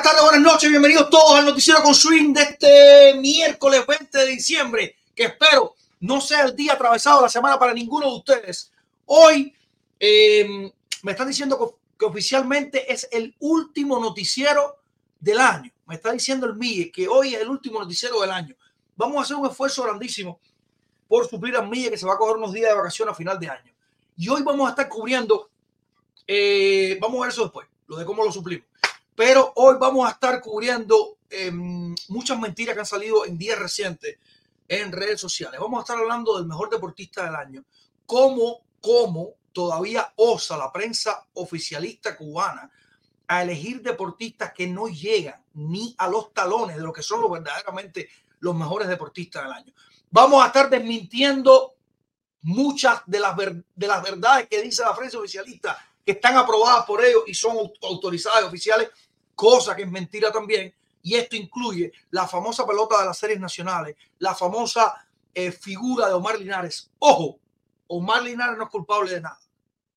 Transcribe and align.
buenas 0.00 0.16
tardes, 0.16 0.30
buenas 0.30 0.52
noches, 0.52 0.70
bienvenidos 0.70 1.10
todos 1.10 1.38
al 1.38 1.44
noticiero 1.44 1.82
con 1.82 1.94
Swing 1.94 2.32
de 2.32 2.42
este 2.42 3.14
miércoles 3.20 3.86
20 3.86 4.18
de 4.18 4.26
diciembre, 4.28 4.96
que 5.14 5.24
espero 5.24 5.74
no 6.00 6.22
sea 6.22 6.44
el 6.44 6.56
día 6.56 6.72
atravesado 6.72 7.18
de 7.18 7.24
la 7.24 7.28
semana 7.28 7.58
para 7.58 7.74
ninguno 7.74 8.06
de 8.06 8.16
ustedes. 8.16 8.72
Hoy 9.04 9.54
eh, 9.98 10.72
me 11.02 11.12
están 11.12 11.28
diciendo 11.28 11.58
que, 11.58 11.98
que 11.98 12.06
oficialmente 12.06 12.90
es 12.90 13.08
el 13.12 13.36
último 13.40 14.00
noticiero 14.00 14.78
del 15.18 15.38
año. 15.38 15.70
Me 15.84 15.96
está 15.96 16.12
diciendo 16.12 16.46
el 16.46 16.54
MIE 16.54 16.90
que 16.90 17.06
hoy 17.06 17.34
es 17.34 17.42
el 17.42 17.50
último 17.50 17.78
noticiero 17.78 18.22
del 18.22 18.30
año. 18.30 18.56
Vamos 18.96 19.18
a 19.18 19.20
hacer 19.22 19.36
un 19.36 19.50
esfuerzo 19.50 19.82
grandísimo 19.82 20.40
por 21.08 21.28
suplir 21.28 21.56
al 21.56 21.68
MIE 21.68 21.90
que 21.90 21.98
se 21.98 22.06
va 22.06 22.14
a 22.14 22.16
coger 22.16 22.36
unos 22.36 22.54
días 22.54 22.70
de 22.70 22.76
vacaciones 22.76 23.12
a 23.12 23.16
final 23.16 23.38
de 23.38 23.50
año. 23.50 23.72
Y 24.16 24.30
hoy 24.30 24.40
vamos 24.42 24.66
a 24.66 24.70
estar 24.70 24.88
cubriendo, 24.88 25.50
eh, 26.26 26.96
vamos 27.02 27.18
a 27.18 27.20
ver 27.22 27.32
eso 27.32 27.42
después, 27.42 27.68
lo 27.86 27.96
de 27.96 28.06
cómo 28.06 28.24
lo 28.24 28.32
suplimos 28.32 28.69
pero 29.20 29.52
hoy 29.56 29.76
vamos 29.78 30.08
a 30.08 30.12
estar 30.12 30.40
cubriendo 30.40 31.18
eh, 31.28 31.50
muchas 31.52 32.40
mentiras 32.40 32.72
que 32.72 32.80
han 32.80 32.86
salido 32.86 33.26
en 33.26 33.36
días 33.36 33.58
recientes 33.58 34.16
en 34.66 34.90
redes 34.90 35.20
sociales. 35.20 35.60
Vamos 35.60 35.76
a 35.76 35.82
estar 35.82 35.98
hablando 35.98 36.38
del 36.38 36.46
mejor 36.46 36.70
deportista 36.70 37.26
del 37.26 37.34
año, 37.36 37.62
cómo, 38.06 38.62
cómo 38.80 39.34
todavía 39.52 40.10
osa 40.16 40.56
la 40.56 40.72
prensa 40.72 41.26
oficialista 41.34 42.16
cubana 42.16 42.70
a 43.28 43.42
elegir 43.42 43.82
deportistas 43.82 44.54
que 44.54 44.66
no 44.66 44.88
llegan 44.88 45.44
ni 45.52 45.94
a 45.98 46.08
los 46.08 46.32
talones 46.32 46.76
de 46.76 46.82
lo 46.82 46.90
que 46.90 47.02
son 47.02 47.20
los 47.20 47.30
verdaderamente 47.30 48.08
los 48.38 48.54
mejores 48.54 48.88
deportistas 48.88 49.42
del 49.42 49.52
año. 49.52 49.74
Vamos 50.10 50.42
a 50.42 50.46
estar 50.46 50.70
desmintiendo 50.70 51.74
muchas 52.40 53.02
de 53.04 53.20
las, 53.20 53.36
de 53.36 53.86
las 53.86 54.02
verdades 54.02 54.48
que 54.48 54.62
dice 54.62 54.82
la 54.82 54.96
prensa 54.96 55.18
oficialista 55.18 55.76
que 56.06 56.12
están 56.12 56.38
aprobadas 56.38 56.86
por 56.86 57.04
ellos 57.04 57.24
y 57.26 57.34
son 57.34 57.70
autorizadas 57.82 58.44
y 58.44 58.46
oficiales 58.46 58.88
cosa 59.40 59.74
que 59.74 59.84
es 59.84 59.90
mentira 59.90 60.30
también. 60.30 60.74
Y 61.02 61.14
esto 61.14 61.34
incluye 61.34 61.90
la 62.10 62.28
famosa 62.28 62.66
pelota 62.66 63.00
de 63.00 63.06
las 63.06 63.16
series 63.16 63.40
nacionales, 63.40 63.96
la 64.18 64.34
famosa 64.34 64.94
eh, 65.32 65.50
figura 65.50 66.08
de 66.08 66.12
Omar 66.12 66.38
Linares. 66.38 66.90
Ojo, 66.98 67.40
Omar 67.86 68.22
Linares 68.22 68.58
no 68.58 68.64
es 68.64 68.70
culpable 68.70 69.12
de 69.12 69.22
nada, 69.22 69.40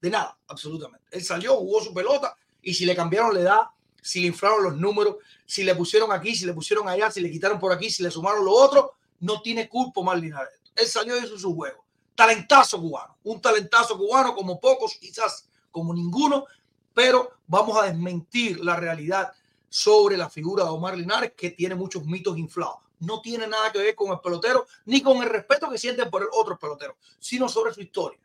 de 0.01 0.10
nada, 0.10 0.38
absolutamente. 0.48 1.06
Él 1.12 1.25
salió, 1.25 1.57
jugó 1.57 1.81
su 1.81 1.94
pelota 1.94 2.38
y 2.62 2.74
si 2.74 2.86
le 2.86 2.95
cambiaron 2.95 3.34
la 3.34 3.42
edad, 3.42 3.62
si 4.01 4.22
le 4.22 4.28
inflaron 4.28 4.63
los 4.63 4.78
números, 4.78 5.18
si 5.45 5.66
le 5.66 5.75
pusieron 5.75 6.13
aquí, 6.13 6.34
si 6.38 6.45
le 6.45 6.54
pusieron 6.54 6.88
allá, 6.88 7.12
si 7.12 7.19
le 7.19 7.30
quitaron 7.30 7.60
por 7.60 7.74
aquí, 7.74 7.90
si 7.90 8.01
le 8.01 8.10
sumaron 8.10 8.45
lo 8.45 8.54
otro, 8.54 8.94
no 9.19 9.42
tiene 9.42 9.68
culpa 9.68 10.00
Omar 10.00 10.19
Linares. 10.19 10.54
Él 10.74 10.88
salió 10.88 11.19
y 11.19 11.25
hizo 11.25 11.38
su 11.38 11.54
juego. 11.54 11.84
Talentazo 12.16 12.80
cubano, 12.80 13.18
un 13.24 13.42
talentazo 13.42 13.98
cubano 13.98 14.34
como 14.34 14.57
pocos, 14.62 14.95
quizás 15.01 15.50
como 15.69 15.94
ninguno, 15.94 16.45
pero 16.94 17.31
vamos 17.48 17.78
a 17.78 17.86
desmentir 17.86 18.63
la 18.63 18.75
realidad 18.75 19.31
sobre 19.69 20.18
la 20.18 20.30
figura 20.30 20.63
de 20.63 20.69
Omar 20.69 20.98
Linares, 20.98 21.34
que 21.36 21.51
tiene 21.51 21.75
muchos 21.75 22.06
mitos 22.06 22.38
inflados. 22.38 22.78
No 23.00 23.22
tiene 23.22 23.48
nada 23.48 23.72
que 23.72 23.80
ver 23.80 23.95
con 23.95 24.12
el 24.12 24.19
pelotero, 24.19 24.68
ni 24.86 25.01
con 25.01 25.22
el 25.24 25.30
respeto 25.30 25.69
que 25.69 25.78
sienten 25.78 26.10
por 26.10 26.22
el 26.22 26.30
otro 26.31 26.57
pelotero, 26.57 26.95
sino 27.19 27.50
sobre 27.50 27.74
su 27.74 27.81
historia. 27.81 28.19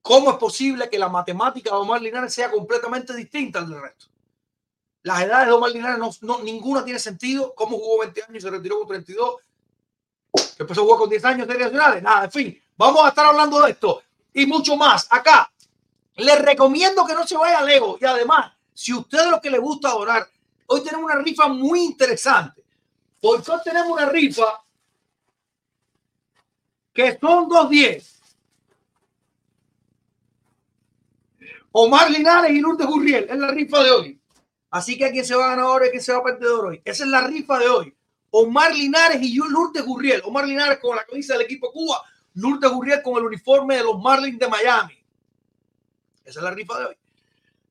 ¿Cómo 0.00 0.30
es 0.30 0.36
posible 0.36 0.88
que 0.88 0.98
la 0.98 1.08
matemática 1.08 1.70
de 1.70 1.76
Omar 1.76 2.00
Linares 2.00 2.32
sea 2.32 2.50
completamente 2.50 3.14
distinta 3.14 3.58
al 3.58 3.68
del 3.68 3.82
resto? 3.82 4.06
Las 5.02 5.22
edades 5.22 5.48
de 5.48 5.52
Omar 5.52 5.70
Linares, 5.70 6.22
no, 6.22 6.40
ninguna 6.40 6.84
tiene 6.84 6.98
sentido. 6.98 7.54
¿Cómo 7.54 7.76
jugó 7.76 8.00
20 8.00 8.22
años 8.22 8.36
y 8.36 8.40
se 8.40 8.50
retiró 8.50 8.78
con 8.78 8.88
32? 8.88 9.36
Empezó 10.58 10.80
a 10.80 10.84
jugar 10.84 10.98
con 10.98 11.10
10 11.10 11.24
años 11.24 11.48
de 11.48 11.58
nacionales. 11.58 12.02
Nada, 12.02 12.24
en 12.24 12.30
fin, 12.30 12.62
vamos 12.76 13.04
a 13.04 13.08
estar 13.08 13.26
hablando 13.26 13.60
de 13.60 13.72
esto 13.72 14.02
y 14.32 14.46
mucho 14.46 14.76
más 14.76 15.06
acá 15.10 15.52
Les 16.18 16.42
recomiendo 16.42 17.06
que 17.06 17.14
no 17.14 17.26
se 17.26 17.36
vaya 17.36 17.62
lejos. 17.62 18.00
Y 18.00 18.04
además, 18.04 18.52
si 18.74 18.92
usted 18.92 19.20
es 19.20 19.26
lo 19.26 19.40
que 19.40 19.50
le 19.50 19.58
gusta 19.58 19.88
adorar, 19.88 20.28
hoy 20.66 20.82
tenemos 20.82 21.04
una 21.04 21.22
rifa 21.22 21.48
muy 21.48 21.80
interesante. 21.80 22.62
Porque 23.20 23.50
hoy 23.50 23.58
tenemos 23.64 23.92
una 23.92 24.06
rifa 24.06 24.62
que 26.92 27.16
son 27.20 27.48
dos 27.48 27.70
diez. 27.70 28.20
Omar 31.70 32.10
Linares 32.10 32.50
y 32.50 32.58
Lourdes 32.58 32.86
Gurriel. 32.86 33.26
Es 33.30 33.38
la 33.38 33.52
rifa 33.52 33.82
de 33.84 33.90
hoy. 33.92 34.20
Así 34.70 34.98
que 34.98 35.04
a 35.04 35.12
quién 35.12 35.24
se 35.24 35.36
va 35.36 35.46
a 35.46 35.48
ganar 35.50 35.66
ahora 35.66 35.86
y 35.86 35.90
quién 35.90 36.02
se 36.02 36.12
va 36.12 36.18
a 36.18 36.24
perdedor 36.24 36.66
hoy. 36.66 36.82
Esa 36.84 37.04
es 37.04 37.10
la 37.10 37.20
rifa 37.20 37.60
de 37.60 37.68
hoy. 37.68 37.96
Omar 38.30 38.74
Linares 38.74 39.22
y 39.22 39.36
Lourdes 39.36 39.84
Gurriel. 39.84 40.22
Omar 40.24 40.46
Linares 40.46 40.78
con 40.80 40.96
la 40.96 41.04
camisa 41.04 41.34
del 41.34 41.42
equipo 41.42 41.70
Cuba. 41.70 42.02
Lourdes 42.34 42.70
Gurriel 42.70 43.02
con 43.02 43.18
el 43.18 43.24
uniforme 43.24 43.76
de 43.76 43.84
los 43.84 44.00
Marlins 44.00 44.38
de 44.38 44.48
Miami. 44.48 44.97
Esa 46.28 46.40
es 46.40 46.44
la 46.44 46.50
rifa 46.50 46.78
de 46.78 46.84
hoy. 46.84 46.96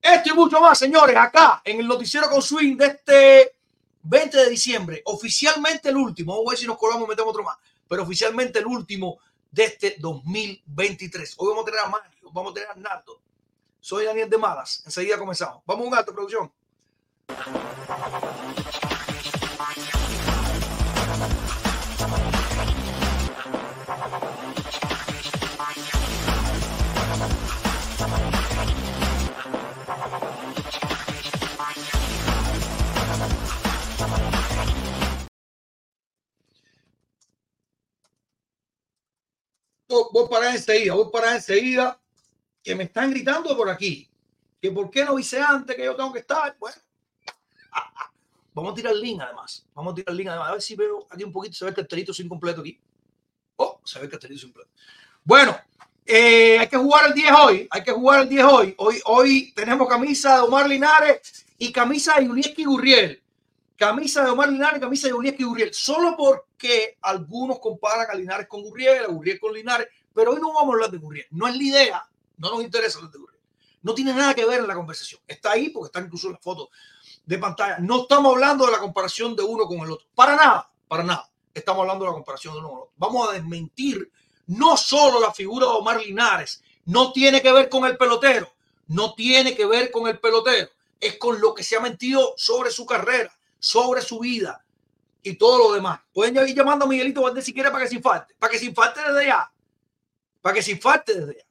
Esto 0.01 0.30
y 0.30 0.33
mucho 0.33 0.59
más, 0.59 0.80
señores, 0.80 1.15
acá 1.15 1.62
en 1.63 1.80
el 1.80 1.88
noticiero 1.88 2.27
con 2.27 2.42
swing 2.42 2.75
de 2.75 2.86
este 2.88 3.56
20 4.01 4.36
de 4.36 4.50
diciembre. 4.50 5.01
Oficialmente 5.06 5.89
el 5.89 5.98
último. 5.98 6.33
Vamos 6.33 6.48
a 6.48 6.50
ver 6.51 6.59
si 6.59 6.65
nos 6.65 6.77
colamos, 6.77 7.07
metemos 7.07 7.30
otro 7.30 7.44
más. 7.44 7.56
Pero 7.88 8.01
oficialmente 8.01 8.57
el 8.57 8.65
último 8.65 9.19
de 9.51 9.65
este 9.65 9.95
2023. 10.00 11.36
Hoy 11.38 11.50
vamos 11.50 11.63
a 11.63 11.65
tener 11.65 11.81
a 11.81 11.88
Mario, 11.88 12.31
vamos 12.31 12.51
a 12.51 12.54
tener 12.56 12.69
a 12.69 12.71
Arnaldo. 12.71 13.21
Soy 13.80 14.06
Daniel 14.06 14.27
de 14.27 14.38
Malas. 14.39 14.81
Enseguida 14.86 15.19
comenzamos. 15.19 15.62
Vamos 15.63 15.86
a 15.86 15.89
un 15.89 15.95
alto, 15.95 16.13
producción. 16.13 16.51
Voy 39.88 40.28
para 40.30 40.51
enseguida, 40.51 40.94
voy 40.94 41.10
para 41.12 41.36
enseguida, 41.36 42.00
que 42.63 42.75
me 42.75 42.84
están 42.84 43.12
gritando 43.12 43.56
por 43.56 43.69
aquí, 43.69 44.10
que 44.62 44.72
por 44.72 44.89
qué 44.89 45.06
no 45.06 45.18
hice 45.18 45.39
antes, 45.39 45.75
que 45.75 45.86
yo 45.86 45.95
tengo 45.95 46.12
que 46.12 46.19
estar. 46.19 46.56
Bueno, 46.60 46.78
vamos 48.54 48.72
a 48.72 48.75
tirar 48.75 48.95
link 48.95 49.22
además, 49.22 49.66
vamos 49.74 49.94
a 49.94 49.95
tirar 49.95 50.16
link 50.16 50.28
además, 50.28 50.50
a 50.50 50.51
ver 50.54 50.62
si 50.62 50.75
veo 50.75 51.07
aquí 51.10 51.24
un 51.24 51.31
poquito, 51.31 51.56
se 51.56 51.66
ve 51.66 51.69
el 51.69 51.75
cartelito 51.75 52.13
sin 52.13 52.28
completo 52.28 52.62
aquí. 52.62 52.80
Oh, 53.56 53.81
se 53.84 54.00
ve 54.00 54.06
el 54.06 54.12
cartelito 54.12 54.42
sin 54.42 54.51
completo. 54.51 54.72
Bueno, 55.24 55.57
eh, 56.06 56.57
hay 56.60 56.68
que 56.68 56.78
jugar 56.78 57.07
el 57.07 57.13
10 57.13 57.31
hoy, 57.31 57.68
hay 57.69 57.84
que 57.84 57.92
jugar 57.92 58.22
el 58.22 58.30
10 58.30 58.44
hoy. 58.45 58.75
Hoy, 58.78 59.01
hoy 59.06 59.54
tenemos 59.54 59.88
camisa 59.88 60.36
de 60.36 60.42
Omar 60.42 60.68
Linares 60.68 61.45
y 61.57 61.72
camisa 61.72 62.19
de 62.19 62.30
Unieski 62.30 62.63
Gurriel 62.63 63.22
camisa 63.77 64.24
de 64.24 64.31
Omar 64.31 64.50
Linares, 64.50 64.81
camisa 64.81 65.07
de 65.07 65.13
Unieski 65.13 65.44
Gurriel, 65.44 65.74
solo 65.74 66.18
porque 66.18 66.97
algunos 67.01 67.59
comparan 67.59 68.07
a 68.09 68.15
Linares 68.15 68.47
con 68.47 68.63
Gurriel, 68.63 69.06
a 69.06 69.07
Gurriel 69.07 69.39
con 69.39 69.53
Linares, 69.53 69.88
pero 70.13 70.31
hoy 70.31 70.41
no 70.41 70.51
vamos 70.51 70.71
a 70.71 70.74
hablar 70.74 70.91
de 70.91 70.97
Gurriel, 70.97 71.27
no 71.29 71.47
es 71.47 71.56
la 71.56 71.63
idea, 71.63 72.09
no 72.38 72.50
nos 72.50 72.63
interesa 72.63 72.97
hablar 72.97 73.13
de 73.13 73.19
Gurriel, 73.19 73.41
no 73.83 73.94
tiene 73.94 74.13
nada 74.13 74.33
que 74.33 74.45
ver 74.45 74.62
en 74.62 74.68
la 74.68 74.74
conversación, 74.74 75.21
está 75.27 75.51
ahí 75.51 75.69
porque 75.69 75.88
está 75.88 76.00
incluso 76.01 76.27
en 76.27 76.33
la 76.33 76.39
foto 76.39 76.69
de 77.24 77.38
pantalla, 77.38 77.77
no 77.79 78.01
estamos 78.01 78.33
hablando 78.33 78.65
de 78.65 78.71
la 78.71 78.79
comparación 78.79 79.35
de 79.35 79.44
uno 79.44 79.65
con 79.68 79.77
el 79.79 79.91
otro, 79.91 80.07
para 80.15 80.35
nada, 80.35 80.71
para 80.88 81.03
nada, 81.03 81.29
estamos 81.53 81.81
hablando 81.81 82.03
de 82.06 82.12
la 82.12 82.15
comparación 82.15 82.56
de 82.56 82.59
uno 82.59 82.69
con 82.69 82.77
el 82.77 82.83
otro, 82.83 82.94
vamos 82.97 83.29
a 83.29 83.33
desmentir 83.33 84.12
no 84.47 84.75
solo 84.75 85.19
la 85.19 85.31
figura 85.31 85.68
de 85.68 85.74
Omar 85.74 86.01
Linares, 86.01 86.63
no 86.85 87.12
tiene 87.12 87.44
que 87.44 87.51
ver 87.51 87.69
con 87.69 87.85
el 87.85 87.95
pelotero, 87.95 88.51
no 88.88 89.13
tiene 89.13 89.56
que 89.56 89.68
ver 89.68 89.91
con 89.91 90.07
el 90.07 90.19
pelotero, 90.19 90.69
es 91.00 91.18
con 91.19 91.39
lo 91.39 91.53
que 91.53 91.63
se 91.63 91.75
ha 91.75 91.79
mentido 91.79 92.33
sobre 92.38 92.71
su 92.71 92.85
carrera 92.85 93.37
sobre 93.59 94.01
su 94.01 94.19
vida 94.19 94.65
y 95.24 95.36
todo 95.36 95.57
lo 95.57 95.74
demás. 95.74 96.00
Pueden 96.13 96.36
ir 96.48 96.56
llamando 96.56 96.86
a 96.86 96.88
Miguelito 96.88 97.21
Valdés 97.21 97.45
si 97.45 97.54
quiere 97.54 97.71
para 97.71 97.83
que 97.83 97.89
se 97.89 97.95
infarte, 97.95 98.36
para 98.39 98.51
que 98.51 98.59
se 98.59 98.65
infarte 98.65 99.01
desde 99.01 99.19
allá, 99.21 99.51
para 100.42 100.56
que 100.56 100.62
se 100.62 100.71
infarte 100.71 101.13
desde 101.13 101.31
allá. 101.31 101.48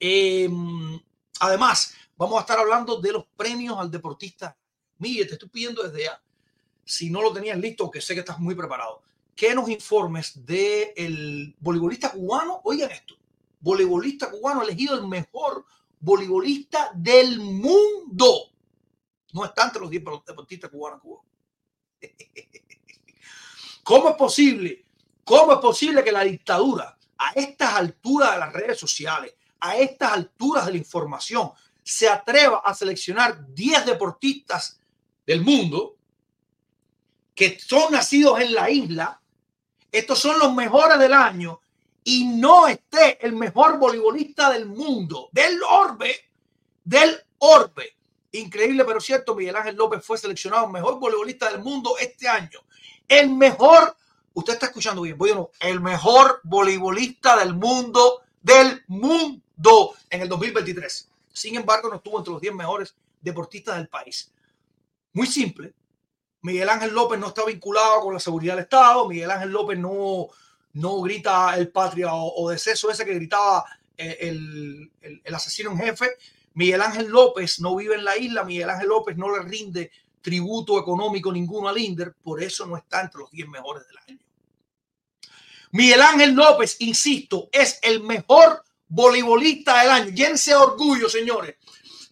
Em, 0.00 1.00
además, 1.40 1.94
vamos 2.16 2.38
a 2.38 2.40
estar 2.42 2.58
hablando 2.58 3.00
de 3.00 3.12
los 3.12 3.26
premios 3.36 3.78
al 3.78 3.90
deportista. 3.90 4.56
Miguel, 4.98 5.26
te 5.26 5.34
estoy 5.34 5.48
pidiendo 5.48 5.82
desde 5.82 6.04
ya, 6.04 6.22
si 6.84 7.10
no 7.10 7.22
lo 7.22 7.32
tenías 7.32 7.58
listo, 7.58 7.90
que 7.90 8.00
sé 8.00 8.14
que 8.14 8.20
estás 8.20 8.38
muy 8.38 8.54
preparado, 8.54 9.02
que 9.34 9.54
nos 9.54 9.68
informes 9.68 10.44
del 10.44 10.92
el 10.96 11.56
voleibolista 11.60 12.10
cubano. 12.10 12.60
Oigan 12.64 12.90
esto, 12.90 13.14
voleibolista 13.60 14.30
cubano 14.30 14.62
elegido 14.62 14.94
el 14.94 15.06
mejor 15.06 15.64
voleibolista 16.00 16.90
del 16.94 17.40
mundo 17.40 18.47
no 19.32 19.44
está 19.44 19.64
entre 19.64 19.80
los 19.80 19.90
10 19.90 20.04
deportistas 20.26 20.70
cubanos 20.70 21.00
Cuba. 21.00 21.22
¿Cómo 23.82 24.10
es 24.10 24.16
posible? 24.16 24.84
¿Cómo 25.24 25.52
es 25.52 25.58
posible 25.58 26.02
que 26.02 26.12
la 26.12 26.24
dictadura, 26.24 26.96
a 27.18 27.32
estas 27.32 27.74
alturas 27.74 28.32
de 28.32 28.38
las 28.38 28.52
redes 28.52 28.78
sociales, 28.78 29.34
a 29.60 29.76
estas 29.76 30.12
alturas 30.12 30.66
de 30.66 30.72
la 30.72 30.78
información, 30.78 31.50
se 31.82 32.08
atreva 32.08 32.62
a 32.64 32.74
seleccionar 32.74 33.52
10 33.54 33.86
deportistas 33.86 34.80
del 35.26 35.42
mundo 35.42 35.96
que 37.34 37.58
son 37.58 37.92
nacidos 37.92 38.40
en 38.40 38.54
la 38.54 38.70
isla? 38.70 39.20
Estos 39.90 40.18
son 40.18 40.38
los 40.38 40.54
mejores 40.54 40.98
del 40.98 41.12
año 41.12 41.60
y 42.04 42.24
no 42.24 42.68
esté 42.68 43.24
el 43.24 43.34
mejor 43.34 43.78
voleibolista 43.78 44.50
del 44.50 44.66
mundo, 44.66 45.28
del 45.32 45.62
orbe, 45.62 46.14
del 46.84 47.18
orbe 47.38 47.97
Increíble, 48.32 48.84
pero 48.84 49.00
cierto, 49.00 49.34
Miguel 49.34 49.56
Ángel 49.56 49.76
López 49.76 50.04
fue 50.04 50.18
seleccionado 50.18 50.66
el 50.66 50.72
mejor 50.72 50.98
voleibolista 50.98 51.50
del 51.50 51.62
mundo 51.62 51.96
este 51.98 52.28
año. 52.28 52.60
El 53.06 53.30
mejor, 53.30 53.96
usted 54.34 54.54
está 54.54 54.66
escuchando 54.66 55.02
bien, 55.02 55.16
voy 55.16 55.32
no, 55.32 55.50
el 55.60 55.80
mejor 55.80 56.40
voleibolista 56.44 57.38
del 57.38 57.54
mundo, 57.54 58.22
del 58.42 58.84
mundo 58.88 59.94
en 60.10 60.22
el 60.22 60.28
2023. 60.28 61.08
Sin 61.32 61.56
embargo, 61.56 61.88
no 61.88 61.96
estuvo 61.96 62.18
entre 62.18 62.32
los 62.32 62.42
10 62.42 62.54
mejores 62.54 62.94
deportistas 63.20 63.76
del 63.76 63.88
país. 63.88 64.30
Muy 65.14 65.26
simple. 65.26 65.72
Miguel 66.42 66.68
Ángel 66.68 66.94
López 66.94 67.18
no 67.18 67.28
está 67.28 67.44
vinculado 67.44 68.00
con 68.02 68.14
la 68.14 68.20
seguridad 68.20 68.54
del 68.54 68.64
Estado. 68.64 69.08
Miguel 69.08 69.30
Ángel 69.30 69.50
López 69.50 69.78
no, 69.78 70.28
no 70.74 71.00
grita 71.00 71.56
el 71.56 71.70
patria 71.70 72.08
o, 72.12 72.50
deceso 72.50 72.90
ese 72.90 73.06
que 73.06 73.14
gritaba 73.14 73.64
eh, 73.96 74.18
el, 74.20 74.90
el 75.00 75.34
asesino 75.34 75.70
en 75.70 75.78
jefe. 75.78 76.10
Miguel 76.58 76.82
Ángel 76.82 77.06
López 77.06 77.60
no 77.60 77.76
vive 77.76 77.94
en 77.94 78.02
la 78.02 78.16
isla, 78.16 78.42
Miguel 78.42 78.68
Ángel 78.68 78.88
López 78.88 79.16
no 79.16 79.30
le 79.30 79.44
rinde 79.44 79.92
tributo 80.20 80.76
económico 80.76 81.30
ninguno 81.30 81.68
al 81.68 81.78
INDER, 81.78 82.16
por 82.20 82.42
eso 82.42 82.66
no 82.66 82.76
está 82.76 83.00
entre 83.00 83.20
los 83.20 83.30
10 83.30 83.46
mejores 83.46 83.86
del 83.86 83.96
año. 83.98 84.18
Miguel 85.70 86.02
Ángel 86.02 86.32
López, 86.32 86.74
insisto, 86.80 87.48
es 87.52 87.78
el 87.80 88.02
mejor 88.02 88.64
voleibolista 88.88 89.82
del 89.82 89.90
año. 89.90 90.10
Llénense 90.10 90.50
de 90.50 90.56
orgullo, 90.56 91.08
señores. 91.08 91.54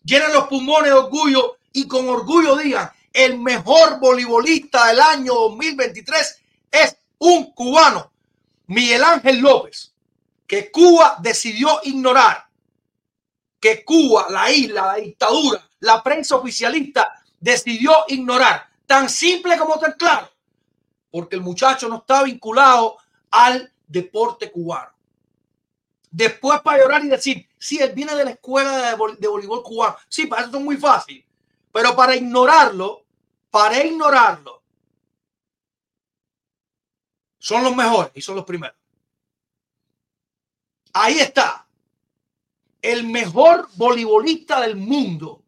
Llenen 0.05 0.33
los 0.33 0.47
pulmones 0.47 0.93
de 0.93 0.97
orgullo 0.97 1.57
y 1.73 1.89
con 1.89 2.09
orgullo 2.09 2.55
digan, 2.55 2.89
el 3.13 3.41
mejor 3.41 3.99
voleibolista 3.99 4.87
del 4.87 5.01
año 5.01 5.35
2023 5.35 6.43
es 6.71 6.97
un 7.19 7.53
cubano, 7.53 8.13
Miguel 8.69 9.03
Ángel 9.03 9.41
López, 9.41 9.93
que 10.47 10.71
Cuba 10.71 11.17
decidió 11.21 11.81
ignorar 11.83 12.46
que 13.67 13.85
Cuba, 13.85 14.29
la 14.31 14.51
isla, 14.51 14.87
la 14.87 14.95
dictadura, 14.95 15.69
la 15.81 16.01
prensa 16.01 16.37
oficialista 16.37 17.13
decidió 17.41 17.93
ignorar. 18.07 18.69
Tan 18.87 19.09
simple 19.09 19.59
como 19.59 19.77
tan 19.79 19.93
claro. 19.95 20.31
Porque 21.11 21.35
el 21.35 21.43
muchacho 21.43 21.89
no 21.89 21.97
está 21.97 22.23
vinculado 22.23 22.99
al 23.31 23.73
deporte 23.89 24.53
cubano. 24.53 24.93
Después 26.11 26.61
para 26.61 26.79
llorar 26.79 27.05
y 27.05 27.09
decir, 27.09 27.49
sí, 27.59 27.79
él 27.79 27.93
viene 27.93 28.15
de 28.15 28.25
la 28.25 28.31
escuela 28.31 28.77
de, 28.77 29.17
de 29.19 29.29
voleibol 29.29 29.63
cubano. 29.65 29.97
Sí, 30.09 30.27
para 30.27 30.43
eso 30.43 30.57
es 30.57 30.63
muy 30.63 30.77
fácil. 30.77 31.25
Pero 31.73 31.97
para 31.97 32.15
ignorarlo, 32.15 33.05
para 33.51 33.85
ignorarlo, 33.85 34.63
son 37.39 37.65
los 37.65 37.75
mejores 37.75 38.13
y 38.15 38.21
son 38.21 38.37
los 38.37 38.45
primeros. 38.45 38.77
Ahí 40.93 41.19
está 41.19 41.66
el 42.87 43.05
mejor 43.09 43.69
voleibolista 43.75 44.61
del 44.61 44.77
mundo 44.77 45.43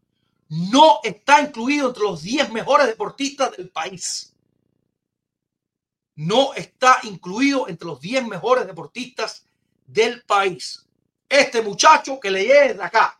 no 0.49 0.99
está 1.03 1.41
incluido 1.41 1.87
entre 1.87 2.03
los 2.03 2.21
10 2.21 2.51
mejores 2.51 2.87
deportistas 2.87 3.55
del 3.55 3.69
país. 3.69 4.35
No 6.15 6.53
está 6.53 6.99
incluido 7.03 7.69
entre 7.69 7.87
los 7.87 8.01
10 8.01 8.27
mejores 8.27 8.67
deportistas 8.67 9.45
del 9.87 10.21
país. 10.23 10.85
Este 11.29 11.61
muchacho 11.61 12.19
que 12.19 12.29
le 12.29 12.45
de 12.45 12.83
acá 12.83 13.17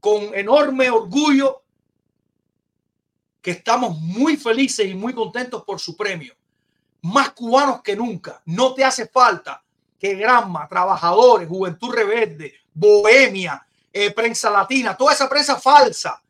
con 0.00 0.34
enorme 0.34 0.90
orgullo 0.90 1.62
que 3.40 3.52
estamos 3.52 3.96
muy 4.00 4.36
felices 4.36 4.84
y 4.84 4.94
muy 4.94 5.14
contentos 5.14 5.62
por 5.62 5.78
su 5.78 5.96
premio. 5.96 6.34
Más 7.02 7.30
cubanos 7.30 7.82
que 7.82 7.94
nunca. 7.94 8.42
No 8.46 8.74
te 8.74 8.84
hace 8.84 9.06
falta 9.06 9.62
que 9.96 10.14
Granma, 10.14 10.66
Trabajadores, 10.66 11.48
Juventud 11.48 11.94
Rebelde, 11.94 12.54
Bohemia, 12.80 13.62
eh, 13.92 14.10
prensa 14.10 14.48
latina, 14.48 14.96
toda 14.96 15.12
esa 15.12 15.28
prensa 15.28 15.60
falsa 15.60 16.22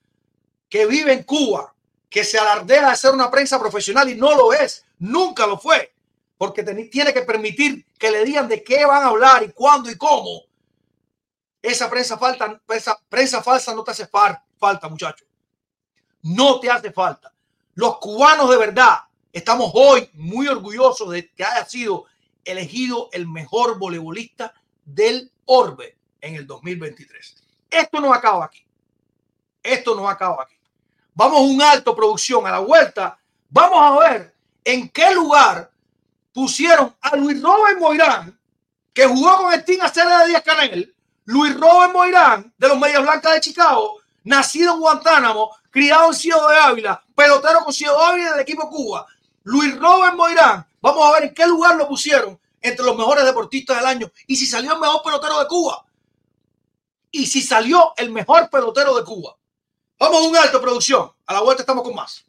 que 0.69 0.85
vive 0.85 1.13
en 1.13 1.23
Cuba, 1.23 1.73
que 2.09 2.25
se 2.25 2.39
alardea 2.39 2.91
de 2.91 2.97
ser 2.97 3.13
una 3.13 3.31
prensa 3.31 3.57
profesional 3.61 4.09
y 4.09 4.17
no 4.17 4.35
lo 4.35 4.53
es, 4.53 4.85
nunca 4.99 5.47
lo 5.47 5.57
fue, 5.59 5.95
porque 6.37 6.65
tiene 6.65 7.15
que 7.15 7.23
permitir 7.23 7.87
que 7.97 8.11
le 8.11 8.25
digan 8.25 8.49
de 8.49 8.65
qué 8.65 8.85
van 8.85 9.05
a 9.05 9.07
hablar 9.07 9.45
y 9.45 9.53
cuándo 9.53 9.89
y 9.93 9.97
cómo. 9.97 10.43
Esa 11.63 11.89
prensa, 11.89 12.19
falta, 12.19 12.61
prensa, 12.67 12.99
prensa 13.09 13.43
falsa 13.45 13.73
no 13.73 13.85
te 13.85 13.93
hace 13.93 14.09
falta, 14.09 14.89
muchachos. 14.89 15.29
No 16.23 16.59
te 16.59 16.69
hace 16.69 16.91
falta. 16.91 17.33
Los 17.75 17.99
cubanos 17.99 18.51
de 18.51 18.57
verdad 18.57 18.99
estamos 19.33 19.71
hoy 19.73 20.11
muy 20.15 20.49
orgullosos 20.49 21.11
de 21.11 21.31
que 21.31 21.45
haya 21.45 21.65
sido 21.65 22.07
elegido 22.45 23.09
el 23.13 23.29
mejor 23.29 23.79
voleibolista 23.79 24.53
del 24.85 25.31
orbe 25.45 26.00
en 26.21 26.35
el 26.35 26.47
2023. 26.47 27.37
Esto 27.71 28.01
no 28.01 28.13
acaba 28.13 28.45
aquí. 28.47 28.65
Esto 29.63 29.95
no 29.95 30.09
acaba 30.09 30.43
aquí. 30.43 30.57
Vamos 31.15 31.41
un 31.43 31.63
alto 31.63 31.95
producción 31.95 32.47
a 32.47 32.51
la 32.51 32.59
vuelta. 32.61 33.19
Vamos 33.49 33.79
a 33.81 34.09
ver 34.09 34.35
en 34.65 34.89
qué 34.89 35.13
lugar 35.15 35.71
pusieron 36.33 36.95
a 37.01 37.17
Luis 37.17 37.41
Robert 37.43 37.79
Moirán, 37.79 38.39
que 38.93 39.07
jugó 39.07 39.37
con 39.37 39.53
el 39.53 39.65
Team 39.65 39.91
de 39.93 40.29
Díaz 40.29 40.43
Canel. 40.43 40.95
Luis 41.25 41.59
Robert 41.59 41.93
Moirán, 41.93 42.53
de 42.57 42.69
los 42.69 42.79
Medias 42.79 43.03
Blancas 43.03 43.35
de 43.35 43.41
Chicago, 43.41 44.01
nacido 44.25 44.75
en 44.75 44.81
Guantánamo, 44.81 45.51
criado 45.71 46.09
en 46.09 46.15
Ciudad 46.15 46.49
de 46.49 46.59
Ávila, 46.59 47.05
pelotero 47.15 47.61
con 47.61 47.73
Ciudad 47.73 47.97
de 47.97 48.05
Ávila 48.05 48.33
del 48.33 48.41
equipo 48.41 48.69
Cuba. 48.69 49.07
Luis 49.45 49.79
Robert 49.79 50.15
Moirán, 50.17 50.67
vamos 50.81 51.07
a 51.07 51.13
ver 51.13 51.25
en 51.25 51.35
qué 51.35 51.47
lugar 51.47 51.77
lo 51.77 51.87
pusieron 51.87 52.39
entre 52.61 52.85
los 52.85 52.97
mejores 52.97 53.25
deportistas 53.25 53.77
del 53.77 53.87
año 53.87 54.11
y 54.27 54.37
si 54.37 54.47
salió 54.47 54.75
el 54.75 54.81
mejor 54.81 55.03
pelotero 55.03 55.39
de 55.39 55.47
Cuba 55.47 55.85
y 57.11 57.27
si 57.27 57.43
salió 57.43 57.93
el 57.97 58.11
mejor 58.11 58.49
pelotero 58.51 58.95
de 58.95 59.05
Cuba. 59.05 59.37
Vamos 59.99 60.25
a 60.25 60.29
un 60.29 60.37
alto 60.37 60.61
producción. 60.61 61.11
A 61.27 61.35
la 61.35 61.43
vuelta 61.43 61.63
estamos 61.63 61.85
con 61.85 61.95
más. 61.95 62.25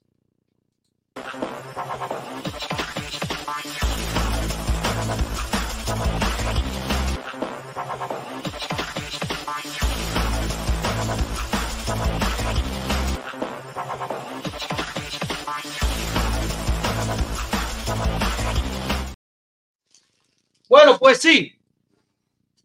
Bueno, 20.68 20.98
pues 20.98 21.18
sí, 21.20 21.61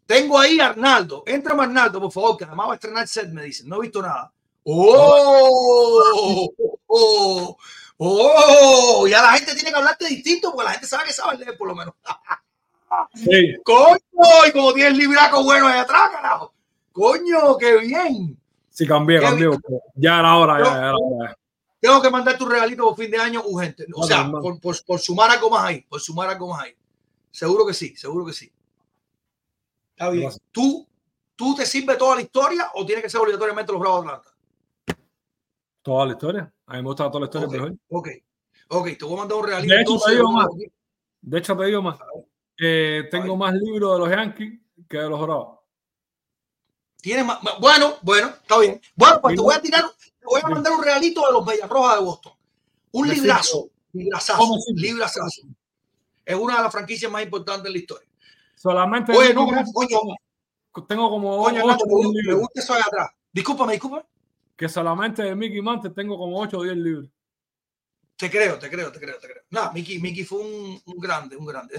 tengo 0.07 0.39
ahí 0.39 0.59
a 0.59 0.69
Arnaldo. 0.69 1.23
Entra 1.27 1.53
Arnaldo, 1.53 1.99
por 1.99 2.11
favor, 2.11 2.37
que 2.37 2.45
además 2.45 2.69
va 2.69 2.71
a 2.71 2.75
estrenar 2.75 3.07
set, 3.07 3.29
me 3.29 3.43
dicen. 3.43 3.67
No 3.67 3.75
he 3.77 3.81
visto 3.81 4.01
nada. 4.01 4.31
¡Oh! 4.63 6.49
¡Oh! 6.87 7.57
¡Oh! 7.97 9.07
Ya 9.07 9.21
la 9.21 9.33
gente 9.33 9.53
tiene 9.53 9.69
que 9.69 9.75
hablarte 9.75 10.07
distinto 10.07 10.51
porque 10.51 10.65
la 10.65 10.71
gente 10.71 10.87
sabe 10.87 11.03
que 11.05 11.13
sabe 11.13 11.37
leer, 11.37 11.57
por 11.57 11.67
lo 11.67 11.75
menos. 11.75 11.93
Sí. 13.13 13.53
¡Coño! 13.65 13.99
Y 14.47 14.51
como 14.53 14.73
tienes 14.73 14.97
libraco 14.97 15.43
bueno 15.43 15.67
ahí 15.67 15.77
atrás, 15.77 16.09
carajo. 16.09 16.53
¡Coño, 16.93 17.57
qué 17.57 17.79
bien! 17.79 18.39
Sí, 18.69 18.87
cambié, 18.87 19.19
cambié. 19.19 19.49
Ya 19.95 20.19
era 20.19 20.37
hora, 20.37 20.63
ya, 20.63 20.77
era 20.77 20.93
hora. 20.95 21.37
Tengo 21.81 22.01
que 22.01 22.09
mandar 22.09 22.37
tu 22.37 22.45
regalito 22.45 22.85
por 22.85 22.95
fin 22.95 23.11
de 23.11 23.17
año 23.17 23.43
urgente. 23.45 23.85
O 23.93 24.07
sea, 24.07 24.31
por, 24.31 24.61
por, 24.61 24.85
por 24.85 24.99
sumar 25.01 25.29
algo 25.31 25.49
más 25.49 25.65
ahí. 25.65 25.81
Por 25.81 25.99
sumar 25.99 26.29
algo 26.29 26.47
más 26.47 26.63
ahí. 26.63 26.75
Seguro 27.29 27.65
que 27.65 27.73
sí, 27.73 27.93
seguro 27.97 28.25
que 28.25 28.31
sí. 28.31 28.49
Está 29.97 30.11
bien. 30.11 30.29
¿Tú, 30.51 30.87
¿Tú 31.35 31.55
te 31.55 31.65
sirve 31.65 31.95
toda 31.95 32.15
la 32.15 32.21
historia 32.21 32.69
o 32.75 32.85
tiene 32.85 33.01
que 33.01 33.09
ser 33.09 33.19
obligatoriamente 33.19 33.71
los 33.71 33.81
Bravos 33.81 34.05
de 34.05 34.11
Atlanta? 34.11 34.37
Toda 35.81 36.05
la 36.05 36.11
historia. 36.11 36.53
A 36.67 36.73
mí 36.73 36.81
me 36.83 36.87
gusta 36.87 37.09
toda 37.09 37.21
la 37.21 37.25
historia. 37.25 37.75
Okay, 37.89 38.23
ok, 38.67 38.87
ok. 38.91 38.97
Te 38.99 39.05
voy 39.05 39.13
a 39.15 39.17
mandar 39.17 39.37
un 39.39 39.47
realito. 39.47 39.73
De 39.73 39.81
hecho, 39.81 39.99
te 40.05 40.11
digo 40.11 40.31
más. 40.31 40.47
De 41.19 41.37
hecho, 41.39 41.57
te 41.57 41.65
digo 41.65 41.81
más. 41.81 41.99
Eh, 42.59 43.07
tengo 43.09 43.35
más 43.35 43.55
libros 43.55 43.93
de 43.93 43.99
los 43.99 44.09
Yankees 44.15 44.59
que 44.87 44.97
de 44.97 45.09
los 45.09 45.19
Bravos. 45.19 45.59
Tiene 47.01 47.23
más. 47.23 47.39
Bueno, 47.59 47.95
bueno, 48.03 48.27
está 48.27 48.59
bien. 48.59 48.79
Bueno, 48.95 49.19
pues 49.19 49.35
te 49.35 49.41
voy 49.41 49.55
a 49.55 49.61
tirar, 49.61 49.83
te 49.99 50.25
voy 50.25 50.41
a 50.43 50.47
mandar 50.47 50.73
un 50.73 50.83
realito 50.83 51.25
de 51.25 51.31
los 51.31 51.43
Bellas 51.43 51.67
Rojas 51.67 51.97
de 51.97 52.05
Boston. 52.05 52.33
Un 52.91 53.09
librazo. 53.09 53.71
Librazazo. 53.93 54.57
Librazazo. 54.75 55.47
Es 56.23 56.35
una 56.35 56.57
de 56.57 56.61
las 56.61 56.71
franquicias 56.71 57.11
más 57.11 57.23
importantes 57.23 57.63
de 57.63 57.71
la 57.71 57.77
historia. 57.79 58.06
Solamente. 58.57 59.15
Oye, 59.15 59.33
no, 59.33 59.45
coño. 59.45 59.99
Tengo 60.87 61.09
como. 61.09 61.43
Coño, 61.43 61.65
Nacho, 61.65 61.85
me, 61.85 62.33
gusta 62.33 62.59
eso 62.59 62.73
de 62.73 62.81
atrás. 62.81 63.09
Discúlpame, 63.31 63.73
discúlpame. 63.73 64.03
Que 64.55 64.67
solamente 64.67 65.21
de 65.23 65.35
Mickey 65.35 65.61
Mantle 65.61 65.91
tengo 65.91 66.17
como 66.17 66.39
8 66.39 66.57
o 66.57 66.63
10 66.63 66.77
libros. 66.77 67.09
Te 68.15 68.31
creo, 68.31 68.57
te 68.57 68.69
creo, 68.69 68.91
te 68.91 68.99
creo, 68.99 69.19
te 69.19 69.27
creo. 69.27 69.43
No, 69.51 69.71
Mickey, 69.71 69.99
Mickey 69.99 70.23
fue 70.23 70.39
un, 70.39 70.81
un 70.83 70.97
grande, 70.97 71.37
un 71.37 71.45
grande. 71.45 71.75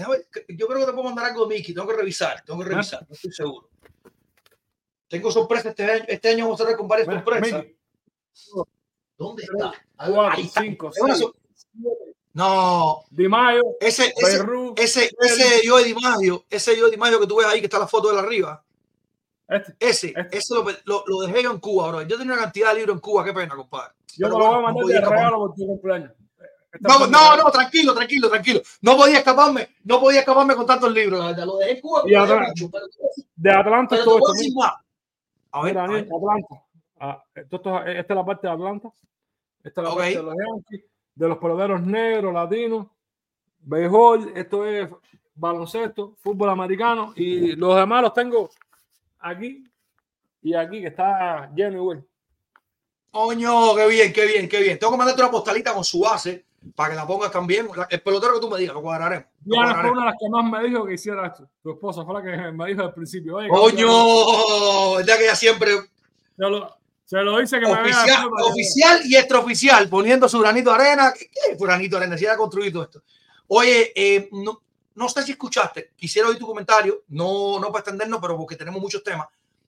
yo 0.47 0.67
creo 0.67 0.79
que 0.79 0.85
te 0.85 0.93
puedo 0.93 1.03
mandar 1.03 1.25
algo 1.25 1.45
de 1.45 1.55
Mickey. 1.55 1.73
Tengo 1.73 1.87
que 1.87 1.97
revisar, 1.97 2.41
tengo 2.45 2.63
que 2.63 2.69
revisar, 2.69 3.05
no 3.07 3.13
estoy 3.13 3.31
seguro. 3.33 3.69
Tengo 5.09 5.31
sorpresas 5.31 5.67
este 5.67 5.83
año. 5.83 6.05
Este 6.07 6.29
año 6.29 6.45
vamos 6.45 6.61
a 6.61 6.65
ver 6.65 6.77
con 6.77 6.87
varias 6.87 7.07
sorpresas. 7.07 7.65
¿Dónde 9.17 9.43
está? 9.43 9.73
4, 9.97 10.43
5, 10.61 10.91
6. 10.93 11.25
No. 12.33 13.03
Di 13.09 13.27
Mayo. 13.27 13.61
Ese, 13.79 14.13
ese, 14.15 14.45
ese, 14.77 15.11
ese 15.19 15.65
yo 15.65 15.77
de 15.77 15.85
Di 15.85 15.93
Mayo, 15.93 16.45
ese 16.49 16.77
yo 16.77 16.85
de 16.85 16.91
Di 16.91 16.97
Mayo 16.97 17.19
que 17.19 17.27
tú 17.27 17.37
ves 17.37 17.47
ahí, 17.47 17.59
que 17.59 17.65
está 17.65 17.79
la 17.79 17.87
foto 17.87 18.09
de 18.09 18.15
la 18.15 18.21
arriba. 18.21 18.63
Este, 19.47 19.75
ese, 19.79 20.13
este. 20.15 20.37
ese 20.37 20.53
lo, 20.53 20.65
lo, 20.85 21.03
lo, 21.07 21.21
dejé 21.21 21.43
yo 21.43 21.51
en 21.51 21.59
Cuba, 21.59 21.87
bro. 21.89 22.01
Yo 22.03 22.17
tenía 22.17 22.33
una 22.33 22.43
cantidad 22.43 22.69
de 22.69 22.79
libros 22.79 22.95
en 22.95 23.01
Cuba, 23.01 23.25
qué 23.25 23.33
pena, 23.33 23.55
compadre. 23.55 23.93
Yo 24.15 24.27
Pero, 24.27 24.33
te 24.33 24.39
lo 24.39 24.45
voy 24.45 24.55
a 24.55 24.61
mandar 24.61 24.85
de 24.85 25.01
regalo 25.01 25.37
por 25.37 25.55
tu 25.55 25.65
cumpleaños. 25.65 26.11
No, 26.81 27.07
no, 27.07 27.35
no, 27.35 27.51
tranquilo, 27.51 27.95
tranquilo, 27.95 28.29
tranquilo. 28.29 28.61
No 28.81 28.95
podía 28.95 29.17
escaparme, 29.17 29.69
no 29.85 29.99
podía 29.99 30.19
escaparme 30.19 30.55
con 30.55 30.67
tantos 30.67 30.91
libros. 30.91 31.35
Lo 31.35 31.57
dejé 31.57 31.71
en 31.71 31.81
Cuba. 31.81 32.03
Y 32.05 32.13
Atlanta, 32.13 32.53
pero, 32.71 32.85
de 33.35 33.51
Atlanta 33.51 33.95
pero 33.95 34.03
todo 34.03 34.33
esto. 34.35 34.61
A 35.51 35.63
ver, 35.63 35.77
Atlanta. 35.79 36.63
Ah, 36.99 37.23
esto, 37.33 37.55
esto, 37.55 37.83
esta 37.85 38.13
es 38.13 38.17
la 38.17 38.25
parte 38.25 38.45
de 38.45 38.53
Atlanta. 38.53 38.89
Esta 39.63 39.81
es 39.81 39.87
la 39.87 39.93
okay. 39.93 40.13
parte 40.13 40.17
de 40.17 40.23
los 40.23 40.35
Yankees 40.35 40.89
de 41.19 41.27
los 41.27 41.37
peloteros 41.37 41.81
negros, 41.81 42.33
latinos, 42.33 42.87
béisbol, 43.59 44.31
esto 44.35 44.65
es 44.65 44.89
baloncesto, 45.35 46.15
fútbol 46.21 46.49
americano 46.49 47.11
y 47.13 47.57
los 47.57 47.75
demás 47.75 48.03
los 48.03 48.13
tengo 48.13 48.49
aquí 49.19 49.65
y 50.41 50.53
aquí 50.53 50.79
que 50.79 50.87
está 50.87 51.51
lleno 51.53 51.75
igual. 51.75 52.05
Coño, 53.11 53.75
qué 53.75 53.87
bien, 53.89 54.13
qué 54.13 54.25
bien, 54.27 54.47
qué 54.47 54.61
bien. 54.61 54.79
Tengo 54.79 54.93
que 54.93 54.97
mandarte 54.97 55.21
una 55.21 55.31
postalita 55.31 55.73
con 55.73 55.83
su 55.83 55.99
base 55.99 56.45
para 56.73 56.91
que 56.91 56.95
la 56.95 57.05
pongas 57.05 57.31
también. 57.31 57.67
El 57.89 58.01
pelotero 58.01 58.35
que 58.35 58.39
tú 58.39 58.49
me 58.49 58.57
digas, 58.57 58.75
lo 58.75 58.81
cuadraremos. 58.81 59.25
Diana 59.41 59.81
fue 59.81 59.91
una 59.91 60.01
de 60.01 60.05
las 60.05 60.15
que 60.17 60.29
más 60.29 60.45
me 60.49 60.69
dijo 60.69 60.85
que 60.85 60.93
hiciera 60.93 61.27
esto. 61.27 61.49
Tu 61.61 61.71
esposa 61.71 62.05
fue 62.05 62.13
la 62.13 62.23
que 62.23 62.51
me 62.53 62.65
dijo 62.67 62.81
al 62.81 62.93
principio. 62.93 63.39
Coño, 63.49 65.01
ya 65.01 65.17
que 65.17 65.25
ella 65.25 65.35
siempre. 65.35 65.71
lo, 66.37 66.78
se 67.09 67.17
lo 67.23 67.39
dice 67.39 67.59
que 67.59 67.65
oficial, 67.65 68.29
me 68.29 68.43
oficial 68.43 69.01
y 69.03 69.15
extraoficial, 69.15 69.89
poniendo 69.89 70.29
su 70.29 70.37
granito 70.37 70.69
de 70.69 70.75
arena. 70.75 71.11
¿Qué 71.11 71.57
granito 71.57 71.97
de 71.97 72.03
arena? 72.03 72.15
Si 72.15 72.27
ha 72.27 72.37
construido 72.37 72.73
todo 72.73 72.83
esto. 72.83 73.03
Oye, 73.47 73.91
eh, 73.95 74.29
no, 74.31 74.61
no, 74.93 75.09
sé 75.09 75.23
si 75.23 75.31
escuchaste, 75.31 75.93
quisiera 75.95 76.27
oír 76.27 76.37
tu 76.37 76.45
comentario, 76.45 77.05
no, 77.07 77.59
no 77.59 77.71
para 77.71 77.79
extendernos, 77.79 78.19
pero 78.21 78.37
porque 78.37 78.55
tenemos 78.55 78.79
muchos 78.79 79.03
temas. 79.03 79.27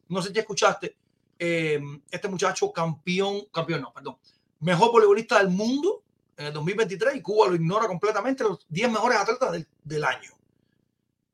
No 0.10 0.21
sé 0.21 0.31
si 0.31 0.38
escuchaste, 0.38 0.95
eh, 1.39 1.81
este 2.12 2.27
muchacho 2.27 2.71
campeón, 2.71 3.45
campeón 3.51 3.81
no, 3.81 3.91
perdón, 3.91 4.17
mejor 4.60 4.91
voleibolista 4.91 5.39
del 5.39 5.50
mundo 5.50 6.03
en 6.38 6.45
el 6.45 6.53
2023 6.53 7.15
y 7.15 7.21
Cuba 7.24 7.48
lo 7.48 7.55
ignora 7.55 7.88
completamente, 7.88 8.43
los 8.43 8.67
10 8.69 8.91
mejores 8.91 9.17
atletas 9.17 9.51
del, 9.51 9.67
del 9.83 10.03
año. 10.03 10.29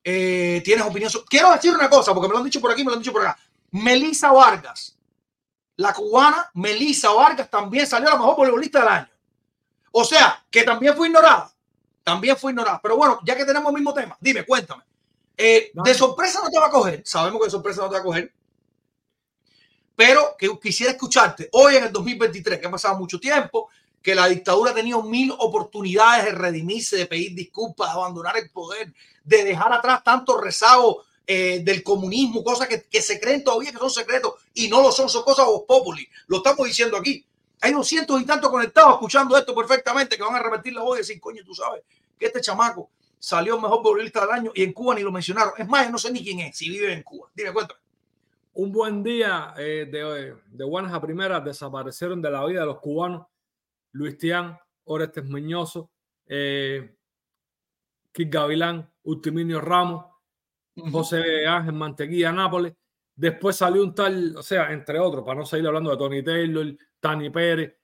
Eh, 0.06 0.62
¿Tienes 0.64 0.86
opinión? 0.86 1.12
Quiero 1.28 1.52
decir 1.52 1.76
una 1.76 1.90
cosa, 1.90 2.14
porque 2.14 2.30
me 2.30 2.32
lo 2.32 2.38
han 2.38 2.46
dicho 2.46 2.62
por 2.62 2.72
aquí, 2.72 2.82
me 2.86 2.92
lo 2.92 2.94
han 2.94 3.02
dicho 3.02 3.12
por 3.12 3.24
acá. 3.24 3.38
Melissa 3.72 4.32
Vargas 4.32 4.97
la 5.78 5.94
cubana 5.94 6.50
Melissa 6.56 7.12
Vargas 7.12 7.50
también 7.50 7.88
salió 7.88 8.10
a 8.10 8.14
la 8.14 8.18
mejor 8.18 8.36
voleibolista 8.36 8.80
del 8.80 8.88
año. 8.90 9.10
O 9.92 10.04
sea, 10.04 10.44
que 10.50 10.64
también 10.64 10.96
fue 10.96 11.08
ignorada. 11.08 11.52
También 12.04 12.36
fue 12.36 12.52
ignorada. 12.52 12.80
Pero 12.82 12.98
bueno, 12.98 13.20
ya 13.24 13.36
que 13.36 13.46
tenemos 13.46 13.70
el 13.70 13.76
mismo 13.76 13.94
tema, 13.94 14.18
dime, 14.20 14.44
cuéntame. 14.44 14.84
Eh, 15.38 15.72
de 15.74 15.94
sorpresa 15.94 16.42
no 16.44 16.50
te 16.50 16.60
va 16.60 16.66
a 16.66 16.72
coger. 16.72 17.04
Sabemos 17.06 17.40
que 17.40 17.46
de 17.46 17.52
sorpresa 17.52 17.82
no 17.82 17.90
te 17.90 17.94
va 17.94 18.02
a 18.02 18.04
coger. 18.04 18.34
Pero 19.96 20.36
que 20.38 20.50
quisiera 20.60 20.92
escucharte 20.92 21.50
hoy 21.52 21.76
en 21.76 21.86
el 21.86 21.92
2023, 21.92 22.60
que 22.60 22.68
ha 22.68 22.72
pasado 22.72 22.98
mucho 22.98 23.20
tiempo, 23.20 23.70
que 24.02 24.16
la 24.16 24.28
dictadura 24.28 24.72
ha 24.72 24.76
tenido 24.76 25.04
mil 25.04 25.32
oportunidades 25.38 26.26
de 26.26 26.32
redimirse, 26.32 26.98
de 26.98 27.06
pedir 27.06 27.36
disculpas, 27.36 27.90
de 27.90 28.00
abandonar 28.00 28.38
el 28.38 28.50
poder, 28.50 28.94
de 29.24 29.44
dejar 29.44 29.74
atrás 29.74 30.04
tanto 30.04 30.40
rezago 30.40 31.04
eh, 31.30 31.60
del 31.64 31.84
comunismo, 31.84 32.44
cosas 32.44 32.68
que, 32.68 32.84
que, 32.84 33.02
se 33.02 33.20
creen 33.20 33.44
todavía 33.44 33.72
que 33.72 33.78
son 33.78 33.90
secretos 33.90 34.36
y 34.54 34.70
no 34.70 34.82
lo 34.82 34.92
son, 34.92 35.10
son 35.10 35.24
cosas 35.24 35.46
populi. 35.68 36.08
Lo 36.28 36.38
estamos 36.38 36.66
diciendo 36.66 36.98
aquí. 36.98 37.26
Hay 37.60 37.74
doscientos 37.74 38.22
y 38.22 38.26
tantos 38.26 38.50
conectados 38.50 38.94
escuchando 38.94 39.38
esto 39.38 39.54
perfectamente 39.54 40.16
que 40.16 40.24
van 40.24 40.36
a 40.36 40.40
repetir 40.40 40.74
la 40.74 40.84
voz 40.84 40.98
y 40.98 41.02
decir, 41.02 41.20
coño, 41.20 41.44
tú 41.44 41.54
sabes 41.54 41.84
que 42.18 42.28
este 42.28 42.40
chamaco 42.40 42.90
salió 43.20 43.60
mejor 43.60 43.82
futbolista 43.82 44.22
del 44.22 44.30
año 44.30 44.52
y 44.56 44.64
en 44.64 44.74
Cuba 44.74 44.96
ni 44.96 45.02
lo 45.02 45.12
mencionaron. 45.12 45.54
Es 45.58 45.68
más, 45.68 45.86
yo 45.86 45.92
no 45.92 45.98
sé 45.98 46.12
ni 46.12 46.24
quién 46.24 46.40
es, 46.40 46.56
si 46.56 46.70
vive 46.70 46.94
en 46.94 47.04
Cuba. 47.04 47.30
Dime, 47.36 47.52
cuéntame. 47.52 47.80
un 48.54 48.72
buen 48.72 49.04
día 49.04 49.54
eh, 49.58 49.88
de, 49.92 50.36
de 50.50 50.64
buenas 50.64 50.94
a 50.94 51.02
primeras 51.02 51.44
desaparecieron 51.44 52.22
de 52.22 52.32
la 52.32 52.46
vida 52.46 52.62
de 52.62 52.68
los 52.68 52.80
cubanos 52.80 53.26
Luis 53.92 54.18
Tián, 54.18 54.58
Orestes 54.86 55.26
Meñoso, 55.26 55.90
eh, 56.28 56.96
Kit 58.12 58.32
Gavilán, 58.32 58.90
Ultiminio 59.04 59.62
Ramos, 59.62 60.06
José 60.92 61.46
Ángel 61.48 61.74
Mantequilla 61.74 62.32
Nápoles. 62.32 62.74
Después 63.16 63.56
salió 63.56 63.84
un 63.84 63.96
tal, 63.96 64.36
o 64.38 64.44
sea, 64.44 64.72
entre 64.72 65.00
otros, 65.00 65.24
para 65.26 65.40
no 65.40 65.46
seguir 65.46 65.68
hablando 65.68 65.90
de 65.90 65.98
Tony 65.98 66.24
Taylor, 66.24 66.78
Tani 67.00 67.30
Pérez, 67.32 67.76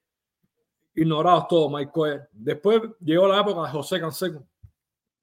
ignorados 0.93 1.47
todos, 1.47 1.71
Mike 1.71 1.91
Coyer. 1.91 2.29
Después 2.31 2.81
llegó 2.99 3.27
la 3.27 3.41
época 3.41 3.63
de 3.63 3.69
José 3.69 3.99
Canseco, 3.99 4.45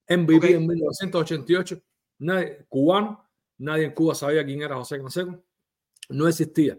MVP 0.09 0.55
en 0.55 0.67
1988, 0.67 1.81
nadie, 2.19 2.67
cubano, 2.69 3.29
nadie 3.59 3.85
en 3.85 3.93
Cuba 3.93 4.15
sabía 4.15 4.45
quién 4.45 4.63
era 4.63 4.77
José 4.77 4.99
Canseco, 4.99 5.41
no 6.09 6.27
existía. 6.27 6.77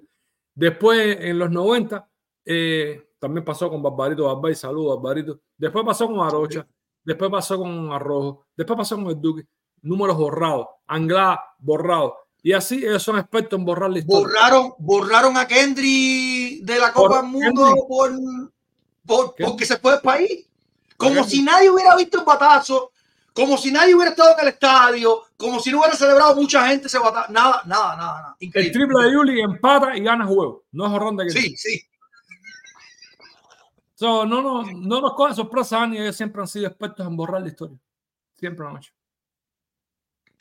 Después, 0.53 1.17
en 1.21 1.39
los 1.39 1.49
90, 1.49 2.09
eh, 2.43 3.11
también 3.17 3.45
pasó 3.45 3.69
con 3.69 3.81
Barbarito 3.81 4.25
Barbay, 4.25 4.55
saludos 4.55 4.95
Barbarito. 5.01 5.39
Después 5.55 5.85
pasó 5.85 6.07
con 6.07 6.19
Arocha, 6.19 6.67
después 7.03 7.31
pasó 7.31 7.57
con 7.57 7.91
Arrojo, 7.91 8.47
después 8.57 8.77
pasó 8.77 8.97
con 8.97 9.07
el 9.07 9.21
Duque, 9.21 9.47
números 9.81 10.17
borrados, 10.17 10.67
Anglá 10.87 11.41
borrado. 11.59 12.17
Y 12.43 12.53
así 12.53 12.77
ellos 12.77 13.03
son 13.03 13.19
expertos 13.19 13.57
en 13.57 13.65
borrar 13.65 13.91
la 13.91 13.99
historia. 13.99 14.27
Borraron, 14.27 14.73
borraron 14.79 15.37
a 15.37 15.47
Kendry 15.47 16.61
de 16.63 16.79
la 16.79 16.91
Copa 16.91 17.21
del 17.21 17.31
Mundo 17.31 17.75
por, 17.87 18.11
por 19.05 19.35
porque 19.35 19.65
se 19.65 19.77
fue 19.77 19.93
del 19.93 20.01
país. 20.01 20.47
Como 20.97 21.23
si 21.23 21.41
nadie 21.41 21.69
hubiera 21.69 21.95
visto 21.95 22.19
el 22.19 22.25
batazo, 22.25 22.91
como 23.33 23.57
si 23.57 23.71
nadie 23.71 23.95
hubiera 23.95 24.11
estado 24.11 24.33
en 24.33 24.39
el 24.41 24.53
estadio, 24.53 25.21
como 25.37 25.59
si 25.59 25.71
no 25.71 25.79
hubiera 25.79 25.95
celebrado 25.95 26.35
mucha 26.35 26.67
gente 26.67 26.87
ese 26.87 26.99
batazo. 26.99 27.31
Nada, 27.31 27.61
nada, 27.65 27.95
nada. 27.95 28.21
nada. 28.21 28.37
El 28.39 28.71
triple 28.71 29.03
de 29.03 29.11
Yuli 29.11 29.41
empata 29.41 29.95
y 29.95 30.01
gana 30.01 30.25
juego. 30.25 30.63
No 30.71 30.87
es 30.87 30.93
horrón 30.93 31.17
de 31.17 31.25
que 31.25 31.31
Sí, 31.31 31.55
sí. 31.57 31.81
So, 33.93 34.25
no, 34.25 34.41
no, 34.41 34.63
no 34.63 34.99
nos 34.99 35.13
cogen 35.13 35.35
sorpresa 35.35 35.85
ni 35.85 35.99
ellos 35.99 36.15
siempre 36.15 36.41
han 36.41 36.47
sido 36.47 36.65
expertos 36.65 37.05
en 37.05 37.15
borrar 37.15 37.39
la 37.41 37.49
historia. 37.49 37.77
Siempre 38.33 38.63
lo 38.63 38.71
han 38.71 38.77
hecho. 38.77 38.91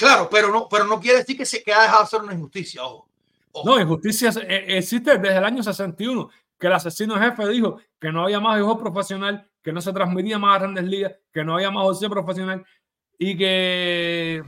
Claro, 0.01 0.31
pero 0.31 0.51
no, 0.51 0.67
pero 0.67 0.87
no 0.87 0.99
quiere 0.99 1.19
decir 1.19 1.37
que 1.37 1.45
se 1.45 1.63
que 1.63 1.75
ha 1.75 1.83
dejado 1.83 2.09
de 2.11 2.25
una 2.25 2.33
injusticia. 2.33 2.83
Ojo. 2.83 3.07
Ojo. 3.53 3.69
No, 3.69 3.79
injusticia 3.79 4.31
eh, 4.49 4.79
existe 4.79 5.19
desde 5.19 5.37
el 5.37 5.45
año 5.45 5.63
61, 5.63 6.31
que 6.59 6.67
el 6.69 6.73
asesino 6.73 7.19
jefe 7.19 7.47
dijo 7.49 7.79
que 8.01 8.11
no 8.11 8.23
había 8.23 8.41
más 8.41 8.59
hijo 8.59 8.79
profesional, 8.79 9.47
que 9.63 9.75
no 9.75 9.83
se 9.83 9.93
transmitía 9.93 10.39
más 10.39 10.57
a 10.57 10.61
grandes 10.61 10.85
ligas, 10.85 11.17
que 11.31 11.45
no 11.45 11.57
había 11.57 11.71
más 11.71 11.85
boxeo 11.85 12.09
profesional 12.09 12.65
y 13.19 13.37
que 13.37 14.43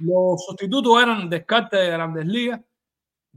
los 0.00 0.44
sustitutos 0.44 1.02
eran 1.02 1.30
descarte 1.30 1.78
de 1.78 1.90
grandes 1.90 2.26
ligas, 2.26 2.60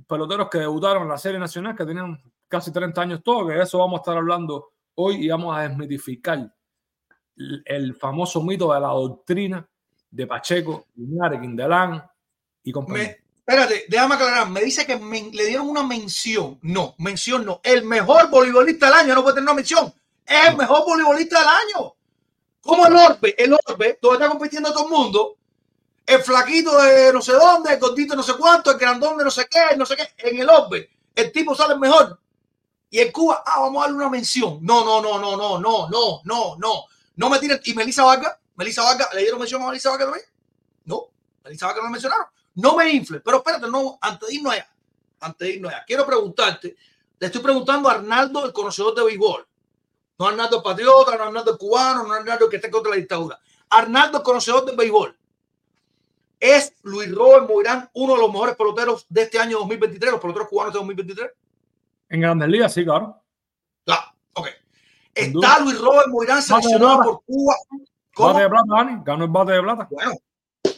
peloteros 0.05 0.49
que 0.49 0.57
debutaron 0.57 1.03
en 1.03 1.09
la 1.09 1.17
serie 1.17 1.39
nacional, 1.39 1.77
que 1.77 1.85
tenían 1.85 2.21
casi 2.49 2.73
30 2.73 3.01
años 3.01 3.23
todos, 3.23 3.47
que 3.47 3.53
de 3.53 3.63
eso 3.63 3.77
vamos 3.77 3.99
a 3.99 4.01
estar 4.01 4.17
hablando 4.17 4.73
hoy 4.95 5.23
y 5.23 5.29
vamos 5.29 5.55
a 5.55 5.61
desmitificar 5.61 6.53
el 7.63 7.95
famoso 7.95 8.43
mito 8.43 8.73
de 8.73 8.81
la 8.81 8.89
doctrina 8.89 9.65
de 10.09 10.27
Pacheco, 10.27 10.87
Linares, 10.95 11.39
Quindelán 11.41 12.03
y 12.63 12.71
compañía. 12.71 13.17
espérate, 13.37 13.85
déjame 13.87 14.15
aclarar. 14.15 14.49
Me 14.49 14.61
dice 14.61 14.85
que 14.85 14.97
me, 14.97 15.29
le 15.31 15.45
dieron 15.45 15.69
una 15.69 15.83
mención. 15.83 16.59
No, 16.61 16.95
mención 16.97 17.45
no. 17.45 17.61
El 17.63 17.83
mejor 17.83 18.29
voleibolista 18.29 18.87
del 18.87 18.95
año 18.95 19.15
no 19.15 19.23
puede 19.23 19.35
tener 19.35 19.45
una 19.49 19.55
mención. 19.55 19.93
Es 20.25 20.49
el 20.49 20.57
mejor 20.57 20.85
voleibolista 20.85 21.39
del 21.39 21.47
año. 21.47 21.93
Como 22.61 22.85
el 22.85 22.95
Orbe, 22.95 23.35
el 23.37 23.53
Orbe, 23.53 23.97
donde 24.01 24.17
está 24.17 24.29
compitiendo 24.29 24.73
todo 24.73 24.85
el 24.85 24.91
mundo. 24.91 25.37
El 26.05 26.21
flaquito 26.21 26.81
de 26.81 27.11
no 27.13 27.21
sé 27.21 27.33
dónde, 27.33 27.73
el 27.73 27.79
gordito 27.79 28.13
de 28.13 28.17
no 28.17 28.23
sé 28.23 28.33
cuánto, 28.37 28.71
el 28.71 28.77
grandón 28.77 29.17
de 29.17 29.25
no 29.25 29.31
sé 29.31 29.47
qué, 29.49 29.75
no 29.77 29.85
sé 29.85 29.95
qué. 29.95 30.09
En 30.17 30.39
el 30.39 30.49
Orbe, 30.49 30.89
el 31.15 31.31
tipo 31.31 31.55
sale 31.55 31.77
mejor. 31.77 32.19
Y 32.89 32.99
en 32.99 33.11
Cuba, 33.11 33.43
ah, 33.45 33.59
vamos 33.61 33.79
a 33.79 33.85
darle 33.85 33.97
una 33.97 34.09
mención. 34.09 34.59
No, 34.61 34.85
no, 34.85 35.01
no, 35.01 35.19
no, 35.19 35.35
no, 35.35 35.59
no, 35.59 35.89
no, 35.89 36.21
no, 36.23 36.55
no. 36.57 36.83
No 37.15 37.29
me 37.29 37.39
tiren. 37.39 37.59
Y 37.65 37.73
Melissa 37.73 38.03
Vargas, 38.03 38.37
Melissa 38.57 38.83
Vargas, 38.83 39.09
¿le 39.13 39.21
dieron 39.21 39.39
mención 39.39 39.61
a 39.61 39.67
Melissa 39.67 39.91
Vargas 39.91 40.07
también? 40.07 40.25
No, 40.85 41.07
Melissa 41.43 41.67
Vargas 41.67 41.81
no 41.81 41.87
la 41.87 41.91
mencionaron. 41.91 42.25
No 42.55 42.75
me 42.75 42.89
infle, 42.89 43.19
pero 43.21 43.37
espérate, 43.37 43.69
no, 43.69 43.97
antes 44.01 44.27
de 44.27 44.35
irnos 44.35 44.53
allá, 44.53 44.67
antes 45.19 45.47
de 45.47 45.53
irnos 45.53 45.71
allá, 45.71 45.83
quiero 45.85 46.05
preguntarte, 46.05 46.75
le 47.19 47.27
estoy 47.27 47.41
preguntando 47.41 47.87
a 47.87 47.93
Arnaldo, 47.93 48.45
el 48.45 48.51
conocedor 48.51 48.95
de 48.95 49.03
béisbol. 49.03 49.47
No 50.19 50.27
Arnaldo 50.27 50.57
el 50.57 50.63
patriota, 50.63 51.15
no 51.15 51.25
Arnaldo 51.25 51.51
el 51.51 51.57
cubano, 51.57 52.03
no 52.03 52.13
Arnaldo 52.13 52.45
el 52.45 52.51
que 52.51 52.57
esté 52.57 52.71
contra 52.71 52.89
la 52.89 52.97
dictadura. 52.97 53.39
Arnaldo, 53.69 54.17
el 54.17 54.23
conocedor 54.23 54.65
del 54.65 54.75
béisbol. 54.75 55.15
¿Es 56.39 56.73
Luis 56.83 57.13
Robert 57.13 57.47
Moirán 57.47 57.89
uno 57.93 58.13
de 58.13 58.21
los 58.21 58.31
mejores 58.31 58.55
peloteros 58.55 59.05
de 59.09 59.23
este 59.23 59.39
año 59.39 59.59
2023, 59.59 60.11
los 60.11 60.21
peloteros 60.21 60.47
cubanos 60.47 60.73
de 60.73 60.79
2023? 60.79 61.31
En 62.09 62.21
Grandes 62.21 62.49
Ligas, 62.49 62.73
sí, 62.73 62.83
claro. 62.83 63.21
Claro, 63.83 64.13
ok. 64.33 64.47
Está 65.13 65.59
Luis 65.59 65.79
Robert 65.79 66.07
Moirán 66.09 66.41
seleccionado 66.41 67.03
por 67.03 67.21
Cuba. 67.23 67.55
¿Cómo? 68.17 68.33
Bate 68.33 68.43
de 68.43 68.49
plata, 68.49 68.65
Dani. 68.67 69.01
Ganó 69.05 69.25
el 69.25 69.29
bate 69.29 69.51
de 69.51 69.61
plata. 69.61 69.87
Bueno, 69.91 70.13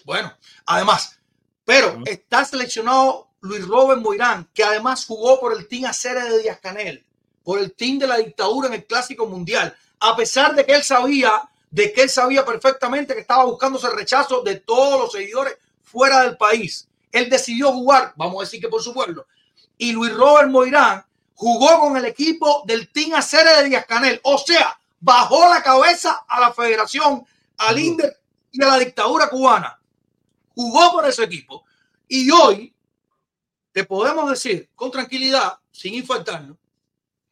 bueno. 0.04 0.34
Además, 0.66 1.18
pero 1.64 2.02
está 2.06 2.44
seleccionado 2.44 3.30
Luis 3.40 3.66
Robert 3.66 4.02
Moirán, 4.02 4.50
que 4.54 4.64
además 4.64 5.06
jugó 5.06 5.40
por 5.40 5.54
el 5.54 5.68
Team 5.68 5.86
Acere 5.86 6.24
de 6.24 6.40
Díaz 6.40 6.60
Canel, 6.60 7.06
por 7.44 7.60
el 7.60 7.74
Team 7.74 7.98
de 7.98 8.08
la 8.08 8.18
dictadura 8.18 8.68
en 8.68 8.74
el 8.74 8.86
Clásico 8.86 9.26
Mundial, 9.26 9.74
a 10.02 10.16
pesar 10.18 10.54
de 10.54 10.66
que 10.66 10.76
él 10.76 10.84
sabía, 10.84 11.50
de 11.72 11.94
que 11.94 12.04
él 12.04 12.10
sabía 12.10 12.44
perfectamente 12.44 13.14
que 13.14 13.22
estaba 13.22 13.46
buscándose 13.46 13.88
el 13.88 13.96
rechazo 13.96 14.42
de 14.42 14.58
todos 14.58 15.00
los 15.00 15.12
seguidores 15.14 15.58
fuera 15.82 16.24
del 16.24 16.36
país. 16.36 16.90
Él 17.12 17.30
decidió 17.30 17.72
jugar, 17.72 18.14
vamos 18.18 18.38
a 18.38 18.46
decir 18.46 18.60
que 18.60 18.68
por 18.68 18.84
su 18.84 18.94
pueblo. 18.94 19.28
Y 19.78 19.94
Luis 19.94 20.14
Robert 20.14 20.50
Moirán 20.50 21.06
jugó 21.36 21.80
con 21.80 21.96
el 21.96 22.04
equipo 22.04 22.64
del 22.66 22.92
Team 22.92 23.14
Acere 23.14 23.58
de 23.58 23.70
Díaz 23.70 23.86
Canel. 23.86 24.20
O 24.24 24.38
sea, 24.38 24.79
bajó 25.00 25.48
la 25.50 25.62
cabeza 25.62 26.26
a 26.28 26.40
la 26.40 26.54
federación, 26.54 27.26
al 27.58 27.80
INDER 27.80 28.18
y 28.52 28.64
a 28.64 28.68
la 28.68 28.78
dictadura 28.78 29.30
cubana. 29.30 29.80
Jugó 30.56 30.92
por 30.92 31.06
ese 31.08 31.24
equipo. 31.24 31.64
Y 32.08 32.30
hoy 32.32 32.76
te 33.72 33.84
podemos 33.84 34.30
decir 34.30 34.70
con 34.76 34.92
tranquilidad, 34.92 35.60
sin 35.72 35.94
infartarnos, 35.94 36.58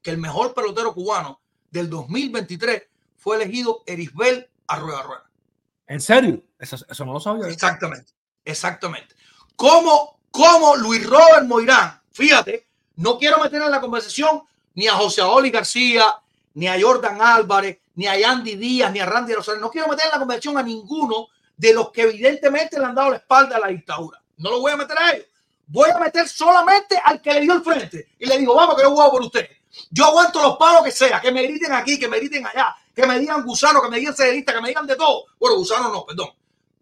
que 0.01 0.11
el 0.11 0.17
mejor 0.17 0.53
pelotero 0.53 0.93
cubano 0.93 1.41
del 1.69 1.89
2023 1.89 2.83
fue 3.17 3.37
elegido 3.37 3.83
Erisbel 3.85 4.49
Arrueda 4.67 5.03
Rueda. 5.03 5.31
¿En 5.87 5.99
serio? 5.99 6.43
Eso, 6.59 6.77
eso, 6.87 7.05
no 7.05 7.13
lo 7.13 7.19
sabía. 7.19 7.47
Exactamente, 7.47 8.13
exactamente. 8.43 9.15
Como, 9.55 10.19
como 10.31 10.75
Luis 10.75 11.05
Robert 11.05 11.45
Moirán, 11.45 12.01
fíjate, 12.11 12.67
no 12.95 13.17
quiero 13.17 13.39
meter 13.39 13.61
en 13.61 13.71
la 13.71 13.81
conversación 13.81 14.43
ni 14.75 14.87
a 14.87 14.93
José 14.93 15.21
Oli 15.21 15.49
García, 15.49 16.21
ni 16.57 16.67
a 16.67 16.75
Jordan 16.81 17.21
Álvarez, 17.21 17.77
ni 17.93 18.07
a 18.07 18.17
Yandy 18.17 18.55
Díaz, 18.55 18.91
ni 18.91 18.99
a 18.99 19.05
Randy 19.05 19.31
Rosario. 19.33 19.61
No 19.61 19.69
quiero 19.69 19.87
meter 19.87 20.05
en 20.05 20.11
la 20.11 20.17
conversación 20.17 20.57
a 20.57 20.63
ninguno 20.63 21.27
de 21.55 21.71
los 21.71 21.91
que 21.91 22.01
evidentemente 22.01 22.79
le 22.79 22.85
han 22.85 22.95
dado 22.95 23.11
la 23.11 23.17
espalda 23.17 23.57
a 23.57 23.59
la 23.59 23.67
dictadura. 23.67 24.19
No 24.37 24.49
lo 24.49 24.59
voy 24.61 24.71
a 24.71 24.75
meter 24.75 24.97
a 24.97 25.11
ellos. 25.11 25.27
Voy 25.67 25.91
a 25.91 25.99
meter 25.99 26.27
solamente 26.27 26.99
al 27.03 27.21
que 27.21 27.31
le 27.31 27.41
dio 27.41 27.53
el 27.53 27.61
frente 27.61 28.07
y 28.17 28.25
le 28.25 28.39
digo, 28.39 28.55
vamos, 28.55 28.75
que 28.75 28.81
yo 28.81 28.89
juego 28.89 29.11
por 29.11 29.21
usted. 29.21 29.47
Yo 29.91 30.05
aguanto 30.05 30.41
los 30.41 30.57
palos 30.57 30.83
que 30.83 30.89
sea, 30.89 31.21
que 31.21 31.31
me 31.31 31.43
griten 31.43 31.73
aquí, 31.73 31.99
que 31.99 32.07
me 32.07 32.17
griten 32.17 32.47
allá, 32.47 32.75
que 32.95 33.05
me 33.05 33.19
digan 33.19 33.43
gusano, 33.43 33.79
que 33.79 33.89
me 33.89 33.99
digan 33.99 34.15
cederista, 34.15 34.51
que 34.51 34.61
me 34.61 34.69
digan 34.69 34.87
de 34.87 34.95
todo. 34.95 35.25
Bueno, 35.39 35.57
gusano 35.57 35.89
no, 35.89 36.05
perdón. 36.07 36.29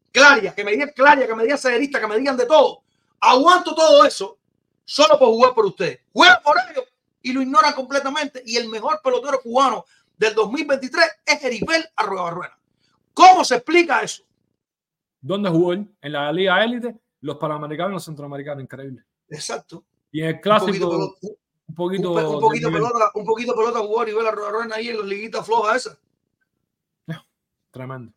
Claria, 0.09 0.55
que 0.55 0.63
me 0.63 0.71
digan 0.71 0.93
claria, 0.95 1.27
que 1.27 1.35
me 1.35 1.43
digan 1.43 1.57
cederista, 1.57 1.99
que 1.99 2.07
me 2.07 2.17
digan 2.17 2.37
de 2.37 2.45
todo. 2.45 2.83
Aguanto 3.19 3.75
todo 3.75 4.05
eso 4.05 4.37
solo 4.85 5.19
por 5.19 5.27
jugar 5.27 5.53
por 5.53 5.65
usted. 5.65 5.99
Juega 6.13 6.39
por 6.41 6.55
ellos 6.71 6.85
y 7.25 7.33
lo 7.33 7.41
ignoran 7.41 7.73
completamente. 7.73 8.43
Y 8.45 8.55
el 8.55 8.69
mejor 8.69 9.01
pelotero 9.03 9.39
cubano 9.41 9.83
del 10.15 10.35
2023 10.35 11.05
es 11.25 11.43
Eribel 11.43 11.83
Arruega 11.95 12.23
Barruena. 12.23 12.59
¿Cómo 13.13 13.43
se 13.43 13.55
explica 13.55 14.01
eso? 14.01 14.23
¿Dónde 15.19 15.49
jugó 15.49 15.73
él? 15.73 15.89
En 16.01 16.11
la 16.11 16.31
Liga 16.31 16.63
Élite, 16.63 16.95
los 17.21 17.37
Panamericanos 17.37 17.89
y 17.89 17.93
los 17.93 18.05
Centroamericanos, 18.05 18.63
increíble. 18.63 19.03
Exacto. 19.27 19.83
Y 20.11 20.21
en 20.21 20.27
el 20.27 20.39
clásico, 20.39 20.87
un 21.67 21.75
poquito, 21.75 22.11
un 22.11 22.11
poquito, 22.11 22.29
un 22.29 22.39
poquito 22.39 22.71
pelota, 22.71 23.11
un 23.15 23.25
poquito 23.25 23.55
pelota 23.55 23.79
jugó 23.79 24.03
Eribel 24.03 24.27
Arruega 24.27 24.51
Barruena 24.51 24.75
ahí 24.75 24.89
en 24.89 24.99
las 24.99 25.07
liguitas 25.07 25.45
flojas 25.45 25.77
esas. 25.77 25.97
Tremendo. 27.71 28.13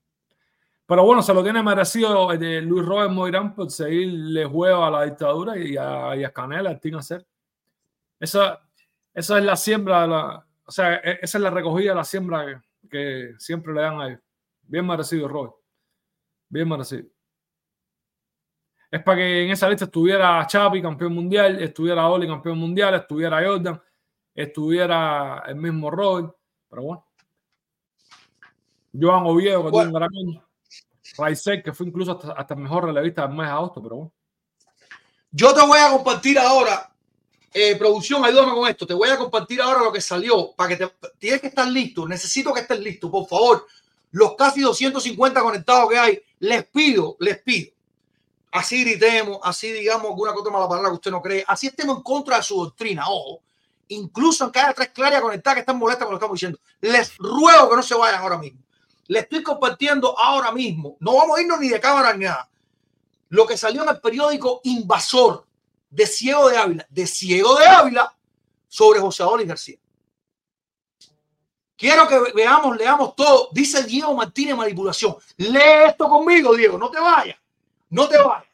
Pero 0.86 1.04
bueno, 1.04 1.20
se 1.20 1.34
lo 1.34 1.42
tiene 1.42 1.62
merecido 1.62 2.30
eh, 2.32 2.60
Luis 2.60 2.86
Robert 2.86 3.10
Moirán 3.10 3.54
por 3.54 3.70
seguirle 3.70 4.44
juego 4.44 4.84
a 4.84 4.90
la 4.90 5.02
dictadura 5.02 5.58
y 5.58 5.76
a, 5.76 6.14
y 6.14 6.22
a 6.22 6.32
Canela, 6.32 6.70
a 6.70 6.78
Tim 6.78 6.96
hacer. 6.96 7.26
Esa, 8.20 8.67
esa 9.18 9.38
es 9.38 9.44
la 9.44 9.56
siembra, 9.56 10.06
la, 10.06 10.46
o 10.64 10.70
sea, 10.70 10.94
esa 10.94 11.38
es 11.38 11.42
la 11.42 11.50
recogida, 11.50 11.92
la 11.92 12.04
siembra 12.04 12.46
que, 12.46 12.88
que 12.88 13.34
siempre 13.38 13.74
le 13.74 13.80
dan 13.80 14.00
a 14.00 14.06
ellos. 14.06 14.20
Bien 14.62 14.86
merecido, 14.86 15.26
Robert. 15.26 15.54
Bien 16.48 16.68
merecido. 16.68 17.08
Es 18.88 19.02
para 19.02 19.18
que 19.18 19.44
en 19.44 19.50
esa 19.50 19.68
lista 19.68 19.86
estuviera 19.86 20.46
Chapi, 20.46 20.80
campeón 20.80 21.14
mundial, 21.14 21.60
estuviera 21.60 22.08
Oli, 22.08 22.28
campeón 22.28 22.58
mundial, 22.58 22.94
estuviera 22.94 23.44
Jordan, 23.44 23.82
estuviera 24.34 25.42
el 25.48 25.56
mismo 25.56 25.90
Robert. 25.90 26.34
Pero 26.70 26.82
bueno. 26.82 27.06
Joan 28.98 29.26
Oviedo, 29.26 29.64
que 29.64 29.70
bueno. 29.70 30.08
tiene 30.08 30.42
Raisek, 31.16 31.64
que 31.64 31.72
fue 31.72 31.86
incluso 31.86 32.12
hasta, 32.12 32.32
hasta 32.32 32.54
el 32.54 32.60
mejor 32.60 32.84
relevista 32.84 33.26
del 33.26 33.36
mes 33.36 33.46
de 33.46 33.52
agosto, 33.52 33.82
pero 33.82 33.96
bueno. 33.96 34.12
Yo 35.32 35.52
te 35.52 35.66
voy 35.66 35.78
a 35.78 35.90
compartir 35.90 36.38
ahora, 36.38 36.87
eh, 37.52 37.76
producción, 37.76 38.24
ayúdame 38.24 38.52
con 38.52 38.68
esto. 38.68 38.86
Te 38.86 38.94
voy 38.94 39.08
a 39.08 39.16
compartir 39.16 39.60
ahora 39.60 39.82
lo 39.82 39.92
que 39.92 40.00
salió 40.00 40.52
para 40.52 40.68
que 40.68 40.76
te 40.76 40.92
tienes 41.18 41.40
que 41.40 41.48
estar 41.48 41.66
listo. 41.66 42.06
Necesito 42.06 42.52
que 42.52 42.60
estés 42.60 42.78
listo, 42.80 43.10
por 43.10 43.26
favor. 43.26 43.66
Los 44.10 44.34
casi 44.36 44.60
250 44.60 45.40
conectados 45.40 45.90
que 45.90 45.98
hay, 45.98 46.22
les 46.40 46.66
pido, 46.66 47.16
les 47.20 47.38
pido. 47.42 47.72
Así 48.50 48.82
gritemos, 48.82 49.38
así 49.42 49.70
digamos 49.72 50.06
alguna 50.06 50.32
cosa 50.32 50.50
mala 50.50 50.68
palabra 50.68 50.90
que 50.90 50.94
usted 50.94 51.10
no 51.10 51.20
cree, 51.20 51.44
así 51.46 51.66
estemos 51.66 51.98
en 51.98 52.02
contra 52.02 52.38
de 52.38 52.42
su 52.42 52.56
doctrina, 52.56 53.04
ojo. 53.06 53.42
Incluso 53.88 54.44
en 54.44 54.50
cada 54.50 54.72
tres 54.72 54.88
claras 54.88 55.20
conectadas 55.20 55.56
que 55.56 55.60
están 55.60 55.78
molestas 55.78 56.06
con 56.06 56.14
lo 56.14 56.18
que 56.18 56.24
estamos 56.24 56.36
diciendo. 56.36 56.58
Les 56.80 57.16
ruego 57.18 57.70
que 57.70 57.76
no 57.76 57.82
se 57.82 57.94
vayan 57.94 58.20
ahora 58.20 58.38
mismo. 58.38 58.60
Les 59.06 59.22
estoy 59.22 59.42
compartiendo 59.42 60.18
ahora 60.18 60.52
mismo. 60.52 60.96
No 61.00 61.14
vamos 61.14 61.38
a 61.38 61.42
irnos 61.42 61.60
ni 61.60 61.68
de 61.68 61.80
cámara 61.80 62.14
ni 62.14 62.24
nada 62.24 62.48
lo 63.30 63.46
que 63.46 63.56
salió 63.56 63.82
en 63.82 63.90
el 63.90 64.00
periódico 64.00 64.60
Invasor 64.64 65.44
de 65.90 66.06
Ciego 66.06 66.48
de 66.48 66.56
Ávila, 66.56 66.86
de 66.88 67.06
Ciego 67.06 67.58
de 67.58 67.66
Ávila, 67.66 68.14
sobre 68.68 69.00
José 69.00 69.22
Adolfo 69.22 69.46
García. 69.46 69.78
Quiero 71.76 72.08
que 72.08 72.32
veamos, 72.34 72.76
leamos 72.76 73.14
todo. 73.14 73.50
Dice 73.52 73.84
Diego 73.84 74.12
Martínez 74.12 74.56
Manipulación. 74.56 75.16
Lee 75.36 75.86
esto 75.86 76.08
conmigo, 76.08 76.54
Diego. 76.56 76.76
No 76.76 76.90
te 76.90 76.98
vayas. 76.98 77.38
No 77.90 78.08
te 78.08 78.18
vayas. 78.18 78.48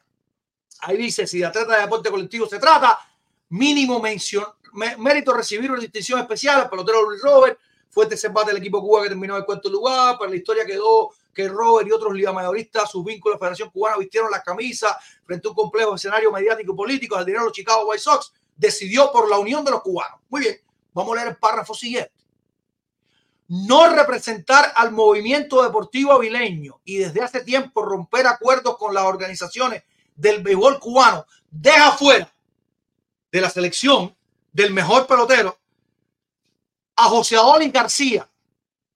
Ahí 0.81 0.97
dice, 0.97 1.25
si 1.25 1.39
de 1.39 1.45
atleta 1.45 1.75
de 1.75 1.81
deporte 1.81 2.11
colectivo 2.11 2.45
se 2.45 2.59
trata, 2.59 2.99
mínimo 3.49 3.99
mención, 3.99 4.45
mérito 4.99 5.33
recibir 5.33 5.71
una 5.71 5.81
distinción 5.81 6.19
especial 6.19 6.61
al 6.61 6.69
pelotero 6.69 7.01
Luis 7.09 7.21
Robert. 7.21 7.59
Fue 7.89 8.07
este 8.07 8.27
empate 8.27 8.49
del 8.49 8.57
equipo 8.57 8.79
Cuba 8.79 9.01
que 9.01 9.09
terminó 9.09 9.35
en 9.37 9.43
cuarto 9.43 9.69
lugar. 9.69 10.19
Para 10.19 10.29
la 10.29 10.37
historia 10.37 10.63
quedó 10.63 11.11
que 11.35 11.49
Robert 11.49 11.87
y 11.87 11.91
otros 11.91 12.13
liga 12.13 12.31
mayoristas, 12.31 12.89
sus 12.89 13.03
vínculos 13.03 13.35
a 13.35 13.35
la 13.35 13.39
Federación 13.39 13.69
Cubana, 13.69 13.97
vistieron 13.97 14.31
la 14.31 14.41
camisa 14.41 14.97
frente 15.25 15.47
a 15.47 15.51
un 15.51 15.55
complejo 15.55 15.93
escenario 15.93 16.31
mediático 16.31 16.71
y 16.71 16.75
político 16.75 17.17
al 17.17 17.25
dinero 17.25 17.43
de 17.43 17.47
los 17.49 17.53
Chicago 17.53 17.85
White 17.89 18.01
Sox, 18.01 18.31
decidió 18.55 19.11
por 19.11 19.29
la 19.29 19.37
unión 19.37 19.65
de 19.65 19.71
los 19.71 19.81
cubanos. 19.81 20.21
Muy 20.29 20.41
bien, 20.41 20.55
vamos 20.93 21.11
a 21.11 21.15
leer 21.17 21.27
el 21.27 21.37
párrafo 21.37 21.73
siguiente. 21.73 22.13
No 23.49 23.93
representar 23.93 24.71
al 24.75 24.93
movimiento 24.93 25.61
deportivo 25.61 26.13
avileño 26.13 26.79
y 26.85 26.97
desde 26.97 27.21
hace 27.21 27.43
tiempo 27.43 27.83
romper 27.83 28.25
acuerdos 28.25 28.77
con 28.77 28.93
las 28.93 29.03
organizaciones 29.03 29.83
del 30.15 30.41
béisbol 30.41 30.79
cubano 30.79 31.25
deja 31.51 31.91
fuera 31.91 32.33
de 33.29 33.41
la 33.41 33.49
selección 33.49 34.15
del 34.53 34.73
mejor 34.73 35.05
pelotero 35.05 35.59
a 36.95 37.03
José 37.03 37.35
Adolín 37.35 37.73
García, 37.73 38.27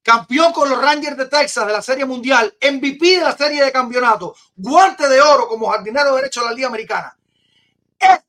campeón 0.10 0.52
con 0.52 0.68
los 0.68 0.82
Rangers 0.82 1.16
de 1.16 1.28
Texas 1.28 1.68
de 1.68 1.74
la 1.74 1.84
Serie 1.84 2.04
Mundial, 2.04 2.52
MVP 2.60 3.20
de 3.20 3.22
la 3.22 3.38
Serie 3.38 3.64
de 3.64 3.72
Campeonato, 3.72 4.36
guante 4.56 5.08
de 5.08 5.22
oro 5.22 5.48
como 5.48 5.70
jardinero 5.70 6.16
derecho 6.16 6.42
de 6.42 6.48
la 6.48 6.54
Liga 6.54 6.68
Americana. 6.68 7.16
Es 8.00 8.20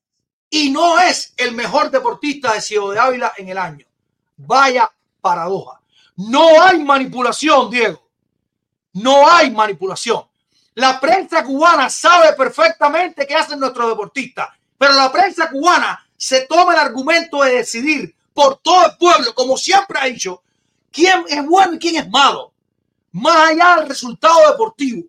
y 0.51 0.69
no 0.71 0.99
es 0.99 1.33
el 1.38 1.53
mejor 1.53 1.90
deportista 1.90 2.53
de 2.53 2.61
Ciudad 2.61 2.93
de 2.93 3.01
Ávila 3.01 3.33
en 3.35 3.49
el 3.49 3.57
año. 3.57 3.87
Vaya 4.37 4.93
paradoja. 5.23 5.81
No 6.16 6.62
hay 6.62 6.85
manipulación, 6.85 7.71
Diego. 7.71 8.07
No 8.93 9.27
hay 9.31 9.51
manipulación. 9.51 10.23
La 10.75 11.01
prensa 11.01 11.43
cubana 11.43 11.88
sabe 11.88 12.35
perfectamente 12.35 13.27
qué 13.27 13.37
hacen 13.37 13.59
nuestros 13.59 13.88
deportistas, 13.88 14.51
pero 14.77 14.93
la 14.93 15.11
prensa 15.11 15.49
cubana 15.49 16.07
se 16.14 16.43
toma 16.43 16.75
el 16.75 16.81
argumento 16.81 17.43
de 17.43 17.55
decidir 17.55 18.14
por 18.35 18.59
todo 18.59 18.85
el 18.85 18.99
pueblo, 18.99 19.35
como 19.35 19.57
siempre 19.57 19.99
ha 19.99 20.05
dicho, 20.05 20.43
quién 20.90 21.24
es 21.29 21.46
bueno 21.46 21.74
y 21.74 21.79
quién 21.79 21.96
es 21.96 22.09
malo. 22.09 22.53
Más 23.12 23.50
allá 23.50 23.76
del 23.76 23.88
resultado 23.88 24.50
deportivo. 24.50 25.05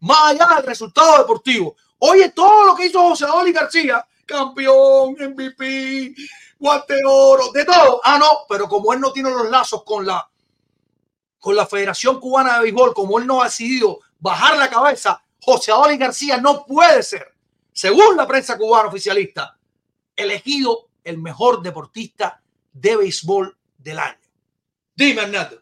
Más 0.00 0.32
allá 0.32 0.56
del 0.56 0.66
resultado 0.66 1.18
deportivo. 1.18 1.76
Oye, 1.98 2.30
todo 2.30 2.66
lo 2.66 2.76
que 2.76 2.86
hizo 2.86 3.00
José 3.00 3.24
Oli 3.24 3.52
García, 3.52 4.06
campeón, 4.24 5.16
MVP, 5.18 6.14
guante 6.58 6.94
oro, 7.04 7.50
de 7.52 7.64
todo. 7.64 8.00
Ah, 8.04 8.18
no, 8.18 8.26
pero 8.48 8.68
como 8.68 8.92
él 8.92 9.00
no 9.00 9.12
tiene 9.12 9.30
los 9.30 9.48
lazos 9.50 9.82
con 9.84 10.06
la, 10.06 10.28
con 11.38 11.56
la 11.56 11.66
Federación 11.66 12.20
Cubana 12.20 12.54
de 12.54 12.64
Béisbol, 12.64 12.94
como 12.94 13.18
él 13.18 13.26
no 13.26 13.40
ha 13.40 13.46
decidido 13.46 14.00
bajar 14.18 14.56
la 14.58 14.68
cabeza, 14.68 15.22
José 15.40 15.72
Oli 15.72 15.96
García 15.96 16.36
no 16.38 16.64
puede 16.66 17.02
ser, 17.02 17.34
según 17.72 18.16
la 18.16 18.26
prensa 18.26 18.58
cubana 18.58 18.88
oficialista, 18.88 19.56
elegido 20.14 20.88
el 21.04 21.18
mejor 21.18 21.62
deportista 21.62 22.42
de 22.72 22.96
béisbol 22.96 23.56
del 23.78 23.98
año. 23.98 24.17
Dime, 24.98 25.22
Hernando. 25.22 25.60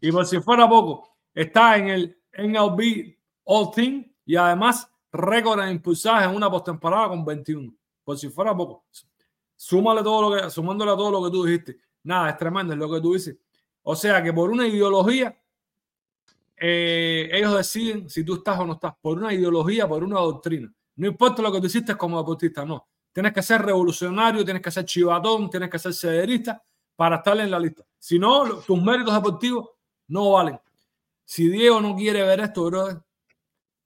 Y 0.00 0.10
por 0.10 0.26
si 0.26 0.40
fuera 0.40 0.68
poco, 0.68 1.16
está 1.32 1.76
en 1.76 1.88
el 1.88 2.18
NLB 2.36 3.14
All 3.44 3.70
Team 3.70 4.12
y 4.26 4.34
además 4.34 4.90
récord 5.12 5.60
en 5.60 5.70
impulsaje 5.70 6.24
en 6.24 6.34
una 6.34 6.50
postemporada 6.50 7.10
con 7.10 7.24
21. 7.24 7.72
Por 8.02 8.18
si 8.18 8.28
fuera 8.28 8.56
poco. 8.56 8.86
Súmale 9.54 10.02
todo 10.02 10.28
lo 10.30 10.36
que, 10.36 10.50
sumándole 10.50 10.90
todo 10.96 11.12
lo 11.12 11.22
que 11.22 11.30
tú 11.30 11.44
dijiste. 11.44 11.76
Nada, 12.02 12.30
es 12.30 12.36
tremendo 12.36 12.74
lo 12.74 12.90
que 12.90 13.00
tú 13.00 13.14
dices. 13.14 13.36
O 13.84 13.94
sea 13.94 14.20
que 14.20 14.32
por 14.32 14.50
una 14.50 14.66
ideología, 14.66 15.40
eh, 16.56 17.30
ellos 17.32 17.56
deciden 17.56 18.10
si 18.10 18.24
tú 18.24 18.34
estás 18.34 18.58
o 18.58 18.66
no 18.66 18.72
estás. 18.72 18.94
Por 19.00 19.16
una 19.16 19.32
ideología, 19.32 19.86
por 19.86 20.02
una 20.02 20.18
doctrina. 20.18 20.74
No 20.96 21.06
importa 21.06 21.40
lo 21.40 21.52
que 21.52 21.60
tú 21.60 21.66
hiciste 21.66 21.94
como 21.94 22.18
deportista, 22.18 22.64
no. 22.64 22.88
Tienes 23.12 23.32
que 23.32 23.42
ser 23.42 23.62
revolucionario, 23.62 24.44
tienes 24.44 24.60
que 24.60 24.72
ser 24.72 24.84
chivatón, 24.84 25.48
tienes 25.48 25.70
que 25.70 25.78
ser 25.78 25.94
cederista 25.94 26.60
para 26.96 27.16
estar 27.16 27.38
en 27.38 27.50
la 27.50 27.58
lista. 27.58 27.84
Si 27.98 28.18
no, 28.18 28.44
tus 28.60 28.82
méritos 28.82 29.14
deportivos 29.14 29.70
no 30.08 30.32
valen. 30.32 30.60
Si 31.24 31.48
Diego 31.48 31.80
no 31.80 31.94
quiere 31.94 32.22
ver 32.22 32.40
esto, 32.40 32.64
bro, 32.64 33.04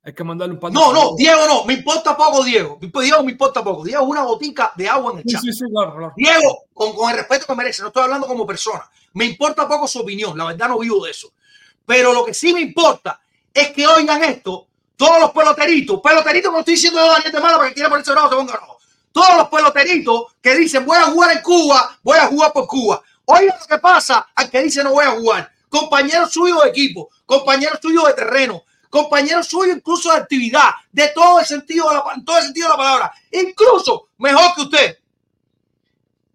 hay 0.02 0.14
que 0.14 0.24
mandarle 0.24 0.54
un 0.54 0.60
par 0.60 0.72
No, 0.72 0.92
no, 0.92 1.16
Diego 1.16 1.46
no, 1.46 1.64
me 1.64 1.74
importa 1.74 2.16
poco, 2.16 2.44
Diego. 2.44 2.78
Diego 2.80 3.22
me 3.22 3.32
importa 3.32 3.62
poco. 3.62 3.84
Diego 3.84 4.02
es 4.02 4.08
una 4.08 4.22
botica 4.22 4.72
de 4.76 4.88
agua 4.88 5.12
en 5.12 5.18
el 5.18 5.24
chat. 5.24 5.42
Sí, 5.42 5.52
sí, 5.52 5.64
claro, 5.70 6.12
Diego, 6.16 6.64
con, 6.72 6.94
con, 6.94 7.10
el 7.10 7.16
respeto 7.18 7.46
que 7.46 7.54
merece, 7.54 7.82
no 7.82 7.88
estoy 7.88 8.04
hablando 8.04 8.26
como 8.26 8.46
persona. 8.46 8.88
Me 9.14 9.24
importa 9.24 9.68
poco 9.68 9.88
su 9.88 10.00
opinión, 10.00 10.36
la 10.36 10.44
verdad 10.46 10.68
no 10.68 10.78
vivo 10.78 11.04
de 11.04 11.10
eso. 11.10 11.32
Pero 11.84 12.12
lo 12.12 12.24
que 12.24 12.34
sí 12.34 12.52
me 12.52 12.60
importa 12.60 13.20
es 13.52 13.70
que 13.70 13.86
oigan 13.86 14.22
esto, 14.24 14.68
todos 14.96 15.20
los 15.20 15.30
peloteritos, 15.30 16.00
peloteritos, 16.00 16.52
no 16.52 16.60
estoy 16.60 16.74
diciendo 16.74 17.00
de 17.00 17.08
Daniel 17.08 17.32
de 17.32 17.40
Mala 17.40 17.56
para 17.56 17.68
que 17.68 17.74
quiera 17.74 17.88
ponerse 17.88 18.12
bravo, 18.12 18.28
se 18.28 18.36
ponga 18.36 18.52
bravo 18.52 18.75
todos 19.16 19.34
los 19.34 19.48
peloteritos 19.48 20.34
que 20.42 20.54
dicen 20.56 20.84
voy 20.84 20.98
a 20.98 21.04
jugar 21.04 21.34
en 21.34 21.42
Cuba, 21.42 21.98
voy 22.02 22.18
a 22.18 22.26
jugar 22.26 22.52
por 22.52 22.66
Cuba. 22.66 23.02
Oiga 23.24 23.56
lo 23.58 23.66
que 23.66 23.78
pasa 23.78 24.28
al 24.34 24.50
que 24.50 24.62
dice 24.62 24.84
no 24.84 24.92
voy 24.92 25.06
a 25.06 25.12
jugar. 25.12 25.50
Compañeros 25.70 26.30
suyos 26.30 26.62
de 26.62 26.68
equipo, 26.68 27.08
compañeros 27.24 27.78
suyos 27.80 28.06
de 28.08 28.12
terreno, 28.12 28.62
compañeros 28.90 29.46
suyos 29.46 29.74
incluso 29.74 30.12
de 30.12 30.18
actividad, 30.18 30.68
de 30.92 31.08
todo 31.14 31.40
el 31.40 31.46
sentido 31.46 31.88
de 31.88 31.94
la, 31.94 32.04
todo 32.26 32.36
el 32.36 32.44
sentido 32.44 32.66
de 32.66 32.72
la 32.72 32.76
palabra. 32.76 33.12
Incluso 33.30 34.08
mejor 34.18 34.54
que 34.54 34.60
usted. 34.60 34.98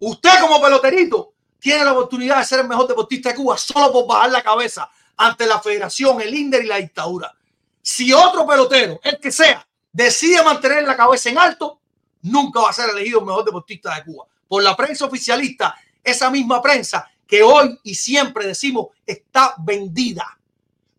Usted 0.00 0.40
como 0.40 0.60
peloterito 0.60 1.34
tiene 1.60 1.84
la 1.84 1.92
oportunidad 1.92 2.38
de 2.38 2.44
ser 2.44 2.60
el 2.60 2.68
mejor 2.68 2.88
deportista 2.88 3.28
de 3.28 3.36
Cuba 3.36 3.56
solo 3.58 3.92
por 3.92 4.08
bajar 4.08 4.32
la 4.32 4.42
cabeza 4.42 4.90
ante 5.16 5.46
la 5.46 5.60
federación, 5.60 6.20
el 6.20 6.34
INDER 6.34 6.64
y 6.64 6.66
la 6.66 6.78
dictadura. 6.78 7.32
Si 7.80 8.12
otro 8.12 8.44
pelotero, 8.44 8.98
el 9.04 9.20
que 9.20 9.30
sea, 9.30 9.64
decide 9.92 10.42
mantener 10.42 10.82
la 10.82 10.96
cabeza 10.96 11.30
en 11.30 11.38
alto, 11.38 11.81
nunca 12.22 12.60
va 12.60 12.70
a 12.70 12.72
ser 12.72 12.90
elegido 12.90 13.20
el 13.20 13.26
mejor 13.26 13.44
deportista 13.44 13.94
de 13.94 14.04
Cuba. 14.04 14.26
Por 14.48 14.62
la 14.62 14.76
prensa 14.76 15.06
oficialista, 15.06 15.74
esa 16.02 16.30
misma 16.30 16.60
prensa 16.60 17.08
que 17.26 17.42
hoy 17.42 17.78
y 17.84 17.94
siempre 17.94 18.46
decimos 18.46 18.88
está 19.06 19.54
vendida, 19.58 20.38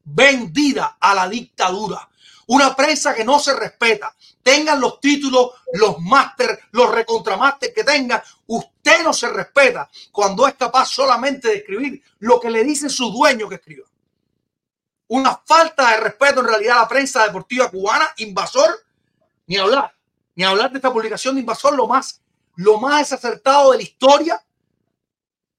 vendida 0.04 0.98
a 1.00 1.14
la 1.14 1.28
dictadura. 1.28 2.10
Una 2.48 2.76
prensa 2.76 3.14
que 3.14 3.24
no 3.24 3.40
se 3.40 3.56
respeta. 3.56 4.14
Tengan 4.42 4.82
los 4.82 5.00
títulos, 5.00 5.52
los 5.74 6.00
máster, 6.00 6.60
los 6.72 6.92
recontramáster 6.92 7.74
que 7.74 7.86
tengan. 7.86 8.22
Usted 8.48 9.04
no 9.04 9.14
se 9.14 9.30
respeta 9.30 9.90
cuando 10.12 10.46
es 10.48 10.56
capaz 10.56 10.88
solamente 10.88 11.48
de 11.48 11.56
escribir 11.58 12.04
lo 12.20 12.40
que 12.40 12.50
le 12.50 12.64
dicen 12.64 12.90
sus 12.90 13.14
dueños 13.14 13.48
que 13.48 13.56
escriban. 13.56 13.90
Una 15.08 15.42
falta 15.46 15.92
de 15.92 15.98
respeto 15.98 16.42
en 16.42 16.48
realidad 16.48 16.80
a 16.80 16.82
la 16.82 16.88
prensa 16.88 17.24
deportiva 17.24 17.70
cubana, 17.70 18.12
invasor, 18.18 18.72
ni 19.48 19.56
hablar 19.58 19.94
ni 20.36 20.44
hablar 20.44 20.72
de 20.72 20.78
esta 20.78 20.92
publicación 20.92 21.36
de 21.36 21.42
invasor, 21.42 21.76
lo 21.76 21.88
más, 21.88 22.22
lo 22.56 22.80
más 22.80 23.00
desacertado 23.00 23.72
de 23.72 23.78
la 23.78 23.84
historia, 23.84 24.46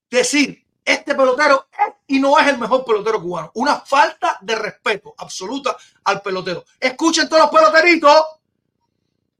decir, 0.09 0.65
este 0.83 1.15
pelotero 1.15 1.67
es 1.71 1.95
y 2.07 2.19
no 2.19 2.37
es 2.37 2.47
el 2.47 2.57
mejor 2.57 2.85
pelotero 2.85 3.21
cubano. 3.21 3.51
Una 3.55 3.79
falta 3.79 4.37
de 4.41 4.55
respeto 4.55 5.15
absoluta 5.17 5.75
al 6.03 6.21
pelotero. 6.21 6.63
Escuchen 6.79 7.27
todos 7.27 7.43
los 7.43 7.51
peloteritos, 7.51 8.25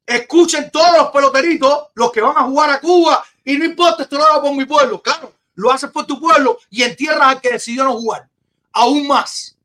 escuchen 0.05 0.71
todos 0.71 0.97
los 0.97 1.11
peloteritos, 1.11 1.87
los 1.93 2.11
que 2.11 2.21
van 2.21 2.37
a 2.37 2.43
jugar 2.43 2.69
a 2.71 2.79
Cuba, 2.79 3.23
y 3.43 3.57
no 3.57 3.65
importa, 3.65 4.03
esto 4.03 4.17
lo 4.17 4.25
hago 4.25 4.41
por 4.43 4.55
mi 4.55 4.65
pueblo. 4.65 5.01
Claro, 5.01 5.33
lo 5.53 5.71
haces 5.71 5.91
por 5.91 6.05
tu 6.05 6.19
pueblo 6.19 6.57
y 6.69 6.83
entierras 6.83 7.27
al 7.27 7.41
que 7.41 7.51
decidió 7.51 7.83
no 7.83 7.93
jugar. 7.93 8.27
Aún 8.71 9.07
más, 9.07 9.57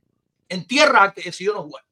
entierras 0.48 1.02
al 1.02 1.14
que 1.14 1.22
decidió 1.22 1.54
no 1.54 1.62
jugar. 1.62 1.84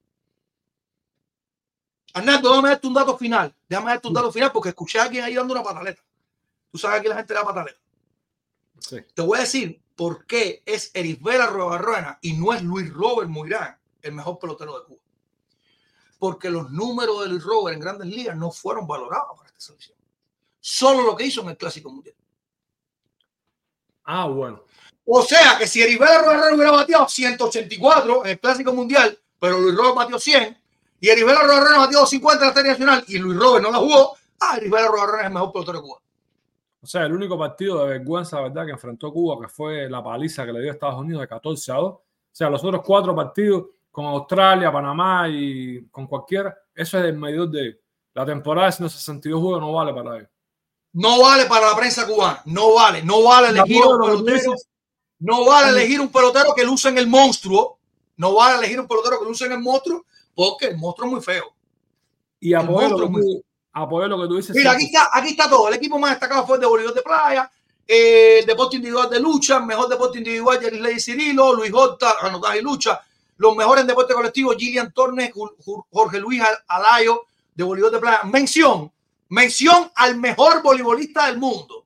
Arnaldo, 2.12 2.62
darte 2.62 2.86
un 2.86 2.94
dato 2.94 3.16
final. 3.16 3.54
Déjame 3.68 3.90
darte 3.90 4.08
un 4.08 4.14
dato 4.14 4.32
final 4.32 4.50
porque 4.52 4.70
escuché 4.70 4.98
a 4.98 5.04
alguien 5.04 5.24
ahí 5.24 5.34
dando 5.34 5.52
una 5.52 5.62
pataleta. 5.62 6.02
Tú 6.70 6.78
sabes 6.78 7.02
que 7.02 7.08
la 7.08 7.16
gente 7.16 7.34
da 7.34 7.44
pataleta. 7.44 7.78
Te 9.14 9.22
voy 9.22 9.38
a 9.38 9.42
decir 9.42 9.80
por 9.96 10.26
qué 10.26 10.62
es 10.64 10.90
Erisbela 10.94 11.46
Rueda 11.46 12.18
y 12.22 12.34
no 12.34 12.52
es 12.52 12.62
Luis 12.62 12.92
Robert 12.92 13.28
Moirán 13.28 13.78
el 14.02 14.12
mejor 14.12 14.38
pelotero 14.38 14.78
de 14.78 14.86
Cuba. 14.86 15.02
Porque 16.18 16.50
los 16.50 16.70
números 16.70 17.22
de 17.22 17.28
Luis 17.28 17.42
Robert 17.42 17.74
en 17.74 17.80
grandes 17.80 18.08
ligas 18.08 18.36
no 18.36 18.50
fueron 18.50 18.86
valorados 18.86 19.36
para 19.36 19.48
esta 19.48 19.60
selección. 19.60 19.96
Solo 20.60 21.02
lo 21.02 21.16
que 21.16 21.24
hizo 21.24 21.42
en 21.42 21.50
el 21.50 21.56
Clásico 21.56 21.90
Mundial. 21.90 22.14
Ah, 24.04 24.26
bueno. 24.26 24.64
O 25.04 25.22
sea 25.22 25.56
que 25.58 25.66
si 25.66 25.82
Heribela 25.82 26.20
Herrera 26.20 26.54
hubiera 26.54 26.70
bateado 26.70 27.08
184 27.08 28.24
en 28.24 28.30
el 28.30 28.40
Clásico 28.40 28.72
Mundial, 28.72 29.18
pero 29.38 29.60
Luis 29.60 29.76
Robert 29.76 29.96
batió 29.96 30.18
100, 30.18 30.58
y 31.00 31.08
Heribela 31.08 31.40
Herrera 31.40 31.78
batió 31.78 32.04
50 32.04 32.42
en 32.42 32.48
la 32.48 32.54
Serie 32.54 32.70
Nacional 32.72 33.04
y 33.08 33.18
Luis 33.18 33.38
Robert 33.38 33.64
no 33.64 33.70
la 33.70 33.78
jugó, 33.78 34.16
ah, 34.40 34.56
Heribela 34.56 34.86
Herrera 34.86 35.20
es 35.20 35.26
el 35.26 35.32
mejor 35.32 35.52
pelotero 35.52 35.78
de 35.78 35.84
Cuba. 35.84 35.98
O 36.80 36.86
sea, 36.86 37.04
el 37.04 37.12
único 37.12 37.38
partido 37.38 37.84
de 37.84 37.98
vergüenza, 37.98 38.40
¿verdad?, 38.40 38.64
que 38.64 38.72
enfrentó 38.72 39.12
Cuba, 39.12 39.40
que 39.40 39.48
fue 39.48 39.88
la 39.90 40.02
paliza 40.02 40.46
que 40.46 40.52
le 40.52 40.60
dio 40.60 40.70
a 40.70 40.74
Estados 40.74 41.00
Unidos 41.00 41.22
de 41.22 41.28
14 41.28 41.72
a 41.72 41.74
2. 41.74 41.84
O 41.84 42.02
sea, 42.30 42.48
los 42.48 42.62
otros 42.62 42.82
cuatro 42.84 43.14
partidos 43.16 43.66
con 43.90 44.06
Australia, 44.06 44.70
Panamá 44.70 45.28
y 45.28 45.86
con 45.90 46.06
cualquiera, 46.06 46.56
eso 46.74 46.98
es 46.98 47.04
el 47.06 47.18
medidor 47.18 47.50
de 47.50 47.80
la 48.14 48.24
temporada 48.24 48.66
de 48.66 48.72
162 48.72 49.40
juegos, 49.40 49.60
no 49.60 49.72
vale 49.72 49.92
para 49.92 50.16
ellos. 50.16 50.28
No 50.92 51.20
vale 51.20 51.46
para 51.46 51.68
la 51.68 51.76
prensa 51.76 52.06
cubana, 52.06 52.40
no 52.46 52.74
vale, 52.74 53.02
no 53.02 53.22
vale 53.22 53.48
elegir 53.48 53.82
un 53.84 54.00
pelotero, 54.00 54.54
no 55.18 55.44
vale 55.44 55.70
elegir 55.70 56.00
un 56.00 56.10
pelotero 56.10 56.54
que 56.54 56.64
luce 56.64 56.88
en 56.88 56.98
el 56.98 57.06
monstruo, 57.06 57.78
no 58.16 58.34
vale 58.34 58.58
elegir 58.58 58.80
un 58.80 58.88
pelotero 58.88 59.18
que 59.18 59.24
luce 59.24 59.46
en 59.46 59.52
el 59.52 59.60
monstruo, 59.60 60.06
porque 60.38 60.66
el 60.66 60.78
monstruo 60.78 61.08
es 61.08 61.12
muy 61.14 61.20
feo. 61.20 61.52
Y 62.38 62.54
apoyo 62.54 62.90
lo, 62.90 62.96
que 63.08 63.20
tú, 63.20 63.42
lo 63.74 64.22
que 64.22 64.28
tú 64.28 64.36
dices. 64.36 64.54
Mira, 64.54 64.70
aquí 64.70 64.84
está, 64.84 65.10
aquí 65.12 65.30
está 65.30 65.50
todo. 65.50 65.66
El 65.66 65.74
equipo 65.74 65.98
más 65.98 66.12
destacado 66.12 66.46
fue 66.46 66.58
el 66.58 66.60
de 66.60 66.68
Bolívar 66.68 66.94
de 66.94 67.02
Playa, 67.02 67.50
eh, 67.84 68.38
el 68.38 68.46
deporte 68.46 68.76
individual 68.76 69.10
de 69.10 69.18
lucha, 69.18 69.58
mejor 69.58 69.88
deporte 69.88 70.18
individual, 70.18 70.60
Ley 70.80 71.00
Cirilo, 71.00 71.54
Luis 71.54 71.72
Horta, 71.74 72.18
anotaje 72.20 72.60
y 72.60 72.62
lucha. 72.62 73.00
Los 73.38 73.56
mejores 73.56 73.82
en 73.82 73.88
deporte 73.88 74.14
colectivo, 74.14 74.52
Gillian 74.56 74.92
Tornes, 74.92 75.32
Jorge 75.90 76.20
Luis 76.20 76.40
Alayo, 76.68 77.24
de 77.52 77.64
Bolívar 77.64 77.90
de 77.90 77.98
Playa. 77.98 78.22
Mención, 78.22 78.92
mención 79.30 79.90
al 79.96 80.18
mejor 80.18 80.62
voleibolista 80.62 81.26
del 81.26 81.38
mundo. 81.38 81.84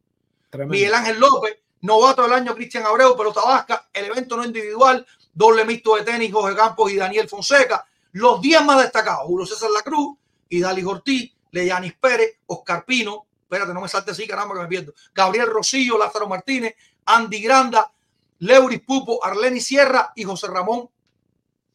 Miguel 0.66 0.92
Ángel 0.92 1.18
López, 1.18 1.56
novato 1.80 2.20
del 2.20 2.34
año, 2.34 2.54
Cristian 2.54 2.84
Abreu, 2.84 3.16
pelota 3.16 3.40
vasca, 3.40 3.88
el 3.94 4.04
evento 4.04 4.36
no 4.36 4.44
individual, 4.44 5.06
doble 5.32 5.64
mixto 5.64 5.96
de 5.96 6.02
tenis, 6.02 6.30
Jorge 6.30 6.54
Campos 6.54 6.92
y 6.92 6.96
Daniel 6.96 7.26
Fonseca. 7.30 7.86
Los 8.12 8.40
10 8.40 8.64
más 8.64 8.82
destacados, 8.82 9.26
Julio 9.26 9.46
César 9.46 9.70
Lacruz, 9.70 10.16
Idali 10.48 10.84
Ortiz, 10.84 11.32
Leyanis 11.50 11.94
Pérez, 11.94 12.38
Oscar 12.46 12.84
Pino, 12.84 13.26
espérate, 13.42 13.72
no 13.72 13.80
me 13.80 13.88
salte 13.88 14.10
así, 14.10 14.26
caramba, 14.26 14.54
que 14.54 14.60
me 14.62 14.68
pierdo. 14.68 14.94
Gabriel 15.14 15.46
Rosillo, 15.46 15.98
Lázaro 15.98 16.28
Martínez, 16.28 16.74
Andy 17.06 17.40
Granda, 17.42 17.92
Leuris 18.40 18.80
Pupo, 18.80 19.24
Arleni 19.24 19.60
Sierra 19.60 20.12
y 20.16 20.24
José 20.24 20.48
Ramón 20.48 20.88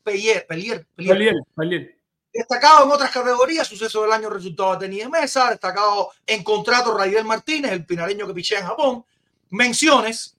Pellier. 0.04 0.46
Pellier, 0.48 0.88
Pellier. 0.96 1.98
Destacado 2.34 2.86
en 2.86 2.92
otras 2.92 3.12
categorías, 3.12 3.68
suceso 3.68 4.04
del 4.04 4.12
año 4.12 4.30
resultado 4.30 4.74
de 4.74 4.86
tenis 4.86 5.04
de 5.04 5.10
mesa, 5.10 5.50
destacado 5.50 6.12
en 6.26 6.44
contrato 6.44 6.96
Raidel 6.96 7.26
Martínez, 7.26 7.72
el 7.72 7.86
pinareño 7.86 8.28
que 8.28 8.34
pichea 8.34 8.60
en 8.60 8.66
Japón. 8.68 9.06
Menciones, 9.50 10.38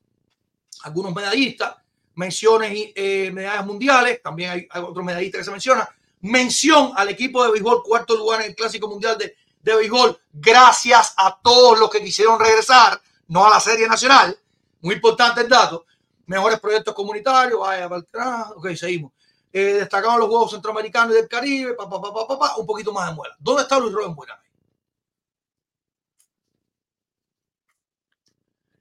algunos 0.83 1.15
medallistas, 1.15 1.77
menciones 2.19 2.73
y 2.73 2.93
eh, 2.97 3.31
medallas 3.31 3.65
mundiales, 3.65 4.21
también 4.21 4.51
hay, 4.51 4.83
otros 4.83 5.05
medallistas 5.05 5.39
que 5.39 5.45
se 5.45 5.51
mencionan. 5.53 5.87
Mención 6.21 6.91
al 6.97 7.09
equipo 7.11 7.45
de 7.45 7.53
béisbol, 7.53 7.85
cuarto 7.85 8.17
lugar 8.17 8.41
en 8.41 8.49
el 8.49 8.57
Clásico 8.57 8.89
Mundial 8.89 9.17
de, 9.17 9.37
de 9.63 9.77
béisbol, 9.77 10.21
gracias 10.33 11.15
a 11.17 11.39
todos 11.41 11.79
los 11.79 11.89
que 11.89 12.03
quisieron 12.03 12.41
regresar, 12.41 13.01
no 13.29 13.47
a 13.47 13.51
la 13.51 13.61
Serie 13.61 13.87
Nacional. 13.87 14.37
Muy 14.81 14.97
importante 14.97 15.43
el 15.43 15.49
dato. 15.49 15.87
Mejores 16.27 16.59
proyectos 16.59 16.93
comunitarios, 16.93 17.61
vaya, 17.61 17.87
ok, 17.87 18.69
seguimos. 18.75 19.13
Eh, 19.53 19.75
destacaban 19.75 20.19
los 20.19 20.29
Juegos 20.29 20.51
Centroamericanos 20.51 21.13
y 21.13 21.19
del 21.21 21.29
Caribe, 21.29 21.75
pa, 21.75 21.89
pa, 21.89 22.01
pa, 22.01 22.57
un 22.57 22.67
poquito 22.67 22.93
más 22.93 23.11
de 23.11 23.15
muela. 23.15 23.37
¿Dónde 23.39 23.63
está 23.63 23.79
Luis 23.79 23.93
Robert 23.93 24.15
Muela? 24.15 24.43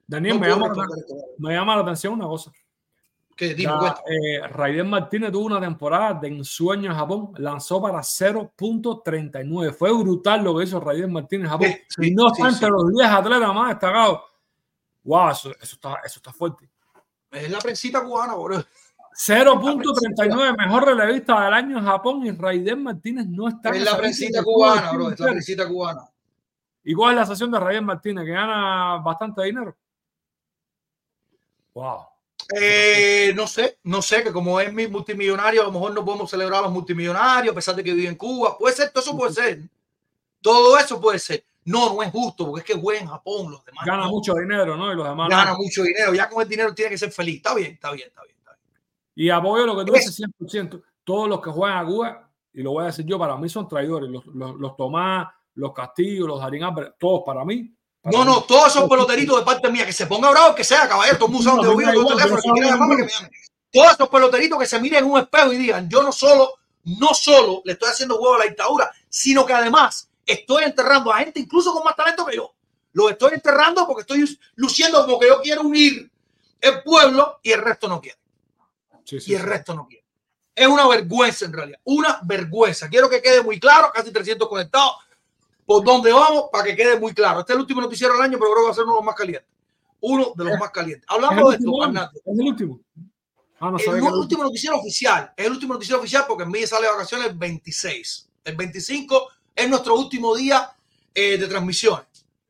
Daniel, 0.08 0.40
me, 0.40 0.48
llama 0.48 0.70
la, 0.70 0.88
me 1.38 1.54
llama 1.54 1.76
la 1.76 1.82
atención 1.84 2.14
una 2.14 2.26
cosa. 2.26 2.52
Eh, 3.40 4.84
Martínez 4.84 5.32
tuvo 5.32 5.46
una 5.46 5.60
temporada 5.60 6.16
de 6.16 6.28
ensueño 6.28 6.92
en 6.92 6.98
Japón, 6.98 7.32
lanzó 7.38 7.82
para 7.82 8.00
0.39. 8.00 9.74
Fue 9.74 9.92
brutal 9.92 10.44
lo 10.44 10.58
que 10.58 10.64
hizo 10.64 10.80
Raiden 10.80 11.12
Martínez 11.12 11.46
en 11.46 11.52
Japón. 11.52 11.70
y 12.00 12.12
no 12.12 12.30
sí, 12.34 12.42
entre 12.42 12.70
los 12.70 12.92
10 12.94 13.08
atletas 13.08 13.54
más 13.54 13.70
destacados. 13.70 14.22
Wow, 15.04 15.30
eso, 15.30 15.52
está, 15.62 15.96
eso 16.06 16.20
está 16.20 16.34
fuerte. 16.34 16.70
Es 17.32 17.50
la 17.50 17.60
prensita 17.60 18.04
cubana, 18.04 18.36
bro. 18.36 18.64
0.39, 19.18 20.58
mejor 20.58 20.86
relevista 20.86 21.44
del 21.44 21.54
año 21.54 21.80
en 21.80 21.86
Japón 21.86 22.26
y 22.26 22.32
Raiden 22.32 22.84
Martínez 22.84 23.26
no 23.28 23.48
está. 23.48 23.70
Es 23.70 23.84
la 23.84 23.98
prensita 23.98 24.44
cubana, 24.44 24.92
bro. 24.92 25.12
Es 25.12 25.20
la 25.20 25.28
prensita 25.28 25.68
cubana. 25.68 26.02
¿Y 26.84 26.94
cuál 26.94 27.14
es 27.14 27.20
la 27.22 27.26
sesión 27.26 27.52
de 27.52 27.60
Raiden 27.60 27.86
Martínez? 27.86 28.26
Que 28.26 28.32
gana 28.32 28.98
bastante 28.98 29.44
dinero. 29.44 29.76
Wow. 31.74 32.17
Eh, 32.60 33.34
no 33.36 33.48
sé, 33.48 33.80
no 33.84 34.02
sé, 34.02 34.24
que 34.24 34.32
como 34.32 34.60
es 34.60 34.72
mi 34.72 34.88
multimillonario, 34.88 35.62
a 35.62 35.66
lo 35.66 35.72
mejor 35.72 35.94
no 35.94 36.06
podemos 36.06 36.30
celebrar 36.30 36.60
a 36.60 36.64
los 36.64 36.72
multimillonarios, 36.72 37.52
a 37.52 37.56
pesar 37.56 37.76
de 37.76 37.84
que 37.84 37.94
vive 37.94 38.08
en 38.08 38.16
Cuba. 38.16 38.58
Puede 38.58 38.76
ser, 38.76 38.92
todo 38.92 39.04
eso 39.04 39.18
puede 39.18 39.34
ser. 39.34 39.62
Todo 40.42 40.78
eso 40.78 41.02
puede 41.02 41.20
ser. 41.20 41.44
No, 41.66 41.94
no 41.94 42.04
es 42.04 42.12
justo, 42.12 42.46
porque 42.46 42.62
es 42.62 42.66
que 42.66 42.82
juega 42.82 43.02
en 43.02 43.08
Japón, 43.08 43.52
los 43.52 43.66
demás. 43.66 43.86
Gana 43.86 44.08
mucho 44.08 44.34
dinero, 44.36 44.78
¿no? 44.78 44.94
Y 44.94 44.96
los 44.96 45.08
demás. 45.08 45.30
Gana 45.30 45.54
mucho 45.56 45.84
dinero. 45.84 46.14
Ya 46.14 46.30
con 46.30 46.42
el 46.42 46.48
dinero 46.48 46.74
tiene 46.74 46.92
que 46.92 46.98
ser 46.98 47.12
feliz. 47.12 47.38
Está 47.38 47.54
bien, 47.54 47.74
está 47.74 47.92
bien, 47.92 48.08
está 48.08 48.24
bien. 48.24 48.38
Está 48.38 48.52
bien. 48.54 48.82
Y 49.16 49.30
apoyo 49.30 49.66
lo 49.66 49.78
que 49.78 49.86
tú 49.86 49.94
dices 49.94 50.18
100%. 50.40 50.82
Todos 51.04 51.28
los 51.28 51.42
que 51.42 51.50
juegan 51.50 51.78
a 51.78 51.86
Cuba, 51.86 52.30
y 52.54 52.62
lo 52.62 52.72
voy 52.72 52.84
a 52.84 52.88
decir 52.88 53.06
yo, 53.06 53.20
para 53.20 53.36
mí 53.36 53.50
son 53.50 53.68
traidores. 53.68 54.10
Los, 54.10 54.26
los, 54.28 54.56
los 54.56 54.78
Tomás, 54.78 55.28
los 55.56 55.74
Castillo, 55.74 56.28
los 56.28 56.40
Darín 56.40 56.64
todos 56.98 57.24
para 57.26 57.44
mí 57.44 57.77
no, 58.12 58.24
no, 58.24 58.44
todos 58.44 58.68
esos 58.68 58.90
peloteritos 58.90 59.40
de 59.40 59.46
parte 59.46 59.70
mía, 59.70 59.86
que 59.86 59.94
se 59.94 60.06
ponga 60.06 60.30
bravo, 60.30 60.56
que 60.56 60.64
sea, 60.64 60.88
caballero, 60.88 61.18
todo 61.18 61.30
mundo 61.30 61.62
de 61.62 61.68
oído, 61.68 61.94
todo 61.94 62.16
teléfono, 62.16 62.42
que 62.42 62.52
quiera 62.52 62.70
llamarme, 62.70 62.96
que 62.98 63.04
me 63.04 63.10
llame. 63.10 63.32
Todos 63.72 63.92
esos 63.94 64.10
peloteritos 64.10 64.60
que 64.60 64.66
se 64.66 64.80
miren 64.80 65.04
en 65.04 65.12
un 65.12 65.20
espejo 65.20 65.52
y 65.52 65.58
digan, 65.58 65.90
yo 65.90 66.02
no 66.02 66.12
solo, 66.12 66.54
no 66.86 67.14
solo 67.14 67.62
le 67.66 67.74
estoy 67.74 67.90
haciendo 67.90 68.16
huevo 68.16 68.36
a 68.36 68.40
la 68.40 68.46
dictadura, 68.46 68.92
sino 69.10 69.46
que 69.46 69.54
además 69.54 70.10
estoy 70.26 70.64
enterrando 70.64 71.12
a 71.12 71.20
gente 71.20 71.40
incluso 71.40 71.74
con 71.74 71.84
más 71.84 71.96
talento 71.96 72.26
que 72.26 72.38
yo. 72.38 72.54
Lo 72.94 73.10
estoy 73.10 73.34
enterrando 73.34 73.86
porque 73.86 74.02
estoy 74.02 74.40
luciendo 74.56 75.06
como 75.06 75.20
que 75.20 75.28
yo 75.28 75.42
quiero 75.42 75.62
unir 75.62 76.10
el 76.62 76.84
pueblo 76.84 77.40
y 77.44 77.52
el 77.52 77.62
resto 77.62 77.88
no 77.88 78.02
quiere. 78.02 78.18
y 79.12 79.34
el 79.34 79.44
resto 79.44 79.74
no 79.74 79.88
quiere. 79.88 80.06
Es 80.56 80.68
una 80.68 80.88
vergüenza 80.88 81.46
en 81.46 81.54
realidad, 81.54 81.80
una 81.84 82.20
vergüenza. 82.24 82.90
Quiero 82.90 83.10
que 83.10 83.22
quede 83.22 83.44
muy 83.44 83.60
claro, 83.60 83.92
casi 83.94 84.12
300 84.12 84.50
conectados 84.50 84.96
por 85.68 85.84
dónde 85.84 86.14
vamos 86.14 86.46
para 86.50 86.64
que 86.64 86.78
quede 86.78 86.98
muy 86.98 87.14
claro. 87.14 87.42
Este 87.42 87.52
es 87.52 87.56
el 87.56 87.62
último 87.62 87.82
noticiero 87.82 88.14
del 88.14 88.24
año, 88.24 88.38
pero 88.40 88.52
creo 88.54 88.64
que 88.64 88.68
va 88.68 88.72
a 88.72 88.74
ser 88.74 88.84
uno 88.86 88.94
de 88.94 89.00
los 89.00 89.06
más 89.06 89.16
calientes. 89.16 89.50
Uno 90.00 90.34
de 90.34 90.44
los 90.46 90.58
más 90.58 90.72
calientes. 90.72 91.06
Hablando 91.10 91.50
de 91.50 91.58
esto, 91.58 91.84
Arnaldo. 91.84 92.12
Es 92.26 92.40
el 92.40 92.48
último. 92.48 92.80
Ah, 93.60 93.72
no 93.72 93.78
el, 93.78 94.02
último 94.14 94.44
noticiero 94.44 94.78
oficial. 94.78 95.34
Es 95.36 95.46
el 95.46 95.52
último 95.52 95.74
noticiero 95.74 96.00
oficial 96.00 96.24
porque 96.26 96.44
en 96.44 96.52
mí 96.52 96.66
sale 96.66 96.86
de 96.86 96.94
vacaciones 96.94 97.28
el 97.28 97.38
26. 97.38 98.30
El 98.46 98.56
25 98.56 99.28
es 99.54 99.70
nuestro 99.70 99.96
último 99.96 100.34
día 100.38 100.74
eh, 101.14 101.38
de 101.38 101.48
transmisión. 101.48 102.02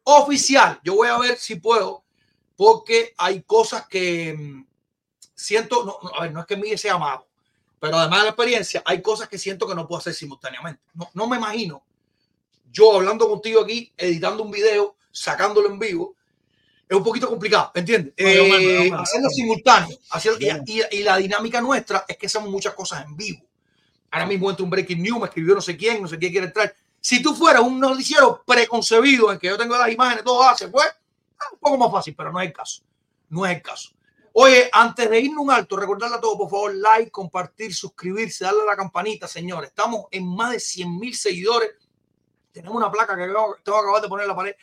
Oficial. 0.03 0.80
Yo 0.84 0.93
voy 0.93 1.08
a 1.08 1.17
ver 1.17 1.38
si 1.39 1.56
puedo, 1.56 2.03
porque 2.56 3.15
hay 3.17 3.41
cosas 3.41 3.88
que 3.88 4.36
mm, 4.38 4.63
siento. 5.34 5.84
No, 5.84 5.97
a 6.15 6.21
ver, 6.21 6.34
no 6.34 6.41
es 6.41 6.45
que 6.45 6.56
Miguel 6.56 6.77
sea 6.77 6.99
mago, 6.99 7.25
pero 7.80 7.97
además 7.97 8.19
de 8.19 8.25
la 8.25 8.30
experiencia, 8.30 8.84
hay 8.86 9.01
cosas 9.01 9.27
que 9.27 9.39
siento 9.39 9.67
que 9.67 9.73
no 9.73 9.88
puedo 9.88 9.97
hacer 9.97 10.13
simultáneamente. 10.13 10.84
No, 10.93 11.10
no 11.15 11.27
me 11.27 11.38
imagino 11.38 11.82
yo 12.71 12.95
hablando 12.95 13.27
contigo 13.27 13.62
aquí, 13.62 13.91
editando 13.97 14.43
un 14.43 14.51
video, 14.51 14.95
sacándolo 15.12 15.69
en 15.69 15.80
vivo, 15.80 16.15
es 16.88 16.95
un 16.95 17.03
poquito 17.03 17.27
complicado, 17.27 17.71
¿entiendes? 17.75 18.13
Eh, 18.15 18.91
hacerlo 18.93 19.30
simultáneo. 19.30 19.97
y, 20.91 21.03
la 21.03 21.17
dinámica 21.17 21.60
nuestra 21.60 22.06
es 22.08 22.17
que 22.17 22.27
hacemos 22.27 22.49
muchas 22.49 22.73
cosas 22.73 23.03
en 23.06 23.15
vivo. 23.17 23.41
Ahora 24.10 24.25
mismo 24.25 24.49
entra 24.49 24.63
un 24.63 24.69
breaking 24.69 25.01
news, 25.01 25.19
me 25.19 25.25
escribió 25.25 25.56
no 25.56 25.62
sé 25.62 25.75
quién, 25.75 26.01
no 26.01 26.08
sé 26.08 26.17
quién 26.17 26.32
quiere 26.32 26.47
entrar. 26.47 26.73
Si 27.01 27.21
tú 27.21 27.36
fueras 27.36 27.62
un 27.62 27.80
noticiero 27.80 28.41
preconcebido 28.45 29.32
en 29.32 29.39
que 29.39 29.47
yo 29.47 29.58
tengo 29.58 29.77
las 29.77 29.91
imágenes, 29.91 30.23
todo 30.23 30.43
hace, 30.43 30.69
pues, 30.69 30.88
ah, 31.39 31.45
un 31.51 31.60
poco 31.60 31.77
más 31.77 31.91
fácil, 31.91 32.15
pero 32.15 32.32
no 32.32 32.39
es 32.39 32.47
el 32.47 32.53
caso. 32.53 32.84
No 33.30 33.45
es 33.45 33.56
el 33.56 33.62
caso. 33.62 33.89
Oye, 34.32 34.69
antes 34.71 35.10
de 35.10 35.19
irnos 35.19 35.43
un 35.43 35.51
alto, 35.51 35.75
recordarle 35.75 36.17
a 36.17 36.21
todos, 36.21 36.38
por 36.38 36.49
favor, 36.49 36.73
like, 36.75 37.12
compartir, 37.12 37.73
suscribirse, 37.73 38.45
darle 38.45 38.62
a 38.62 38.65
la 38.65 38.75
campanita, 38.77 39.27
señores. 39.27 39.71
Estamos 39.71 40.06
en 40.12 40.25
más 40.25 40.51
de 40.51 40.60
100 40.60 40.99
mil 40.99 41.15
seguidores 41.15 41.71
tenemos 42.58 42.76
una 42.76 42.91
placa 42.91 43.15
que 43.15 43.28
tengo 43.28 43.56
que 43.63 43.72
acabar 43.72 44.02
de 44.02 44.08
poner 44.08 44.24
en 44.24 44.30
la 44.30 44.36
pared, 44.36 44.56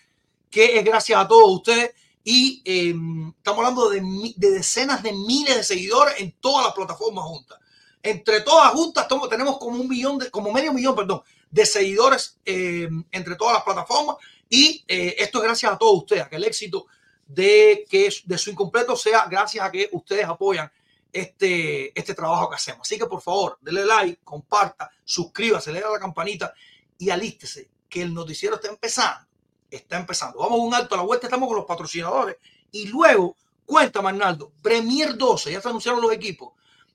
que 0.51 0.79
es 0.79 0.85
gracias 0.85 1.19
a 1.19 1.29
todos 1.29 1.49
ustedes. 1.49 1.93
Y 2.25 2.63
em, 2.65 3.29
estamos 3.37 3.59
hablando 3.59 3.91
de, 3.91 4.03
decenas 4.37 5.03
de 5.03 5.13
miles 5.13 5.57
de 5.57 5.63
seguidores 5.65 6.19
en 6.19 6.33
todas 6.41 6.65
las 6.65 6.75
plataformas 6.75 7.25
juntas. 7.25 7.59
Entre 8.03 8.41
todas 8.41 8.73
juntas 8.73 9.07
tenemos 9.31 9.59
como 9.59 9.81
un 9.81 9.89
millón, 9.89 10.19
de, 10.19 10.31
como 10.31 10.51
medio 10.51 10.73
millón, 10.73 10.97
perdón, 10.97 11.23
de 11.51 11.67
seguidores 11.67 12.39
em, 12.45 13.05
entre 13.13 13.37
todas 13.37 13.55
las 13.55 13.63
plataformas. 13.63 14.17
Y 14.49 14.85
eh, 14.89 15.15
esto 15.19 15.39
es 15.39 15.45
gracias 15.45 15.73
a 15.73 15.79
todos 15.79 15.99
ustedes, 15.99 16.29
que 16.29 16.37
el 16.37 16.45
éxito 16.45 16.87
de, 17.27 17.87
que, 17.89 18.13
de 18.25 18.39
su 18.39 18.51
incompleto 18.51 18.97
sea 18.97 19.27
gracias 19.27 19.65
a 19.65 19.71
que 19.71 19.89
ustedes 19.93 20.25
apoyan 20.25 20.71
este, 21.13 21.99
este 21.99 22.15
trabajo 22.15 22.49
que 22.49 22.57
hacemos. 22.57 22.81
Así 22.83 22.99
que 22.99 23.07
por 23.07 23.23
favor, 23.23 23.59
denle 23.61 23.85
like, 23.85 24.21
comparta, 24.25 24.91
suscríbase, 25.05 25.73
le 25.73 25.81
da 25.81 25.91
la 25.91 26.01
campanita 26.01 26.53
y 26.99 27.11
alístese 27.11 27.74
que 27.95 28.03
el 28.03 28.13
noticiero 28.13 28.57
está 28.57 28.67
empezando. 28.67 29.25
está 29.71 29.97
empezando. 29.97 30.41
Vamos 30.41 30.59
a 30.59 30.63
un 30.65 30.75
alto 30.75 30.97
a 30.97 30.99
la 30.99 31.05
vuelta, 31.05 31.29
estamos 31.29 31.47
con 31.47 31.57
los 31.57 31.65
patrocinadores 31.65 32.39
y 32.73 32.89
luego, 32.89 33.37
cuenta 33.65 34.01
Arnaldo, 34.01 34.51
Premier 34.61 35.17
12, 35.17 35.53
ya 35.53 35.61
se 35.61 35.69
anunciaron 35.69 36.01
los 36.03 36.13
equipos 36.13 36.55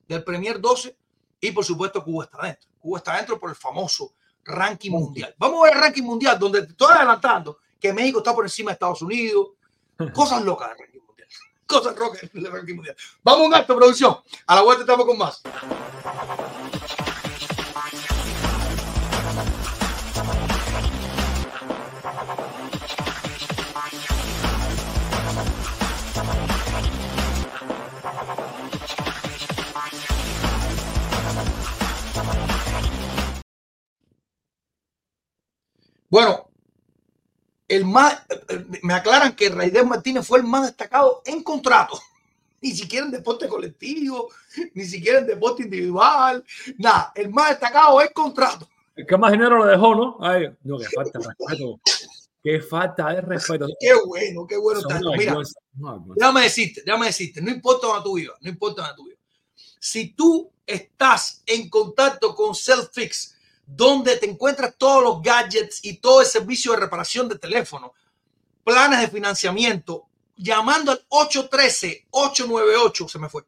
del 0.10 0.26
Premier 0.26 0.60
12 0.60 0.94
y 1.40 1.52
por 1.52 1.64
supuesto 1.64 2.04
Cuba 2.04 2.26
está 2.26 2.42
dentro. 2.42 2.70
Cuba 2.82 2.98
está 2.98 3.16
dentro 3.16 3.40
por 3.40 3.50
el 3.50 3.56
famoso 3.56 4.12
ranking 4.44 4.92
mundial. 4.92 5.34
Vamos 5.38 5.62
a 5.62 5.64
ver 5.68 5.74
el 5.78 5.80
ranking 5.84 6.04
mundial 6.04 6.38
donde 6.38 6.60
estoy 6.60 6.92
adelantando 6.94 7.60
que 7.80 7.94
México 7.94 8.18
está 8.18 8.36
por 8.36 8.44
encima 8.44 8.72
de 8.72 8.74
Estados 8.74 9.02
Unidos. 9.02 9.52
Cosas 10.14 10.44
locas 10.44 10.68
del 10.68 10.80
ranking 10.80 11.00
mundial. 11.00 11.30
Cosas 11.66 11.98
locas 11.98 12.30
del 12.34 12.52
ranking 12.52 12.76
mundial. 12.76 12.98
Vamos 13.24 13.44
a 13.44 13.48
un 13.48 13.56
acto, 13.56 13.74
producción. 13.78 14.18
A 14.48 14.56
la 14.56 14.64
vuelta 14.64 14.82
estamos 14.82 15.06
con 15.06 15.18
más. 15.18 15.42
Bueno, 36.10 36.50
el 37.68 37.86
más, 37.86 38.24
me 38.82 38.94
aclaran 38.94 39.36
que 39.36 39.50
Raider 39.50 39.86
Martínez 39.86 40.26
fue 40.26 40.40
el 40.40 40.46
más 40.46 40.66
destacado 40.66 41.22
en 41.26 41.44
contrato. 41.44 42.00
Ni 42.62 42.72
siquiera 42.72 43.06
en 43.06 43.12
deporte 43.14 43.48
colectivo, 43.48 44.28
ni 44.74 44.84
siquiera 44.84 45.20
en 45.20 45.28
deporte 45.28 45.64
individual, 45.64 46.44
nada. 46.78 47.14
El 47.16 47.30
más 47.30 47.52
destacado 47.52 48.02
es 48.02 48.12
contrato. 48.12 48.68
El 48.98 49.06
que 49.06 49.18
más 49.18 49.32
dinero 49.32 49.60
lo 49.60 49.66
dejó, 49.66 49.96
¿no? 49.96 50.18
Ay, 50.20 50.50
no, 50.64 50.78
que 50.78 50.84
falta 50.94 51.20
de 51.20 51.26
respeto. 51.26 51.80
Qué 52.44 52.60
falta 52.62 53.14
de 53.14 53.22
respeto. 53.22 53.66
Qué 53.80 53.94
bueno, 54.06 54.46
qué 54.46 54.58
bueno 54.58 54.82
está. 54.82 55.00
Mira, 55.18 55.38
déjame 56.18 56.42
decirte, 56.42 56.82
déjame 56.86 57.06
decirte, 57.06 57.42
no 57.42 57.50
importa 57.50 57.88
dónde 57.88 58.04
tú 58.04 58.16
vivas, 58.16 58.38
no 58.42 58.50
importa 58.50 58.82
dónde 58.82 58.96
tú 58.98 59.06
vivas. 59.06 59.20
Si 59.80 60.10
tú 60.14 60.52
estás 60.66 61.42
en 61.46 61.70
contacto 61.70 62.36
con 62.36 62.54
Selfix, 62.54 63.38
donde 63.76 64.18
te 64.18 64.28
encuentras 64.28 64.76
todos 64.78 65.04
los 65.04 65.22
gadgets 65.22 65.86
y 65.86 65.98
todo 65.98 66.22
el 66.22 66.28
servicio 66.28 66.72
de 66.72 66.80
reparación 66.80 67.30
de 67.30 67.38
teléfono, 67.38 67.94
planes 68.64 69.02
de 69.02 69.08
financiamiento, 69.08 70.08
llamando 70.36 70.92
al 70.92 71.06
813-898, 71.10 73.08
se 73.08 73.20
me 73.20 73.30
fue, 73.30 73.44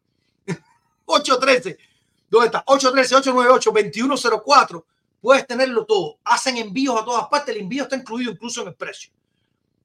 813, 1.06 1.76
¿dónde 2.30 2.46
está? 2.48 2.64
813-898-2104, 2.66 4.84
puedes 5.20 5.48
tenerlo 5.48 5.86
todo. 5.86 6.20
Hacen 6.24 6.58
envíos 6.58 7.02
a 7.02 7.06
todas 7.06 7.28
partes, 7.28 7.56
el 7.56 7.62
envío 7.62 7.82
está 7.84 7.96
incluido 7.96 8.32
incluso 8.32 8.62
en 8.62 8.68
el 8.68 8.76
precio. 8.76 9.12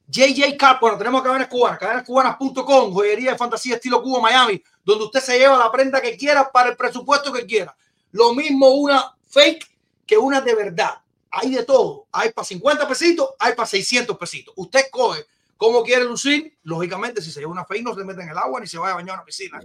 JJ 0.06 0.56
Carp. 0.56 0.80
Bueno, 0.80 0.98
tenemos 0.98 1.20
cadenas 1.20 1.48
cubanas. 1.48 1.80
Cadenascubanas.com. 1.80 2.92
Joyería 2.92 3.32
de 3.32 3.38
fantasía 3.38 3.74
estilo 3.74 4.00
Cuba, 4.00 4.20
Miami 4.20 4.62
donde 4.84 5.04
usted 5.04 5.20
se 5.20 5.38
lleva 5.38 5.58
la 5.58 5.70
prenda 5.70 6.00
que 6.00 6.16
quiera 6.16 6.50
para 6.50 6.70
el 6.70 6.76
presupuesto 6.76 7.32
que 7.32 7.46
quiera. 7.46 7.76
Lo 8.12 8.34
mismo 8.34 8.68
una 8.70 9.14
fake 9.28 9.66
que 10.06 10.18
una 10.18 10.40
de 10.40 10.54
verdad. 10.54 11.00
Hay 11.30 11.50
de 11.50 11.62
todo. 11.62 12.06
Hay 12.10 12.32
para 12.32 12.44
50 12.44 12.88
pesitos, 12.88 13.30
hay 13.38 13.54
para 13.54 13.66
600 13.66 14.18
pesitos. 14.18 14.52
Usted 14.56 14.86
coge 14.90 15.26
cómo 15.56 15.84
quiere 15.84 16.04
lucir. 16.04 16.58
Lógicamente, 16.64 17.22
si 17.22 17.30
se 17.30 17.38
lleva 17.38 17.52
una 17.52 17.64
fake, 17.64 17.84
no 17.84 17.94
se 17.94 18.04
mete 18.04 18.22
en 18.22 18.30
el 18.30 18.38
agua 18.38 18.60
ni 18.60 18.66
se 18.66 18.78
vaya 18.78 18.94
a 18.94 18.96
bañar 18.96 19.14
en 19.14 19.20
una 19.20 19.24
piscina. 19.24 19.60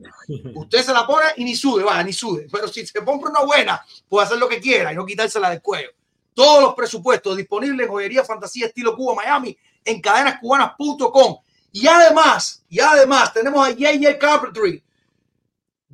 Usted 0.54 0.84
se 0.84 0.94
la 0.94 1.08
pone 1.08 1.26
y 1.38 1.44
ni 1.44 1.56
sube, 1.56 1.84
vaya, 1.84 2.04
ni 2.04 2.14
sube. 2.14 2.48
Pero 2.52 2.68
si 2.68 2.86
se 2.86 3.04
compra 3.04 3.32
una 3.32 3.42
buena, 3.42 3.84
puede 4.08 4.26
hacer 4.28 4.38
lo 4.38 4.48
que 4.48 4.60
quiera 4.62 4.94
y 4.94 4.96
no 4.96 5.06
quitársela 5.06 5.50
del 5.50 5.62
cuello. 5.62 5.90
Todos 6.36 6.62
los 6.62 6.76
presupuestos 6.76 7.38
disponibles 7.38 7.88
en 7.88 7.92
Joyería 7.92 8.24
Fantasía 8.24 8.68
Estilo 8.68 8.96
Cuba 8.96 9.16
Miami 9.16 9.58
en 9.84 10.02
cadenascubanas.com. 10.02 11.38
Y 11.72 11.88
además, 11.88 12.64
y 12.70 12.80
además, 12.80 13.34
tenemos 13.34 13.68
a 13.68 13.72
JJ 13.72 14.18
Carpentry 14.20 14.84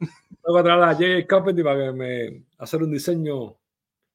Voy 0.45 0.61
a 0.61 0.65
traer 0.65 0.83
a 0.83 0.93
JJ 0.93 1.27
Carpentry 1.27 1.63
para 1.63 1.79
que 1.79 1.93
me 1.93 2.43
hacer 2.59 2.83
un 2.83 2.91
diseño 2.91 3.55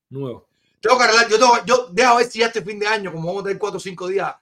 nuevo. 0.09 0.47
Tengo 0.81 0.97
que 0.97 1.03
arreglar, 1.05 1.29
yo, 1.29 1.39
tengo, 1.39 1.65
yo 1.65 1.87
dejo 1.91 2.17
ver 2.17 2.27
si 2.27 2.39
ya 2.39 2.47
este 2.47 2.61
fin 2.61 2.77
de 2.77 2.87
año, 2.87 3.11
como 3.11 3.27
vamos 3.27 3.41
a 3.41 3.45
tener 3.45 3.57
cuatro 3.57 3.77
o 3.77 3.79
cinco 3.79 4.07
días, 4.07 4.35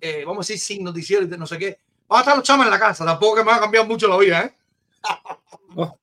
eh, 0.00 0.24
vamos 0.24 0.38
a 0.38 0.52
decir 0.52 0.58
sin 0.58 0.84
noticieros, 0.84 1.28
no 1.28 1.46
sé 1.46 1.58
qué, 1.58 1.78
vamos 2.06 2.18
a 2.18 2.22
estar 2.22 2.36
los 2.36 2.44
chamas 2.44 2.66
en 2.66 2.72
la 2.72 2.78
casa, 2.78 3.04
tampoco 3.04 3.36
que 3.36 3.44
me 3.44 3.50
va 3.50 3.56
a 3.56 3.60
cambiar 3.60 3.86
mucho 3.86 4.06
la 4.06 4.18
vida, 4.18 4.42
¿eh? 4.42 4.54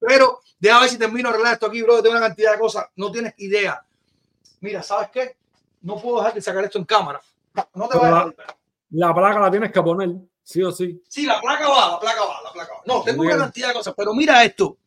Pero 0.00 0.40
déjame 0.58 0.82
ver 0.82 0.90
si 0.90 0.98
termino 0.98 1.28
de 1.28 1.34
arreglar 1.34 1.54
esto 1.54 1.66
aquí, 1.66 1.82
bro. 1.82 2.02
Tengo 2.02 2.16
una 2.16 2.26
cantidad 2.26 2.52
de 2.52 2.58
cosas. 2.58 2.86
No 2.96 3.10
tienes 3.10 3.34
idea. 3.38 3.84
Mira, 4.60 4.82
¿sabes 4.82 5.10
qué? 5.10 5.36
No 5.82 6.00
puedo 6.00 6.18
dejar 6.18 6.34
de 6.34 6.42
sacar 6.42 6.64
esto 6.64 6.78
en 6.78 6.84
cámara. 6.84 7.20
No 7.74 7.88
te 7.88 7.98
vayas. 7.98 8.34
La, 8.90 9.06
la 9.08 9.14
placa 9.14 9.40
la 9.40 9.50
tienes 9.50 9.72
que 9.72 9.82
poner, 9.82 10.10
sí 10.42 10.62
o 10.62 10.72
sí. 10.72 11.02
Sí, 11.08 11.26
la 11.26 11.40
placa 11.40 11.68
va, 11.68 11.90
la 11.90 12.00
placa 12.00 12.24
va, 12.24 12.42
la 12.42 12.52
placa 12.52 12.72
va. 12.74 12.82
No, 12.86 13.02
tengo 13.02 13.22
una 13.22 13.36
cantidad 13.36 13.68
de 13.68 13.74
cosas, 13.74 13.94
pero 13.96 14.14
mira 14.14 14.42
esto. 14.44 14.78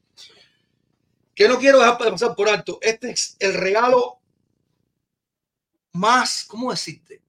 Que 1.36 1.48
no 1.48 1.58
quiero 1.58 1.80
dejar 1.80 1.98
de 1.98 2.12
pasar 2.12 2.36
por 2.36 2.50
alto. 2.50 2.80
Este 2.82 3.12
es 3.12 3.36
el 3.40 3.54
regalo 3.54 4.20
más, 5.94 6.46
¿cómo 6.46 6.72
decirte? 6.72 7.22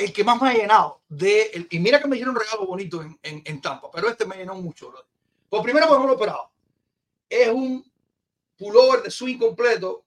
El 0.00 0.14
que 0.14 0.24
más 0.24 0.40
me 0.40 0.48
ha 0.48 0.54
llenado. 0.54 1.02
De, 1.10 1.66
y 1.68 1.78
mira 1.78 2.00
que 2.00 2.08
me 2.08 2.16
dieron 2.16 2.34
un 2.34 2.40
regalo 2.40 2.66
bonito 2.66 3.02
en, 3.02 3.18
en, 3.22 3.42
en 3.44 3.60
Tampa, 3.60 3.90
pero 3.92 4.08
este 4.08 4.24
me 4.24 4.36
llenó 4.36 4.54
mucho, 4.54 4.88
bro. 4.88 5.04
Por 5.50 5.62
primero, 5.62 5.86
pues 5.88 6.00
no 6.00 6.06
lo 6.06 6.12
esperaba. 6.14 6.50
Es 7.28 7.48
un 7.48 7.84
pullover 8.56 9.02
de 9.02 9.10
swing 9.10 9.36
completo, 9.36 10.04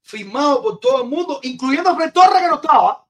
firmado 0.00 0.62
por 0.62 0.78
todo 0.78 1.02
el 1.02 1.08
mundo, 1.08 1.40
incluyendo 1.42 1.90
a 1.90 1.96
Fred 1.96 2.12
Torres 2.12 2.40
que 2.40 2.48
no 2.48 2.54
estaba, 2.54 3.04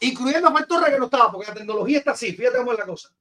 incluyendo 0.00 0.48
a 0.48 0.52
Fred 0.52 0.66
Torres 0.66 0.90
que 0.90 0.98
no 0.98 1.04
estaba, 1.04 1.30
porque 1.30 1.48
la 1.48 1.54
tecnología 1.54 1.98
está 1.98 2.12
así, 2.12 2.32
fíjate 2.32 2.56
cómo 2.56 2.72
es 2.72 2.78
la 2.78 2.86
cosa. 2.86 3.12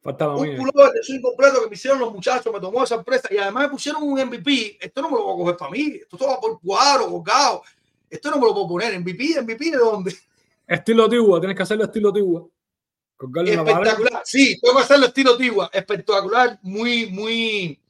Faltaba 0.00 0.36
un 0.36 0.56
pullover 0.56 0.92
de 0.92 1.02
swing 1.02 1.20
completo 1.20 1.60
que 1.60 1.68
me 1.68 1.74
hicieron 1.74 1.98
los 1.98 2.12
muchachos, 2.12 2.50
me 2.54 2.60
tomó 2.60 2.84
esa 2.84 2.94
empresa 2.94 3.28
y 3.30 3.36
además 3.36 3.64
me 3.64 3.68
pusieron 3.68 4.02
un 4.02 4.18
MVP. 4.18 4.78
Esto 4.80 5.02
no 5.02 5.10
me 5.10 5.16
lo 5.16 5.24
voy 5.24 5.34
a 5.34 5.36
coger 5.36 5.56
para 5.58 5.70
mí, 5.72 5.86
esto 6.00 6.16
todo 6.16 6.28
va 6.28 6.40
por 6.40 6.58
cuadro, 6.58 7.10
colgado. 7.10 7.62
Esto 8.08 8.30
no 8.30 8.38
me 8.38 8.46
lo 8.46 8.54
puedo 8.54 8.68
poner. 8.68 8.98
MVP, 8.98 9.42
MVP 9.42 9.70
de 9.72 9.76
dónde? 9.76 10.16
Estilo 10.66 11.08
Tigua, 11.08 11.40
tienes 11.40 11.56
que 11.56 11.62
hacerlo 11.62 11.84
estilo 11.84 12.12
Tigua. 12.12 12.46
Espectacular, 13.18 14.22
sí, 14.24 14.58
tengo 14.60 14.76
que 14.76 14.82
hacerlo 14.82 15.06
estilo 15.06 15.36
Tigua. 15.36 15.70
Espectacular, 15.72 16.58
muy, 16.62 17.06
muy, 17.06 17.80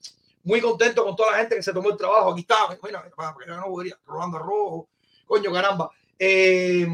muy 0.44 0.60
contento 0.60 1.04
con 1.04 1.16
toda 1.16 1.32
la 1.32 1.38
gente 1.38 1.56
que 1.56 1.62
se 1.62 1.72
tomó 1.72 1.90
el 1.90 1.96
trabajo. 1.96 2.32
Aquí 2.32 2.42
está, 2.42 2.56
mira, 2.82 3.02
yo 3.46 3.56
no 3.56 3.66
podría, 3.66 3.98
Rolando 4.06 4.38
Rojo, 4.38 4.88
coño, 5.26 5.52
caramba. 5.52 5.90
Eh, 6.18 6.86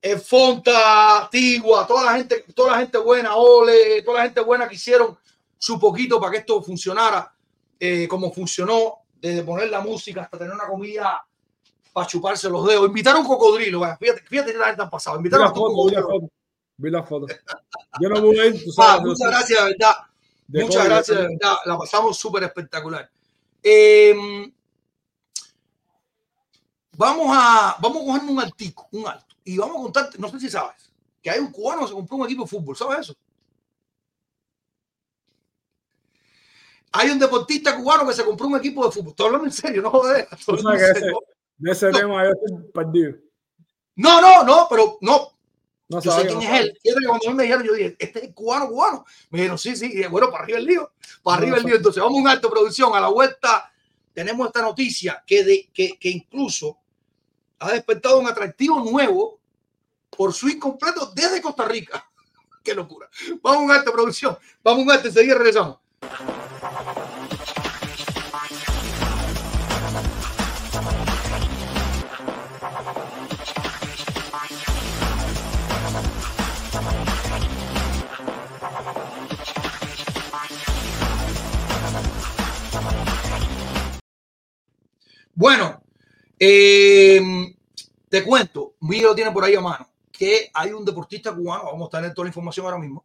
eh, 0.00 0.16
Fonta, 0.18 1.28
Tigua, 1.30 1.86
toda 1.86 2.04
la 2.04 2.16
gente, 2.16 2.44
toda 2.54 2.72
la 2.72 2.78
gente 2.78 2.98
buena, 2.98 3.34
Ole, 3.34 4.02
toda 4.02 4.18
la 4.18 4.24
gente 4.24 4.40
buena 4.40 4.68
que 4.68 4.76
hicieron 4.76 5.18
su 5.58 5.80
poquito 5.80 6.20
para 6.20 6.32
que 6.32 6.38
esto 6.38 6.62
funcionara 6.62 7.34
eh, 7.78 8.06
como 8.08 8.32
funcionó, 8.32 9.00
desde 9.20 9.42
poner 9.42 9.68
la 9.68 9.80
música 9.80 10.22
hasta 10.22 10.38
tener 10.38 10.54
una 10.54 10.66
comida 10.66 11.26
para 11.96 12.06
chuparse 12.06 12.50
los 12.50 12.66
dedos. 12.66 12.88
Invitar 12.88 13.16
a 13.16 13.20
un 13.20 13.26
cocodrilo, 13.26 13.80
fíjate, 13.98 14.20
fíjate 14.26 14.52
que 14.52 14.58
la 14.58 14.66
gente 14.66 14.82
ha 14.82 14.90
pasado. 14.90 15.16
Invitar 15.16 15.40
a 15.40 15.48
un 15.48 15.54
cocodrilo. 15.54 16.28
Vi 16.76 16.90
la 16.90 17.02
foto. 17.02 17.26
Yo 17.98 18.10
no 18.10 18.20
voy 18.20 18.38
a 18.38 18.46
ir, 18.48 18.62
ah, 18.76 19.00
muchas 19.02 19.30
gracias, 19.30 19.64
de 19.64 19.70
verdad. 19.70 19.94
muchas 20.46 20.84
gracias, 20.84 21.16
de 21.16 21.22
verdad. 21.22 21.56
La 21.64 21.78
pasamos 21.78 22.18
súper 22.18 22.42
espectacular. 22.42 23.10
Em, 23.62 24.52
vamos 26.98 27.28
a 27.30 27.76
vamos 27.80 28.02
a 28.02 28.04
coger 28.04 28.28
un 28.28 28.40
altico, 28.42 28.88
un 28.92 29.08
alto. 29.08 29.34
Y 29.42 29.56
vamos 29.56 29.78
a 29.78 29.82
contarte, 29.84 30.18
no 30.18 30.28
sé 30.28 30.38
si 30.38 30.50
sabes, 30.50 30.92
que 31.22 31.30
hay 31.30 31.38
un 31.40 31.50
cubano 31.50 31.80
que 31.80 31.88
se 31.88 31.94
compró 31.94 32.18
un 32.18 32.26
equipo 32.26 32.42
de 32.42 32.48
fútbol. 32.48 32.76
¿Sabes 32.76 32.98
eso? 32.98 33.14
Hay 36.92 37.08
un 37.08 37.18
deportista 37.18 37.74
cubano 37.74 38.06
que 38.06 38.12
se 38.12 38.22
compró 38.22 38.48
un 38.48 38.56
equipo 38.58 38.84
de 38.84 38.92
fútbol. 38.92 39.10
Estoy 39.12 39.26
hablando 39.28 39.46
en 39.46 39.52
serio, 39.52 39.80
no 39.80 39.90
joder. 39.90 40.28
de 41.58 41.72
ese 41.72 41.90
tema 41.90 42.24
yo 42.24 42.30
estoy 42.30 42.70
perdido. 42.72 43.16
No, 43.96 44.20
no, 44.20 44.44
no, 44.44 44.66
pero 44.68 44.98
no. 45.00 45.32
no 45.88 46.02
yo 46.02 46.12
sé 46.12 46.26
quién 46.26 46.42
es 46.42 46.60
él. 46.60 46.78
Cuando 47.06 47.32
me 47.32 47.44
dijeron, 47.44 47.64
yo 47.64 47.72
dije, 47.72 47.96
este 47.98 48.26
es 48.26 48.34
cubano, 48.34 48.68
cubano. 48.68 49.04
Me 49.30 49.38
dijeron, 49.38 49.58
sí, 49.58 49.74
sí. 49.74 49.90
Y 49.92 50.06
bueno, 50.06 50.30
para 50.30 50.44
arriba 50.44 50.58
el 50.58 50.66
lío. 50.66 50.92
Para 51.22 51.38
arriba 51.38 51.56
el 51.56 51.64
lío. 51.64 51.76
Entonces, 51.76 52.02
vamos 52.02 52.18
a 52.18 52.22
un 52.22 52.28
alto 52.28 52.50
producción. 52.50 52.94
A 52.94 53.00
la 53.00 53.08
vuelta 53.08 53.72
tenemos 54.12 54.46
esta 54.46 54.62
noticia 54.62 55.22
que, 55.26 55.44
de, 55.44 55.70
que, 55.72 55.98
que 55.98 56.10
incluso 56.10 56.78
ha 57.58 57.72
despertado 57.72 58.20
un 58.20 58.28
atractivo 58.28 58.80
nuevo 58.80 59.40
por 60.10 60.32
su 60.32 60.48
incompleto 60.48 61.12
desde 61.14 61.40
Costa 61.40 61.64
Rica. 61.64 62.06
Qué 62.62 62.74
locura. 62.74 63.08
Vamos 63.42 63.60
a 63.60 63.64
un 63.64 63.70
alto 63.70 63.92
producción. 63.92 64.36
Vamos 64.62 64.80
a 64.80 64.84
un 64.84 64.90
alto. 64.90 65.08
Enseguida 65.08 65.34
regresamos. 65.36 65.78
Bueno, 85.38 85.82
eh, 86.38 87.20
te 88.08 88.24
cuento, 88.24 88.76
Miguel 88.80 89.08
lo 89.08 89.14
tiene 89.14 89.32
por 89.32 89.44
ahí 89.44 89.54
a 89.54 89.60
mano, 89.60 89.86
que 90.10 90.50
hay 90.54 90.72
un 90.72 90.82
deportista 90.82 91.34
cubano, 91.34 91.64
vamos 91.64 91.88
a 91.88 91.98
tener 91.98 92.14
toda 92.14 92.24
la 92.24 92.30
información 92.30 92.64
ahora 92.64 92.78
mismo, 92.78 93.04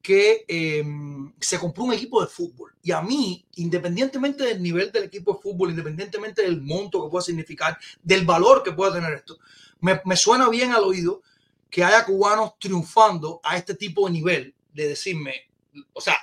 que 0.00 0.44
em, 0.46 1.32
se 1.40 1.58
compró 1.58 1.82
un 1.82 1.92
equipo 1.92 2.20
de 2.20 2.28
fútbol. 2.28 2.76
Y 2.84 2.92
a 2.92 3.02
mí, 3.02 3.44
independientemente 3.56 4.44
del 4.44 4.62
nivel 4.62 4.92
del 4.92 5.02
equipo 5.02 5.32
de 5.32 5.40
fútbol, 5.40 5.70
independientemente 5.70 6.42
del 6.42 6.62
monto 6.62 7.02
que 7.02 7.10
pueda 7.10 7.24
significar, 7.24 7.76
del 8.00 8.24
valor 8.24 8.62
que 8.62 8.70
pueda 8.70 8.92
tener 8.92 9.12
esto, 9.14 9.36
me, 9.80 10.00
me 10.04 10.16
suena 10.16 10.48
bien 10.48 10.70
al 10.70 10.84
oído 10.84 11.22
que 11.68 11.82
haya 11.82 12.04
cubanos 12.04 12.60
triunfando 12.60 13.40
a 13.42 13.56
este 13.56 13.74
tipo 13.74 14.06
de 14.06 14.12
nivel, 14.12 14.54
de 14.72 14.86
decirme, 14.90 15.50
o 15.92 16.00
sea, 16.00 16.14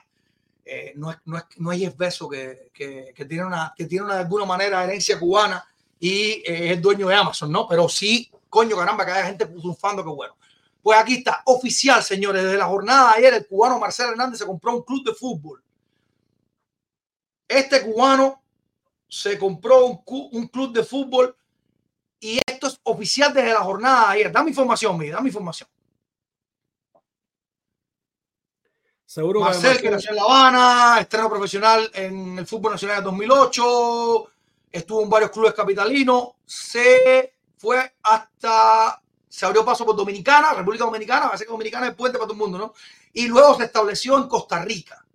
eh, 0.66 0.93
no, 0.95 1.11
es, 1.11 1.18
no, 1.26 1.38
es, 1.38 1.43
no 1.57 1.72
es 1.72 1.93
que, 2.30 2.72
que, 2.74 3.14
que, 3.16 3.26
tiene 3.26 3.45
una, 3.45 3.74
que 3.76 3.86
tiene 3.86 4.05
una, 4.05 4.16
de 4.16 4.22
alguna 4.22 4.45
manera 4.45 4.84
herencia 4.84 5.20
cubana 5.20 5.66
y 5.99 6.43
eh, 6.45 6.74
es 6.74 6.82
dueño 6.82 7.07
de 7.07 7.16
Amazon, 7.16 7.51
¿no? 7.51 7.68
Pero 7.68 7.89
sí, 7.89 8.32
coño, 8.49 8.76
caramba, 8.78 9.05
que 9.05 9.11
haya 9.11 9.26
gente 9.28 9.45
triunfando, 9.45 10.03
que 10.03 10.09
bueno. 10.09 10.36
Pues 10.82 10.99
aquí 10.99 11.16
está, 11.16 11.41
oficial, 11.45 12.03
señores, 12.03 12.43
desde 12.43 12.57
la 12.57 12.66
jornada 12.66 13.11
de 13.11 13.18
ayer, 13.20 13.34
el 13.34 13.47
cubano 13.47 13.80
Marcelo 13.80 14.11
Hernández 14.11 14.39
se 14.39 14.45
compró 14.45 14.76
un 14.76 14.84
club 14.84 15.03
de 15.05 15.14
fútbol. 15.14 15.64
Este 17.47 17.82
cubano 17.82 18.41
se 19.07 19.38
compró 19.38 19.86
un, 19.86 20.01
un 20.32 20.47
club 20.47 20.74
de 20.74 20.84
fútbol 20.84 21.36
y 22.20 22.39
esto 22.45 22.68
es 22.68 22.80
oficial 22.84 23.34
desde 23.34 23.53
la 23.53 23.61
jornada 23.61 24.07
de 24.07 24.14
ayer. 24.14 24.32
Dame 24.32 24.49
información, 24.49 24.97
mi, 24.97 25.09
dame 25.09 25.30
información. 25.30 25.70
Seguro 29.14 29.41
Marcel, 29.41 29.80
que, 29.80 29.91
nació 29.91 30.09
en 30.09 30.16
La 30.16 30.24
Habana, 30.24 30.97
estreno 30.99 31.30
profesional 31.30 31.88
en 31.93 32.39
el 32.39 32.47
fútbol 32.47 32.72
nacional 32.72 32.97
en 32.97 33.03
2008, 33.03 34.32
estuvo 34.72 35.03
en 35.03 35.09
varios 35.11 35.30
clubes 35.30 35.53
capitalinos, 35.53 36.30
se 36.43 37.36
fue 37.55 37.93
hasta, 38.01 38.99
se 39.30 39.45
abrió 39.45 39.64
paso 39.64 39.86
por 39.86 39.95
Dominicana, 39.95 40.53
República 40.53 40.86
Dominicana, 40.86 41.28
va 41.28 41.36
a 41.36 41.38
ser 41.38 41.45
que 41.45 41.53
Dominicana 41.53 41.89
es 41.89 41.93
puente 41.93 42.18
para 42.18 42.26
todo 42.26 42.34
el 42.34 42.39
mundo, 42.39 42.57
¿no? 42.57 42.74
Y 43.14 43.28
luego 43.28 43.55
se 43.55 43.66
estableció 43.66 44.18
en 44.18 44.28
Costa 44.28 44.66
Rica. 44.66 45.05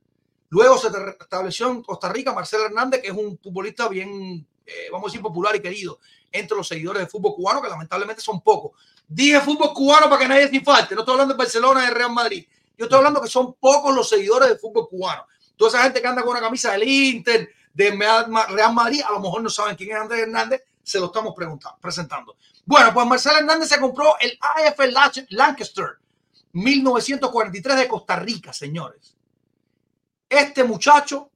Luego 0.51 0.79
se 0.79 0.91
estableció 1.19 1.69
en 1.69 1.83
Costa 1.83 2.09
Rica 2.09 2.33
Marcelo 2.33 2.67
Hernández, 2.67 3.03
que 3.03 3.09
es 3.09 3.15
un 3.15 3.37
futbolista 3.37 3.89
bien, 3.89 4.47
eh, 4.65 4.91
vamos 4.93 5.07
a 5.07 5.09
decir, 5.09 5.23
popular 5.23 5.57
y 5.57 5.61
querido 5.61 5.99
entre 6.31 6.57
los 6.57 6.69
seguidores 6.69 7.01
del 7.01 7.11
fútbol 7.11 7.35
cubano, 7.35 7.61
que 7.61 7.69
lamentablemente 7.69 8.23
son 8.23 8.43
pocos. 8.43 8.81
Dije 9.09 9.41
fútbol 9.41 9.73
cubano 9.75 10.09
para 10.09 10.21
que 10.21 10.29
nadie 10.29 10.49
se 10.49 10.61
falte. 10.61 10.95
No 10.95 11.01
estoy 11.01 11.15
hablando 11.15 11.35
de 11.35 11.39
Barcelona 11.39 11.83
y 11.83 11.89
de 11.89 11.95
Real 11.95 12.13
Madrid. 12.13 12.47
Yo 12.79 12.85
estoy 12.85 12.99
hablando 12.99 13.21
que 13.21 13.29
son 13.29 13.55
pocos 13.55 13.95
los 13.95 14.09
seguidores 14.09 14.49
del 14.49 14.59
fútbol 14.59 14.89
cubano. 14.89 15.27
Toda 15.57 15.71
esa 15.71 15.83
gente 15.83 16.01
que 16.01 16.07
anda 16.07 16.23
con 16.23 16.31
una 16.31 16.41
camisa 16.41 16.73
del 16.73 16.89
Inter, 16.89 17.51
de 17.75 17.91
Real 17.91 18.73
Madrid, 18.73 19.03
a 19.07 19.11
lo 19.13 19.21
mejor 19.21 19.43
no 19.43 19.51
saben 19.51 19.75
quién 19.77 19.91
es 19.91 19.97
Andrés 19.97 20.23
Hernández, 20.23 20.63
se 20.83 21.01
lo 21.01 21.07
estamos 21.07 21.35
presentando. 21.81 22.37
Bueno, 22.65 22.95
pues 22.95 23.07
Marcelo 23.07 23.39
Hernández 23.39 23.69
se 23.69 23.81
compró 23.81 24.17
el 24.21 24.39
AF 24.41 24.79
Lancaster 25.31 25.99
1943 26.53 27.77
de 27.77 27.89
Costa 27.89 28.17
Rica, 28.17 28.53
señores. 28.53 29.17
Este 30.29 30.63
muchacho 30.63 31.31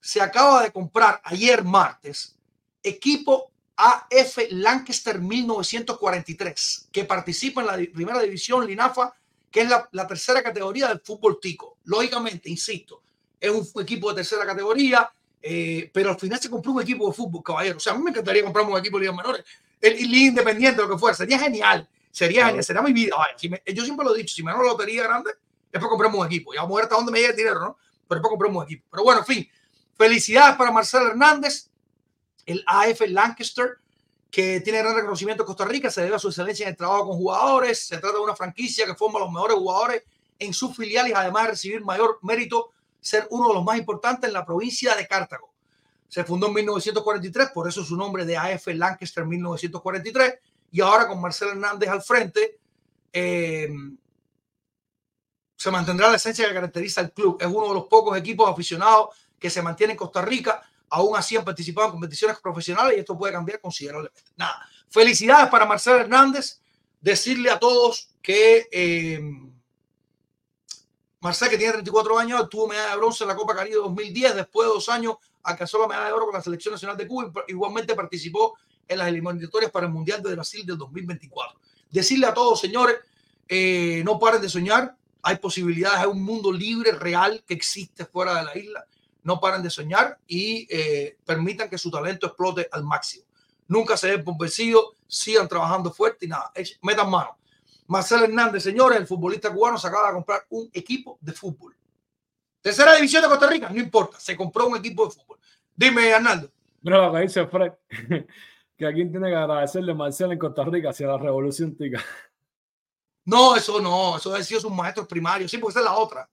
se 0.00 0.20
acaba 0.20 0.62
de 0.62 0.72
comprar 0.72 1.20
ayer 1.24 1.64
martes 1.64 2.36
equipo 2.82 3.50
AF 3.76 4.38
Lancaster 4.50 5.20
1943, 5.20 6.88
que 6.92 7.04
participa 7.04 7.60
en 7.60 7.66
la 7.66 7.74
primera 7.92 8.20
división 8.20 8.66
Linafa 8.66 9.14
que 9.50 9.62
es 9.62 9.68
la, 9.68 10.06
tercera 10.06 10.42
categoría 10.42 10.88
del 10.88 11.00
fútbol 11.00 11.38
tico. 11.40 11.78
Lógicamente, 11.84 12.48
insisto, 12.48 13.02
es 13.40 13.50
un 13.50 13.82
equipo 13.82 14.10
de 14.10 14.16
tercera 14.16 14.46
categoría, 14.46 15.10
eh, 15.42 15.90
pero 15.92 16.10
al 16.10 16.18
final 16.18 16.38
se 16.38 16.48
compró 16.48 16.72
un 16.72 16.82
equipo 16.82 17.08
de 17.08 17.14
fútbol, 17.14 17.42
caballero. 17.42 17.78
O 17.78 17.80
sea, 17.80 17.94
a 17.94 17.96
mí 17.96 18.04
me 18.04 18.10
encantaría 18.10 18.44
comprarme 18.44 18.72
un 18.72 18.78
equipo 18.78 18.98
de 18.98 19.02
ligas 19.02 19.16
menores, 19.16 19.44
el, 19.80 19.94
el 19.94 20.14
independiente, 20.14 20.80
lo 20.80 20.88
que 20.88 20.98
fuera. 20.98 21.16
Sería 21.16 21.38
genial, 21.38 21.88
sería 22.10 22.46
genial, 22.46 22.64
sería 22.64 22.82
mi 22.82 22.92
vida. 22.92 23.16
yo 23.40 23.84
siempre 23.84 24.04
lo 24.04 24.14
he 24.14 24.18
dicho, 24.18 24.34
si 24.34 24.42
me 24.42 24.52
hago 24.52 24.62
la 24.62 24.70
lotería 24.70 25.02
grande, 25.02 25.32
es 25.72 25.80
para 25.80 26.08
un 26.08 26.26
equipo. 26.26 26.54
Ya 26.54 26.62
vamos 26.62 26.74
a 26.74 26.76
ver 26.76 26.84
hasta 26.84 26.96
dónde 26.96 27.12
me 27.12 27.18
llega 27.18 27.30
el 27.30 27.36
dinero, 27.36 27.60
¿no? 27.60 27.78
Pero 28.06 28.20
es 28.20 28.38
para 28.38 28.50
un 28.50 28.62
equipo. 28.64 28.86
Pero 28.90 29.02
bueno, 29.02 29.20
en 29.20 29.26
fin, 29.26 29.48
felicidades 29.96 30.56
para 30.56 30.70
Marcelo 30.70 31.08
Hernández, 31.08 31.70
el 32.46 32.62
AF 32.66 33.00
Lancaster 33.08 33.79
que 34.30 34.60
tiene 34.60 34.78
gran 34.78 34.94
reconocimiento 34.94 35.42
en 35.42 35.46
Costa 35.46 35.64
Rica, 35.64 35.90
se 35.90 36.02
debe 36.02 36.16
a 36.16 36.18
su 36.18 36.28
excelencia 36.28 36.64
en 36.64 36.70
el 36.70 36.76
trabajo 36.76 37.08
con 37.08 37.16
jugadores, 37.16 37.86
se 37.86 37.98
trata 37.98 38.16
de 38.16 38.22
una 38.22 38.36
franquicia 38.36 38.86
que 38.86 38.94
forma 38.94 39.18
a 39.18 39.22
los 39.22 39.32
mejores 39.32 39.56
jugadores 39.56 40.04
en 40.38 40.54
sus 40.54 40.76
filiales, 40.76 41.12
además 41.14 41.44
de 41.44 41.50
recibir 41.50 41.84
mayor 41.84 42.18
mérito, 42.22 42.70
ser 43.00 43.26
uno 43.30 43.48
de 43.48 43.54
los 43.54 43.64
más 43.64 43.78
importantes 43.78 44.28
en 44.28 44.34
la 44.34 44.44
provincia 44.44 44.94
de 44.94 45.06
Cartago. 45.06 45.52
Se 46.08 46.24
fundó 46.24 46.48
en 46.48 46.54
1943, 46.54 47.50
por 47.50 47.68
eso 47.68 47.84
su 47.84 47.96
nombre 47.96 48.24
de 48.24 48.36
AF 48.36 48.68
Lancaster 48.68 49.24
1943, 49.24 50.34
y 50.72 50.80
ahora 50.80 51.08
con 51.08 51.20
Marcelo 51.20 51.50
Hernández 51.52 51.88
al 51.88 52.02
frente, 52.02 52.58
eh, 53.12 53.68
se 55.56 55.70
mantendrá 55.70 56.08
la 56.08 56.16
esencia 56.16 56.46
que 56.46 56.54
caracteriza 56.54 57.00
al 57.00 57.12
club. 57.12 57.36
Es 57.40 57.46
uno 57.46 57.68
de 57.68 57.74
los 57.74 57.84
pocos 57.84 58.16
equipos 58.16 58.48
aficionados 58.50 59.08
que 59.38 59.50
se 59.50 59.60
mantiene 59.60 59.92
en 59.92 59.98
Costa 59.98 60.22
Rica 60.22 60.62
aún 60.90 61.16
así 61.16 61.36
han 61.36 61.44
participado 61.44 61.86
en 61.86 61.92
competiciones 61.92 62.38
profesionales 62.40 62.96
y 62.96 63.00
esto 63.00 63.16
puede 63.16 63.32
cambiar 63.32 63.60
considerablemente. 63.60 64.22
Nada, 64.36 64.68
felicidades 64.88 65.48
para 65.48 65.64
Marcelo 65.64 65.98
Hernández, 65.98 66.60
decirle 67.00 67.50
a 67.50 67.58
todos 67.58 68.10
que 68.20 68.68
eh, 68.70 69.20
Marcelo, 71.20 71.50
que 71.50 71.58
tiene 71.58 71.72
34 71.74 72.18
años, 72.18 72.48
tuvo 72.48 72.68
medalla 72.68 72.90
de 72.90 72.96
bronce 72.96 73.24
en 73.24 73.28
la 73.28 73.36
Copa 73.36 73.54
Caribe 73.54 73.76
2010, 73.76 74.34
después 74.34 74.66
de 74.66 74.74
dos 74.74 74.88
años 74.88 75.16
alcanzó 75.42 75.78
la 75.78 75.86
medalla 75.86 76.06
de 76.08 76.12
oro 76.12 76.26
con 76.26 76.34
la 76.34 76.42
Selección 76.42 76.72
Nacional 76.72 76.96
de 76.96 77.06
Cuba 77.06 77.30
y 77.46 77.52
igualmente 77.52 77.94
participó 77.94 78.58
en 78.88 78.98
las 78.98 79.08
eliminatorias 79.08 79.70
para 79.70 79.86
el 79.86 79.92
Mundial 79.92 80.22
de 80.22 80.32
Brasil 80.32 80.66
del 80.66 80.76
2024. 80.76 81.60
Decirle 81.90 82.26
a 82.26 82.34
todos, 82.34 82.60
señores, 82.60 82.96
eh, 83.48 84.02
no 84.04 84.18
paren 84.18 84.40
de 84.40 84.48
soñar, 84.48 84.96
hay 85.22 85.36
posibilidades, 85.36 86.00
hay 86.00 86.06
un 86.06 86.22
mundo 86.22 86.50
libre, 86.50 86.92
real, 86.92 87.44
que 87.46 87.54
existe 87.54 88.06
fuera 88.06 88.36
de 88.36 88.44
la 88.44 88.58
isla 88.58 88.86
no 89.22 89.40
paren 89.40 89.62
de 89.62 89.70
soñar 89.70 90.18
y 90.26 90.66
eh, 90.70 91.16
permitan 91.24 91.68
que 91.68 91.78
su 91.78 91.90
talento 91.90 92.26
explote 92.26 92.68
al 92.70 92.84
máximo. 92.84 93.24
Nunca 93.68 93.96
se 93.96 94.08
den 94.08 94.24
por 94.24 94.36
sigan 94.48 95.48
trabajando 95.48 95.92
fuerte 95.92 96.26
y 96.26 96.28
nada, 96.28 96.52
metan 96.82 97.10
mano. 97.10 97.36
Marcelo 97.86 98.24
Hernández, 98.24 98.62
señores, 98.62 98.98
el 98.98 99.06
futbolista 99.06 99.52
cubano 99.52 99.76
se 99.76 99.88
acaba 99.88 100.08
de 100.08 100.14
comprar 100.14 100.46
un 100.50 100.70
equipo 100.72 101.18
de 101.20 101.32
fútbol. 101.32 101.74
Tercera 102.60 102.94
división 102.94 103.22
de 103.22 103.28
Costa 103.28 103.48
Rica, 103.48 103.68
no 103.70 103.80
importa, 103.80 104.20
se 104.20 104.36
compró 104.36 104.66
un 104.68 104.76
equipo 104.76 105.06
de 105.06 105.12
fútbol. 105.12 105.38
Dime, 105.74 106.12
Arnaldo. 106.12 106.50
Mira 106.82 107.06
lo 107.06 107.12
que 107.12 107.20
dice 107.20 107.46
Fred, 107.46 107.72
que 108.76 108.86
aquí 108.86 109.06
tiene 109.06 109.28
que 109.28 109.36
agradecerle 109.36 109.94
Marcelo 109.94 110.32
en 110.32 110.38
Costa 110.38 110.64
Rica 110.64 110.90
hacia 110.90 111.06
la 111.06 111.18
revolución 111.18 111.76
tica. 111.76 112.02
No, 113.24 113.54
eso 113.54 113.80
no, 113.80 114.16
eso 114.16 114.34
ha 114.34 114.42
sido 114.42 114.60
sus 114.60 114.72
maestros 114.72 115.06
primarios, 115.06 115.50
sí, 115.50 115.58
porque 115.58 115.72
esa 115.72 115.80
es 115.80 115.84
la 115.84 115.96
otra. 115.96 116.28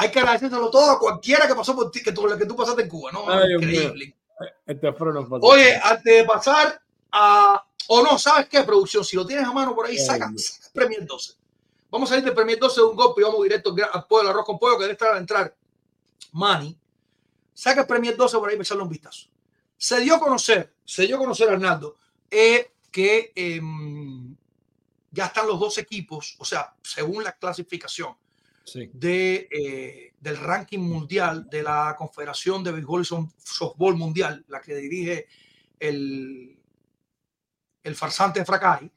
Hay 0.00 0.12
que 0.12 0.20
agradecérselo 0.20 0.70
todo 0.70 0.92
a 0.92 0.98
cualquiera 0.98 1.48
que 1.48 1.56
pasó 1.56 1.74
por 1.74 1.90
ti, 1.90 2.00
que 2.00 2.12
tú, 2.12 2.24
que 2.38 2.46
tú 2.46 2.54
pasaste 2.54 2.82
en 2.82 2.88
Cuba, 2.88 3.10
¿no? 3.10 3.24
Increíble. 3.56 4.14
Este 4.64 4.94
Oye, 5.42 5.80
antes 5.82 6.04
de 6.04 6.24
pasar 6.24 6.80
a. 7.10 7.64
O 7.88 8.02
no, 8.02 8.16
¿sabes 8.16 8.48
qué, 8.48 8.62
producción? 8.62 9.04
Si 9.04 9.16
lo 9.16 9.26
tienes 9.26 9.44
a 9.44 9.52
mano 9.52 9.74
por 9.74 9.86
ahí, 9.86 9.98
saca, 9.98 10.30
saca 10.36 10.70
Premier 10.72 11.04
12. 11.04 11.32
Vamos 11.90 12.08
a 12.08 12.10
salir 12.10 12.24
del 12.24 12.34
Premier 12.34 12.58
12 12.58 12.80
de 12.80 12.86
un 12.86 12.94
golpe 12.94 13.22
y 13.22 13.24
vamos 13.24 13.42
directo 13.42 13.74
al 13.92 14.06
pollo, 14.06 14.28
arroz 14.28 14.44
con 14.44 14.58
pollo, 14.58 14.76
que 14.76 14.82
debe 14.82 14.92
estar 14.92 15.14
a 15.14 15.18
entrar 15.18 15.52
Manny. 16.32 16.78
Saca 17.52 17.80
el 17.80 17.86
Premier 17.88 18.16
12 18.16 18.38
por 18.38 18.48
ahí 18.48 18.54
para 18.54 18.62
echarle 18.62 18.84
un 18.84 18.88
vistazo. 18.90 19.26
Se 19.76 19.98
dio 20.00 20.14
a 20.14 20.20
conocer, 20.20 20.72
se 20.84 21.06
dio 21.06 21.16
a 21.16 21.18
conocer, 21.18 21.48
Arnaldo, 21.48 21.96
eh, 22.30 22.72
que 22.92 23.32
em, 23.34 24.36
ya 25.10 25.26
están 25.26 25.48
los 25.48 25.58
dos 25.58 25.78
equipos, 25.78 26.36
o 26.38 26.44
sea, 26.44 26.74
según 26.82 27.24
la 27.24 27.32
clasificación 27.32 28.14
de, 28.74 29.48
eh, 29.50 30.12
del 30.20 30.36
ranking 30.36 30.78
mundial 30.78 31.48
de 31.48 31.62
la 31.62 31.94
Confederación 31.96 32.62
de 32.62 32.72
Béisbol 32.72 33.02
y 33.02 33.04
Softball 33.42 33.96
Mundial, 33.96 34.44
la 34.48 34.60
que 34.60 34.74
dirige 34.76 35.26
el, 35.78 36.58
el 37.82 37.94
farsante 37.94 38.44
Fracari. 38.44 38.90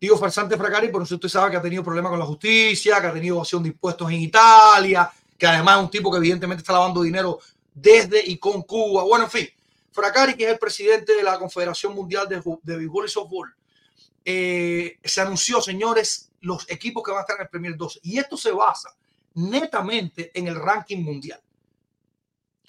Digo 0.00 0.16
farsante 0.16 0.56
Fracari 0.56 0.88
porque 0.88 1.14
usted 1.14 1.28
sabe 1.28 1.50
que 1.50 1.56
ha 1.56 1.62
tenido 1.62 1.82
problemas 1.82 2.10
con 2.10 2.18
la 2.18 2.26
justicia, 2.26 3.00
que 3.00 3.06
ha 3.08 3.12
tenido 3.12 3.36
evasión 3.36 3.62
de 3.62 3.70
impuestos 3.70 4.08
en 4.10 4.20
Italia, 4.20 5.10
que 5.36 5.46
además 5.46 5.78
es 5.78 5.84
un 5.84 5.90
tipo 5.90 6.10
que 6.10 6.18
evidentemente 6.18 6.62
está 6.62 6.72
lavando 6.72 7.02
dinero 7.02 7.38
desde 7.74 8.22
y 8.24 8.38
con 8.38 8.62
Cuba. 8.62 9.02
Bueno, 9.04 9.24
en 9.24 9.30
fin, 9.30 9.48
Fracari, 9.90 10.34
que 10.34 10.44
es 10.44 10.50
el 10.50 10.58
presidente 10.58 11.14
de 11.16 11.22
la 11.22 11.38
Confederación 11.38 11.94
Mundial 11.94 12.28
de, 12.28 12.40
de 12.62 12.76
Béisbol 12.76 13.06
y 13.06 13.08
Softball, 13.08 13.54
eh, 14.24 14.98
se 15.02 15.20
anunció, 15.20 15.60
señores, 15.60 16.30
los 16.42 16.70
equipos 16.70 17.02
que 17.02 17.10
van 17.10 17.18
a 17.18 17.22
estar 17.22 17.36
en 17.36 17.42
el 17.42 17.48
Premier 17.48 17.76
12. 17.76 18.00
Y 18.02 18.18
esto 18.18 18.36
se 18.36 18.52
basa 18.52 18.90
netamente 19.38 20.30
en 20.34 20.48
el 20.48 20.56
ranking 20.56 20.98
mundial. 20.98 21.40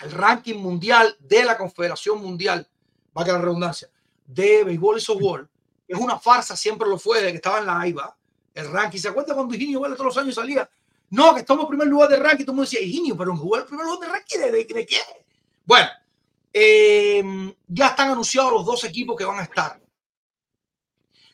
El 0.01 0.11
ranking 0.11 0.55
mundial 0.55 1.17
de 1.19 1.43
la 1.43 1.57
Confederación 1.57 2.21
Mundial, 2.21 2.67
va 3.17 3.23
a 3.23 3.27
la 3.27 3.39
redundancia, 3.39 3.89
de 4.25 4.63
béisbol 4.63 4.97
y 4.97 5.01
softball, 5.01 5.49
es 5.87 5.97
una 5.97 6.19
farsa, 6.19 6.55
siempre 6.55 6.87
lo 6.87 6.99
fue, 6.99 7.21
de 7.21 7.31
que 7.31 7.37
estaba 7.37 7.59
en 7.59 7.65
la 7.65 7.79
AIBA, 7.79 8.17
el 8.53 8.71
ranking. 8.71 8.99
¿Se 8.99 9.09
acuerda 9.09 9.33
cuando 9.33 9.55
Higinio 9.55 9.81
Vélez 9.81 9.97
todos 9.97 10.15
los 10.15 10.23
años 10.23 10.35
salía? 10.35 10.69
No, 11.09 11.33
que 11.33 11.39
estamos 11.39 11.63
en 11.63 11.69
primer 11.69 11.87
lugar 11.87 12.09
de 12.09 12.17
ranking. 12.17 12.45
Todo 12.45 12.51
el 12.51 12.57
mundo 12.57 12.69
decía, 12.69 13.15
pero 13.17 13.31
en 13.31 13.59
el 13.59 13.65
primer 13.65 13.85
lugar 13.85 13.99
de 13.99 14.07
ranking, 14.07 14.39
¿de, 14.39 14.51
de, 14.51 14.85
qué? 14.85 14.97
Bueno, 15.65 15.89
eh, 16.53 17.55
ya 17.67 17.87
están 17.87 18.11
anunciados 18.11 18.53
los 18.53 18.65
dos 18.65 18.83
equipos 18.83 19.17
que 19.17 19.25
van 19.25 19.39
a 19.39 19.43
estar. 19.43 19.81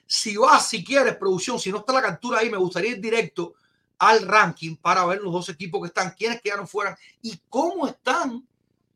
Si 0.07 0.37
vas, 0.37 0.69
si 0.69 0.83
quieres, 0.83 1.17
producción, 1.17 1.59
si 1.59 1.71
no 1.71 1.79
está 1.79 1.91
la 1.91 2.01
captura 2.01 2.39
ahí, 2.39 2.49
me 2.49 2.57
gustaría 2.57 2.91
ir 2.91 3.01
directo 3.01 3.55
al 3.97 4.21
ranking 4.23 4.75
para 4.75 5.05
ver 5.05 5.21
los 5.21 5.31
dos 5.31 5.49
equipos 5.49 5.81
que 5.81 5.87
están, 5.87 6.11
quiénes 6.11 6.41
quedaron 6.41 6.67
fuera 6.67 6.97
y 7.21 7.39
cómo 7.49 7.87
están 7.87 8.45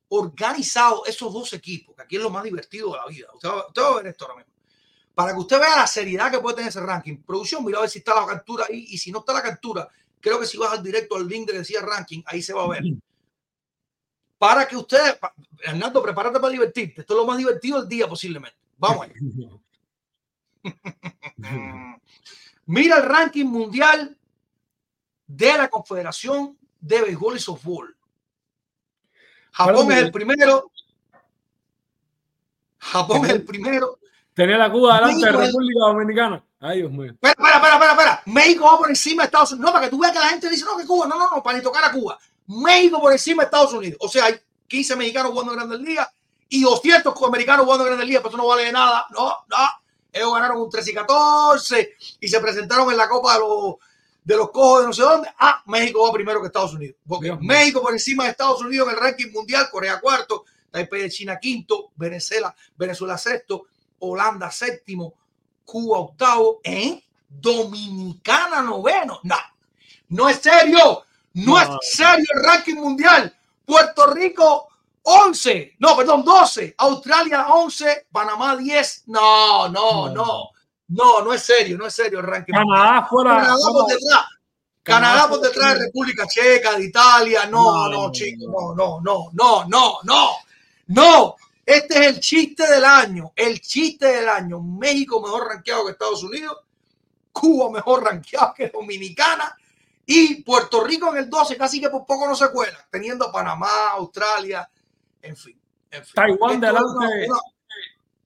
organizados 0.10 1.08
esos 1.08 1.32
dos 1.32 1.54
equipos, 1.54 1.95
que 1.95 2.02
aquí 2.02 2.16
es 2.18 2.22
lo 2.22 2.30
más 2.30 2.43
divertido 2.43 2.91
de 2.91 2.97
la 2.97 3.06
vida. 3.08 3.28
Usted 3.34 3.50
va, 3.50 3.89
a 3.89 3.95
ver 3.95 4.08
esto 4.08 4.26
ahora 4.26 4.38
mismo. 4.38 4.54
Para 5.14 5.34
que 5.34 5.39
usted 5.39 5.60
vea 5.60 5.76
la 5.76 5.88
seriedad 5.88 6.32
que 6.32 6.39
puede 6.39 6.56
tener 6.56 6.70
ese 6.70 6.82
ranking. 6.82 7.18
Producción, 7.18 7.64
mira 7.64 7.78
a 7.78 7.82
ver 7.82 7.89
si 7.89 8.00
está 8.00 8.16
la 8.16 8.26
captura 8.26 8.66
ahí 8.68 8.88
y 8.89 8.97
si 8.97 9.12
no 9.12 9.20
está 9.20 9.34
la 9.34 9.43
captura, 9.43 9.88
creo 10.20 10.39
que 10.39 10.45
si 10.45 10.58
vas 10.58 10.72
al 10.72 10.84
directo 10.84 11.16
al 11.16 11.28
link 11.28 11.45
de 11.45 11.54
que 11.54 11.60
decía 11.60 11.82
ranking, 11.82 12.24
ahí 12.26 12.41
se 12.41 12.54
va 12.54 12.64
a 12.64 12.70
ver. 12.70 12.84
Para 14.38 14.68
que 14.68 14.78
usted, 14.78 15.20
Hernando, 15.62 16.02
prepárate 16.02 16.39
para 16.39 16.52
divertirte. 16.52 17.02
Esto 17.02 17.14
es 17.14 17.18
lo 17.18 17.26
más 17.26 17.38
divertido 17.38 17.80
del 17.80 17.89
día 17.89 18.08
posiblemente. 18.08 18.58
Vamos 18.78 19.06
allá. 19.06 19.14
Mira 22.66 22.97
el 22.97 23.04
ranking 23.04 23.45
mundial 23.45 24.19
de 25.30 25.58
la 25.58 25.70
Confederación 25.70 26.58
de 26.82 27.02
Béisbol 27.02 27.38
y 27.38 27.40
Softball. 27.40 27.96
Japón 29.52 29.92
es 29.92 29.98
el 30.00 30.12
primero. 30.12 30.72
Japón 32.80 33.26
es 33.26 33.32
el 33.32 33.46
primero. 33.46 34.00
Tenía 34.34 34.58
la 34.58 34.72
Cuba 34.72 34.96
delante 34.96 35.26
de 35.26 35.32
República 35.32 35.80
Dominicana. 35.82 36.44
Ay, 36.60 36.80
Dios 36.80 36.92
mío. 36.92 37.12
Espera, 37.12 37.34
espera, 37.38 37.74
espera, 37.74 37.92
espera, 37.92 38.24
México 38.26 38.66
va 38.66 38.78
por 38.78 38.90
encima 38.90 39.24
de 39.24 39.26
Estados 39.28 39.52
Unidos. 39.52 39.68
No, 39.68 39.74
para 39.74 39.86
que 39.86 39.92
tú 39.92 40.00
veas 40.00 40.14
que 40.14 40.20
la 40.20 40.30
gente 40.30 40.50
dice, 40.50 40.66
no, 40.66 40.78
que 40.78 40.86
Cuba, 40.86 41.08
no, 41.08 41.20
no, 41.20 41.30
no, 41.30 41.44
para 41.44 41.58
ni 41.58 41.64
tocar 41.64 41.84
a 41.86 41.92
Cuba. 41.92 42.18
México 42.48 43.00
por 43.00 43.12
encima 43.12 43.44
de 43.44 43.46
Estados 43.46 43.74
Unidos. 43.74 43.98
O 44.02 44.10
sea, 44.10 44.26
hay 44.26 44.40
15 44.68 44.96
mexicanos 44.96 45.32
jugando 45.32 45.54
en 45.54 45.60
Grandes 45.60 45.80
Ligas 45.82 46.10
y 46.48 46.64
200 46.64 47.14
americanos 47.24 47.66
jugando 47.66 47.84
en 47.84 47.90
Grandes 47.90 48.08
Ligas, 48.08 48.24
pero 48.24 48.30
eso 48.30 48.38
no 48.38 48.48
vale 48.48 48.66
de 48.66 48.72
nada. 48.72 49.06
No, 49.12 49.28
no. 49.48 49.58
Ellos 50.12 50.34
ganaron 50.34 50.60
un 50.60 50.70
13 50.70 50.90
y 50.90 50.94
14 50.96 51.94
y 52.20 52.28
se 52.28 52.40
presentaron 52.40 52.90
en 52.90 52.98
la 52.98 53.08
Copa 53.08 53.34
de 53.34 53.40
los 53.42 53.76
de 54.30 54.38
los 54.38 54.52
cojos 54.52 54.82
de 54.82 54.88
no 54.88 54.94
sé 54.94 55.02
dónde. 55.02 55.28
Ah, 55.40 55.64
México 55.66 56.06
va 56.06 56.14
primero 56.14 56.40
que 56.40 56.46
Estados 56.46 56.76
Unidos. 56.76 56.98
Porque 57.08 57.36
México 57.42 57.82
por 57.82 57.94
encima 57.94 58.26
de 58.26 58.30
Estados 58.30 58.62
Unidos 58.62 58.88
en 58.88 58.94
el 58.94 59.02
ranking 59.02 59.32
mundial, 59.32 59.68
Corea 59.72 60.00
cuarto, 60.00 60.46
Taipei 60.70 61.02
de 61.02 61.10
China 61.10 61.40
quinto, 61.40 61.90
Venezuela, 61.96 62.56
Venezuela 62.78 63.18
sexto, 63.18 63.66
Holanda 63.98 64.52
séptimo, 64.52 65.16
Cuba 65.66 65.98
octavo, 65.98 66.62
¿eh? 66.64 67.04
Dominicana 67.28 68.62
noveno. 68.62 69.20
No, 69.24 69.36
no 70.10 70.30
es 70.30 70.38
serio. 70.38 71.06
No, 71.34 71.60
es 71.60 71.68
serio 71.82 72.28
el 72.36 72.44
ranking 72.44 72.76
mundial. 72.76 73.36
Puerto 73.66 74.14
Rico 74.14 74.68
11, 75.02 75.78
no, 75.80 75.98
perdón, 75.98 76.24
12, 76.24 76.76
Australia 76.78 77.48
11, 77.48 78.06
Panamá 78.12 78.56
10. 78.56 79.06
No, 79.08 79.70
no, 79.70 80.10
no. 80.10 80.14
No, 80.14 80.50
no 80.90 81.34
es 81.34 81.44
serio, 81.44 81.78
no 81.78 81.86
es 81.86 81.94
serio 81.94 82.20
el 82.20 82.26
ranking. 82.26 82.54
Canadá 82.54 83.08
fuera. 83.08 83.36
Canadá 83.36 83.58
por 83.72 83.86
detrás. 83.88 84.26
Canadá 84.82 85.30
por 85.30 85.42
detrás 85.42 85.74
de 85.74 85.86
República 85.86 86.26
Checa, 86.28 86.76
de 86.78 86.86
Italia. 86.86 87.46
No, 87.46 87.88
no, 87.90 88.12
chicos, 88.12 88.48
no, 88.48 88.74
no, 88.74 89.00
no, 89.02 89.30
no, 89.34 89.66
no, 89.68 90.00
no, 90.04 90.30
no. 90.88 91.36
Este 91.66 92.00
es 92.00 92.08
el 92.08 92.20
chiste 92.20 92.66
del 92.66 92.84
año, 92.84 93.32
el 93.36 93.62
chiste 93.62 94.08
del 94.08 94.28
año. 94.28 94.60
México 94.60 95.22
mejor 95.22 95.48
rankeado 95.48 95.86
que 95.86 95.92
Estados 95.92 96.24
Unidos, 96.24 96.58
Cuba 97.32 97.70
mejor 97.70 98.04
rankeado 98.04 98.54
que 98.56 98.70
Dominicana 98.70 99.56
y 100.08 100.42
Puerto 100.42 100.84
Rico 100.84 101.12
en 101.12 101.18
el 101.18 101.30
12, 101.30 101.56
casi 101.56 101.80
que 101.80 101.92
por 101.92 102.04
poco 102.08 102.28
no 102.28 102.34
se 102.34 102.50
cuela, 102.52 102.88
teniendo 102.90 103.28
a 103.28 103.32
Panamá, 103.32 103.92
Australia, 103.92 104.68
en 105.22 105.38
fin. 105.38 105.62
En 105.92 106.04
fin. 106.04 106.14
Taiwán 106.16 106.60
delante. 106.60 107.28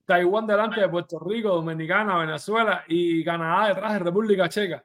Taiwán 0.05 0.45
delante 0.45 0.81
de 0.81 0.89
Puerto 0.89 1.19
Rico, 1.19 1.49
Dominicana, 1.49 2.17
Venezuela 2.17 2.83
y 2.87 3.23
Canadá 3.23 3.69
detrás 3.69 3.93
de 3.93 3.99
República 3.99 4.49
Checa 4.49 4.83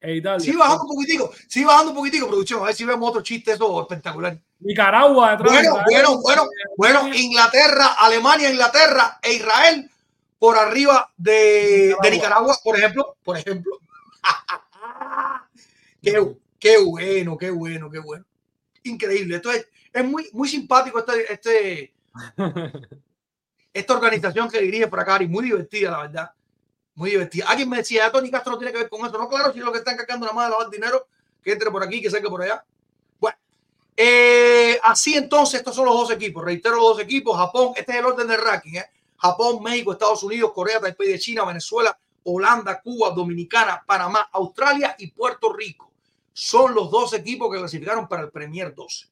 e 0.00 0.16
Italia. 0.16 0.40
Sí, 0.40 0.56
bajando 0.56 0.84
un 0.84 0.94
poquitico, 0.94 1.30
sí, 1.48 1.64
bajando 1.64 1.92
un 1.92 1.96
poquitico, 1.96 2.28
producción. 2.28 2.62
A 2.62 2.66
ver 2.66 2.74
si 2.74 2.84
vemos 2.84 3.08
otro 3.08 3.22
chiste, 3.22 3.52
eso 3.52 3.80
espectacular. 3.82 4.38
Nicaragua 4.60 5.32
detrás 5.32 5.52
bueno, 5.52 5.76
de 5.76 5.82
Bueno, 5.84 6.20
bueno, 6.20 6.48
bueno, 6.76 7.14
Inglaterra, 7.14 7.94
Alemania, 7.98 8.50
Inglaterra 8.50 9.18
e 9.22 9.34
Israel 9.34 9.90
por 10.38 10.56
arriba 10.56 11.10
de, 11.16 11.96
de 12.02 12.10
Nicaragua, 12.10 12.56
por 12.62 12.76
ejemplo. 12.76 13.16
Por 13.24 13.38
ejemplo. 13.38 13.78
qué, 16.02 16.36
qué 16.58 16.78
bueno, 16.78 17.38
qué 17.38 17.50
bueno, 17.50 17.90
qué 17.90 17.98
bueno. 17.98 18.24
Increíble. 18.82 19.36
Esto 19.36 19.50
es, 19.50 19.66
es 19.92 20.04
muy, 20.04 20.28
muy 20.32 20.48
simpático 20.48 20.98
este, 20.98 21.32
este 21.32 21.94
esta 23.78 23.94
organización 23.94 24.48
que 24.48 24.60
dirige 24.60 24.88
Fracari, 24.88 25.28
muy 25.28 25.44
divertida, 25.44 25.90
la 25.90 26.00
verdad. 26.02 26.30
Muy 26.94 27.10
divertida. 27.10 27.44
Alguien 27.48 27.68
me 27.68 27.76
decía, 27.76 28.10
Tony 28.10 28.30
Castro 28.30 28.52
no 28.52 28.58
tiene 28.58 28.72
que 28.72 28.78
ver 28.78 28.88
con 28.88 29.06
eso. 29.06 29.18
No, 29.18 29.28
claro, 29.28 29.52
si 29.52 29.58
es 29.58 29.64
lo 29.64 29.70
que 29.70 29.78
están 29.78 29.98
cagando 29.98 30.24
la 30.24 30.32
mano 30.32 30.46
de 30.46 30.50
lavar 30.52 30.70
dinero, 30.70 31.06
que 31.42 31.52
entre 31.52 31.70
por 31.70 31.82
aquí, 31.82 32.00
que 32.00 32.10
salga 32.10 32.30
por 32.30 32.42
allá. 32.42 32.64
Bueno, 33.20 33.36
eh, 33.94 34.80
así 34.82 35.14
entonces, 35.14 35.60
estos 35.60 35.74
son 35.74 35.84
los 35.84 35.94
dos 35.94 36.10
equipos. 36.10 36.42
Reitero 36.42 36.76
los 36.76 36.96
dos 36.96 37.00
equipos. 37.00 37.36
Japón, 37.36 37.74
este 37.76 37.92
es 37.92 37.98
el 37.98 38.06
orden 38.06 38.26
del 38.26 38.40
ranking. 38.40 38.76
¿eh? 38.76 38.86
Japón, 39.18 39.62
México, 39.62 39.92
Estados 39.92 40.22
Unidos, 40.22 40.52
Corea, 40.54 40.80
Taipei 40.80 41.08
de 41.08 41.18
China, 41.18 41.44
Venezuela, 41.44 41.98
Holanda, 42.24 42.80
Cuba, 42.80 43.10
Dominicana, 43.10 43.84
Panamá, 43.86 44.30
Australia 44.32 44.96
y 44.98 45.08
Puerto 45.10 45.52
Rico. 45.52 45.92
Son 46.32 46.74
los 46.74 46.90
dos 46.90 47.12
equipos 47.12 47.52
que 47.52 47.58
clasificaron 47.58 48.08
para 48.08 48.22
el 48.22 48.30
Premier 48.30 48.74
12. 48.74 49.06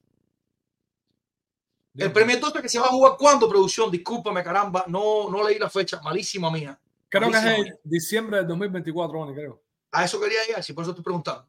El 1.97 2.11
premio 2.11 2.35
entonces 2.35 2.61
que 2.61 2.69
se 2.69 2.79
va 2.79 2.85
a 2.85 2.89
jugar 2.89 3.13
cuando, 3.17 3.47
producción, 3.47 3.89
discúlpame, 3.89 4.43
caramba, 4.43 4.83
no, 4.87 5.29
no 5.29 5.47
leí 5.47 5.57
la 5.57 5.69
fecha, 5.69 6.01
malísima 6.01 6.51
mía. 6.51 6.77
Creo 7.07 7.31
que 7.31 7.37
es 7.37 7.45
en 7.45 7.79
diciembre 7.83 8.37
del 8.39 8.47
2024, 8.47 9.33
creo. 9.33 9.61
A 9.91 10.03
eso 10.03 10.19
quería 10.19 10.39
ir, 10.49 10.61
si 10.63 10.73
por 10.73 10.83
eso 10.83 10.91
estoy 10.91 11.03
preguntando. 11.03 11.47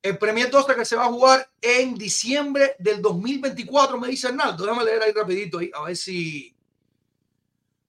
El 0.00 0.16
premio 0.18 0.44
entonces 0.44 0.74
que 0.76 0.84
se 0.84 0.96
va 0.96 1.04
a 1.06 1.12
jugar 1.12 1.48
en 1.60 1.94
diciembre 1.94 2.74
del 2.78 3.02
2024, 3.02 3.98
me 3.98 4.08
dice 4.08 4.28
Arnaldo. 4.28 4.64
Déjame 4.64 4.84
leer 4.84 5.02
ahí 5.02 5.12
rapidito 5.12 5.58
ahí, 5.58 5.70
a 5.74 5.82
ver 5.82 5.96
si... 5.96 6.54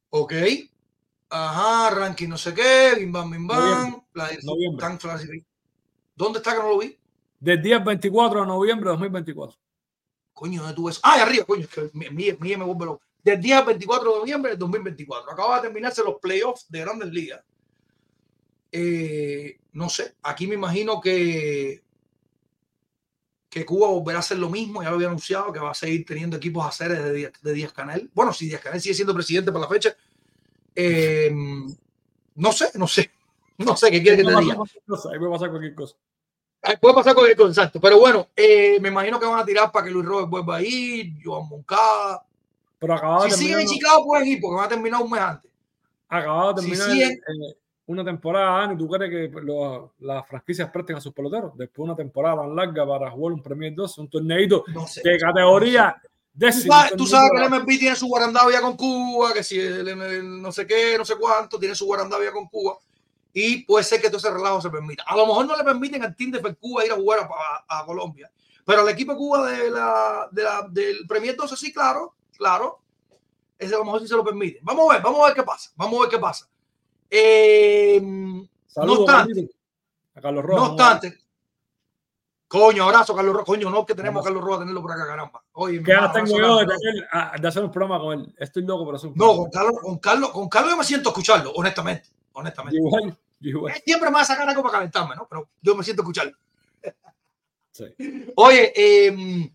Ok. 0.09 0.33
Ajá, 1.29 1.89
ranking 1.89 2.29
no 2.29 2.37
sé 2.37 2.53
qué, 2.53 2.93
bim 2.97 3.11
bam, 3.11 3.31
bim 3.31 3.47
bam. 3.47 4.01
Noviembre. 4.43 5.45
¿Dónde 6.15 6.39
está 6.39 6.53
que 6.53 6.59
no 6.59 6.69
lo 6.69 6.79
vi? 6.79 6.97
Del 7.39 7.61
día 7.61 7.79
24 7.79 8.41
de 8.41 8.47
noviembre 8.47 8.89
de 8.89 8.91
2024. 8.91 9.64
Coño, 10.35 10.61
¿dónde 10.61 10.75
tú 10.75 10.85
ves? 10.85 10.99
Ah, 11.01 11.21
arriba, 11.21 11.45
coño, 11.45 11.63
es 11.63 11.69
que 11.69 11.89
mi, 11.93 12.09
mi, 12.09 12.31
mi 12.33 12.57
me 12.57 12.65
vuelve 12.65 12.85
loco. 12.85 13.01
Del 13.23 13.41
día 13.41 13.61
24 13.61 14.13
de 14.13 14.19
noviembre 14.19 14.51
del 14.51 14.59
2024. 14.59 15.31
Acaba 15.31 15.55
de 15.55 15.61
terminarse 15.63 16.03
los 16.03 16.19
playoffs 16.19 16.69
de 16.69 16.81
Grandes 16.81 17.09
Ligas. 17.09 17.41
Eh, 18.71 19.57
no 19.71 19.89
sé, 19.89 20.15
aquí 20.21 20.45
me 20.45 20.55
imagino 20.55 20.99
que 20.99 21.81
que 23.55 23.65
Cuba 23.65 23.87
volverá 23.87 24.17
a 24.17 24.19
hacer 24.19 24.37
lo 24.37 24.49
mismo, 24.49 24.83
ya 24.83 24.89
lo 24.89 24.97
había 24.97 25.07
anunciado, 25.07 25.53
que 25.53 25.59
va 25.59 25.71
a 25.71 25.73
seguir 25.73 26.05
teniendo 26.05 26.35
equipos 26.35 26.65
a 26.65 26.71
seres 26.71 27.01
de, 27.01 27.31
de 27.41 27.53
Díaz 27.53 27.71
Canel. 27.71 28.11
Bueno, 28.13 28.33
si 28.33 28.47
Díaz 28.47 28.59
Canel 28.59 28.81
sigue 28.81 28.93
siendo 28.93 29.13
presidente 29.13 29.49
para 29.49 29.63
la 29.63 29.69
fecha, 29.69 29.95
eh, 30.75 31.33
no 32.35 32.51
sé, 32.51 32.71
no 32.75 32.85
sé, 32.85 33.11
no 33.59 33.77
sé 33.77 33.91
qué 33.91 34.01
quiere 34.01 34.17
que 34.17 34.23
te 34.25 34.41
diga. 34.41 34.55
Ahí 34.55 35.19
puede 35.19 35.31
pasar 35.31 35.49
cualquier 35.51 35.73
cosa. 35.73 35.95
Ahí 36.65 36.75
puede 36.77 36.95
pasar 36.95 37.13
cualquier 37.13 37.37
cosa, 37.37 37.49
exacto. 37.49 37.79
Pero 37.79 37.99
bueno, 37.99 38.27
eh, 38.35 38.79
me 38.79 38.89
imagino 38.89 39.19
que 39.19 39.25
van 39.25 39.39
a 39.39 39.45
tirar 39.45 39.71
para 39.71 39.85
que 39.85 39.91
Luis 39.91 40.05
Robert 40.05 40.29
vuelva 40.29 40.57
a 40.57 40.61
ir, 40.61 41.13
Joan 41.23 41.47
Moncada. 41.47 42.23
Pero 42.79 42.93
acababa 42.93 43.29
si 43.29 43.37
siguen 43.37 43.61
en 43.61 43.67
Chicago, 43.67 44.05
pueden 44.05 44.27
ir, 44.27 44.39
porque 44.41 44.55
van 44.55 44.65
a 44.65 44.69
terminar 44.69 45.01
un 45.01 45.09
mes 45.09 45.21
antes. 45.21 45.51
Acababa 46.07 46.53
de 46.53 46.61
terminar 46.61 46.85
si 46.87 46.91
siguen, 46.91 47.21
una 47.87 48.03
temporada, 48.03 48.63
Ani, 48.63 48.77
¿tú 48.77 48.87
crees 48.87 49.11
que 49.11 49.91
las 49.99 50.27
franquicias 50.27 50.69
presten 50.71 50.95
a 50.95 51.01
sus 51.01 51.13
peloteros? 51.13 51.55
Después 51.55 51.77
de 51.77 51.83
una 51.83 51.95
temporada 51.95 52.41
tan 52.41 52.55
larga 52.55 52.87
para 52.87 53.11
jugar 53.11 53.33
un 53.33 53.43
Premier 53.43 53.73
2, 53.75 53.97
un 53.99 54.09
torneito 54.09 54.63
no 54.73 54.87
sé, 54.87 55.01
de 55.03 55.19
categoría 55.19 55.95
no 56.35 56.51
sé. 56.51 56.67
Tú 56.97 57.07
sabes 57.07 57.31
que 57.31 57.43
el 57.43 57.49
MLB 57.49 57.79
tiene 57.79 57.95
su 57.95 58.07
guarandavia 58.07 58.61
con 58.61 58.75
Cuba, 58.75 59.33
que 59.33 59.43
si 59.43 59.59
el, 59.59 59.87
el, 59.87 60.41
no 60.41 60.51
sé 60.51 60.67
qué, 60.67 60.97
no 60.97 61.05
sé 61.05 61.15
cuánto, 61.15 61.57
tiene 61.57 61.75
su 61.75 61.85
guarandavia 61.85 62.31
con 62.31 62.47
Cuba. 62.47 62.77
Y 63.37 63.65
puede 63.65 63.83
ser 63.83 63.99
que 63.99 64.07
todo 64.07 64.17
ese 64.17 64.31
relajo 64.31 64.61
se 64.61 64.69
permita. 64.69 65.03
A 65.05 65.13
lo 65.17 65.27
mejor 65.27 65.45
no 65.45 65.57
le 65.57 65.63
permiten 65.65 66.01
al 66.01 66.15
Team 66.15 66.31
de 66.31 66.55
Cuba 66.55 66.85
ir 66.85 66.93
a 66.93 66.95
jugar 66.95 67.29
a, 67.29 67.81
a, 67.81 67.85
Colombia. 67.85 68.31
Pero 68.63 68.79
al 68.79 68.87
equipo 68.87 69.13
Cuba 69.17 69.51
de 69.51 69.69
la, 69.69 70.29
de 70.31 70.41
la, 70.41 70.65
del 70.69 71.05
Premier 71.05 71.35
12, 71.35 71.57
sí, 71.57 71.73
claro, 71.73 72.15
claro. 72.37 72.79
Ese 73.59 73.75
a 73.75 73.79
lo 73.79 73.83
mejor 73.83 73.99
sí 73.99 74.07
se 74.07 74.15
lo 74.15 74.23
permite. 74.23 74.59
Vamos 74.63 74.89
a 74.89 74.93
ver, 74.93 75.03
vamos 75.03 75.21
a 75.21 75.25
ver 75.25 75.35
qué 75.35 75.43
pasa. 75.43 75.69
Vamos 75.75 75.99
a 75.99 76.01
ver 76.03 76.09
qué 76.11 76.17
pasa. 76.17 76.47
Eh, 77.09 78.01
Saludos, 78.67 78.99
no 78.99 79.03
obstante, 79.03 79.49
a 80.15 80.21
Carlos 80.21 80.45
Rojas, 80.45 80.61
no 80.61 80.69
obstante, 80.71 81.17
coño, 82.47 82.83
abrazo, 82.85 83.15
Carlos 83.15 83.33
Rojas, 83.33 83.47
coño, 83.47 83.69
no 83.69 83.85
que 83.85 83.95
tenemos 83.95 84.21
a 84.21 84.23
Carlos 84.23 84.43
Rojas 84.43 84.59
tenerlo 84.59 84.81
por 84.81 84.91
acá, 84.93 85.05
caramba. 85.05 85.43
Oye, 85.53 85.83
¿Qué 85.83 85.93
ahora 85.93 86.11
tengo 86.13 86.37
yo 86.37 86.57
de, 86.59 86.65
tener, 86.65 87.41
de, 87.41 87.47
hacer 87.47 87.63
un 87.63 87.71
programa 87.71 88.01
con 88.01 88.19
él? 88.19 88.33
Estoy 88.37 88.63
loco 88.63 88.85
por 88.85 88.95
hacer 88.95 89.09
un 89.09 89.15
No, 89.17 89.35
con 89.35 89.49
Carlos, 89.49 89.79
con 89.81 89.97
Carlos, 89.99 90.31
con 90.31 90.49
Carlos 90.49 90.71
yo 90.71 90.77
me 90.77 90.83
siento 90.85 91.09
a 91.09 91.11
escucharlo, 91.11 91.51
honestamente. 91.51 92.09
honestamente. 92.33 92.77
Igual, 92.77 93.17
igual. 93.49 93.73
Siempre 93.83 94.09
me 94.09 94.15
va 94.15 94.21
a 94.21 94.25
sacar 94.25 94.47
algo 94.47 94.61
para 94.61 94.73
calentarme, 94.73 95.15
¿no? 95.15 95.27
Pero 95.27 95.49
yo 95.61 95.75
me 95.75 95.83
siento. 95.83 96.03
Sí. 97.71 97.85
Oye, 98.35 98.73
eh, 98.75 99.51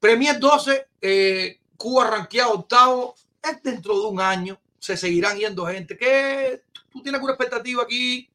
Premier 0.00 0.38
12, 0.38 0.88
eh, 1.00 1.60
Cuba 1.76 2.10
ranqueado 2.10 2.54
octavo, 2.54 3.14
es 3.42 3.62
dentro 3.62 4.00
de 4.00 4.06
un 4.06 4.20
año 4.20 4.58
se 4.86 4.96
seguirán 4.96 5.36
yendo 5.36 5.66
gente. 5.66 5.96
¿Qué? 5.96 6.62
¿Tú 6.90 7.02
tienes 7.02 7.14
alguna 7.14 7.32
expectativa 7.32 7.82
aquí? 7.82 8.30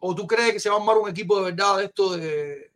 ¿O 0.00 0.14
tú 0.14 0.26
crees 0.26 0.52
que 0.52 0.60
se 0.60 0.68
va 0.68 0.76
a 0.76 0.78
armar 0.78 0.98
un 0.98 1.08
equipo 1.08 1.38
de 1.38 1.52
verdad 1.52 1.78
de 1.78 1.84
esto 1.84 2.16
de, 2.16 2.72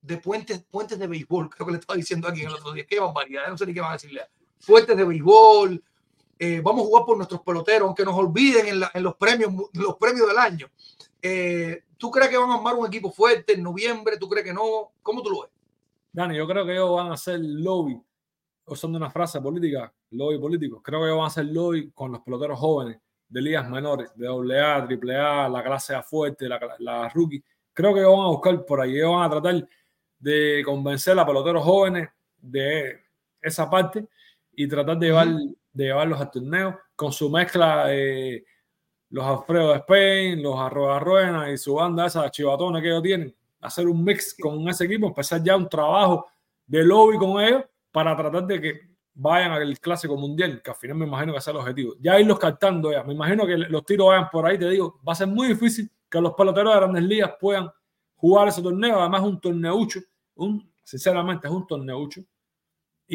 de 0.00 0.16
puentes, 0.16 0.64
puentes 0.68 0.98
de 0.98 1.06
béisbol? 1.06 1.48
Creo 1.50 1.66
que 1.66 1.72
le 1.72 1.78
estaba 1.78 1.96
diciendo 1.96 2.26
aquí 2.26 2.42
el 2.42 2.52
otro 2.52 2.72
día. 2.72 2.84
Qué 2.84 2.98
barbaridad, 2.98 3.46
no 3.48 3.56
sé 3.56 3.64
ni 3.64 3.74
qué 3.74 3.80
van 3.80 3.90
a 3.90 3.94
decirle. 3.94 4.22
Puentes 4.66 4.96
de 4.96 5.04
béisbol. 5.04 5.84
Eh, 6.38 6.60
vamos 6.62 6.82
a 6.82 6.86
jugar 6.86 7.04
por 7.04 7.16
nuestros 7.16 7.40
peloteros, 7.42 7.86
aunque 7.86 8.04
nos 8.04 8.14
olviden 8.14 8.66
en, 8.66 8.80
la, 8.80 8.90
en 8.92 9.02
los, 9.02 9.14
premios, 9.16 9.52
los 9.72 9.96
premios 9.96 10.28
del 10.28 10.38
año. 10.38 10.68
Eh, 11.22 11.84
¿Tú 11.96 12.10
crees 12.10 12.28
que 12.28 12.36
van 12.36 12.50
a 12.50 12.56
armar 12.56 12.74
un 12.74 12.86
equipo 12.86 13.10
fuerte 13.10 13.54
en 13.54 13.62
noviembre? 13.62 14.18
¿Tú 14.18 14.28
crees 14.28 14.44
que 14.44 14.52
no? 14.52 14.92
¿Cómo 15.02 15.22
tú 15.22 15.30
lo 15.30 15.42
ves? 15.42 15.50
Dani, 16.12 16.36
yo 16.36 16.46
creo 16.46 16.64
que 16.64 16.72
ellos 16.72 16.94
van 16.94 17.08
a 17.08 17.14
hacer 17.14 17.40
lobby 17.40 18.00
usando 18.66 18.98
una 18.98 19.10
frase 19.10 19.40
política, 19.40 19.92
lobby 20.10 20.38
político. 20.38 20.82
Creo 20.82 21.04
que 21.04 21.10
van 21.10 21.20
a 21.20 21.26
hacer 21.26 21.46
lobby 21.46 21.90
con 21.92 22.12
los 22.12 22.20
peloteros 22.20 22.58
jóvenes 22.58 22.98
de 23.28 23.40
ligas 23.40 23.68
menores, 23.68 24.10
de 24.14 24.28
AA, 24.28 24.86
AAA, 24.86 25.48
la 25.48 25.62
clase 25.62 25.94
A 25.94 26.02
fuerte, 26.02 26.48
la, 26.48 26.60
la 26.78 27.08
rookie. 27.08 27.42
Creo 27.72 27.94
que 27.94 28.02
van 28.02 28.20
a 28.20 28.28
buscar 28.28 28.64
por 28.64 28.80
ahí, 28.80 29.00
van 29.00 29.22
a 29.22 29.30
tratar 29.30 29.68
de 30.18 30.62
convencer 30.64 31.18
a 31.18 31.26
peloteros 31.26 31.64
jóvenes 31.64 32.08
de 32.40 33.00
esa 33.42 33.68
parte 33.68 34.06
y 34.52 34.68
tratar 34.68 34.98
de, 34.98 35.06
llevar, 35.06 35.28
de 35.74 35.84
llevarlos 35.84 36.20
al 36.20 36.30
torneo 36.30 36.78
con 36.96 37.12
su 37.12 37.28
mezcla 37.28 37.88
de 37.88 38.46
los 39.10 39.24
Alfredo 39.24 39.70
de 39.70 39.76
Spain, 39.76 40.42
los 40.42 40.58
Arroba 40.58 40.98
Ruena 40.98 41.50
y 41.50 41.58
su 41.58 41.74
banda 41.74 42.06
esa 42.06 42.30
chivatona 42.30 42.80
que 42.80 42.88
ellos 42.88 43.02
tienen. 43.02 43.36
Hacer 43.60 43.86
un 43.88 44.02
mix 44.02 44.36
con 44.40 44.66
ese 44.68 44.84
equipo, 44.84 45.08
empezar 45.08 45.42
ya 45.42 45.56
un 45.56 45.68
trabajo 45.68 46.26
de 46.66 46.84
lobby 46.84 47.18
con 47.18 47.40
ellos 47.40 47.64
para 47.90 48.16
tratar 48.16 48.46
de 48.46 48.60
que 48.60 48.80
vayan 49.14 49.52
al 49.52 49.78
clásico 49.78 50.16
mundial, 50.16 50.60
que 50.62 50.70
al 50.70 50.76
final 50.76 50.96
me 50.96 51.06
imagino 51.06 51.32
que 51.32 51.40
sea 51.40 51.52
el 51.52 51.58
objetivo. 51.58 51.94
Ya 52.00 52.18
irlos 52.18 52.38
captando 52.38 52.90
ya, 52.90 53.04
me 53.04 53.14
imagino 53.14 53.46
que 53.46 53.56
los 53.56 53.84
tiros 53.84 54.08
vayan 54.08 54.28
por 54.30 54.46
ahí, 54.46 54.58
te 54.58 54.68
digo, 54.68 55.00
va 55.06 55.12
a 55.12 55.16
ser 55.16 55.28
muy 55.28 55.48
difícil 55.48 55.90
que 56.10 56.20
los 56.20 56.34
peloteros 56.34 56.74
de 56.74 56.80
grandes 56.80 57.02
ligas 57.04 57.32
puedan 57.40 57.70
jugar 58.16 58.48
ese 58.48 58.62
torneo, 58.62 59.00
además 59.00 59.22
es 59.22 59.28
un 59.28 59.40
torneucho, 59.40 60.00
un, 60.34 60.72
sinceramente 60.82 61.46
es 61.46 61.52
un 61.52 61.66
torneucho, 61.66 62.22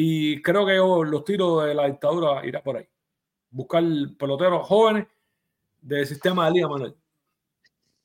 y 0.02 0.40
creo 0.40 0.64
que 0.64 0.76
los 0.76 1.24
tiros 1.24 1.62
de 1.66 1.74
la 1.74 1.84
dictadura 1.84 2.46
irá 2.46 2.62
por 2.62 2.78
ahí. 2.78 2.88
Buscar 3.50 3.84
peloteros 4.18 4.66
jóvenes 4.66 5.06
del 5.78 6.06
sistema 6.06 6.46
de 6.46 6.52
Liga 6.52 6.68
Manuel. 6.68 6.96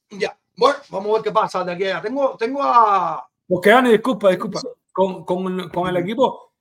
Ya, 0.09 0.37
bueno, 0.57 0.77
vamos 0.89 1.09
a 1.09 1.13
ver 1.13 1.21
qué 1.21 1.31
pasa 1.31 1.63
de 1.63 1.71
aquí 1.71 1.85
allá. 1.85 2.01
Tengo, 2.01 2.35
tengo 2.35 2.61
a... 2.61 3.25
Porque, 3.47 3.71
Ani, 3.71 3.91
disculpa, 3.91 4.29
disculpa. 4.29 4.59
Con, 4.91 5.23
con, 5.23 5.69
con 5.69 5.87
el 5.87 5.95
equipo 5.95 6.55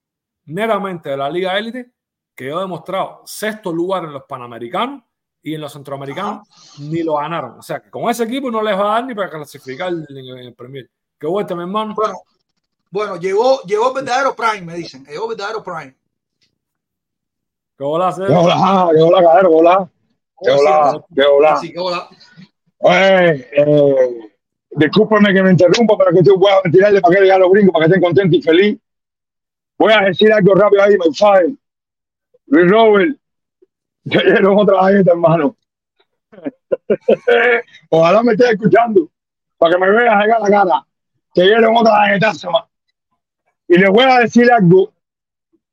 meramente 0.45 1.11
de 1.11 1.16
la 1.16 1.28
Liga 1.28 1.59
Élite, 1.59 1.95
que 2.32 2.47
yo 2.47 2.59
he 2.59 2.61
demostrado 2.61 3.22
sexto 3.24 3.72
lugar 3.72 4.05
en 4.05 4.12
los 4.12 4.22
Panamericanos 4.28 5.03
y 5.43 5.55
en 5.57 5.62
los 5.62 5.72
Centroamericanos 5.72 6.47
ni 6.78 7.03
lo 7.03 7.16
ganaron. 7.16 7.59
O 7.59 7.62
sea, 7.62 7.80
que 7.80 7.91
con 7.91 8.09
ese 8.09 8.22
equipo 8.22 8.53
no 8.53 8.62
les 8.62 8.78
va 8.78 8.82
a 8.82 8.95
dar 8.95 9.05
ni 9.05 9.16
para 9.16 9.30
clasificar 9.30 9.93
en 9.93 10.16
el 10.16 10.55
Premier. 10.55 10.89
Qué 11.18 11.26
vuelta, 11.26 11.57
mi 11.57 11.62
hermano. 11.62 11.93
Bueno, 11.97 12.14
bueno 12.95 13.17
llegó, 13.17 13.61
llegó 13.63 13.89
el 13.89 14.05
verdadero 14.05 14.37
Prime, 14.37 14.63
me 14.63 14.77
dicen. 14.77 15.05
Llegó 15.05 15.25
el 15.25 15.37
verdadero 15.37 15.65
Prime. 15.65 15.97
¿Qué 17.77 17.83
hola, 17.83 18.15
¿Qué 18.17 18.23
hola? 18.23 18.89
¿Qué 18.95 19.03
hola, 19.03 19.23
cadero? 19.23 19.49
¿Qué 19.51 19.57
hola? 19.57 19.91
¿Qué 20.41 20.51
hola? 20.53 21.05
¿Qué 21.13 21.23
hola? 21.23 21.57
Sí, 21.57 21.73
qué 21.73 21.79
hola. 21.81 22.09
Oye, 22.79 23.49
eh, 23.53 24.31
discúlpame 24.71 25.35
que 25.35 25.43
me 25.43 25.51
interrumpa, 25.51 25.99
pero 25.99 26.13
que 26.13 26.23
tú 26.23 26.39
puedas 26.39 26.63
tirarle 26.71 27.01
para 27.01 27.17
que 27.17 27.23
le 27.23 27.33
a 27.33 27.39
los 27.39 27.51
gringos 27.51 27.73
para 27.73 27.87
que 27.87 27.95
estén 27.95 28.03
contentos 28.03 28.39
y 28.39 28.43
felices. 28.43 28.81
Voy 29.77 29.93
a 29.93 30.03
decir 30.03 30.33
algo 30.33 30.55
rápido 30.55 30.83
ahí, 30.85 30.97
my 30.97 31.13
fire. 31.17 31.53
Luis 32.47 32.71
Robert, 32.71 33.17
te 34.09 34.23
dieron 34.25 34.57
otra 34.57 34.85
vez, 34.85 35.05
hermano. 35.05 35.57
Ojalá 37.91 38.23
me 38.23 38.33
estés 38.35 38.53
escuchando 38.53 39.11
para 39.59 39.75
que 39.75 39.81
me 39.81 39.91
veas 39.91 40.15
acá 40.15 40.39
la 40.39 40.49
cara. 40.49 40.87
Te 41.35 41.43
dieron 41.43 41.77
otra 41.77 42.13
vez, 42.13 42.45
más. 42.45 42.74
Y 43.75 43.79
les 43.79 43.91
voy 43.91 44.05
a 44.05 44.20
decir 44.20 44.51
algo. 44.53 44.93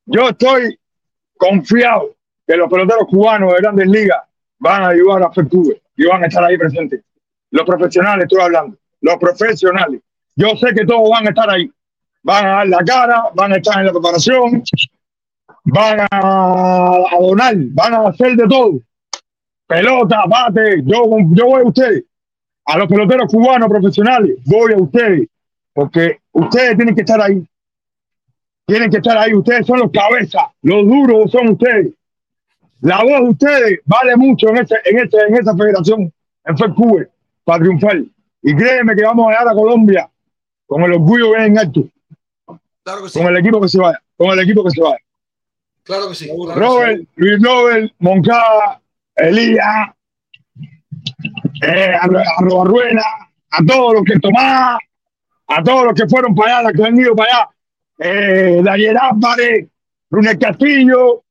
Yo 0.05 0.29
estoy 0.29 0.79
confiado 1.37 2.15
que 2.47 2.57
los 2.57 2.67
peloteros 2.67 3.07
cubanos 3.07 3.53
de 3.53 3.59
grandes 3.59 3.87
ligas 3.87 4.23
van 4.57 4.83
a 4.83 4.87
ayudar 4.87 5.21
a 5.21 5.31
Fertube 5.31 5.79
y 5.95 6.05
van 6.05 6.23
a 6.23 6.27
estar 6.27 6.43
ahí 6.43 6.57
presentes. 6.57 7.03
Los 7.51 7.65
profesionales, 7.65 8.23
estoy 8.23 8.41
hablando. 8.41 8.77
Los 9.01 9.17
profesionales. 9.17 10.01
Yo 10.35 10.55
sé 10.55 10.73
que 10.73 10.85
todos 10.85 11.07
van 11.09 11.27
a 11.27 11.29
estar 11.29 11.49
ahí 11.49 11.71
van 12.23 12.45
a 12.45 12.49
dar 12.49 12.67
la 12.67 12.83
cara, 12.83 13.23
van 13.33 13.53
a 13.53 13.57
estar 13.57 13.79
en 13.79 13.85
la 13.87 13.91
preparación, 13.91 14.63
van 15.65 15.99
a, 15.99 16.07
a 16.11 17.17
donar, 17.19 17.55
van 17.57 17.93
a 17.93 18.07
hacer 18.09 18.35
de 18.35 18.47
todo. 18.47 18.79
Pelota, 19.67 20.23
bate, 20.27 20.81
yo, 20.83 21.03
yo 21.29 21.45
voy 21.45 21.61
a 21.61 21.67
ustedes, 21.67 22.03
a 22.65 22.77
los 22.77 22.87
peloteros 22.87 23.31
cubanos 23.31 23.69
profesionales, 23.69 24.37
voy 24.45 24.73
a 24.73 24.77
ustedes, 24.77 25.27
porque 25.73 26.19
ustedes 26.31 26.75
tienen 26.75 26.95
que 26.95 27.01
estar 27.01 27.21
ahí. 27.21 27.45
Tienen 28.71 28.89
que 28.89 28.97
estar 28.99 29.17
ahí, 29.17 29.33
ustedes 29.33 29.67
son 29.67 29.79
los 29.79 29.91
cabezas, 29.91 30.43
los 30.61 30.87
duros 30.87 31.29
son 31.29 31.49
ustedes. 31.49 31.89
La 32.79 33.03
voz 33.03 33.19
de 33.19 33.29
ustedes 33.31 33.79
vale 33.83 34.15
mucho 34.15 34.47
en, 34.47 34.59
este, 34.59 34.75
en, 34.85 34.99
este, 34.99 35.17
en 35.27 35.35
esta 35.35 35.53
federación, 35.57 36.13
en 36.45 36.57
FEDCUBE, 36.57 37.09
para 37.43 37.59
triunfar. 37.59 38.01
Y 38.41 38.55
créeme 38.55 38.95
que 38.95 39.03
vamos 39.03 39.27
a 39.27 39.31
llegar 39.31 39.49
a 39.49 39.53
Colombia 39.53 40.09
con 40.65 40.83
el 40.83 40.93
orgullo 40.93 41.33
bien 41.33 41.59
alto. 41.59 41.83
Claro 42.81 43.03
que 43.03 43.09
sí. 43.09 43.19
Con 43.19 43.27
el 43.27 43.37
equipo 43.39 43.59
que 43.59 43.67
se 43.67 43.77
vaya. 43.77 44.01
Con 44.15 44.29
el 44.29 44.39
equipo 44.39 44.63
que 44.63 44.71
se 44.71 44.81
vaya. 44.81 44.99
Claro 45.83 46.07
que 46.07 46.15
sí. 46.15 46.29
Claro 46.29 46.61
Robert, 46.61 46.99
que 46.99 47.03
sí. 47.03 47.09
Luis 47.15 47.41
Nobel, 47.41 47.93
Moncada, 47.99 48.79
Elías, 49.17 49.89
eh, 51.67 51.93
a 51.99 52.07
Ruena, 52.39 53.03
a 53.49 53.65
todos 53.67 53.95
los 53.95 54.03
que 54.05 54.17
Tomás, 54.17 54.79
a 55.47 55.61
todos 55.61 55.87
los 55.87 55.93
que 55.93 56.07
fueron 56.07 56.33
para 56.33 56.59
allá, 56.59 56.69
los 56.69 56.81
que 56.81 56.87
han 56.87 56.97
ido 56.97 57.13
para 57.13 57.33
allá, 57.33 57.49
eh, 58.03 58.61
Daniel 58.63 58.97
Álvarez, 58.97 59.67
Brunel 60.09 60.39
Castillo, 60.39 61.23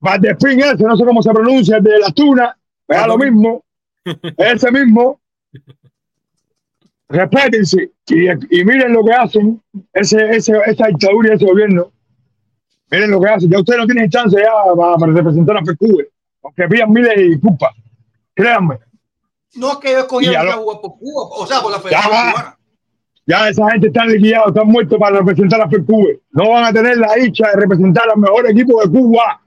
Valdespín 0.00 0.60
ese, 0.60 0.82
no 0.82 0.96
sé 0.96 1.04
cómo 1.04 1.22
se 1.22 1.30
pronuncia, 1.30 1.76
el 1.76 1.84
de 1.84 1.98
la 2.00 2.10
tuna, 2.10 2.56
es 2.88 3.06
lo 3.06 3.16
mismo, 3.16 3.64
ese 4.36 4.72
mismo. 4.72 5.20
Respétense 7.08 7.92
y, 8.08 8.58
y, 8.58 8.64
miren 8.64 8.92
lo 8.92 9.04
que 9.04 9.12
hacen, 9.12 9.62
ese, 9.92 10.28
ese, 10.36 10.58
esa 10.66 10.88
dictadura 10.88 11.30
y 11.30 11.36
ese 11.36 11.46
gobierno. 11.46 11.92
Miren 12.90 13.12
lo 13.12 13.20
que 13.20 13.28
hacen. 13.28 13.48
Ya 13.48 13.60
ustedes 13.60 13.78
no 13.78 13.86
tienen 13.86 14.10
chance 14.10 14.36
ya 14.36 14.74
para, 14.74 14.96
para 14.96 15.12
representar 15.12 15.56
a 15.56 15.64
FECUBE, 15.64 16.08
aunque 16.42 16.68
pidan 16.68 16.90
miles 16.90 17.16
de 17.16 17.22
disculpas. 17.22 17.74
Créanme. 18.34 18.78
No 19.54 19.72
es 19.72 19.78
que 19.78 19.92
yo 19.92 20.00
escogí 20.00 20.34
a 20.34 20.56
Cuba 20.56 20.80
por 20.80 20.98
Cuba, 20.98 21.22
o 21.30 21.46
sea, 21.46 21.60
por 21.60 21.70
la 21.70 21.78
Federación 21.78 22.10
Cubana. 22.10 22.55
Ya 23.26 23.48
esa 23.48 23.68
gente 23.72 23.88
está 23.88 24.06
liquidada, 24.06 24.46
están 24.48 24.68
muertos 24.68 24.98
para 25.00 25.18
representar 25.18 25.60
a 25.60 25.68
FECUBE. 25.68 26.20
No 26.30 26.50
van 26.50 26.64
a 26.64 26.72
tener 26.72 26.96
la 26.96 27.12
dicha 27.14 27.50
de 27.50 27.56
representar 27.60 28.04
al 28.08 28.20
mejor 28.20 28.48
equipo 28.48 28.80
de 28.80 28.88
Cuba, 28.88 29.40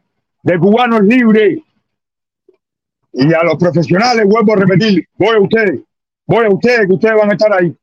de 0.44 0.60
cubanos 0.60 1.02
libres. 1.04 1.60
Y 3.14 3.34
a 3.34 3.44
los 3.44 3.56
profesionales, 3.56 4.26
vuelvo 4.26 4.54
a 4.54 4.58
repetir, 4.58 5.08
voy 5.18 5.38
a 5.38 5.40
ustedes, 5.40 5.80
voy 6.28 6.46
a 6.46 6.50
ustedes, 6.50 6.88
que 6.88 6.94
ustedes 6.94 7.16
van 7.16 7.30
a 7.30 7.34
estar 7.34 7.54
ahí, 7.54 7.74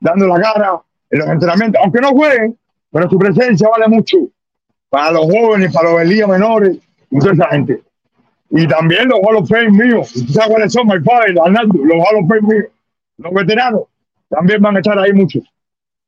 dando 0.00 0.28
la 0.28 0.40
cara 0.40 0.80
en 1.10 1.18
los 1.18 1.28
entrenamientos, 1.28 1.80
aunque 1.82 2.00
no 2.00 2.10
jueguen, 2.10 2.56
pero 2.90 3.10
su 3.10 3.18
presencia 3.18 3.68
vale 3.68 3.88
mucho 3.88 4.18
para 4.88 5.10
los 5.10 5.24
jóvenes, 5.24 5.74
para 5.74 5.90
los 5.90 6.02
elías 6.02 6.28
menores 6.28 6.78
y 7.10 7.18
toda 7.18 7.32
esa 7.32 7.48
gente. 7.48 7.82
Y 8.50 8.66
también 8.68 9.08
los 9.08 9.18
Hall 9.22 9.36
of 9.36 9.48
Fame 9.48 9.70
míos. 9.70 10.08
¿Sabes 10.32 10.50
cuáles 10.50 10.72
son, 10.72 10.86
my 10.86 11.00
father, 11.00 11.34
Arnaldo? 11.44 11.84
Los 11.84 11.96
Hall 11.96 12.22
of 12.22 12.28
Fame 12.28 12.42
míos. 12.42 12.66
Los 13.18 13.32
veteranos 13.32 13.82
también 14.32 14.60
van 14.62 14.76
a 14.76 14.78
estar 14.80 14.98
ahí 14.98 15.12
muchos. 15.12 15.42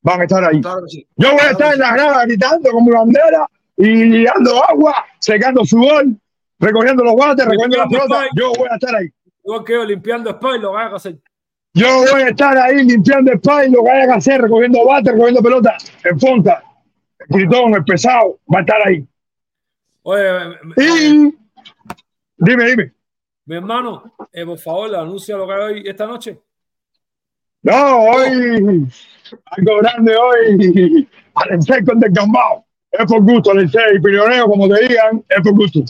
Van 0.02 0.20
a 0.20 0.24
estar 0.24 0.44
ahí. 0.44 0.60
Yo 0.60 1.32
voy 1.32 1.40
a 1.40 1.50
estar 1.50 1.74
en 1.74 1.80
la 1.80 1.92
grada 1.92 2.24
gritando 2.24 2.70
con 2.70 2.84
mi 2.84 2.90
bandera 2.90 3.48
y 3.76 4.24
dando 4.24 4.64
agua, 4.64 5.04
secando 5.18 5.64
sudor, 5.64 6.06
recogiendo 6.58 7.04
los 7.04 7.14
guantes, 7.14 7.46
recogiendo 7.46 7.76
la 7.76 7.86
pelota. 7.86 8.26
Yo 8.34 8.52
voy 8.56 8.68
a 8.70 8.74
estar 8.74 8.94
ahí. 8.96 9.08
Yo 9.44 9.64
quedo 9.64 9.84
limpiando 9.84 10.30
spy, 10.32 10.58
lo 10.58 10.72
voy 10.72 10.82
a 10.82 10.86
hacer. 10.86 11.16
Yo 11.74 12.04
voy 12.12 12.22
a 12.22 12.28
estar 12.28 12.56
ahí 12.56 12.84
limpiando 12.84 13.32
spy, 13.32 13.70
lo 13.70 13.84
que 13.84 13.90
haya 13.90 14.06
que 14.06 14.18
hacer, 14.18 14.40
recogiendo 14.40 14.80
guantes, 14.84 15.12
recogiendo 15.12 15.42
pelota, 15.42 15.76
en 16.04 16.18
punta. 16.18 16.62
El 17.18 17.26
gritón, 17.28 17.74
el 17.74 17.84
pesado, 17.84 18.38
va 18.52 18.58
a 18.58 18.62
estar 18.62 18.86
ahí. 18.86 19.06
Oye, 20.02 20.22
y 20.76 21.34
Dime, 22.36 22.64
dime. 22.64 22.92
Mi 23.46 23.56
hermano, 23.56 24.14
eh, 24.32 24.44
por 24.44 24.58
favor, 24.58 24.94
anuncia 24.96 25.36
lo 25.36 25.46
que 25.46 25.52
hay 25.52 25.60
hoy 25.60 25.82
esta 25.86 26.06
noche. 26.06 26.40
No, 27.64 27.98
hoy, 28.10 28.86
algo 29.46 29.78
grande 29.78 30.14
hoy, 30.14 31.08
Alense 31.34 31.82
con 31.82 31.98
del 31.98 32.12
Gambao. 32.12 32.66
Es 32.90 33.06
por 33.06 33.22
gusto, 33.22 33.52
Alense 33.52 33.78
y 33.94 34.00
Pirineo, 34.00 34.46
como 34.46 34.68
te 34.68 34.86
digan, 34.86 35.24
es 35.26 35.42
por 35.42 35.54
gusto. 35.54 35.80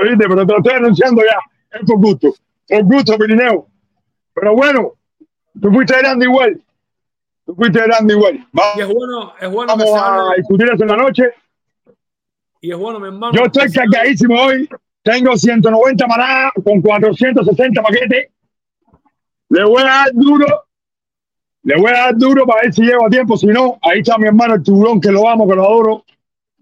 Oíste, 0.00 0.28
pero 0.28 0.46
te 0.46 0.52
lo 0.52 0.58
estoy 0.58 0.74
anunciando 0.74 1.22
ya, 1.22 1.38
es 1.76 1.84
por 1.84 1.98
gusto. 1.98 2.32
Por 2.68 2.84
gusto, 2.84 3.18
Pirineo. 3.18 3.66
Pero 4.32 4.54
bueno, 4.54 4.92
tú 5.60 5.72
fuiste 5.72 5.98
grande 5.98 6.26
igual. 6.26 6.62
Tú 7.44 7.54
fuiste 7.56 7.82
grande 7.82 8.14
igual. 8.14 8.46
Vamos, 8.52 8.76
y 8.76 8.80
es 8.80 8.86
bueno, 8.86 9.32
es 9.40 9.50
bueno 9.50 9.76
vamos 9.76 10.00
a 10.00 10.34
discutir 10.36 10.68
eso 10.72 10.84
en 10.84 10.88
la 10.88 10.96
noche. 10.96 11.24
Y 12.60 12.70
es 12.70 12.78
bueno, 12.78 13.00
mi 13.00 13.08
hermano. 13.08 13.32
Yo 13.36 13.44
estoy 13.44 13.72
cargadísimo 13.72 14.40
hoy. 14.40 14.68
Tengo 15.02 15.36
190 15.36 16.06
manadas 16.06 16.52
con 16.64 16.80
460 16.80 17.82
paquetes. 17.82 18.30
Le 19.48 19.64
voy 19.64 19.82
a 19.82 19.86
dar 19.86 20.10
duro. 20.12 20.67
Le 21.62 21.76
voy 21.76 21.90
a 21.90 22.04
dar 22.04 22.16
duro 22.16 22.46
para 22.46 22.62
ver 22.62 22.72
si 22.72 22.82
llego 22.82 23.06
a 23.06 23.10
tiempo. 23.10 23.36
Si 23.36 23.46
no, 23.46 23.78
ahí 23.82 24.00
está 24.00 24.16
mi 24.18 24.26
hermano 24.26 24.54
el 24.54 24.62
tiburón, 24.62 25.00
que 25.00 25.10
lo 25.10 25.28
amo, 25.28 25.48
que 25.48 25.54
lo 25.54 25.64
adoro. 25.64 26.04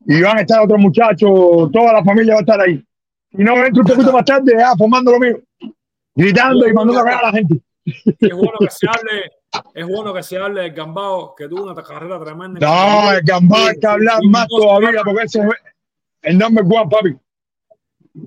Y 0.06 0.20
van 0.22 0.38
a 0.38 0.40
estar 0.40 0.62
otros 0.62 0.80
muchachos. 0.80 1.30
Toda 1.72 1.92
la 1.92 2.04
familia 2.04 2.34
va 2.34 2.40
a 2.40 2.42
estar 2.42 2.60
ahí. 2.60 2.82
Si 3.30 3.42
no, 3.42 3.64
entro 3.64 3.82
un 3.82 3.88
poquito 3.88 4.12
más 4.12 4.24
tarde, 4.24 4.54
ya, 4.56 4.74
formando 4.76 5.12
lo 5.12 5.18
mío. 5.18 5.38
Gritando 6.14 6.66
y 6.66 6.72
mandando 6.72 7.00
a 7.02 7.18
a 7.18 7.22
la 7.22 7.32
gente. 7.32 7.60
Es 7.84 8.34
bueno 8.34 8.58
que 8.58 8.70
se 8.70 8.86
hable, 8.88 9.32
es 9.74 9.86
bueno 9.86 10.14
que 10.14 10.22
se 10.22 10.38
hable 10.38 10.62
del 10.62 10.72
Gambao, 10.72 11.34
que 11.36 11.46
tuvo 11.48 11.70
una 11.70 11.82
carrera 11.82 12.18
tremenda. 12.18 12.58
No, 12.60 13.12
el 13.12 13.22
Gambao 13.22 13.66
hay 13.66 13.78
que 13.78 13.86
hablar 13.86 14.18
más 14.28 14.48
todavía, 14.48 15.02
porque 15.04 15.24
ese 15.24 15.40
es 15.40 15.46
el 16.22 16.38
nombre 16.38 16.64
Juan, 16.64 16.88
papi 16.88 17.16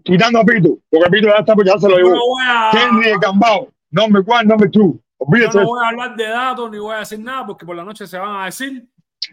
quitando 0.03 0.39
a 0.39 0.43
Pito, 0.43 0.77
porque 0.89 1.09
Pito 1.09 1.27
ya 1.27 1.39
está, 1.39 1.55
pues 1.55 1.67
ya 1.67 1.77
se 1.77 1.89
lo 1.89 1.97
llevó. 1.97 2.15
Henry 2.73 3.11
Gambao, 3.21 3.69
nombre 3.91 4.23
one, 4.25 4.43
nombre 4.45 4.69
two. 4.69 4.99
Olvídate. 5.19 5.53
Yo 5.53 5.61
no 5.61 5.67
voy 5.67 5.85
a 5.85 5.89
hablar 5.89 6.15
de 6.15 6.27
datos 6.27 6.71
ni 6.71 6.79
voy 6.79 6.95
a 6.95 6.99
decir 6.99 7.19
nada 7.19 7.45
porque 7.45 7.65
por 7.65 7.75
la 7.75 7.83
noche 7.83 8.07
se 8.07 8.17
van 8.17 8.41
a 8.41 8.45
decir. 8.45 8.87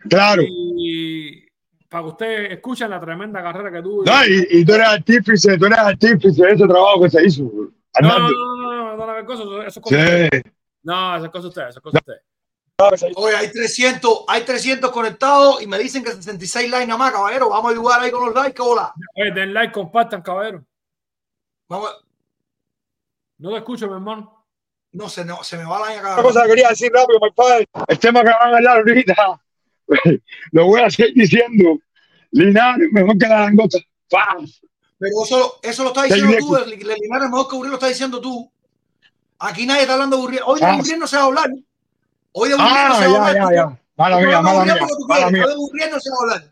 Claro. 0.09 0.43
Y 0.47 1.47
para 1.89 2.03
que 2.03 2.09
ustedes 2.09 2.53
escuchen 2.53 2.91
la 2.91 3.01
tremenda 3.01 3.43
carrera 3.43 3.71
que 3.71 3.83
tuvo. 3.83 4.05
No, 4.05 4.27
y, 4.27 4.47
y, 4.51 4.65
tú 4.65 4.75
eres 4.75 4.89
artífice, 4.89 5.57
tú 5.57 5.67
eres 5.67 5.79
artífice 5.79 6.45
de 6.45 6.53
ese 6.53 6.67
trabajo 6.67 7.03
que 7.03 7.11
se 7.11 7.25
hizo. 7.25 7.43
No, 7.43 7.71
no, 8.01 8.19
no, 8.19 8.29
no, 8.29 8.97
no, 8.97 8.97
no, 8.97 9.23
no, 9.23 9.33
eso, 9.33 9.63
eso 9.63 9.81
es 9.81 9.85
cosa 9.85 10.07
sí. 10.07 10.43
No, 10.83 11.17
eso 11.17 11.25
es 11.25 11.31
cosa 11.31 11.49
usted, 11.49 11.69
eso 11.69 11.79
es 11.79 11.83
cosa 11.83 11.99
usted. 11.99 12.15
Oye, 13.17 13.35
hay 13.35 13.51
300, 13.51 14.25
hay 14.29 14.43
300 14.43 14.91
conectados 14.91 15.63
y 15.63 15.67
me 15.67 15.79
dicen 15.79 16.05
que 16.05 16.13
66 16.13 16.71
likes 16.71 16.87
nada 16.87 16.99
más, 16.99 17.13
caballero. 17.13 17.49
Vamos 17.49 17.71
a 17.71 17.73
ayudar 17.73 18.01
ahí 18.01 18.11
con 18.11 18.27
los 18.27 18.35
likes, 18.35 18.61
hola. 18.61 18.93
Oye, 19.15 19.31
den 19.31 19.55
like, 19.55 19.73
compartan, 19.73 20.21
caballero. 20.21 20.63
Vamos. 21.69 22.05
No 23.39 23.51
lo 23.51 23.57
escucho, 23.57 23.87
mi 23.87 23.95
hermano. 23.95 24.36
No, 24.93 25.09
se, 25.09 25.25
no, 25.25 25.45
se 25.45 25.57
me 25.59 25.65
va 25.65 25.81
la 25.81 25.99
acá. 25.99 26.15
Una 26.15 26.23
cosa 26.23 26.43
que 26.43 26.49
quería 26.51 26.69
decir 26.71 26.91
rápido, 26.93 27.19
mi 27.21 27.31
padre. 27.33 27.69
El 27.89 27.99
tema 27.99 28.21
que 28.23 28.31
van 28.31 28.55
a 28.55 28.57
hablar 28.57 28.79
ahorita, 28.79 29.41
lo 30.53 30.67
voy 30.67 30.81
a 30.81 30.91
seguir 30.91 31.15
diciendo. 31.15 31.79
Linares, 32.31 32.89
mejor 32.93 33.19
que 33.19 33.27
la 33.27 33.41
langota. 33.41 33.79
Pero 34.99 35.23
eso, 35.23 35.61
eso 35.63 35.83
lo 35.83 35.89
está 35.91 36.05
diciendo 36.05 36.37
tú, 36.39 36.57
Linares 36.67 37.31
mejor 37.31 37.49
que 37.49 37.57
Uriel 37.57 37.71
lo 37.71 37.77
está 37.77 37.89
diciendo 37.89 38.21
tú. 38.21 38.51
Aquí 39.39 39.67
nadie 39.67 39.83
está 39.83 39.95
hablando 39.95 40.17
de 40.17 40.23
Uriel. 40.23 40.43
Hoy 40.47 40.61
de 40.61 40.67
Uriel 40.67 40.99
no 40.99 41.07
se 41.07 41.17
va 41.17 41.23
a 41.23 41.27
hablar. 41.27 41.51
Hoy 42.33 42.49
de 42.49 42.57
ah, 42.59 42.87
no 42.89 42.95
se 42.97 43.07
va 43.09 43.15
a 43.15 43.29
hablar. 43.29 43.51
Ya, 43.51 43.55
ya. 43.55 43.81
Mala 43.97 44.19
mía, 44.19 44.41
mala 44.41 44.65
mía. 44.65 44.87
Mala 45.09 45.31
mía. 45.31 45.45
Hoy 45.47 45.81
de 45.81 45.91
no 45.91 46.01
se 46.01 46.11
va 46.11 46.17
a 46.17 46.23
hablar. 46.23 46.51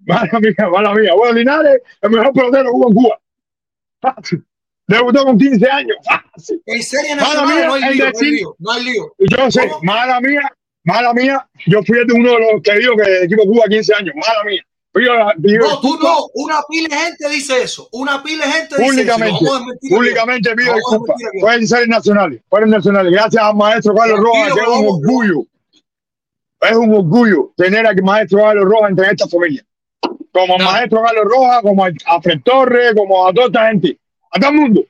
Mala 0.00 0.40
mía, 0.40 0.68
mala 0.70 0.94
mía. 0.94 1.14
Bueno, 1.14 1.32
Linares, 1.32 1.82
el 2.00 2.10
mejor 2.10 2.32
pelotero 2.32 2.70
hubo 2.72 2.88
en 2.88 2.94
Cuba. 2.94 3.20
Debutó 4.86 5.24
con 5.24 5.38
15 5.38 5.70
años. 5.70 5.96
Fácil. 6.04 6.62
En 6.66 6.82
serie 6.82 7.14
nacional 7.14 7.66
no, 7.66 7.74
hay 7.74 7.94
lío, 7.94 8.06
decir, 8.06 8.42
no 8.58 8.72
hay 8.72 8.84
lío, 8.84 9.04
no 9.18 9.28
hay 9.28 9.36
lío. 9.38 9.38
Yo 9.38 9.50
sé, 9.50 9.68
¿Cómo? 9.68 9.82
mala 9.82 10.20
mía, 10.20 10.52
mala 10.84 11.14
mía. 11.14 11.48
Yo 11.66 11.82
fui 11.84 11.98
de 12.04 12.12
uno 12.12 12.32
de 12.32 12.52
los 12.52 12.62
que 12.62 12.78
dijo 12.78 12.96
que 12.96 13.02
el 13.02 13.22
equipo 13.24 13.44
Cuba 13.44 13.64
15 13.68 13.94
años. 13.94 14.14
Mala 14.16 14.44
mía. 14.44 14.62
no, 15.60 15.80
tú 15.80 15.98
no. 16.02 16.26
Una 16.34 16.60
pila 16.68 16.96
de 16.96 17.02
gente 17.02 17.28
dice 17.30 17.62
eso. 17.62 17.88
Una 17.92 18.22
pila 18.22 18.46
de 18.46 18.52
gente 18.52 18.76
dice 18.76 18.90
públicamente, 18.90 19.36
eso. 19.36 19.96
Públicamente 19.96 20.54
pido 20.54 20.74
disculpas. 20.74 21.16
Pueden 21.40 21.66
ser 21.66 21.88
nacionales. 21.88 22.42
Fueron 22.48 22.70
nacionales. 22.70 23.12
Gracias 23.12 23.42
al 23.42 23.54
maestro 23.54 23.94
Carlos 23.94 24.20
Rojas, 24.20 24.54
que 24.54 24.60
es 24.60 24.66
un 24.66 24.86
orgullo. 24.86 25.46
Es 26.60 26.76
un 26.76 26.94
orgullo 26.94 27.52
tener 27.56 27.86
al 27.86 28.02
maestro 28.02 28.40
Carlos 28.40 28.64
Rojas 28.64 28.90
entre 28.90 29.06
esta 29.06 29.28
familia. 29.28 29.64
Como 30.32 30.58
no. 30.58 30.64
maestro 30.64 31.02
Carlos 31.02 31.24
Rojas, 31.24 31.62
como 31.62 31.84
a 31.84 32.22
Fred 32.22 32.40
Torres, 32.44 32.92
como 32.96 33.26
a 33.26 33.32
toda 33.32 33.46
esta 33.46 33.68
gente. 33.68 33.98
A 34.34 34.40
todo 34.40 34.50
el 34.50 34.56
mundo. 34.56 34.84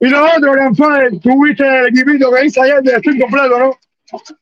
Y 0.00 0.08
nosotros, 0.08 0.56
Granfade, 0.56 1.20
tuviste 1.20 1.66
el 1.66 1.86
equipito 1.88 2.32
que 2.32 2.46
hice 2.46 2.60
ayer 2.60 2.82
de 2.82 2.96
estoy 2.96 3.20
completo, 3.20 3.58
¿no? 3.58 3.78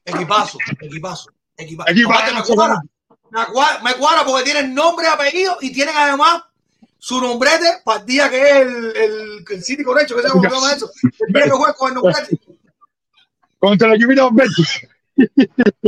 Equipazo, 0.04 0.58
equipazo, 0.80 1.30
equipazo. 1.56 1.90
equipazo 1.90 2.84
me 3.30 3.44
cuadra, 3.46 3.82
me 3.82 3.94
cuadra 3.94 4.24
porque 4.24 4.44
tienen 4.44 4.74
nombre, 4.74 5.06
apellido 5.06 5.58
y 5.60 5.72
tienen 5.72 5.94
además 5.96 6.42
su 6.98 7.20
nombrete 7.20 7.82
para 7.84 8.00
el 8.00 8.06
día 8.06 8.30
que 8.30 8.40
es 8.40 8.56
el, 8.56 8.96
el, 8.96 9.44
el 9.48 9.62
City 9.62 9.84
Correcho, 9.84 10.16
que 10.16 10.22
se 10.22 10.28
llama 10.28 10.72
eso. 10.72 10.90
El 11.26 11.32
día 11.32 11.44
que 11.44 11.50
juega 11.50 11.74
con 11.74 11.88
el 11.88 11.94
nombrete. 11.94 12.40
Contra 13.58 13.92
el 13.92 14.02
equipo 14.02 14.30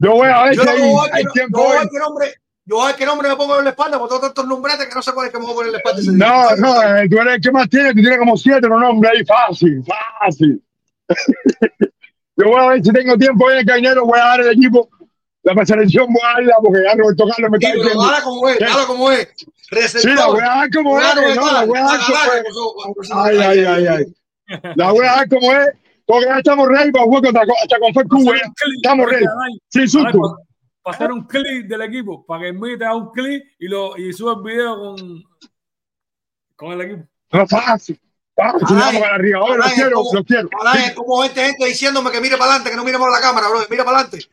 Yo 0.00 0.12
voy 0.12 0.28
a 0.28 0.44
ver 0.44 0.54
yo 0.54 0.62
si 0.62 0.68
hay, 0.68 0.92
no 0.92 1.02
hay 1.02 1.24
tiempo. 1.32 1.58
Yo 1.58 1.64
voy 2.12 2.28
yo 2.68 2.76
voy 2.76 2.84
a 2.84 2.86
ver 2.88 2.96
qué 2.96 3.06
nombre 3.06 3.28
me 3.28 3.36
pongo 3.36 3.58
en 3.58 3.64
la 3.64 3.70
espalda, 3.70 3.98
por 3.98 4.08
todos 4.08 4.28
estos 4.28 4.46
nombretes 4.46 4.86
que 4.86 4.94
no 4.94 5.00
sé 5.00 5.12
cuál 5.12 5.26
es 5.26 5.32
que 5.32 5.38
me 5.38 5.44
voy 5.44 5.52
a 5.52 5.56
poner 5.56 5.68
en 5.68 5.72
la 5.72 5.78
espalda. 5.78 6.02
No, 6.12 6.56
no, 6.56 6.96
eh, 6.98 7.08
tú 7.08 7.18
eres 7.18 7.34
el 7.36 7.40
que 7.40 7.50
más 7.50 7.68
tiene, 7.68 7.94
tú 7.94 8.00
tienes 8.00 8.18
como 8.18 8.36
siete 8.36 8.68
los 8.68 8.80
nombres 8.80 9.12
ahí, 9.14 9.24
fácil, 9.24 9.82
fácil. 10.20 10.62
yo 12.36 12.44
voy 12.46 12.60
a 12.60 12.68
ver 12.68 12.84
si 12.84 12.92
tengo 12.92 13.16
tiempo 13.16 13.50
en 13.50 13.58
el 13.58 13.66
cañero, 13.66 14.04
voy 14.04 14.18
a 14.18 14.24
dar 14.24 14.40
el 14.40 14.50
equipo 14.50 14.88
la 15.54 15.66
selección 15.66 16.06
voy 16.08 16.22
a 16.22 16.34
darla 16.34 16.56
porque 16.62 16.82
ya 16.84 16.94
Roberto 16.94 17.24
Carlos 17.26 17.50
me 17.50 17.56
está 17.56 17.70
sí, 17.70 17.76
diciendo. 17.78 18.04
Dala 18.04 18.22
como 18.22 18.48
es, 18.48 18.58
dala 18.58 18.86
como 18.86 19.10
es. 19.10 19.28
Receptor. 19.70 20.10
Sí, 20.10 20.16
la 20.16 20.26
voy 20.26 20.40
a 20.40 20.46
dar 20.46 20.70
como 20.70 21.00
es. 21.00 21.14
No, 21.36 21.52
la 21.52 21.64
voy 21.64 21.78
a 21.78 21.82
dar 21.82 22.00
como 22.00 23.02
es. 23.02 23.10
Ay, 23.12 23.38
ay, 23.38 23.64
ay, 23.64 23.86
ay. 23.86 24.72
La 24.76 24.92
voy 24.92 25.06
a 25.06 25.12
dar 25.12 25.28
como 25.28 25.52
es. 25.52 25.68
Porque 26.06 26.24
ya 26.24 26.38
estamos 26.38 26.68
ready 26.68 26.90
para 26.90 27.04
jugar 27.04 27.22
hasta 27.26 27.78
con 27.78 27.92
Fue 27.92 28.04
Cuba. 28.04 28.36
Estamos 28.76 29.10
ready. 29.10 29.26
Sin 29.68 29.88
susto. 29.88 30.38
Pasar 30.90 31.12
un 31.12 31.26
clip 31.26 31.66
del 31.66 31.82
equipo 31.82 32.24
para 32.24 32.44
que 32.44 32.48
el 32.48 32.78
te 32.78 32.84
haga 32.86 32.96
un 32.96 33.10
clip 33.10 33.44
y, 33.58 33.68
lo, 33.68 33.94
y 33.98 34.10
suba 34.14 34.32
el 34.36 34.42
video 34.42 34.74
con, 34.78 35.22
con 36.56 36.72
el 36.72 36.80
equipo. 36.80 37.08
No 37.30 37.46
fácil. 37.46 38.00
Vamos, 38.34 38.62
para 38.62 39.16
arriba. 39.16 39.40
Ahora 39.40 39.68
lo 39.68 39.74
quiero, 39.74 40.02
lo 40.14 40.24
quiero. 40.24 40.48
Es 40.76 40.92
como 40.92 41.22
gente, 41.24 41.44
gente 41.44 41.66
diciéndome 41.66 42.10
que 42.10 42.22
mire 42.22 42.38
para 42.38 42.52
adelante, 42.52 42.70
que 42.70 42.76
no 42.76 42.84
mire 42.84 42.96
por 42.96 43.12
la 43.12 43.20
cámara, 43.20 43.48
bro. 43.50 43.60
Mira 43.68 43.84
para 43.84 43.98
adelante. 43.98 44.26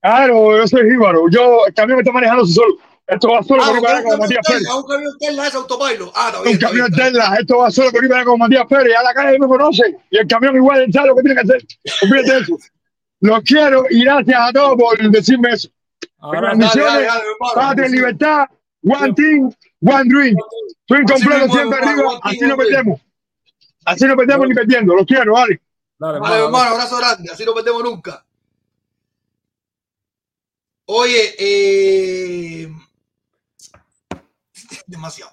Claro, 0.00 0.56
yo 0.56 0.66
soy 0.66 0.90
jíbaro. 0.90 1.28
Yo, 1.30 1.66
el 1.68 1.74
camión 1.74 1.98
me 1.98 2.02
está 2.02 2.12
manejando 2.12 2.46
solo. 2.46 2.76
Esto 3.06 3.28
va 3.28 3.42
solo 3.44 3.62
Ah, 3.62 3.68
con 3.68 4.02
como 4.02 4.14
un 4.14 4.18
Matías 4.18 4.44
Pérez. 4.44 4.68
Un 4.74 4.86
camión 4.88 5.18
Tesla 5.20 5.46
es 5.46 5.54
autopilot. 5.54 6.12
Ah, 6.16 6.32
está 6.32 6.42
bien. 6.42 6.48
Un 6.48 6.54
está 6.54 6.66
camión 6.66 6.72
bien, 6.72 6.84
está 6.86 7.02
bien. 7.02 7.12
Tesla. 7.12 7.36
Esto 7.38 7.58
va 7.58 7.70
solo 7.70 7.92
con 7.92 8.02
un 8.02 8.08
camión 8.08 8.24
como 8.24 8.38
Matías 8.38 8.66
Pérez. 8.66 8.92
Ya 8.92 9.02
la 9.04 9.14
calle 9.14 9.38
me 9.38 9.46
conoce. 9.46 9.96
Y 10.10 10.16
el 10.18 10.26
camión 10.26 10.56
igual 10.56 10.92
sabe 10.92 11.08
lo 11.08 11.14
que 11.14 11.22
tiene 11.22 11.40
que 11.40 11.46
hacer. 11.46 11.64
Olvídate 12.02 12.32
de 12.32 12.38
eso. 12.40 12.56
Los 13.24 13.40
quiero 13.42 13.86
y 13.88 14.04
gracias 14.04 14.38
a 14.38 14.52
todos 14.52 14.76
por 14.76 15.10
decirme 15.10 15.52
eso. 15.52 15.70
Bendiciones. 16.30 17.08
Patria, 17.54 17.88
libertad. 17.88 18.44
One 18.82 19.14
team, 19.14 19.50
one 19.80 20.04
dream. 20.10 20.36
Swing 20.86 21.04
Así 21.04 21.12
completo 21.14 21.46
mismo, 21.46 21.54
siempre 21.54 21.78
arriba. 21.78 22.20
Así 22.22 22.40
no 22.40 22.54
perdemos. 22.54 23.00
Así 23.86 24.04
no 24.04 24.14
perdemos 24.14 24.46
ni 24.46 24.54
perdiendo. 24.54 24.94
Los 24.94 25.06
quiero, 25.06 25.32
vale. 25.32 25.58
Dale, 25.98 26.18
Vale, 26.18 26.34
hermano, 26.36 26.44
hermano, 26.44 26.70
abrazo 26.74 26.98
grande, 26.98 27.30
así 27.32 27.46
no 27.46 27.54
perdemos 27.54 27.82
nunca. 27.82 28.26
Oye, 30.84 31.34
eh... 31.38 32.68
demasiado. 34.86 35.32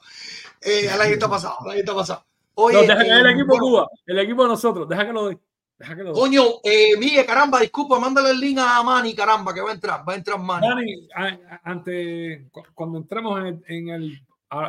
Eh, 0.62 0.90
al 0.90 1.02
aire 1.02 1.16
está 1.16 1.30
pasado, 1.30 1.58
al 1.60 1.72
aire 1.72 1.82
está 1.82 1.94
pasado. 1.94 2.26
Oye, 2.54 2.76
No, 2.76 2.82
deja 2.84 3.04
que 3.04 3.10
eh, 3.10 3.20
el 3.20 3.30
equipo 3.32 3.48
bueno, 3.48 3.64
Cuba, 3.66 3.90
el 4.06 4.20
equipo 4.20 4.44
de 4.44 4.50
nosotros, 4.50 4.88
deja 4.88 5.06
que 5.06 5.12
lo 5.12 5.24
doy. 5.24 5.40
Deja 5.82 5.96
que 5.96 6.04
lo 6.04 6.12
doy. 6.14 6.22
Coño, 6.22 6.44
eh, 6.64 6.96
Miguel, 7.00 7.26
caramba, 7.26 7.60
disculpa, 7.60 8.00
mándale 8.00 8.30
el 8.30 8.40
link 8.40 8.60
a 8.62 8.84
Manny, 8.84 9.16
caramba, 9.16 9.52
que 9.52 9.62
va 9.62 9.72
a 9.72 9.74
entrar, 9.74 10.08
va 10.08 10.14
a 10.14 10.16
entrar 10.16 10.38
Manny. 10.40 11.08
A- 11.16 11.60
ante, 11.64 12.48
cu- 12.52 12.64
cuando 12.76 13.00
entremos 13.00 13.40
en 13.40 13.46
el, 13.48 13.64
en 13.68 13.90
el 13.90 14.22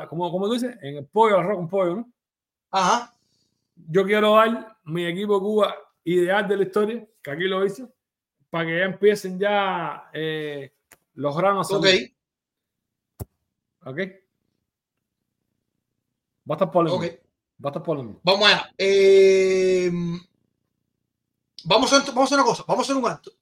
como, 0.09 0.31
como 0.31 0.47
tú 0.47 0.55
dices, 0.55 0.75
en 0.81 0.97
el 0.97 1.05
pollo, 1.07 1.37
arroz 1.39 1.57
con 1.59 1.69
pollo, 1.69 1.97
¿no? 1.97 2.13
Ajá, 2.71 3.15
Yo 3.75 4.05
quiero 4.07 4.37
dar 4.37 4.79
mi 4.85 5.05
equipo 5.05 5.39
Cuba 5.39 5.75
ideal 6.05 6.49
de 6.49 6.57
la 6.57 6.63
historia, 6.63 7.07
que 7.23 7.31
aquí 7.31 7.45
lo 7.45 7.63
hice, 7.67 7.87
para 8.49 8.65
que 8.67 8.79
ya 8.79 8.85
empiecen 8.85 9.39
ya 9.39 10.09
eh, 10.15 10.73
los 11.15 11.37
granos. 11.37 11.71
ok. 11.71 11.85
salir, 11.85 12.15
¿Ok? 13.85 13.99
Va 16.51 16.55
a 16.55 16.57
estar 16.57 16.71
polémico. 16.71 17.05
Ok. 17.05 17.13
Va 17.65 17.69
a 17.69 17.71
estar 17.71 17.83
polémico. 17.83 18.21
Vamos 18.25 18.49
allá. 18.49 18.73
Eh, 18.79 19.91
vamos, 21.65 21.93
a, 21.93 21.99
vamos 22.01 22.17
a 22.19 22.25
hacer 22.25 22.39
una 22.39 22.47
cosa. 22.47 22.65
Vamos 22.67 22.85
a 22.89 22.93
hacer 22.93 22.97
un 23.03 23.11
acto. 23.11 23.33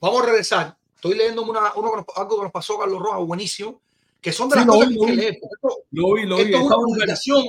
Vamos 0.00 0.22
a 0.22 0.26
regresar. 0.26 0.76
Estoy 0.94 1.14
leyendo 1.16 1.42
una, 1.42 1.72
uno 1.74 1.90
que 1.90 1.96
nos- 1.98 2.16
algo 2.16 2.36
que 2.38 2.42
nos 2.44 2.52
pasó 2.52 2.78
Carlos 2.78 3.00
Rojas, 3.00 3.26
buenísimo. 3.26 3.80
Que 4.20 4.32
son 4.32 4.48
de 4.48 4.54
Sí, 4.54 4.58
las 4.60 4.66
lo 4.66 4.72
cosas 4.74 4.88
vi, 4.88 4.94
que 4.98 5.00
hay 5.04 5.06
que 5.06 5.12
vi. 5.12 5.20
leer. 5.20 5.34
Esto, 5.34 5.78
Lo 5.90 6.14
vi, 6.14 6.22
lo 6.26 6.36
vi. 6.36 6.42
esto 6.42 6.56
es 6.58 6.62
una 6.64 6.76
publicación. 6.76 7.44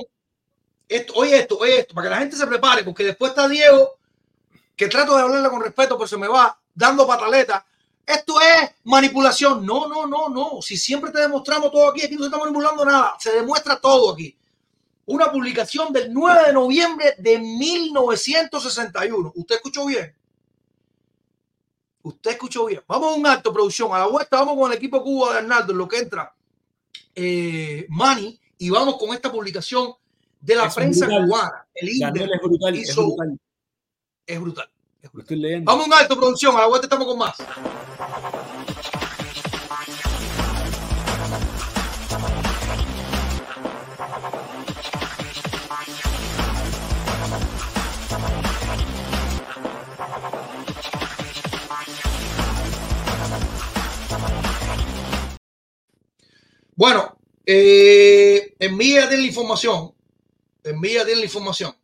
Esto, 0.88 1.12
oye 1.16 1.38
esto, 1.38 1.58
oye 1.58 1.78
esto, 1.80 1.94
para 1.94 2.06
que 2.06 2.10
la 2.14 2.18
gente 2.20 2.36
se 2.36 2.46
prepare, 2.46 2.84
porque 2.84 3.02
después 3.04 3.30
está 3.30 3.48
Diego, 3.48 3.96
que 4.76 4.86
trato 4.88 5.16
de 5.16 5.22
hablarle 5.22 5.48
con 5.50 5.60
respeto, 5.62 5.96
pero 5.96 6.06
se 6.06 6.16
me 6.16 6.28
va 6.28 6.56
dando 6.74 7.06
pataletas. 7.06 7.64
Esto 8.04 8.40
es 8.40 8.70
manipulación. 8.84 9.66
No, 9.66 9.88
no, 9.88 10.06
no, 10.06 10.28
no. 10.28 10.62
Si 10.62 10.76
siempre 10.76 11.10
te 11.10 11.18
demostramos 11.20 11.72
todo 11.72 11.88
aquí, 11.88 12.02
aquí 12.04 12.14
no 12.14 12.20
se 12.20 12.26
está 12.26 12.38
manipulando 12.38 12.84
nada. 12.84 13.16
Se 13.18 13.32
demuestra 13.32 13.80
todo 13.80 14.12
aquí. 14.12 14.36
Una 15.06 15.30
publicación 15.30 15.92
del 15.92 16.12
9 16.12 16.46
de 16.48 16.52
noviembre 16.52 17.14
de 17.18 17.38
1961. 17.38 19.32
¿Usted 19.36 19.54
escuchó 19.56 19.86
bien? 19.86 20.14
Usted 22.02 22.30
escuchó 22.32 22.66
bien. 22.66 22.82
Vamos 22.86 23.12
a 23.14 23.16
un 23.18 23.26
acto, 23.26 23.52
producción. 23.52 23.92
A 23.94 23.98
la 24.00 24.06
vuelta 24.06 24.36
vamos 24.38 24.56
con 24.56 24.70
el 24.70 24.76
equipo 24.78 25.02
Cuba 25.02 25.32
de 25.32 25.38
Arnaldo, 25.38 25.72
en 25.72 25.78
lo 25.78 25.88
que 25.88 25.98
entra 25.98 26.32
eh, 27.14 27.86
Manny, 27.88 28.38
y 28.58 28.70
vamos 28.70 28.96
con 28.98 29.14
esta 29.14 29.30
publicación 29.32 29.92
de 30.40 30.54
la 30.54 30.66
Es 30.66 30.74
prensa 30.74 31.06
brutal. 31.06 31.26
cubana. 31.26 31.66
El 31.74 31.88
Inder 31.88 32.30
es 32.32 32.40
brutal, 32.42 32.74
es 32.76 32.94
brutal. 32.96 33.38
es 34.26 34.40
brutal. 34.40 34.68
es 35.02 35.04
Lo 35.04 35.10
brutal. 35.10 35.20
estoy 35.22 35.36
leyendo. 35.36 35.70
Vamos 35.70 35.84
a 35.84 35.88
un 35.88 35.94
alto, 35.94 36.16
producción. 36.16 36.56
A 36.56 36.60
la 36.60 36.66
vuelta 36.66 36.86
estamos 36.86 37.06
con 37.06 37.18
más. 37.18 37.36
Eh, 57.46 58.54
envíate 58.58 59.16
la 59.16 59.26
información. 59.26 59.94
Envíate 60.64 61.14
la 61.14 61.22
información 61.22 61.74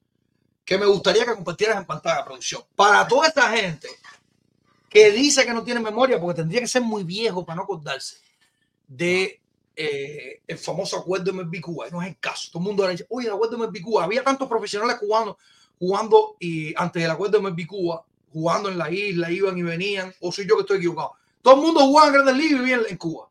que 0.64 0.78
me 0.78 0.86
gustaría 0.86 1.24
que 1.24 1.34
compartieras 1.34 1.78
en 1.78 1.86
pantalla, 1.86 2.24
producción. 2.24 2.62
Para 2.74 3.06
toda 3.06 3.28
esta 3.28 3.50
gente 3.50 3.88
que 4.88 5.10
dice 5.10 5.44
que 5.44 5.52
no 5.52 5.64
tiene 5.64 5.80
memoria, 5.80 6.20
porque 6.20 6.42
tendría 6.42 6.60
que 6.60 6.68
ser 6.68 6.82
muy 6.82 7.04
viejo 7.04 7.44
para 7.44 7.56
no 7.56 7.62
acordarse 7.62 8.18
de 8.86 9.40
eh, 9.74 10.42
famoso 10.56 10.98
acuerdo 10.98 11.32
de 11.32 11.60
Cuba. 11.60 11.86
No 11.90 12.02
es 12.02 12.08
el 12.08 12.18
caso. 12.18 12.50
Todo 12.52 12.62
el 12.62 12.66
mundo 12.66 12.86
dice, 12.88 13.06
oye, 13.08 13.28
el 13.28 13.34
acuerdo 13.34 13.66
de 13.66 13.82
Cuba. 13.82 14.04
Había 14.04 14.22
tantos 14.22 14.48
profesionales 14.48 14.96
cubanos 14.96 15.36
jugando 15.78 16.36
y 16.38 16.74
antes 16.76 17.02
del 17.02 17.10
acuerdo 17.10 17.40
de 17.40 17.66
Cuba, 17.66 18.04
jugando 18.32 18.68
en 18.68 18.78
la 18.78 18.90
isla, 18.90 19.30
iban 19.30 19.58
y 19.58 19.62
venían, 19.62 20.14
o 20.20 20.30
soy 20.30 20.46
yo 20.46 20.56
que 20.56 20.62
estoy 20.62 20.78
equivocado. 20.78 21.12
Todo 21.40 21.54
el 21.54 21.60
mundo 21.60 21.80
jugaba 21.80 22.08
en 22.08 22.12
Grandes 22.14 22.36
Ligas 22.36 22.52
y 22.52 22.58
vivía 22.58 22.80
en 22.88 22.96
Cuba. 22.96 23.28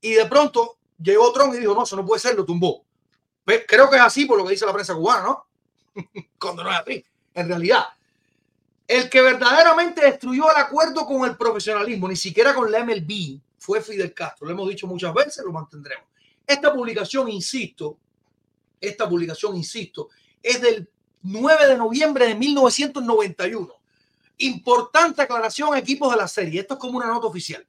Y 0.00 0.12
de 0.12 0.26
pronto 0.26 0.76
llegó 1.04 1.32
Trump 1.32 1.54
y 1.54 1.58
dijo, 1.58 1.74
no, 1.74 1.84
eso 1.84 1.96
no 1.96 2.04
puede 2.04 2.20
ser, 2.20 2.34
lo 2.34 2.44
tumbó. 2.44 2.84
Pe- 3.44 3.64
Creo 3.66 3.90
que 3.90 3.96
es 3.96 4.02
así 4.02 4.24
por 4.26 4.38
lo 4.38 4.44
que 4.44 4.52
dice 4.52 4.66
la 4.66 4.72
prensa 4.72 4.94
cubana, 4.94 5.22
¿no? 5.22 5.46
Cuando 6.40 6.64
no 6.64 6.70
es 6.72 6.78
así. 6.78 7.04
En 7.34 7.48
realidad, 7.48 7.84
el 8.86 9.08
que 9.10 9.20
verdaderamente 9.22 10.00
destruyó 10.04 10.50
el 10.50 10.56
acuerdo 10.56 11.06
con 11.06 11.28
el 11.28 11.36
profesionalismo, 11.36 12.08
ni 12.08 12.16
siquiera 12.16 12.54
con 12.54 12.70
la 12.70 12.84
MLB, 12.84 13.40
fue 13.58 13.80
Fidel 13.82 14.12
Castro. 14.14 14.46
Lo 14.46 14.52
hemos 14.52 14.68
dicho 14.68 14.86
muchas 14.86 15.12
veces, 15.14 15.44
lo 15.44 15.52
mantendremos. 15.52 16.06
Esta 16.46 16.72
publicación, 16.72 17.28
insisto, 17.30 17.98
esta 18.80 19.08
publicación, 19.08 19.56
insisto, 19.56 20.10
es 20.42 20.60
del 20.60 20.88
9 21.22 21.66
de 21.68 21.76
noviembre 21.78 22.26
de 22.26 22.34
1991. 22.34 23.72
Importante 24.38 25.22
aclaración, 25.22 25.76
equipos 25.76 26.10
de 26.10 26.18
la 26.18 26.28
serie. 26.28 26.60
Esto 26.60 26.74
es 26.74 26.80
como 26.80 26.98
una 26.98 27.06
nota 27.06 27.26
oficial. 27.26 27.64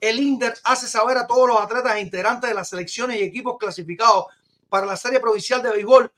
El 0.00 0.18
INDER 0.18 0.54
hace 0.64 0.88
saber 0.88 1.18
a 1.18 1.26
todos 1.26 1.46
los 1.46 1.60
atletas 1.60 1.94
e 1.94 2.00
integrantes 2.00 2.48
de 2.48 2.54
las 2.54 2.70
selecciones 2.70 3.18
y 3.18 3.22
equipos 3.22 3.58
clasificados 3.58 4.26
para 4.68 4.86
la 4.86 4.96
serie 4.96 5.20
provincial 5.20 5.62
de 5.62 5.70
béisbol 5.70 6.10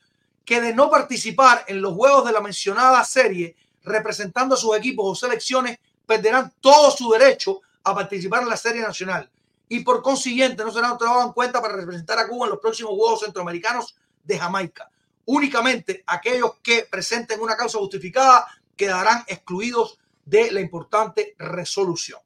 que 0.45 0.61
de 0.61 0.73
no 0.73 0.89
participar 0.89 1.65
en 1.67 1.83
los 1.83 1.95
juegos 1.95 2.25
de 2.25 2.33
la 2.33 2.41
mencionada 2.41 3.05
serie 3.05 3.57
representando 3.83 4.55
a 4.55 4.59
sus 4.59 4.77
equipos 4.77 5.05
o 5.07 5.15
selecciones 5.15 5.79
perderán 6.07 6.53
todo 6.61 6.91
su 6.91 7.11
derecho 7.11 7.61
a 7.83 7.95
participar 7.95 8.43
en 8.43 8.49
la 8.49 8.57
serie 8.57 8.83
nacional 8.83 9.29
y 9.69 9.81
por 9.81 10.03
consiguiente 10.03 10.63
no 10.63 10.71
serán 10.71 10.99
tomados 10.99 11.27
en 11.27 11.33
cuenta 11.33 11.61
para 11.61 11.75
representar 11.75 12.19
a 12.19 12.29
Cuba 12.29 12.47
en 12.47 12.51
los 12.51 12.61
próximos 12.61 12.93
Juegos 12.93 13.21
Centroamericanos 13.21 13.97
de 14.23 14.39
Jamaica. 14.39 14.91
Únicamente 15.25 16.05
aquellos 16.07 16.57
que 16.63 16.87
presenten 16.91 17.41
una 17.41 17.57
causa 17.57 17.79
justificada 17.79 18.47
quedarán 18.77 19.25
excluidos 19.27 19.99
de 20.25 20.53
la 20.53 20.61
importante 20.61 21.35
resolución. 21.39 22.21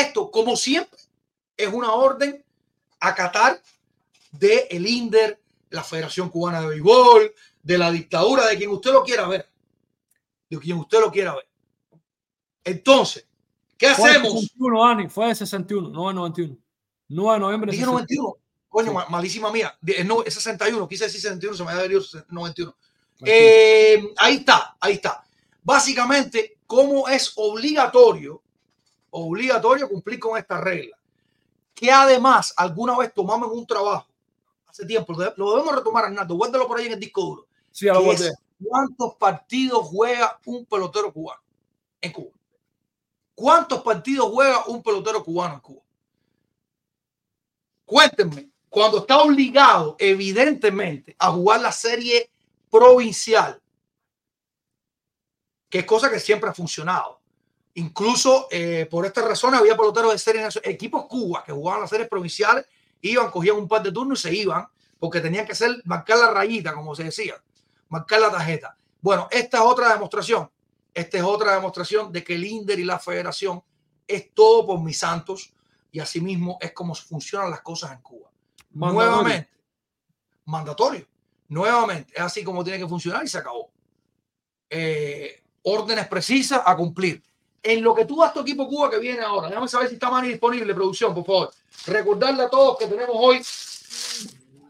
Esto, 0.00 0.30
como 0.30 0.56
siempre, 0.56 0.98
es 1.56 1.72
una 1.72 1.92
orden 1.92 2.44
a 3.00 3.14
Qatar 3.14 3.60
de 4.32 4.66
el 4.70 4.86
INDER, 4.86 5.40
la 5.70 5.82
Federación 5.82 6.28
Cubana 6.28 6.60
de 6.60 6.68
Béisbol, 6.68 7.32
de 7.62 7.78
la 7.78 7.90
dictadura, 7.90 8.46
de 8.46 8.56
quien 8.56 8.70
usted 8.70 8.92
lo 8.92 9.02
quiera 9.02 9.26
ver. 9.26 9.48
De 10.48 10.58
quien 10.58 10.78
usted 10.78 11.00
lo 11.00 11.10
quiera 11.10 11.34
ver. 11.34 11.48
Entonces, 12.64 13.26
¿qué 13.76 13.94
Fue 13.94 14.10
de 14.10 14.16
hacemos? 14.16 14.32
61, 14.40 14.84
Dani, 14.84 15.08
fue 15.08 15.26
de 15.28 15.34
61, 15.34 15.88
no 15.90 16.08
de 16.08 16.14
91. 16.14 16.56
9 17.08 17.34
de 17.34 17.40
noviembre. 17.40 17.70
de 17.70 17.76
Dije 17.76 17.84
61. 17.86 18.22
91. 18.22 18.36
Coño, 18.68 19.00
Sí. 19.00 19.06
malísima 19.10 19.52
mía. 19.52 19.76
De- 19.80 20.04
No, 20.04 20.22
es 20.22 20.34
61. 20.34 20.86
Quise 20.88 21.04
decir 21.04 21.20
61, 21.20 21.56
se 21.56 21.64
me 21.64 21.70
había 21.72 21.86
ido 21.86 22.02
91. 22.28 22.76
Tranquilo. 23.16 23.24
Eh, 23.24 24.12
ahí 24.18 24.36
está, 24.36 24.76
ahí 24.80 24.94
está. 24.94 25.24
Básicamente, 25.62 26.58
cómo 26.66 27.08
es 27.08 27.32
obligatorio, 27.36 28.42
obligatorio 29.10 29.88
cumplir 29.88 30.18
con 30.18 30.38
esta 30.38 30.60
regla. 30.60 30.96
Que 31.74 31.90
además, 31.90 32.54
alguna 32.56 32.96
vez 32.98 33.12
tomamos 33.12 33.50
en 33.50 33.58
un 33.58 33.66
trabajo, 33.66 34.08
hace 34.66 34.86
tiempo, 34.86 35.12
lo 35.12 35.18
de- 35.18 35.32
lo 35.36 35.50
debemos 35.52 35.74
retomar, 35.74 36.04
Arnaldo, 36.06 36.34
guárdalo 36.34 36.66
por 36.66 36.78
ahí 36.78 36.86
en 36.86 36.92
el 36.92 37.00
disco 37.00 37.22
duro. 37.22 37.46
sí, 37.70 37.88
a 37.88 37.94
lo 37.94 38.12
es 38.12 38.32
¿Cuántos 38.58 39.16
partidos 39.16 39.86
juega 39.86 40.40
un 40.46 40.64
pelotero 40.64 41.12
cubano 41.12 41.42
en 42.00 42.12
Cuba? 42.12 42.30
¿Cuántos 43.34 43.82
partidos 43.82 44.30
juega 44.30 44.64
un 44.66 44.82
pelotero 44.82 45.22
cubano 45.22 45.54
en 45.54 45.60
Cuba? 45.60 45.82
Cuéntenme, 47.84 48.50
cuando 48.70 48.98
está 48.98 49.20
obligado, 49.22 49.96
evidentemente, 49.98 51.14
a 51.18 51.30
jugar 51.30 51.60
la 51.60 51.70
serie 51.70 52.30
provincial, 52.70 53.60
que 55.68 55.80
es 55.80 55.84
cosa 55.84 56.10
que 56.10 56.18
siempre 56.18 56.48
ha 56.48 56.54
funcionado. 56.54 57.15
Incluso 57.76 58.48
eh, 58.50 58.86
por 58.90 59.04
esta 59.04 59.20
razón 59.20 59.54
había 59.54 59.76
peloteros 59.76 60.12
de 60.12 60.18
serie 60.18 60.40
nacional, 60.40 60.70
equipos 60.70 61.04
Cuba 61.06 61.44
que 61.44 61.52
jugaban 61.52 61.82
las 61.82 61.90
series 61.90 62.08
provinciales, 62.08 62.64
iban, 63.02 63.30
cogían 63.30 63.56
un 63.56 63.68
par 63.68 63.82
de 63.82 63.92
turnos 63.92 64.20
y 64.20 64.22
se 64.22 64.34
iban, 64.34 64.66
porque 64.98 65.20
tenían 65.20 65.44
que 65.44 65.52
hacer, 65.52 65.82
marcar 65.84 66.16
la 66.18 66.30
rayita, 66.30 66.72
como 66.72 66.94
se 66.94 67.04
decía, 67.04 67.34
marcar 67.90 68.20
la 68.22 68.30
tarjeta. 68.30 68.78
Bueno, 69.02 69.28
esta 69.30 69.58
es 69.58 69.62
otra 69.62 69.92
demostración. 69.92 70.50
Esta 70.94 71.18
es 71.18 71.22
otra 71.22 71.54
demostración 71.54 72.10
de 72.10 72.24
que 72.24 72.36
el 72.36 72.44
INDER 72.44 72.78
y 72.78 72.84
la 72.84 72.98
federación 72.98 73.62
es 74.08 74.32
todo 74.32 74.66
por 74.66 74.80
mis 74.80 74.98
santos 74.98 75.52
y 75.92 76.00
asimismo 76.00 76.56
es 76.62 76.72
como 76.72 76.94
funcionan 76.94 77.50
las 77.50 77.60
cosas 77.60 77.92
en 77.92 78.00
Cuba. 78.00 78.30
nuevamente. 78.72 79.50
Mandatorio. 80.46 81.06
Nuevamente. 81.48 82.14
Es 82.16 82.22
así 82.22 82.42
como 82.42 82.64
tiene 82.64 82.78
que 82.78 82.88
funcionar 82.88 83.22
y 83.22 83.28
se 83.28 83.36
acabó. 83.36 83.70
Eh, 84.70 85.42
órdenes 85.62 86.08
precisas 86.08 86.62
a 86.64 86.74
cumplir. 86.74 87.22
En 87.68 87.82
lo 87.82 87.96
que 87.96 88.04
tú 88.04 88.20
das 88.20 88.32
tu 88.32 88.42
equipo 88.42 88.68
Cuba 88.68 88.88
que 88.88 89.00
viene 89.00 89.22
ahora, 89.22 89.48
déjame 89.48 89.66
saber 89.66 89.88
si 89.88 89.94
está 89.94 90.08
más 90.08 90.22
disponible, 90.22 90.72
producción, 90.72 91.12
por 91.12 91.26
favor. 91.26 91.50
Recordarle 91.88 92.44
a 92.44 92.48
todos 92.48 92.78
que 92.78 92.86
tenemos 92.86 93.16
hoy 93.18 93.42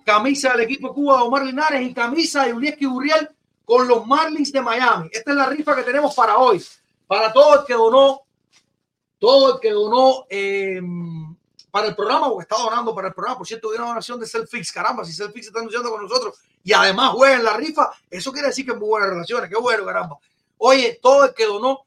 camisa 0.02 0.52
del 0.52 0.60
equipo 0.62 0.94
Cuba 0.94 1.18
de 1.18 1.24
Omar 1.24 1.44
Linares 1.44 1.82
y 1.82 1.92
camisa 1.92 2.46
de 2.46 2.54
Ulieski 2.54 2.86
Burriel 2.86 3.28
con 3.66 3.86
los 3.86 4.06
Marlins 4.06 4.50
de 4.50 4.62
Miami. 4.62 5.10
Esta 5.12 5.30
es 5.30 5.36
la 5.36 5.44
rifa 5.44 5.76
que 5.76 5.82
tenemos 5.82 6.14
para 6.14 6.38
hoy. 6.38 6.64
Para 7.06 7.30
todo 7.34 7.60
el 7.60 7.66
que 7.66 7.74
donó, 7.74 8.22
todo 9.18 9.56
el 9.56 9.60
que 9.60 9.72
donó 9.72 10.24
eh, 10.30 10.80
para 11.70 11.88
el 11.88 11.94
programa, 11.94 12.28
o 12.28 12.40
está 12.40 12.56
donando 12.56 12.94
para 12.94 13.08
el 13.08 13.14
programa. 13.14 13.36
Por 13.36 13.46
cierto, 13.46 13.68
hubo 13.68 13.76
una 13.76 13.88
donación 13.88 14.18
de 14.18 14.26
Selfix. 14.26 14.72
Caramba, 14.72 15.04
si 15.04 15.12
Selfix 15.12 15.48
está 15.48 15.58
anunciando 15.58 15.90
con 15.90 16.00
nosotros 16.02 16.38
y 16.64 16.72
además 16.72 17.10
juega 17.10 17.36
en 17.36 17.44
la 17.44 17.58
rifa, 17.58 17.90
eso 18.08 18.32
quiere 18.32 18.48
decir 18.48 18.64
que 18.64 18.72
es 18.72 18.78
muy 18.78 18.88
buenas 18.88 19.10
relaciones. 19.10 19.50
Qué 19.50 19.56
bueno, 19.56 19.84
caramba. 19.84 20.16
Oye, 20.56 20.98
todo 21.02 21.26
el 21.26 21.34
que 21.34 21.44
donó 21.44 21.80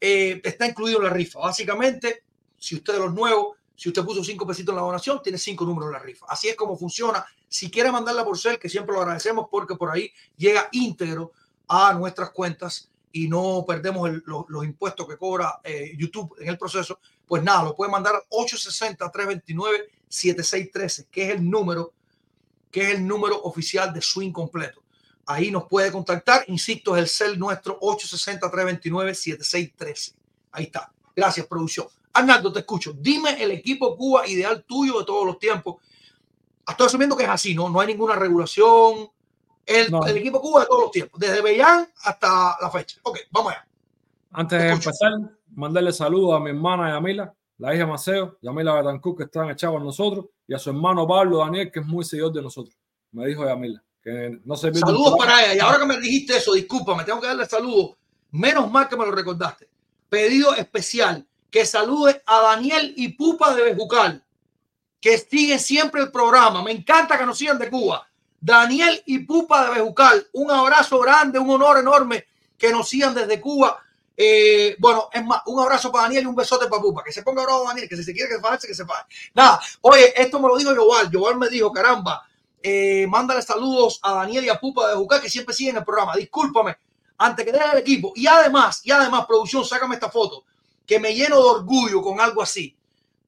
eh, 0.00 0.40
está 0.42 0.66
incluido 0.66 0.98
en 0.98 1.04
la 1.04 1.10
rifa. 1.10 1.40
Básicamente, 1.40 2.24
si 2.58 2.76
usted 2.76 2.94
de 2.94 3.00
los 3.00 3.14
nuevos, 3.14 3.56
si 3.76 3.88
usted 3.88 4.04
puso 4.04 4.22
cinco 4.22 4.46
pesitos 4.46 4.72
en 4.72 4.76
la 4.76 4.82
donación, 4.82 5.20
tiene 5.22 5.38
cinco 5.38 5.64
números 5.64 5.88
en 5.88 5.94
la 5.94 5.98
rifa. 5.98 6.26
Así 6.28 6.48
es 6.48 6.56
como 6.56 6.76
funciona. 6.76 7.24
Si 7.48 7.70
quiere 7.70 7.90
mandarla 7.90 8.22
por 8.24 8.38
ser, 8.38 8.58
que 8.58 8.68
siempre 8.68 8.94
lo 8.94 9.00
agradecemos 9.00 9.48
porque 9.50 9.74
por 9.74 9.90
ahí 9.90 10.12
llega 10.36 10.68
íntegro 10.72 11.32
a 11.68 11.94
nuestras 11.94 12.30
cuentas 12.30 12.90
y 13.12 13.28
no 13.28 13.64
perdemos 13.66 14.10
los, 14.26 14.64
impuestos 14.64 15.08
que 15.08 15.16
cobra 15.16 15.60
eh, 15.62 15.94
YouTube 15.96 16.34
en 16.40 16.48
el 16.48 16.58
proceso, 16.58 16.98
pues 17.26 17.42
nada, 17.42 17.62
lo 17.62 17.74
puede 17.74 17.90
mandar 17.90 18.22
860-329-7613, 18.30 21.06
que 21.10 21.24
es 21.24 21.30
el 21.30 21.48
número, 21.48 21.94
que 22.70 22.82
es 22.82 22.90
el 22.90 23.06
número 23.06 23.40
oficial 23.42 23.90
de 23.92 24.02
Swing 24.02 24.32
completo. 24.32 24.83
Ahí 25.26 25.50
nos 25.50 25.64
puede 25.64 25.90
contactar, 25.90 26.44
insisto, 26.48 26.94
es 26.96 27.02
el 27.02 27.08
cel 27.08 27.38
nuestro 27.38 27.80
860-329-7613. 27.80 30.14
Ahí 30.52 30.64
está. 30.64 30.92
Gracias, 31.16 31.46
producción. 31.46 31.86
Arnaldo, 32.12 32.52
te 32.52 32.58
escucho. 32.60 32.92
Dime 32.96 33.42
el 33.42 33.50
equipo 33.50 33.96
Cuba 33.96 34.28
ideal 34.28 34.64
tuyo 34.64 34.98
de 34.98 35.04
todos 35.04 35.26
los 35.26 35.38
tiempos. 35.38 35.76
Estoy 36.66 36.86
asumiendo 36.86 37.16
que 37.16 37.24
es 37.24 37.28
así, 37.28 37.54
¿no? 37.54 37.68
No 37.68 37.80
hay 37.80 37.88
ninguna 37.88 38.14
regulación. 38.14 39.10
El, 39.66 39.94
equipo 40.16 40.40
Cuba 40.40 40.60
de 40.60 40.66
todos 40.66 40.82
los 40.82 40.90
tiempos, 40.90 41.18
desde 41.18 41.40
Bellán 41.40 41.88
hasta 42.02 42.56
la 42.60 42.70
fecha. 42.70 42.98
Ok, 43.02 43.18
vamos 43.30 43.52
allá. 43.52 43.66
Antes 44.30 44.62
de 44.62 44.70
empezar, 44.70 45.12
mandarle 45.54 45.92
saludos 45.92 46.34
a 46.34 46.40
mi 46.40 46.50
hermana 46.50 46.90
Yamila, 46.90 47.32
la 47.58 47.74
hija 47.74 47.86
Maceo, 47.86 48.36
Yamila 48.42 48.74
Betancourt, 48.74 49.16
que 49.16 49.24
están 49.24 49.48
echados 49.48 49.80
a 49.80 49.84
nosotros, 49.84 50.26
y 50.46 50.54
a 50.54 50.58
su 50.58 50.70
hermano 50.70 51.06
Pablo 51.06 51.38
Daniel, 51.38 51.70
que 51.70 51.80
es 51.80 51.86
muy 51.86 52.04
seguidor 52.04 52.32
de 52.32 52.42
nosotros. 52.42 52.76
Me 53.12 53.26
dijo 53.26 53.44
Yamila. 53.44 53.82
Que 54.04 54.38
no 54.44 54.54
se 54.54 54.72
saludos 54.74 55.14
para 55.18 55.42
ella. 55.44 55.54
Y 55.54 55.58
ahora 55.60 55.78
que 55.78 55.86
me 55.86 55.98
dijiste 55.98 56.36
eso, 56.36 56.52
discúlpame, 56.52 57.04
tengo 57.04 57.20
que 57.20 57.26
darle 57.26 57.46
saludos. 57.46 57.96
Menos 58.32 58.70
mal 58.70 58.86
que 58.86 58.96
me 58.96 59.06
lo 59.06 59.12
recordaste. 59.12 59.66
Pedido 60.10 60.54
especial 60.54 61.26
que 61.50 61.64
salude 61.64 62.22
a 62.26 62.40
Daniel 62.40 62.92
y 62.96 63.08
Pupa 63.08 63.54
de 63.54 63.62
Bejucal, 63.62 64.22
que 65.00 65.16
siguen 65.16 65.58
siempre 65.58 66.02
el 66.02 66.10
programa. 66.10 66.62
Me 66.62 66.72
encanta 66.72 67.16
que 67.16 67.24
nos 67.24 67.38
sigan 67.38 67.58
de 67.58 67.70
Cuba. 67.70 68.06
Daniel 68.40 69.02
y 69.06 69.20
Pupa 69.20 69.64
de 69.64 69.76
Bejucal, 69.76 70.26
un 70.32 70.50
abrazo 70.50 70.98
grande, 70.98 71.38
un 71.38 71.48
honor 71.48 71.78
enorme 71.78 72.26
que 72.58 72.70
nos 72.70 72.88
sigan 72.88 73.14
desde 73.14 73.40
Cuba. 73.40 73.80
Eh, 74.16 74.76
bueno, 74.80 75.08
es 75.12 75.24
más, 75.24 75.40
un 75.46 75.60
abrazo 75.60 75.90
para 75.90 76.04
Daniel 76.04 76.24
y 76.24 76.26
un 76.26 76.34
besote 76.34 76.66
para 76.66 76.82
Pupa. 76.82 77.02
Que 77.02 77.12
se 77.12 77.22
ponga 77.22 77.42
bravo 77.42 77.64
Daniel, 77.68 77.88
que 77.88 77.96
si 77.96 78.04
se 78.04 78.12
quiere 78.12 78.28
que 78.28 78.34
se 78.34 78.40
falle, 78.42 78.68
que 78.68 78.74
se 78.74 78.84
falle. 78.84 79.06
Nada, 79.32 79.60
oye, 79.80 80.12
esto 80.20 80.38
me 80.40 80.48
lo 80.48 80.58
dijo 80.58 80.74
Yoval. 80.74 81.10
Yoval 81.10 81.38
me 81.38 81.48
dijo, 81.48 81.72
caramba, 81.72 82.26
eh, 82.66 83.06
mándale 83.06 83.42
saludos 83.42 84.00
a 84.02 84.14
Daniel 84.14 84.46
y 84.46 84.48
a 84.48 84.58
Pupa 84.58 84.88
de 84.88 84.94
Bejucal, 84.94 85.20
que 85.20 85.28
siempre 85.28 85.54
siguen 85.54 85.76
el 85.76 85.84
programa. 85.84 86.16
Discúlpame, 86.16 86.74
antes 87.18 87.44
que 87.44 87.52
deje 87.52 87.64
el 87.72 87.78
equipo. 87.78 88.12
Y 88.16 88.26
además, 88.26 88.80
y 88.84 88.90
además, 88.90 89.26
producción, 89.26 89.66
sácame 89.66 89.96
esta 89.96 90.10
foto 90.10 90.44
que 90.86 90.98
me 90.98 91.14
lleno 91.14 91.36
de 91.36 91.42
orgullo 91.42 92.00
con 92.00 92.20
algo 92.20 92.42
así, 92.42 92.74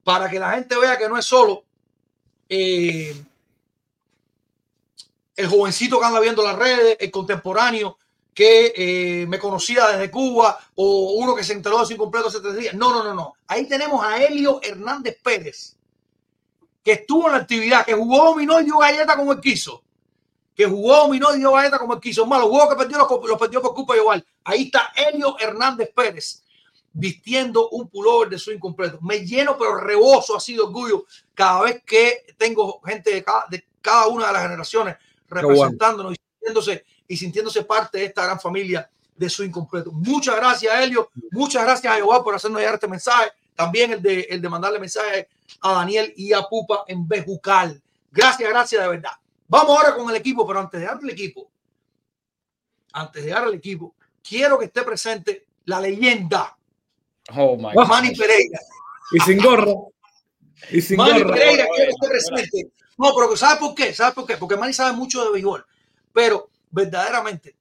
para 0.03 0.31
que 0.31 0.39
la 0.39 0.53
gente 0.53 0.79
vea 0.79 0.97
que 0.97 1.07
no 1.07 1.19
es 1.19 1.27
solo 1.27 1.65
eh, 2.49 3.15
el 5.37 5.47
jovencito 5.49 6.01
que 6.01 6.07
anda 6.07 6.21
viendo 6.21 6.43
las 6.43 6.57
redes, 6.57 6.97
el 6.99 7.11
contemporáneo 7.11 7.99
que 8.33 8.73
eh, 8.75 9.27
me 9.27 9.39
conocía 9.39 9.87
desde 9.89 10.11
Cuba 10.11 10.59
o 10.77 11.13
uno 11.19 11.35
que 11.35 11.45
se 11.45 11.53
enteró 11.53 11.81
de 11.81 11.87
su 11.87 11.93
incompleto 11.93 12.29
hace 12.29 12.41
tres 12.41 12.57
días. 12.57 12.75
No, 12.75 12.91
no, 12.91 13.05
no, 13.05 13.13
no. 13.13 13.35
Ahí 13.47 13.67
tenemos 13.67 14.03
a 14.03 14.23
Helio 14.23 14.61
Hernández 14.63 15.19
Pérez, 15.23 15.76
que 16.87 16.93
estuvo 16.93 17.27
en 17.27 17.33
la 17.33 17.39
actividad, 17.39 17.85
que 17.85 17.95
jugó 17.95 18.27
dominó 18.27 18.61
y 18.61 18.65
dio 18.65 18.79
galleta 18.79 19.17
como 19.17 19.41
quiso. 19.41 19.83
Que 20.55 20.67
jugó 20.67 20.99
dominó 20.99 21.35
y 21.35 21.39
dio 21.39 21.51
galleta 21.51 21.81
como 21.81 21.99
quiso. 21.99 22.25
Más 22.27 22.39
los 22.39 22.49
juegos 22.49 22.69
que 22.69 22.77
perdió 22.77 22.99
los, 22.99 23.39
perdió 23.41 23.61
por 23.61 23.75
culpa 23.75 23.97
igual. 23.97 24.25
Ahí 24.45 24.67
está 24.67 24.93
Helio 24.95 25.37
Hernández 25.37 25.91
Pérez 25.93 26.45
vistiendo 26.93 27.71
un 27.71 27.89
pullover 27.89 28.29
de 28.29 28.39
su 28.39 28.53
incompleto. 28.53 29.01
Me 29.03 29.27
lleno, 29.27 29.59
pero 29.59 29.79
reboso 29.79 30.37
así 30.37 30.55
de 30.55 30.61
orgullo 30.61 31.07
cada 31.35 31.63
vez 31.63 31.83
que 31.85 32.25
tengo 32.39 32.81
gente 32.83 33.13
de 33.13 33.25
cada, 33.81 34.07
una 34.07 34.29
de 34.29 34.33
las 34.35 34.43
generaciones 34.43 34.97
representándonos 35.29 36.13
y, 36.13 36.17
sintiéndose, 36.17 36.85
y 37.09 37.17
sintiéndose 37.17 37.65
parte 37.65 37.99
de 37.99 38.05
esta 38.05 38.27
gran 38.27 38.39
familia 38.39 38.89
de 39.17 39.29
su 39.29 39.43
incompleto. 39.43 39.91
Muchas 39.91 40.37
gracias, 40.37 40.73
Helio. 40.81 41.11
Muchas 41.33 41.65
gracias 41.65 41.93
a 41.93 41.97
Jehová 41.97 42.23
por 42.23 42.37
hacernos 42.37 42.61
llegar 42.61 42.75
este 42.75 42.87
mensaje. 42.87 43.33
También 43.57 43.91
el 43.91 44.01
de, 44.01 44.21
el 44.31 44.41
de 44.41 44.49
mandarle 44.49 44.79
mensaje 44.79 45.29
a 45.61 45.73
Daniel 45.73 46.13
y 46.17 46.33
a 46.33 46.43
Pupa 46.43 46.85
en 46.87 47.07
Bejucal. 47.07 47.83
Gracias, 48.11 48.49
gracias 48.49 48.83
de 48.83 48.89
verdad. 48.89 49.13
Vamos 49.49 49.77
ahora 49.77 49.95
con 49.95 50.11
el 50.11 50.17
equipo, 50.17 50.47
pero 50.47 50.61
antes 50.61 50.81
de 50.81 50.87
dar 50.87 50.99
el 51.03 51.11
equipo, 51.11 51.51
antes 52.93 53.25
de 53.25 53.31
dar 53.31 53.45
al 53.45 53.55
equipo, 53.55 53.95
quiero 54.23 54.59
que 54.59 54.67
esté 54.67 54.83
presente 54.83 55.47
la 55.65 55.81
leyenda 55.81 56.57
Oh 57.35 57.57
my 57.57 57.75
Manny 57.75 58.15
Pereira. 58.15 58.61
Y 59.13 59.21
sin 59.21 59.43
gorro. 59.43 59.93
Y 60.71 60.81
sin 60.81 60.97
Manny 60.97 61.25
Pereira 61.25 61.67
quiere 61.75 61.91
estar 61.91 62.09
presente. 62.09 62.73
No, 62.99 63.15
pero 63.15 63.37
¿sabe 63.37 63.61
por 63.61 63.75
qué? 63.75 63.93
¿Sabe 63.93 64.15
por 64.15 64.27
qué? 64.27 64.37
Porque 64.37 64.57
Manny 64.57 64.73
sabe 64.73 64.97
mucho 64.97 65.25
de 65.25 65.33
béisbol. 65.33 65.67
Pero 66.13 66.51
verdaderamente, 66.71 67.57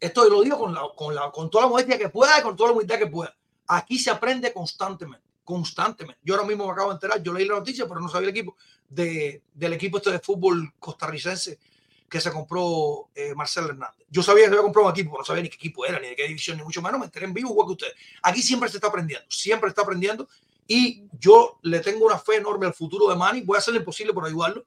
esto 0.00 0.28
lo 0.28 0.42
digo 0.42 0.58
con, 0.58 0.74
la, 0.74 0.82
con, 0.96 1.14
la, 1.14 1.30
con 1.30 1.50
toda 1.50 1.64
la 1.64 1.70
modestia 1.70 1.98
que 1.98 2.08
pueda 2.08 2.38
y 2.38 2.42
con 2.42 2.56
toda 2.56 2.70
la 2.70 2.76
humildad 2.76 2.98
que 2.98 3.06
pueda. 3.06 3.34
Aquí 3.68 3.98
se 3.98 4.10
aprende 4.10 4.52
constantemente. 4.52 5.27
Constantemente. 5.48 6.20
Yo 6.22 6.34
ahora 6.34 6.46
mismo 6.46 6.66
me 6.66 6.72
acabo 6.72 6.90
de 6.90 6.96
enterar, 6.96 7.22
yo 7.22 7.32
leí 7.32 7.46
la 7.46 7.54
noticia, 7.54 7.88
pero 7.88 8.00
no 8.00 8.08
sabía 8.10 8.28
el 8.28 8.36
equipo 8.36 8.54
de, 8.86 9.40
del 9.54 9.72
equipo 9.72 9.96
este 9.96 10.10
de 10.10 10.18
fútbol 10.18 10.74
costarricense 10.78 11.58
que 12.06 12.20
se 12.20 12.30
compró 12.30 13.08
eh, 13.14 13.34
Marcelo 13.34 13.68
Hernández. 13.68 14.04
Yo 14.10 14.22
sabía 14.22 14.42
que 14.44 14.50
había 14.50 14.60
comprado 14.60 14.88
un 14.88 14.92
equipo, 14.92 15.12
pero 15.12 15.22
no 15.22 15.24
sabía 15.24 15.44
ni 15.44 15.48
qué 15.48 15.54
equipo 15.54 15.86
era, 15.86 15.98
ni 16.00 16.08
de 16.08 16.16
qué 16.16 16.26
división, 16.28 16.58
ni 16.58 16.64
mucho 16.64 16.82
menos. 16.82 17.00
Me 17.00 17.06
enteré 17.06 17.24
en 17.24 17.32
vivo 17.32 17.48
igual 17.48 17.66
que 17.66 17.72
ustedes. 17.72 17.94
Aquí 18.24 18.42
siempre 18.42 18.68
se 18.68 18.76
está 18.76 18.88
aprendiendo, 18.88 19.24
siempre 19.30 19.70
está 19.70 19.80
aprendiendo. 19.80 20.28
Y 20.66 21.04
yo 21.18 21.58
le 21.62 21.80
tengo 21.80 22.04
una 22.04 22.18
fe 22.18 22.36
enorme 22.36 22.66
al 22.66 22.74
futuro 22.74 23.08
de 23.08 23.16
Manny. 23.16 23.40
Voy 23.40 23.56
a 23.56 23.60
hacer 23.60 23.72
lo 23.72 23.80
imposible 23.80 24.12
por 24.12 24.26
ayudarlo. 24.26 24.66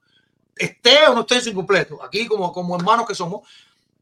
Esté 0.56 1.06
o 1.06 1.14
no 1.14 1.20
esté 1.20 1.36
en 1.36 1.42
su 1.42 1.50
incompleto. 1.50 2.02
Aquí, 2.02 2.26
como, 2.26 2.52
como 2.52 2.74
hermanos 2.74 3.06
que 3.06 3.14
somos. 3.14 3.48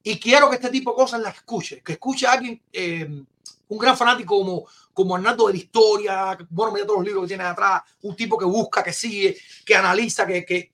Y 0.03 0.18
quiero 0.18 0.49
que 0.49 0.57
este 0.57 0.70
tipo 0.70 0.93
de 0.93 0.97
cosas 0.97 1.20
las 1.20 1.35
escuche. 1.35 1.83
Que 1.83 1.93
escuche 1.93 2.26
a 2.26 2.33
alguien, 2.33 2.62
eh, 2.72 3.22
un 3.70 3.78
gran 3.78 3.96
fanático 3.96 4.38
como, 4.38 4.66
como 4.92 5.16
Hernando 5.16 5.46
de 5.48 5.54
la 5.54 5.58
historia. 5.58 6.38
Bueno, 6.50 6.72
mira 6.72 6.86
todos 6.86 7.00
los 7.00 7.06
libros 7.06 7.24
que 7.24 7.28
tiene 7.28 7.44
atrás. 7.44 7.82
Un 8.02 8.14
tipo 8.14 8.38
que 8.38 8.44
busca, 8.44 8.82
que 8.82 8.92
sigue, 8.92 9.36
que 9.64 9.74
analiza, 9.74 10.26
que, 10.26 10.44
que 10.44 10.72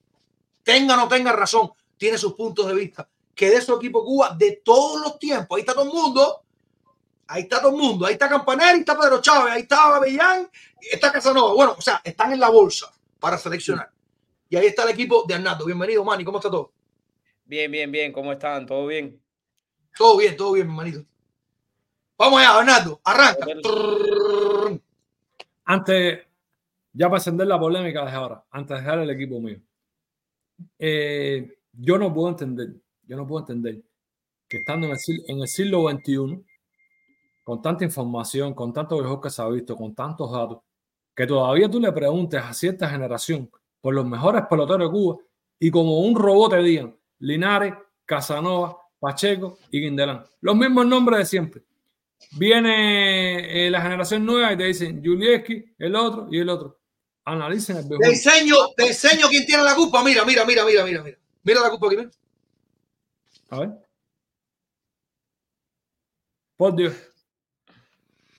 tenga 0.63 0.93
o 0.93 0.97
no 0.97 1.07
tenga 1.07 1.31
razón 1.31 1.71
tiene 1.97 2.17
sus 2.17 2.33
puntos 2.33 2.67
de 2.67 2.75
vista, 2.75 3.09
que 3.33 3.49
de 3.49 3.61
su 3.61 3.75
equipo 3.75 4.03
Cuba 4.03 4.35
de 4.37 4.61
todos 4.63 5.01
los 5.01 5.19
tiempos, 5.19 5.55
ahí 5.55 5.61
está 5.61 5.73
todo 5.73 5.85
el 5.85 5.91
mundo, 5.91 6.43
ahí 7.27 7.41
está 7.43 7.59
todo 7.59 7.71
el 7.71 7.77
mundo, 7.77 8.05
ahí 8.05 8.13
está 8.13 8.29
Campanelli, 8.29 8.79
está 8.79 8.97
Pedro 8.97 9.21
Chávez, 9.21 9.53
ahí 9.53 9.61
está 9.63 9.95
Avellán, 9.95 10.49
está 10.79 11.11
Casanova, 11.11 11.53
bueno, 11.53 11.75
o 11.77 11.81
sea, 11.81 12.01
están 12.03 12.31
en 12.31 12.39
la 12.39 12.49
bolsa 12.49 12.91
para 13.19 13.37
seleccionar. 13.37 13.91
Y 14.49 14.55
ahí 14.55 14.67
está 14.67 14.83
el 14.83 14.89
equipo 14.89 15.25
de 15.27 15.33
Arnaldo. 15.33 15.65
Bienvenido, 15.65 16.05
Manny, 16.05 16.23
¿cómo 16.23 16.37
está 16.37 16.49
todo? 16.49 16.71
Bien, 17.43 17.69
bien, 17.69 17.91
bien, 17.91 18.13
¿cómo 18.13 18.31
están? 18.31 18.65
¿Todo 18.65 18.87
bien? 18.87 19.21
Todo 19.97 20.17
bien, 20.17 20.37
todo 20.37 20.53
bien, 20.53 20.67
hermanito. 20.67 21.03
Vamos 22.17 22.39
allá, 22.39 22.59
Arnaldo, 22.59 22.99
arranca. 23.03 23.45
Antes, 25.65 26.19
ya 26.93 27.07
para 27.07 27.17
encender 27.17 27.47
la 27.47 27.59
polémica 27.59 28.03
desde 28.05 28.17
ahora, 28.17 28.43
antes 28.49 28.77
de 28.77 28.81
dejar 28.81 28.99
el 28.99 29.09
equipo 29.09 29.39
mío. 29.39 29.59
Eh, 30.79 31.59
yo 31.73 31.97
no 31.97 32.11
puedo 32.13 32.29
entender, 32.29 32.73
yo 33.03 33.17
no 33.17 33.27
puedo 33.27 33.41
entender 33.41 33.83
que 34.47 34.57
estando 34.57 34.87
en 34.87 34.93
el, 34.93 34.99
en 35.27 35.41
el 35.41 35.47
siglo 35.47 35.89
XXI, 35.89 36.43
con 37.43 37.61
tanta 37.61 37.85
información, 37.85 38.53
con 38.53 38.73
tanto 38.73 38.97
mejor 38.97 39.21
que 39.21 39.29
se 39.29 39.41
ha 39.41 39.47
visto, 39.47 39.75
con 39.75 39.93
tantos 39.93 40.31
datos, 40.31 40.59
que 41.15 41.27
todavía 41.27 41.69
tú 41.69 41.79
le 41.79 41.91
preguntes 41.91 42.41
a 42.41 42.53
cierta 42.53 42.89
generación 42.89 43.49
por 43.79 43.93
los 43.93 44.05
mejores 44.05 44.43
peloteros 44.49 44.87
de 44.87 44.91
Cuba 44.91 45.17
y 45.59 45.69
como 45.69 45.99
un 45.99 46.15
robot 46.15 46.51
te 46.51 46.63
digan 46.63 46.95
Linares, 47.19 47.73
Casanova, 48.05 48.77
Pacheco 48.99 49.57
y 49.71 49.81
Guindelán. 49.81 50.23
Los 50.41 50.55
mismos 50.55 50.85
nombres 50.87 51.19
de 51.19 51.25
siempre. 51.25 51.66
Viene 52.31 53.67
eh, 53.67 53.69
la 53.69 53.81
generación 53.81 54.25
nueva 54.25 54.53
y 54.53 54.57
te 54.57 54.65
dicen 54.65 55.01
Julieski, 55.03 55.73
el 55.77 55.95
otro 55.95 56.27
y 56.31 56.39
el 56.39 56.49
otro. 56.49 56.79
analicen 57.25 57.77
el 57.77 57.87
Te 57.87 58.07
enseño, 58.09 58.55
te 58.75 58.87
enseño 58.87 59.27
quién 59.29 59.45
tiene 59.45 59.63
la 59.63 59.75
culpa. 59.75 60.03
Mira, 60.03 60.25
mira, 60.25 60.45
mira, 60.45 60.65
mira, 60.65 60.83
mira, 60.83 61.03
mira. 61.03 61.17
Mira 61.43 61.61
la 61.61 61.69
culpa 61.69 61.87
aquí. 61.87 61.97
Mira. 61.97 62.09
A 63.49 63.59
ver. 63.59 63.69
Por 66.57 66.75
Dios. 66.75 66.93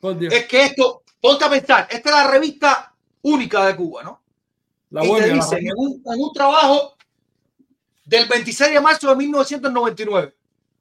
Por 0.00 0.18
Dios. 0.18 0.34
Es 0.34 0.46
que 0.46 0.64
esto, 0.64 1.02
ponte 1.20 1.44
a 1.44 1.50
pensar, 1.50 1.88
esta 1.90 2.08
es 2.10 2.14
la 2.14 2.30
revista 2.30 2.94
única 3.22 3.64
de 3.66 3.76
Cuba, 3.76 4.02
¿no? 4.02 4.22
La 4.90 5.04
y 5.04 5.08
buena, 5.08 5.26
te 5.26 5.32
dicen 5.34 5.58
en 5.58 5.74
un, 5.76 6.02
en 6.04 6.20
un 6.20 6.32
trabajo 6.32 6.96
del 8.04 8.26
26 8.26 8.72
de 8.72 8.80
marzo 8.80 9.08
de 9.08 9.16
1999, 9.16 10.34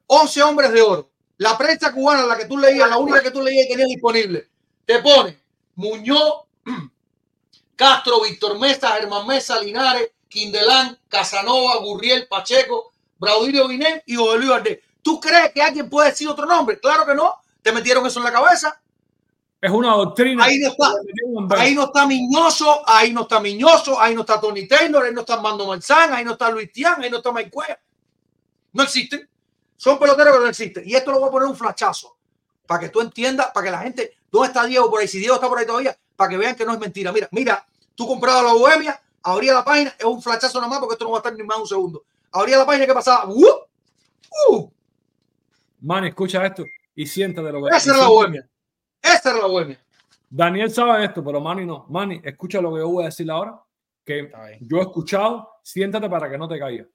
11 0.08 0.44
hombres 0.44 0.72
de 0.72 0.82
oro. 0.82 1.12
La 1.38 1.58
prensa 1.58 1.92
cubana, 1.94 2.26
la 2.26 2.38
que 2.38 2.46
tú 2.46 2.58
leías, 2.58 2.90
la 2.90 2.98
única 2.98 3.22
que 3.22 3.32
tú 3.32 3.42
leías 3.42 3.66
y 3.66 3.70
tenías 3.70 3.90
disponible, 3.90 4.50
te 4.86 5.00
pone 5.00 5.38
Muñoz, 5.76 6.46
Castro, 7.76 8.22
Víctor 8.22 8.58
Mesa, 8.60 8.90
Germán 8.92 9.28
Mesa, 9.28 9.62
Linares, 9.62 10.10
Quindelán, 10.28 10.98
Casanova, 11.08 11.78
Gurriel, 11.78 12.28
Pacheco, 12.28 12.92
Braudilio 13.20 13.68
Guinén 13.68 14.02
y 14.06 14.16
José 14.16 14.38
Luis 14.38 14.50
Valdés. 14.50 14.80
¿Tú 15.02 15.20
crees 15.20 15.52
que 15.54 15.62
alguien 15.62 15.90
puede 15.90 16.10
decir 16.10 16.28
otro 16.28 16.46
nombre? 16.46 16.80
Claro 16.80 17.06
que 17.06 17.16
no. 17.16 17.34
Te 17.62 17.72
metieron 17.72 18.06
eso 18.06 18.20
en 18.20 18.26
la 18.26 18.32
cabeza. 18.32 18.82
Es 19.60 19.72
una 19.72 19.94
doctrina. 19.94 20.44
Ahí 20.44 20.60
no 20.60 20.70
está. 20.70 20.92
Ahí 21.58 21.74
no 21.74 21.86
está 21.86 22.06
Miñoso, 22.06 22.82
ahí 22.86 23.14
no 23.14 23.22
está 23.22 23.40
Miñoso, 23.40 24.00
ahí 24.00 24.14
no 24.14 24.22
está 24.22 24.40
Tony 24.40 24.68
Taylor, 24.68 25.04
ahí 25.04 25.14
no 25.14 25.22
está 25.22 25.40
Mando 25.42 25.66
Marzán, 25.66 26.14
ahí 26.14 26.24
no 26.24 26.34
está 26.34 26.52
Luis 26.52 26.72
Tian, 26.72 27.02
ahí 27.02 27.10
no 27.10 27.18
está 27.18 27.32
Mike. 27.32 27.52
No 28.74 28.84
existen. 28.84 29.28
Son 29.78 29.98
peloteros 29.98 30.34
que 30.34 30.40
no 30.40 30.48
existen. 30.48 30.84
Y 30.86 30.96
esto 30.96 31.12
lo 31.12 31.20
voy 31.20 31.30
a 31.30 31.32
poner 31.32 31.48
un 31.48 31.56
flachazo 31.56 32.18
para 32.66 32.82
que 32.82 32.90
tú 32.90 33.00
entiendas, 33.00 33.52
para 33.54 33.66
que 33.66 33.72
la 33.72 33.80
gente, 33.80 34.18
¿dónde 34.30 34.48
está 34.48 34.66
Diego 34.66 34.90
por 34.90 35.00
ahí? 35.00 35.08
Si 35.08 35.20
Diego 35.20 35.36
está 35.36 35.48
por 35.48 35.58
ahí 35.58 35.66
todavía, 35.66 35.98
para 36.16 36.30
que 36.30 36.38
vean 36.38 36.56
que 36.56 36.66
no 36.66 36.74
es 36.74 36.80
mentira. 36.80 37.12
Mira, 37.12 37.30
mira, 37.32 37.66
tú 37.96 38.06
comprabas 38.06 38.44
la 38.44 38.54
Bohemia, 38.54 39.02
abría 39.24 39.54
la 39.54 39.64
página, 39.64 39.96
es 39.98 40.06
un 40.06 40.22
flachazo 40.22 40.60
nada 40.60 40.70
más 40.70 40.80
porque 40.80 40.94
esto 40.94 41.06
no 41.06 41.12
va 41.12 41.18
a 41.18 41.20
estar 41.20 41.34
ni 41.34 41.44
más 41.44 41.58
de 41.58 41.62
un 41.62 41.68
segundo. 41.68 42.04
Abría 42.32 42.58
la 42.58 42.66
página 42.66 42.86
que 42.86 42.94
pasaba. 42.94 43.30
¡Uh! 43.30 43.46
¡Uh! 44.50 44.70
Man, 45.80 46.06
escucha 46.06 46.46
esto 46.46 46.66
y 46.96 47.06
siéntate 47.06 47.52
lo 47.52 47.64
que 47.64 47.76
Esa 47.76 47.92
era 47.92 48.00
la 48.00 48.08
Bohemia. 48.10 48.50
Esa 49.02 49.30
era 49.30 49.40
la 49.40 49.48
Bohemia. 49.48 49.80
Daniel 50.30 50.72
sabe 50.72 51.06
esto, 51.06 51.24
pero 51.24 51.40
Manny 51.40 51.66
no. 51.66 51.86
Manny, 51.90 52.20
escucha 52.24 52.60
lo 52.60 52.74
que 52.74 52.80
yo 52.80 52.90
voy 52.90 53.04
a 53.04 53.06
decir 53.06 53.30
ahora, 53.32 53.62
que 54.04 54.30
yo 54.62 54.78
he 54.78 54.82
escuchado, 54.82 55.60
siéntate 55.64 56.10
para 56.10 56.30
que 56.30 56.38
no 56.38 56.48
te 56.48 56.60
caigas. 56.60 56.88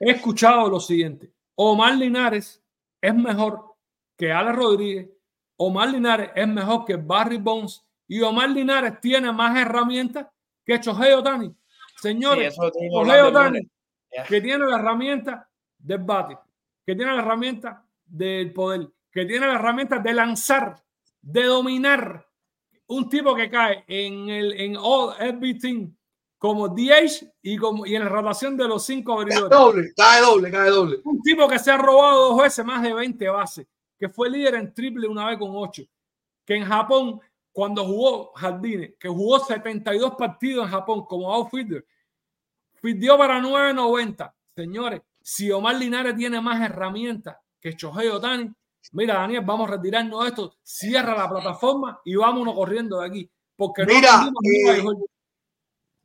He 0.00 0.12
escuchado 0.12 0.68
lo 0.70 0.80
siguiente. 0.80 1.32
Omar 1.56 1.96
Linares 1.96 2.62
es 3.00 3.14
mejor 3.14 3.74
que 4.16 4.32
Alex 4.32 4.56
Rodríguez. 4.56 5.08
Omar 5.56 5.88
Linares 5.88 6.30
es 6.34 6.46
mejor 6.46 6.84
que 6.84 6.96
Barry 6.96 7.38
Bones. 7.38 7.82
Y 8.06 8.20
Omar 8.20 8.50
Linares 8.50 9.00
tiene 9.00 9.32
más 9.32 9.58
herramientas 9.58 10.26
que 10.64 10.78
Chohei 10.78 11.12
Otani. 11.12 11.54
Señores, 11.96 12.54
Sí, 12.54 12.88
Chohei 12.90 13.20
Otani, 13.22 13.70
que 14.28 14.40
tiene 14.40 14.66
la 14.66 14.76
herramienta 14.76 15.48
del 15.78 15.98
bate, 15.98 16.38
que 16.84 16.94
tiene 16.94 17.12
la 17.14 17.22
herramienta 17.22 17.84
del 18.04 18.52
poder, 18.52 18.88
que 19.10 19.24
tiene 19.24 19.46
la 19.46 19.54
herramienta 19.54 19.98
de 19.98 20.12
lanzar, 20.12 20.76
de 21.20 21.44
dominar. 21.44 22.26
Un 22.88 23.08
tipo 23.08 23.34
que 23.34 23.50
cae 23.50 23.84
en 23.88 24.28
el 24.28 24.52
en 24.60 24.76
all 24.76 25.14
everything 25.18 25.90
como 26.38 26.68
DH 26.68 27.32
y, 27.42 27.56
como, 27.56 27.86
y 27.86 27.94
en 27.94 28.04
la 28.04 28.08
rotación 28.08 28.56
de 28.56 28.68
los 28.68 28.84
cinco 28.84 29.16
Cae 29.16 29.22
abridores. 29.22 29.50
doble, 29.58 29.92
cae 29.96 30.20
doble, 30.20 30.50
cae 30.50 30.70
doble. 30.70 31.00
Un 31.04 31.22
tipo 31.22 31.48
que 31.48 31.58
se 31.58 31.70
ha 31.70 31.76
robado 31.76 32.30
dos 32.30 32.42
veces 32.42 32.64
más 32.64 32.82
de 32.82 32.92
20 32.92 33.28
bases, 33.28 33.66
que 33.98 34.08
fue 34.08 34.30
líder 34.30 34.56
en 34.56 34.74
triple 34.74 35.08
una 35.08 35.26
vez 35.26 35.38
con 35.38 35.50
8, 35.52 35.82
que 36.44 36.54
en 36.56 36.64
Japón, 36.64 37.20
cuando 37.52 37.84
jugó 37.84 38.32
Jardines, 38.34 38.94
que 39.00 39.08
jugó 39.08 39.38
72 39.38 40.14
partidos 40.16 40.66
en 40.66 40.72
Japón 40.72 41.06
como 41.06 41.32
outfielder, 41.32 41.84
pidió 42.80 43.16
para 43.16 43.40
9.90. 43.40 44.32
Señores, 44.54 45.02
si 45.22 45.50
Omar 45.50 45.76
Linares 45.76 46.14
tiene 46.16 46.40
más 46.40 46.60
herramientas 46.60 47.36
que 47.60 47.72
Shohei 47.72 48.08
Otani, 48.08 48.52
mira, 48.92 49.14
Daniel, 49.14 49.42
vamos 49.44 49.68
a 49.68 49.72
retirarnos 49.72 50.22
de 50.22 50.28
esto, 50.28 50.54
cierra 50.62 51.16
la 51.16 51.28
plataforma 51.28 52.00
y 52.04 52.14
vámonos 52.14 52.54
corriendo 52.54 53.00
de 53.00 53.06
aquí. 53.06 53.30
Porque 53.56 53.86
no 53.86 53.94
Mira, 53.94 54.18
nunca 54.24 54.76
eh, 54.76 54.84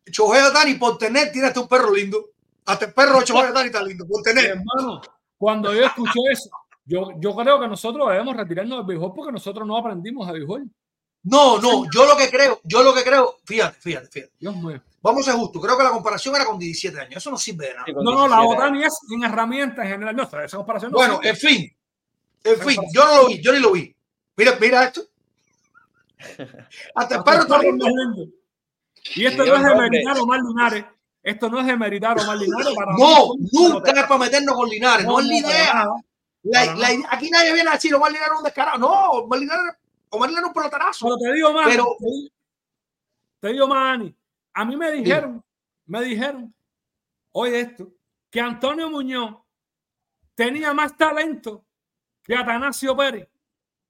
Chohei 0.10 0.42
Otani 0.44 0.76
por 0.76 0.98
tener, 0.98 1.32
tiene 1.32 1.48
hasta 1.48 1.60
un 1.60 1.68
perro 1.68 1.94
lindo. 1.94 2.30
Hasta 2.66 2.86
el 2.86 2.94
perro 2.94 3.20
de 3.20 3.34
Otani 3.34 3.66
está 3.68 3.84
lindo, 3.84 4.06
por 4.08 4.22
tener. 4.22 4.46
hermano, 4.46 5.02
cuando 5.38 5.74
yo 5.74 5.86
escuché 5.86 6.20
eso, 6.32 6.50
yo, 6.86 7.10
yo 7.20 7.36
creo 7.36 7.60
que 7.60 7.68
nosotros 7.68 8.10
debemos 8.10 8.36
retirarnos 8.36 8.80
del 8.80 8.88
béisbol 8.88 9.14
porque 9.14 9.32
nosotros 9.32 9.68
no 9.68 9.78
aprendimos 9.78 10.28
de 10.28 10.34
béisbol. 10.34 10.70
No, 11.24 11.60
no, 11.60 11.84
yo 11.94 12.06
lo 12.06 12.18
que 12.18 12.30
creo, 12.30 12.60
yo 12.64 12.82
lo 12.82 12.94
que 12.94 13.04
creo, 13.04 13.38
fíjate, 13.46 13.80
fíjate, 13.80 14.08
fíjate. 14.08 14.34
Dios 14.40 14.56
mío. 14.56 14.82
Vamos 15.04 15.28
a 15.28 15.32
ser 15.32 15.40
justos, 15.40 15.62
creo 15.62 15.78
que 15.78 15.84
la 15.84 15.92
comparación 15.92 16.36
era 16.36 16.46
con 16.46 16.58
17 16.58 17.00
años, 17.00 17.18
eso 17.18 17.30
no 17.30 17.38
sirve 17.38 17.68
de 17.68 17.74
nada. 17.74 17.86
Sí, 17.86 17.94
No, 17.94 18.02
no, 18.04 18.28
la 18.28 18.38
17 18.38 18.56
Otani 18.58 18.84
es 18.84 19.00
en 19.12 19.24
herramientas 19.24 19.86
en 19.86 19.92
general. 19.92 20.16
No, 20.16 20.24
esa 20.24 20.58
comparación 20.58 20.92
no 20.92 20.98
Bueno, 20.98 21.16
sirve. 21.18 21.30
en 21.30 21.36
fin, 21.36 21.78
en 22.44 22.60
fin, 22.60 22.82
yo 22.94 23.06
no 23.06 23.18
lo 23.18 23.28
vi, 23.28 23.42
yo 23.42 23.54
ni 23.54 23.60
lo 23.60 23.72
vi. 23.72 23.96
Mira, 24.36 24.58
mira 24.60 24.84
esto. 24.86 25.02
Hasta 26.96 27.16
el 27.16 27.24
perro 27.24 27.42
está 27.42 27.60
lindo. 27.60 27.86
Y 29.16 29.26
esto 29.26 29.44
Sí, 29.44 29.50
no 29.50 29.56
es 29.56 29.64
de 29.64 29.70
hombre. 29.72 29.90
meritar 29.90 30.18
a 30.18 30.22
Omar 30.22 30.40
Linares. 30.42 30.86
Esto 31.24 31.50
no 31.50 31.60
es 31.60 31.66
de 31.66 31.78
meritar 31.78 32.20
a 32.20 32.24
Omar 32.24 32.38
Linares. 32.38 32.76
Para 32.76 32.92
No, 32.94 33.34
nunca 33.52 33.92
es 33.92 34.04
para 34.04 34.18
meternos 34.18 34.56
con 34.56 34.70
Linares, 34.70 35.06
no, 35.06 35.20
es 35.20 35.26
la 35.26 35.32
no, 35.32 35.38
idea. 35.40 35.86
La- 36.44 36.76
la 36.76 36.88
aquí 37.10 37.30
nadie 37.30 37.54
viene 37.54 37.70
a 37.70 37.74
decir 37.74 37.94
Omar 37.94 38.12
Linares 38.12 38.34
es 38.34 38.38
un 38.40 38.44
descarado. 38.44 38.78
No, 38.80 38.90
Omar 39.12 39.40
Linares, 39.40 39.76
Omar 40.10 40.30
Linares 40.30 40.46
es 40.46 40.48
un 40.50 40.54
pelotarazo. 40.54 41.06
Pero 41.06 41.18
te 41.18 41.34
digo 41.36 41.54
más, 41.54 41.68
Pero- 41.68 41.96
te, 43.40 43.48
digo- 43.50 43.68
más, 43.68 43.96
Ani. 43.96 44.16
A 44.54 44.66
mí 44.66 44.76
me 44.76 44.92
dijeron, 44.92 45.44
me 45.86 46.02
dijeron, 46.04 46.54
oye 47.32 47.60
esto, 47.62 47.88
que 48.30 48.40
Antonio 48.42 48.90
Muñoz 48.90 49.36
tenía 50.36 50.74
más 50.74 50.96
talento 50.98 51.64
que 52.24 52.36
Atanasio 52.36 52.96
Pérez, 52.96 53.28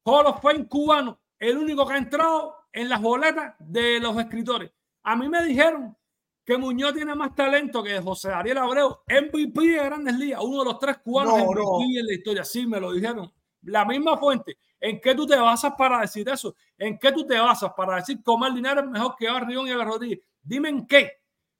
Hall 0.03 0.25
of 0.27 0.41
Fame 0.41 0.67
cubano, 0.67 1.19
el 1.39 1.57
único 1.57 1.85
que 1.87 1.93
ha 1.93 1.97
entrado 1.97 2.55
en 2.71 2.89
las 2.89 3.01
boletas 3.01 3.55
de 3.59 3.99
los 3.99 4.17
escritores. 4.17 4.71
A 5.03 5.15
mí 5.15 5.27
me 5.29 5.43
dijeron 5.43 5.95
que 6.45 6.57
Muñoz 6.57 6.93
tiene 6.93 7.15
más 7.15 7.35
talento 7.35 7.83
que 7.83 7.99
José 7.99 8.31
Ariel 8.31 8.57
Abreu, 8.57 8.99
MVP 9.07 9.61
de 9.61 9.83
Grandes 9.83 10.15
Ligas, 10.17 10.41
uno 10.43 10.59
de 10.59 10.65
los 10.65 10.79
tres 10.79 10.97
cubanos 10.99 11.37
No, 11.37 11.45
MVP 11.45 11.59
no. 11.61 11.99
en 11.99 12.05
la 12.07 12.13
historia. 12.13 12.43
Sí, 12.43 12.65
me 12.65 12.79
lo 12.79 12.91
dijeron. 12.91 13.31
La 13.63 13.85
misma 13.85 14.17
fuente. 14.17 14.57
¿En 14.79 14.99
qué 14.99 15.13
tú 15.13 15.27
te 15.27 15.35
basas 15.35 15.73
para 15.77 16.01
decir 16.01 16.27
eso? 16.27 16.55
¿En 16.77 16.97
qué 16.97 17.11
tú 17.11 17.25
te 17.25 17.37
basas 17.39 17.71
para 17.77 17.97
decir 17.97 18.17
que 18.23 18.31
Omar 18.31 18.51
Linares 18.51 18.83
es 18.83 18.89
mejor 18.89 19.15
que 19.15 19.29
Barrión 19.29 19.67
y 19.67 19.73
Rodríguez? 19.73 20.19
Dime 20.41 20.69
en 20.69 20.87
qué. 20.87 21.11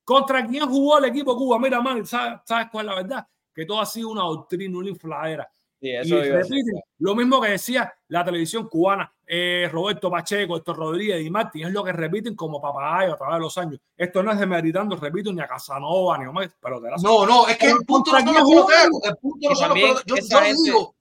¿Contra 0.03 0.45
quién 0.45 0.68
jugó 0.68 0.97
el 0.97 1.05
equipo 1.05 1.38
Cuba? 1.38 1.59
Mira, 1.59 1.80
man, 1.80 2.05
¿sabes, 2.05 2.39
¿sabes 2.43 2.68
cuál 2.72 2.88
es 2.88 2.89
la 2.89 3.01
verdad? 3.01 3.27
Que 3.53 3.65
todo 3.65 3.80
ha 3.80 3.85
sido 3.85 4.09
una 4.09 4.23
doctrina, 4.23 4.77
una 4.80 4.89
infladera. 4.89 5.49
Sí, 5.81 5.87
Y 5.87 5.95
eso 5.95 6.15
repiten 6.21 6.79
lo 6.99 7.15
mismo 7.15 7.41
que 7.41 7.49
decía 7.49 7.91
la 8.09 8.23
televisión 8.23 8.69
cubana, 8.69 9.11
eh, 9.25 9.67
Roberto 9.71 10.11
Pacheco, 10.11 10.55
Héctor 10.55 10.77
Rodríguez 10.77 11.25
y 11.25 11.31
Martín, 11.31 11.65
es 11.65 11.73
lo 11.73 11.83
que 11.83 11.91
repiten 11.91 12.35
como 12.35 12.61
papagayo 12.61 13.13
a 13.13 13.17
través 13.17 13.37
de 13.37 13.41
los 13.41 13.57
años. 13.57 13.79
Esto 13.97 14.21
no 14.21 14.31
es 14.31 14.37
demeritando, 14.37 14.95
repito, 14.95 15.33
ni 15.33 15.41
a 15.41 15.47
Casanova, 15.47 16.19
ni 16.19 16.25
a 16.25 16.29
Omar, 16.29 16.51
pero 16.61 16.79
te 16.79 16.87
la 16.91 16.97
No, 16.97 17.25
no, 17.25 17.47
es 17.47 17.57
que 17.57 17.71
el 17.71 17.83
punto 17.83 18.11
no 18.11 18.19
son 18.19 18.33
los 18.35 18.47
peloteros. 18.47 18.99
El 19.03 19.17
punto 19.17 19.49
no 19.49 19.55
son 19.55 19.69
los 19.69 19.77
también 19.79 19.87
peloteros. 19.95 20.29
Yo, 20.29 20.37
yo 20.37 20.39
gente- 20.45 20.61
digo, 20.63 20.95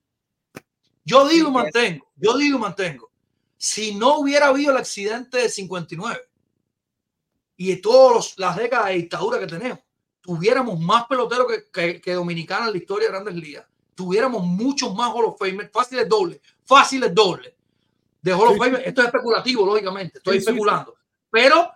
yo 1.05 1.29
digo 1.29 1.49
y 1.49 1.53
mantengo, 1.53 2.09
yo 2.17 2.39
digo 2.39 2.57
y 2.57 2.61
mantengo. 2.61 3.11
Si 3.59 3.95
no 3.95 4.17
hubiera 4.19 4.47
habido 4.47 4.73
el 4.73 4.79
accidente 4.79 5.37
del 5.37 5.51
59 5.51 6.19
y 7.59 7.77
todas 7.77 8.39
las 8.39 8.57
décadas 8.57 8.87
de 8.87 8.95
dictadura 8.95 9.39
que 9.39 9.47
tenemos, 9.47 9.81
tuviéramos 10.23 10.81
más 10.81 11.05
peloteros 11.07 11.47
que, 11.47 11.71
que, 11.71 12.01
que 12.01 12.15
dominicanos 12.15 12.69
en 12.69 12.73
la 12.73 12.79
historia 12.79 13.09
de 13.09 13.13
grandes 13.13 13.35
ligas. 13.35 13.67
Tuviéramos 14.01 14.43
muchos 14.43 14.95
más 14.95 15.13
Hall 15.13 15.27
of 15.27 15.39
Fame, 15.39 15.69
fáciles 15.69 16.09
doble, 16.09 16.41
fáciles 16.65 17.15
doble 17.15 17.55
de 18.23 18.33
Hall 18.33 18.49
of 18.49 18.55
Sí, 18.55 18.59
Fame. 18.59 18.83
Esto 18.83 19.03
es 19.03 19.09
especulativo, 19.09 19.67
lógicamente, 19.67 20.17
estoy 20.17 20.39
Sí, 20.39 20.41
sí, 20.41 20.49
especulando. 20.49 20.95
Pero 21.31 21.71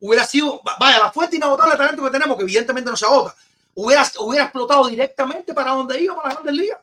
hubiera 0.00 0.26
sido, 0.26 0.60
vaya, 0.78 0.98
la 0.98 1.10
fuente 1.10 1.36
inagotable 1.36 1.72
de 1.72 1.78
talento 1.78 2.04
que 2.04 2.10
tenemos, 2.10 2.36
que 2.36 2.42
evidentemente 2.42 2.90
no 2.90 2.96
se 2.98 3.06
agota, 3.06 3.34
hubiera, 3.74 4.06
hubiera 4.20 4.44
explotado 4.44 4.86
directamente 4.86 5.54
para 5.54 5.70
donde 5.70 5.98
iba, 5.98 6.14
para 6.14 6.28
las 6.28 6.42
grandes 6.42 6.62
ligas. 6.62 6.78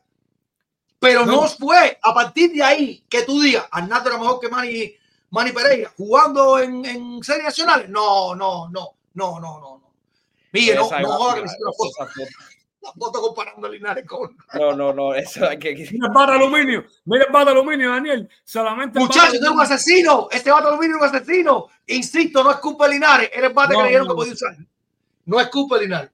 Pero 0.98 1.24
no. 1.24 1.44
No. 1.44 1.48
fue 1.48 2.00
a 2.02 2.12
partir 2.12 2.52
de 2.52 2.64
ahí 2.64 3.06
que 3.08 3.22
tú 3.22 3.40
digas, 3.40 3.68
Arnaldo 3.70 4.10
era 4.10 4.18
mejor 4.18 4.40
que 4.40 4.50
Manny, 4.50 4.92
Manny 5.30 5.52
Pereira, 5.52 5.94
jugando 5.96 6.58
en, 6.58 6.84
en 6.84 7.24
series 7.24 7.44
nacionales. 7.44 7.90
No, 7.90 8.34
no, 8.34 8.70
no, 8.70 8.96
no, 9.14 9.40
no, 9.40 9.60
no. 9.60 9.60
no. 9.60 9.94
Miguel, 10.52 10.78
no, 10.78 10.86
joda 10.86 11.36
que 11.36 11.42
me 11.44 11.48
foto 12.94 13.22
comparando 13.22 13.68
a 13.68 13.70
Linares 13.70 14.06
con. 14.06 14.36
No, 14.54 14.74
no, 14.74 14.94
no, 14.94 15.14
eso 15.14 15.48
hay 15.48 15.58
que. 15.58 15.74
Mira 15.74 16.08
el 16.08 16.14
bate 16.14 16.32
de 16.32 16.38
aluminio, 16.38 16.86
mira 17.06 17.26
el 17.26 17.32
bate 17.32 17.46
de 17.46 17.52
aluminio, 17.52 17.90
Daniel. 17.90 18.30
Solamente 18.44 19.00
Muchachos, 19.00 19.34
de 19.34 19.38
es 19.40 19.50
un 19.50 19.60
asesino. 19.62 20.28
Este 20.32 20.52
vato 20.52 20.68
aluminio 20.70 20.98
es 20.98 21.02
un 21.02 21.16
asesino. 21.16 21.68
Insisto, 21.88 22.44
no 22.44 22.52
es 22.52 22.58
culpa 22.58 22.88
de 22.88 22.94
Linares. 22.94 23.30
Era 23.34 23.48
el 23.48 23.54
bate 23.54 23.74
No, 23.74 23.80
que 23.80 23.84
le 23.84 23.90
dieron 23.90 24.08
no, 24.08 24.14
que 24.14 24.18
podía 24.18 24.34
usar. 24.34 24.56
No 25.26 25.40
es 25.40 25.48
culpa 25.48 25.78
de 25.78 25.84
Linares. 25.84 26.12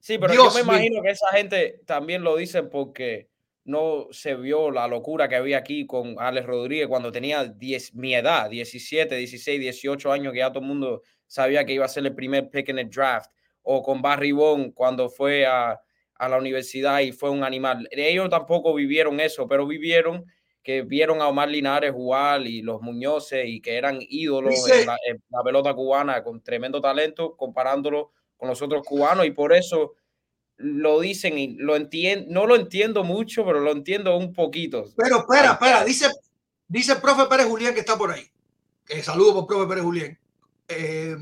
Sí, 0.00 0.18
pero 0.18 0.32
Dios 0.32 0.52
yo 0.52 0.58
me 0.58 0.64
mío. 0.64 0.72
imagino 0.72 1.02
que 1.02 1.10
esa 1.10 1.28
gente 1.28 1.80
también 1.86 2.24
lo 2.24 2.36
dicen 2.36 2.68
porque 2.70 3.28
no 3.64 4.08
se 4.10 4.34
vio 4.34 4.70
la 4.70 4.88
locura 4.88 5.28
que 5.28 5.36
había 5.36 5.58
aquí 5.58 5.86
con 5.86 6.16
Alex 6.18 6.46
Rodríguez 6.46 6.88
cuando 6.88 7.12
tenía 7.12 7.44
10, 7.44 7.94
mi 7.94 8.14
edad, 8.14 8.50
17, 8.50 9.14
16, 9.14 9.60
18 9.60 10.12
años, 10.12 10.32
que 10.32 10.40
ya 10.40 10.50
todo 10.50 10.60
el 10.60 10.68
mundo 10.68 11.02
sabía 11.26 11.64
que 11.64 11.72
iba 11.72 11.84
a 11.84 11.88
ser 11.88 12.04
el 12.04 12.14
primer 12.14 12.50
pick 12.50 12.68
en 12.70 12.80
el 12.80 12.90
draft, 12.90 13.30
o 13.62 13.82
con 13.82 14.02
Barry 14.02 14.32
Bond 14.32 14.74
cuando 14.74 15.08
fue 15.08 15.46
a, 15.46 15.80
a 16.14 16.28
la 16.28 16.38
universidad 16.38 17.00
y 17.00 17.12
fue 17.12 17.30
un 17.30 17.44
animal. 17.44 17.88
Ellos 17.90 18.28
tampoco 18.30 18.74
vivieron 18.74 19.20
eso, 19.20 19.46
pero 19.48 19.66
vivieron 19.66 20.24
que 20.62 20.82
vieron 20.82 21.20
a 21.20 21.28
Omar 21.28 21.48
Linares 21.48 21.92
jugar 21.92 22.46
y 22.46 22.62
los 22.62 22.80
Muñoces 22.80 23.46
y 23.48 23.60
que 23.60 23.76
eran 23.76 23.98
ídolos 24.00 24.54
en 24.70 24.86
la, 24.86 24.96
en 25.08 25.22
la, 25.28 25.42
pelota 25.42 25.74
cubana 25.74 26.22
con 26.22 26.40
tremendo 26.40 26.80
talento, 26.80 27.36
comparándolo 27.36 28.12
con 28.36 28.48
los 28.48 28.62
otros 28.62 28.84
cubanos 28.86 29.26
y 29.26 29.32
por 29.32 29.52
eso 29.52 29.94
lo 30.56 31.00
dicen 31.00 31.38
y 31.38 31.56
lo 31.56 31.74
entiendo, 31.74 32.26
no 32.30 32.46
lo 32.46 32.54
entiendo 32.54 33.02
mucho, 33.02 33.44
pero 33.44 33.60
lo 33.60 33.72
entiendo 33.72 34.16
un 34.16 34.32
poquito. 34.32 34.84
Pero 34.96 35.18
espera, 35.18 35.52
espera, 35.52 35.84
dice, 35.84 36.06
dice 36.68 36.92
el 36.92 37.00
profe 37.00 37.26
Pérez 37.26 37.46
Julián 37.46 37.74
que 37.74 37.80
está 37.80 37.98
por 37.98 38.12
ahí. 38.12 38.30
Que 38.86 39.02
saludo 39.02 39.34
por 39.34 39.46
profe 39.46 39.66
Pérez 39.66 39.84
Julián. 39.84 40.18
Eh, 40.68 41.16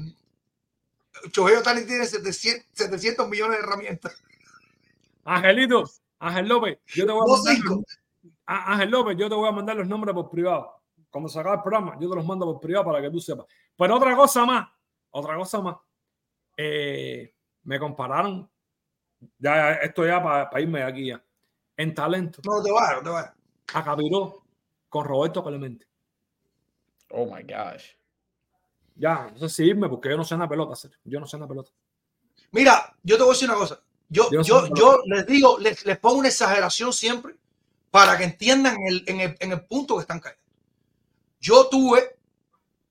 Chojeo 1.30 1.62
Tani 1.62 1.84
tiene 1.84 2.06
700, 2.06 2.66
700 2.72 3.28
millones 3.28 3.58
de 3.58 3.64
herramientas. 3.64 4.22
Angelito, 5.24 5.84
Ángel 6.18 6.48
López, 6.48 6.78
yo 6.86 7.06
te 7.06 7.12
voy 7.12 7.22
a 7.22 7.32
mandar, 7.32 7.86
Ángel 8.46 8.90
López, 8.90 9.16
yo 9.16 9.28
te 9.28 9.34
voy 9.34 9.48
a 9.48 9.52
mandar 9.52 9.76
los 9.76 9.86
nombres 9.86 10.14
por 10.14 10.30
privado. 10.30 10.82
Cuando 11.10 11.28
se 11.28 11.38
acabe 11.38 11.56
el 11.56 11.62
programa, 11.62 11.96
yo 12.00 12.08
te 12.08 12.16
los 12.16 12.24
mando 12.24 12.46
por 12.46 12.60
privado 12.60 12.86
para 12.86 13.02
que 13.02 13.10
tú 13.10 13.20
sepas. 13.20 13.46
Pero 13.76 13.96
otra 13.96 14.16
cosa 14.16 14.44
más, 14.44 14.68
otra 15.10 15.36
cosa 15.36 15.60
más. 15.60 15.76
Eh, 16.56 17.34
me 17.64 17.78
compararon, 17.78 18.48
ya 19.38 19.74
esto 19.74 20.06
ya 20.06 20.22
para, 20.22 20.50
para 20.50 20.62
irme 20.62 20.80
de 20.80 20.84
aquí 20.84 21.06
ya, 21.06 21.22
en 21.76 21.94
talento. 21.94 22.40
No 22.44 22.62
te 22.62 22.70
vayas, 22.70 22.96
no 22.96 23.02
te 23.02 23.10
vayas. 23.10 23.32
A 23.74 23.84
Capiró 23.84 24.42
con 24.88 25.04
Roberto 25.04 25.44
Clemente. 25.44 25.86
Oh 27.10 27.26
my 27.26 27.42
gosh. 27.42 27.99
Ya, 29.00 29.32
no 29.32 29.48
sé 29.48 29.48
si 29.48 29.64
irme 29.64 29.88
porque 29.88 30.10
yo 30.10 30.16
no 30.18 30.24
sé 30.24 30.34
una 30.34 30.46
pelota 30.46 30.74
hacer. 30.74 30.90
Yo 31.04 31.18
no 31.18 31.26
sé 31.26 31.38
una 31.38 31.48
pelota. 31.48 31.70
Mira, 32.52 32.94
yo 33.02 33.16
te 33.16 33.22
voy 33.22 33.30
a 33.30 33.32
decir 33.32 33.48
una 33.48 33.58
cosa. 33.58 33.80
Yo, 34.10 34.28
yo, 34.30 34.42
yo, 34.42 34.66
yo 34.74 35.02
les 35.06 35.26
digo, 35.26 35.58
les, 35.58 35.86
les, 35.86 35.98
pongo 35.98 36.18
una 36.18 36.28
exageración 36.28 36.92
siempre 36.92 37.34
para 37.90 38.18
que 38.18 38.24
entiendan 38.24 38.76
el, 38.86 39.02
en, 39.06 39.20
el, 39.20 39.36
en 39.40 39.52
el 39.52 39.64
punto 39.64 39.96
que 39.96 40.02
están 40.02 40.20
cayendo. 40.20 40.44
Yo 41.40 41.66
tuve 41.68 42.18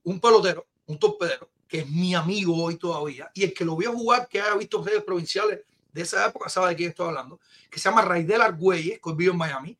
un 0.03 0.19
pelotero, 0.19 0.65
un 0.87 0.97
torpedero, 0.97 1.47
que 1.67 1.81
es 1.81 1.89
mi 1.89 2.15
amigo 2.15 2.55
hoy 2.55 2.77
todavía, 2.77 3.29
y 3.35 3.43
el 3.43 3.53
que 3.53 3.63
lo 3.63 3.75
vio 3.75 3.93
jugar, 3.93 4.27
que 4.27 4.41
haya 4.41 4.55
visto 4.55 4.81
redes 4.83 5.03
provinciales 5.03 5.59
de 5.93 6.01
esa 6.01 6.25
época, 6.25 6.49
sabe 6.49 6.69
de 6.69 6.75
quién 6.75 6.89
estoy 6.89 7.09
hablando, 7.09 7.39
que 7.69 7.77
se 7.77 7.87
llama 7.87 8.01
Raidel 8.01 8.41
Argüelles, 8.41 8.99
que 8.99 9.13
vive 9.13 9.31
en 9.31 9.37
Miami, 9.37 9.77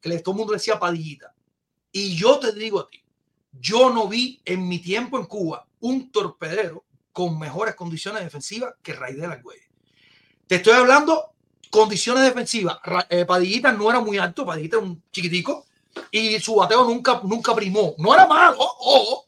que 0.00 0.18
todo 0.20 0.34
el 0.34 0.38
mundo 0.38 0.52
le 0.52 0.58
decía 0.58 0.78
Padillita. 0.78 1.34
Y 1.90 2.14
yo 2.14 2.38
te 2.38 2.52
digo 2.52 2.78
a 2.78 2.88
ti, 2.88 3.03
yo 3.60 3.90
no 3.90 4.08
vi 4.08 4.40
en 4.44 4.66
mi 4.68 4.78
tiempo 4.78 5.18
en 5.18 5.26
Cuba 5.26 5.66
un 5.80 6.10
torpedero 6.10 6.84
con 7.12 7.38
mejores 7.38 7.74
condiciones 7.74 8.24
defensivas 8.24 8.74
que 8.82 8.92
Raidel 8.92 9.30
Argüelles. 9.30 9.68
Te 10.46 10.56
estoy 10.56 10.74
hablando 10.74 11.30
condiciones 11.70 12.24
defensivas. 12.24 12.78
Eh, 13.08 13.24
Padillita 13.24 13.72
no 13.72 13.90
era 13.90 14.00
muy 14.00 14.18
alto, 14.18 14.44
Padillita 14.44 14.76
era 14.76 14.86
un 14.86 15.02
chiquitico 15.10 15.66
y 16.10 16.38
su 16.40 16.56
bateo 16.56 16.84
nunca, 16.84 17.20
nunca 17.24 17.54
primó. 17.54 17.94
No 17.98 18.14
era 18.14 18.26
malo, 18.26 18.56
ojo, 18.58 19.26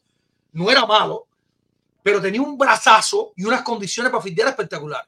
no 0.53 0.69
era 0.69 0.85
malo, 0.85 1.27
pero 2.03 2.21
tenía 2.21 2.41
un 2.41 2.57
brazazo 2.57 3.33
y 3.35 3.43
unas 3.43 3.61
condiciones 3.61 4.11
para 4.11 4.23
fildear 4.23 4.49
espectacular. 4.49 5.07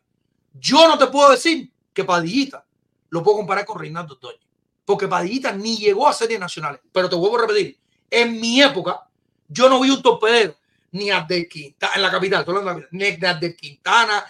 Yo 0.53 0.87
no 0.87 0.97
te 0.97 1.07
puedo 1.07 1.31
decir 1.31 1.71
que 1.93 2.03
Padillita 2.03 2.65
lo 3.09 3.23
puedo 3.23 3.37
comparar 3.37 3.65
con 3.65 3.79
Reinaldo 3.79 4.15
Doña, 4.15 4.45
porque 4.85 5.07
Padillita 5.07 5.51
ni 5.51 5.77
llegó 5.77 6.07
a 6.07 6.13
series 6.13 6.39
nacionales. 6.39 6.81
Pero 6.91 7.09
te 7.09 7.15
vuelvo 7.15 7.37
a 7.37 7.41
repetir, 7.41 7.79
en 8.09 8.39
mi 8.39 8.61
época, 8.61 9.08
yo 9.49 9.67
no 9.67 9.79
vi 9.81 9.89
un 9.89 10.01
torpedero 10.01 10.55
ni 10.91 11.11
a 11.11 11.21
de 11.21 11.47
Quintana, 11.47 11.93
en 11.95 12.01
la 12.01 12.11
capital, 12.11 12.45
ni 12.91 13.05
a 13.05 13.33
de 13.33 13.55
Quintana, 13.55 14.25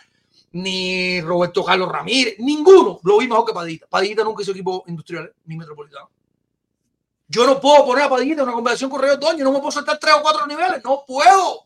ni 0.52 1.22
Roberto 1.22 1.64
Carlos 1.64 1.90
Ramírez, 1.92 2.36
ninguno 2.40 3.00
lo 3.04 3.18
vi 3.20 3.28
mejor 3.28 3.46
que 3.46 3.54
Padillita. 3.54 3.88
Padillita 3.88 4.24
nunca 4.24 4.42
hizo 4.42 4.52
equipo 4.52 4.84
industrial 4.88 5.32
ni 5.46 5.56
metropolitano. 5.56 6.10
Yo 7.28 7.46
no 7.46 7.62
puedo 7.62 7.86
poner 7.86 8.06
a 8.06 8.10
Padillita 8.10 8.42
en 8.42 8.48
una 8.48 8.56
conversación 8.56 8.90
con 8.90 9.02
Rey 9.02 9.16
Doña, 9.18 9.44
no 9.44 9.52
me 9.52 9.60
puedo 9.60 9.72
saltar 9.72 10.00
tres 10.00 10.16
o 10.16 10.22
cuatro 10.22 10.48
niveles, 10.48 10.84
no 10.84 11.04
puedo, 11.06 11.66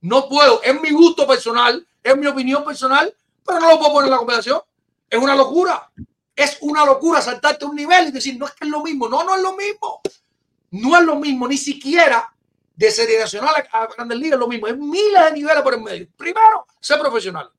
no 0.00 0.28
puedo. 0.28 0.62
Es 0.62 0.80
mi 0.80 0.90
gusto 0.90 1.26
personal, 1.26 1.86
es 2.02 2.16
mi 2.16 2.26
opinión 2.26 2.64
personal, 2.64 3.14
pero 3.46 3.60
no 3.60 3.70
lo 3.70 3.78
puedo 3.78 3.92
poner 3.92 4.06
en 4.06 4.12
la 4.12 4.18
conversación. 4.18 4.60
Es 5.08 5.18
una 5.18 5.36
locura. 5.36 5.90
Es 6.34 6.58
una 6.62 6.84
locura 6.84 7.22
saltarte 7.22 7.64
un 7.64 7.76
nivel 7.76 8.08
y 8.08 8.10
decir, 8.10 8.36
no 8.36 8.46
es 8.46 8.52
que 8.52 8.64
es 8.64 8.70
lo 8.70 8.82
mismo. 8.82 9.08
No, 9.08 9.22
no 9.22 9.36
es 9.36 9.42
lo 9.42 9.54
mismo. 9.54 10.00
No 10.72 10.98
es 10.98 11.04
lo 11.04 11.14
mismo, 11.14 11.46
ni 11.46 11.56
siquiera 11.56 12.33
de 12.74 12.90
serie 12.90 13.18
nacional 13.18 13.54
a 13.70 13.86
grandes 13.86 14.18
ligas 14.18 14.38
lo 14.38 14.48
mismo. 14.48 14.66
Es 14.66 14.76
miles 14.76 15.24
de 15.24 15.32
niveles 15.32 15.62
por 15.62 15.74
el 15.74 15.80
medio. 15.80 16.08
Primero, 16.16 16.66
ser 16.80 16.98
profesional. 16.98 17.50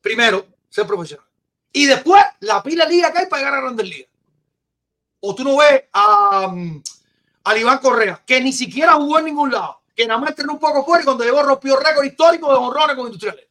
Primero, 0.00 0.46
ser 0.68 0.86
profesional. 0.86 1.26
Y 1.72 1.86
después, 1.86 2.22
la 2.40 2.62
pila 2.62 2.84
liga 2.84 3.12
que 3.12 3.20
hay 3.20 3.26
para 3.26 3.42
llegar 3.42 3.58
a 3.58 3.62
grandes 3.62 3.88
ligas. 3.88 4.08
O 5.20 5.34
tú 5.34 5.42
no 5.42 5.56
ves 5.56 5.84
a, 5.92 6.48
um, 6.48 6.82
a 7.42 7.58
Iván 7.58 7.78
Correa, 7.78 8.22
que 8.24 8.40
ni 8.40 8.52
siquiera 8.52 8.92
jugó 8.92 9.18
en 9.18 9.24
ningún 9.24 9.50
lado, 9.50 9.80
que 9.94 10.06
nada 10.06 10.20
más 10.20 10.34
un 10.38 10.58
poco 10.58 10.84
fuera 10.84 11.02
y 11.02 11.04
cuando 11.04 11.24
llegó 11.24 11.42
rompió 11.42 11.76
récord 11.76 12.04
histórico 12.04 12.50
de 12.50 12.58
honrones 12.58 12.94
con 12.94 13.06
industriales. 13.06 13.48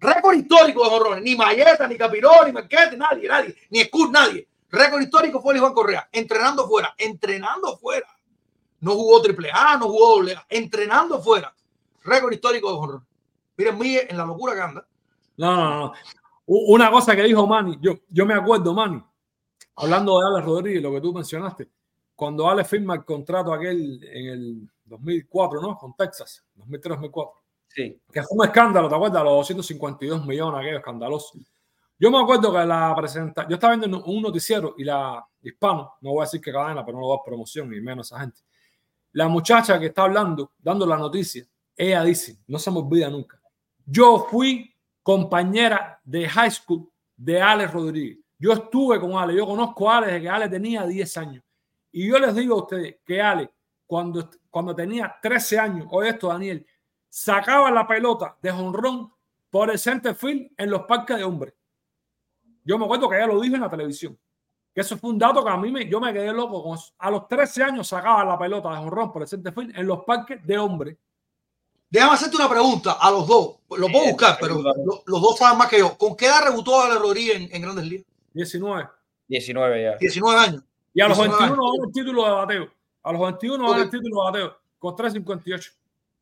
Récord 0.00 0.34
histórico 0.34 0.82
de 0.82 0.94
honrones. 0.94 1.22
Ni 1.22 1.36
Mayeta, 1.36 1.86
ni 1.86 1.96
Capiró, 1.96 2.44
ni 2.44 2.52
Marquete, 2.52 2.96
nadie, 2.96 3.28
nadie. 3.28 3.56
Ni 3.70 3.84
Scott, 3.84 4.10
nadie. 4.10 4.48
Récord 4.68 5.00
histórico 5.00 5.40
fue 5.40 5.54
el 5.54 5.58
Iván 5.58 5.72
Correa. 5.72 6.08
Entrenando 6.10 6.66
fuera. 6.66 6.92
Entrenando 6.98 7.78
fuera. 7.78 8.08
No 8.82 8.94
jugó 8.94 9.22
triple 9.22 9.48
A, 9.52 9.76
no 9.76 9.86
jugó 9.86 10.16
doble 10.16 10.34
A. 10.34 10.44
Entrenando 10.48 11.20
fuera. 11.22 11.54
Récord 12.04 12.32
histórico 12.32 12.68
de 12.68 12.78
honrones. 12.78 13.08
Miren, 13.56 13.78
Miguel, 13.78 14.06
en 14.10 14.16
la 14.16 14.26
locura 14.26 14.54
que 14.54 14.60
anda. 14.60 14.86
No, 15.36 15.56
no, 15.56 15.76
no. 15.78 15.92
Una 16.46 16.90
cosa 16.90 17.14
que 17.14 17.22
dijo 17.22 17.46
Manny, 17.46 17.78
yo, 17.80 17.94
yo 18.08 18.26
me 18.26 18.34
acuerdo, 18.34 18.74
Manny, 18.74 19.02
hablando 19.76 20.18
de 20.18 20.26
Alex 20.26 20.44
Rodríguez, 20.44 20.82
lo 20.82 20.92
que 20.92 21.00
tú 21.00 21.14
mencionaste, 21.14 21.70
cuando 22.16 22.48
Alex 22.50 22.68
firma 22.68 22.94
el 22.94 23.04
contrato 23.04 23.52
aquel 23.52 24.02
en 24.02 24.26
el 24.26 24.70
2004, 24.84 25.60
¿no? 25.62 25.78
Con 25.78 25.94
Texas, 25.94 26.44
2003-2004. 26.56 27.30
Sí. 27.68 28.00
Que 28.12 28.22
fue 28.24 28.36
un 28.36 28.44
escándalo, 28.44 28.88
¿te 28.88 28.96
acuerdas? 28.96 29.22
Los 29.22 29.32
252 29.34 30.26
millones, 30.26 30.60
aquello 30.60 30.78
escandaloso. 30.78 31.38
Yo 31.98 32.10
me 32.10 32.20
acuerdo 32.20 32.52
que 32.52 32.66
la 32.66 32.92
presenta, 32.96 33.46
yo 33.48 33.54
estaba 33.54 33.76
viendo 33.76 34.02
un 34.04 34.22
noticiero 34.22 34.74
y 34.76 34.82
la 34.82 35.24
hispano, 35.40 35.94
no 36.00 36.10
voy 36.10 36.22
a 36.22 36.24
decir 36.24 36.40
que 36.40 36.52
cadena, 36.52 36.84
pero 36.84 36.98
no 36.98 37.02
lo 37.02 37.10
va 37.10 37.16
a 37.16 37.24
promoción 37.24 37.70
ni 37.70 37.80
menos 37.80 38.08
esa 38.08 38.18
gente. 38.18 38.40
La 39.12 39.28
muchacha 39.28 39.78
que 39.78 39.86
está 39.86 40.02
hablando, 40.02 40.52
dando 40.58 40.86
la 40.86 40.96
noticia, 40.96 41.46
ella 41.76 42.02
dice, 42.04 42.38
no 42.46 42.58
se 42.58 42.70
me 42.70 42.78
olvida 42.78 43.08
nunca, 43.10 43.40
yo 43.84 44.26
fui 44.30 44.74
compañera 45.02 46.00
de 46.04 46.28
high 46.28 46.50
school 46.50 46.90
de 47.16 47.40
Alex 47.40 47.72
Rodríguez. 47.72 48.18
Yo 48.38 48.52
estuve 48.52 48.98
con 49.00 49.16
Ale, 49.16 49.34
yo 49.34 49.46
conozco 49.46 49.90
a 49.90 49.98
Ale 49.98 50.06
desde 50.06 50.22
que 50.22 50.28
Ale 50.28 50.48
tenía 50.48 50.86
10 50.86 51.16
años. 51.16 51.44
Y 51.92 52.08
yo 52.08 52.18
les 52.18 52.34
digo 52.34 52.54
a 52.54 52.62
ustedes 52.62 52.96
que 53.04 53.20
Ale, 53.20 53.50
cuando, 53.86 54.28
cuando 54.50 54.74
tenía 54.74 55.14
13 55.20 55.58
años, 55.58 55.86
o 55.90 56.02
esto, 56.02 56.28
Daniel, 56.28 56.66
sacaba 57.08 57.70
la 57.70 57.86
pelota 57.86 58.36
de 58.40 58.50
jonrón 58.50 59.12
por 59.50 59.70
el 59.70 59.78
center 59.78 60.14
field 60.14 60.50
en 60.56 60.70
los 60.70 60.82
parques 60.82 61.18
de 61.18 61.24
hombres. 61.24 61.54
Yo 62.64 62.78
me 62.78 62.84
acuerdo 62.84 63.08
que 63.08 63.16
ella 63.16 63.26
lo 63.26 63.40
dijo 63.40 63.54
en 63.54 63.60
la 63.60 63.68
televisión. 63.68 64.18
Que 64.74 64.80
eso 64.80 64.96
fue 64.96 65.10
un 65.10 65.18
dato 65.18 65.44
que 65.44 65.50
a 65.50 65.56
mí 65.56 65.70
me, 65.70 65.86
yo 65.86 66.00
me 66.00 66.12
quedé 66.12 66.32
loco. 66.32 66.74
A 66.98 67.10
los 67.10 67.28
13 67.28 67.62
años 67.62 67.88
sacaba 67.88 68.24
la 68.24 68.38
pelota 68.38 68.70
de 68.70 68.76
jonrón 68.76 69.12
por 69.12 69.22
el 69.22 69.28
center 69.28 69.52
field 69.52 69.76
en 69.76 69.86
los 69.86 70.04
parques 70.04 70.44
de 70.46 70.58
hombres. 70.58 70.96
Déjame 71.90 72.14
hacerte 72.14 72.36
una 72.36 72.48
pregunta 72.48 72.92
a 72.92 73.10
los 73.10 73.26
dos. 73.26 73.56
Lo 73.76 73.88
puedo 73.88 74.06
buscar, 74.06 74.38
pero 74.40 74.62
los, 74.62 75.02
los 75.04 75.20
dos 75.20 75.36
saben 75.36 75.58
más 75.58 75.68
que 75.68 75.78
yo. 75.78 75.96
¿Con 75.98 76.16
qué 76.16 76.24
edad 76.26 76.44
rebutó 76.46 76.80
a 76.80 76.98
Rodríguez 76.98 77.36
en, 77.36 77.54
en 77.54 77.62
Grandes 77.62 77.84
Ligas? 77.84 78.06
19. 78.32 78.88
19 79.28 79.82
ya. 79.82 79.96
19 79.98 80.40
años. 80.40 80.62
Y 80.94 81.00
a 81.02 81.08
los 81.08 81.18
21 81.18 81.48
ganó 81.48 81.84
el 81.84 81.92
título 81.92 82.24
de 82.24 82.30
bateo. 82.30 82.70
A 83.02 83.12
los 83.12 83.20
21 83.20 83.70
ganó 83.70 83.82
el 83.82 83.90
título 83.90 84.24
de 84.24 84.30
bateo 84.30 84.56
con 84.78 84.96
3.58. 84.96 85.72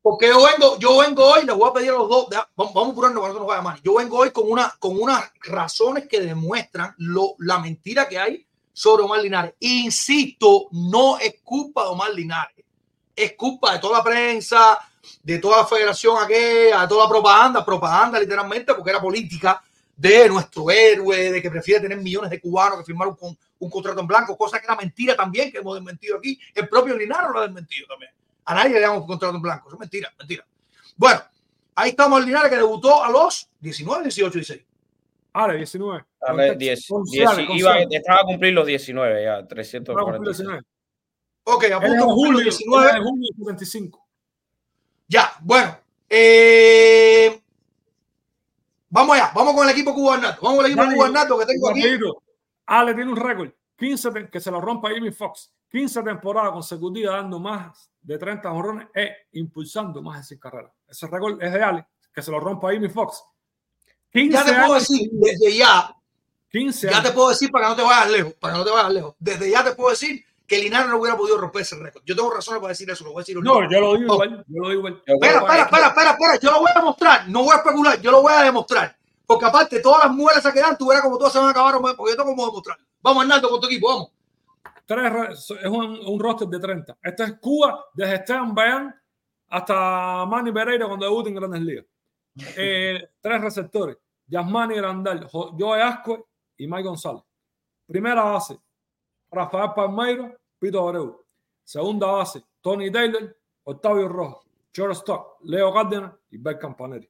Porque 0.01 0.27
yo 0.27 0.43
vengo, 0.43 0.79
yo 0.79 0.97
vengo 0.97 1.23
hoy, 1.23 1.45
les 1.45 1.55
voy 1.55 1.69
a 1.69 1.73
pedir 1.73 1.91
a 1.91 1.93
los 1.93 2.09
dos, 2.09 2.27
vamos, 2.55 2.73
vamos 2.73 2.87
a 2.87 2.91
apurarnos 2.91 3.21
para 3.21 3.33
que 3.33 3.39
no 3.39 3.45
vaya 3.45 3.61
mal. 3.61 3.79
Yo 3.83 3.93
vengo 3.95 4.17
hoy 4.17 4.31
con, 4.31 4.49
una, 4.49 4.73
con 4.79 4.99
unas 4.99 5.31
razones 5.43 6.07
que 6.07 6.19
demuestran 6.19 6.95
lo, 6.97 7.35
la 7.37 7.59
mentira 7.59 8.09
que 8.09 8.17
hay 8.17 8.47
sobre 8.73 9.03
Omar 9.03 9.21
Linares. 9.21 9.53
Insisto, 9.59 10.69
no 10.71 11.19
es 11.19 11.35
culpa 11.43 11.83
de 11.83 11.89
Omar 11.89 12.09
Linares, 12.13 12.65
es 13.15 13.33
culpa 13.33 13.73
de 13.73 13.79
toda 13.79 13.99
la 13.99 14.03
prensa, 14.03 14.79
de 15.21 15.37
toda 15.37 15.57
la 15.57 15.65
federación 15.67 16.17
aquella, 16.17 16.81
de 16.81 16.87
toda 16.87 17.03
la 17.03 17.09
propaganda, 17.09 17.63
propaganda 17.63 18.19
literalmente, 18.19 18.73
porque 18.73 18.89
era 18.89 18.99
política 18.99 19.61
de 19.95 20.27
nuestro 20.29 20.71
héroe, 20.71 21.31
de 21.31 21.41
que 21.43 21.51
prefiere 21.51 21.81
tener 21.81 21.99
millones 21.99 22.31
de 22.31 22.41
cubanos 22.41 22.79
que 22.79 22.85
firmaron 22.85 23.15
un, 23.19 23.37
un 23.59 23.69
contrato 23.69 23.99
en 23.99 24.07
blanco, 24.07 24.35
cosa 24.35 24.57
que 24.57 24.65
era 24.65 24.75
mentira 24.75 25.15
también, 25.15 25.51
que 25.51 25.59
hemos 25.59 25.75
desmentido 25.75 26.17
aquí. 26.17 26.39
El 26.55 26.67
propio 26.67 26.97
Linares 26.97 27.29
lo 27.31 27.37
ha 27.37 27.43
desmentido 27.43 27.85
también. 27.87 28.11
A 28.51 28.53
nadie 28.53 28.73
le 28.73 28.81
damos 28.81 29.03
un 29.03 29.07
contrato 29.07 29.33
en 29.33 29.41
blanco, 29.41 29.69
eso 29.69 29.77
es 29.77 29.79
mentira, 29.79 30.13
mentira. 30.19 30.45
Bueno, 30.97 31.21
ahí 31.73 31.91
estamos 31.91 32.19
el 32.19 32.25
Linares 32.25 32.49
que 32.49 32.57
debutó 32.57 33.01
a 33.01 33.09
los 33.09 33.49
19, 33.61 34.03
18, 34.03 34.33
16. 34.33 34.65
Ale, 35.31 35.55
19. 35.55 36.03
Ale, 36.19 36.55
10, 36.57 36.87
10, 37.05 37.29
iba, 37.55 37.79
estaba 37.79 38.19
a 38.19 38.25
cumplir 38.25 38.53
los 38.53 38.67
19 38.67 39.23
ya, 39.23 39.47
340. 39.47 40.65
Ok, 41.45 41.63
apunto 41.71 42.03
a 42.03 42.07
julio, 42.13 42.39
19. 42.41 42.93
de 42.93 42.99
junio 42.99 43.29
75. 43.37 44.05
Ya, 45.07 45.31
bueno. 45.39 45.77
Eh, 46.09 47.41
vamos 48.89 49.15
allá, 49.15 49.31
vamos 49.33 49.53
con 49.53 49.63
el 49.63 49.71
equipo 49.71 49.93
cubanato. 49.93 50.41
Vamos 50.41 50.57
con 50.57 50.65
el 50.65 50.71
equipo 50.73 50.93
cubanato 50.93 51.39
que 51.39 51.45
tengo 51.45 51.69
aquí. 51.69 51.83
Ale 52.65 52.93
tiene 52.95 53.11
un 53.11 53.17
récord, 53.17 53.49
15 53.77 54.27
que 54.29 54.41
se 54.41 54.51
lo 54.51 54.59
rompa 54.59 54.89
Jimmy 54.89 55.11
Fox. 55.11 55.53
15 55.71 56.03
temporadas 56.03 56.51
consecutivas 56.51 57.15
dando 57.15 57.39
más 57.39 57.89
de 58.01 58.17
30 58.17 58.51
honrones 58.51 58.87
e 58.93 59.27
impulsando 59.33 60.01
más 60.01 60.19
de 60.19 60.23
100 60.25 60.39
carreras. 60.39 60.71
Ese 60.87 61.07
récord 61.07 61.41
es 61.41 61.53
de 61.53 61.63
Ale, 61.63 61.87
que 62.13 62.21
se 62.21 62.29
lo 62.29 62.39
rompa 62.39 62.71
Jimmy 62.71 62.89
Fox. 62.89 63.23
15 64.11 64.31
ya 64.33 64.43
te 64.43 64.53
puedo 64.53 64.73
decir, 64.73 65.09
desde 65.13 65.55
ya, 65.55 65.95
15 66.49 66.89
ya 66.89 67.01
te 67.01 67.11
puedo 67.11 67.29
decir 67.29 67.49
para 67.49 67.65
que 67.65 67.69
no 67.69 67.75
te 67.77 67.83
vayas 67.83 68.11
lejos, 68.11 68.33
para 68.33 68.53
que 68.53 68.59
no 68.59 68.65
te 68.65 68.71
vayas 68.71 68.93
lejos. 68.93 69.15
Desde 69.17 69.49
ya 69.49 69.63
te 69.63 69.71
puedo 69.71 69.91
decir 69.91 70.25
que 70.45 70.57
Linares 70.57 70.89
no 70.89 70.97
hubiera 70.97 71.15
podido 71.15 71.37
romper 71.37 71.61
ese 71.61 71.77
récord. 71.77 72.03
Yo 72.05 72.13
tengo 72.13 72.29
razones 72.29 72.59
para 72.59 72.71
decir 72.71 72.89
eso, 72.89 73.05
lo 73.05 73.11
voy 73.11 73.21
a 73.21 73.23
decir. 73.23 73.37
No, 73.41 73.69
yo 73.69 73.79
lo 73.79 73.95
digo 73.95 74.13
igual, 74.13 74.45
yo 74.49 74.61
lo 74.61 74.69
digo 74.69 74.79
igual. 74.79 75.01
Espera, 75.05 75.39
espera, 75.39 75.63
espera, 75.63 75.87
espera, 75.87 76.11
espera, 76.11 76.39
yo 76.41 76.51
lo 76.51 76.59
voy 76.59 76.71
a 76.75 76.79
demostrar, 76.79 77.29
no 77.29 77.43
voy 77.43 77.53
a 77.53 77.55
especular, 77.55 78.01
yo 78.01 78.11
lo 78.11 78.21
voy 78.21 78.33
a 78.33 78.41
demostrar. 78.41 78.97
Porque 79.25 79.45
aparte, 79.45 79.79
todas 79.79 80.03
las 80.03 80.13
mujeres 80.13 80.43
se 80.43 80.51
quedan, 80.51 80.77
tú 80.77 80.87
verás 80.87 81.03
como 81.03 81.17
todas 81.17 81.31
se 81.31 81.39
van 81.39 81.47
a 81.47 81.51
acabar, 81.51 81.79
porque 81.95 82.11
yo 82.11 82.17
tengo 82.17 82.31
como 82.31 82.47
demostrar. 82.47 82.77
Vamos, 83.01 83.23
Hernando, 83.23 83.49
con 83.49 83.61
tu 83.61 83.67
equipo, 83.67 83.87
vamos. 83.87 84.11
Tres, 84.91 85.49
es 85.51 85.69
un, 85.69 85.99
un, 86.05 86.19
roster 86.19 86.49
de 86.49 86.59
30. 86.59 86.97
Este 87.01 87.23
es 87.23 87.39
Cuba, 87.39 87.85
desde 87.93 88.15
Esteban 88.15 88.53
Bayan 88.53 88.93
hasta 89.47 90.25
Manny 90.25 90.51
Pereira 90.51 90.85
cuando 90.85 91.05
debuta 91.05 91.29
en 91.29 91.35
Grandes 91.35 91.61
Ligas. 91.61 91.85
Eh, 92.57 93.09
tres 93.21 93.41
receptores. 93.41 93.97
Yasmani 94.27 94.75
Grandal, 94.75 95.29
Joe 95.31 95.81
Asco 95.81 96.27
y 96.57 96.67
Mike 96.67 96.83
González. 96.83 97.23
Primera 97.87 98.21
base, 98.23 98.59
Rafael 99.31 99.71
Palmeiro, 99.73 100.37
Pito 100.59 100.85
Abreu. 100.85 101.25
Segunda 101.63 102.07
base, 102.07 102.43
Tony 102.59 102.91
Taylor, 102.91 103.33
Octavio 103.63 104.09
Rojas, 104.09 104.45
George 104.73 104.99
Stock, 104.99 105.37
Leo 105.43 105.73
Cárdenas 105.73 106.13
y 106.31 106.37
Bel 106.37 106.57
Campanelli. 106.57 107.09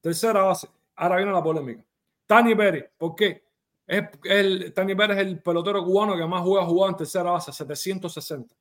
Tercera 0.00 0.42
base, 0.44 0.68
ahora 0.94 1.16
viene 1.16 1.32
la 1.32 1.42
polémica. 1.42 1.84
Tani 2.24 2.54
Pérez, 2.54 2.88
¿por 2.96 3.16
qué? 3.16 3.45
Es 3.86 4.74
Tani 4.74 4.94
Pérez 4.94 5.18
es 5.18 5.26
el 5.26 5.40
pelotero 5.40 5.84
cubano 5.84 6.16
que 6.16 6.26
más 6.26 6.42
juega 6.42 6.66
jugado 6.66 6.90
en 6.90 6.96
tercera 6.96 7.30
base, 7.30 7.52
760. 7.52 8.54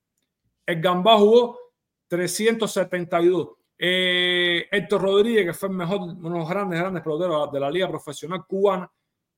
El 0.65 0.81
Gambá 0.81 1.17
jugó 1.17 1.59
372. 2.07 3.49
Eh, 3.77 4.67
Héctor 4.71 5.01
Rodríguez, 5.01 5.45
que 5.45 5.53
fue 5.53 5.69
el 5.69 5.75
mejor, 5.75 6.01
uno 6.01 6.29
de 6.33 6.39
los 6.39 6.49
grandes, 6.49 6.79
grandes 6.79 7.03
peloteros 7.03 7.51
de 7.51 7.59
la 7.59 7.71
liga 7.71 7.89
profesional 7.89 8.45
cubana, 8.47 8.89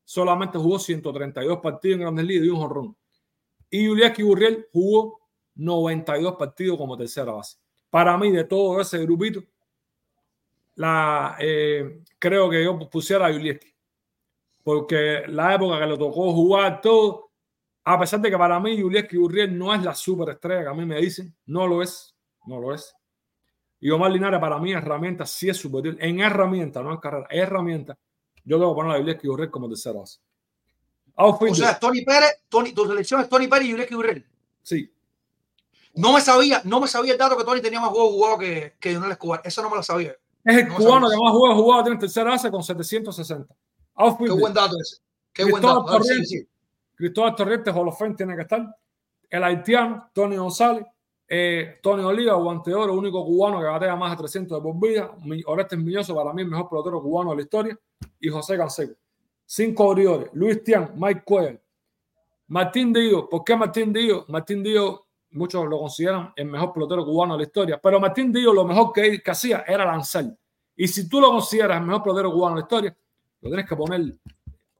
solamente 0.03 0.57
jugó 0.57 0.77
132 0.77 1.59
partidos 1.59 1.95
en 1.95 2.01
Grandes 2.01 2.25
Ligas 2.25 2.45
y 2.45 2.49
un 2.49 2.57
jorrón. 2.57 2.97
Y 3.69 3.87
Julián 3.87 4.13
Burriel 4.19 4.67
jugó 4.71 5.19
92 5.55 6.35
partidos 6.35 6.77
como 6.77 6.97
tercera 6.97 7.31
base. 7.31 7.57
Para 7.89 8.17
mí, 8.17 8.31
de 8.31 8.43
todo 8.43 8.79
ese 8.79 8.99
grupito, 8.99 9.41
la, 10.75 11.35
eh, 11.39 12.03
creo 12.19 12.49
que 12.49 12.63
yo 12.63 12.77
pusiera 12.89 13.27
a 13.27 13.33
Julieski. 13.33 13.73
Porque 14.67 15.23
la 15.27 15.55
época 15.55 15.79
que 15.79 15.85
le 15.85 15.97
tocó 15.97 16.33
jugar 16.33 16.81
todo, 16.81 17.31
a 17.85 17.97
pesar 17.97 18.19
de 18.19 18.29
que 18.29 18.37
para 18.37 18.59
mí 18.59 18.77
Julieski 18.77 19.15
Burriel 19.15 19.57
no 19.57 19.73
es 19.73 19.81
la 19.81 19.95
superestrella 19.95 20.63
que 20.63 20.67
a 20.67 20.73
mí 20.73 20.85
me 20.85 20.99
dicen, 20.99 21.33
no 21.45 21.65
lo 21.65 21.81
es, 21.81 22.13
no 22.45 22.59
lo 22.59 22.73
es. 22.75 22.93
Y 23.79 23.89
Omar 23.91 24.11
Linares, 24.11 24.41
para 24.41 24.59
mí, 24.59 24.73
herramienta 24.73 25.25
sí 25.25 25.47
es 25.47 25.55
superior. 25.55 25.95
En 26.01 26.19
herramienta, 26.19 26.83
no 26.83 26.91
en 26.91 26.97
carrera, 26.97 27.27
herramienta. 27.29 27.97
Yo 28.43 28.59
debo 28.59 28.75
poner 28.75 28.91
a 28.91 28.97
Julieski 28.97 29.29
Burriel 29.29 29.49
como 29.49 29.69
tercera 29.69 29.99
base. 29.99 30.19
O 31.15 31.55
sea, 31.55 31.79
Tony 31.79 32.03
Pérez, 32.03 32.43
Tony, 32.49 32.73
tu 32.73 32.85
selección 32.85 33.21
es 33.21 33.29
Tony 33.29 33.47
Pérez 33.47 33.69
y 33.69 33.71
Yuleki 33.71 33.95
Burrell. 33.95 34.25
Sí. 34.63 34.93
No 35.93 36.11
me 36.11 36.19
sabía, 36.19 36.59
no 36.65 36.81
me 36.81 36.89
sabía 36.89 37.13
el 37.13 37.17
dato 37.17 37.37
que 37.37 37.45
Tony 37.45 37.61
tenía 37.61 37.79
más 37.79 37.91
juegos 37.91 38.11
jugados 38.11 38.39
que, 38.39 38.75
que 38.81 38.89
Lionel 38.89 39.11
Escobar. 39.11 39.39
Eso 39.45 39.61
no 39.61 39.69
me 39.69 39.77
lo 39.77 39.83
sabía. 39.83 40.13
Es 40.43 40.57
el 40.57 40.67
cubano 40.67 41.09
que 41.09 41.15
más 41.15 41.31
juegos 41.31 41.55
jugados 41.55 41.83
tiene 41.85 41.95
en 41.95 42.01
tercera 42.01 42.31
base 42.31 42.51
con 42.51 42.61
760. 42.61 43.55
Qué 43.97 44.31
buen 44.31 44.53
dato 44.53 44.75
ese. 44.79 44.97
Qué 45.33 45.43
buen 45.45 45.61
dato. 45.61 45.85
Torrientes, 45.85 46.47
Cristóbal 46.95 47.35
Torrientes, 47.35 47.75
Holofen 47.75 48.15
tiene 48.15 48.35
que 48.35 48.41
estar. 48.41 48.65
El 49.29 49.43
haitiano, 49.43 50.09
Tony 50.13 50.37
González. 50.37 50.85
Eh, 51.29 51.79
Tony 51.83 52.03
Oliva, 52.03 52.33
guante 52.35 52.73
oro, 52.73 52.93
único 52.93 53.25
cubano 53.25 53.59
que 53.59 53.65
batea 53.65 53.95
más 53.97 54.11
de 54.11 54.17
300 54.17 54.57
de 54.57 54.61
por 54.61 54.79
vida. 54.79 55.11
Orestes 55.45 55.77
Miñoso, 55.77 56.15
para 56.15 56.31
mí, 56.33 56.41
el 56.41 56.47
mejor 56.47 56.69
pelotero 56.69 57.01
cubano 57.01 57.31
de 57.31 57.37
la 57.37 57.41
historia. 57.41 57.79
Y 58.19 58.29
José 58.29 58.55
Canseco. 58.55 58.93
Cinco 59.45 59.91
abridores. 59.91 60.29
Luis 60.33 60.63
Tian, 60.63 60.91
Mike 60.95 61.23
Cuellar, 61.25 61.59
Martín 62.47 62.93
Díaz. 62.93 63.23
¿Por 63.29 63.43
qué 63.43 63.55
Martín 63.55 63.91
Díaz? 63.91 64.23
Martín 64.27 64.63
Díaz, 64.63 64.95
muchos 65.31 65.67
lo 65.67 65.79
consideran 65.79 66.33
el 66.35 66.45
mejor 66.45 66.73
pelotero 66.73 67.05
cubano 67.05 67.33
de 67.33 67.39
la 67.39 67.43
historia, 67.43 67.79
pero 67.81 67.99
Martín 67.99 68.31
Díaz 68.31 68.53
lo 68.53 68.65
mejor 68.65 68.93
que, 68.93 69.21
que 69.21 69.31
hacía 69.31 69.63
era 69.67 69.85
lanzar. 69.85 70.25
Y 70.75 70.87
si 70.87 71.09
tú 71.09 71.19
lo 71.19 71.29
consideras 71.29 71.79
el 71.79 71.85
mejor 71.85 72.03
pelotero 72.03 72.31
cubano 72.31 72.55
de 72.55 72.61
la 72.61 72.65
historia, 72.65 72.97
lo 73.41 73.49
tienes 73.49 73.67
que 73.67 73.75
poner 73.75 74.01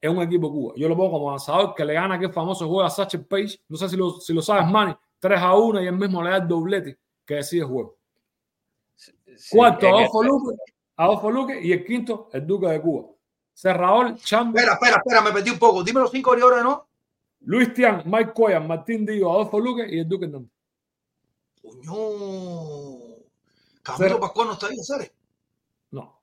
en 0.01 0.17
un 0.17 0.23
equipo 0.23 0.51
Cuba. 0.51 0.73
Yo 0.77 0.87
lo 0.87 0.95
pongo 0.95 1.11
como 1.11 1.31
lanzador 1.31 1.73
que 1.75 1.85
le 1.85 1.93
gana 1.93 2.15
aquel 2.15 2.31
famoso 2.31 2.65
juego 2.67 2.83
a 2.83 2.89
Sacher 2.89 3.25
Page. 3.27 3.59
No 3.67 3.77
sé 3.77 3.89
si 3.89 3.97
lo, 3.97 4.19
si 4.19 4.33
lo 4.33 4.41
sabes, 4.41 4.67
Manny. 4.69 4.95
3 5.19 5.39
a 5.39 5.55
1 5.55 5.81
y 5.81 5.87
el 5.87 5.97
mismo 5.97 6.21
le 6.21 6.29
da 6.29 6.37
el 6.37 6.47
doblete 6.47 6.99
que 7.25 7.35
decide 7.35 7.61
el 7.61 7.67
juego. 7.67 7.97
Cuarto, 9.51 9.87
Adolfo 9.87 10.23
Luque, 10.23 10.55
Adolfo 10.95 11.31
Luque 11.31 11.61
y 11.61 11.71
el 11.71 11.85
quinto, 11.85 12.29
el 12.33 12.45
Duque 12.45 12.67
de 12.67 12.81
Cuba. 12.81 13.07
Cerrador, 13.53 14.15
Chamba. 14.17 14.59
Espera, 14.59 14.73
espera, 14.73 14.97
espera, 14.97 15.21
me 15.21 15.31
perdí 15.31 15.49
un 15.49 15.59
poco. 15.59 15.83
Dime 15.83 16.01
los 16.01 16.11
cinco 16.11 16.35
de 16.35 16.41
¿no? 16.63 16.87
Luis 17.41 17.73
Tian, 17.73 18.03
Mike 18.05 18.33
Cuellar, 18.33 18.65
Martín 18.65 19.05
Díaz, 19.05 19.23
Adolfo 19.23 19.59
Luque 19.59 19.87
y 19.89 19.99
el 19.99 20.07
Duque 20.07 20.25
Hernández. 20.25 20.51
Coño. 21.61 23.17
Camilo 23.83 24.19
Pascual 24.19 24.47
no 24.47 24.53
está 24.53 24.67
ahí, 24.67 24.77
¿sabes? 24.77 25.11
No. 25.91 26.21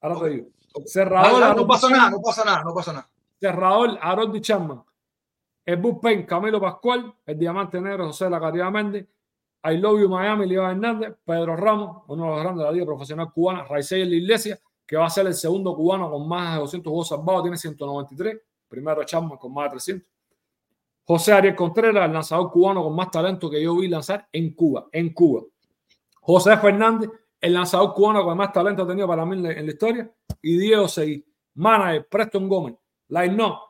Ahora 0.00 0.20
te 0.20 0.28
digo. 0.30 0.48
Cerrador. 0.86 1.40
No, 1.40 1.54
no, 1.54 1.66
pasa 1.66 1.88
nada, 1.88 2.10
no 2.10 2.20
pasa 2.20 2.44
nada, 2.44 2.62
no 2.64 2.74
pasa 2.74 2.92
nada. 2.92 3.08
Cerrador, 3.40 3.98
Harold 4.00 4.40
Chapman. 4.40 4.82
El 5.64 5.76
bullpen, 5.76 6.24
Camilo 6.26 6.60
Pascual. 6.60 7.14
El 7.26 7.38
Diamante 7.38 7.80
Negro, 7.80 8.06
José 8.06 8.28
La 8.30 8.40
Caridad 8.40 8.70
Méndez. 8.70 9.06
I 9.64 9.76
Love 9.76 10.00
You 10.00 10.08
Miami, 10.08 10.46
Leo 10.46 10.68
Hernández. 10.68 11.14
Pedro 11.24 11.56
Ramos, 11.56 12.04
uno 12.08 12.24
de 12.24 12.30
los 12.30 12.40
grandes 12.40 12.58
de 12.60 12.64
la 12.64 12.72
Liga 12.72 12.86
Profesional 12.86 13.32
Cubana. 13.32 13.64
Raisel 13.64 14.08
La 14.08 14.16
Iglesia 14.16 14.60
que 14.88 14.96
va 14.96 15.04
a 15.04 15.10
ser 15.10 15.26
el 15.26 15.34
segundo 15.34 15.76
cubano 15.76 16.10
con 16.10 16.26
más 16.26 16.54
de 16.54 16.60
200 16.60 16.90
juegos 16.90 17.08
salvados, 17.08 17.42
tiene 17.42 17.58
193. 17.58 18.40
Primero 18.68 19.04
Chapman 19.04 19.36
con 19.36 19.52
más 19.52 19.64
de 19.64 19.70
300. 19.72 20.08
José 21.04 21.32
Ariel 21.34 21.54
Contreras, 21.54 22.06
el 22.06 22.12
lanzador 22.14 22.50
cubano 22.50 22.82
con 22.82 22.96
más 22.96 23.10
talento 23.10 23.50
que 23.50 23.62
yo 23.62 23.76
vi 23.76 23.88
lanzar 23.88 24.26
en 24.32 24.54
Cuba. 24.54 24.86
En 24.90 25.12
Cuba. 25.12 25.42
José 26.22 26.56
Fernández, 26.56 27.10
el 27.40 27.54
lanzador 27.54 27.94
cubano 27.94 28.24
con 28.24 28.36
más 28.36 28.52
talento 28.52 28.82
ha 28.82 28.86
tenido 28.86 29.06
para 29.06 29.24
mí 29.24 29.36
en 29.36 29.66
la, 29.66 29.72
historia. 29.72 30.10
Y 30.42 30.58
Diego 30.58 30.88
Seguí. 30.88 31.24
Manager, 31.54 32.06
Preston 32.08 32.48
Gómez. 32.48 32.76
Line 33.08 33.34
no. 33.34 33.62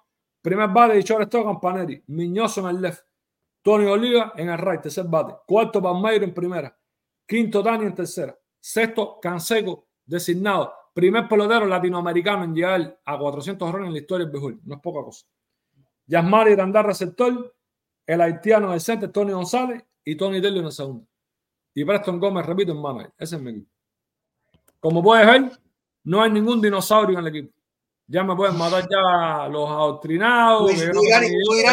Primer 0.42 0.68
bate 0.68 0.94
de 0.94 1.02
shortstop 1.02 1.44
Campaneri. 1.44 2.02
Miñoso 2.08 2.60
en 2.60 2.76
el 2.76 2.82
left. 2.82 3.02
Tony 3.62 3.86
Oliva 3.86 4.32
en 4.36 4.48
el 4.48 4.58
right, 4.58 4.80
tercer 4.80 5.06
bate. 5.06 5.34
Cuarto 5.46 5.82
Palmeiro 5.82 6.24
en 6.24 6.32
primera. 6.32 6.76
Quinto 7.26 7.62
Dani 7.62 7.84
en 7.84 7.94
tercera. 7.94 8.38
Sexto 8.60 9.18
Canseco 9.20 9.88
designado. 10.04 10.72
Primer 10.94 11.28
pelotero 11.28 11.66
latinoamericano 11.66 12.44
en 12.44 12.54
llegar 12.54 13.00
a 13.04 13.18
400 13.18 13.72
runs 13.72 13.86
en 13.86 13.92
la 13.92 13.98
historia 13.98 14.26
del 14.26 14.32
béisbol. 14.32 14.60
No 14.64 14.76
es 14.76 14.80
poca 14.80 15.04
cosa. 15.04 15.26
Yasmari 16.06 16.52
Irandar, 16.52 16.86
receptor. 16.86 17.54
El 18.06 18.20
haitiano 18.22 18.70
del 18.70 18.80
centro, 18.80 19.10
Tony 19.10 19.32
González. 19.32 19.84
Y 20.04 20.16
Tony 20.16 20.40
Delio 20.40 20.60
en 20.60 20.66
el 20.66 20.72
segundo. 20.72 21.06
Y 21.74 21.84
Preston 21.84 22.18
Gómez, 22.18 22.46
repito, 22.46 22.72
en 22.72 22.80
mano. 22.80 23.00
Ese 23.18 23.36
es 23.36 23.42
mi 23.42 23.50
equipo. 23.50 23.70
Como 24.80 25.02
puedes 25.02 25.26
ver, 25.26 25.52
no 26.04 26.22
hay 26.22 26.30
ningún 26.30 26.60
dinosaurio 26.60 27.18
en 27.18 27.26
el 27.26 27.36
equipo. 27.36 27.54
Ya 28.10 28.24
me 28.24 28.34
pueden 28.34 28.56
matar 28.56 28.88
ya 28.88 29.48
los 29.48 29.68
adoctrinados. 29.68 30.62
no 30.62 31.00
dirás 31.02 31.22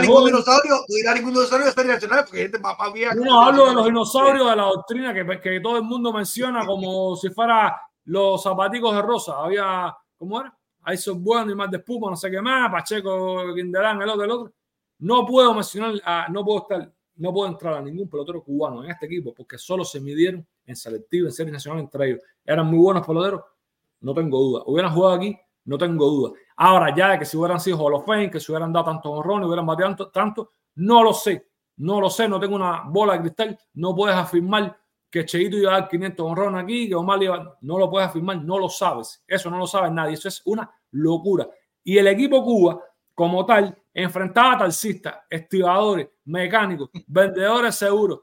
ningún 0.02 0.26
dinosaurio, 0.26 0.76
no 0.76 0.96
dirás 0.96 1.16
ningún 1.16 1.34
dinosaurio 1.34 1.68
de 1.68 1.72
serie 1.72 1.94
nacional, 1.94 2.26
porque 2.26 2.42
gente 2.42 2.60
más, 2.60 2.76
No, 3.16 3.42
hablo 3.42 3.68
de 3.68 3.74
los 3.74 3.86
dinosaurios 3.86 4.50
de 4.50 4.56
la 4.58 4.64
doctrina 4.64 5.14
que, 5.14 5.40
que 5.40 5.62
todo 5.62 5.78
el 5.78 5.84
mundo 5.84 6.12
menciona 6.12 6.66
como 6.66 7.16
si 7.16 7.30
fuera 7.30 7.80
los 8.04 8.44
zapaticos 8.44 8.94
de 8.94 9.02
rosa. 9.02 9.38
Había, 9.38 9.96
¿cómo 10.18 10.42
era? 10.42 10.54
Ahí 10.84 10.98
son 10.98 11.24
buenos 11.24 11.54
y 11.54 11.56
más 11.56 11.72
de 11.72 11.78
espuma, 11.78 12.10
no 12.10 12.18
sé 12.18 12.30
qué 12.30 12.42
más, 12.42 12.70
Pacheco, 12.70 13.56
Quindelán, 13.56 14.02
el 14.02 14.10
otro, 14.10 14.24
el 14.24 14.32
otro. 14.32 14.54
No 15.00 15.26
puedo 15.26 15.54
mencionar, 15.54 16.30
no 16.30 16.44
puedo 16.44 16.64
estar, 16.64 16.92
no 17.18 17.34
puedo 17.34 17.50
entrar 17.50 17.76
a 17.76 17.82
ningún 17.82 18.10
pelotero 18.10 18.44
cubano 18.44 18.84
en 18.84 18.92
este 18.92 19.06
equipo 19.06 19.34
porque 19.34 19.58
solo 19.58 19.86
se 19.86 20.00
midieron 20.00 20.46
en 20.66 20.76
selectivo, 20.76 21.28
en 21.28 21.34
serie 21.34 21.52
nacional 21.52 21.82
entre 21.82 22.08
ellos. 22.08 22.22
Eran 22.44 22.68
muy 22.68 22.80
buenos 22.80 23.06
peloteros, 23.06 23.42
no 24.02 24.14
tengo 24.14 24.40
duda. 24.40 24.64
Hubieran 24.66 24.94
jugado 24.94 25.16
aquí, 25.16 25.38
no 25.66 25.78
tengo 25.78 26.08
duda. 26.08 26.34
Ahora, 26.58 26.96
ya 26.96 27.18
que 27.18 27.26
si 27.26 27.38
hubieran 27.38 27.60
sido 27.60 27.78
Hall 27.78 27.94
of 27.94 28.06
que 28.32 28.40
si 28.40 28.52
hubieran 28.52 28.72
dado 28.72 28.86
tantos 28.86 29.12
honrones, 29.12 29.48
hubieran 29.48 29.66
bateado 29.66 29.96
tanto, 29.96 30.12
tanto, 30.12 30.50
no 30.76 31.04
lo 31.04 31.14
sé. 31.14 31.48
No 31.78 32.00
lo 32.00 32.10
sé, 32.10 32.30
no 32.30 32.40
tengo 32.40 32.56
una 32.56 32.84
bola 32.88 33.14
de 33.14 33.20
cristal, 33.20 33.60
no 33.74 33.94
puedes 33.94 34.16
afirmar 34.16 34.78
que 35.10 35.26
Cheito 35.26 35.58
iba 35.58 35.72
a 35.72 35.82
dar 35.82 35.90
500 35.90 36.26
honrones 36.26 36.64
aquí, 36.64 36.90
que 36.90 36.96
Omar 36.96 37.22
iba, 37.22 37.58
no 37.62 37.78
lo 37.78 37.90
puedes 37.90 38.10
afirmar, 38.10 38.44
no 38.44 38.60
lo 38.60 38.70
sabes. 38.70 39.24
Eso 39.28 39.50
no 39.50 39.58
lo 39.58 39.68
sabe 39.68 39.90
nadie. 39.90 40.14
Eso 40.14 40.28
es 40.28 40.42
una 40.46 40.70
locura. 40.92 41.48
Y 41.84 41.98
el 41.98 42.08
equipo 42.08 42.44
Cuba, 42.44 42.82
como 43.14 43.46
tal, 43.46 43.78
enfrentaba 43.96 44.54
a 44.54 44.58
taxistas, 44.58 45.16
estibadores, 45.30 46.10
mecánicos, 46.26 46.90
vendedores 47.08 47.76
seguros, 47.76 48.20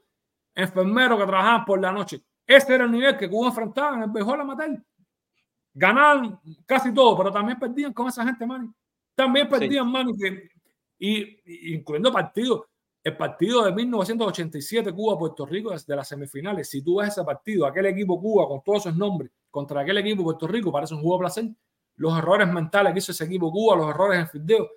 enfermeros 0.55 1.19
que 1.19 1.27
trabajaban 1.27 1.65
por 1.65 1.81
la 1.81 1.91
noche. 1.91 2.23
Ese 2.47 2.75
era 2.75 2.85
el 2.85 2.91
nivel 2.91 3.17
que 3.17 3.31
Cuba 3.31 3.49
enfrentaba 3.49 3.97
en 3.97 4.03
el 4.03 4.11
béisbol 4.11 4.41
amateur. 4.43 4.83
Ganaban 5.73 6.39
casi 6.67 6.93
todo, 6.93 7.17
pero 7.17 7.33
también 7.33 7.59
perdían 7.59 7.95
con 7.95 8.07
esa 8.09 8.23
gente, 8.25 8.45
Manny. 8.47 8.69
También 9.15 9.49
perdían, 9.49 9.87
sí. 9.87 9.91
Manny, 9.91 10.13
y, 10.99 11.75
incluyendo 11.75 12.13
partidos. 12.13 12.63
El 13.03 13.17
partido 13.17 13.65
de 13.65 13.73
1987 13.73 14.93
Cuba-Puerto 14.93 15.47
Rico 15.47 15.75
de 15.75 15.97
las 15.97 16.07
semifinales. 16.07 16.69
Si 16.69 16.83
tú 16.83 16.99
ves 16.99 17.09
ese 17.09 17.25
partido, 17.25 17.67
aquel 17.67 17.87
equipo 17.87 18.21
Cuba 18.21 18.47
con 18.47 18.63
todos 18.63 18.87
esos 18.87 18.97
nombres 18.97 19.33
contra 19.51 19.81
aquel 19.81 19.99
equipo 19.99 20.23
Puerto 20.23 20.47
Rico, 20.47 20.71
parece 20.71 20.95
un 20.95 21.01
juego 21.01 21.17
de 21.17 21.21
placer. 21.21 21.45
Los 21.97 22.17
errores 22.17 22.47
mentales 22.47 22.93
que 22.93 22.99
hizo 23.01 23.11
ese 23.11 23.25
equipo 23.25 23.51
Cuba, 23.51 23.75
los 23.77 23.89
errores 23.89 24.21
en 24.21 24.29
fildeo. 24.29 24.69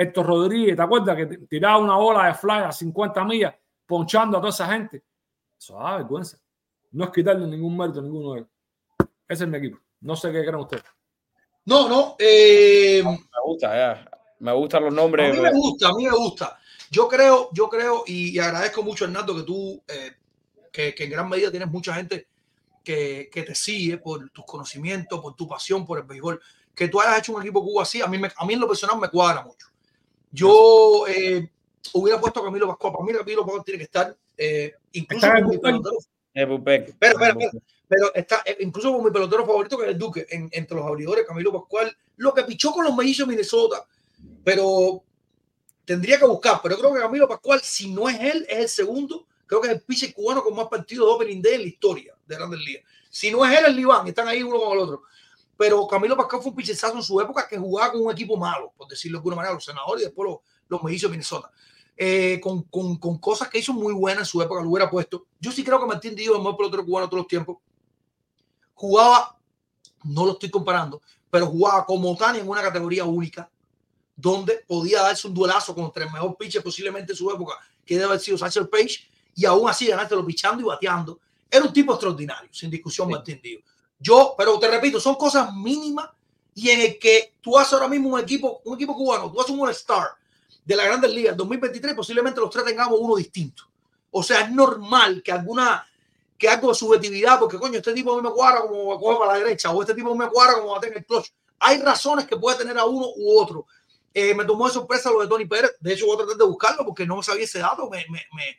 Héctor 0.00 0.26
Rodríguez, 0.26 0.76
¿te 0.76 0.82
acuerdas 0.82 1.16
que 1.16 1.26
tiraba 1.48 1.78
una 1.78 1.96
bola 1.96 2.26
de 2.26 2.34
fly 2.34 2.58
a 2.58 2.70
50 2.70 3.24
millas 3.24 3.52
ponchando 3.84 4.38
a 4.38 4.40
toda 4.40 4.50
esa 4.50 4.68
gente? 4.68 5.02
Eso 5.58 5.76
da 5.76 5.96
vergüenza. 5.96 6.38
No 6.92 7.06
es 7.06 7.10
quitarle 7.10 7.44
ningún 7.48 7.76
mérito 7.76 7.98
a 7.98 8.02
ninguno 8.02 8.34
de 8.34 8.38
ellos. 8.38 8.50
Ese 9.26 9.42
es 9.42 9.50
mi 9.50 9.58
equipo. 9.58 9.80
No 10.02 10.14
sé 10.14 10.30
qué 10.30 10.42
creen 10.42 10.54
ustedes. 10.54 10.84
No, 11.64 11.88
no. 11.88 12.14
Eh, 12.16 13.02
me 13.02 13.18
gusta, 13.44 13.76
ya. 13.76 14.10
Me 14.38 14.52
gustan 14.52 14.84
los 14.84 14.94
nombres. 14.94 15.32
A 15.32 15.34
mí 15.34 15.40
me 15.40 15.50
gusta, 15.50 15.88
a 15.88 15.92
mí 15.94 16.04
me 16.04 16.16
gusta. 16.16 16.60
Yo 16.92 17.08
creo, 17.08 17.50
yo 17.52 17.68
creo, 17.68 18.04
y, 18.06 18.36
y 18.36 18.38
agradezco 18.38 18.84
mucho, 18.84 19.04
Hernando, 19.04 19.34
que 19.34 19.42
tú, 19.42 19.82
eh, 19.88 20.12
que, 20.70 20.94
que, 20.94 21.04
en 21.04 21.10
gran 21.10 21.28
medida 21.28 21.50
tienes 21.50 21.68
mucha 21.68 21.92
gente 21.94 22.28
que, 22.84 23.28
que, 23.32 23.42
te 23.42 23.54
sigue 23.56 23.98
por 23.98 24.30
tus 24.30 24.44
conocimientos, 24.44 25.20
por 25.20 25.34
tu 25.34 25.48
pasión 25.48 25.84
por 25.84 25.98
el 25.98 26.04
béisbol, 26.04 26.40
que 26.72 26.86
tú 26.86 27.00
hayas 27.00 27.18
hecho 27.18 27.32
un 27.32 27.42
equipo 27.42 27.64
Cuba 27.64 27.82
así, 27.82 28.00
a 28.00 28.06
mí, 28.06 28.16
me, 28.16 28.30
a 28.34 28.46
mí 28.46 28.54
en 28.54 28.60
lo 28.60 28.68
personal 28.68 28.96
me 28.96 29.08
cuadra 29.08 29.42
mucho. 29.42 29.66
Yo 30.30 31.06
eh, 31.08 31.50
hubiera 31.94 32.20
puesto 32.20 32.40
a 32.40 32.44
Camilo 32.44 32.68
Pascual, 32.68 32.92
para 32.92 33.04
mí 33.04 33.12
Camilo 33.12 33.44
Pascual 33.44 33.64
tiene 33.64 33.78
que 33.78 33.84
estar, 33.84 34.16
eh, 34.36 34.74
incluso 34.92 35.26
está 35.26 35.40
con 35.40 35.50
mi 35.50 35.58
pelotero. 35.58 35.96
Pero, 36.32 36.62
pero, 36.62 36.88
pero, 36.98 37.36
pero 37.88 38.14
está 38.14 38.42
eh, 38.44 38.58
incluso 38.60 38.92
con 38.92 39.04
mi 39.04 39.10
pelotero 39.10 39.46
favorito, 39.46 39.78
que 39.78 39.84
es 39.84 39.90
el 39.90 39.98
Duque, 39.98 40.26
en, 40.30 40.48
entre 40.52 40.76
los 40.76 40.86
abridores, 40.86 41.26
Camilo 41.26 41.52
Pascual, 41.52 41.96
lo 42.16 42.34
que 42.34 42.44
pichó 42.44 42.72
con 42.72 42.84
los 42.84 42.94
mellizos 42.94 43.26
de 43.26 43.32
Minnesota, 43.32 43.86
pero 44.44 45.02
tendría 45.84 46.18
que 46.18 46.26
buscar, 46.26 46.60
pero 46.62 46.76
yo 46.76 46.80
creo 46.80 46.94
que 46.94 47.00
Camilo 47.00 47.26
Pascual, 47.26 47.60
si 47.62 47.90
no 47.90 48.08
es 48.08 48.20
él, 48.20 48.46
es 48.48 48.58
el 48.58 48.68
segundo, 48.68 49.26
creo 49.46 49.60
que 49.60 49.68
es 49.68 49.74
el 49.74 49.80
pitcher 49.80 50.12
cubano 50.12 50.44
con 50.44 50.54
más 50.54 50.68
partidos 50.68 51.08
de 51.08 51.14
opening 51.14 51.42
day 51.42 51.54
en 51.54 51.62
la 51.62 51.68
historia 51.68 52.14
de 52.26 52.36
Grandes 52.36 52.60
Ligas. 52.60 52.84
Si 53.10 53.30
no 53.30 53.44
es 53.44 53.58
él, 53.58 53.64
es 53.66 53.74
Liván, 53.74 54.06
están 54.06 54.28
ahí 54.28 54.42
uno 54.42 54.60
con 54.60 54.72
el 54.72 54.78
otro. 54.78 55.02
Pero 55.58 55.88
Camilo 55.88 56.16
Pascual 56.16 56.40
fue 56.40 56.50
un 56.50 56.56
pitchazo 56.56 56.94
en 56.94 57.02
su 57.02 57.20
época 57.20 57.48
que 57.48 57.58
jugaba 57.58 57.90
con 57.90 58.02
un 58.06 58.12
equipo 58.12 58.36
malo, 58.36 58.72
por 58.76 58.86
decirlo 58.86 59.18
de 59.18 59.20
alguna 59.20 59.36
manera, 59.36 59.54
los 59.54 59.64
senadores 59.64 60.02
y 60.02 60.04
después 60.06 60.30
los, 60.30 60.38
los 60.68 60.82
mellizos 60.84 61.10
de 61.10 61.16
Minnesota. 61.16 61.50
Eh, 61.96 62.38
con, 62.40 62.62
con, 62.62 62.96
con, 62.96 63.18
cosas 63.18 63.48
que 63.48 63.58
hizo 63.58 63.72
muy 63.72 63.92
buenas 63.92 64.20
en 64.20 64.26
su 64.26 64.40
época, 64.40 64.62
lo 64.62 64.70
hubiera 64.70 64.88
puesto. 64.88 65.26
Yo 65.40 65.50
sí 65.50 65.64
creo 65.64 65.80
que 65.80 65.86
Martín 65.86 66.14
Díaz 66.14 66.30
es 66.30 66.36
el 66.36 66.38
mejor 66.38 66.56
pelotero 66.56 66.86
cubano 66.86 67.08
todos 67.08 67.22
los 67.22 67.26
tiempos. 67.26 67.56
Jugaba, 68.72 69.36
no 70.04 70.26
lo 70.26 70.32
estoy 70.34 70.48
comparando, 70.48 71.02
pero 71.28 71.46
jugaba 71.46 71.84
como 71.84 72.16
Tani 72.16 72.38
en 72.38 72.48
una 72.48 72.62
categoría 72.62 73.04
única, 73.04 73.50
donde 74.14 74.64
podía 74.64 75.02
darse 75.02 75.26
un 75.26 75.34
duelazo 75.34 75.74
contra 75.74 76.04
el 76.04 76.12
mejor 76.12 76.36
pitcher 76.36 76.62
posiblemente 76.62 77.14
de 77.14 77.16
su 77.16 77.28
época, 77.32 77.54
que 77.84 77.94
debe 77.94 78.06
haber 78.06 78.20
sido 78.20 78.38
Satchel 78.38 78.68
Page, 78.68 79.10
y 79.34 79.44
aún 79.44 79.68
así 79.68 79.88
ganártelo 79.88 80.24
pichando 80.24 80.62
y 80.62 80.66
bateando. 80.66 81.18
Era 81.50 81.64
un 81.64 81.72
tipo 81.72 81.94
extraordinario, 81.94 82.48
sin 82.52 82.70
discusión, 82.70 83.08
sí. 83.08 83.14
Martín 83.14 83.40
Díaz. 83.42 83.64
Yo, 83.98 84.34
pero 84.36 84.58
te 84.58 84.68
repito, 84.68 85.00
son 85.00 85.16
cosas 85.16 85.52
mínimas 85.54 86.08
y 86.54 86.70
en 86.70 86.80
el 86.80 86.98
que 86.98 87.34
tú 87.40 87.58
haces 87.58 87.74
ahora 87.74 87.88
mismo 87.88 88.10
un 88.10 88.20
equipo, 88.20 88.60
un 88.64 88.74
equipo 88.74 88.94
cubano, 88.94 89.30
tú 89.30 89.40
haces 89.40 89.52
un 89.52 89.60
All-Star 89.60 90.08
de 90.64 90.76
la 90.76 90.84
Grandes 90.84 91.10
Ligas 91.12 91.36
2023, 91.36 91.94
posiblemente 91.94 92.40
los 92.40 92.50
tres 92.50 92.64
tengamos 92.64 92.98
uno 93.00 93.16
distinto. 93.16 93.64
O 94.10 94.22
sea, 94.22 94.40
es 94.40 94.50
normal 94.50 95.22
que 95.22 95.32
alguna 95.32 95.86
que 96.38 96.48
algo 96.48 96.68
de 96.68 96.74
subjetividad, 96.74 97.38
porque 97.40 97.58
coño, 97.58 97.78
este 97.78 97.92
tipo 97.92 98.12
a 98.12 98.16
mí 98.16 98.22
me 98.22 98.32
cuadra 98.32 98.60
como 98.60 98.98
coge 98.98 99.18
para 99.18 99.32
la 99.32 99.38
derecha, 99.38 99.70
o 99.70 99.82
este 99.82 99.94
tipo 99.94 100.14
me 100.14 100.28
cuadra 100.28 100.54
como 100.54 100.70
va 100.70 100.78
a 100.78 100.80
tener 100.80 100.98
el 100.98 101.04
clutch. 101.04 101.30
Hay 101.58 101.78
razones 101.78 102.26
que 102.26 102.36
puede 102.36 102.58
tener 102.58 102.78
a 102.78 102.84
uno 102.84 103.08
u 103.16 103.38
otro. 103.40 103.66
Eh, 104.14 104.34
me 104.34 104.44
tomó 104.44 104.68
de 104.68 104.72
sorpresa 104.72 105.10
lo 105.10 105.20
de 105.20 105.26
Tony 105.26 105.46
Pérez. 105.46 105.72
De 105.80 105.92
hecho, 105.92 106.06
voy 106.06 106.14
a 106.14 106.18
tratar 106.18 106.36
de 106.36 106.44
buscarlo 106.44 106.84
porque 106.84 107.04
no 107.04 107.20
sabía 107.22 107.44
ese 107.44 107.58
dato. 107.58 107.90
Me, 107.90 108.06
me, 108.08 108.22
me... 108.34 108.58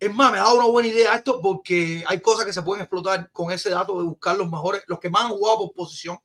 Es 0.00 0.14
más, 0.14 0.30
me 0.30 0.38
ha 0.38 0.42
dado 0.42 0.56
una 0.56 0.66
buena 0.66 0.88
idea 0.88 1.14
esto 1.14 1.40
porque 1.40 2.04
hay 2.06 2.20
cosas 2.20 2.46
que 2.46 2.52
se 2.52 2.62
pueden 2.62 2.82
explotar 2.82 3.30
con 3.32 3.50
ese 3.50 3.70
dato 3.70 3.98
de 3.98 4.04
buscar 4.04 4.36
los 4.36 4.48
mejores, 4.48 4.84
los 4.86 5.00
que 5.00 5.10
más 5.10 5.24
han 5.24 5.30
jugado 5.30 5.58
por 5.58 5.72
posición. 5.72 6.18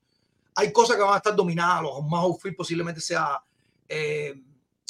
Hay 0.55 0.71
cosas 0.71 0.95
que 0.95 1.01
van 1.01 1.15
a 1.15 1.17
estar 1.17 1.35
dominadas. 1.35 1.81
Los 1.81 2.03
más 2.03 2.21
outfield 2.21 2.55
posiblemente 2.55 3.01
sea 3.01 3.41
eh, 3.89 4.35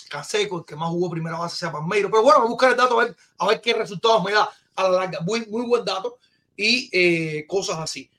Canseco, 0.10 0.60
el 0.60 0.65
que 0.65 0.76
más 0.76 0.89
jugó 0.89 1.10
primera 1.10 1.38
base 1.38 1.55
sea 1.55 1.72
Palmeiro. 1.72 2.10
Pero 2.10 2.23
bueno, 2.23 2.39
voy 2.39 2.47
a 2.47 2.49
buscar 2.49 2.72
el 2.72 2.77
dato 2.77 2.99
a 2.99 3.05
ver, 3.05 3.15
a 3.38 3.47
ver 3.47 3.61
qué 3.61 3.73
resultados 3.73 4.22
me 4.22 4.34
da 4.34 4.49
a 4.76 4.84
la 4.84 4.89
larga. 4.89 5.22
Muy, 5.22 5.45
muy 5.45 5.65
buen 5.65 5.85
dato 5.85 6.18
y 6.57 6.89
eh, 6.91 7.47
cosas 7.47 7.80
así. 7.80 8.11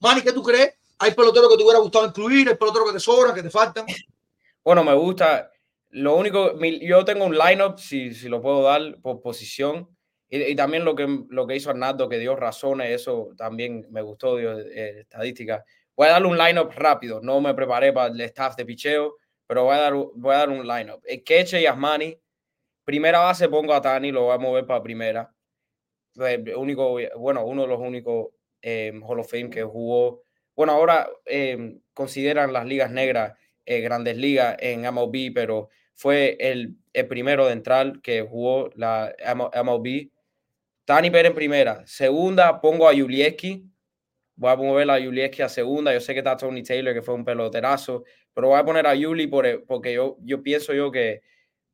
Manny, 0.00 0.22
¿qué 0.22 0.32
tú 0.32 0.42
crees? 0.42 0.72
¿Hay 0.98 1.12
peloteros 1.12 1.50
que 1.50 1.56
te 1.58 1.62
hubiera 1.64 1.80
gustado 1.80 2.06
incluir? 2.06 2.48
¿Hay 2.48 2.56
peloteros 2.56 2.88
que 2.88 2.94
te 2.94 3.00
sobran, 3.00 3.34
que 3.34 3.42
te 3.42 3.50
faltan? 3.50 3.84
Bueno, 4.64 4.82
me 4.84 4.94
gusta. 4.94 5.50
Lo 5.90 6.16
único, 6.16 6.58
yo 6.80 7.04
tengo 7.04 7.24
un 7.24 7.36
lineup, 7.36 7.78
si, 7.78 8.12
si 8.14 8.28
lo 8.28 8.42
puedo 8.42 8.62
dar 8.62 8.98
por 9.00 9.20
posición. 9.20 9.88
Y, 10.28 10.42
y, 10.42 10.56
también 10.56 10.84
lo 10.84 10.94
que, 10.94 11.06
lo 11.30 11.46
que 11.46 11.56
hizo 11.56 11.70
Arnaldo, 11.70 12.08
que 12.08 12.18
dio 12.18 12.36
razones, 12.36 12.90
eso 12.90 13.30
también 13.36 13.86
me 13.90 14.02
gustó, 14.02 14.36
dio 14.36 14.58
eh, 14.58 15.00
estadística. 15.00 15.64
Voy 15.96 16.08
a 16.08 16.12
darle 16.12 16.28
un 16.28 16.38
lineup 16.38 16.72
rápido. 16.74 17.20
No 17.20 17.40
me 17.40 17.54
preparé 17.54 17.92
para 17.92 18.12
el 18.12 18.20
staff 18.20 18.56
de 18.56 18.64
picheo, 18.64 19.16
pero 19.46 19.64
voy 19.64 19.74
a 19.74 19.80
dar, 19.80 19.94
voy 19.94 20.34
a 20.34 20.38
dar 20.38 20.50
un 20.50 20.66
lineup. 20.66 21.02
El 21.04 21.24
Keche 21.24 21.60
y 21.60 21.66
Asmani. 21.66 22.16
Primera 22.84 23.18
base 23.18 23.48
pongo 23.48 23.74
a 23.74 23.82
Tani, 23.82 24.12
lo 24.12 24.24
voy 24.24 24.34
a 24.34 24.38
mover 24.38 24.64
para 24.64 24.82
primera. 24.82 25.34
Único, 26.56 26.98
bueno, 27.16 27.44
uno 27.44 27.62
de 27.62 27.68
los 27.68 27.80
únicos 27.80 28.28
eh, 28.62 28.92
Hall 29.02 29.20
of 29.20 29.30
Fame 29.30 29.50
que 29.50 29.62
jugó. 29.62 30.22
Bueno, 30.54 30.72
ahora 30.72 31.08
eh, 31.26 31.78
consideran 31.94 32.52
las 32.52 32.66
ligas 32.66 32.90
negras 32.90 33.34
eh, 33.66 33.80
grandes 33.80 34.16
ligas 34.16 34.56
en 34.60 34.82
MLB, 34.82 35.32
pero 35.34 35.68
fue 35.94 36.36
el, 36.40 36.76
el, 36.92 37.06
primero 37.06 37.46
de 37.46 37.52
entrar 37.52 38.00
que 38.00 38.22
jugó 38.22 38.70
la 38.74 39.14
MLB. 39.34 40.10
Tani 40.88 41.10
Pérez 41.10 41.28
en 41.28 41.34
primera. 41.34 41.86
Segunda, 41.86 42.62
pongo 42.62 42.88
a 42.88 42.94
Julieski. 42.94 43.62
Voy 44.36 44.50
a 44.50 44.56
mover 44.56 44.90
a 44.90 44.98
Julieski 44.98 45.42
a 45.42 45.48
segunda. 45.50 45.92
Yo 45.92 46.00
sé 46.00 46.14
que 46.14 46.20
está 46.20 46.34
Tony 46.34 46.62
Taylor, 46.62 46.94
que 46.94 47.02
fue 47.02 47.14
un 47.14 47.26
peloterazo, 47.26 48.04
pero 48.32 48.48
voy 48.48 48.58
a 48.58 48.64
poner 48.64 48.86
a 48.86 48.96
Juli 48.96 49.26
por, 49.26 49.66
porque 49.66 49.92
yo, 49.92 50.16
yo 50.22 50.42
pienso 50.42 50.72
yo 50.72 50.90
que 50.90 51.20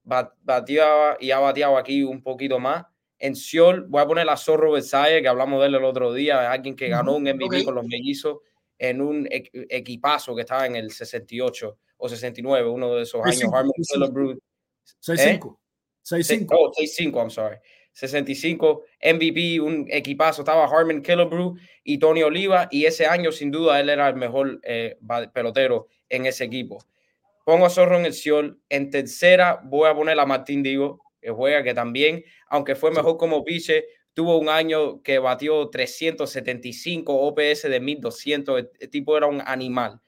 bateaba 0.02 1.16
y 1.20 1.30
ha 1.30 1.38
bateado 1.38 1.76
aquí 1.76 2.02
un 2.02 2.24
poquito 2.24 2.58
más. 2.58 2.86
En 3.20 3.36
Seoul 3.36 3.86
voy 3.86 4.02
a 4.02 4.06
poner 4.08 4.28
a 4.28 4.36
Zorro 4.36 4.72
Versailles, 4.72 5.22
que 5.22 5.28
hablamos 5.28 5.60
de 5.60 5.68
él 5.68 5.76
el 5.76 5.84
otro 5.84 6.12
día, 6.12 6.50
alguien 6.50 6.74
que 6.74 6.88
ganó 6.88 7.14
un 7.14 7.22
MVP 7.22 7.44
okay. 7.44 7.64
con 7.64 7.76
los 7.76 7.86
mellizos 7.86 8.38
en 8.76 9.00
un 9.00 9.28
equipazo 9.30 10.34
que 10.34 10.40
estaba 10.40 10.66
en 10.66 10.74
el 10.74 10.90
68 10.90 11.78
o 11.98 12.08
69, 12.08 12.68
uno 12.68 12.92
de 12.96 13.02
esos 13.02 13.24
años. 13.24 13.44
Harmon 13.44 13.74
Killebrew. 13.80 14.40
65. 14.98 15.60
65. 16.02 16.56
Oh, 16.58 16.72
65, 16.74 17.20
I'm 17.20 17.30
sorry. 17.30 17.58
65, 17.94 18.82
MVP, 19.02 19.60
un 19.60 19.86
equipazo. 19.88 20.42
Estaba 20.42 20.66
Harmon 20.66 21.00
Killebrew 21.00 21.56
y 21.82 21.98
Tony 21.98 22.22
Oliva. 22.22 22.68
Y 22.70 22.84
ese 22.84 23.06
año, 23.06 23.32
sin 23.32 23.50
duda, 23.50 23.80
él 23.80 23.88
era 23.88 24.08
el 24.08 24.16
mejor 24.16 24.60
eh, 24.64 24.98
pelotero 25.32 25.88
en 26.08 26.26
ese 26.26 26.44
equipo. 26.44 26.84
Pongo 27.44 27.66
a 27.66 27.70
Zorro 27.70 27.98
en 27.98 28.04
el 28.04 28.14
Ciol. 28.14 28.60
En 28.68 28.90
tercera, 28.90 29.60
voy 29.64 29.88
a 29.88 29.94
poner 29.94 30.18
a 30.18 30.26
Martín 30.26 30.62
Digo, 30.62 31.00
que 31.20 31.30
juega, 31.30 31.62
que 31.62 31.72
también, 31.72 32.24
aunque 32.48 32.74
fue 32.74 32.90
mejor 32.90 33.16
como 33.16 33.44
piche, 33.44 33.86
tuvo 34.12 34.38
un 34.38 34.48
año 34.48 35.00
que 35.02 35.18
batió 35.18 35.70
375 35.70 37.14
OPS 37.14 37.62
de 37.62 37.80
1200. 37.80 38.58
El, 38.58 38.70
el 38.80 38.90
tipo 38.90 39.16
era 39.16 39.26
un 39.26 39.40
animal. 39.40 40.00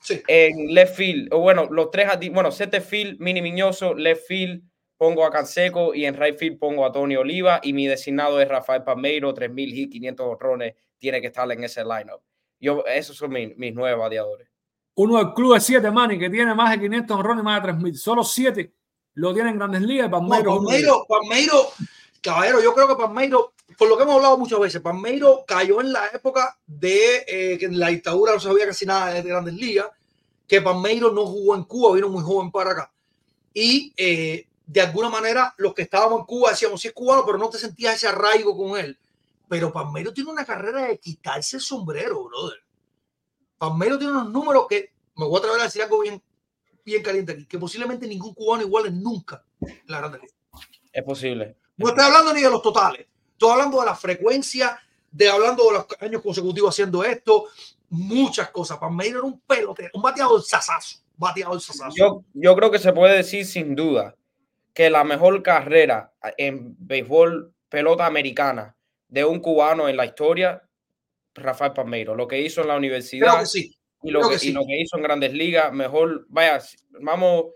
Sí. 0.00 0.22
En 0.28 0.72
left 0.72 0.94
field, 0.94 1.32
o 1.32 1.40
bueno, 1.40 1.66
los 1.70 1.90
tres, 1.90 2.08
bueno, 2.30 2.52
center 2.52 2.80
field, 2.80 3.18
Mini 3.18 3.42
Miñoso, 3.42 3.94
left 3.94 4.26
field, 4.28 4.62
pongo 4.98 5.24
a 5.24 5.30
Canseco 5.30 5.94
y 5.94 6.04
en 6.04 6.20
right 6.20 6.36
field 6.36 6.58
pongo 6.58 6.84
a 6.84 6.92
Tony 6.92 7.16
Oliva 7.16 7.60
y 7.62 7.72
mi 7.72 7.86
designado 7.86 8.40
es 8.40 8.48
Rafael 8.48 8.82
Palmeiro, 8.82 9.32
3000 9.32 9.78
hits, 9.78 9.92
500 9.92 10.26
honrones, 10.26 10.74
tiene 10.98 11.20
que 11.20 11.28
estar 11.28 11.50
en 11.50 11.64
ese 11.64 11.82
lineup. 11.82 12.20
Yo, 12.60 12.84
esos 12.84 13.16
son 13.16 13.30
mis, 13.30 13.56
mis 13.56 13.72
nueve 13.72 13.96
bateadores. 13.96 14.48
Uno 14.96 15.18
del 15.18 15.32
club 15.32 15.54
de 15.54 15.60
7, 15.60 15.92
Manny, 15.92 16.18
que 16.18 16.28
tiene 16.28 16.52
más 16.56 16.72
de 16.72 16.80
500 16.80 17.16
honrones 17.16 17.42
y 17.42 17.44
más 17.44 17.62
de 17.62 17.68
3000. 17.68 17.96
Solo 17.96 18.24
7 18.24 18.72
lo 19.14 19.32
tienen 19.32 19.52
en 19.52 19.58
grandes 19.58 19.82
ligas. 19.82 20.08
Palmeiro, 20.08 20.56
no, 20.56 20.64
Palmeiro, 20.64 21.06
Palmeiro, 21.08 21.72
caballero, 22.20 22.60
yo 22.60 22.74
creo 22.74 22.88
que 22.88 22.96
Palmeiro, 22.96 23.52
por 23.78 23.88
lo 23.88 23.96
que 23.96 24.02
hemos 24.02 24.16
hablado 24.16 24.38
muchas 24.38 24.58
veces, 24.58 24.80
Palmeiro 24.80 25.44
cayó 25.46 25.80
en 25.80 25.92
la 25.92 26.08
época 26.08 26.58
de 26.66 27.24
eh, 27.28 27.58
que 27.58 27.66
en 27.66 27.78
la 27.78 27.88
dictadura 27.88 28.32
no 28.32 28.40
sabía 28.40 28.66
casi 28.66 28.86
nada 28.86 29.14
de 29.14 29.22
grandes 29.22 29.54
ligas, 29.54 29.86
que 30.48 30.60
Palmeiro 30.60 31.12
no 31.12 31.26
jugó 31.26 31.54
en 31.54 31.62
Cuba, 31.62 31.94
vino 31.94 32.08
muy 32.08 32.24
joven 32.24 32.50
para 32.50 32.72
acá. 32.72 32.92
Y 33.54 33.92
eh, 33.96 34.47
de 34.68 34.82
alguna 34.82 35.08
manera 35.08 35.54
los 35.56 35.72
que 35.72 35.82
estábamos 35.82 36.20
en 36.20 36.26
Cuba 36.26 36.50
decíamos, 36.50 36.78
sí 36.80 36.88
es 36.88 36.94
cubano, 36.94 37.24
pero 37.24 37.38
no 37.38 37.48
te 37.48 37.56
sentías 37.56 37.96
ese 37.96 38.06
arraigo 38.06 38.54
con 38.54 38.78
él. 38.78 38.98
Pero 39.48 39.72
Palmeiro 39.72 40.12
tiene 40.12 40.30
una 40.30 40.44
carrera 40.44 40.82
de 40.82 40.98
quitarse 40.98 41.56
el 41.56 41.62
sombrero, 41.62 42.24
brother. 42.24 42.58
Palmeiro 43.56 43.96
tiene 43.96 44.12
unos 44.12 44.30
números 44.30 44.66
que, 44.68 44.92
me 45.16 45.24
voy 45.24 45.36
a 45.36 45.38
atrever 45.38 45.60
a 45.60 45.64
decir 45.64 45.82
algo 45.82 46.00
bien 46.00 46.22
bien 46.84 47.02
caliente 47.02 47.32
aquí, 47.32 47.46
que 47.46 47.58
posiblemente 47.58 48.06
ningún 48.06 48.34
cubano 48.34 48.62
iguale 48.62 48.90
nunca 48.90 49.42
en 49.60 49.82
la 49.86 49.98
Grande 49.98 50.18
Liga. 50.20 50.34
Es 50.92 51.02
posible. 51.02 51.56
No 51.76 51.88
estoy 51.88 52.04
hablando 52.04 52.34
ni 52.34 52.42
de 52.42 52.50
los 52.50 52.62
totales, 52.62 53.06
estoy 53.32 53.50
hablando 53.50 53.80
de 53.80 53.86
la 53.86 53.94
frecuencia, 53.94 54.78
de 55.10 55.30
hablando 55.30 55.64
de 55.64 55.72
los 55.72 55.86
años 56.00 56.22
consecutivos 56.22 56.74
haciendo 56.74 57.04
esto, 57.04 57.46
muchas 57.88 58.50
cosas. 58.50 58.78
Palmeiro 58.78 59.18
era 59.18 59.26
un 59.26 59.40
pelotero, 59.40 59.90
un 59.94 60.02
bateador 60.02 60.42
sasazo, 60.42 60.98
bateador 61.16 61.60
sasazo. 61.60 61.94
Yo, 61.96 62.22
yo 62.34 62.54
creo 62.54 62.70
que 62.70 62.78
se 62.78 62.92
puede 62.92 63.16
decir 63.16 63.46
sin 63.46 63.74
duda 63.74 64.14
que 64.78 64.90
la 64.90 65.02
mejor 65.02 65.42
carrera 65.42 66.14
en 66.36 66.76
béisbol 66.78 67.52
pelota 67.68 68.06
americana 68.06 68.76
de 69.08 69.24
un 69.24 69.40
cubano 69.40 69.88
en 69.88 69.96
la 69.96 70.06
historia, 70.06 70.62
Rafael 71.34 71.72
Palmeiro. 71.72 72.14
Lo 72.14 72.28
que 72.28 72.40
hizo 72.40 72.60
en 72.60 72.68
la 72.68 72.76
universidad 72.76 73.26
Creo 73.26 73.40
que 73.40 73.46
sí. 73.46 73.76
y, 74.04 74.10
lo 74.12 74.20
que, 74.20 74.28
que 74.28 74.38
sí. 74.38 74.50
y 74.50 74.52
lo 74.52 74.64
que 74.64 74.80
hizo 74.80 74.96
en 74.96 75.02
grandes 75.02 75.32
ligas, 75.32 75.72
mejor, 75.72 76.26
vaya, 76.28 76.60
vamos 77.00 77.46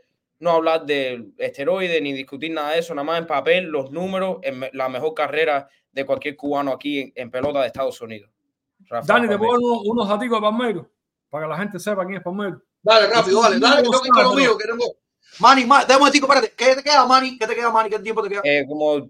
no 0.41 0.51
hablar 0.51 0.85
de 0.85 1.29
esteroides 1.39 2.03
ni 2.03 2.13
discutir 2.13 2.51
nada 2.51 2.73
de 2.73 2.81
eso, 2.81 2.93
nada 2.93 3.05
más 3.05 3.21
en 3.21 3.29
papel, 3.29 3.67
los 3.67 3.93
números, 3.93 4.39
en 4.43 4.69
la 4.73 4.89
mejor 4.89 5.15
carrera 5.15 5.69
de 5.93 6.05
cualquier 6.05 6.35
cubano 6.35 6.73
aquí 6.73 6.99
en, 6.99 7.13
en 7.15 7.31
pelota 7.31 7.61
de 7.61 7.69
Estados 7.69 8.01
Unidos. 8.01 8.33
Rafael 8.81 9.07
Dani, 9.07 9.29
te 9.29 9.39
pongo 9.39 9.59
unos, 9.59 9.83
unos 9.85 10.09
daticos 10.09 10.39
de 10.39 10.43
Palmeiro 10.43 10.91
para 11.31 11.45
que 11.45 11.51
la 11.51 11.59
gente 11.59 11.79
sepa 11.79 12.05
quién 12.05 12.17
es 12.19 12.25
Palmeiro. 12.25 12.61
Dale, 12.83 13.07
rápido, 13.07 13.41
dale, 13.41 13.61
dale, 13.61 13.77
que 13.77 13.83
tengo 13.83 14.01
que 14.01 14.09
ir 14.09 14.13
con 14.13 14.25
lo 14.25 14.35
mío, 14.35 14.59
que 14.59 14.67
tengo. 14.67 15.02
Manny, 15.43 15.67
Manny, 15.67 15.85
dame 15.87 15.95
un 15.95 16.01
momentico, 16.01 16.27
espérate. 16.27 16.55
¿Qué 16.57 16.77
te 16.77 16.83
queda, 16.83 17.05
Manny? 17.05 17.37
¿Qué 17.37 17.47
te 17.47 17.55
queda, 17.55 17.71
Manny? 17.71 17.91
¿Qué 17.91 17.99
tiempo 17.99 18.23
te 18.23 18.29
queda? 18.29 18.41
Eh, 18.45 18.65
como 18.67 19.09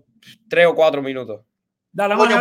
tres 0.48 0.66
o 0.66 0.74
cuatro 0.74 1.02
minutos. 1.02 1.42
Dale, 1.92 2.16
Manny. 2.16 2.34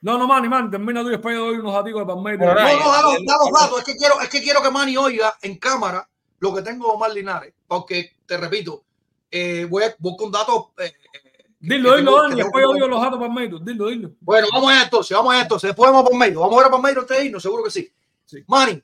No, 0.00 0.16
no, 0.16 0.28
Manny, 0.28 0.48
Manny, 0.48 0.70
termina 0.70 1.02
tú 1.02 1.08
y 1.08 1.12
después 1.12 1.34
yo 1.34 1.46
doy 1.46 1.56
unos 1.56 1.74
daticos 1.74 2.02
de 2.02 2.06
Palmeiro. 2.06 2.38
No, 2.38 2.54
no, 2.54 2.54
da 2.54 3.02
los, 3.02 3.26
datos. 3.52 3.78
Es 3.80 3.84
que 3.84 3.96
quiero, 3.96 4.20
es 4.20 4.28
que 4.28 4.40
quiero 4.40 4.62
que 4.62 4.70
Manny 4.70 4.96
oiga 4.96 5.36
en 5.42 5.58
cámara 5.58 6.08
lo 6.38 6.54
que 6.54 6.62
tengo 6.62 6.86
de 6.86 6.92
Omar 6.92 7.12
Linares, 7.12 7.52
porque 7.66 8.12
te 8.24 8.36
repito, 8.36 8.84
eh, 9.28 9.66
voy, 9.68 9.82
a, 9.82 9.94
voy 9.98 10.16
con 10.16 10.30
datos. 10.30 10.66
eh, 10.78 10.92
eh, 11.12 11.28
Dilo, 11.60 11.96
dilo, 11.96 12.22
Dani, 12.22 12.36
después 12.36 12.62
yo 12.62 12.72
digo 12.72 12.86
los 12.86 13.02
datos 13.02 13.18
de 13.18 13.26
Palmeiro. 13.26 13.58
Dilo, 13.58 13.88
dilo. 13.88 14.12
Bueno, 14.20 14.46
vamos 14.52 14.70
allá 14.70 14.84
entonces, 14.84 15.16
vamos 15.16 15.32
allá 15.32 15.42
entonces. 15.42 15.68
Después 15.68 15.90
vamos 15.90 16.06
a 16.06 16.08
Palmeiro. 16.08 16.40
Vamos 16.40 16.54
a 16.54 16.58
ver 16.58 16.66
a 16.68 16.70
Palmeiro 16.70 17.00
antes 17.00 17.18
de 17.18 17.24
irnos, 17.24 17.42
seguro 17.42 17.64
que 17.64 17.70
sí. 17.70 17.92
Sí. 18.24 18.44
Manny, 18.46 18.80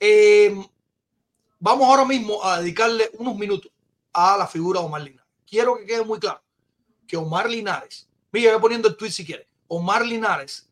eh, 0.00 0.56
vamos 1.60 1.86
ahora 1.86 2.04
mismo 2.04 2.42
a 2.42 2.60
dedicarle 2.60 3.10
unos 3.18 3.36
minutos 3.36 3.70
a 4.12 4.36
la 4.36 4.46
figura 4.46 4.80
de 4.80 4.86
Omar 4.86 5.02
Linares. 5.02 5.30
Quiero 5.46 5.76
que 5.76 5.86
quede 5.86 6.04
muy 6.04 6.18
claro 6.18 6.42
que 7.06 7.16
Omar 7.16 7.48
Linares, 7.48 8.08
mira, 8.32 8.52
voy 8.52 8.60
poniendo 8.60 8.88
el 8.88 8.96
tweet 8.96 9.10
si 9.10 9.24
quiere. 9.24 9.46
Omar 9.68 10.04
Linares 10.04 10.68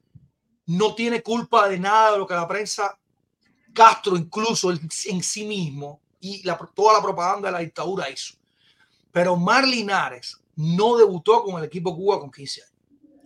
no 0.67 0.95
tiene 0.95 1.23
culpa 1.23 1.69
de 1.69 1.79
nada 1.79 2.13
de 2.13 2.19
lo 2.19 2.27
que 2.27 2.35
la 2.35 2.49
prensa, 2.49 2.99
Castro 3.73 4.17
incluso 4.17 4.71
en, 4.71 5.23
sí 5.23 5.45
mismo 5.45 6.01
y 6.21 6.43
toda 6.75 6.95
la 6.95 7.03
propaganda 7.03 7.49
de 7.49 7.53
la 7.53 7.59
dictadura 7.61 8.11
hizo. 8.11 8.35
Pero 9.13 9.35
Omar 9.35 9.67
Linares 9.67 10.37
no 10.57 10.97
debutó 10.97 11.43
con 11.45 11.59
el 11.59 11.65
equipo 11.65 11.95
Cuba 11.95 12.19
con 12.19 12.31
15 12.31 12.63
años. 12.63 12.75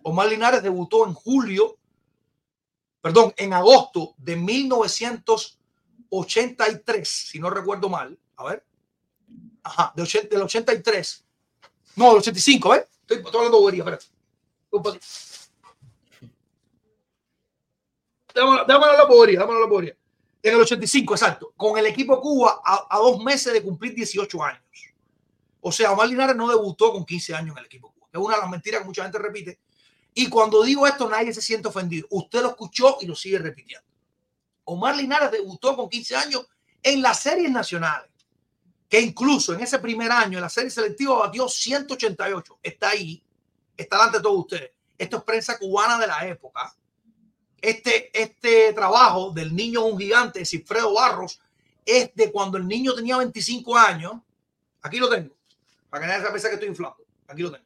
Omar 0.02 0.28
Linares 0.28 0.62
debutó 0.62 1.06
en 1.06 1.14
julio, 1.14 1.78
perdón, 3.00 3.32
en 3.36 3.52
agosto 3.52 4.14
de 4.18 4.36
1983, 6.12 7.08
si 7.08 7.38
no 7.38 7.48
recuerdo 7.48 7.88
mal. 7.88 8.18
A 8.36 8.44
ver. 8.44 8.64
Ajá, 9.62 9.92
de 9.96 10.02
80 10.02 10.28
del 10.28 10.42
83. 10.42 11.24
No, 11.96 12.08
del 12.08 12.18
85, 12.18 12.68
¿ves? 12.70 12.86
Estoy, 13.00 13.16
estoy 13.18 13.36
hablando 13.36 13.56
de 13.56 13.62
bobería, 13.62 13.80
espérate. 13.80 14.06
Déjame, 18.34 18.62
déjame 18.66 18.96
de 18.96 19.06
bobería, 19.08 19.40
déjame 19.40 19.60
de 19.60 19.66
bobería. 19.66 19.96
En 20.42 20.54
el 20.54 20.60
85, 20.60 21.14
exacto. 21.14 21.52
Con 21.56 21.78
el 21.78 21.86
equipo 21.86 22.20
Cuba 22.20 22.60
a, 22.64 22.86
a 22.90 22.98
dos 22.98 23.22
meses 23.22 23.52
de 23.52 23.62
cumplir 23.62 23.94
18 23.94 24.42
años. 24.42 24.62
O 25.60 25.70
sea, 25.70 25.92
Omar 25.92 26.08
Linares 26.08 26.36
no 26.36 26.48
debutó 26.48 26.92
con 26.92 27.04
15 27.04 27.34
años 27.34 27.52
en 27.52 27.58
el 27.58 27.66
equipo 27.66 27.92
Cuba. 27.92 28.08
Es 28.12 28.18
una 28.18 28.34
de 28.34 28.40
las 28.40 28.50
mentiras 28.50 28.80
que 28.80 28.86
mucha 28.86 29.02
gente 29.04 29.18
repite. 29.18 29.60
Y 30.14 30.28
cuando 30.28 30.62
digo 30.62 30.86
esto, 30.86 31.08
nadie 31.08 31.32
se 31.32 31.40
siente 31.40 31.68
ofendido. 31.68 32.06
Usted 32.10 32.42
lo 32.42 32.48
escuchó 32.50 32.98
y 33.00 33.06
lo 33.06 33.14
sigue 33.14 33.38
repitiendo. 33.38 33.86
Omar 34.64 34.96
Linares 34.96 35.30
debutó 35.30 35.76
con 35.76 35.88
15 35.88 36.16
años 36.16 36.46
en 36.82 37.02
las 37.02 37.20
series 37.20 37.50
nacionales, 37.50 38.10
que 38.88 39.00
incluso 39.00 39.54
en 39.54 39.60
ese 39.60 39.78
primer 39.78 40.10
año, 40.10 40.38
en 40.38 40.42
la 40.42 40.48
serie 40.48 40.70
selectiva, 40.70 41.18
batió 41.18 41.48
188. 41.48 42.58
Está 42.62 42.90
ahí, 42.90 43.22
está 43.76 43.96
delante 43.96 44.18
de 44.18 44.22
todos 44.22 44.38
ustedes. 44.40 44.70
Esto 44.98 45.18
es 45.18 45.22
prensa 45.24 45.58
cubana 45.58 45.98
de 45.98 46.06
la 46.06 46.26
época. 46.26 46.74
Este, 47.60 48.10
este 48.20 48.72
trabajo 48.72 49.30
del 49.30 49.54
niño 49.54 49.84
un 49.84 49.98
gigante, 49.98 50.40
de 50.40 50.44
Cifredo 50.44 50.94
Barros, 50.94 51.40
es 51.84 52.14
de 52.14 52.30
cuando 52.30 52.58
el 52.58 52.66
niño 52.66 52.94
tenía 52.94 53.16
25 53.16 53.76
años. 53.76 54.14
Aquí 54.82 54.98
lo 54.98 55.08
tengo, 55.08 55.34
para 55.88 56.02
que 56.02 56.08
nadie 56.08 56.24
se 56.24 56.30
piense 56.30 56.48
que 56.48 56.54
estoy 56.54 56.68
inflado. 56.68 56.96
Aquí 57.28 57.42
lo 57.42 57.52
tengo. 57.52 57.64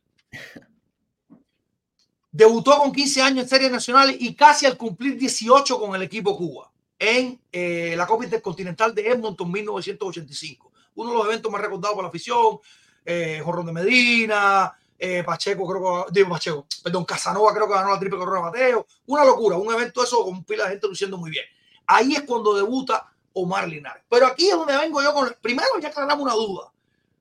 Debutó 2.30 2.76
con 2.76 2.92
15 2.92 3.22
años 3.22 3.44
en 3.44 3.48
series 3.48 3.72
nacionales 3.72 4.16
y 4.20 4.34
casi 4.34 4.66
al 4.66 4.76
cumplir 4.76 5.16
18 5.16 5.80
con 5.80 5.94
el 5.94 6.02
equipo 6.02 6.36
Cuba 6.36 6.70
en 6.98 7.40
eh, 7.52 7.94
la 7.96 8.06
Copa 8.06 8.24
Intercontinental 8.24 8.94
de 8.94 9.08
Edmonton 9.08 9.50
1985. 9.50 10.72
Uno 10.94 11.10
de 11.10 11.16
los 11.16 11.26
eventos 11.26 11.52
más 11.52 11.60
recordados 11.60 11.94
por 11.94 12.04
la 12.04 12.08
afición. 12.08 12.58
Eh, 13.04 13.40
Jorrón 13.44 13.66
de 13.66 13.72
Medina, 13.72 14.76
eh, 14.98 15.22
Pacheco, 15.22 15.66
creo 15.66 16.06
que, 16.06 16.12
digo 16.12 16.30
Pacheco, 16.30 16.66
perdón, 16.82 17.04
Casanova 17.04 17.52
creo 17.54 17.68
que 17.68 17.74
ganó 17.74 17.90
la 17.90 17.98
triple 17.98 18.18
corona 18.18 18.40
Mateo. 18.40 18.86
Una 19.06 19.24
locura, 19.24 19.56
un 19.56 19.72
evento 19.72 20.02
eso 20.02 20.24
con 20.24 20.42
pila 20.44 20.64
de 20.64 20.70
gente 20.70 20.88
luciendo 20.88 21.18
muy 21.18 21.30
bien. 21.30 21.44
Ahí 21.86 22.14
es 22.14 22.22
cuando 22.22 22.54
debuta 22.54 23.12
Omar 23.34 23.68
Linares. 23.68 24.02
Pero 24.08 24.26
aquí 24.26 24.48
es 24.48 24.56
donde 24.56 24.76
vengo 24.76 25.02
yo 25.02 25.12
con. 25.12 25.36
Primero, 25.40 25.78
ya 25.80 25.88
aclaramos 25.88 26.24
una 26.24 26.34
duda, 26.34 26.72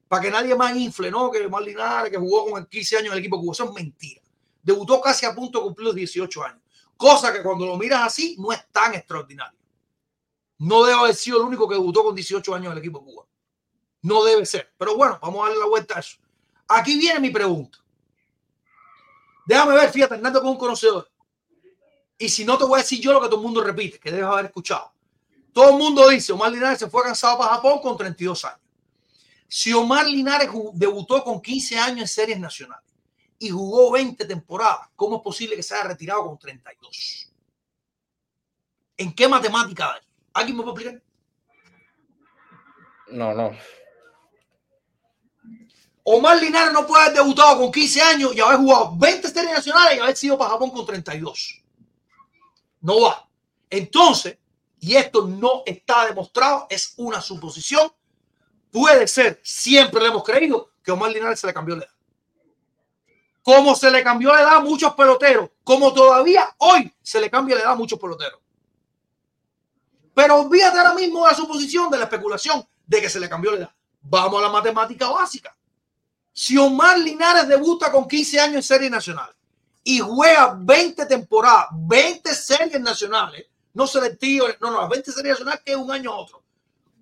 para 0.07 0.21
que 0.21 0.31
nadie 0.31 0.55
más 0.55 0.75
infle, 0.75 1.11
¿no? 1.11 1.29
Que 1.29 1.45
Omar 1.45 1.63
Linares, 1.63 2.11
que 2.11 2.17
jugó 2.17 2.49
con 2.49 2.61
el 2.61 2.67
15 2.67 2.97
años 2.97 3.07
en 3.07 3.13
el 3.13 3.19
equipo 3.19 3.39
Cuba. 3.39 3.51
Eso 3.51 3.65
es 3.65 3.71
mentira. 3.73 4.21
Debutó 4.63 4.99
casi 5.01 5.25
a 5.25 5.35
punto 5.35 5.59
de 5.59 5.65
cumplir 5.65 5.87
los 5.87 5.95
18 5.95 6.43
años. 6.43 6.61
Cosa 6.97 7.33
que 7.33 7.43
cuando 7.43 7.65
lo 7.65 7.77
miras 7.77 8.03
así 8.03 8.35
no 8.39 8.51
es 8.51 8.65
tan 8.71 8.95
extraordinario. 8.95 9.57
No 10.57 10.83
debe 10.83 10.99
haber 10.99 11.15
sido 11.15 11.39
el 11.39 11.47
único 11.47 11.67
que 11.67 11.75
debutó 11.75 12.03
con 12.03 12.15
18 12.15 12.55
años 12.55 12.67
en 12.67 12.71
el 12.73 12.77
equipo 12.77 12.99
de 12.99 13.05
Cuba. 13.05 13.25
No 14.01 14.23
debe 14.23 14.45
ser. 14.45 14.73
Pero 14.77 14.95
bueno, 14.95 15.19
vamos 15.21 15.41
a 15.41 15.47
darle 15.47 15.59
la 15.59 15.67
vuelta 15.67 15.97
a 15.97 15.99
eso. 15.99 16.17
Aquí 16.67 16.97
viene 16.97 17.19
mi 17.19 17.29
pregunta. 17.29 17.79
Déjame 19.45 19.75
ver, 19.75 19.91
fíjate, 19.91 20.15
Hernando 20.15 20.41
con 20.41 20.51
un 20.51 20.57
conocedor. 20.57 21.09
Y 22.17 22.29
si 22.29 22.45
no, 22.45 22.57
te 22.57 22.63
voy 22.63 22.79
a 22.79 22.83
decir 22.83 22.99
yo 22.99 23.13
lo 23.13 23.21
que 23.21 23.27
todo 23.27 23.37
el 23.37 23.43
mundo 23.43 23.61
repite, 23.61 23.99
que 23.99 24.11
debes 24.11 24.25
haber 24.25 24.45
escuchado. 24.45 24.93
Todo 25.53 25.71
el 25.71 25.77
mundo 25.77 26.07
dice, 26.09 26.33
Omar 26.33 26.51
Linares 26.51 26.79
se 26.79 26.89
fue 26.89 27.03
cansado 27.03 27.37
para 27.37 27.55
Japón 27.55 27.79
con 27.81 27.97
32 27.97 28.45
años. 28.45 28.59
Si 29.47 29.71
Omar 29.73 30.07
Linares 30.07 30.49
debutó 30.73 31.23
con 31.23 31.41
15 31.41 31.77
años 31.77 32.01
en 32.01 32.07
series 32.07 32.39
nacionales 32.39 32.85
y 33.37 33.49
jugó 33.49 33.91
20 33.91 34.25
temporadas, 34.25 34.89
¿cómo 34.95 35.17
es 35.17 35.21
posible 35.21 35.55
que 35.55 35.63
se 35.63 35.75
haya 35.75 35.89
retirado 35.89 36.25
con 36.25 36.37
32? 36.37 37.31
¿En 38.97 39.13
qué 39.13 39.27
matemática? 39.27 39.85
da? 39.85 40.01
¿Alguien 40.35 40.57
me 40.57 40.63
puede 40.63 40.75
explicar? 40.75 41.03
No, 43.07 43.33
no. 43.33 43.51
Omar 46.03 46.41
Linares 46.41 46.73
no 46.73 46.85
puede 46.85 47.03
haber 47.03 47.15
debutado 47.15 47.57
con 47.57 47.71
15 47.71 48.01
años 48.01 48.35
y 48.35 48.41
haber 48.41 48.57
jugado 48.57 48.95
20 48.97 49.29
series 49.29 49.53
nacionales 49.53 49.97
y 49.97 50.01
haber 50.01 50.15
sido 50.17 50.37
para 50.37 50.51
Japón 50.51 50.71
con 50.71 50.85
32. 50.85 51.63
No 52.81 53.01
va. 53.01 53.27
Entonces, 53.69 54.37
y 54.79 54.95
esto 54.97 55.25
no 55.25 55.63
está 55.65 56.05
demostrado, 56.05 56.67
es 56.69 56.93
una 56.97 57.21
suposición, 57.21 57.91
puede 58.69 59.07
ser, 59.07 59.39
siempre 59.41 60.01
le 60.01 60.09
hemos 60.09 60.23
creído, 60.23 60.69
que 60.83 60.91
Omar 60.91 61.11
Linares 61.11 61.39
se 61.39 61.47
le 61.47 61.53
cambió 61.53 61.77
la 61.77 61.85
edad. 61.85 61.93
Como 63.41 63.73
se 63.73 63.89
le 63.89 64.03
cambió 64.03 64.33
la 64.33 64.41
edad 64.41 64.55
a 64.55 64.59
muchos 64.59 64.93
peloteros, 64.95 65.49
como 65.63 65.93
todavía 65.93 66.53
hoy 66.57 66.93
se 67.01 67.21
le 67.21 67.31
cambia 67.31 67.55
la 67.55 67.61
edad 67.61 67.71
a 67.71 67.75
muchos 67.75 67.97
peloteros. 67.97 68.44
Pero 70.15 70.37
olvídate 70.37 70.79
ahora 70.79 70.93
mismo 70.93 71.23
de 71.25 71.31
la 71.31 71.37
suposición, 71.37 71.91
de 71.91 71.97
la 71.97 72.05
especulación 72.05 72.65
de 72.87 73.01
que 73.01 73.09
se 73.09 73.19
le 73.19 73.27
cambió 73.27 73.51
la 73.51 73.57
edad. 73.57 73.71
Vamos 74.01 74.39
a 74.39 74.45
la 74.45 74.49
matemática 74.49 75.09
básica. 75.09 75.55
Si 76.31 76.57
Omar 76.57 76.97
Linares 76.97 77.47
debuta 77.47 77.91
con 77.91 78.07
15 78.07 78.39
años 78.39 78.55
en 78.55 78.63
series 78.63 78.91
nacionales 78.91 79.35
y 79.83 79.99
juega 79.99 80.57
20 80.57 81.05
temporadas, 81.05 81.67
20 81.73 82.33
series 82.33 82.79
nacionales, 82.79 83.45
no 83.73 83.85
selectivos, 83.85 84.55
no, 84.61 84.71
no, 84.71 84.81
las 84.81 84.89
20 84.89 85.11
series 85.11 85.33
nacionales 85.33 85.61
que 85.65 85.71
es 85.73 85.77
un 85.77 85.91
año 85.91 86.13
a 86.13 86.17
otro. 86.17 86.41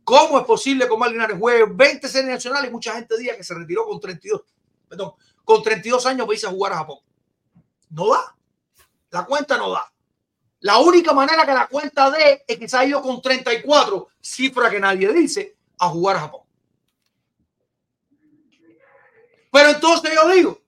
¿Cómo 0.03 0.39
es 0.39 0.45
posible 0.45 0.87
que 0.87 0.93
Omar 0.93 1.11
Linares 1.11 1.37
juegue 1.39 1.65
20 1.69 2.07
series 2.07 2.33
nacionales 2.33 2.69
y 2.69 2.73
mucha 2.73 2.95
gente 2.95 3.17
diga 3.17 3.37
que 3.37 3.43
se 3.43 3.53
retiró 3.53 3.85
con 3.85 3.99
32, 3.99 4.41
perdón, 4.89 5.13
con 5.45 5.61
32 5.61 6.05
años 6.07 6.25
para 6.25 6.33
irse 6.33 6.47
a 6.47 6.49
jugar 6.49 6.73
a 6.73 6.77
Japón? 6.77 6.97
No 7.91 8.11
da. 8.11 8.35
La 9.11 9.23
cuenta 9.25 9.55
no 9.55 9.71
da. 9.71 9.92
La 10.63 10.79
única 10.79 11.11
manera 11.11 11.45
que 11.45 11.53
la 11.53 11.67
cuenta 11.67 12.09
dé 12.09 12.45
es 12.47 12.57
que 12.57 12.69
se 12.69 12.77
ha 12.77 12.85
ido 12.85 13.01
con 13.01 13.21
34, 13.21 14.07
cifra 14.21 14.69
que 14.69 14.79
nadie 14.79 15.11
dice, 15.11 15.57
a 15.77 15.89
jugar 15.89 16.15
a 16.15 16.19
Japón. 16.21 16.41
Pero 19.51 19.69
entonces 19.71 20.11
yo 20.15 20.29
digo, 20.29 20.61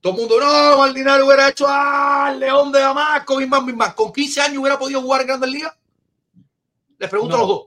todo 0.00 0.14
el 0.14 0.18
mundo, 0.18 0.40
no, 0.40 0.78
Maldinario 0.78 1.26
hubiera 1.26 1.48
hecho 1.48 1.64
al 1.68 2.40
León 2.40 2.72
de 2.72 2.80
Damasco, 2.80 3.36
bim, 3.36 3.48
bam, 3.48 3.66
bim, 3.66 3.78
bam. 3.78 3.94
con 3.94 4.12
15 4.12 4.40
años 4.40 4.58
hubiera 4.58 4.76
podido 4.76 5.00
jugar 5.00 5.20
en 5.20 5.26
Grandes 5.28 5.50
Ligas. 5.50 5.74
Les 6.98 7.08
pregunto 7.08 7.36
No. 7.36 7.44
a 7.44 7.46
los 7.46 7.48
dos. 7.56 7.66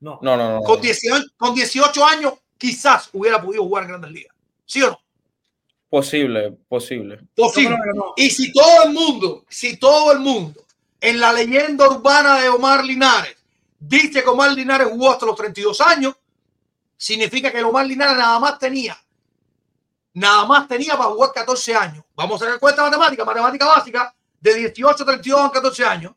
No. 0.00 0.18
No, 0.20 0.36
no, 0.36 0.54
no. 0.56 0.62
Con 0.62 0.80
18, 0.80 1.26
con 1.36 1.54
18 1.54 2.04
años 2.04 2.32
quizás 2.58 3.08
hubiera 3.12 3.40
podido 3.40 3.62
jugar 3.62 3.84
en 3.84 3.90
Grandes 3.90 4.10
Ligas. 4.10 4.34
¿Sí 4.66 4.82
o 4.82 4.90
no? 4.90 5.00
Posible, 5.88 6.58
posible. 6.68 7.20
Posible. 7.36 7.78
No. 7.94 8.14
Y 8.16 8.30
si 8.30 8.52
todo 8.52 8.82
el 8.82 8.92
mundo, 8.92 9.44
si 9.48 9.76
todo 9.76 10.10
el 10.10 10.18
mundo 10.18 10.64
en 11.00 11.20
la 11.20 11.32
leyenda 11.32 11.88
urbana 11.88 12.40
de 12.40 12.48
Omar 12.48 12.84
Linares 12.84 13.36
dice 13.78 14.22
que 14.22 14.28
Omar 14.28 14.52
Linares 14.52 14.88
jugó 14.88 15.12
hasta 15.12 15.26
los 15.26 15.36
32 15.36 15.80
años, 15.80 16.14
significa 16.96 17.52
que 17.52 17.58
el 17.58 17.64
Omar 17.64 17.86
Linares 17.86 18.16
nada 18.16 18.38
más 18.40 18.58
tenía, 18.58 18.98
nada 20.14 20.44
más 20.46 20.66
tenía 20.66 20.96
para 20.96 21.10
jugar 21.10 21.32
14 21.32 21.74
años. 21.76 22.04
Vamos 22.16 22.42
a 22.42 22.46
hacer 22.46 22.58
cuenta 22.58 22.82
matemática, 22.82 23.24
matemática 23.24 23.66
básica, 23.66 24.14
de 24.40 24.54
18 24.54 25.02
a 25.02 25.06
32 25.06 25.40
a 25.40 25.50
14 25.52 25.84
años. 25.84 26.12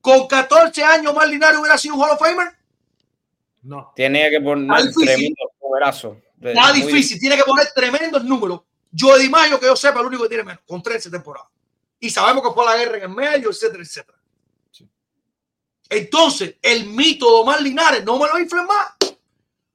Con 0.00 0.26
14 0.28 0.84
años 0.84 1.12
Omar 1.12 1.28
Linares 1.28 1.58
hubiera 1.58 1.76
sido 1.78 1.94
un 1.96 2.02
Hall 2.02 2.10
of 2.10 2.18
Famer. 2.20 2.48
No. 3.62 3.92
Tenía 3.96 4.28
que 4.30 4.40
poner 4.40 4.82
difícil. 4.82 5.04
tremendo 5.06 5.42
numerazo. 5.62 6.16
De- 6.36 6.50
Está 6.52 6.68
muy 6.68 6.82
difícil, 6.82 7.18
tiene 7.18 7.36
que 7.36 7.42
poner 7.44 7.66
tremendos 7.74 8.22
números. 8.24 8.60
Yo 8.92 9.16
Di 9.18 9.28
Mayo, 9.28 9.58
que 9.58 9.66
yo 9.66 9.74
sepa, 9.74 10.00
el 10.00 10.06
único 10.06 10.22
que 10.24 10.28
tiene 10.28 10.44
menos, 10.44 10.62
con 10.66 10.82
13 10.82 11.10
temporadas. 11.10 11.48
Y 12.04 12.10
sabemos 12.10 12.42
que 12.42 12.50
fue 12.50 12.66
la 12.66 12.76
guerra 12.76 12.98
en 12.98 13.04
el 13.04 13.08
medio, 13.08 13.48
etcétera, 13.48 13.82
etcétera. 13.82 14.18
Entonces, 15.88 16.56
el 16.60 16.84
mito 16.84 17.24
de 17.24 17.40
Omar 17.40 17.62
Linares 17.62 18.04
no 18.04 18.18
me 18.18 18.28
lo 18.28 18.38
inflen 18.38 18.66
más. 18.66 18.88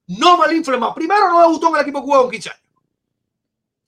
No 0.06 0.38
me 0.38 0.46
lo 0.46 0.54
inflen 0.54 0.80
más. 0.80 0.94
Primero, 0.94 1.28
no 1.28 1.42
debutó 1.42 1.70
en 1.70 1.76
el 1.78 1.82
equipo 1.82 2.04
cubano 2.04 2.22
con 2.22 2.32
15 2.32 2.50
años. 2.52 2.64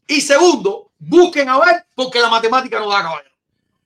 Y 0.08 0.22
segundo, 0.22 0.90
busquen 0.98 1.50
a 1.50 1.60
ver 1.60 1.86
porque 1.94 2.20
la 2.20 2.32
matemática 2.32 2.80
no 2.80 2.90
da 2.90 3.04
caballero. 3.04 3.36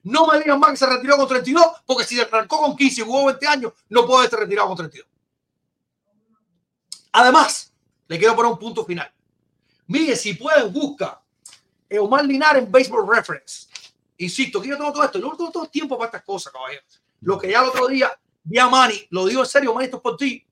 No 0.04 0.26
me 0.28 0.38
digan 0.40 0.58
más 0.58 0.72
que 0.72 0.78
se 0.78 0.86
retiró 0.86 1.18
con 1.18 1.28
32, 1.28 1.66
porque 1.86 2.06
si 2.06 2.18
arrancó 2.22 2.62
con 2.62 2.78
15 2.78 3.02
y 3.02 3.04
jugó 3.04 3.26
20 3.26 3.48
años, 3.48 3.74
no 3.90 4.08
puede 4.08 4.24
estar 4.24 4.40
retirado 4.40 4.70
con 4.70 4.78
32. 4.78 5.06
Además, 7.12 7.74
le 8.08 8.18
quiero 8.18 8.38
poner 8.38 8.54
un 8.54 8.60
punto 8.60 8.86
final. 8.86 9.12
Mire, 9.88 10.16
si 10.16 10.34
pueden, 10.34 10.72
busca 10.72 11.22
Omar 12.00 12.24
Linares 12.24 12.64
en 12.64 12.72
Baseball 12.72 13.06
Reference. 13.06 13.75
Insisto, 14.18 14.62
que 14.62 14.70
yo 14.70 14.78
tengo 14.78 14.94
todo 14.94 15.04
esto. 15.04 15.20
Yo 15.20 15.28
no 15.28 15.38
tengo 15.38 15.52
todo 15.52 15.64
el 15.64 15.70
tiempo 15.70 15.98
para 15.98 16.08
estas 16.08 16.24
cosas, 16.24 16.54
caballeros. 16.54 17.02
Lo 17.22 17.38
que 17.38 17.50
ya 17.50 17.62
el 17.62 17.70
otro 17.70 17.88
día 17.88 18.12
vi 18.44 18.60
a 18.60 18.68
Manny, 18.68 19.08
lo 19.10 19.26
digo 19.26 19.42
en 19.42 19.48
serio, 19.48 19.74
Manny, 19.74 19.86
esto 19.86 19.98
es 19.98 20.04
por 20.04 20.18
ti. 20.18 20.46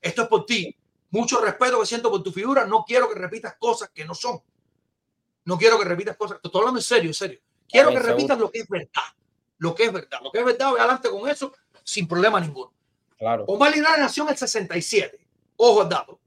Esto 0.00 0.22
es 0.22 0.28
por 0.28 0.46
ti. 0.46 0.76
Mucho 1.10 1.40
respeto 1.40 1.78
que 1.80 1.86
siento 1.86 2.10
por 2.10 2.22
tu 2.22 2.32
figura. 2.32 2.64
No 2.66 2.84
quiero 2.86 3.08
que 3.08 3.14
repitas 3.14 3.54
cosas 3.56 3.90
que 3.90 4.04
no 4.04 4.14
son. 4.14 4.40
No 5.44 5.58
quiero 5.58 5.78
que 5.78 5.84
repitas 5.84 6.16
cosas. 6.16 6.40
Te 6.40 6.48
estoy 6.48 6.60
hablando 6.60 6.80
en 6.80 6.84
serio, 6.84 7.10
en 7.10 7.14
serio. 7.14 7.40
Quiero 7.68 7.90
que 7.90 7.98
repitas 7.98 8.38
lo 8.38 8.50
que 8.50 8.60
es 8.60 8.68
verdad. 8.68 9.02
Lo 9.58 9.74
que 9.74 9.84
es 9.84 9.92
verdad. 9.92 10.20
Lo 10.22 10.32
que 10.32 10.38
es 10.40 10.44
verdad, 10.44 10.70
voy 10.70 10.78
adelante 10.80 11.10
con 11.10 11.28
eso 11.28 11.52
sin 11.84 12.06
problema 12.08 12.40
ninguno. 12.40 12.72
Claro. 13.18 13.44
Omar 13.46 13.72
Linares 13.72 14.00
nació 14.00 14.24
en 14.24 14.30
el 14.30 14.36
67. 14.36 15.26
Ojo 15.56 15.82
al 15.82 15.88
dato. 15.88 16.18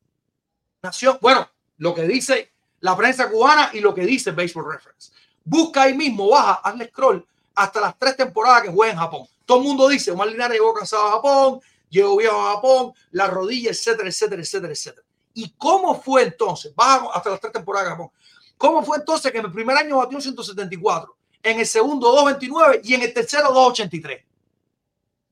Nació, 0.82 1.18
bueno, 1.22 1.50
lo 1.78 1.94
que 1.94 2.04
dice 2.04 2.54
la 2.80 2.96
prensa 2.96 3.30
cubana 3.30 3.72
y 3.74 3.80
lo 3.80 3.94
que 3.94 4.06
dice 4.06 4.32
Baseball 4.32 4.72
Reference. 4.72 5.12
Busca 5.46 5.84
ahí 5.84 5.94
mismo, 5.94 6.30
baja, 6.30 6.56
hazle 6.56 6.88
scroll 6.88 7.26
hasta 7.54 7.80
las 7.80 7.98
tres 7.98 8.18
temporadas 8.18 8.64
que 8.64 8.70
juega 8.70 8.94
en 8.94 9.00
Japón. 9.00 9.28
Todo 9.46 9.60
el 9.60 9.64
mundo 9.64 9.88
dice, 9.88 10.12
Omar 10.12 10.28
Linares 10.28 10.58
llegó 10.58 10.74
cansado 10.74 11.08
a 11.08 11.12
Japón, 11.12 11.62
llegó 11.90 12.18
viejo 12.18 12.36
a 12.36 12.56
Japón, 12.56 12.94
la 13.12 13.28
rodilla, 13.28 13.70
etcétera, 13.70 14.10
etcétera, 14.10 14.42
etcétera, 14.42 14.74
etcétera. 14.74 15.08
¿Y 15.36 15.52
cómo 15.52 16.02
fue 16.02 16.24
entonces? 16.24 16.74
Baja 16.76 17.10
hasta 17.14 17.30
las 17.30 17.40
tres 17.40 17.54
temporadas 17.54 17.88
de 17.88 17.92
Japón. 17.92 18.10
¿Cómo 18.58 18.84
fue 18.84 18.98
entonces 18.98 19.32
que 19.32 19.38
en 19.38 19.46
el 19.46 19.52
primer 19.52 19.78
año 19.78 19.98
batió 19.98 20.20
174, 20.20 21.16
en 21.44 21.60
el 21.60 21.68
segundo 21.68 22.08
229 22.08 22.82
y 22.84 22.94
en 22.96 23.02
el 23.04 23.14
tercero 23.14 23.50
283? 23.50 24.24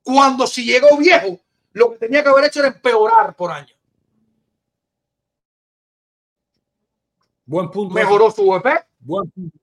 Cuando 0.03 0.45
si 0.45 0.65
llegó 0.65 0.95
viejo, 0.97 1.39
lo 1.71 1.93
que 1.93 1.97
tenía 1.97 2.21
que 2.21 2.29
haber 2.29 2.45
hecho 2.45 2.59
era 2.59 2.67
empeorar 2.69 3.35
por 3.35 3.51
año. 3.51 3.73
Buen 7.45 7.69
punto. 7.71 7.93
Mejoró 7.93 8.31
su 8.31 8.45
VP, 8.45 8.69
Buen 8.99 9.29
punto. 9.31 9.57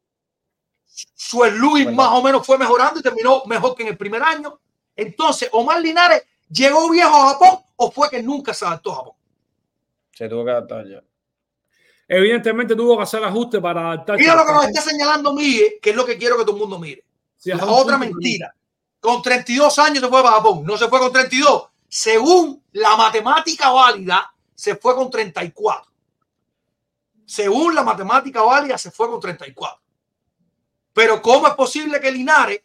Su 1.15 1.45
Luis 1.45 1.85
Bueno. 1.85 1.97
más 1.97 2.09
o 2.13 2.23
menos 2.23 2.47
fue 2.47 2.59
mejorando 2.59 3.01
y 3.01 3.03
terminó 3.03 3.45
mejor 3.47 3.75
que 3.75 3.83
en 3.83 3.91
el 3.91 3.97
primer 3.97 4.23
año. 4.23 4.61
Entonces, 4.97 5.49
Omar 5.53 5.81
Linares 5.81 6.23
llegó 6.49 6.91
viejo 6.91 7.15
a 7.15 7.33
Japón 7.33 7.61
o 7.77 7.91
fue 7.91 8.11
que 8.11 8.23
nunca 8.23 8.53
se 8.53 8.65
adaptó 8.67 8.93
a 8.93 8.97
Japón. 8.97 9.15
Se 10.13 10.29
tuvo 10.29 10.45
que 10.45 10.51
adaptar 10.51 10.87
ya. 10.87 11.03
Evidentemente 12.07 12.75
tuvo 12.75 12.97
que 12.97 13.05
hacer 13.05 13.23
ajustes 13.23 13.61
para 13.61 13.93
adaptarse. 13.93 14.21
Mira 14.21 14.35
lo 14.35 14.45
que 14.45 14.53
nos 14.53 14.67
está 14.67 14.81
señalando 14.83 15.33
Miguel, 15.33 15.75
que 15.81 15.91
es 15.91 15.97
lo 15.97 16.05
que 16.05 16.19
quiero 16.19 16.37
que 16.37 16.43
todo 16.43 16.57
el 16.57 16.61
mundo 16.61 16.79
mire. 16.79 17.05
Sí, 17.37 17.51
La 17.51 17.65
otra 17.65 17.97
mentira. 17.97 18.55
Con 18.99 19.23
32 19.23 19.79
años 19.79 20.01
se 20.01 20.09
fue 20.09 20.23
para 20.23 20.35
Japón. 20.37 20.65
No 20.65 20.77
se 20.77 20.89
fue 20.89 20.99
con 20.99 21.13
32. 21.13 21.69
Según 21.89 22.63
la 22.73 22.97
matemática 22.97 23.71
válida, 23.71 24.33
se 24.55 24.77
fue 24.77 24.95
con 24.95 25.09
34. 25.11 25.91
Según 27.25 27.75
la 27.75 27.83
matemática 27.83 28.43
válida, 28.43 28.77
se 28.77 28.91
fue 28.91 29.09
con 29.09 29.21
34. 29.21 29.80
Pero 31.01 31.23
¿cómo 31.23 31.47
es 31.49 31.55
posible 31.55 31.99
que 31.99 32.11
Linares 32.13 32.61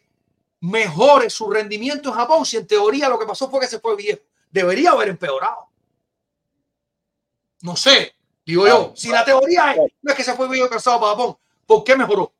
mejore 0.60 1.30
su 1.30 1.50
rendimiento 1.50 2.10
en 2.10 2.14
Japón 2.16 2.44
si 2.44 2.58
en 2.58 2.66
teoría 2.66 3.08
lo 3.08 3.18
que 3.18 3.24
pasó 3.24 3.48
fue 3.50 3.60
que 3.60 3.66
se 3.66 3.80
fue 3.80 3.96
viejo? 3.96 4.20
Debería 4.50 4.90
haber 4.90 5.08
empeorado. 5.08 5.68
No 7.62 7.74
sé, 7.76 8.14
digo 8.44 8.66
yo. 8.66 8.92
Si 8.94 9.08
la 9.08 9.24
teoría 9.24 9.72
es, 9.72 9.78
no 10.02 10.10
es 10.12 10.16
que 10.18 10.22
se 10.22 10.34
fue 10.34 10.50
viejo 10.50 10.68
cansado 10.68 11.00
para 11.00 11.12
Japón, 11.12 11.36
¿por 11.64 11.82
qué 11.82 11.96
mejoró? 11.96 12.30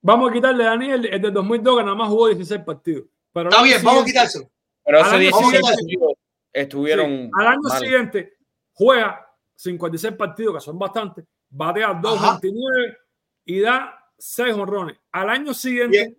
Vamos 0.00 0.30
a 0.30 0.32
quitarle 0.32 0.64
a 0.64 0.70
Daniel 0.70 1.04
el 1.12 1.20
de 1.20 1.30
2002 1.30 1.76
que 1.76 1.82
nada 1.84 1.94
más 1.96 2.08
jugó 2.08 2.28
16 2.28 2.62
partidos. 2.62 3.04
Pero 3.34 3.50
Está 3.50 3.62
bien, 3.62 3.84
vamos 3.84 4.02
a 4.02 4.06
quitárselo. 4.06 4.50
Pero 4.82 5.04
año 5.04 5.18
16 5.18 5.44
siguiente- 5.44 5.68
partidos 5.76 6.12
estuvieron. 6.54 7.06
Sí, 7.10 7.30
Al 7.38 7.46
año 7.48 7.60
mal. 7.64 7.78
siguiente 7.80 8.38
juega 8.72 9.30
56 9.56 10.14
partidos, 10.16 10.54
que 10.54 10.60
son 10.62 10.78
bastantes, 10.78 11.22
batea 11.50 11.92
2.29 11.92 12.96
y 13.44 13.60
da 13.60 13.92
6 14.18 14.54
honrones. 14.54 14.98
Al 15.12 15.30
año 15.30 15.52
siguiente, 15.54 15.98
Bien. 15.98 16.16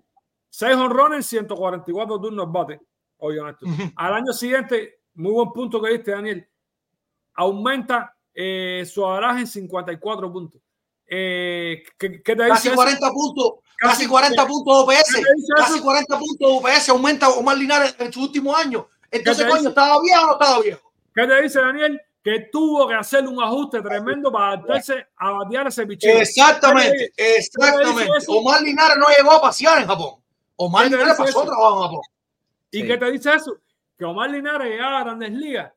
6 0.50 0.76
honrones 0.76 1.18
en 1.18 1.24
144 1.24 2.20
turnos 2.22 2.52
bate. 2.52 2.80
Oigan 3.18 3.50
esto. 3.50 3.66
Ujú. 3.66 3.92
Al 3.96 4.14
año 4.14 4.34
siguiente, 4.34 5.02
muy 5.16 5.32
buen 5.34 5.52
punto 5.52 5.82
que 5.82 5.90
diste, 5.92 6.12
Daniel, 6.12 6.48
aumenta 7.34 8.16
eh, 8.34 8.84
su 8.92 9.06
averaje 9.06 9.42
en 9.42 9.48
54 9.48 10.32
puntos. 10.32 10.62
Eh, 11.10 11.84
¿qué, 11.98 12.22
qué 12.22 12.36
te 12.36 12.44
dice 12.44 12.50
Casi 12.50 12.68
eso? 12.68 12.76
40 12.76 13.12
puntos, 13.12 13.54
casi 13.78 13.96
Casi- 14.04 14.08
40 14.08 14.46
puntos 14.48 14.76
de 14.76 14.84
OPS, 14.84 15.16
¿Qué 15.16 15.22
te 15.24 15.34
dice 15.36 15.54
casi 15.56 15.74
eso? 15.76 15.84
40 15.84 16.20
puntos 16.20 16.38
de 16.40 16.58
OPS, 16.58 16.90
aumenta 16.90 17.30
Omar 17.30 17.58
Linares 17.58 17.96
en 17.98 18.12
su 18.12 18.22
último 18.22 18.56
año. 18.56 18.88
Entonces, 19.10 19.46
coño, 19.46 19.58
dice? 19.58 19.70
¿estaba 19.70 20.02
viejo 20.02 20.22
o 20.24 20.26
no 20.28 20.34
estaba 20.34 20.60
viejo? 20.62 20.92
¿Qué 21.16 21.26
te 21.26 21.42
dice 21.42 21.60
Daniel? 21.62 22.02
Que 22.28 22.42
tuvo 22.52 22.90
que 22.90 22.94
hacer 22.94 23.26
un 23.26 23.42
ajuste 23.42 23.82
tremendo 23.82 24.30
para 24.30 24.48
adaptarse 24.48 25.08
a 25.16 25.32
batear 25.32 25.68
ese 25.68 25.88
picheo. 25.88 26.20
Exactamente, 26.20 27.14
¿Qué 27.16 27.24
te 27.24 27.38
exactamente. 27.38 28.12
Omar 28.28 28.62
Linares 28.62 28.98
no 28.98 29.06
llegó 29.18 29.32
a 29.32 29.42
pasear 29.42 29.82
en 29.82 29.88
Japón. 29.88 30.16
Omar 30.58 30.84
¿Qué 30.84 30.90
te 30.90 30.98
Linares 30.98 31.18
pasó 31.18 31.46
trabajo 31.46 31.78
en 31.78 31.84
Japón. 31.84 32.02
¿Y 32.70 32.82
Sí. 32.82 32.88
qué 32.88 32.98
te 32.98 33.12
dice 33.14 33.34
eso? 33.34 33.58
Que 33.98 34.04
Omar 34.04 34.30
Linares 34.30 34.68
llegaba 34.68 35.00
a 35.00 35.04
Grandes 35.06 35.32
Ligas 35.32 35.72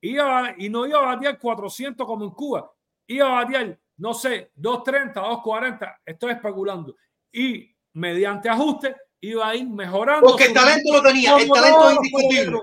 iba, 0.00 0.54
y 0.56 0.70
no 0.70 0.86
iba 0.86 1.00
a 1.00 1.14
batear 1.16 1.38
400 1.38 2.06
como 2.06 2.24
en 2.24 2.30
Cuba. 2.30 2.72
Iba 3.06 3.26
a 3.26 3.44
batear, 3.44 3.78
no 3.98 4.14
sé, 4.14 4.52
230, 4.54 5.20
240. 5.20 6.00
Estoy 6.06 6.32
especulando. 6.32 6.96
Y 7.30 7.76
mediante 7.92 8.48
ajuste 8.48 8.96
iba 9.20 9.46
a 9.46 9.54
ir 9.54 9.68
mejorando. 9.68 10.26
Porque 10.30 10.44
el 10.46 10.54
talento 10.54 10.94
lo 10.94 11.02
tenía, 11.02 11.36
el 11.36 11.46
talento 11.46 11.90
es 11.90 11.96
indiscutible. 11.96 12.58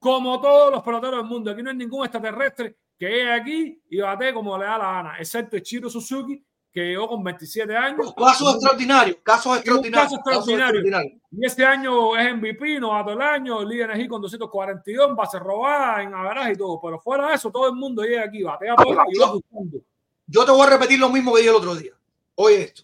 Como 0.00 0.40
todos 0.40 0.72
los 0.72 0.82
peloteros 0.82 1.18
del 1.18 1.26
mundo. 1.26 1.52
Aquí 1.52 1.62
no 1.62 1.70
hay 1.70 1.76
ningún 1.76 2.04
extraterrestre 2.04 2.76
que 2.98 3.06
llegue 3.08 3.32
aquí 3.32 3.82
y 3.88 4.00
bate 4.00 4.34
como 4.34 4.58
le 4.58 4.64
da 4.64 4.76
la 4.76 4.92
gana, 4.92 5.16
excepto 5.18 5.58
Chiro 5.60 5.88
Suzuki, 5.88 6.44
que 6.72 6.80
llegó 6.80 7.08
con 7.08 7.24
27 7.24 7.74
años. 7.76 8.14
Casos 8.14 8.54
extraordinarios, 8.54 9.16
casos 9.22 9.56
extraordinarios. 9.56 10.20
caso 10.22 10.50
extraordinario. 10.50 11.12
Y 11.30 11.46
este 11.46 11.64
año 11.64 12.16
es 12.16 12.34
MVP, 12.36 12.78
novato 12.78 13.10
del 13.10 13.22
año, 13.22 13.64
líder 13.64 13.92
en 13.92 14.08
con 14.08 14.20
242, 14.20 15.10
en 15.10 15.16
base 15.16 15.38
robada, 15.38 16.02
en 16.02 16.14
averaje 16.14 16.52
y 16.52 16.56
todo. 16.56 16.80
Pero 16.82 17.00
fuera 17.00 17.28
de 17.28 17.34
eso, 17.34 17.50
todo 17.50 17.68
el 17.68 17.74
mundo 17.74 18.02
llega 18.02 18.24
aquí, 18.24 18.42
batea 18.42 18.76
poco 18.76 18.92
y 19.08 19.18
va 19.18 19.32
buscando. 19.32 19.78
Yo 20.26 20.44
te 20.44 20.52
voy 20.52 20.62
a 20.62 20.70
repetir 20.70 20.98
lo 20.98 21.08
mismo 21.08 21.32
que 21.32 21.40
dije 21.40 21.50
el 21.50 21.56
otro 21.56 21.74
día. 21.74 21.92
Oye 22.34 22.62
esto. 22.62 22.82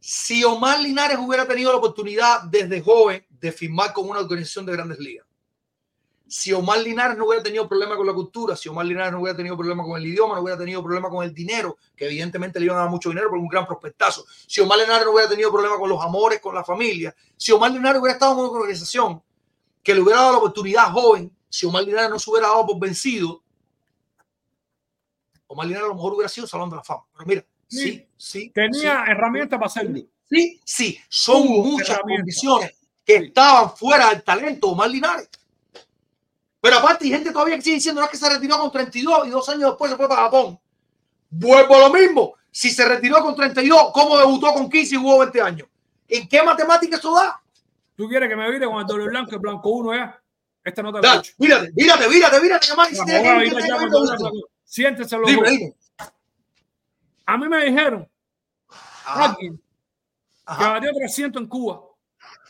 Si 0.00 0.42
Omar 0.42 0.80
Linares 0.80 1.18
hubiera 1.18 1.46
tenido 1.46 1.70
la 1.70 1.78
oportunidad 1.78 2.44
desde 2.44 2.80
joven 2.80 3.24
de 3.28 3.52
firmar 3.52 3.92
con 3.92 4.08
una 4.08 4.20
organización 4.20 4.64
de 4.64 4.72
grandes 4.72 4.98
ligas, 4.98 5.26
si 6.30 6.52
Omar 6.52 6.78
Linares 6.78 7.18
no 7.18 7.26
hubiera 7.26 7.42
tenido 7.42 7.68
problema 7.68 7.96
con 7.96 8.06
la 8.06 8.12
cultura, 8.14 8.54
si 8.54 8.68
Omar 8.68 8.86
Linares 8.86 9.10
no 9.10 9.20
hubiera 9.20 9.36
tenido 9.36 9.56
problema 9.56 9.82
con 9.82 10.00
el 10.00 10.06
idioma, 10.06 10.36
no 10.36 10.42
hubiera 10.42 10.56
tenido 10.56 10.80
problema 10.80 11.10
con 11.10 11.24
el 11.24 11.34
dinero, 11.34 11.76
que 11.96 12.06
evidentemente 12.06 12.60
le 12.60 12.66
iban 12.66 12.78
a 12.78 12.82
dar 12.82 12.90
mucho 12.90 13.08
dinero 13.08 13.30
por 13.30 13.38
un 13.38 13.48
gran 13.48 13.66
prospectazo, 13.66 14.24
si 14.46 14.60
Omar 14.60 14.78
Linares 14.78 15.04
no 15.04 15.12
hubiera 15.12 15.28
tenido 15.28 15.50
problema 15.50 15.76
con 15.76 15.88
los 15.88 16.00
amores, 16.00 16.40
con 16.40 16.54
la 16.54 16.62
familia, 16.62 17.12
si 17.36 17.50
Omar 17.50 17.72
Linares 17.72 18.00
hubiera 18.00 18.14
estado 18.14 18.34
en 18.34 18.38
una 18.38 18.60
organización 18.60 19.20
que 19.82 19.92
le 19.92 20.02
hubiera 20.02 20.20
dado 20.20 20.32
la 20.32 20.38
oportunidad 20.38 20.92
joven, 20.92 21.36
si 21.48 21.66
Omar 21.66 21.82
Linares 21.82 22.10
no 22.10 22.18
se 22.20 22.30
hubiera 22.30 22.46
dado 22.46 22.64
por 22.64 22.78
vencido, 22.78 23.42
Omar 25.48 25.66
Linares 25.66 25.86
a 25.86 25.88
lo 25.88 25.94
mejor 25.96 26.14
hubiera 26.14 26.28
sido 26.28 26.46
Salón 26.46 26.70
de 26.70 26.76
la 26.76 26.84
Fama. 26.84 27.02
Pero 27.12 27.26
mira, 27.26 27.44
sí, 27.66 28.06
sí. 28.16 28.52
Tenía 28.54 29.04
sí, 29.04 29.10
herramientas 29.10 29.58
para 29.58 29.66
hacerlo. 29.66 29.98
Sí, 30.30 30.60
sí, 30.64 30.98
son 31.08 31.44
muchas 31.44 31.98
condiciones 31.98 32.72
que 33.04 33.16
estaban 33.16 33.76
fuera 33.76 34.10
del 34.10 34.22
talento 34.22 34.68
de 34.68 34.72
Omar 34.74 34.90
Linares. 34.90 35.28
Pero 36.60 36.76
aparte, 36.76 37.04
hay 37.06 37.10
gente 37.10 37.32
todavía 37.32 37.56
que 37.56 37.62
sigue 37.62 37.76
diciendo 37.76 38.00
no 38.00 38.06
es 38.06 38.10
que 38.10 38.18
se 38.18 38.28
retiró 38.28 38.58
con 38.58 38.70
32 38.70 39.26
y 39.26 39.30
dos 39.30 39.48
años 39.48 39.70
después 39.70 39.90
se 39.90 39.96
fue 39.96 40.08
para 40.08 40.22
Japón. 40.22 40.58
Vuelvo 41.30 41.76
a 41.76 41.88
lo 41.88 41.90
mismo. 41.90 42.34
Si 42.50 42.70
se 42.70 42.86
retiró 42.86 43.22
con 43.22 43.34
32, 43.34 43.90
¿cómo 43.92 44.18
debutó 44.18 44.52
con 44.52 44.68
15 44.68 44.94
y 44.94 44.98
jugó 44.98 45.20
20 45.20 45.40
años? 45.40 45.68
¿En 46.08 46.28
qué 46.28 46.42
matemática 46.42 46.96
eso 46.96 47.14
da? 47.14 47.40
¿Tú 47.96 48.08
quieres 48.08 48.28
que 48.28 48.36
me 48.36 48.50
vire 48.50 48.66
con 48.66 48.80
el 48.80 48.86
doble 48.86 49.06
blanco, 49.06 49.30
el 49.32 49.38
blanco 49.38 49.70
uno 49.70 49.94
ya? 49.94 50.20
Esta 50.62 50.82
nota 50.82 51.00
Dale, 51.00 51.22
mírate, 51.38 51.72
mírate, 51.74 52.08
mírate, 52.08 52.40
mírate, 52.40 52.66
Siéntese 54.64 55.16
los 55.16 55.28
dime, 55.28 55.50
dime. 55.50 55.74
A 57.26 57.36
mí 57.38 57.48
me 57.48 57.64
dijeron 57.64 58.08
alguien 59.04 59.56
que 60.58 60.64
batió 60.64 60.92
300 60.92 61.42
en 61.42 61.48
Cuba. 61.48 61.80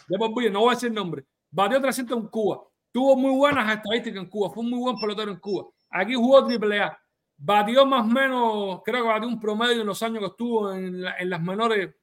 De 0.08 0.18
por 0.18 0.30
no 0.50 0.60
voy 0.60 0.72
a 0.72 0.74
decir 0.74 0.90
nombre. 0.92 1.24
Batió 1.50 1.80
300 1.80 2.18
en 2.18 2.26
Cuba. 2.28 2.62
Tuvo 2.92 3.16
muy 3.16 3.34
buenas 3.36 3.72
estadísticas 3.72 4.22
en 4.22 4.28
Cuba. 4.28 4.50
Fue 4.50 4.64
un 4.64 4.70
muy 4.70 4.80
buen 4.80 4.96
pelotero 4.96 5.30
en 5.30 5.38
Cuba. 5.38 5.68
Aquí 5.90 6.14
jugó 6.14 6.44
triple 6.46 6.80
A. 6.80 7.00
Batió 7.36 7.86
más 7.86 8.02
o 8.02 8.08
menos, 8.08 8.80
creo 8.84 9.02
que 9.02 9.08
batió 9.08 9.28
un 9.28 9.40
promedio 9.40 9.80
en 9.80 9.86
los 9.86 10.02
años 10.02 10.18
que 10.18 10.26
estuvo 10.26 10.72
en, 10.72 11.00
las 11.02 11.40
menores 11.40 11.94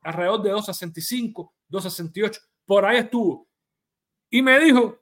alrededor 0.00 0.42
de 0.42 0.52
2.65, 0.54 1.52
2.68. 1.70 2.40
Por 2.66 2.84
ahí 2.84 2.98
estuvo. 2.98 3.48
Y 4.30 4.42
me 4.42 4.58
dijo, 4.58 4.98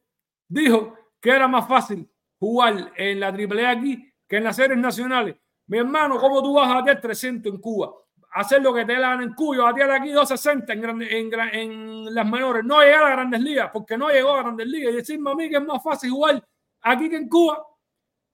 dijo 0.48 0.94
que 1.20 1.30
era 1.30 1.48
más 1.48 1.66
fácil 1.66 2.10
jugar 2.38 2.92
en 2.96 3.20
la 3.20 3.28
AAA 3.28 3.70
aquí 3.70 4.12
que 4.28 4.36
en 4.36 4.44
las 4.44 4.56
series 4.56 4.78
nacionales. 4.78 5.36
Mi 5.66 5.78
hermano, 5.78 6.18
¿cómo 6.18 6.42
tú 6.42 6.54
vas 6.54 6.68
a 6.68 6.74
batear 6.74 7.00
300 7.00 7.52
en 7.52 7.60
Cuba? 7.60 7.92
Hacer 8.32 8.62
lo 8.62 8.72
que 8.72 8.84
te 8.84 8.98
dan 8.98 9.22
en 9.22 9.34
Cuba, 9.34 9.64
batear 9.64 9.90
aquí 9.90 10.12
260 10.12 10.72
en, 10.72 11.02
en, 11.02 11.30
en, 11.52 12.14
las 12.14 12.26
menores. 12.26 12.64
No 12.64 12.80
llegar 12.80 13.04
a 13.04 13.10
grandes 13.10 13.40
ligas, 13.40 13.70
porque 13.72 13.98
no 13.98 14.08
llegó 14.08 14.34
a 14.34 14.42
grandes 14.42 14.68
ligas. 14.68 14.92
Y 14.92 14.96
decirme 14.96 15.32
a 15.32 15.34
mí 15.34 15.50
que 15.50 15.56
es 15.56 15.64
más 15.64 15.82
fácil 15.82 16.10
jugar 16.10 16.42
aquí 16.82 17.10
que 17.10 17.16
en 17.16 17.28
Cuba. 17.28 17.66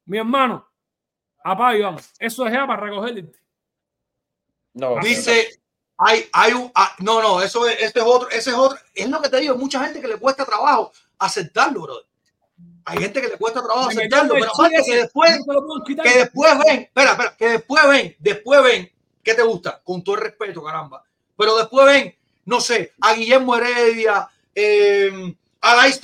Mi 0.04 0.18
hermano, 0.18 0.68
apaga 1.42 1.76
y 1.76 1.82
vamos. 1.82 2.12
Eso 2.18 2.46
es 2.46 2.52
ya 2.52 2.66
para 2.66 2.82
recoger. 2.82 3.32
No, 4.74 5.00
Dice, 5.00 5.48
hay, 5.98 6.28
hay 6.32 6.52
un, 6.52 6.70
ah, 6.74 6.94
no, 6.98 7.22
no, 7.22 7.40
eso 7.40 7.66
es, 7.66 7.80
este 7.80 8.00
es 8.00 8.06
otro, 8.06 8.28
ese 8.28 8.50
es 8.50 8.56
otro. 8.56 8.78
Es 8.94 9.08
lo 9.08 9.20
que 9.22 9.30
te 9.30 9.40
digo, 9.40 9.56
mucha 9.56 9.82
gente 9.82 10.00
que 10.00 10.08
le 10.08 10.18
cuesta 10.18 10.44
trabajo 10.44 10.92
aceptarlo, 11.18 11.82
bro. 11.82 11.94
Hay 12.84 12.98
gente 12.98 13.20
que 13.20 13.28
le 13.28 13.38
cuesta 13.38 13.62
trabajo 13.62 13.88
aceptarlo, 13.88 14.34
pero 14.34 14.46
aparte 14.52 14.82
que 14.84 14.96
después, 14.96 15.38
que 16.04 16.18
después 16.18 16.58
ven, 16.64 16.80
espera, 16.82 17.12
espera, 17.12 17.36
que 17.36 17.48
después 17.48 17.88
ven, 17.88 18.16
después 18.20 18.62
ven, 18.62 18.92
¿qué 19.26 19.34
te 19.34 19.42
gusta? 19.42 19.82
Con 19.82 20.04
todo 20.04 20.14
el 20.14 20.20
respeto, 20.20 20.62
caramba. 20.62 21.02
Pero 21.36 21.56
después 21.56 21.84
ven, 21.84 22.16
no 22.44 22.60
sé, 22.60 22.92
a 23.00 23.12
Guillermo 23.12 23.56
Heredia, 23.56 24.28
eh, 24.54 25.34
a 25.60 25.74
Lais 25.74 26.00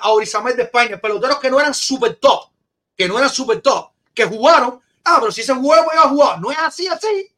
a 0.00 0.10
Orizamet 0.10 0.56
de 0.56 0.64
España, 0.64 1.00
peloteros 1.00 1.38
que 1.38 1.48
no 1.52 1.60
eran 1.60 1.72
super 1.72 2.16
top, 2.16 2.50
que 2.96 3.06
no 3.06 3.16
eran 3.16 3.30
super 3.30 3.60
top, 3.62 3.90
que 4.12 4.24
jugaron. 4.24 4.82
Ah, 5.04 5.18
pero 5.20 5.30
si 5.30 5.42
ese 5.42 5.54
juego 5.54 5.88
iba 5.92 6.02
a 6.02 6.08
jugar, 6.08 6.40
no 6.40 6.50
es 6.50 6.58
así, 6.58 6.88
así, 6.88 7.32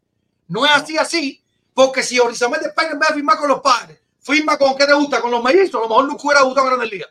no 0.49 0.65
es 0.65 0.73
así, 0.73 0.97
así, 0.97 1.45
porque 1.75 2.03
si 2.03 2.19
Orizamet 2.19 2.63
de 2.63 2.69
España 2.69 2.93
en 2.93 2.99
vez 2.99 3.11
de 3.11 3.17
firmar 3.17 3.37
con 3.37 3.49
los 3.49 3.61
padres, 3.61 4.01
firma 4.21 4.57
con, 4.57 4.75
¿qué 4.75 4.87
te 4.87 4.95
gusta? 4.95 5.21
Con 5.21 5.31
los 5.31 5.45
mellizos, 5.45 5.75
a 5.75 5.83
lo 5.83 5.89
mejor 5.89 6.07
no 6.07 6.15
hubiera 6.15 6.41
gustado 6.41 6.83
el 6.83 6.91
día. 6.91 7.07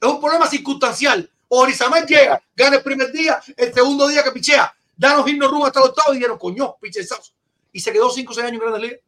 Es 0.00 0.08
un 0.08 0.18
problema 0.18 0.46
circunstancial. 0.46 1.30
Orizamel 1.48 2.06
llega, 2.06 2.42
gana 2.56 2.76
el 2.76 2.82
primer 2.82 3.12
día, 3.12 3.38
el 3.54 3.74
segundo 3.74 4.08
día 4.08 4.22
que 4.24 4.32
pichea, 4.32 4.74
da 4.96 5.16
los 5.16 5.28
himnos 5.28 5.50
rumbo 5.50 5.66
hasta 5.66 5.80
el 5.80 5.86
octavo 5.86 6.12
y 6.12 6.16
dijeron, 6.16 6.38
coño, 6.38 6.76
pichezazo. 6.80 7.32
Y 7.72 7.80
se 7.80 7.92
quedó 7.92 8.10
5 8.10 8.30
o 8.30 8.34
6 8.34 8.46
años 8.46 8.54
en 8.54 8.60
Grandes 8.60 8.82
Ligas. 8.82 9.00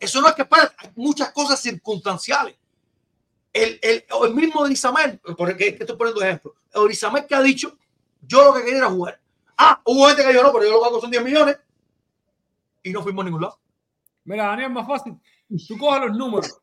Eso 0.00 0.20
no 0.20 0.28
es 0.28 0.34
que 0.34 0.44
para, 0.44 0.72
muchas 0.96 1.32
cosas 1.32 1.60
circunstanciales. 1.60 2.56
El, 3.52 3.78
el, 3.82 4.04
el 4.24 4.34
mismo 4.34 4.60
Orizamel, 4.60 5.20
porque 5.36 5.76
estoy 5.78 5.96
poniendo 5.96 6.22
ejemplo, 6.22 6.54
Orizamel 6.74 7.26
que 7.26 7.34
ha 7.34 7.42
dicho, 7.42 7.76
yo 8.20 8.44
lo 8.44 8.54
que 8.54 8.62
quería 8.62 8.78
era 8.78 8.90
jugar. 8.90 9.20
Ah, 9.56 9.80
hubo 9.84 10.06
gente 10.06 10.22
que 10.22 10.28
dijo, 10.28 10.42
no, 10.42 10.52
pero 10.52 10.64
yo 10.64 10.72
lo 10.72 10.80
pago 10.80 11.00
son 11.00 11.10
10 11.10 11.24
millones 11.24 11.58
y 12.82 12.90
no 12.90 13.02
fuimos 13.02 13.22
a 13.22 13.24
ningún 13.24 13.42
lado. 13.42 13.58
Mira, 14.24 14.46
Daniel, 14.46 14.70
más 14.70 14.86
fácil. 14.86 15.18
Tú 15.66 15.78
coges 15.78 16.02
los 16.06 16.16
números. 16.16 16.60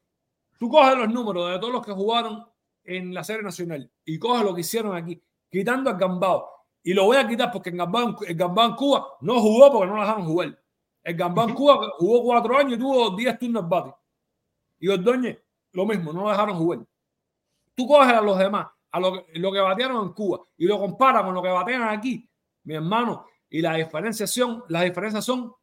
Tú 0.57 0.69
coges 0.69 0.97
los 0.97 1.09
números 1.09 1.51
de 1.51 1.59
todos 1.59 1.73
los 1.73 1.85
que 1.85 1.91
jugaron 1.91 2.47
en 2.85 3.13
la 3.13 3.23
serie 3.23 3.41
nacional 3.41 3.89
y 4.05 4.19
coge 4.19 4.43
lo 4.43 4.53
que 4.53 4.61
hicieron 4.61 4.95
aquí, 4.95 5.21
quitando 5.49 5.89
al 5.89 5.97
Gambao. 5.97 6.54
Y 6.85 6.93
lo 6.93 7.05
voy 7.05 7.17
a 7.17 7.27
quitar 7.27 7.51
porque 7.51 7.71
el 7.71 7.77
Gambao, 7.77 8.15
el 8.27 8.35
Gambao 8.35 8.69
en 8.69 8.75
Cuba 8.75 9.17
no 9.21 9.41
jugó 9.41 9.71
porque 9.71 9.87
no 9.87 9.95
lo 9.95 10.01
dejaron 10.01 10.25
jugar. 10.27 10.61
El 11.01 11.15
Gambao 11.15 11.49
en 11.49 11.55
Cuba 11.55 11.89
jugó 11.97 12.23
cuatro 12.23 12.55
años 12.59 12.73
y 12.73 12.77
tuvo 12.77 13.15
diez 13.15 13.39
turnos 13.39 13.67
bate. 13.67 13.91
Y 14.77 14.87
Ordóñez, 14.87 15.41
lo 15.71 15.87
mismo, 15.87 16.13
no 16.13 16.25
lo 16.25 16.29
dejaron 16.29 16.55
jugar. 16.55 16.85
Tú 17.73 17.87
coges 17.87 18.13
a 18.13 18.21
los 18.21 18.37
demás, 18.37 18.67
a 18.91 18.99
lo 18.99 19.13
que, 19.13 19.39
lo 19.39 19.51
que 19.51 19.59
batearon 19.61 20.05
en 20.05 20.13
Cuba 20.13 20.41
y 20.57 20.67
lo 20.67 20.77
comparas 20.77 21.23
con 21.23 21.33
lo 21.33 21.41
que 21.41 21.49
batean 21.49 21.89
aquí, 21.89 22.29
mi 22.65 22.75
hermano, 22.75 23.25
y 23.49 23.63
la 23.63 23.73
diferenciación, 23.73 24.63
las 24.67 24.83
diferencias 24.83 25.25
son 25.25 25.55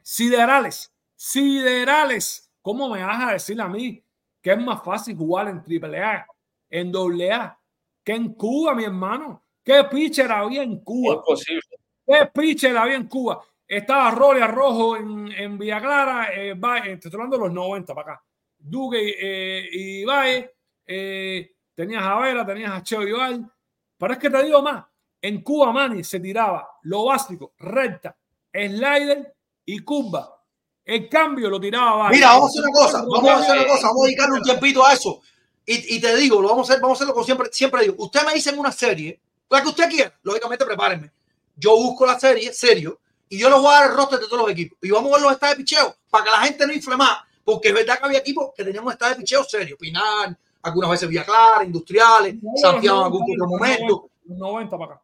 siderales, 0.00 0.94
siderales. 1.16 2.48
¿Cómo 2.62 2.88
me 2.88 3.02
vas 3.02 3.28
a 3.28 3.32
decir 3.32 3.60
a 3.60 3.66
mí 3.66 4.04
que 4.40 4.52
es 4.52 4.62
más 4.62 4.84
fácil 4.84 5.16
jugar 5.16 5.48
en 5.48 5.58
AAA 5.58 6.26
en 6.70 6.92
doble 6.92 7.32
A 7.32 7.58
que 8.04 8.12
en 8.12 8.34
Cuba, 8.34 8.72
mi 8.72 8.84
hermano. 8.84 9.44
¿Qué 9.70 9.84
pitcher 9.84 10.32
había 10.32 10.64
en 10.64 10.80
Cuba? 10.80 11.14
Es 11.14 11.20
posible. 11.24 11.62
¿Qué 12.04 12.28
pitcher 12.34 12.76
había 12.76 12.96
en 12.96 13.06
Cuba? 13.06 13.40
Estaba 13.68 14.10
Rolly 14.10 14.40
Arrojo 14.40 14.96
en, 14.96 15.30
en 15.30 15.56
Villa 15.56 15.80
Clara, 15.80 16.30
eh, 16.34 16.50
eh 16.50 16.92
estoy 16.94 17.12
hablando 17.14 17.36
de 17.36 17.44
los 17.44 17.52
90 17.52 17.94
para 17.94 18.12
acá. 18.14 18.24
Duque 18.58 19.14
eh, 19.16 19.68
y 19.70 20.04
Valle, 20.04 20.56
eh, 20.84 21.52
tenías 21.72 22.02
a 22.02 22.18
Vera, 22.18 22.44
tenías 22.44 22.72
a 22.72 22.82
Cheo 22.82 23.06
Igual. 23.06 23.48
Pero 23.96 24.12
es 24.12 24.18
que 24.18 24.28
te 24.28 24.42
digo 24.42 24.60
más, 24.60 24.84
en 25.22 25.40
Cuba 25.40 25.70
Mani 25.70 26.02
se 26.02 26.18
tiraba 26.18 26.68
lo 26.82 27.04
básico, 27.04 27.52
recta, 27.58 28.16
slider 28.52 29.36
y 29.66 29.78
curva. 29.84 30.36
El 30.84 31.08
cambio 31.08 31.48
lo 31.48 31.60
tiraba 31.60 31.94
Valle. 31.94 32.16
Mira, 32.16 32.30
vamos 32.30 32.46
a 32.46 32.48
hacer 32.48 32.62
una 32.62 32.72
cosa, 32.72 33.04
vamos 33.08 33.30
a 33.30 33.36
hacer 33.36 33.56
una 33.56 33.68
cosa, 33.68 33.86
vamos 33.86 34.02
a 34.02 34.06
dedicar 34.06 34.32
un 34.32 34.42
tiempito 34.42 34.84
a 34.84 34.94
eso. 34.94 35.20
Y, 35.64 36.00
te 36.00 36.16
digo, 36.16 36.42
lo 36.42 36.48
vamos 36.48 36.68
a 36.68 36.72
hacer, 36.72 36.82
vamos 36.82 36.96
a 36.96 36.98
hacerlo 36.98 37.14
como 37.14 37.24
siempre, 37.24 37.48
siempre 37.52 37.82
digo. 37.82 37.94
Usted 37.98 38.26
me 38.26 38.34
dice 38.34 38.50
en 38.50 38.58
una 38.58 38.72
serie, 38.72 39.20
la 39.50 39.62
que 39.62 39.68
usted 39.68 39.88
quiera, 39.88 40.18
lógicamente 40.22 40.64
prepárenme. 40.64 41.10
Yo 41.56 41.76
busco 41.76 42.06
la 42.06 42.18
serie, 42.18 42.52
serio, 42.52 43.00
y 43.28 43.38
yo 43.38 43.50
les 43.50 43.58
voy 43.58 43.68
a 43.68 43.80
dar 43.80 43.90
el 43.90 43.96
roster 43.96 44.18
de 44.18 44.26
todos 44.26 44.42
los 44.42 44.50
equipos. 44.50 44.78
Y 44.82 44.90
vamos 44.90 45.12
a 45.12 45.16
ver 45.16 45.22
los 45.22 45.32
estados 45.32 45.56
de 45.56 45.62
picheo 45.62 45.96
para 46.10 46.24
que 46.24 46.30
la 46.30 46.38
gente 46.38 46.66
no 46.66 46.72
infle 46.72 46.96
más. 46.96 47.18
Porque 47.44 47.68
es 47.68 47.74
verdad 47.74 47.98
que 47.98 48.04
había 48.04 48.18
equipos 48.18 48.50
que 48.56 48.64
teníamos 48.64 48.92
estados 48.92 49.16
de 49.16 49.22
picheo 49.22 49.44
serio. 49.44 49.76
Pinar, 49.78 50.36
algunas 50.62 50.90
veces 50.90 51.08
Villa 51.08 51.24
Clara, 51.24 51.64
Industriales, 51.64 52.36
Santiago 52.56 52.98
en 52.98 53.04
algún 53.04 53.22
otro 53.22 53.46
momento. 53.46 54.10
90 54.24 54.78
para 54.78 54.94
acá. 54.94 55.02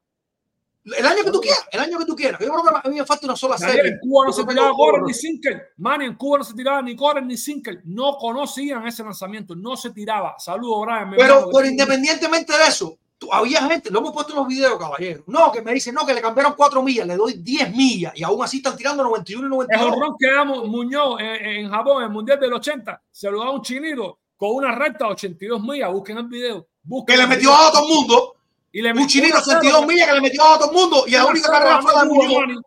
El 0.84 1.04
año 1.04 1.24
que 1.24 1.32
tú 1.32 1.40
quieras, 1.40 1.66
el 1.72 1.80
año 1.80 1.98
que 1.98 2.04
tú 2.04 2.14
quieras. 2.14 2.40
Yo 2.40 2.46
creo 2.46 2.62
que 2.62 2.88
a 2.88 2.90
mí 2.90 2.96
me 2.96 3.04
falta 3.04 3.26
una 3.26 3.34
sola 3.34 3.58
serie. 3.58 3.90
En 3.90 3.98
Cuba 3.98 4.26
no 4.26 4.32
se 4.32 4.44
tiraba 4.44 4.70
Corren 4.72 5.04
ni 5.04 5.14
Sinkel. 5.14 5.62
Man, 5.78 6.02
en 6.02 6.14
Cuba 6.14 6.38
no 6.38 6.44
se 6.44 6.54
tiraba 6.54 6.80
ni 6.80 6.94
Corren 6.94 7.26
ni 7.26 7.36
Sinkel. 7.36 7.80
No 7.84 8.16
conocían 8.16 8.86
ese 8.86 9.02
lanzamiento, 9.02 9.56
no 9.56 9.76
se 9.76 9.90
tiraba. 9.90 10.36
Saludos, 10.38 10.86
Brian. 10.86 11.14
Pero, 11.16 11.48
pero 11.52 11.66
independientemente 11.66 12.56
de 12.56 12.64
eso, 12.66 12.98
había 13.32 13.62
gente, 13.62 13.90
lo 13.90 14.00
hemos 14.00 14.12
puesto 14.12 14.32
en 14.32 14.38
los 14.38 14.46
videos, 14.46 14.78
caballero. 14.78 15.24
No, 15.26 15.50
que 15.50 15.62
me 15.62 15.72
dicen, 15.72 15.94
no, 15.94 16.04
que 16.04 16.14
le 16.14 16.20
cambiaron 16.20 16.54
4 16.54 16.82
millas, 16.82 17.06
le 17.06 17.16
doy 17.16 17.34
10 17.34 17.74
millas 17.74 18.12
y 18.14 18.22
aún 18.22 18.42
así 18.44 18.58
están 18.58 18.76
tirando 18.76 19.02
91 19.02 19.46
y 19.46 19.50
92. 19.50 19.86
El 19.86 19.92
horror 19.92 20.16
que 20.18 20.30
damos 20.30 20.68
Muñoz 20.68 21.20
en, 21.20 21.70
Japón, 21.70 21.98
en 21.98 22.08
el 22.08 22.10
Mundial 22.10 22.38
del 22.38 22.52
80, 22.52 23.02
se 23.10 23.30
lo 23.30 23.40
da 23.40 23.50
un 23.50 23.62
chinito 23.62 24.18
con 24.36 24.50
una 24.54 24.74
recta 24.74 25.08
82 25.08 25.62
millas. 25.62 25.92
Busquen 25.92 26.18
el 26.18 26.26
video. 26.26 26.68
Busquen 26.82 27.16
que 27.16 27.22
le 27.22 27.28
metió 27.28 27.54
a 27.54 27.72
todo 27.72 27.88
el 27.88 27.94
mundo. 27.94 28.34
Y 28.72 28.82
le 28.82 28.92
un 28.92 29.06
chinito 29.06 29.38
82 29.38 29.86
millas 29.86 30.08
que 30.08 30.14
le 30.14 30.20
metió 30.20 30.44
a 30.44 30.58
todo 30.58 30.70
el 30.70 30.76
mundo 30.76 31.04
y 31.06 31.12
la 31.12 31.26
única 31.26 31.50
carrera 31.50 31.80
fue 31.80 31.94
la 31.94 32.04
de 32.04 32.60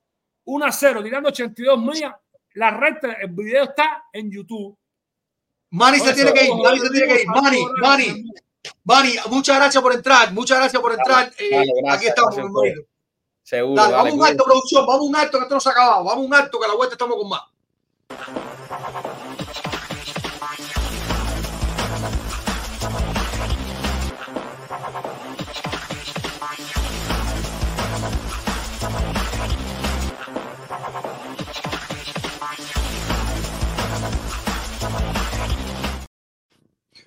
1 0.45 0.65
a 0.65 0.71
0, 0.71 1.03
tirando 1.03 1.29
82 1.29 1.79
millas. 1.79 2.15
La 2.53 2.71
recta, 2.71 3.13
el 3.21 3.29
video 3.29 3.65
está 3.65 4.05
en 4.11 4.31
YouTube. 4.31 4.75
Mani 5.71 5.99
se 5.99 6.13
tiene 6.13 6.33
que 6.33 6.45
ir, 6.45 6.51
Mani 6.55 6.79
se 6.79 6.89
tiene 6.89 7.07
que 7.07 7.21
ir. 7.21 7.27
Mani, 7.27 7.59
Mani, 7.79 8.23
Mani, 8.83 9.15
muchas 9.29 9.57
gracias 9.57 9.83
por 9.83 9.93
entrar, 9.93 10.33
muchas 10.33 10.57
gracias 10.57 10.81
por 10.81 10.93
entrar. 10.93 11.31
Eh, 11.37 11.65
aquí 11.89 12.07
estamos, 12.07 12.35
Seguro. 13.43 13.81
Dale, 13.81 13.93
vamos 13.93 14.11
a 14.11 14.15
un 14.15 14.25
alto, 14.25 14.43
producción, 14.43 14.85
vamos 14.85 15.07
un 15.07 15.15
alto 15.15 15.37
que 15.37 15.43
esto 15.43 15.55
no 15.55 15.61
se 15.61 15.69
ha 15.69 15.71
acabado. 15.71 16.03
Vamos 16.03 16.25
un 16.25 16.33
alto 16.33 16.59
que 16.59 16.65
a 16.65 16.67
la 16.67 16.75
vuelta 16.75 16.93
estamos 16.93 17.17
con 17.17 17.29
más. 17.29 17.41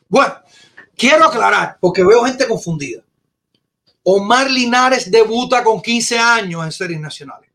Bueno, 0.09 0.42
quiero 1.03 1.25
aclarar, 1.25 1.79
porque 1.81 2.05
veo 2.05 2.25
gente 2.25 2.47
confundida. 2.47 3.03
Omar 4.05 4.49
Linares 4.49 5.11
debuta 5.11 5.65
con 5.65 5.83
15 5.83 6.17
años 6.17 6.65
en 6.65 6.71
series 6.71 7.01
nacionales 7.01 7.51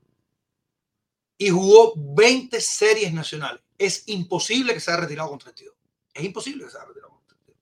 y 1.37 1.49
jugó 1.49 1.93
20 1.95 2.59
series 2.59 3.13
nacionales. 3.13 3.61
Es 3.77 4.03
imposible 4.07 4.73
que 4.73 4.81
se 4.81 4.91
haya 4.91 4.99
retirado 4.99 5.29
con 5.29 5.39
32. 5.39 5.73
Es 6.13 6.23
imposible 6.25 6.65
que 6.65 6.71
se 6.71 6.77
haya 6.77 6.87
retirado 6.87 7.13
con 7.13 7.25
32. 7.25 7.57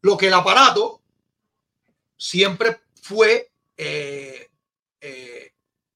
Lo 0.00 0.16
que 0.16 0.26
el 0.26 0.34
aparato 0.34 1.00
siempre 2.16 2.80
fue 3.00 3.52
eh, 3.76 4.50
eh, 5.00 5.52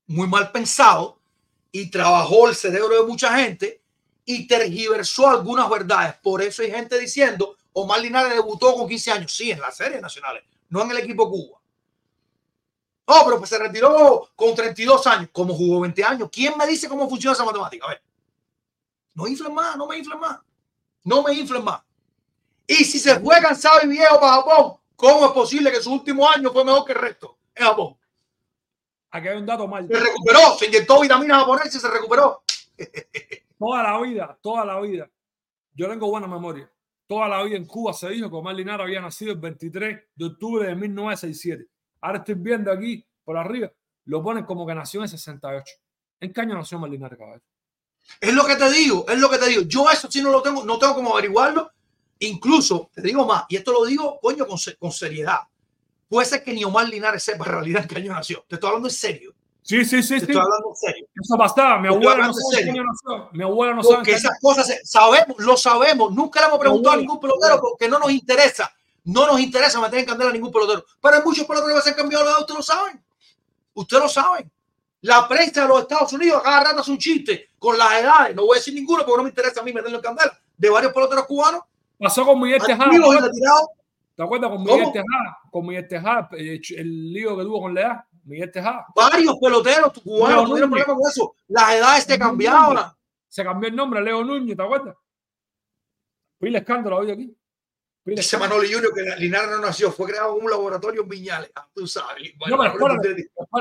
muy 0.06 0.28
mal 0.28 0.52
pensado 0.52 1.18
y 1.72 1.90
trabajó 1.90 2.48
el 2.48 2.54
cerebro 2.54 3.02
de 3.02 3.08
mucha 3.08 3.36
gente 3.36 3.82
y 4.24 4.46
tergiversó 4.46 5.28
algunas 5.28 5.68
verdades. 5.68 6.14
Por 6.22 6.40
eso 6.40 6.62
hay 6.62 6.70
gente 6.70 6.98
diciendo, 7.00 7.56
Omar 7.74 8.00
Linares 8.00 8.34
debutó 8.34 8.74
con 8.74 8.88
15 8.88 9.12
años, 9.12 9.32
sí, 9.32 9.50
en 9.50 9.60
las 9.60 9.76
series 9.76 10.00
nacionales, 10.00 10.44
no 10.68 10.82
en 10.82 10.90
el 10.90 10.98
equipo 10.98 11.30
Cuba. 11.30 11.58
Oh, 13.04 13.22
pero 13.24 13.38
pues 13.38 13.50
se 13.50 13.58
retiró 13.58 14.30
con 14.36 14.54
32 14.54 15.06
años. 15.06 15.28
como 15.32 15.54
jugó 15.54 15.80
20 15.80 16.04
años? 16.04 16.28
¿Quién 16.32 16.56
me 16.56 16.66
dice 16.66 16.88
cómo 16.88 17.08
funciona 17.08 17.34
esa 17.34 17.44
matemática? 17.44 17.86
A 17.86 17.90
ver. 17.90 18.02
No 19.14 19.26
inflen 19.26 19.52
más, 19.52 19.76
no 19.76 19.86
me 19.86 19.98
inflen 19.98 20.18
más. 20.18 20.38
No 21.04 21.22
me 21.22 21.34
inflen 21.34 21.64
más. 21.64 21.82
Y 22.66 22.84
si 22.84 22.98
se 22.98 23.18
fue 23.20 23.40
cansado 23.40 23.80
y 23.82 23.88
viejo 23.88 24.20
para 24.20 24.36
Japón, 24.36 24.76
¿cómo 24.96 25.26
es 25.26 25.32
posible 25.32 25.70
que 25.70 25.82
su 25.82 25.92
último 25.92 26.28
año 26.30 26.52
fue 26.52 26.64
mejor 26.64 26.84
que 26.84 26.92
el 26.92 26.98
resto 26.98 27.36
en 27.54 27.66
Japón? 27.66 27.96
Aquí 29.10 29.28
hay 29.28 29.36
un 29.36 29.44
dato 29.44 29.66
mal. 29.66 29.86
Se 29.86 29.98
recuperó, 29.98 30.56
se 30.58 30.66
inyectó 30.66 31.00
vitaminas 31.00 31.40
japonesas 31.40 31.74
y 31.74 31.80
se 31.80 31.88
recuperó. 31.88 32.42
toda 33.58 33.82
la 33.82 34.00
vida, 34.00 34.38
toda 34.40 34.64
la 34.64 34.80
vida. 34.80 35.10
Yo 35.74 35.88
tengo 35.88 36.08
buena 36.08 36.26
memoria. 36.26 36.71
Toda 37.12 37.28
la 37.28 37.42
vida 37.42 37.58
en 37.58 37.66
Cuba 37.66 37.92
se 37.92 38.08
dijo 38.08 38.30
que 38.30 38.36
Omar 38.36 38.54
Linares 38.54 38.84
había 38.84 39.02
nacido 39.02 39.32
el 39.32 39.38
23 39.38 40.00
de 40.14 40.24
octubre 40.24 40.66
de 40.66 40.74
1967. 40.74 41.66
Ahora 42.00 42.20
estoy 42.20 42.36
viendo 42.36 42.72
aquí 42.72 43.04
por 43.22 43.36
arriba, 43.36 43.70
lo 44.06 44.22
ponen 44.22 44.46
como 44.46 44.66
que 44.66 44.74
nació 44.74 45.02
en 45.02 45.10
68. 45.10 45.74
¿En 46.20 46.32
qué 46.32 46.40
año 46.40 46.54
nació 46.54 46.78
Omar 46.78 46.88
Linares? 46.88 47.18
Es 48.18 48.32
lo 48.32 48.46
que 48.46 48.56
te 48.56 48.70
digo, 48.72 49.04
es 49.06 49.18
lo 49.18 49.28
que 49.28 49.36
te 49.36 49.46
digo. 49.46 49.60
Yo 49.60 49.90
eso 49.90 50.10
sí 50.10 50.22
no 50.22 50.30
lo 50.30 50.40
tengo, 50.40 50.64
no 50.64 50.78
tengo 50.78 50.94
como 50.94 51.12
averiguarlo. 51.12 51.70
Incluso, 52.20 52.88
te 52.94 53.02
digo 53.02 53.26
más, 53.26 53.44
y 53.50 53.56
esto 53.56 53.72
lo 53.72 53.84
digo, 53.84 54.18
coño, 54.18 54.46
con, 54.46 54.58
con 54.78 54.90
seriedad. 54.90 55.40
Puede 56.08 56.26
ser 56.26 56.42
que 56.42 56.54
ni 56.54 56.64
Omar 56.64 56.88
Linares 56.88 57.22
sepa 57.22 57.44
en 57.44 57.52
realidad 57.52 57.82
en 57.82 57.88
qué 57.88 57.96
año 57.96 58.14
nació. 58.14 58.42
Te 58.48 58.54
estoy 58.54 58.68
hablando 58.68 58.88
en 58.88 58.94
serio. 58.94 59.34
Sí, 59.62 59.84
sí, 59.84 60.02
sí. 60.02 60.08
Te 60.10 60.16
estoy 60.16 60.36
hablando 60.36 60.70
en 60.70 60.76
serio. 60.76 61.06
Eso 61.14 61.36
bastaba. 61.36 61.78
Mi 61.78 61.88
abuela 61.88 62.26
no 62.26 62.34
sabe. 62.34 62.72
Mi 63.32 63.42
abuela 63.42 63.74
no 63.74 63.82
sabe. 63.82 63.96
Porque 63.96 64.12
esas 64.12 64.38
cosas 64.40 64.80
sabemos, 64.84 65.38
lo 65.38 65.56
sabemos. 65.56 66.12
Nunca 66.12 66.40
le 66.40 66.46
hemos 66.46 66.58
preguntado 66.58 66.94
a 66.94 66.98
ningún 66.98 67.20
pelotero 67.20 67.60
porque 67.60 67.88
no 67.88 67.98
nos 67.98 68.10
interesa. 68.10 68.72
No 69.04 69.26
nos 69.26 69.40
interesa 69.40 69.80
meter 69.80 70.00
en 70.00 70.06
candela 70.06 70.30
a 70.30 70.32
ningún 70.32 70.52
pelotero. 70.52 70.84
Pero 71.00 71.16
hay 71.16 71.22
muchos 71.22 71.46
peloteros 71.46 71.76
que 71.76 71.82
se 71.82 71.90
han 71.90 71.96
cambiado 71.96 72.24
la 72.24 72.38
ustedes 72.38 72.56
lo 72.56 72.62
saben. 72.62 73.02
Ustedes 73.74 74.02
lo 74.02 74.08
saben. 74.08 74.50
La 75.02 75.26
prensa 75.26 75.62
de 75.62 75.68
los 75.68 75.80
Estados 75.80 76.12
Unidos 76.12 76.42
cada 76.42 76.62
rato 76.64 76.80
hace 76.80 76.90
un 76.90 76.98
chiste 76.98 77.50
con 77.58 77.78
las 77.78 77.92
edades. 78.00 78.36
No 78.36 78.46
voy 78.46 78.56
a 78.56 78.58
decir 78.58 78.74
ninguno 78.74 79.04
porque 79.04 79.16
no 79.16 79.22
me 79.24 79.30
interesa 79.30 79.60
a 79.60 79.64
mí 79.64 79.72
meterlo 79.72 79.96
en 79.96 80.02
candela. 80.02 80.38
De 80.56 80.70
varios 80.70 80.92
peloteros 80.92 81.26
cubanos. 81.26 81.62
Pasó 81.98 82.24
con 82.24 82.40
Miguel 82.40 82.60
Tejada. 82.64 82.90
¿Te 84.14 84.22
acuerdas 84.22 84.50
con 84.50 84.62
Miguel 84.62 84.92
Tejada? 84.92 85.38
Con 85.50 85.66
Miguel 85.66 85.88
Tejada, 85.88 86.28
eh, 86.32 86.60
el 86.76 87.12
lío 87.12 87.36
que 87.36 87.44
tuvo 87.44 87.62
con 87.62 87.74
Lea. 87.74 88.06
Miguel 88.24 88.50
Tejada. 88.50 88.86
Varios 88.94 89.36
peloteros 89.40 89.92
cubanos 90.02 90.48
tuvieron 90.48 90.70
problemas 90.70 90.96
con 90.96 91.10
eso. 91.10 91.34
Las 91.48 91.74
edades 91.74 92.04
se 92.04 92.18
cambiaron. 92.18 92.78
Se 93.28 93.42
cambió 93.42 93.68
el 93.68 93.76
nombre, 93.76 94.02
Leo 94.02 94.22
Núñez, 94.22 94.56
¿te 94.56 94.62
acuerdas? 94.62 94.94
Pile 96.38 96.58
escándalo 96.58 96.98
hoy 96.98 97.10
aquí. 97.10 97.36
Dice 98.04 98.36
Manoli 98.36 98.72
Junior 98.72 98.92
que 98.92 99.02
Linares 99.20 99.50
no 99.50 99.60
nació, 99.60 99.92
fue 99.92 100.08
creado 100.08 100.36
en 100.36 100.44
un 100.44 100.50
laboratorio 100.50 101.02
en 101.02 101.08
Viñales. 101.08 101.50
Ah, 101.54 101.68
tú 101.72 101.86
sabes. 101.86 102.34
No, 102.48 102.58
pero 102.58 102.74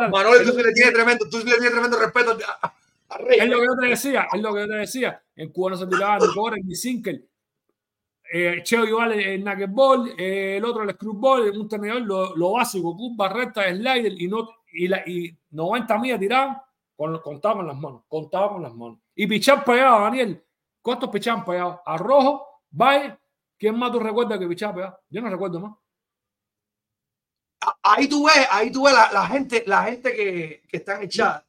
Manoli, 0.10 0.46
tú, 0.46 0.58
le 0.58 0.74
tienes 0.74 0.94
tremendo, 0.94 1.30
tú 1.30 1.38
le 1.38 1.44
tienes 1.44 1.72
tremendo 1.72 2.00
respeto 2.00 2.38
a, 2.62 2.74
a 3.10 3.18
Rey. 3.20 3.40
Es 3.40 3.48
lo 3.48 3.60
que 3.60 3.66
yo 3.66 3.76
te 3.80 3.88
decía, 3.88 4.28
es 4.34 4.42
lo 4.42 4.54
que 4.54 4.62
yo 4.62 4.68
te 4.68 4.76
decía. 4.76 5.24
En 5.36 5.52
Cuba 5.52 5.72
no 5.72 5.78
se 5.78 5.86
tiraba 5.86 6.18
ni 6.26 6.34
Corey 6.34 6.64
ni 6.64 6.76
Sinkel. 6.76 7.30
Eh, 8.34 8.62
Cheo 8.64 8.86
igual 8.86 9.12
el 9.12 9.44
Nugget 9.44 9.70
eh, 10.18 10.56
el 10.56 10.64
otro 10.64 10.84
el 10.84 10.92
Screwball, 10.92 11.50
un 11.50 11.68
tenedor, 11.68 12.02
lo, 12.02 12.52
básico, 12.54 12.96
curva 12.96 13.28
recta, 13.28 13.70
slider 13.70 14.14
y, 14.22 14.28
no, 14.30 14.48
y, 14.72 14.88
la, 14.88 15.04
y 15.06 15.38
90 15.50 15.98
millas 15.98 16.20
tiraban, 16.20 16.58
con, 16.96 17.20
contaba 17.20 17.56
con 17.56 17.68
las 17.68 17.78
manos, 17.78 18.04
contaba 18.08 18.54
con 18.54 18.62
las 18.62 18.74
manos. 18.74 19.00
Y 19.14 19.28
pichar 19.28 19.66
pegado, 19.66 20.04
Daniel. 20.04 20.42
¿Cuántos 20.82 21.10
pichaban 21.10 21.44
pegados? 21.44 21.80
A 21.86 21.98
Rojo, 21.98 22.62
Valle 22.72 23.18
¿Quién 23.60 23.78
más 23.78 23.92
tú 23.92 24.00
recuerdas 24.00 24.40
que 24.40 24.48
pichaba 24.48 24.98
Yo 25.10 25.22
no 25.22 25.30
recuerdo 25.30 25.60
más. 25.60 25.74
Ahí 27.84 28.08
tú 28.08 28.26
ves, 28.26 28.48
ahí 28.50 28.72
tú 28.72 28.86
ves 28.86 28.94
la, 28.94 29.28
gente, 29.28 29.64
la 29.68 29.84
gente 29.84 30.16
que, 30.16 30.64
que 30.70 30.78
está 30.78 30.96
en 30.96 31.02
el 31.04 31.10
chat, 31.10 31.44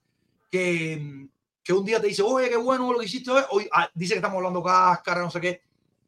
que, 0.51 1.29
que, 1.63 1.73
un 1.73 1.85
día 1.85 2.01
te 2.01 2.09
dice, 2.09 2.23
oye, 2.23 2.51
qué 2.51 2.57
bueno 2.57 2.93
lo 2.93 2.99
que 2.99 3.07
hiciste 3.07 3.31
hoy, 3.31 3.43
hoy 3.51 3.69
ah, 3.73 3.89
dice 3.95 4.15
que 4.15 4.19
estamos 4.19 4.37
hablando 4.37 4.63
cáscara, 4.63 5.23
no 5.23 5.31
sé 5.31 5.41
qué. 5.41 5.63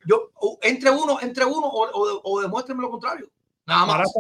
Yo, 0.06 0.31
entre 0.62 0.90
uno, 0.90 1.18
entre 1.20 1.44
uno, 1.44 1.66
o, 1.66 1.86
o, 1.90 2.20
o 2.24 2.40
demuéstrame 2.40 2.82
lo 2.82 2.90
contrario. 2.90 3.28
Nada 3.66 3.86
más. 3.86 4.12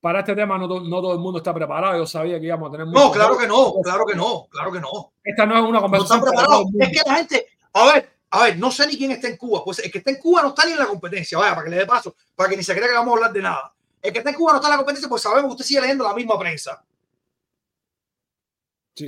Para, 0.00 0.20
este 0.20 0.34
tema 0.34 0.58
no, 0.58 0.66
no, 0.66 1.00
todo 1.00 1.12
el 1.12 1.20
mundo 1.20 1.38
está 1.38 1.54
preparado. 1.54 1.96
Yo 1.96 2.06
sabía 2.06 2.40
que 2.40 2.46
íbamos 2.46 2.68
a 2.68 2.72
tener. 2.72 2.88
No, 2.88 3.12
claro 3.12 3.38
que 3.38 3.46
no, 3.46 3.74
claro 3.82 4.04
que 4.04 4.16
no, 4.16 4.46
claro 4.50 4.72
que 4.72 4.80
no. 4.80 5.12
Esta 5.22 5.46
no 5.46 5.56
es 5.56 5.64
una 5.64 5.80
conversación. 5.80 6.20
No 6.72 6.84
es 6.84 6.88
que 6.88 7.08
la 7.08 7.14
gente, 7.14 7.46
a 7.72 7.86
ver, 7.86 8.10
a 8.30 8.42
ver, 8.44 8.58
no 8.58 8.70
sé 8.72 8.86
ni 8.86 8.96
quién 8.96 9.12
está 9.12 9.28
en 9.28 9.36
Cuba. 9.36 9.62
Pues 9.64 9.78
el 9.78 9.92
que 9.92 9.98
está 9.98 10.10
en 10.10 10.18
Cuba 10.18 10.42
no 10.42 10.48
está 10.48 10.66
ni 10.66 10.72
en 10.72 10.78
la 10.78 10.86
competencia. 10.86 11.38
Vaya, 11.38 11.54
para 11.54 11.64
que 11.64 11.70
le 11.70 11.76
dé 11.76 11.86
paso, 11.86 12.16
para 12.34 12.50
que 12.50 12.56
ni 12.56 12.64
se 12.64 12.74
crea 12.74 12.88
que 12.88 12.94
vamos 12.94 13.12
a 13.12 13.16
hablar 13.16 13.32
de 13.32 13.42
nada. 13.42 13.72
El 14.02 14.12
que 14.12 14.18
está 14.18 14.30
en 14.30 14.36
Cuba 14.36 14.52
no 14.52 14.56
está 14.56 14.68
en 14.68 14.72
la 14.72 14.78
competencia, 14.78 15.08
pues 15.08 15.22
sabemos 15.22 15.50
que 15.50 15.52
usted 15.52 15.64
sigue 15.64 15.80
leyendo 15.80 16.02
la 16.02 16.14
misma 16.14 16.36
prensa. 16.36 16.84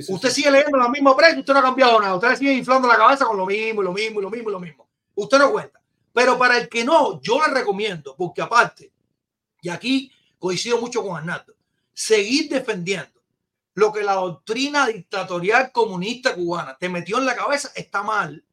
usted 0.07 0.29
sigue 0.29 0.49
leyendo 0.49 0.77
la 0.77 0.87
misma 0.87 1.13
prensa, 1.13 1.39
usted 1.39 1.53
no 1.53 1.59
ha 1.59 1.63
cambiado 1.63 1.99
nada. 1.99 2.15
Usted 2.15 2.35
sigue 2.37 2.53
inflando 2.53 2.87
la 2.87 2.95
cabeza 2.95 3.25
con 3.25 3.35
lo 3.35 3.45
mismo, 3.45 3.81
y 3.81 3.85
lo 3.85 3.91
mismo, 3.91 4.19
y 4.21 4.23
lo 4.23 4.29
mismo, 4.29 4.49
y 4.49 4.53
lo 4.53 4.59
mismo. 4.61 4.87
Usted 5.15 5.39
no 5.39 5.51
cuenta. 5.51 5.81
Pero 6.15 6.39
para 6.39 6.57
el 6.57 6.67
que 6.67 6.83
no, 6.83 7.21
yo 7.21 7.39
le 7.45 7.53
recomiendo, 7.53 8.15
porque 8.15 8.41
aparte, 8.41 8.91
y 9.61 9.69
aquí 9.69 10.11
coincido 10.39 10.79
mucho 10.79 11.03
con 11.03 11.15
Arnaldo, 11.15 11.53
seguir 11.93 12.49
defendiendo 12.49 13.21
lo 13.75 13.93
que 13.93 14.01
la 14.01 14.13
doctrina 14.13 14.87
dictatorial 14.87 15.71
comunista 15.71 16.33
cubana 16.33 16.75
te 16.79 16.89
metió 16.89 17.19
en 17.19 17.25
la 17.25 17.35
cabeza 17.35 17.71
está 17.75 18.01
mal 18.01 18.43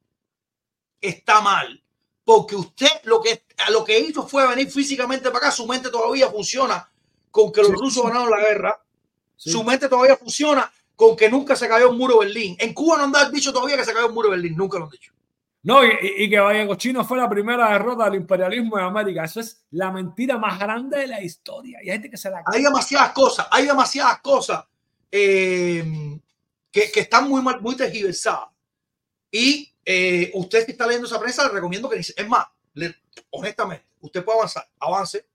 está 1.03 1.41
mal. 1.41 1.79
Porque 2.23 2.55
usted 2.55 2.87
lo 3.03 3.21
que, 3.21 3.43
lo 3.69 3.83
que 3.83 3.99
hizo 3.99 4.25
fue 4.25 4.47
venir 4.47 4.71
físicamente 4.71 5.29
para 5.29 5.47
acá. 5.47 5.51
Su 5.51 5.67
mente 5.67 5.89
todavía 5.89 6.29
funciona 6.29 6.89
con 7.29 7.51
que 7.51 7.61
los 7.61 7.71
rusos 7.71 8.03
ganaron 8.05 8.29
la 8.29 8.39
guerra. 8.39 8.81
Su 9.35 9.63
mente 9.63 9.89
todavía 9.89 10.15
funciona 10.15 10.71
con 10.95 11.17
que 11.17 11.29
nunca 11.29 11.55
se 11.55 11.67
cayó 11.67 11.89
un 11.89 11.97
muro 11.97 12.19
de 12.19 12.27
Berlín. 12.27 12.55
En 12.59 12.73
Cuba 12.73 13.05
no 13.05 13.17
han 13.17 13.31
dicho 13.31 13.51
todavía 13.51 13.75
que 13.75 13.83
se 13.83 13.93
cayó 13.93 14.07
un 14.07 14.13
muro 14.13 14.29
de 14.29 14.37
Berlín. 14.37 14.55
Nunca 14.55 14.79
lo 14.79 14.85
han 14.85 14.91
dicho. 14.91 15.11
No, 15.63 15.83
y, 15.83 15.91
y 16.17 16.29
que 16.29 16.39
Valle 16.39 16.67
Cochino 16.67 17.05
fue 17.05 17.17
la 17.17 17.29
primera 17.29 17.71
derrota 17.71 18.05
del 18.05 18.15
imperialismo 18.15 18.77
en 18.77 18.83
América. 18.83 19.23
Eso 19.23 19.39
es 19.39 19.65
la 19.71 19.91
mentira 19.91 20.37
más 20.37 20.59
grande 20.59 20.99
de 20.99 21.07
la 21.07 21.23
historia. 21.23 21.79
Y 21.81 21.89
hay 21.89 22.01
gente 22.01 22.09
que. 22.09 22.29
Hay 22.45 22.63
demasiadas 22.63 23.13
cosas, 23.13 23.47
hay 23.49 23.65
demasiadas 23.65 24.19
cosas 24.19 24.65
eh, 25.09 26.19
que, 26.69 26.91
que, 26.91 26.99
están 26.99 27.29
muy, 27.29 27.41
mal, 27.41 27.61
muy 27.61 27.77
tergiversadas. 27.77 28.49
Y 29.31 29.73
eh, 29.85 30.31
usted 30.33 30.65
que 30.65 30.73
está 30.73 30.85
leyendo 30.85 31.07
esa 31.07 31.19
prensa, 31.19 31.47
le 31.47 31.53
recomiendo 31.53 31.89
que 31.89 31.99
es 31.99 32.27
más, 32.27 32.45
honestamente, 33.31 33.85
usted 34.01 34.23
puede 34.23 34.39
avanzar, 34.39 34.67
avance, 34.79 35.25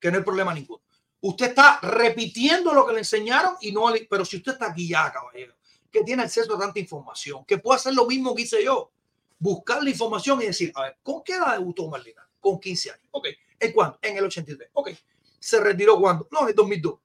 que 0.00 0.10
no 0.10 0.18
hay 0.18 0.24
problema 0.24 0.54
ninguno. 0.54 0.82
Usted 1.20 1.48
está 1.48 1.80
repitiendo 1.82 2.72
lo 2.72 2.86
que 2.86 2.92
le 2.92 3.00
enseñaron 3.00 3.56
y 3.60 3.72
no, 3.72 3.86
pero 4.08 4.24
si 4.24 4.36
usted 4.36 4.52
está 4.52 4.70
aquí 4.70 4.88
ya, 4.88 5.12
caballero, 5.12 5.54
que 5.90 6.02
tiene 6.02 6.22
acceso 6.22 6.54
a 6.54 6.58
tanta 6.58 6.78
información, 6.78 7.44
que 7.44 7.58
puede 7.58 7.76
hacer 7.76 7.94
lo 7.94 8.06
mismo 8.06 8.34
que 8.34 8.42
hice 8.42 8.64
yo, 8.64 8.90
buscar 9.38 9.82
la 9.82 9.90
información 9.90 10.42
y 10.42 10.46
decir, 10.46 10.72
a 10.74 10.82
ver, 10.82 10.98
¿con 11.02 11.22
qué 11.22 11.34
edad 11.34 11.52
debutó 11.52 11.88
Marlina? 11.88 12.28
Con 12.40 12.58
15 12.58 12.90
años. 12.90 13.06
Ok. 13.10 13.28
¿En 13.60 13.72
cuándo? 13.72 13.98
En 14.02 14.16
el 14.16 14.24
83. 14.24 14.70
Ok. 14.72 14.90
¿Se 15.38 15.60
retiró 15.60 15.98
cuándo? 15.98 16.28
No, 16.30 16.42
en 16.42 16.48
el 16.48 16.54
2002. 16.54 16.98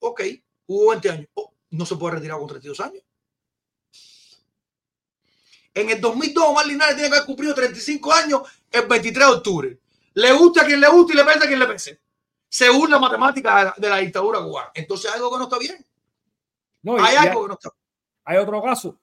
Ok. 0.00 0.22
Hubo 0.66 0.90
20 0.90 1.10
años. 1.10 1.28
Oh, 1.34 1.52
no 1.70 1.86
se 1.86 1.96
puede 1.96 2.16
retirar 2.16 2.38
con 2.38 2.48
32 2.48 2.80
años. 2.80 3.02
En 5.74 5.88
el 5.88 6.00
2002, 6.00 6.44
Omar 6.44 6.66
Linares 6.66 6.96
tiene 6.96 7.08
que 7.08 7.16
haber 7.16 7.26
cumplido 7.26 7.54
35 7.54 8.12
años 8.12 8.42
el 8.70 8.86
23 8.86 9.26
de 9.26 9.32
octubre. 9.32 9.78
Le 10.14 10.32
gusta 10.32 10.62
a 10.62 10.66
quien 10.66 10.80
le 10.80 10.88
guste 10.88 11.14
y 11.14 11.16
le 11.16 11.24
pese 11.24 11.44
a 11.44 11.46
quien 11.46 11.58
le 11.58 11.66
pese. 11.66 12.00
Según 12.48 12.90
la 12.90 12.98
matemática 12.98 13.74
de 13.78 13.88
la, 13.88 13.96
dictadura 13.96 14.40
cubana. 14.40 14.70
Entonces 14.74 15.10
hay 15.10 15.16
algo 15.16 15.32
que 15.32 15.38
no 15.38 15.44
está 15.44 15.58
bien. 15.58 15.86
No, 16.82 17.02
hay 17.02 17.16
algo 17.16 17.42
que 17.42 17.48
no 17.48 17.54
está 17.54 17.70
Hay 18.24 18.36
otro 18.36 18.62
caso. 18.62 19.00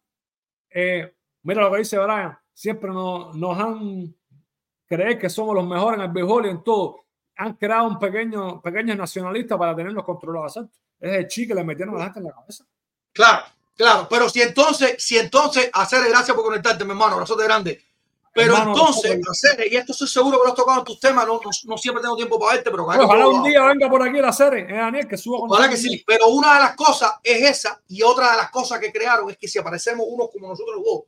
Eh, 0.70 1.12
mira 1.42 1.64
lo 1.64 1.72
que 1.72 1.80
dice 1.80 1.98
Brian. 1.98 2.38
Siempre 2.60 2.90
nos, 2.90 3.34
nos 3.38 3.58
han 3.58 4.14
creer 4.86 5.18
que 5.18 5.30
somos 5.30 5.56
los 5.56 5.66
mejores 5.66 5.98
en 5.98 6.06
el 6.08 6.12
béisbol 6.12 6.46
y 6.46 6.50
en 6.50 6.62
todo. 6.62 7.06
Han 7.38 7.54
creado 7.54 7.88
un 7.88 7.98
pequeño, 7.98 8.62
pequeño 8.62 8.96
nacionalista 8.96 9.58
para 9.58 9.74
tenerlos 9.74 10.04
controlados. 10.04 10.58
Es 11.00 11.14
el 11.14 11.26
chi 11.30 11.48
que 11.48 11.56
le 11.56 11.64
metieron 11.64 11.96
a 11.96 12.00
la 12.00 12.04
gente 12.06 12.20
en 12.20 12.26
la 12.26 12.34
cabeza. 12.34 12.66
Claro. 13.14 13.46
Claro, 13.78 14.08
pero 14.10 14.28
si 14.28 14.42
entonces, 14.42 14.96
si 14.98 15.18
entonces, 15.18 15.70
hacer 15.72 16.06
gracias 16.10 16.36
por 16.36 16.44
conectarte, 16.44 16.84
mi 16.84 16.92
hermano, 16.92 17.14
abrazo 17.14 17.38
de 17.38 17.46
grande. 17.46 17.82
Pero 18.34 18.58
entonces, 18.58 19.18
hacer, 19.26 19.72
y 19.72 19.78
esto 19.78 19.94
estoy 19.94 20.10
seguro 20.10 20.40
que 20.40 20.44
lo 20.44 20.50
has 20.50 20.56
tocado 20.56 20.80
en 20.80 20.84
tus 20.84 21.00
temas, 21.00 21.26
no, 21.26 21.40
no, 21.64 21.78
siempre 21.78 22.02
tengo 22.02 22.18
tiempo 22.18 22.38
para 22.38 22.56
verte, 22.56 22.72
pero 22.72 22.84
ojalá 22.84 23.26
un 23.30 23.42
día 23.42 23.64
venga 23.64 23.90
por 23.90 24.04
aquí 24.04 24.20
la 24.20 24.34
serie, 24.34 24.68
eh, 24.70 24.74
Daniel, 24.76 25.08
que 25.08 25.16
suba 25.16 25.40
con 25.40 25.50
Ojalá 25.50 25.70
que 25.70 25.78
sí, 25.78 26.04
pero 26.06 26.28
una 26.28 26.56
de 26.56 26.60
las 26.60 26.76
cosas 26.76 27.14
es 27.24 27.42
esa, 27.42 27.82
y 27.88 28.04
otra 28.04 28.32
de 28.32 28.38
las 28.38 28.52
cosas 28.52 28.80
que 28.80 28.92
crearon 28.92 29.30
es 29.30 29.38
que 29.38 29.48
si 29.48 29.58
aparecemos 29.58 30.06
unos 30.10 30.30
como 30.30 30.50
nosotros 30.50 30.82
dos, 30.84 31.04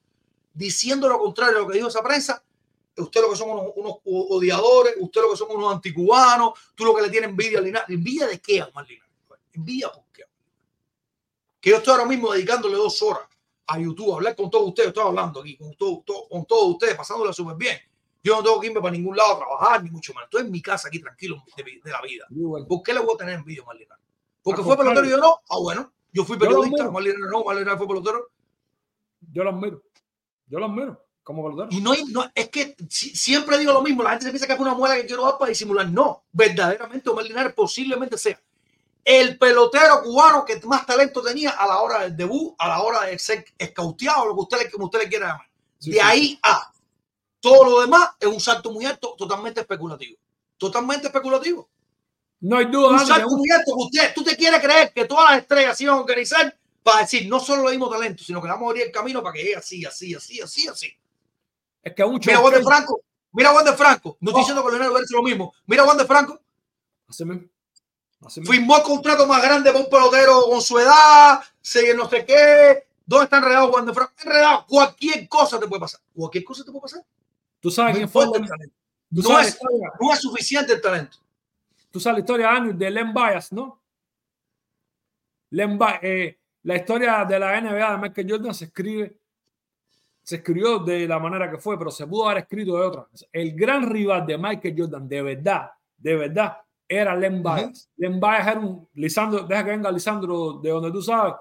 diciendo 0.53 1.07
lo 1.07 1.19
contrario 1.19 1.57
a 1.57 1.61
lo 1.61 1.67
que 1.67 1.75
dijo 1.77 1.87
esa 1.87 2.03
prensa, 2.03 2.43
usted 2.97 3.21
lo 3.21 3.29
que 3.29 3.35
son 3.35 3.49
unos, 3.49 3.71
unos 3.75 3.95
odiadores, 4.03 4.95
usted 4.99 5.21
lo 5.21 5.31
que 5.31 5.37
son 5.37 5.47
unos 5.51 5.73
anticubanos, 5.73 6.51
tú 6.75 6.85
lo 6.85 6.95
que 6.95 7.01
le 7.03 7.09
tienes 7.09 7.29
envidia 7.29 7.59
a 7.59 7.61
Linares. 7.61 7.89
¿Envidia 7.89 8.27
de 8.27 8.39
qué, 8.39 8.61
Omar 8.63 8.87
Linares? 8.87 9.11
¿Envidia 9.53 9.89
por 9.89 10.03
qué? 10.13 10.23
Que 11.59 11.69
yo 11.71 11.77
estoy 11.77 11.93
ahora 11.93 12.05
mismo 12.05 12.31
dedicándole 12.31 12.75
dos 12.75 13.01
horas 13.01 13.23
a 13.67 13.79
YouTube 13.79 14.11
a 14.11 14.15
hablar 14.15 14.35
con 14.35 14.49
todos 14.49 14.67
ustedes, 14.67 14.89
estoy 14.89 15.05
hablando 15.05 15.39
aquí 15.39 15.57
con, 15.57 15.73
todo, 15.75 16.03
todo- 16.05 16.27
con 16.27 16.45
todos 16.45 16.71
ustedes, 16.71 16.95
pasándola 16.95 17.31
súper 17.31 17.55
bien. 17.55 17.77
Yo 18.23 18.35
no 18.35 18.43
tengo 18.43 18.59
que 18.59 18.67
irme 18.67 18.81
para 18.81 18.91
ningún 18.91 19.15
lado 19.17 19.33
a 19.33 19.37
trabajar, 19.37 19.83
ni 19.83 19.89
mucho 19.89 20.13
menos. 20.13 20.25
Estoy 20.25 20.41
en 20.41 20.51
mi 20.51 20.61
casa 20.61 20.89
aquí 20.89 20.99
tranquilo 20.99 21.43
de, 21.55 21.91
la 21.91 22.01
vida. 22.01 22.25
¿Por 22.67 22.83
qué 22.83 22.93
le 22.93 22.99
voy 22.99 23.15
a 23.15 23.17
tener 23.17 23.35
envidia 23.35 23.61
a 23.61 23.63
Omar 23.63 23.77
Linares? 23.77 24.05
Porque 24.43 24.61
fue 24.61 24.77
pelotero 24.77 25.05
y 25.07 25.09
yo 25.09 25.17
no. 25.17 25.39
Ah, 25.49 25.57
bueno. 25.59 25.91
Yo 26.13 26.23
fui 26.25 26.37
periodista. 26.37 26.87
Omar 26.89 27.03
Linares 27.03 27.25
no, 27.31 27.39
Omar 27.39 27.55
Linares 27.55 27.77
fue 27.79 27.87
pelotero. 27.87 28.29
Yo 29.31 29.43
lo 29.43 29.49
admiro. 29.51 29.81
Yo 30.51 30.59
lo 30.59 30.65
admiro 30.65 31.03
como 31.23 31.43
pelotero. 31.43 31.69
Y 31.71 31.79
no, 31.81 31.93
no 32.09 32.29
es 32.35 32.49
que 32.49 32.75
si- 32.89 33.15
siempre 33.15 33.57
digo 33.57 33.71
lo 33.73 33.81
mismo, 33.81 34.03
la 34.03 34.09
gente 34.11 34.25
se 34.25 34.31
piensa 34.31 34.45
que 34.47 34.53
es 34.53 34.59
una 34.59 34.73
muela 34.73 34.95
que 34.95 35.05
quiero 35.05 35.23
dar 35.23 35.37
para 35.37 35.49
disimular. 35.49 35.89
No, 35.89 36.25
verdaderamente 36.31 37.09
Omar 37.09 37.23
Linares 37.25 37.53
posiblemente 37.53 38.17
sea 38.17 38.39
el 39.03 39.37
pelotero 39.39 40.03
cubano 40.03 40.43
que 40.45 40.59
más 40.65 40.85
talento 40.85 41.21
tenía 41.23 41.51
a 41.51 41.65
la 41.65 41.79
hora 41.79 42.01
del 42.01 42.15
debut, 42.17 42.53
a 42.59 42.67
la 42.67 42.81
hora 42.83 43.01
de 43.05 43.17
ser 43.17 43.45
escauteado, 43.57 44.25
lo 44.27 44.35
que 44.35 44.41
usted, 44.41 44.57
le- 44.59 44.71
como 44.71 44.85
usted 44.85 44.99
le 44.99 45.09
quiera 45.09 45.27
llamar. 45.29 45.47
Sí, 45.79 45.91
de 45.91 45.97
sí. 45.97 46.03
ahí 46.03 46.39
a 46.43 46.71
todo 47.39 47.63
lo 47.63 47.81
demás 47.81 48.09
es 48.19 48.27
un 48.27 48.39
salto 48.39 48.71
muy 48.71 48.85
alto, 48.85 49.15
totalmente 49.17 49.61
especulativo. 49.61 50.17
Totalmente 50.57 51.07
especulativo. 51.07 51.67
No 52.41 52.57
hay 52.57 52.65
duda, 52.65 52.89
Un 52.89 52.99
salto 53.07 53.29
muy 53.37 53.49
alto 53.51 53.71
que 53.75 53.83
usted, 53.83 54.13
tú 54.13 54.23
te 54.23 54.35
quieres 54.35 54.59
creer 54.61 54.91
que 54.93 55.05
todas 55.05 55.31
las 55.31 55.41
estrellas 55.41 55.77
se 55.77 55.83
iban 55.85 55.97
a 55.97 56.01
organizar 56.01 56.55
para 56.83 57.01
decir, 57.01 57.27
no 57.29 57.39
solo 57.39 57.65
le 57.65 57.71
dimos 57.71 57.91
talento, 57.91 58.23
sino 58.23 58.41
que 58.41 58.47
le 58.47 58.53
vamos 58.53 58.67
a 58.67 58.69
abrir 58.71 58.83
el 58.85 58.91
camino 58.91 59.21
para 59.21 59.33
que 59.33 59.43
llegue 59.43 59.55
así, 59.55 59.85
así, 59.85 60.13
así, 60.15 60.41
así, 60.41 60.67
así. 60.67 60.93
es 61.83 61.93
que 61.93 62.03
un 62.03 62.19
Mira 62.23 62.37
Juan 62.37 62.53
de 62.53 62.63
Franco, 62.63 63.01
mira 63.31 63.49
Juan 63.51 63.65
de 63.65 63.73
Franco. 63.73 64.17
No 64.19 64.29
estoy 64.31 64.41
Oh. 64.41 64.43
diciendo 64.45 64.63
que 64.65 64.71
Leonardo 64.71 64.97
hecho 64.99 65.15
lo 65.17 65.23
mismo. 65.23 65.53
Mira 65.65 65.83
Juan 65.83 65.97
de 65.97 66.05
Franco, 66.05 66.39
Así 67.07 67.25
mismo. 67.25 67.47
Así 68.25 68.39
mismo. 68.39 68.53
firmó 68.53 68.77
el 68.77 68.83
contrato 68.83 69.25
más 69.27 69.41
grande 69.41 69.71
para 69.71 69.83
un 69.83 69.89
pelotero 69.89 70.43
con 70.49 70.61
su 70.61 70.77
edad, 70.79 71.41
se 71.61 71.93
no 71.93 72.07
sé 72.09 72.25
qué. 72.25 72.87
¿Dónde 73.05 73.25
está 73.25 73.37
enredado 73.37 73.71
Juan 73.71 73.85
de 73.85 73.93
Franco? 73.93 74.13
Enredado, 74.23 74.65
cualquier 74.67 75.27
cosa 75.27 75.59
te 75.59 75.67
puede 75.67 75.79
pasar. 75.81 75.99
Cualquier 76.15 76.43
cosa 76.43 76.63
te 76.63 76.71
puede 76.71 76.81
pasar. 76.83 77.03
Tú 77.59 77.69
sabes 77.71 77.95
No 77.95 78.01
el 78.03 78.09
talento. 78.47 78.75
Tú 79.13 79.21
No 79.23 79.39
es- 79.39 79.59
No 79.99 80.13
es 80.13 80.19
suficiente 80.21 80.73
el 80.73 80.81
talento. 80.81 81.17
tú 81.91 81.99
sabes 81.99 82.17
la 82.17 82.19
historia 82.21 82.49
de 82.73 82.89
Len 82.89 83.13
Bias, 83.13 83.51
¿no? 83.51 83.81
Len 85.49 85.77
Bi- 85.77 85.85
eh, 86.01 86.37
la 86.63 86.75
historia 86.75 87.25
de 87.25 87.39
la 87.39 87.59
NBA 87.59 87.91
de 87.91 87.97
Michael 87.97 88.27
Jordan 88.29 88.53
se 88.53 88.65
escribe, 88.65 89.17
se 90.23 90.35
escribió 90.35 90.79
de 90.79 91.07
la 91.07 91.19
manera 91.19 91.49
que 91.49 91.57
fue, 91.57 91.77
pero 91.77 91.89
se 91.91 92.05
pudo 92.05 92.29
haber 92.29 92.43
escrito 92.43 92.77
de 92.77 92.85
otra. 92.85 93.07
El 93.31 93.53
gran 93.55 93.89
rival 93.89 94.25
de 94.25 94.37
Michael 94.37 94.75
Jordan, 94.77 95.07
de 95.07 95.21
verdad, 95.21 95.71
de 95.97 96.15
verdad, 96.15 96.57
era 96.87 97.15
Len 97.15 97.41
Bias. 97.41 97.89
Len 97.97 98.19
Bias 98.19 98.47
era 98.47 98.59
un 98.59 98.87
Lisandro, 98.93 99.43
deja 99.43 99.63
que 99.63 99.71
venga 99.71 99.91
Lisandro 99.91 100.59
de 100.61 100.69
donde 100.69 100.91
tú 100.91 101.01
sabes 101.01 101.33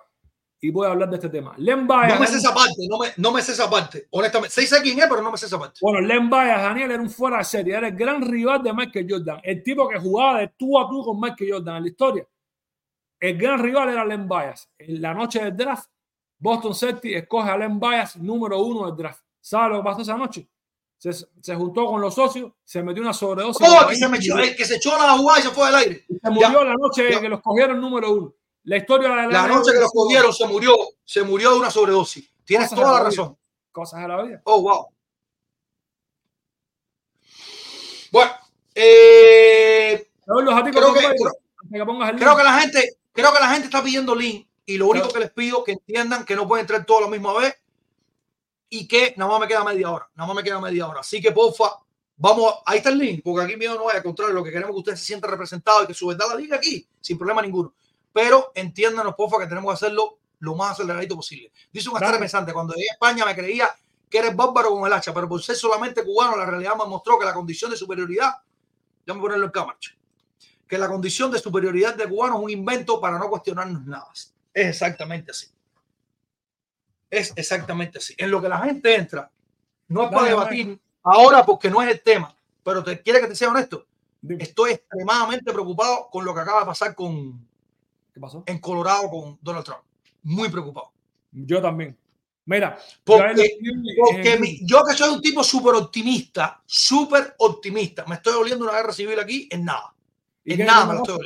y 0.62 0.70
voy 0.70 0.86
a 0.86 0.90
hablar 0.90 1.08
de 1.08 1.16
este 1.16 1.28
tema. 1.28 1.54
Len 1.56 1.86
Bias 1.86 2.14
No 2.14 2.20
me 2.20 2.26
sé 2.26 2.36
esa 2.36 2.54
parte, 2.54 2.86
no 2.88 2.98
me, 2.98 3.08
no 3.16 3.32
me 3.32 3.42
sé 3.42 3.52
esa 3.52 3.68
parte. 3.68 4.06
Honestamente, 4.10 4.54
sí 4.54 4.66
sé 4.66 4.80
quién 4.82 4.98
es, 4.98 5.06
pero 5.08 5.22
no 5.22 5.32
me 5.32 5.38
sé 5.38 5.46
esa 5.46 5.58
parte. 5.58 5.78
Bueno, 5.80 6.00
Len 6.00 6.28
Bias, 6.30 6.62
Daniel, 6.62 6.90
era 6.92 7.02
un 7.02 7.10
fuera 7.10 7.38
de 7.38 7.44
serie, 7.44 7.76
era 7.76 7.88
el 7.88 7.96
gran 7.96 8.22
rival 8.22 8.62
de 8.62 8.72
Michael 8.72 9.06
Jordan, 9.08 9.40
el 9.42 9.62
tipo 9.62 9.88
que 9.88 9.98
jugaba 9.98 10.40
de 10.40 10.48
tú 10.56 10.78
a 10.78 10.88
tú 10.88 11.02
con 11.02 11.18
Michael 11.20 11.52
Jordan 11.52 11.76
en 11.76 11.82
la 11.82 11.88
historia. 11.88 12.26
El 13.20 13.36
gran 13.36 13.58
rival 13.62 13.90
era 13.90 14.04
Len 14.04 14.26
Bias. 14.28 14.68
En 14.78 15.00
la 15.02 15.12
noche 15.14 15.40
del 15.44 15.56
draft, 15.56 15.90
Boston 16.38 16.74
Celtics 16.74 17.16
escoge 17.16 17.50
a 17.50 17.56
Len 17.58 17.78
Bias 17.78 18.16
número 18.16 18.58
uno 18.60 18.86
del 18.86 18.96
draft. 18.96 19.22
¿Sabes 19.40 19.70
lo 19.72 19.82
que 19.82 19.84
pasó 19.84 20.00
esa 20.02 20.16
noche? 20.16 20.48
Se, 20.96 21.12
se 21.12 21.54
juntó 21.54 21.86
con 21.86 22.00
los 22.00 22.14
socios, 22.14 22.52
se 22.64 22.82
metió 22.82 23.02
una 23.02 23.12
sobredosis. 23.14 23.66
Oh, 23.68 23.86
que 23.88 23.96
se, 23.96 24.08
me 24.08 24.16
y 24.18 24.20
echó, 24.20 24.34
murió. 24.34 24.50
el 24.50 24.56
que 24.56 24.64
se 24.64 24.76
echó 24.76 24.90
la 24.98 25.16
jugada 25.16 25.38
y 25.40 25.42
se 25.42 25.50
fue 25.50 25.66
del 25.66 25.74
aire. 25.76 26.04
Se 26.22 26.30
murió 26.30 26.64
la 26.64 26.74
noche 26.74 27.10
Ya. 27.10 27.20
que 27.20 27.28
los 27.28 27.40
cogieron 27.40 27.80
número 27.80 28.10
uno. 28.12 28.34
La 28.64 28.76
historia 28.76 29.08
de 29.08 29.28
La 29.32 29.46
noche 29.48 29.72
que 29.72 29.80
lo 29.80 29.88
cogieron 29.88 30.32
se 30.32 30.46
murió, 30.46 30.74
se 31.04 31.22
murió 31.22 31.52
de 31.52 31.58
una 31.58 31.70
sobredosis. 31.70 32.30
Tienes 32.44 32.68
Cosas 32.68 32.82
toda 32.84 32.92
la 32.94 32.98
la 32.98 33.04
razón. 33.04 33.38
Cosas 33.72 34.02
de 34.02 34.08
la 34.08 34.22
vida. 34.22 34.42
Oh, 34.44 34.60
wow. 34.60 34.86
Bueno, 38.12 38.32
eh, 38.74 40.10
los 40.26 40.54
Creo 40.62 40.92
que- 40.94 41.00
creo- 42.18 42.36
que 42.36 42.42
la 42.44 42.60
gente, 42.60 42.96
creo 43.12 43.32
que 43.32 43.40
la 43.40 43.50
gente 43.50 43.66
está 43.66 43.82
pidiendo 43.82 44.14
link 44.14 44.46
y 44.66 44.76
lo 44.76 44.88
único 44.88 45.08
que 45.08 45.20
les 45.20 45.30
pido 45.30 45.64
que 45.64 45.72
entiendan 45.72 46.24
que 46.24 46.36
no 46.36 46.46
pueden 46.46 46.64
entrar 46.64 46.84
todos 46.84 47.02
a 47.02 47.04
la 47.04 47.10
misma 47.10 47.32
vez 47.34 47.54
y 48.68 48.86
que 48.86 49.14
nada 49.16 49.32
más 49.32 49.40
me 49.40 49.48
queda 49.48 49.64
media 49.64 49.90
hora, 49.90 50.08
nada 50.14 50.28
más 50.28 50.36
me 50.36 50.44
queda 50.44 50.60
media 50.60 50.88
hora. 50.88 51.00
Así 51.00 51.20
que 51.20 51.32
porfa, 51.32 51.76
vamos, 52.16 52.54
ahí 52.66 52.78
está 52.78 52.90
el 52.90 52.98
link, 52.98 53.22
porque 53.24 53.44
aquí 53.44 53.56
mío 53.56 53.74
no 53.74 53.84
vaya 53.84 53.98
a 53.98 54.02
contrario, 54.02 54.34
lo 54.34 54.44
que 54.44 54.50
queremos 54.50 54.70
es 54.70 54.74
que 54.74 54.90
usted 54.90 54.96
se 54.96 55.04
sienta 55.04 55.26
representado 55.26 55.82
y 55.82 55.86
que 55.86 55.94
su 55.94 56.06
verdad 56.06 56.26
la 56.28 56.36
diga 56.36 56.56
aquí, 56.56 56.86
sin 57.00 57.18
problema 57.18 57.42
ninguno. 57.42 57.74
Pero 58.12 58.52
entiéndanos, 58.54 59.14
porfa, 59.14 59.38
que 59.38 59.46
tenemos 59.46 59.70
que 59.72 59.74
hacerlo 59.74 60.18
lo 60.40 60.54
más 60.54 60.72
aceleradito 60.72 61.16
posible. 61.16 61.52
Dice 61.72 61.88
un 61.88 61.96
astral 61.96 62.18
pensante, 62.18 62.52
cuando 62.52 62.74
llegué 62.74 62.90
a 62.90 62.94
España 62.94 63.24
me 63.24 63.34
creía 63.34 63.70
que 64.08 64.18
eres 64.18 64.34
bárbaro 64.34 64.70
con 64.70 64.86
el 64.86 64.92
hacha, 64.92 65.14
pero 65.14 65.28
por 65.28 65.42
ser 65.42 65.56
solamente 65.56 66.04
cubano, 66.04 66.36
la 66.36 66.44
realidad 66.44 66.74
me 66.76 66.86
mostró 66.86 67.18
que 67.18 67.24
la 67.24 67.32
condición 67.32 67.70
de 67.70 67.76
superioridad, 67.76 68.34
déjame 69.06 69.22
ponerlo 69.22 69.46
en 69.46 69.52
cámara, 69.52 69.78
che, 69.78 69.92
que 70.70 70.78
la 70.78 70.86
condición 70.88 71.32
de 71.32 71.40
superioridad 71.40 71.96
de 71.96 72.08
cubano 72.08 72.36
es 72.38 72.44
un 72.44 72.50
invento 72.50 73.00
para 73.00 73.18
no 73.18 73.28
cuestionarnos 73.28 73.84
nada. 73.86 74.06
Es 74.54 74.66
exactamente 74.68 75.32
así. 75.32 75.48
Es 77.10 77.32
exactamente 77.34 77.98
así. 77.98 78.14
En 78.16 78.30
lo 78.30 78.40
que 78.40 78.48
la 78.48 78.60
gente 78.60 78.94
entra, 78.94 79.28
no 79.88 80.04
es 80.04 80.10
para 80.12 80.28
debatir 80.28 80.80
ahora 81.02 81.44
porque 81.44 81.68
no 81.68 81.82
es 81.82 81.90
el 81.90 82.00
tema, 82.02 82.32
pero 82.62 82.84
te 82.84 83.02
quiere 83.02 83.20
que 83.20 83.26
te 83.26 83.34
sea 83.34 83.48
honesto. 83.48 83.84
Dime, 84.22 84.44
Estoy 84.44 84.72
extremadamente 84.72 85.52
preocupado 85.52 86.08
con 86.08 86.24
lo 86.24 86.32
que 86.32 86.40
acaba 86.40 86.60
de 86.60 86.66
pasar 86.66 86.94
con, 86.94 87.44
¿Qué 88.14 88.20
pasó? 88.20 88.44
en 88.46 88.60
Colorado 88.60 89.10
con 89.10 89.38
Donald 89.42 89.64
Trump. 89.64 89.80
Muy 90.22 90.48
preocupado. 90.50 90.92
Yo 91.32 91.60
también. 91.60 91.96
Mira, 92.44 92.78
Porque- 93.02 93.58
yo 93.60 93.72
Porque 94.04 94.38
mi- 94.38 94.60
yo 94.64 94.84
que 94.84 94.94
soy 94.94 95.10
un 95.14 95.20
tipo 95.20 95.42
súper 95.42 95.74
optimista, 95.74 96.62
súper 96.64 97.34
optimista, 97.38 98.04
me 98.06 98.14
estoy 98.16 98.34
oliendo 98.34 98.64
una 98.64 98.74
guerra 98.74 98.92
civil 98.92 99.18
aquí 99.18 99.48
en 99.50 99.64
nada. 99.64 99.94
¿Y 100.54 100.56
nada 100.58 100.92
lo 100.94 101.02
oliendo. 101.02 101.18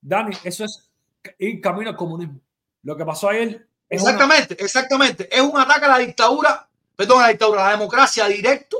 Dani, 0.00 0.36
eso 0.44 0.64
es 0.64 0.90
ir 1.38 1.60
camino 1.60 1.90
al 1.90 1.96
comunismo. 1.96 2.40
Lo 2.82 2.96
que 2.96 3.04
pasó 3.04 3.28
ayer 3.28 3.66
es 3.88 4.00
una- 4.02 4.10
Exactamente, 4.12 4.62
exactamente. 4.64 5.28
Es 5.34 5.40
un 5.42 5.58
ataque 5.58 5.84
a 5.84 5.88
la 5.88 5.98
dictadura, 5.98 6.68
perdón, 6.96 7.18
a 7.20 7.22
la 7.22 7.28
dictadura, 7.28 7.62
a 7.62 7.70
la 7.72 7.76
democracia 7.78 8.26
directo. 8.28 8.78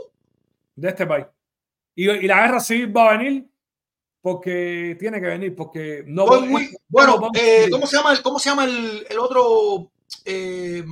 de 0.77 0.89
este 0.89 1.07
país. 1.07 1.27
Y, 1.95 2.09
y 2.09 2.27
la 2.27 2.41
guerra 2.41 2.61
civil 2.61 2.97
va 2.97 3.11
a 3.11 3.19
venir 3.19 3.47
porque 4.23 4.97
tiene 4.99 5.21
que 5.21 5.27
venir, 5.27 5.55
porque 5.55 6.05
no 6.07 6.25
Estoy 6.25 6.39
puede- 6.39 6.51
muy- 6.51 6.65
no 6.73 6.79
bueno, 6.89 7.31
eh. 7.35 7.69
¿cómo 7.71 7.87
se 7.87 7.97
llama 7.99 8.12
el, 8.12 8.23
cómo 8.23 8.39
se 8.39 8.49
llama 8.51 8.65
el, 8.65 9.07
el 9.11 9.19
otro? 9.19 9.91
eh, 10.25 10.85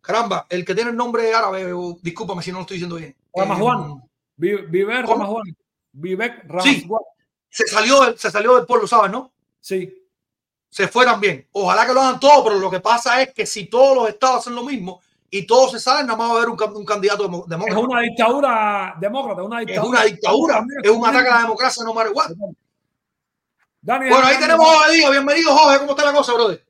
caramba, 0.00 0.46
el 0.48 0.64
que 0.64 0.74
tiene 0.74 0.90
el 0.90 0.96
nombre 0.96 1.32
árabe, 1.34 1.72
o- 1.72 1.98
discúlpame 2.02 2.42
si 2.42 2.50
no 2.52 2.58
lo 2.58 2.62
estoy 2.62 2.76
diciendo 2.76 2.96
bien. 2.96 3.14
Ramajuan. 3.34 3.90
Eh, 3.90 3.94
Vi- 4.36 4.62
Vivek. 4.68 5.06
Ramajuan. 5.06 5.44
Vivek 5.92 6.46
Sí. 6.62 6.88
Se 7.50 7.66
salió, 7.66 8.00
del- 8.02 8.18
se 8.18 8.30
salió 8.30 8.56
del 8.56 8.66
pueblo, 8.66 8.86
¿sabes? 8.86 9.10
¿No? 9.10 9.30
Sí. 9.60 9.94
Se 10.70 10.86
fue 10.88 11.04
también. 11.04 11.46
Ojalá 11.52 11.86
que 11.86 11.94
lo 11.94 12.00
hagan 12.02 12.20
todos, 12.20 12.44
pero 12.44 12.56
lo 12.58 12.70
que 12.70 12.80
pasa 12.80 13.22
es 13.22 13.32
que 13.32 13.46
si 13.46 13.66
todos 13.66 13.96
los 13.96 14.08
estados 14.08 14.38
hacen 14.40 14.54
lo 14.54 14.62
mismo 14.62 15.00
y 15.30 15.46
todos 15.46 15.72
se 15.72 15.80
salen, 15.80 16.06
nada 16.06 16.18
más 16.18 16.28
va 16.30 16.32
a 16.34 16.36
haber 16.36 16.48
un, 16.50 16.76
un 16.76 16.84
candidato 16.84 17.24
demo- 17.24 17.44
Es 17.44 17.48
demócrata. 17.48 17.78
una 17.80 18.00
dictadura 18.02 18.94
demócrata, 19.00 19.42
una 19.42 19.62
Es 19.62 19.78
una 19.78 20.04
dictadura, 20.04 20.64
es 20.82 20.90
un 20.90 21.06
ataque 21.06 21.28
a 21.28 21.34
la 21.36 21.40
democracia, 21.42 21.84
no 21.84 21.94
matter 21.94 22.12
what. 22.14 22.30
Dani, 23.80 24.10
Bueno, 24.10 24.26
ahí 24.26 24.38
tenemos 24.38 24.66
a 24.68 24.72
Jorge 24.78 24.92
Díaz. 24.96 25.10
Bienvenido, 25.10 25.56
Jorge. 25.56 25.78
¿Cómo 25.78 25.90
está 25.92 26.04
la 26.04 26.12
cosa, 26.12 26.32
brother? 26.34 26.64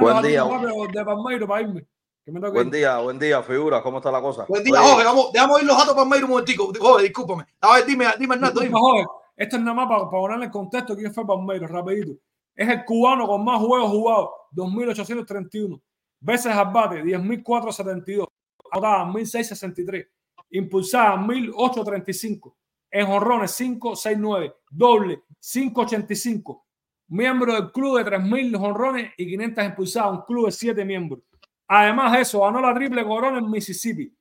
Buen 0.00 0.22
día. 0.22 0.44
de 0.44 1.04
Palmeiro 1.04 1.46
para 1.48 1.60
irme. 1.62 1.86
Buen 2.26 2.68
ir. 2.68 2.72
día, 2.72 2.98
buen 2.98 3.18
día, 3.18 3.42
figura. 3.42 3.82
¿Cómo 3.82 3.98
está 3.98 4.10
la 4.10 4.20
cosa? 4.22 4.46
Buen 4.48 4.64
día, 4.64 4.80
Oye, 4.80 4.88
Jorge. 4.90 5.04
Vamos, 5.04 5.32
déjame 5.32 5.52
oír 5.54 5.64
los 5.64 5.76
datos 5.76 5.94
para 5.94 6.06
Mayro 6.06 6.24
un 6.26 6.30
momentico. 6.30 6.72
Jorge, 6.80 7.02
discúlpame. 7.04 7.44
A 7.60 7.74
ver, 7.74 7.84
dime, 7.86 8.06
dime, 8.18 8.34
Hernando. 8.36 8.60
Dime. 8.60 8.78
joven, 8.78 9.06
Esto 9.36 9.56
es 9.56 9.62
nada 9.62 9.74
más 9.74 9.88
para, 9.88 10.04
para 10.10 10.22
ponerle 10.22 10.44
en 10.46 10.50
contexto 10.50 10.96
quién 10.96 11.12
fue 11.12 11.26
Palmeiras, 11.26 11.70
rapidito. 11.70 12.16
Es 12.54 12.68
el 12.68 12.84
cubano 12.84 13.26
con 13.26 13.44
más 13.44 13.60
juegos 13.60 13.90
jugados, 13.90 14.30
2.831. 14.52 15.80
Veces 16.20 16.52
al 16.52 16.72
bate, 16.72 17.02
10.472. 17.02 18.26
Anotada, 18.70 19.04
1.663. 19.06 20.08
Impulsada, 20.50 21.16
1.835. 21.16 22.54
En 22.90 23.06
jonrones, 23.06 23.56
569. 23.56 24.54
Doble, 24.70 25.24
585. 25.40 26.64
Miembro 27.08 27.52
del 27.54 27.72
club 27.72 27.98
de 27.98 28.04
3.000 28.04 28.56
jonrones 28.56 29.12
y 29.16 29.26
500 29.26 29.64
impulsadas. 29.64 30.12
Un 30.12 30.22
club 30.22 30.46
de 30.46 30.52
7 30.52 30.84
miembros. 30.84 31.20
Además 31.66 32.12
de 32.12 32.20
eso, 32.20 32.40
ganó 32.40 32.60
la 32.60 32.72
triple 32.72 33.04
corona 33.04 33.38
en 33.38 33.50
Mississippi 33.50 34.14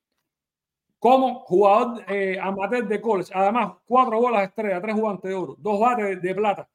como 1.04 1.42
jugador 1.42 2.02
eh, 2.08 2.40
amateur 2.42 2.88
de 2.88 3.02
college. 3.02 3.30
Además, 3.36 3.74
cuatro 3.84 4.22
bolas 4.22 4.48
estrellas, 4.48 4.82
tres 4.82 4.96
guantes 4.96 5.30
de 5.30 5.36
oro, 5.36 5.58
dos 5.60 5.78
bates 5.78 6.06
de, 6.06 6.16
de 6.16 6.34
plata. 6.34 6.70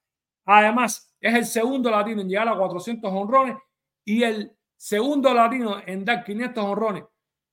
Además, 0.45 1.11
es 1.19 1.35
el 1.35 1.47
segundo 1.47 1.91
latino 1.91 2.21
en 2.21 2.29
llegar 2.29 2.47
a 2.47 2.55
400 2.55 3.11
honrones 3.11 3.57
y 4.05 4.23
el 4.23 4.55
segundo 4.77 5.33
latino 5.33 5.79
en 5.87 6.05
dar 6.05 6.25
500 6.25 6.63
honrones 6.63 7.05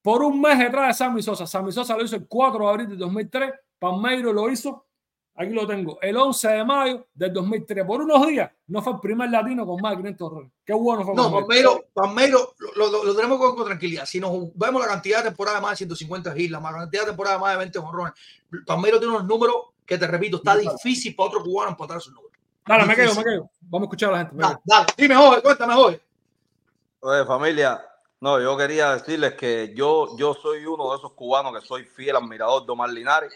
por 0.02 0.22
un 0.22 0.41
mes 0.41 0.60
detrás 0.60 0.89
de 0.89 0.93
Sammy 0.95 1.22
Sosa. 1.22 1.47
Sammy 1.47 1.72
Sosa 1.72 1.95
lo 1.95 2.03
hizo 2.03 2.18
el 2.18 2.27
4 2.27 2.60
de 2.60 2.69
abril 2.69 2.89
de 2.89 2.97
2003, 2.97 3.53
Palmeiro 3.80 4.34
lo 4.34 4.49
hizo, 4.49 4.85
aquí 5.36 5.52
lo 5.52 5.68
tengo, 5.68 5.99
el 6.02 6.16
11 6.16 6.48
de 6.48 6.64
mayo 6.64 7.07
del 7.14 7.34
2003. 7.34 7.86
Por 7.86 8.02
unos 8.02 8.28
días 8.28 8.52
no 8.68 8.82
fue 8.82 8.94
el 8.94 8.99
primer 8.99 9.30
latino 9.30 9.66
con 9.66 9.82
más 9.82 9.91
de 9.91 9.98
500 9.98 10.32
errores. 10.32 10.52
Qué 10.66 10.74
bueno 10.74 11.03
fue. 11.03 11.16
No, 11.16 11.32
Palmeiro, 11.32 11.86
Palmeiro 11.94 12.56
lo, 12.76 12.90
lo, 12.90 13.03
lo, 13.03 13.16
tenemos 13.16 13.38
con, 13.38 13.56
con, 13.56 13.66
tranquilidad. 13.66 14.06
Si 14.06 14.20
nos 14.20 14.32
vemos 14.56 14.82
la 14.82 14.88
cantidad 14.88 15.20
de 15.20 15.26
temporadas 15.26 15.62
más 15.62 15.72
de 15.72 15.78
150 15.78 16.38
islas, 16.38 16.62
más 16.62 16.72
la 16.74 16.80
cantidad 16.80 17.02
de 17.03 17.07
temporadas 17.07 17.40
más 17.40 17.52
de 17.52 17.57
20 17.57 17.80
honrones, 17.80 18.14
Palmeiro 18.66 18.99
tiene 18.99 19.16
unos 19.16 19.28
números 19.28 19.56
que 19.86 19.98
te 19.98 20.07
repito, 20.07 20.38
está 20.38 20.56
difícil 20.56 21.16
para 21.16 21.30
otro 21.30 21.44
cubano 21.44 21.72
empatar 21.72 22.02
sus 22.02 22.14
números. 22.14 22.32
Dale, 22.66 22.86
me 22.86 22.95
quedo, 22.95 23.14
me 23.16 23.24
quedo. 23.24 23.49
Vamos 23.62 23.86
a 23.86 23.88
escuchar 23.88 24.10
a 24.10 24.12
la 24.14 24.18
gente. 24.20 24.36
Dale, 24.38 24.57
dale. 24.64 24.86
Dime, 24.98 25.16
Jorge, 25.16 25.41
cuéntame, 25.44 25.74
Jorge. 25.76 26.02
Oye, 27.02 27.26
familia, 27.26 27.86
no, 28.20 28.41
yo 28.41 28.57
quería 28.57 28.95
decirles 28.95 29.36
que 29.36 29.74
yo, 29.76 30.18
yo 30.18 30.34
soy 30.34 30.66
uno 30.66 30.90
de 30.90 30.98
esos 30.98 31.14
cubanos 31.14 31.53
que 31.53 31.66
soy 31.66 31.84
fiel 31.84 32.16
admirador 32.16 32.66
de 32.66 32.72
Omar 32.72 32.90
Linares, 32.90 33.32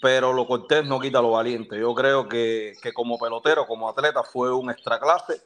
pero 0.00 0.32
lo 0.32 0.46
cortés 0.46 0.86
no 0.86 1.00
quita 1.00 1.20
lo 1.20 1.32
valiente. 1.32 1.78
Yo 1.78 1.94
creo 1.94 2.28
que, 2.28 2.74
que 2.82 2.92
como 2.92 3.18
pelotero, 3.18 3.66
como 3.66 3.88
atleta, 3.88 4.22
fue 4.22 4.52
un 4.52 4.70
extra 4.70 4.98
clase, 4.98 5.40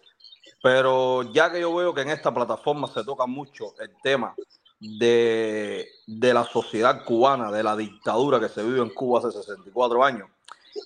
pero 0.62 1.22
ya 1.32 1.50
que 1.50 1.60
yo 1.60 1.74
veo 1.74 1.94
que 1.94 2.02
en 2.02 2.10
esta 2.10 2.32
plataforma 2.32 2.88
se 2.88 3.04
toca 3.04 3.26
mucho 3.26 3.74
el 3.80 3.90
tema 4.02 4.34
de, 4.80 5.88
de 6.06 6.34
la 6.34 6.44
sociedad 6.44 7.04
cubana, 7.04 7.50
de 7.50 7.62
la 7.62 7.76
dictadura 7.76 8.40
que 8.40 8.48
se 8.48 8.62
vive 8.62 8.80
en 8.80 8.90
Cuba 8.90 9.20
hace 9.20 9.32
64 9.32 10.04
años, 10.04 10.28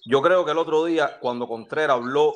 yo 0.05 0.23
creo 0.23 0.45
que 0.45 0.51
el 0.51 0.59
otro 0.59 0.85
día, 0.85 1.19
cuando 1.21 1.49
Contreras 1.49 1.97
habló, 1.97 2.35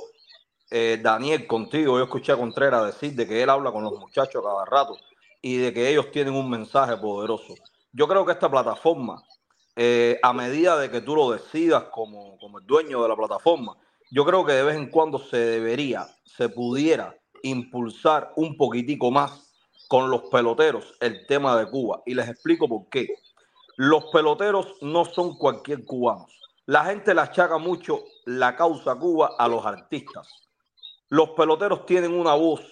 eh, 0.70 0.98
Daniel, 1.02 1.46
contigo, 1.46 1.98
yo 1.98 2.04
escuché 2.04 2.32
a 2.32 2.36
Contreras 2.36 2.86
decir 2.86 3.14
de 3.14 3.26
que 3.26 3.42
él 3.42 3.50
habla 3.50 3.72
con 3.72 3.84
los 3.84 3.98
muchachos 3.98 4.42
cada 4.42 4.64
rato 4.64 4.96
y 5.42 5.56
de 5.56 5.72
que 5.72 5.90
ellos 5.90 6.10
tienen 6.10 6.34
un 6.34 6.48
mensaje 6.48 6.96
poderoso. 6.96 7.54
Yo 7.92 8.08
creo 8.08 8.24
que 8.24 8.32
esta 8.32 8.50
plataforma, 8.50 9.22
eh, 9.76 10.18
a 10.22 10.32
medida 10.32 10.78
de 10.78 10.90
que 10.90 11.00
tú 11.00 11.16
lo 11.16 11.30
decidas 11.30 11.84
como, 11.84 12.38
como 12.38 12.58
el 12.58 12.66
dueño 12.66 13.02
de 13.02 13.08
la 13.08 13.16
plataforma, 13.16 13.76
yo 14.10 14.24
creo 14.24 14.44
que 14.44 14.52
de 14.52 14.62
vez 14.62 14.76
en 14.76 14.90
cuando 14.90 15.18
se 15.18 15.38
debería, 15.38 16.06
se 16.24 16.48
pudiera 16.48 17.16
impulsar 17.42 18.32
un 18.36 18.56
poquitico 18.56 19.10
más 19.10 19.52
con 19.88 20.10
los 20.10 20.22
peloteros 20.24 20.94
el 21.00 21.26
tema 21.26 21.56
de 21.56 21.68
Cuba. 21.68 22.02
Y 22.06 22.14
les 22.14 22.28
explico 22.28 22.68
por 22.68 22.88
qué. 22.88 23.08
Los 23.76 24.04
peloteros 24.12 24.76
no 24.80 25.04
son 25.04 25.36
cualquier 25.36 25.84
cubano. 25.84 26.26
La 26.66 26.84
gente 26.84 27.14
le 27.14 27.22
achaca 27.22 27.58
mucho 27.58 28.04
la 28.24 28.54
causa 28.54 28.94
Cuba 28.94 29.32
a 29.38 29.48
los 29.48 29.64
artistas. 29.66 30.28
Los 31.08 31.30
peloteros 31.30 31.84
tienen 31.86 32.12
una 32.12 32.34
voz 32.34 32.62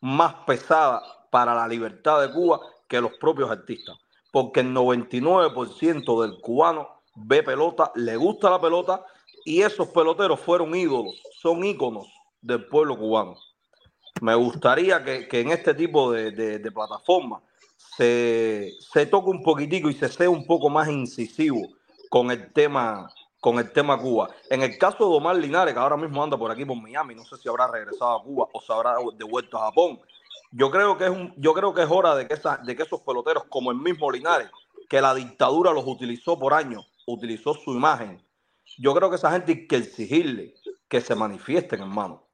más 0.00 0.34
pesada 0.46 1.02
para 1.30 1.54
la 1.54 1.68
libertad 1.68 2.20
de 2.20 2.32
Cuba 2.32 2.60
que 2.88 3.00
los 3.00 3.12
propios 3.20 3.50
artistas, 3.50 3.96
porque 4.30 4.60
el 4.60 4.74
99% 4.74 6.22
del 6.22 6.40
cubano 6.40 6.88
ve 7.14 7.42
pelota, 7.42 7.92
le 7.94 8.16
gusta 8.16 8.50
la 8.50 8.60
pelota 8.60 9.04
y 9.44 9.62
esos 9.62 9.88
peloteros 9.88 10.40
fueron 10.40 10.74
ídolos, 10.74 11.22
son 11.40 11.64
íconos 11.64 12.06
del 12.40 12.66
pueblo 12.66 12.96
cubano. 12.96 13.36
Me 14.20 14.34
gustaría 14.34 15.02
que, 15.04 15.28
que 15.28 15.40
en 15.40 15.50
este 15.50 15.74
tipo 15.74 16.12
de, 16.12 16.30
de, 16.32 16.58
de 16.58 16.72
plataformas 16.72 17.42
se, 17.76 18.72
se 18.80 19.06
toque 19.06 19.30
un 19.30 19.42
poquitico 19.42 19.88
y 19.88 19.94
se 19.94 20.08
sea 20.08 20.28
un 20.28 20.46
poco 20.46 20.68
más 20.68 20.88
incisivo 20.88 21.68
con 22.08 22.30
el 22.30 22.52
tema 22.52 23.08
con 23.40 23.58
el 23.58 23.72
tema 23.72 23.98
Cuba. 23.98 24.28
En 24.50 24.62
el 24.62 24.76
caso 24.78 25.08
de 25.08 25.16
Omar 25.16 25.36
Linares, 25.36 25.72
que 25.72 25.80
ahora 25.80 25.96
mismo 25.96 26.22
anda 26.22 26.36
por 26.36 26.50
aquí 26.50 26.64
por 26.64 26.76
Miami, 26.76 27.14
no 27.14 27.24
sé 27.24 27.36
si 27.38 27.48
habrá 27.48 27.66
regresado 27.66 28.16
a 28.16 28.22
Cuba 28.22 28.48
o 28.52 28.60
se 28.60 28.72
habrá 28.72 28.96
devuelto 29.16 29.56
a 29.56 29.66
Japón. 29.66 29.98
Yo 30.50 30.70
creo 30.70 30.96
que 30.96 31.04
es 31.04 31.10
un, 31.10 31.32
yo 31.36 31.54
creo 31.54 31.72
que 31.74 31.82
es 31.82 31.88
hora 31.90 32.14
de 32.14 32.26
que 32.26 32.34
esa, 32.34 32.56
de 32.58 32.76
que 32.76 32.82
esos 32.82 33.00
peloteros, 33.02 33.44
como 33.48 33.70
el 33.70 33.78
mismo 33.78 34.10
Linares, 34.10 34.50
que 34.88 35.00
la 35.00 35.14
dictadura 35.14 35.72
los 35.72 35.86
utilizó 35.86 36.38
por 36.38 36.54
años, 36.54 36.90
utilizó 37.06 37.54
su 37.54 37.72
imagen. 37.72 38.20
Yo 38.78 38.94
creo 38.94 39.10
que 39.10 39.16
esa 39.16 39.30
gente 39.30 39.52
hay 39.52 39.66
que 39.66 39.76
exigirle 39.76 40.54
que 40.88 41.00
se 41.00 41.14
manifiesten, 41.14 41.80
hermano. 41.80 42.26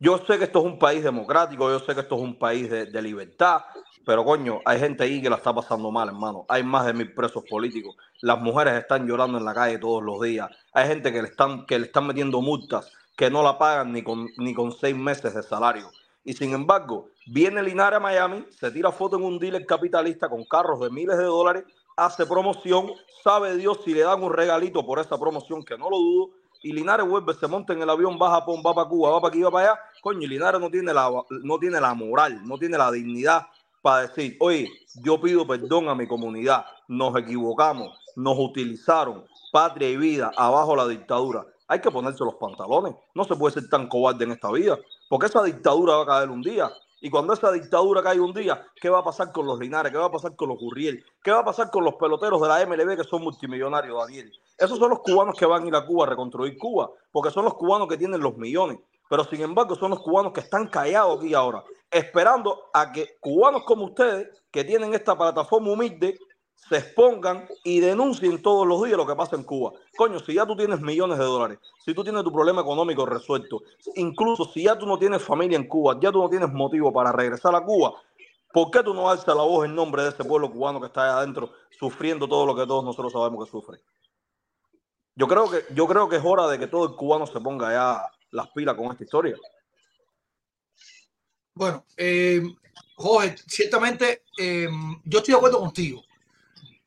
Yo 0.00 0.18
sé 0.18 0.36
que 0.36 0.44
esto 0.44 0.58
es 0.58 0.64
un 0.64 0.78
país 0.80 1.04
democrático, 1.04 1.70
yo 1.70 1.78
sé 1.78 1.94
que 1.94 2.00
esto 2.00 2.16
es 2.16 2.22
un 2.22 2.36
país 2.36 2.68
de, 2.68 2.86
de 2.86 3.02
libertad, 3.02 3.62
pero 4.04 4.24
coño, 4.24 4.60
hay 4.64 4.80
gente 4.80 5.04
ahí 5.04 5.22
que 5.22 5.30
la 5.30 5.36
está 5.36 5.54
pasando 5.54 5.92
mal, 5.92 6.08
hermano. 6.08 6.44
Hay 6.48 6.64
más 6.64 6.86
de 6.86 6.92
mil 6.92 7.14
presos 7.14 7.44
políticos. 7.48 7.94
Las 8.20 8.40
mujeres 8.40 8.74
están 8.74 9.06
llorando 9.06 9.38
en 9.38 9.44
la 9.44 9.54
calle 9.54 9.78
todos 9.78 10.02
los 10.02 10.20
días. 10.20 10.50
Hay 10.72 10.88
gente 10.88 11.12
que 11.12 11.22
le 11.22 11.28
están, 11.28 11.66
que 11.66 11.78
le 11.78 11.86
están 11.86 12.08
metiendo 12.08 12.40
multas 12.40 12.90
que 13.16 13.30
no 13.30 13.42
la 13.42 13.58
pagan 13.58 13.92
ni 13.92 14.02
con, 14.02 14.28
ni 14.38 14.54
con 14.54 14.72
seis 14.72 14.96
meses 14.96 15.34
de 15.34 15.42
salario. 15.42 15.90
Y 16.24 16.34
sin 16.34 16.52
embargo, 16.52 17.08
viene 17.26 17.62
Linares 17.62 17.96
a 17.96 18.00
Miami, 18.00 18.44
se 18.50 18.70
tira 18.70 18.92
foto 18.92 19.16
en 19.16 19.24
un 19.24 19.38
dealer 19.38 19.66
capitalista 19.66 20.28
con 20.28 20.44
carros 20.44 20.80
de 20.80 20.90
miles 20.90 21.18
de 21.18 21.24
dólares, 21.24 21.64
hace 21.96 22.26
promoción, 22.26 22.92
sabe 23.24 23.56
Dios 23.56 23.80
si 23.84 23.92
le 23.92 24.00
dan 24.00 24.22
un 24.22 24.32
regalito 24.32 24.86
por 24.86 24.98
esa 24.98 25.18
promoción, 25.18 25.64
que 25.64 25.76
no 25.76 25.90
lo 25.90 25.98
dudo, 25.98 26.30
y 26.62 26.72
Linares 26.72 27.08
vuelve, 27.08 27.34
se 27.34 27.48
monta 27.48 27.72
en 27.72 27.82
el 27.82 27.90
avión, 27.90 28.18
va 28.22 28.28
a 28.28 28.40
Japón, 28.40 28.62
va 28.64 28.72
para 28.72 28.88
Cuba, 28.88 29.10
va 29.10 29.20
para 29.20 29.34
aquí, 29.34 29.42
va 29.42 29.50
para 29.50 29.72
allá, 29.72 29.80
coño, 30.00 30.22
y 30.22 30.28
Linares 30.28 30.60
no 30.60 30.70
tiene 30.70 30.94
la, 30.94 31.10
no 31.42 31.58
tiene 31.58 31.80
la 31.80 31.92
moral, 31.94 32.40
no 32.46 32.56
tiene 32.56 32.78
la 32.78 32.90
dignidad 32.92 33.46
para 33.82 34.06
decir, 34.06 34.36
oye, 34.38 34.70
yo 35.02 35.20
pido 35.20 35.44
perdón 35.44 35.88
a 35.88 35.94
mi 35.96 36.06
comunidad, 36.06 36.64
nos 36.86 37.16
equivocamos, 37.18 37.98
nos 38.14 38.38
utilizaron, 38.38 39.24
patria 39.50 39.90
y 39.90 39.96
vida, 39.96 40.30
abajo 40.36 40.76
la 40.76 40.86
dictadura. 40.86 41.44
Hay 41.66 41.80
que 41.80 41.90
ponerse 41.90 42.24
los 42.24 42.36
pantalones, 42.36 42.94
no 43.14 43.24
se 43.24 43.34
puede 43.34 43.54
ser 43.54 43.68
tan 43.68 43.88
cobarde 43.88 44.24
en 44.24 44.32
esta 44.32 44.52
vida, 44.52 44.78
porque 45.12 45.26
esa 45.26 45.42
dictadura 45.42 45.96
va 45.96 46.02
a 46.04 46.06
caer 46.06 46.30
un 46.30 46.40
día. 46.40 46.72
Y 47.02 47.10
cuando 47.10 47.34
esa 47.34 47.52
dictadura 47.52 48.02
cae 48.02 48.18
un 48.18 48.32
día, 48.32 48.66
¿qué 48.80 48.88
va 48.88 49.00
a 49.00 49.04
pasar 49.04 49.30
con 49.30 49.44
los 49.44 49.58
Linares? 49.58 49.92
¿Qué 49.92 49.98
va 49.98 50.06
a 50.06 50.10
pasar 50.10 50.34
con 50.34 50.48
los 50.48 50.58
Gurriel? 50.58 51.04
¿Qué 51.22 51.30
va 51.30 51.40
a 51.40 51.44
pasar 51.44 51.70
con 51.70 51.84
los 51.84 51.96
peloteros 51.96 52.40
de 52.40 52.48
la 52.48 52.64
MLB 52.64 52.96
que 52.96 53.04
son 53.04 53.22
multimillonarios, 53.22 53.94
Daniel? 53.94 54.32
Esos 54.56 54.78
son 54.78 54.88
los 54.88 55.00
cubanos 55.00 55.36
que 55.38 55.44
van 55.44 55.64
a 55.64 55.66
ir 55.66 55.76
a 55.76 55.84
Cuba 55.84 56.06
a 56.06 56.08
reconstruir 56.08 56.56
Cuba, 56.56 56.90
porque 57.10 57.30
son 57.30 57.44
los 57.44 57.52
cubanos 57.56 57.88
que 57.88 57.98
tienen 57.98 58.22
los 58.22 58.38
millones. 58.38 58.78
Pero 59.10 59.24
sin 59.24 59.42
embargo, 59.42 59.74
son 59.74 59.90
los 59.90 60.00
cubanos 60.00 60.32
que 60.32 60.40
están 60.40 60.66
callados 60.68 61.18
aquí 61.18 61.34
ahora, 61.34 61.62
esperando 61.90 62.70
a 62.72 62.90
que 62.90 63.18
cubanos 63.20 63.64
como 63.64 63.84
ustedes, 63.84 64.30
que 64.50 64.64
tienen 64.64 64.94
esta 64.94 65.14
plataforma 65.14 65.72
humilde, 65.72 66.18
se 66.54 66.78
expongan 66.78 67.46
y 67.64 67.80
denuncien 67.80 68.40
todos 68.40 68.66
los 68.66 68.82
días 68.82 68.96
lo 68.96 69.06
que 69.06 69.14
pasa 69.14 69.36
en 69.36 69.44
Cuba. 69.44 69.72
Coño, 69.96 70.18
si 70.20 70.34
ya 70.34 70.46
tú 70.46 70.56
tienes 70.56 70.80
millones 70.80 71.18
de 71.18 71.24
dólares, 71.24 71.58
si 71.84 71.92
tú 71.92 72.02
tienes 72.02 72.24
tu 72.24 72.32
problema 72.32 72.62
económico 72.62 73.04
resuelto, 73.04 73.62
incluso 73.96 74.44
si 74.46 74.62
ya 74.62 74.78
tú 74.78 74.86
no 74.86 74.98
tienes 74.98 75.22
familia 75.22 75.56
en 75.56 75.68
Cuba, 75.68 75.98
ya 76.00 76.10
tú 76.10 76.18
no 76.18 76.30
tienes 76.30 76.50
motivo 76.50 76.92
para 76.92 77.12
regresar 77.12 77.54
a 77.54 77.62
Cuba, 77.62 77.92
¿por 78.52 78.70
qué 78.70 78.82
tú 78.82 78.94
no 78.94 79.10
alzas 79.10 79.36
la 79.36 79.42
voz 79.42 79.66
en 79.66 79.74
nombre 79.74 80.02
de 80.02 80.08
ese 80.08 80.24
pueblo 80.24 80.50
cubano 80.50 80.80
que 80.80 80.86
está 80.86 81.04
allá 81.04 81.18
adentro 81.18 81.52
sufriendo 81.78 82.26
todo 82.26 82.46
lo 82.46 82.54
que 82.56 82.66
todos 82.66 82.84
nosotros 82.84 83.12
sabemos 83.12 83.44
que 83.44 83.50
sufre? 83.50 83.80
Yo 85.14 85.28
creo 85.28 85.50
que, 85.50 85.64
yo 85.74 85.86
creo 85.86 86.08
que 86.08 86.16
es 86.16 86.22
hora 86.24 86.48
de 86.48 86.58
que 86.58 86.68
todo 86.68 86.86
el 86.86 86.96
cubano 86.96 87.26
se 87.26 87.38
ponga 87.40 87.70
ya 87.70 88.10
las 88.30 88.48
pilas 88.52 88.74
con 88.74 88.92
esta 88.92 89.04
historia. 89.04 89.36
Bueno, 91.54 91.84
eh, 91.98 92.42
Jorge, 92.96 93.36
ciertamente 93.46 94.22
eh, 94.38 94.68
yo 95.04 95.18
estoy 95.18 95.32
de 95.32 95.38
acuerdo 95.38 95.60
contigo. 95.60 96.02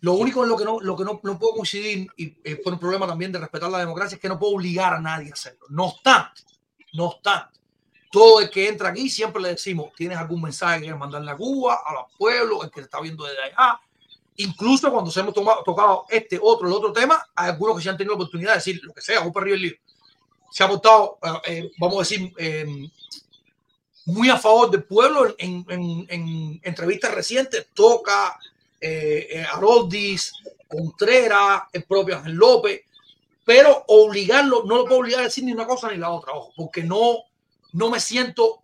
Lo 0.06 0.14
único 0.14 0.44
en 0.44 0.50
lo 0.50 0.56
que 0.56 0.64
no, 0.64 0.80
lo 0.80 0.96
que 0.96 1.04
no, 1.04 1.20
no 1.24 1.40
puedo 1.40 1.56
coincidir, 1.56 2.08
y 2.16 2.38
es 2.44 2.60
por 2.60 2.74
un 2.74 2.78
problema 2.78 3.08
también 3.08 3.32
de 3.32 3.40
respetar 3.40 3.72
la 3.72 3.80
democracia, 3.80 4.18
es 4.18 4.22
que 4.22 4.30
no 4.30 4.38
puedo 4.38 4.54
obligar 4.54 4.94
a 4.94 5.02
nadie 5.02 5.32
a 5.32 5.34
hacerlo. 5.34 5.66
No 5.70 5.86
obstante, 5.86 6.44
no 6.94 7.06
obstante, 7.06 7.60
todo 8.12 8.40
el 8.40 8.52
que 8.52 8.68
entra 8.68 8.90
aquí 8.90 9.10
siempre 9.10 9.42
le 9.42 9.50
decimos, 9.50 9.92
¿tienes 9.96 10.20
algún 10.20 10.44
mensaje 10.44 10.84
que 10.84 10.94
mandarle 10.94 11.32
a 11.32 11.36
Cuba, 11.36 11.80
a 11.84 11.94
los 11.94 12.04
pueblos, 12.20 12.64
el 12.64 12.70
que 12.70 12.82
te 12.82 12.86
está 12.86 13.02
viendo 13.02 13.24
desde 13.24 13.46
allá? 13.46 13.80
Incluso 14.36 14.92
cuando 14.92 15.10
se 15.10 15.22
hemos 15.22 15.34
tocado 15.34 16.06
este, 16.08 16.40
otro, 16.40 16.68
el 16.68 16.74
otro 16.76 16.94
tema, 16.94 17.26
hay 17.34 17.50
algunos 17.50 17.76
que 17.76 17.82
se 17.82 17.90
han 17.90 17.98
tenido 17.98 18.14
la 18.14 18.22
oportunidad 18.22 18.52
de 18.52 18.58
decir 18.58 18.80
lo 18.84 18.94
que 18.94 19.02
sea, 19.02 19.22
un 19.22 19.34
perrillo 19.34 19.56
lío. 19.56 19.74
Se 20.52 20.64
ha 20.64 20.68
votado, 20.68 21.18
eh, 21.48 21.72
vamos 21.80 21.96
a 21.96 22.00
decir, 22.02 22.32
eh, 22.38 22.68
muy 24.06 24.30
a 24.30 24.38
favor 24.38 24.70
del 24.70 24.84
pueblo 24.84 25.34
en 25.40 26.60
entrevistas 26.62 27.12
recientes, 27.12 27.70
toca 27.74 28.38
eh, 28.88 29.28
eh, 29.32 29.46
Aroldis, 29.52 30.32
Contreras, 30.68 31.64
el 31.74 31.86
propio 31.86 32.18
Ángel 32.18 32.36
López, 32.36 32.82
pero 33.44 33.84
obligarlo, 33.88 34.64
no 34.64 34.78
lo 34.78 34.86
puedo 34.86 35.00
obligar 35.00 35.22
a 35.22 35.24
decir 35.24 35.44
ni 35.44 35.52
una 35.52 35.66
cosa 35.66 35.90
ni 35.90 35.98
la 35.98 36.12
otra, 36.12 36.34
ojo, 36.34 36.54
porque 36.56 36.84
no, 36.84 37.24
no 37.74 37.90
me 37.90 38.00
siento, 38.00 38.62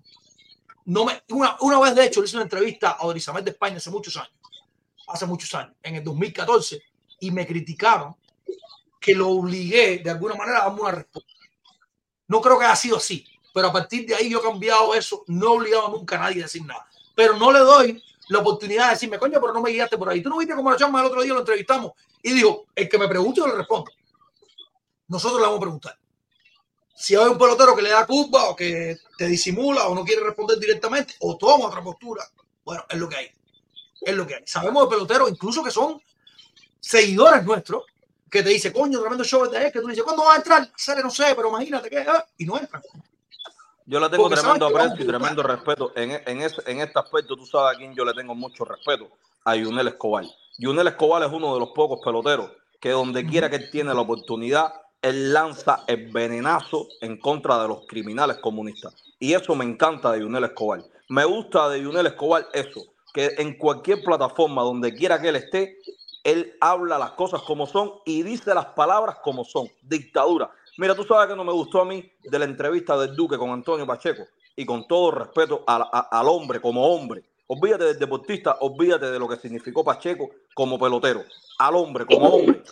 no 0.85 1.06
me, 1.06 1.23
una, 1.30 1.57
una 1.61 1.80
vez 1.80 1.95
de 1.95 2.06
hecho 2.06 2.22
le 2.22 2.27
hice 2.27 2.35
una 2.35 2.43
entrevista 2.43 2.91
a 2.91 3.07
Orizabeth 3.07 3.45
de 3.45 3.49
España 3.49 3.77
hace 3.77 3.89
muchos 3.89 4.15
años, 4.15 4.34
hace 5.07 5.26
muchos 5.26 5.52
años, 5.56 5.73
en 5.81 5.95
el 5.95 6.03
2014, 6.03 6.84
y 7.19 7.31
me 7.31 7.48
criticaron 7.48 8.15
que 8.99 9.15
lo 9.15 9.27
obligué 9.27 10.02
de 10.03 10.10
alguna 10.11 10.35
manera 10.35 10.60
a 10.60 10.65
darme 10.65 10.81
una 10.81 10.91
respuesta. 10.91 11.31
No 12.27 12.41
creo 12.41 12.60
que 12.60 12.65
haya 12.65 12.76
sido 12.76 12.98
así, 12.98 13.26
pero 13.56 13.69
a 13.69 13.73
partir 13.73 14.06
de 14.06 14.14
ahí 14.14 14.30
yo 14.30 14.38
he 14.38 14.43
cambiado 14.43 14.93
eso, 14.93 15.23
no 15.26 15.45
he 15.45 15.57
obligado 15.57 15.89
nunca 15.89 16.18
a 16.18 16.19
nadie 16.19 16.41
a 16.41 16.45
decir 16.45 16.64
nada, 16.64 16.88
pero 17.15 17.38
no 17.38 17.52
le 17.52 17.60
doy 17.60 18.03
la 18.32 18.40
oportunidad 18.40 18.86
de 18.86 18.91
decirme, 18.91 19.20
coño, 19.20 19.41
pero 19.41 19.53
no 19.53 19.62
me 19.62 19.72
guiaste 19.72 19.98
por 19.98 20.08
ahí. 20.08 20.24
Tú 20.24 20.30
no 20.30 20.38
viste 20.38 20.56
cómo 20.56 20.72
la 20.72 20.78
chama 20.78 21.02
el 21.02 21.08
otro 21.08 21.22
día 21.22 21.34
lo 21.34 21.40
entrevistamos 21.40 21.91
y 22.24 22.32
dijo, 22.32 22.66
el 22.74 22.88
que 22.88 22.98
me 22.98 23.10
pregunte 23.10 23.41
yo 23.41 23.48
le 23.48 23.56
respondo. 23.56 23.91
Nosotros 25.10 25.41
le 25.41 25.48
vamos 25.48 25.58
a 25.58 25.62
preguntar. 25.62 25.99
Si 26.95 27.14
hay 27.14 27.26
un 27.26 27.38
pelotero 27.38 27.76
que 27.76 27.82
le 27.82 27.90
da 27.90 28.06
culpa 28.08 28.45
o 28.45 28.56
que 28.56 28.95
te 29.18 29.28
disimula 29.28 29.88
o 29.88 29.95
no 29.95 30.06
quiere 30.06 30.24
responder 30.24 30.58
directamente 30.60 31.16
o 31.20 31.38
toma 31.38 31.66
otra 31.66 31.84
postura, 31.84 32.24
bueno, 32.64 32.86
es 32.88 32.98
lo 32.98 33.10
que 33.10 33.18
hay. 33.18 33.32
Es 33.99 34.16
lo 34.16 34.26
que 34.26 34.36
hay. 34.36 34.44
Sabemos 34.45 34.84
de 34.84 34.95
peloteros, 34.95 35.30
incluso 35.30 35.62
que 35.62 35.72
son 35.72 36.02
seguidores 36.80 37.44
nuestros, 37.44 37.84
que 38.30 38.44
te 38.44 38.49
dice, 38.49 38.72
coño, 38.72 39.02
tremendo 39.02 39.26
show 39.26 39.45
de 39.49 39.58
ayer, 39.58 39.74
que 39.74 39.82
tú 39.82 39.88
dices, 39.88 40.06
¿cuándo 40.06 40.24
va 40.24 40.36
a 40.36 40.38
entrar? 40.38 40.72
Sale, 40.78 41.03
no 41.03 41.10
sé, 41.10 41.34
pero 41.36 41.49
imagínate 41.49 41.90
que 41.90 41.98
ah", 41.98 42.26
y 42.38 42.45
no 42.45 42.58
entran. 42.58 42.82
Yo 43.86 43.99
le 43.99 44.10
tengo 44.10 44.30
tremendo 44.30 44.68
aprecio 44.68 45.03
y 45.03 45.08
tremendo 45.08 45.44
respeto. 45.44 45.91
En, 45.95 46.12
en, 46.12 46.41
en 46.41 46.82
este 46.82 46.99
aspecto, 46.99 47.36
tú 47.36 47.45
sabes 47.45 47.76
a 47.76 47.78
quién 47.78 47.95
yo 47.95 48.06
le 48.06 48.14
tengo 48.14 48.36
mucho 48.36 48.66
respeto. 48.66 49.08
A 49.44 49.56
Yunel 49.56 49.88
Escobar. 49.88 50.26
Yunel 50.58 50.88
Escobar 50.88 51.24
es 51.24 51.32
uno 51.32 51.53
de 51.53 51.60
los 51.60 51.70
pocos 51.70 51.99
peloteros 52.03 52.52
que 52.82 52.90
donde 52.90 53.26
quiera 53.26 53.49
que 53.49 53.58
él 53.58 53.70
tiene 53.70 53.94
la 53.94 54.02
oportunidad, 54.02 54.74
él 55.02 55.32
lanza 55.32 55.84
el 55.88 56.12
venenazo 56.12 56.88
en 56.99 57.18
contra 57.18 57.62
de 57.62 57.68
los 57.68 57.86
criminales 57.86 58.38
comunistas. 58.38 58.95
Y 59.20 59.34
eso 59.34 59.56
me 59.56 59.64
encanta 59.64 60.12
de 60.12 60.22
Yunel 60.22 60.45
Escobar. 60.45 60.84
Me 61.08 61.24
gusta 61.24 61.70
de 61.70 61.84
Yunel 61.84 62.08
Escobar 62.08 62.48
eso, 62.53 62.82
que 63.14 63.36
en 63.38 63.58
cualquier 63.58 64.03
plataforma, 64.03 64.64
donde 64.64 64.95
quiera 64.95 65.22
que 65.22 65.30
él 65.30 65.36
esté, 65.36 65.78
él 66.24 66.56
habla 66.60 66.98
las 66.98 67.12
cosas 67.12 67.44
como 67.44 67.68
son 67.68 67.94
y 68.03 68.24
dice 68.24 68.53
las 68.53 68.66
palabras 68.68 69.18
como 69.24 69.45
son. 69.45 69.70
Dictadura. 69.84 70.49
Mira, 70.82 70.95
tú 70.95 71.03
sabes 71.03 71.28
que 71.28 71.36
no 71.36 71.44
me 71.44 71.53
gustó 71.53 71.82
a 71.82 71.86
mí 71.86 72.12
de 72.24 72.40
la 72.40 72.45
entrevista 72.45 72.98
del 72.98 73.16
Duque 73.16 73.38
con 73.38 73.52
Antonio 73.52 73.86
Pacheco 73.86 74.24
y 74.56 74.66
con 74.66 74.88
todo 74.88 75.12
respeto 75.12 75.64
al 75.68 76.28
hombre 76.28 76.60
como 76.60 76.84
hombre. 76.84 77.24
Olvídate 77.45 77.84
del 77.84 77.99
deportista, 77.99 78.58
olvídate 78.62 79.12
de 79.12 79.20
lo 79.20 79.30
que 79.30 79.36
significó 79.36 79.84
Pacheco 79.84 80.32
como 80.56 80.80
pelotero. 80.80 81.24
Al 81.60 81.76
hombre 81.76 82.08
como 82.08 82.30
hombre. 82.30 82.64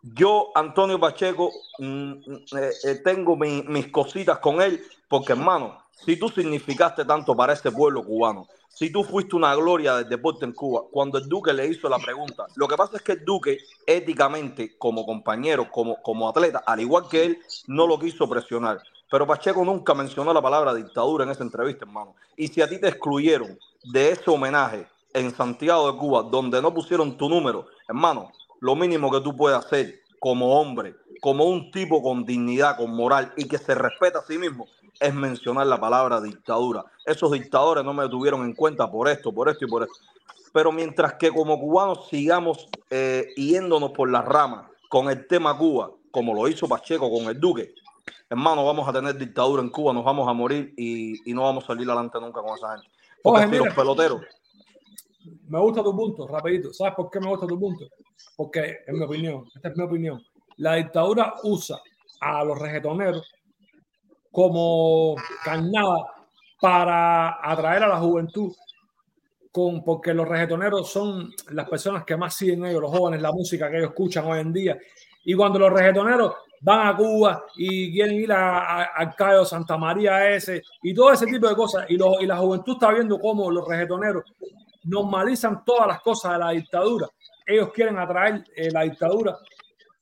Yo, 0.00 0.50
Antonio 0.54 0.98
Pacheco, 0.98 1.52
mm, 1.78 2.10
mm, 2.10 2.44
eh, 2.56 2.70
eh, 2.84 2.94
tengo 3.04 3.36
mis 3.36 3.88
cositas 3.88 4.38
con 4.38 4.62
él 4.62 4.82
porque, 5.06 5.34
hermano, 5.34 5.76
si 6.04 6.16
tú 6.16 6.28
significaste 6.28 7.04
tanto 7.04 7.34
para 7.34 7.52
este 7.52 7.70
pueblo 7.70 8.04
cubano, 8.04 8.46
si 8.68 8.90
tú 8.90 9.02
fuiste 9.02 9.34
una 9.34 9.54
gloria 9.54 9.96
del 9.96 10.08
deporte 10.08 10.44
en 10.44 10.52
Cuba, 10.52 10.82
cuando 10.90 11.16
el 11.16 11.26
Duque 11.28 11.52
le 11.54 11.66
hizo 11.66 11.88
la 11.88 11.98
pregunta, 11.98 12.44
lo 12.56 12.68
que 12.68 12.76
pasa 12.76 12.96
es 12.96 13.02
que 13.02 13.12
el 13.12 13.24
Duque, 13.24 13.58
éticamente, 13.86 14.76
como 14.76 15.06
compañero, 15.06 15.70
como, 15.70 15.96
como 16.02 16.28
atleta, 16.28 16.62
al 16.66 16.80
igual 16.80 17.08
que 17.08 17.24
él, 17.24 17.38
no 17.68 17.86
lo 17.86 17.98
quiso 17.98 18.28
presionar. 18.28 18.82
Pero 19.10 19.26
Pacheco 19.26 19.64
nunca 19.64 19.94
mencionó 19.94 20.34
la 20.34 20.42
palabra 20.42 20.74
dictadura 20.74 21.24
en 21.24 21.30
esa 21.30 21.42
entrevista, 21.42 21.86
hermano. 21.86 22.14
Y 22.36 22.48
si 22.48 22.60
a 22.60 22.68
ti 22.68 22.78
te 22.78 22.88
excluyeron 22.88 23.58
de 23.84 24.10
ese 24.10 24.30
homenaje 24.30 24.86
en 25.14 25.34
Santiago 25.34 25.90
de 25.90 25.98
Cuba, 25.98 26.24
donde 26.24 26.60
no 26.60 26.74
pusieron 26.74 27.16
tu 27.16 27.30
número, 27.30 27.68
hermano, 27.88 28.30
lo 28.60 28.74
mínimo 28.74 29.10
que 29.10 29.22
tú 29.22 29.34
puedes 29.34 29.58
hacer 29.58 30.00
como 30.18 30.60
hombre, 30.60 30.94
como 31.22 31.44
un 31.44 31.70
tipo 31.70 32.02
con 32.02 32.26
dignidad, 32.26 32.76
con 32.76 32.94
moral 32.94 33.32
y 33.36 33.48
que 33.48 33.56
se 33.56 33.74
respeta 33.74 34.18
a 34.18 34.22
sí 34.22 34.36
mismo, 34.36 34.66
es 35.00 35.14
mencionar 35.14 35.66
la 35.66 35.80
palabra 35.80 36.20
dictadura. 36.20 36.84
Esos 37.04 37.30
dictadores 37.32 37.84
no 37.84 37.92
me 37.92 38.08
tuvieron 38.08 38.42
en 38.44 38.54
cuenta 38.54 38.90
por 38.90 39.08
esto, 39.08 39.32
por 39.32 39.48
esto 39.48 39.64
y 39.64 39.68
por 39.68 39.82
esto. 39.82 39.94
Pero 40.52 40.72
mientras 40.72 41.14
que 41.14 41.30
como 41.30 41.60
cubanos 41.60 42.08
sigamos 42.08 42.68
eh, 42.90 43.28
yéndonos 43.36 43.92
por 43.92 44.10
las 44.10 44.24
ramas 44.24 44.66
con 44.88 45.10
el 45.10 45.26
tema 45.26 45.56
Cuba, 45.56 45.90
como 46.10 46.34
lo 46.34 46.48
hizo 46.48 46.68
Pacheco 46.68 47.10
con 47.10 47.26
el 47.26 47.38
Duque, 47.38 47.74
hermano, 48.30 48.64
vamos 48.64 48.88
a 48.88 48.92
tener 48.92 49.16
dictadura 49.16 49.62
en 49.62 49.70
Cuba, 49.70 49.92
nos 49.92 50.04
vamos 50.04 50.26
a 50.28 50.32
morir 50.32 50.72
y, 50.76 51.32
no 51.32 51.42
vamos 51.42 51.64
a 51.64 51.66
salir 51.68 51.88
adelante 51.88 52.18
nunca 52.20 52.40
con 52.40 52.56
esa 52.56 52.72
gente. 52.72 52.88
Porque 53.22 53.58
los 53.58 53.74
peloteros. 53.74 54.22
Me 55.48 55.58
gusta 55.58 55.82
tu 55.82 55.94
punto, 55.94 56.26
rapidito. 56.26 56.72
¿Sabes 56.72 56.94
por 56.94 57.10
qué 57.10 57.20
me 57.20 57.28
gusta 57.28 57.46
tu 57.46 57.58
punto? 57.58 57.86
Porque, 58.36 58.78
en 58.86 58.98
mi 58.98 59.04
opinión, 59.04 59.44
esta 59.54 59.68
es 59.68 59.76
mi 59.76 59.84
opinión, 59.84 60.22
la 60.56 60.74
dictadura 60.74 61.34
usa 61.42 61.80
a 62.20 62.44
los 62.44 62.58
reggaetoneros 62.58 63.30
como 64.30 65.16
carnada 65.44 65.96
para 66.60 67.38
atraer 67.42 67.84
a 67.84 67.88
la 67.88 67.98
juventud, 67.98 68.52
con, 69.50 69.82
porque 69.82 70.12
los 70.12 70.28
reggaetoneros 70.28 70.90
son 70.90 71.32
las 71.50 71.68
personas 71.68 72.04
que 72.04 72.16
más 72.16 72.34
siguen 72.34 72.64
ellos, 72.66 72.82
los 72.82 72.90
jóvenes, 72.90 73.22
la 73.22 73.32
música 73.32 73.70
que 73.70 73.78
ellos 73.78 73.90
escuchan 73.90 74.26
hoy 74.26 74.40
en 74.40 74.52
día. 74.52 74.78
Y 75.24 75.34
cuando 75.34 75.58
los 75.58 75.72
reggaetoneros 75.72 76.34
van 76.60 76.88
a 76.88 76.96
Cuba 76.96 77.44
y 77.56 77.92
quieren 77.92 78.16
ir 78.16 78.32
a, 78.32 79.14
Cayo 79.16 79.44
Santa 79.44 79.76
María 79.76 80.30
ese 80.30 80.62
y 80.82 80.94
todo 80.94 81.12
ese 81.12 81.26
tipo 81.26 81.48
de 81.48 81.54
cosas, 81.54 81.86
y, 81.88 81.94
y 81.94 82.26
la 82.26 82.36
juventud 82.36 82.74
está 82.74 82.92
viendo 82.92 83.18
cómo 83.18 83.50
los 83.50 83.66
reggaetoneros 83.66 84.24
normalizan 84.84 85.64
todas 85.64 85.88
las 85.88 86.00
cosas 86.00 86.32
de 86.32 86.38
la 86.38 86.50
dictadura. 86.50 87.08
Ellos 87.44 87.70
quieren 87.72 87.98
atraer 87.98 88.44
eh, 88.54 88.70
la 88.70 88.82
dictadura 88.82 89.36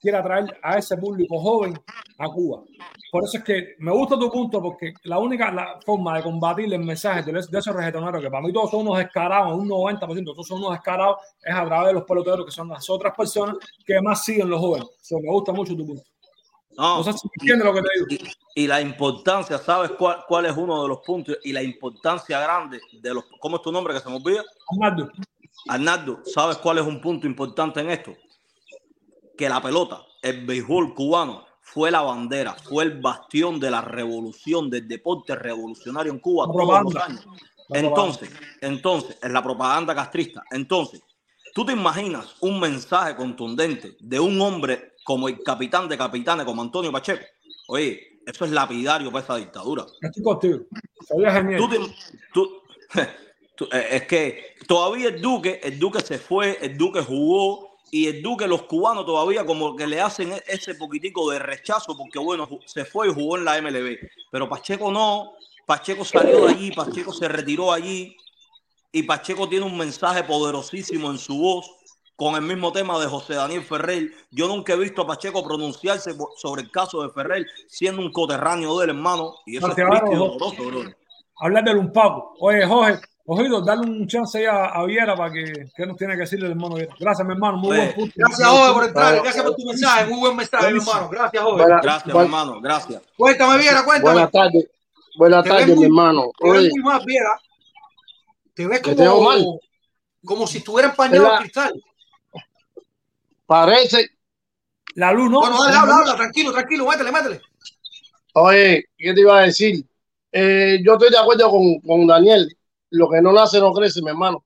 quiere 0.05 0.19
atraer 0.19 0.59
a 0.63 0.77
ese 0.77 0.99
público 0.99 1.41
joven 1.41 1.81
a 2.19 2.29
Cuba. 2.29 2.63
Por 3.11 3.25
eso 3.25 3.39
es 3.39 3.43
que 3.43 3.75
me 3.79 3.91
gusta 3.91 4.19
tu 4.19 4.31
punto, 4.31 4.61
porque 4.61 4.93
la 5.05 5.19
única 5.19 5.51
la 5.51 5.81
forma 5.83 6.19
de 6.19 6.23
combatir 6.23 6.71
el 6.75 6.85
mensaje 6.85 7.23
de, 7.23 7.39
esos 7.39 7.75
reggaetoneros, 7.75 8.23
que 8.23 8.31
para 8.31 8.43
mí 8.43 8.53
todos 8.53 8.71
son 8.71 8.81
unos 8.81 8.99
descarados, 8.99 9.59
un 9.59 9.67
90%, 9.67 10.25
todos 10.27 10.47
son 10.47 10.59
unos 10.59 10.73
descarados, 10.73 11.17
es 11.43 11.55
a 11.55 11.65
través 11.65 11.87
de 11.89 11.95
los 11.95 12.05
peloteros, 12.05 12.45
que 12.45 12.53
son 12.53 12.69
las 12.69 12.89
otras 12.91 13.15
personas 13.17 13.57
que 13.87 13.99
más 14.03 14.23
siguen 14.23 14.51
los 14.51 14.61
jóvenes. 14.61 14.89
me 15.11 15.33
gusta 15.33 15.53
mucho 15.53 15.75
tu 15.75 15.87
punto. 15.87 16.03
No, 16.77 17.03
sé 17.03 17.13
si 17.15 17.27
entiendes 17.41 17.65
lo 17.65 17.73
que 17.73 17.81
te 17.81 18.17
digo. 18.17 18.25
Y, 18.57 18.67
la 18.67 18.83
importancia, 18.83 19.57
¿sabes 19.57 19.93
cuál, 19.93 20.19
cuál 20.29 20.45
es 20.45 20.57
uno 20.57 20.83
de 20.83 20.89
los 20.89 20.99
puntos? 20.99 21.39
Y 21.45 21.53
la 21.53 21.63
importancia 21.63 22.39
grande 22.41 22.79
de 23.01 23.15
los. 23.15 23.25
¿Cómo 23.41 23.57
es 23.57 23.63
tu 23.63 23.73
nombre 23.73 23.95
que 23.95 24.01
se 24.01 24.11
me 24.11 24.17
olvida? 24.17 24.43
Arnaldo. 24.73 25.11
Arnaldo, 25.69 26.21
¿sabes 26.25 26.59
cuál 26.59 26.79
es 26.79 26.85
un 26.85 27.01
punto 27.01 27.27
importante 27.27 27.81
en 27.81 27.91
esto? 27.91 28.13
Que 29.37 29.49
la 29.49 29.63
pelota, 29.63 30.03
el 30.23 30.45
béisbol 30.47 30.95
cubano, 30.95 31.45
fue 31.61 31.91
la 31.91 32.03
bandera, 32.03 32.55
fue 32.55 32.85
el 32.85 33.01
bastión 33.01 33.59
de 33.59 33.71
la 33.71 33.81
revolución, 33.81 34.71
del 34.71 34.87
deporte 34.87 35.35
revolucionario 35.35 36.13
en 36.13 36.19
Cuba 36.21 36.47
todos 36.47 36.83
los 36.85 36.97
años. 36.97 37.27
Entonces, 37.71 38.31
entonces, 38.61 39.19
en 39.23 39.33
la 39.33 39.43
propaganda 39.43 39.95
castrista, 39.95 40.45
entonces, 40.51 41.03
¿tú 41.55 41.65
te 41.65 41.73
imaginas 41.73 42.37
un 42.41 42.61
mensaje 42.61 43.17
contundente 43.17 43.97
de 43.99 44.21
un 44.21 44.41
hombre 44.41 44.93
como 45.05 45.29
el 45.29 45.43
capitán 45.43 45.89
de 45.89 45.97
capitanes, 45.97 46.45
como 46.45 46.63
Antonio 46.63 46.93
Pacheco? 46.93 47.25
Oye, 47.69 48.21
eso 48.27 48.45
es 48.45 48.51
lapidario 48.51 49.11
para 49.11 49.25
esa 49.25 49.37
dictadura. 49.37 49.87
Estoy 50.01 50.23
contigo. 50.23 50.61
Eh, 53.73 53.89
es 53.93 54.03
que 54.09 54.57
todavía 54.67 55.11
el 55.11 55.23
Duque, 55.23 55.61
el 55.63 55.79
Duque 55.79 56.01
se 56.01 56.19
fue, 56.19 56.59
el 56.61 56.77
Duque 56.77 57.01
jugó, 57.01 57.74
y 57.95 58.09
el 58.09 58.23
Duque, 58.23 58.49
los 58.49 58.65
cubanos 58.65 59.07
todavía 59.07 59.47
como 59.47 59.77
que 59.77 59.87
le 59.87 60.01
hacen 60.01 60.33
e-, 60.33 60.43
ese 60.49 60.75
poquitico 60.75 61.31
de 61.31 61.39
rechazo 61.39 61.97
porque, 61.97 62.19
bueno, 62.19 62.49
se 62.67 62.85
fue 62.85 63.07
y 63.07 63.15
jugó 63.15 63.39
en 63.39 63.45
la 63.45 63.63
MLB. 63.63 63.99
Pero 64.33 64.49
Pacheco 64.49 64.91
no, 64.91 65.35
Pacheco 65.65 66.05
salió 66.05 66.45
de 66.45 66.55
allí, 66.55 66.73
Pacheco 66.73 67.13
se 67.13 67.29
retiró 67.29 67.73
allí 67.73 68.17
y 68.91 69.05
Pacheco 69.05 69.49
tiene 69.49 69.65
un 69.65 69.79
mensaje 69.79 70.25
poderosísimo 70.25 71.09
en 71.09 71.19
su 71.19 71.39
voz 71.39 71.71
con 72.17 72.35
el 72.35 72.43
mismo 72.43 72.73
tema 72.73 72.99
de 72.99 73.07
José 73.07 73.35
Daniel 73.35 73.63
Ferrer. 73.63 74.11
Yo 74.33 74.49
nunca 74.49 74.73
he 74.73 74.77
visto 74.77 75.03
a 75.03 75.07
Pacheco 75.07 75.47
pronunciarse 75.47 76.17
sobre 76.37 76.63
el 76.63 76.73
caso 76.73 77.01
de 77.01 77.11
Ferrer 77.11 77.47
siendo 77.69 78.03
un 78.03 78.11
coterráneo 78.11 78.77
del 78.81 78.91
hermano 78.91 79.37
y 79.47 79.59
eso 79.59 79.69
es 79.69 79.77
triste 79.77 80.11
y 80.11 80.95
Hablar 81.39 81.63
de 81.63 81.77
un 81.77 81.93
papo. 81.93 82.35
Oye, 82.41 82.67
Jorge, 82.67 83.01
Ojido, 83.27 83.63
dale 83.63 83.81
un 83.81 84.07
chance 84.07 84.47
a, 84.47 84.67
a 84.67 84.85
Viera 84.85 85.17
para 85.17 85.33
que, 85.33 85.71
que 85.75 85.87
nos 85.87 85.97
tiene 85.97 86.13
que 86.13 86.21
decirle 86.21 86.45
el 86.45 86.53
hermano 86.53 86.75
Viera. 86.75 86.95
Gracias, 87.01 87.27
mi 87.27 87.33
hermano. 87.33 87.57
Muy 87.57 87.77
buen 87.77 87.95
punto. 87.95 88.13
Gracias, 88.17 88.49
Jorge, 88.49 88.75
por 88.75 88.85
entrar. 88.85 89.23
Gracias 89.23 89.45
por 89.45 89.57
tu 89.57 89.65
mensaje. 89.65 90.07
Muy 90.07 90.21
buen 90.21 90.37
mensaje, 90.37 90.73
mi 90.73 90.79
hermano. 90.79 91.09
Gracias, 91.09 91.43
Jorge. 91.43 91.65
gracias, 91.67 92.15
mi 92.15 92.21
hermano. 92.21 92.61
Gracias. 92.61 93.03
Cuéntame, 93.17 93.59
Viera, 93.59 93.85
cuéntame. 93.85 94.13
Buenas 94.13 94.31
tardes. 94.31 94.71
Buenas 95.17 95.45
tardes, 95.45 95.77
mi 95.79 95.85
hermano. 95.85 96.31
Te 96.39 96.51
ves 96.51 96.71
muy 96.71 96.83
mal, 96.83 97.03
Viera. 97.07 97.41
Te 98.53 98.67
ves 98.67 98.81
como, 98.83 99.61
como 100.23 100.47
si 100.47 100.59
estuviera 100.59 100.91
empañado 100.91 101.33
el 101.33 101.39
cristal. 101.39 101.83
Parece. 103.47 104.11
La 104.97 105.13
luz, 105.13 105.31
¿no? 105.31 105.41
Bueno, 105.41 105.65
dale, 105.65 105.77
habla, 105.77 105.97
habla. 105.97 106.17
Tranquilo, 106.17 106.53
tranquilo. 106.53 106.87
Métele, 106.87 107.11
métele. 107.11 107.41
Oye, 108.35 108.85
¿qué 108.99 109.15
te 109.15 109.21
iba 109.21 109.39
a 109.39 109.43
decir? 109.43 109.83
Eh, 110.31 110.79
yo 110.85 110.93
estoy 110.93 111.11
de 111.11 111.19
acuerdo 111.19 111.51
con, 111.51 111.81
con 111.81 112.07
Daniel 112.07 112.55
lo 112.95 113.09
que 113.09 113.21
no 113.21 113.33
nace 113.33 113.59
no 113.61 113.73
crece, 113.73 114.01
mi 114.03 114.11
hermano. 114.11 114.45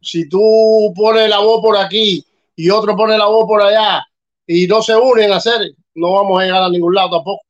Si 0.00 0.28
tú 0.28 0.92
pones 0.94 1.28
la 1.28 1.38
voz 1.38 1.62
por 1.62 1.76
aquí 1.76 2.24
y 2.56 2.70
otro 2.70 2.96
pone 2.96 3.16
la 3.16 3.26
voz 3.26 3.46
por 3.46 3.62
allá 3.62 4.04
y 4.46 4.66
no 4.66 4.82
se 4.82 4.94
unen 4.96 5.32
a 5.32 5.36
hacer, 5.36 5.72
no 5.94 6.12
vamos 6.12 6.40
a 6.40 6.44
llegar 6.44 6.62
a 6.62 6.68
ningún 6.68 6.94
lado 6.94 7.16
tampoco. 7.16 7.42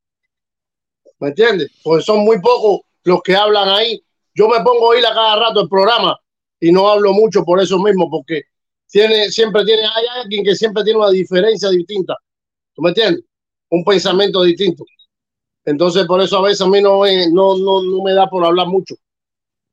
¿Me 1.18 1.28
entiendes? 1.28 1.70
Porque 1.82 2.04
son 2.04 2.20
muy 2.20 2.40
pocos 2.40 2.80
los 3.04 3.22
que 3.22 3.34
hablan 3.34 3.68
ahí. 3.68 4.00
Yo 4.34 4.48
me 4.48 4.60
pongo 4.60 4.92
a 4.92 4.98
ir 4.98 5.06
a 5.06 5.14
cada 5.14 5.36
rato 5.36 5.62
el 5.62 5.68
programa 5.68 6.18
y 6.60 6.70
no 6.70 6.88
hablo 6.88 7.12
mucho 7.12 7.44
por 7.44 7.60
eso 7.60 7.78
mismo, 7.78 8.10
porque 8.10 8.42
tiene, 8.88 9.30
siempre 9.30 9.64
tiene, 9.64 9.82
hay 9.82 10.04
alguien 10.22 10.44
que 10.44 10.54
siempre 10.54 10.84
tiene 10.84 10.98
una 10.98 11.10
diferencia 11.10 11.70
distinta. 11.70 12.16
¿Tú 12.74 12.82
me 12.82 12.90
entiendes? 12.90 13.24
Un 13.70 13.84
pensamiento 13.84 14.42
distinto. 14.42 14.84
Entonces, 15.64 16.06
por 16.06 16.20
eso 16.20 16.38
a 16.38 16.42
veces 16.42 16.60
a 16.60 16.66
mí 16.66 16.80
no, 16.80 17.02
no, 17.32 17.56
no, 17.56 17.82
no 17.82 18.02
me 18.02 18.12
da 18.12 18.28
por 18.28 18.44
hablar 18.44 18.66
mucho 18.66 18.94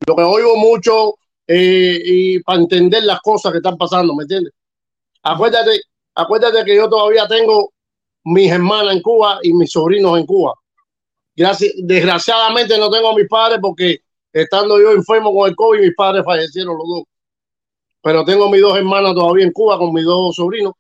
lo 0.07 0.15
que 0.15 0.23
oigo 0.23 0.55
mucho 0.57 1.15
eh, 1.47 2.01
y 2.03 2.39
para 2.43 2.59
entender 2.59 3.03
las 3.03 3.19
cosas 3.21 3.51
que 3.51 3.57
están 3.57 3.77
pasando, 3.77 4.15
¿me 4.15 4.23
entiendes? 4.23 4.53
Acuérdate, 5.23 5.81
acuérdate 6.15 6.63
que 6.65 6.75
yo 6.75 6.89
todavía 6.89 7.27
tengo 7.27 7.71
mis 8.23 8.51
hermanas 8.51 8.95
en 8.95 9.01
Cuba 9.01 9.39
y 9.43 9.53
mis 9.53 9.71
sobrinos 9.71 10.17
en 10.17 10.25
Cuba. 10.25 10.53
Gracias, 11.35 11.73
desgraciadamente 11.77 12.77
no 12.77 12.89
tengo 12.89 13.09
a 13.09 13.15
mis 13.15 13.27
padres 13.27 13.59
porque 13.61 13.99
estando 14.33 14.79
yo 14.79 14.91
enfermo 14.91 15.33
con 15.33 15.49
el 15.49 15.55
COVID, 15.55 15.79
mis 15.79 15.95
padres 15.95 16.25
fallecieron 16.25 16.77
los 16.77 16.87
dos. 16.87 17.03
pero 18.01 18.25
tengo 18.25 18.49
mis 18.49 18.61
dos 18.61 18.77
hermanas 18.77 19.13
todavía 19.13 19.45
en 19.45 19.51
Cuba 19.51 19.77
con 19.77 19.93
mis 19.93 20.05
dos 20.05 20.35
sobrinos 20.35 20.73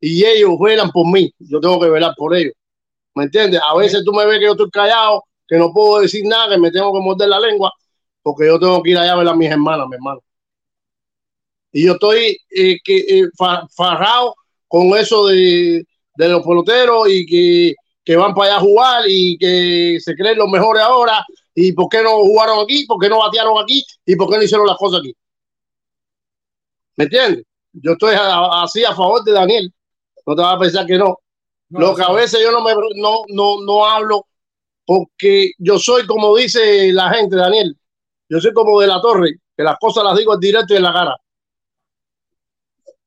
y 0.00 0.24
ellos 0.24 0.52
velan 0.60 0.90
por 0.90 1.06
mí. 1.06 1.32
Yo 1.38 1.60
tengo 1.60 1.80
que 1.80 1.90
velar 1.90 2.14
por 2.16 2.34
ellos. 2.34 2.54
¿Me 3.14 3.24
entiendes? 3.24 3.60
A 3.68 3.76
veces 3.76 4.02
tú 4.04 4.12
me 4.12 4.24
ves 4.24 4.38
que 4.38 4.44
yo 4.46 4.52
estoy 4.52 4.70
callado, 4.70 5.24
que 5.46 5.56
no 5.56 5.72
puedo 5.72 6.00
decir 6.00 6.24
nada, 6.24 6.54
que 6.54 6.60
me 6.60 6.70
tengo 6.70 6.92
que 6.92 7.00
morder 7.00 7.28
la 7.28 7.40
lengua, 7.40 7.72
porque 8.22 8.46
yo 8.46 8.58
tengo 8.58 8.82
que 8.82 8.90
ir 8.90 8.98
allá 8.98 9.12
a 9.12 9.16
ver 9.16 9.28
a 9.28 9.34
mis 9.34 9.50
hermanas, 9.50 9.86
mi 9.88 9.96
hermano. 9.96 10.22
Y 11.72 11.86
yo 11.86 11.92
estoy 11.92 12.38
eh, 12.50 12.78
que, 12.82 12.96
eh, 12.98 13.28
farrado 13.74 14.34
con 14.66 14.88
eso 14.96 15.26
de, 15.28 15.84
de 16.16 16.28
los 16.28 16.44
peloteros 16.44 17.08
y 17.08 17.26
que, 17.26 17.74
que, 18.04 18.16
van 18.16 18.34
para 18.34 18.52
allá 18.52 18.56
a 18.58 18.60
jugar 18.60 19.04
y 19.08 19.38
que 19.38 19.98
se 20.00 20.14
creen 20.14 20.38
los 20.38 20.48
mejores 20.48 20.82
ahora. 20.82 21.24
¿Y 21.54 21.72
por 21.72 21.88
qué 21.88 22.02
no 22.02 22.20
jugaron 22.20 22.60
aquí? 22.60 22.86
¿Por 22.86 23.00
qué 23.00 23.08
no 23.08 23.18
batearon 23.18 23.58
aquí? 23.62 23.84
¿Y 24.06 24.16
por 24.16 24.30
qué 24.30 24.36
no 24.36 24.42
hicieron 24.42 24.66
las 24.66 24.76
cosas 24.76 25.00
aquí? 25.00 25.14
¿Me 26.96 27.04
entiendes? 27.04 27.44
Yo 27.72 27.92
estoy 27.92 28.16
así 28.18 28.84
a 28.84 28.94
favor 28.94 29.22
de 29.24 29.32
Daniel. 29.32 29.72
No 30.26 30.34
te 30.34 30.42
vas 30.42 30.56
a 30.56 30.58
pensar 30.58 30.86
que 30.86 30.98
no. 30.98 31.18
Lo 31.70 31.94
que 31.94 32.02
a 32.02 32.12
veces 32.12 32.40
yo 32.42 32.50
no, 32.50 32.62
me, 32.62 32.72
no, 32.96 33.22
no, 33.28 33.62
no 33.62 33.86
hablo 33.86 34.26
porque 34.84 35.52
yo 35.58 35.78
soy 35.78 36.04
como 36.04 36.36
dice 36.36 36.92
la 36.92 37.10
gente, 37.10 37.36
Daniel. 37.36 37.76
Yo 38.30 38.40
soy 38.40 38.52
como 38.52 38.80
de 38.80 38.86
la 38.86 39.02
torre, 39.02 39.40
que 39.56 39.64
las 39.64 39.76
cosas 39.78 40.04
las 40.04 40.16
digo 40.16 40.34
en 40.34 40.40
directo 40.40 40.72
y 40.72 40.76
en 40.76 40.84
la 40.84 40.92
cara. 40.92 41.16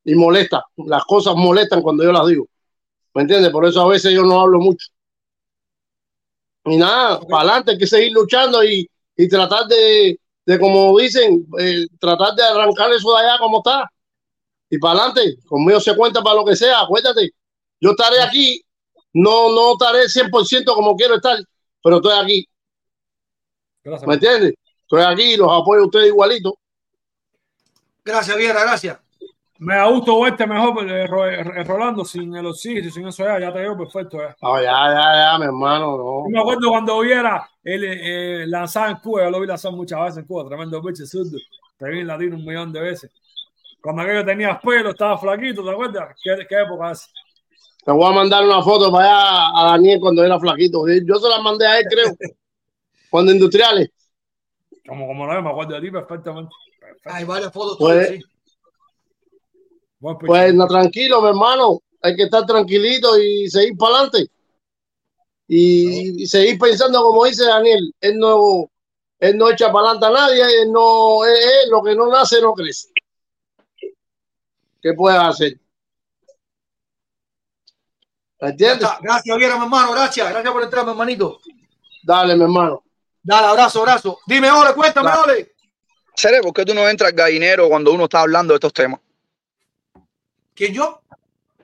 Y 0.04 0.16
molesta. 0.16 0.66
Las 0.76 1.06
cosas 1.06 1.34
molestan 1.36 1.82
cuando 1.82 2.04
yo 2.04 2.12
las 2.12 2.28
digo. 2.28 2.45
¿Me 3.14 3.22
entiendes? 3.22 3.50
Por 3.50 3.66
eso 3.66 3.82
a 3.82 3.88
veces 3.88 4.14
yo 4.14 4.24
no 4.24 4.41
hablo 4.41 4.60
mucho. 4.60 4.90
Y 6.66 6.76
nada, 6.76 7.22
para 7.22 7.44
adelante 7.44 7.72
hay 7.72 7.78
que 7.78 7.88
seguir 7.88 8.12
luchando 8.12 8.62
y, 8.66 8.90
y 9.16 9.30
tratar 9.30 9.66
de, 9.68 10.20
de, 10.45 10.60
como 10.60 10.98
dicen, 11.00 11.48
eh, 11.58 11.88
tratar 12.00 12.36
de 12.36 12.44
arrancar 12.44 12.91
eso 12.91 13.16
de 13.16 13.24
allá 13.24 13.38
como 13.40 13.60
está. 13.60 13.90
Y 14.70 14.78
para 14.78 15.06
adelante, 15.06 15.38
conmigo 15.45 15.80
se 15.80 15.95
cuenta 15.95 16.22
para 16.22 16.36
lo 16.36 16.44
que 16.44 16.58
sea, 16.58 16.82
acuérdate. 16.82 17.32
Yo 17.80 17.91
estaré 17.91 18.22
aquí, 18.22 18.62
no, 19.14 19.54
no 19.54 19.74
estaré 19.74 20.10
100% 20.10 20.76
como 20.76 20.98
quiero 20.98 21.16
estar, 21.16 21.38
pero 21.82 21.98
estoy 21.98 22.14
aquí. 22.22 22.48
Gracias, 23.86 24.08
¿Me 24.08 24.16
entiendes? 24.16 24.54
Estoy 24.94 25.11
aquí, 25.11 25.38
los 25.38 25.52
apoyo 25.52 25.82
a 25.82 25.86
ustedes 25.86 26.10
igualito. 26.10 26.56
Gracias, 28.06 28.38
Viera, 28.38 28.61
gracias. 28.61 28.99
Me 29.57 29.74
ha 29.74 29.88
gustado 29.88 30.28
este 30.28 30.45
mejor, 30.45 30.88
eh, 30.88 31.06
eh, 31.06 31.64
Rolando, 31.64 32.06
sin 32.06 32.36
el 32.36 32.45
oxígeno, 32.45 32.91
sin 32.91 33.07
eso 33.07 33.24
ya, 33.24 33.40
ya 33.40 33.52
te 33.52 33.57
veo 33.57 33.76
perfecto. 33.76 34.20
Ya. 34.20 34.36
Oh, 34.41 34.57
ya, 34.57 34.72
ya, 34.94 35.32
ya, 35.32 35.40
mi 35.40 35.45
hermano. 35.45 35.98
No. 35.98 36.26
me 36.30 36.40
acuerdo 36.40 36.70
cuando 36.70 36.99
viera 36.99 37.49
él 37.64 37.84
eh, 37.86 38.45
lanzar 38.45 38.91
en 38.91 38.98
Cuba, 38.98 39.24
yo 39.24 39.32
lo 39.32 39.40
vi 39.40 39.48
lanzar 39.48 39.72
muchas 39.72 39.99
veces 39.99 40.18
en 40.18 40.26
Cuba, 40.26 40.48
tremendo 40.48 40.80
bicho 40.80 41.07
zurdo. 41.07 41.40
Te 41.76 41.90
vi 41.90 42.02
en 42.02 42.07
latino 42.07 42.36
un 42.36 42.45
millón 42.45 42.72
de 42.72 42.82
veces. 42.82 43.10
Cuando 43.82 44.03
aquello 44.03 44.24
tenías 44.24 44.60
pelo, 44.61 44.91
estaba 44.91 45.18
flaquito, 45.18 45.64
¿te 45.64 45.72
acuerdas? 45.72 46.15
¿Qué, 46.24 46.45
qué 46.48 46.61
época 46.61 46.91
es? 46.91 47.10
Te 47.84 47.91
voy 47.91 48.06
a 48.06 48.15
mandar 48.15 48.44
una 48.44 48.61
foto 48.61 48.91
para 48.91 49.06
allá 49.06 49.60
a 49.60 49.72
Daniel 49.72 49.99
cuando 49.99 50.24
era 50.24 50.40
flaquito. 50.40 50.86
Yo 50.88 51.15
se 51.15 51.30
la 51.30 51.41
mandé 51.41 51.65
a 51.65 51.80
él, 51.80 51.86
creo. 51.90 52.15
cuando 53.10 53.32
industriales. 53.32 53.90
Como, 54.88 55.07
como 55.07 55.26
no, 55.26 55.41
me 55.41 55.49
acuerdo 55.49 55.76
de 55.76 55.81
ti 55.81 55.91
perfectamente. 55.91 56.53
Hay 57.05 57.23
varias 57.23 57.51
fotos. 57.51 57.77
Pues, 57.80 58.10
sí. 58.10 58.23
Pues, 59.99 60.18
pues 60.26 60.53
no, 60.53 60.68
tranquilo, 60.68 61.22
mi 61.22 61.30
hermano. 61.30 61.80
Hay 62.01 62.15
que 62.15 62.23
estar 62.23 62.45
tranquilito 62.45 63.18
y 63.18 63.49
seguir 63.49 63.77
para 63.77 63.95
adelante. 63.95 64.30
Y, 65.47 66.23
y, 66.23 66.27
seguir 66.27 66.60
pensando, 66.60 67.01
como 67.01 67.26
dice 67.26 67.45
Daniel, 67.45 67.93
él 68.01 68.18
no, 68.18 68.69
él 69.19 69.38
no 69.38 69.49
echa 69.49 69.72
para 69.72 69.91
adelante 69.91 70.05
a 70.05 70.10
nadie, 70.10 70.61
él 70.64 70.72
no, 70.72 71.23
él, 71.23 71.34
él, 71.34 71.69
lo 71.69 71.81
que 71.81 71.95
no 71.95 72.10
nace 72.10 72.41
no 72.41 72.53
crece. 72.53 72.89
¿Qué 74.81 74.93
puedes 74.93 75.19
hacer? 75.19 75.57
¿Entiendes? 78.39 78.89
Gracias, 79.01 79.38
Viera, 79.38 79.55
mi 79.55 79.64
hermano. 79.64 79.93
Gracias. 79.93 80.30
Gracias 80.30 80.53
por 80.53 80.64
entrar, 80.64 80.84
mi 80.84 80.91
hermanito. 80.91 81.39
Dale, 82.03 82.35
mi 82.35 82.43
hermano. 82.43 82.82
Dale, 83.24 83.48
abrazo, 83.48 83.80
abrazo. 83.80 84.20
Dime, 84.28 84.52
Ole, 84.52 84.74
cuéntame, 84.74 85.10
Ole. 85.24 85.54
Cere, 86.16 86.41
¿por 86.41 86.54
qué 86.54 86.66
tú 86.66 86.74
no 86.74 86.88
entras 86.88 87.10
al 87.12 87.16
gallinero 87.16 87.70
cuando 87.70 87.91
uno 87.91 88.04
está 88.04 88.20
hablando 88.20 88.54
de 88.54 88.58
estos 88.58 88.74
temas? 88.74 89.00
¿Quién 90.54 90.74
yo? 90.74 91.02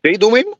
Sí, 0.03 0.17
tú 0.17 0.31
mismo. 0.31 0.57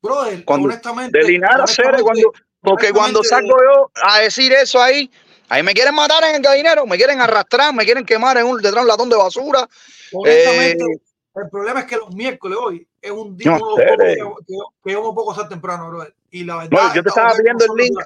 Brother, 0.00 0.44
cuando, 0.44 0.68
honestamente. 0.68 1.18
De 1.18 1.24
Linares, 1.24 1.74
Cere, 1.74 2.00
cuando, 2.02 2.32
porque 2.60 2.92
cuando 2.92 3.22
salgo 3.22 3.56
yo 3.62 3.90
a 4.02 4.20
decir 4.20 4.52
eso 4.52 4.80
ahí, 4.80 5.10
ahí 5.48 5.62
me 5.62 5.74
quieren 5.74 5.94
matar 5.94 6.24
en 6.24 6.36
el 6.36 6.42
gallinero, 6.42 6.86
me 6.86 6.96
quieren 6.96 7.20
arrastrar, 7.20 7.74
me 7.74 7.84
quieren 7.84 8.06
quemar 8.06 8.38
en 8.38 8.46
un, 8.46 8.56
detrás 8.58 8.76
de 8.76 8.80
un 8.82 8.88
latón 8.88 9.10
de 9.10 9.16
basura. 9.16 9.68
Honestamente, 10.12 10.84
eh, 10.84 11.00
el 11.34 11.50
problema 11.50 11.80
es 11.80 11.86
que 11.86 11.96
los 11.96 12.14
miércoles 12.14 12.58
hoy 12.58 12.88
es 13.02 13.10
un 13.10 13.36
día 13.36 13.58
No, 13.58 13.74
uno 13.74 13.76
Cere. 13.76 14.16
poco, 14.22 14.36
que, 14.38 14.44
que, 14.46 14.58
que 14.84 14.96
uno 14.96 15.14
poco 15.14 15.32
estar 15.32 15.48
temprano, 15.48 15.90
brother. 15.90 16.14
Y 16.30 16.44
la 16.44 16.56
verdad. 16.56 16.70
No, 16.70 16.94
yo 16.94 17.02
te 17.02 17.08
estaba 17.08 17.32
hogueras 17.32 17.62
el 17.62 17.76
link. 17.76 17.98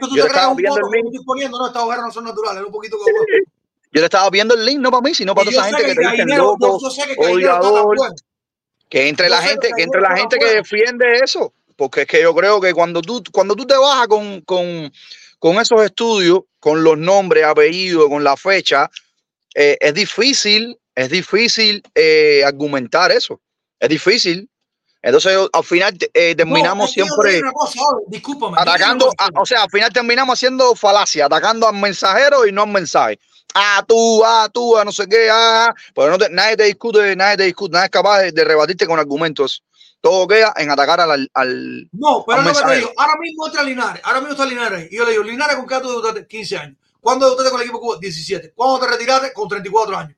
Tú 0.00 0.08
Yo 0.14 0.24
te 0.24 0.30
creas 0.30 0.48
un 0.48 0.56
viendo 0.56 0.76
el 0.78 0.90
que 0.90 0.96
link. 0.96 1.06
estoy 1.06 1.24
poniendo, 1.24 1.58
no, 1.58 1.66
estas 1.66 1.82
hogueras 1.82 2.04
no 2.04 2.12
son 2.12 2.24
naturales, 2.24 2.60
es 2.60 2.66
un 2.66 2.72
poquito 2.72 2.98
como. 2.98 3.08
Yo 3.94 4.04
estaba 4.04 4.30
viendo 4.30 4.54
el 4.54 4.64
link, 4.64 4.80
no 4.80 4.90
para 4.90 5.02
mí, 5.02 5.14
sino 5.14 5.34
para 5.34 5.50
toda 5.50 5.68
esa 5.68 5.76
gente 5.76 5.94
que 5.94 6.00
te 6.00 6.10
dicen 6.10 6.38
loco, 6.38 6.78
que 7.14 7.32
odiador, 7.32 7.96
entre 8.90 9.28
la 9.28 9.42
gente, 9.42 9.70
que 9.76 9.82
entre 9.82 10.00
la 10.00 10.16
gente 10.16 10.38
que 10.38 10.46
defiende 10.46 11.20
eso, 11.22 11.52
porque 11.76 12.02
es 12.02 12.06
que 12.06 12.22
yo 12.22 12.34
creo 12.34 12.60
que 12.60 12.72
cuando 12.72 13.02
tú, 13.02 13.22
cuando 13.32 13.54
tú 13.54 13.66
te 13.66 13.76
bajas 13.76 14.08
con, 14.08 14.40
con, 14.42 14.92
con 15.38 15.56
esos 15.60 15.82
estudios, 15.82 16.40
con 16.58 16.84
los 16.84 16.96
nombres, 16.96 17.44
apellidos, 17.44 18.08
con 18.08 18.24
la 18.24 18.36
fecha, 18.36 18.90
eh, 19.54 19.76
es 19.80 19.94
difícil, 19.94 20.78
es 20.94 21.10
difícil 21.10 21.82
eh, 21.94 22.42
argumentar 22.44 23.10
eso, 23.12 23.40
es 23.78 23.88
difícil. 23.88 24.48
Entonces, 25.02 25.36
al 25.52 25.64
final 25.64 25.98
eh, 26.14 26.34
terminamos 26.36 26.88
No, 26.88 26.92
siempre 26.92 27.42
cosa, 27.52 27.80
atacando, 28.56 29.10
a- 29.18 29.30
o 29.40 29.44
sea, 29.44 29.64
al 29.64 29.70
final 29.70 29.92
terminamos 29.92 30.34
haciendo 30.38 30.74
falacia, 30.76 31.26
atacando 31.26 31.66
al 31.66 31.74
mensajero 31.74 32.46
y 32.46 32.52
no 32.52 32.62
al 32.62 32.68
mensaje. 32.70 33.18
Ah, 33.54 33.84
tú, 33.86 34.22
ah, 34.24 34.48
tú, 34.52 34.78
ah, 34.78 34.84
no 34.84 34.92
sé 34.92 35.06
qué, 35.08 35.28
ah, 35.30 35.74
pero 35.94 36.10
no 36.10 36.18
te- 36.18 36.30
nadie 36.30 36.56
te 36.56 36.64
discute, 36.64 37.16
nadie 37.16 37.36
te 37.36 37.42
discute, 37.44 37.72
nadie 37.72 37.86
es 37.86 37.90
capaz 37.90 38.20
de, 38.20 38.32
de 38.32 38.44
rebatirte 38.44 38.86
con 38.86 38.98
argumentos. 38.98 39.62
Todo 40.00 40.26
queda 40.26 40.52
en 40.56 40.70
atacar 40.70 41.00
al, 41.00 41.28
al 41.34 41.88
No, 41.92 42.24
pero 42.26 42.38
al 42.38 42.44
te 42.44 42.50
mensajero. 42.52 42.76
digo. 42.78 42.92
Ahora 42.96 43.14
mismo 43.20 43.46
entra 43.46 43.62
Linares. 43.62 44.02
Ahora 44.04 44.20
mismo 44.20 44.32
está 44.32 44.46
Linares. 44.46 44.90
Y 44.90 44.96
yo 44.96 45.04
le 45.04 45.12
digo, 45.12 45.22
Linares, 45.24 45.56
¿con 45.56 45.66
qué 45.66 45.74
edad 45.74 45.82
tú 45.82 45.88
debutaste? 45.90 46.26
15 46.26 46.56
años. 46.58 46.76
¿Cuándo 47.00 47.26
debutaste 47.26 47.50
con 47.52 47.60
el 47.60 47.66
equipo 47.66 47.80
Cuba? 47.80 47.98
17. 48.00 48.52
¿Cuándo 48.54 48.80
te 48.80 48.86
retiraste? 48.92 49.32
Con 49.32 49.48
34 49.48 49.96
años. 49.96 50.16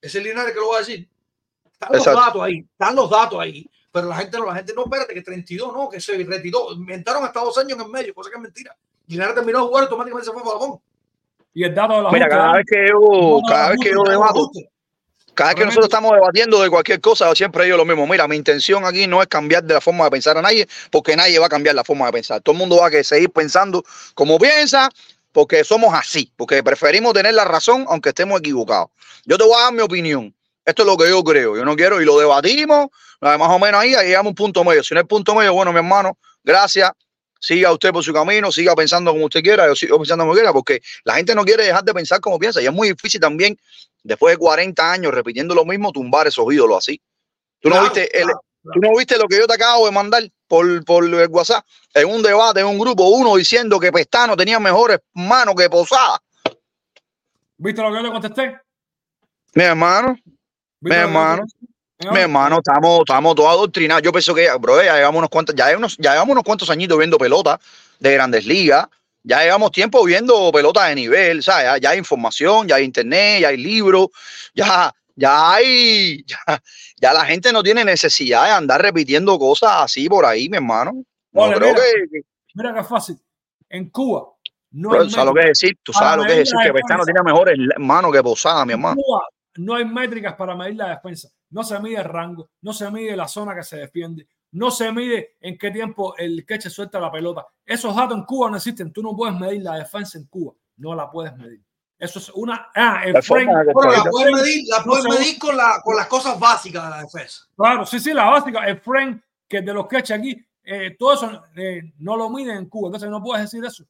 Es 0.00 0.14
el 0.14 0.24
Linares 0.24 0.52
que 0.52 0.60
lo 0.60 0.68
va 0.68 0.76
a 0.76 0.80
decir. 0.80 1.08
Están 1.80 1.92
los 1.92 2.06
Exacto. 2.06 2.20
datos 2.20 2.42
ahí. 2.42 2.58
Están 2.58 2.96
los 2.96 3.10
datos 3.10 3.40
ahí. 3.40 3.70
Pero 3.92 4.08
la 4.08 4.16
gente 4.16 4.38
no, 4.38 4.46
la 4.46 4.54
gente 4.56 4.74
no, 4.74 4.84
espérate, 4.84 5.14
que 5.14 5.22
32 5.22 5.72
no, 5.72 5.88
que 5.88 6.00
se 6.00 6.16
retiró. 6.24 6.72
Inventaron 6.72 7.24
hasta 7.24 7.40
dos 7.40 7.56
años 7.58 7.72
en 7.78 7.80
el 7.84 7.88
medio, 7.88 8.14
cosa 8.14 8.30
que 8.30 8.36
es 8.36 8.42
mentira. 8.42 8.76
Linares 9.06 9.34
terminó 9.34 9.60
de 9.60 9.64
jugar 9.66 9.82
y 9.82 9.86
automáticamente 9.86 10.26
se 10.26 10.32
fue 10.32 10.42
Balcón. 10.42 10.80
Y 11.54 11.64
el 11.64 11.74
dato 11.74 11.96
de 11.96 12.02
la 12.02 12.10
Mira, 12.10 12.26
Junta, 12.26 12.36
cada 12.36 12.52
vez 12.52 12.66
que 12.68 12.88
yo, 12.88 13.40
cada 13.48 13.68
vez 13.70 13.78
que 13.80 13.90
yo 13.90 14.02
debato, 14.02 14.50
cada 15.34 15.50
vez 15.50 15.56
que 15.56 15.64
nosotros 15.64 15.86
estamos 15.86 16.12
debatiendo 16.12 16.60
de 16.60 16.68
cualquier 16.68 17.00
cosa, 17.00 17.32
siempre 17.34 17.64
digo 17.64 17.76
lo 17.76 17.84
mismo. 17.84 18.06
Mira, 18.06 18.28
mi 18.28 18.36
intención 18.36 18.84
aquí 18.84 19.06
no 19.06 19.22
es 19.22 19.28
cambiar 19.28 19.62
de 19.64 19.74
la 19.74 19.80
forma 19.80 20.04
de 20.04 20.10
pensar 20.10 20.36
a 20.36 20.42
nadie, 20.42 20.68
porque 20.90 21.16
nadie 21.16 21.38
va 21.38 21.46
a 21.46 21.48
cambiar 21.48 21.74
la 21.74 21.84
forma 21.84 22.06
de 22.06 22.12
pensar. 22.12 22.40
Todo 22.40 22.52
el 22.54 22.58
mundo 22.58 22.76
va 22.76 22.88
a 22.88 23.04
seguir 23.04 23.30
pensando 23.30 23.84
como 24.14 24.38
piensa, 24.38 24.90
porque 25.32 25.64
somos 25.64 25.94
así, 25.94 26.32
porque 26.36 26.62
preferimos 26.62 27.14
tener 27.14 27.34
la 27.34 27.44
razón 27.44 27.86
aunque 27.88 28.10
estemos 28.10 28.40
equivocados. 28.40 28.88
Yo 29.24 29.38
te 29.38 29.44
voy 29.44 29.54
a 29.56 29.64
dar 29.64 29.72
mi 29.72 29.80
opinión. 29.80 30.34
Esto 30.68 30.82
es 30.82 30.86
lo 30.86 30.98
que 30.98 31.08
yo 31.08 31.24
creo. 31.24 31.56
Yo 31.56 31.64
no 31.64 31.74
quiero 31.74 31.98
y 31.98 32.04
lo 32.04 32.18
debatimos, 32.18 32.88
más 33.22 33.40
o 33.40 33.58
menos 33.58 33.80
ahí, 33.80 33.94
ahí 33.94 34.08
llegamos 34.08 34.26
a 34.26 34.28
un 34.28 34.34
punto 34.34 34.62
medio. 34.64 34.84
Si 34.84 34.92
no 34.92 35.00
hay 35.00 35.06
punto 35.06 35.34
medio, 35.34 35.54
bueno, 35.54 35.72
mi 35.72 35.78
hermano, 35.78 36.18
gracias. 36.44 36.92
Siga 37.40 37.72
usted 37.72 37.90
por 37.90 38.04
su 38.04 38.12
camino, 38.12 38.52
siga 38.52 38.74
pensando 38.76 39.12
como 39.12 39.24
usted 39.24 39.42
quiera, 39.42 39.66
yo 39.66 39.74
sigo 39.74 39.96
pensando 39.96 40.24
como 40.24 40.34
quiera, 40.34 40.52
porque 40.52 40.82
la 41.04 41.14
gente 41.14 41.34
no 41.34 41.42
quiere 41.46 41.64
dejar 41.64 41.84
de 41.84 41.94
pensar 41.94 42.20
como 42.20 42.38
piensa. 42.38 42.60
Y 42.60 42.66
es 42.66 42.72
muy 42.72 42.88
difícil 42.88 43.18
también, 43.18 43.56
después 44.02 44.34
de 44.34 44.36
40 44.36 44.92
años 44.92 45.14
repitiendo 45.14 45.54
lo 45.54 45.64
mismo, 45.64 45.90
tumbar 45.90 46.26
esos 46.26 46.44
ídolos 46.52 46.76
así. 46.76 47.00
¿Tú, 47.60 47.70
no, 47.70 47.76
Claro, 47.76 47.84
viste 47.94 48.18
el- 48.18 48.24
claro, 48.24 48.40
tú 48.74 48.80
no 48.80 48.94
viste 48.98 49.16
lo 49.16 49.26
que 49.26 49.38
yo 49.38 49.46
te 49.46 49.54
acabo 49.54 49.86
de 49.86 49.92
mandar 49.92 50.22
por, 50.46 50.84
por 50.84 51.02
el 51.02 51.28
WhatsApp 51.28 51.64
en 51.94 52.10
un 52.10 52.22
debate, 52.22 52.60
en 52.60 52.66
un 52.66 52.78
grupo, 52.78 53.08
uno 53.08 53.36
diciendo 53.36 53.80
que 53.80 53.90
Pestano 53.90 54.36
tenía 54.36 54.60
mejores 54.60 54.98
manos 55.14 55.54
que 55.54 55.70
Posada. 55.70 56.20
¿Viste 57.56 57.80
lo 57.80 57.88
que 57.88 57.94
yo 57.96 58.02
le 58.02 58.10
contesté? 58.10 58.60
Mi 59.54 59.64
hermano, 59.64 60.14
mi 60.80 60.90
¿Viste 60.90 61.02
lo 61.02 61.08
que 61.08 61.14
yo 61.14 61.18
le 61.18 61.20
hermano. 61.20 61.46
Mi 62.12 62.20
hermano, 62.20 62.58
estamos, 62.58 63.00
estamos 63.00 63.34
todos 63.34 63.50
adoctrinados. 63.50 64.02
Yo 64.02 64.12
pienso 64.12 64.32
que, 64.32 64.48
bro, 64.60 64.82
ya 64.82 64.94
llevamos 64.94 65.18
unos 65.18 65.30
cuantos, 65.30 65.54
ya, 65.56 65.66
hay 65.66 65.74
unos, 65.74 65.96
ya 65.96 66.12
llevamos 66.12 66.32
unos 66.32 66.44
cuantos 66.44 66.70
añitos 66.70 66.96
viendo 66.96 67.18
pelota 67.18 67.58
de 67.98 68.12
grandes 68.12 68.46
ligas. 68.46 68.86
Ya 69.24 69.42
llevamos 69.42 69.72
tiempo 69.72 70.04
viendo 70.04 70.52
pelota 70.52 70.86
de 70.86 70.94
nivel, 70.94 71.42
¿sabes? 71.42 71.64
Ya, 71.64 71.78
ya 71.78 71.90
hay 71.90 71.98
información, 71.98 72.68
ya 72.68 72.76
hay 72.76 72.84
internet, 72.84 73.40
ya 73.40 73.48
hay 73.48 73.56
libros, 73.56 74.08
ya, 74.54 74.94
ya 75.16 75.54
hay, 75.54 76.24
ya, 76.26 76.62
ya 77.00 77.12
la 77.12 77.24
gente 77.24 77.52
no 77.52 77.64
tiene 77.64 77.84
necesidad 77.84 78.44
de 78.44 78.50
andar 78.52 78.80
repitiendo 78.80 79.36
cosas 79.36 79.70
así 79.78 80.08
por 80.08 80.24
ahí, 80.24 80.48
mi 80.48 80.58
hermano. 80.58 80.92
No 81.32 81.42
Ole, 81.42 81.56
creo 81.56 81.74
mira. 81.74 81.84
que, 81.84 82.20
Mira 82.54 82.74
qué 82.74 82.84
fácil. 82.84 83.18
En 83.68 83.90
Cuba, 83.90 84.24
no 84.70 84.90
bro, 84.90 85.04
tú 85.04 85.10
sabes 85.10 85.26
lo 85.26 85.34
que 85.34 85.40
es 85.40 85.46
decir, 85.48 85.78
tú 85.82 85.92
sabes 85.92 86.16
lo 86.18 86.24
que 86.24 86.32
es 86.32 86.38
decir 86.38 86.58
que 86.62 86.72
Pestano 86.72 87.04
tiene 87.04 87.22
mejores 87.24 87.58
manos 87.76 88.12
que 88.12 88.22
Posada, 88.22 88.64
mi 88.64 88.74
hermano. 88.74 88.96
Cuba 89.02 89.20
no 89.58 89.74
hay 89.74 89.84
métricas 89.84 90.34
para 90.34 90.56
medir 90.56 90.76
la 90.76 90.90
defensa. 90.90 91.28
No 91.50 91.62
se 91.62 91.78
mide 91.80 91.98
el 91.98 92.04
rango, 92.04 92.50
no 92.62 92.72
se 92.72 92.90
mide 92.90 93.16
la 93.16 93.28
zona 93.28 93.54
que 93.54 93.62
se 93.62 93.76
defiende, 93.78 94.26
no 94.52 94.70
se 94.70 94.90
mide 94.92 95.36
en 95.40 95.56
qué 95.58 95.70
tiempo 95.70 96.16
el 96.16 96.44
queche 96.46 96.70
suelta 96.70 96.98
la 97.00 97.10
pelota. 97.12 97.46
Esos 97.64 97.94
datos 97.94 98.16
en 98.18 98.24
Cuba 98.24 98.50
no 98.50 98.56
existen. 98.56 98.92
Tú 98.92 99.02
no 99.02 99.14
puedes 99.16 99.38
medir 99.38 99.62
la 99.62 99.76
defensa 99.76 100.18
en 100.18 100.24
Cuba. 100.26 100.54
No 100.76 100.94
la 100.94 101.10
puedes 101.10 101.36
medir. 101.36 101.60
Eso 101.98 102.18
es 102.20 102.30
una. 102.30 102.68
Ah, 102.74 103.02
el 103.04 103.12
La 103.14 103.22
frame. 103.22 103.46
La 103.52 103.72
puedes 103.72 104.32
medir, 104.32 104.64
la 104.68 104.84
puedes 104.84 105.04
no 105.04 105.12
se- 105.12 105.18
medir 105.18 105.38
con, 105.38 105.56
la, 105.56 105.80
con 105.82 105.96
las 105.96 106.06
cosas 106.06 106.38
básicas 106.38 106.84
de 106.84 106.90
la 106.90 107.02
defensa. 107.02 107.42
Claro, 107.56 107.84
sí, 107.84 107.98
sí, 107.98 108.12
la 108.14 108.24
básica. 108.26 108.64
El 108.66 108.78
frame 108.80 109.20
que 109.48 109.60
de 109.62 109.74
los 109.74 109.88
queches 109.88 110.16
aquí, 110.16 110.40
eh, 110.62 110.94
todo 110.98 111.14
eso 111.14 111.42
eh, 111.56 111.92
no 111.98 112.16
lo 112.16 112.30
miden 112.30 112.56
en 112.58 112.68
Cuba. 112.68 112.88
Entonces 112.88 113.10
no 113.10 113.20
puedes 113.22 113.50
decir 113.50 113.64
eso. 113.64 113.84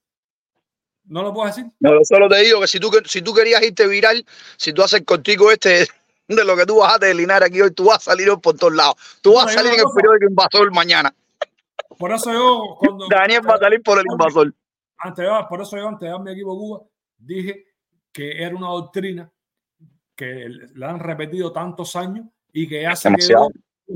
No 1.08 1.22
lo 1.22 1.32
puedes 1.32 1.56
decir. 1.56 1.70
No, 1.80 1.90
solo 2.04 2.28
te 2.28 2.36
digo 2.40 2.60
que 2.60 2.66
si 2.66 2.78
tú, 2.78 2.90
que- 2.90 3.08
si 3.08 3.22
tú 3.22 3.32
querías 3.34 3.62
irte 3.62 3.86
viral, 3.86 4.24
si 4.56 4.72
tú 4.72 4.82
haces 4.82 5.02
contigo 5.04 5.50
este 5.50 5.86
de 6.28 6.44
lo 6.44 6.56
que 6.56 6.66
tú 6.66 6.78
bajaste 6.78 7.06
de 7.06 7.14
Linares 7.14 7.48
aquí 7.48 7.60
hoy, 7.60 7.70
tú 7.72 7.86
vas 7.86 7.96
a 7.98 8.10
salir 8.10 8.28
hoy 8.30 8.36
por 8.38 8.56
todos 8.56 8.74
lados. 8.74 8.96
Tú 9.22 9.34
vas 9.34 9.46
a 9.48 9.52
salir 9.54 9.72
en 9.72 9.80
el 9.80 9.86
periódico 9.94 10.26
Invasor 10.28 10.72
mañana. 10.72 11.14
Por 11.98 12.12
eso 12.12 12.32
yo, 12.32 12.76
cuando. 12.78 13.06
Daniel 13.10 13.48
va 13.48 13.54
a 13.54 13.58
salir 13.58 13.82
por 13.82 13.98
el 13.98 14.04
Invasor. 14.10 14.54
antes 14.98 15.24
de- 15.24 15.44
por 15.48 15.62
eso 15.62 15.76
yo 15.76 15.88
antes 15.88 16.06
de 16.06 16.08
dar 16.10 16.20
mi 16.20 16.32
equipo 16.32 16.56
Cuba 16.58 16.82
dije 17.16 17.64
que 18.12 18.42
era 18.42 18.54
una 18.54 18.68
doctrina 18.68 19.30
que 20.14 20.48
la 20.74 20.90
han 20.90 20.98
repetido 20.98 21.52
tantos 21.52 21.94
años 21.96 22.26
y 22.52 22.68
que 22.68 22.82
ya 22.82 22.96
se 22.96 23.08
quedó 23.14 23.48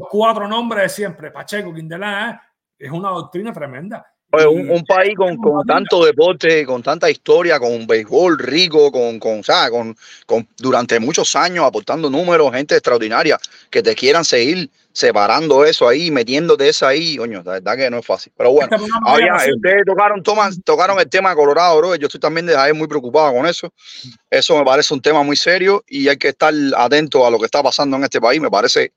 cuatro 0.09 0.47
nombres 0.49 0.85
de 0.85 0.89
siempre, 0.89 1.31
Pacheco, 1.33 1.75
Quindelán, 1.75 2.35
¿eh? 2.35 2.39
es 2.79 2.91
una 2.91 3.11
doctrina 3.11 3.53
tremenda. 3.53 4.07
Oye, 4.35 4.47
un, 4.47 4.71
un 4.71 4.85
país 4.85 5.15
con, 5.17 5.37
con 5.37 5.67
tanto 5.67 6.05
deporte, 6.05 6.65
con 6.65 6.83
tanta 6.83 7.11
historia, 7.11 7.59
con 7.59 7.71
un 7.71 7.87
béisbol 7.87 8.39
rico, 8.39 8.91
con, 8.91 9.19
con, 9.19 9.45
¿sabes? 9.45 9.71
con, 9.71 9.95
con 10.25 10.49
durante 10.57 10.99
muchos 10.99 11.37
años 11.37 11.67
aportando 11.67 12.09
números, 12.09 12.51
gente 12.53 12.75
extraordinaria, 12.75 13.39
que 13.69 13.83
te 13.83 13.95
quieran 13.95 14.25
seguir 14.25 14.71
separando 14.93 15.65
eso 15.65 15.89
ahí, 15.89 16.11
metiéndote 16.11 16.69
eso 16.69 16.87
ahí, 16.87 17.17
coño, 17.17 17.43
la 17.45 17.53
verdad 17.53 17.77
que 17.77 17.91
no 17.91 17.99
es 17.99 18.07
fácil. 18.07 18.33
Pero 18.37 18.53
bueno, 18.53 18.71
así. 19.35 19.53
ustedes 19.53 19.85
tocaron, 19.87 20.23
toman, 20.23 20.61
tocaron 20.63 20.99
el 20.99 21.09
tema 21.09 21.31
de 21.31 21.37
Colorado, 21.37 21.79
bro. 21.79 21.97
Yo 21.97 22.07
estoy 22.07 22.21
también 22.21 22.47
de 22.47 22.57
ahí 22.57 22.73
muy 22.73 22.89
preocupado 22.89 23.33
con 23.35 23.47
eso. 23.47 23.73
Eso 24.31 24.57
me 24.57 24.65
parece 24.65 24.93
un 24.95 25.03
tema 25.03 25.23
muy 25.23 25.37
serio 25.37 25.83
y 25.89 26.09
hay 26.09 26.17
que 26.17 26.29
estar 26.29 26.53
atento 26.77 27.27
a 27.27 27.31
lo 27.31 27.39
que 27.39 27.47
está 27.47 27.63
pasando 27.63 27.97
en 27.97 28.05
este 28.05 28.21
país. 28.21 28.41
Me 28.41 28.51
parece 28.51 28.93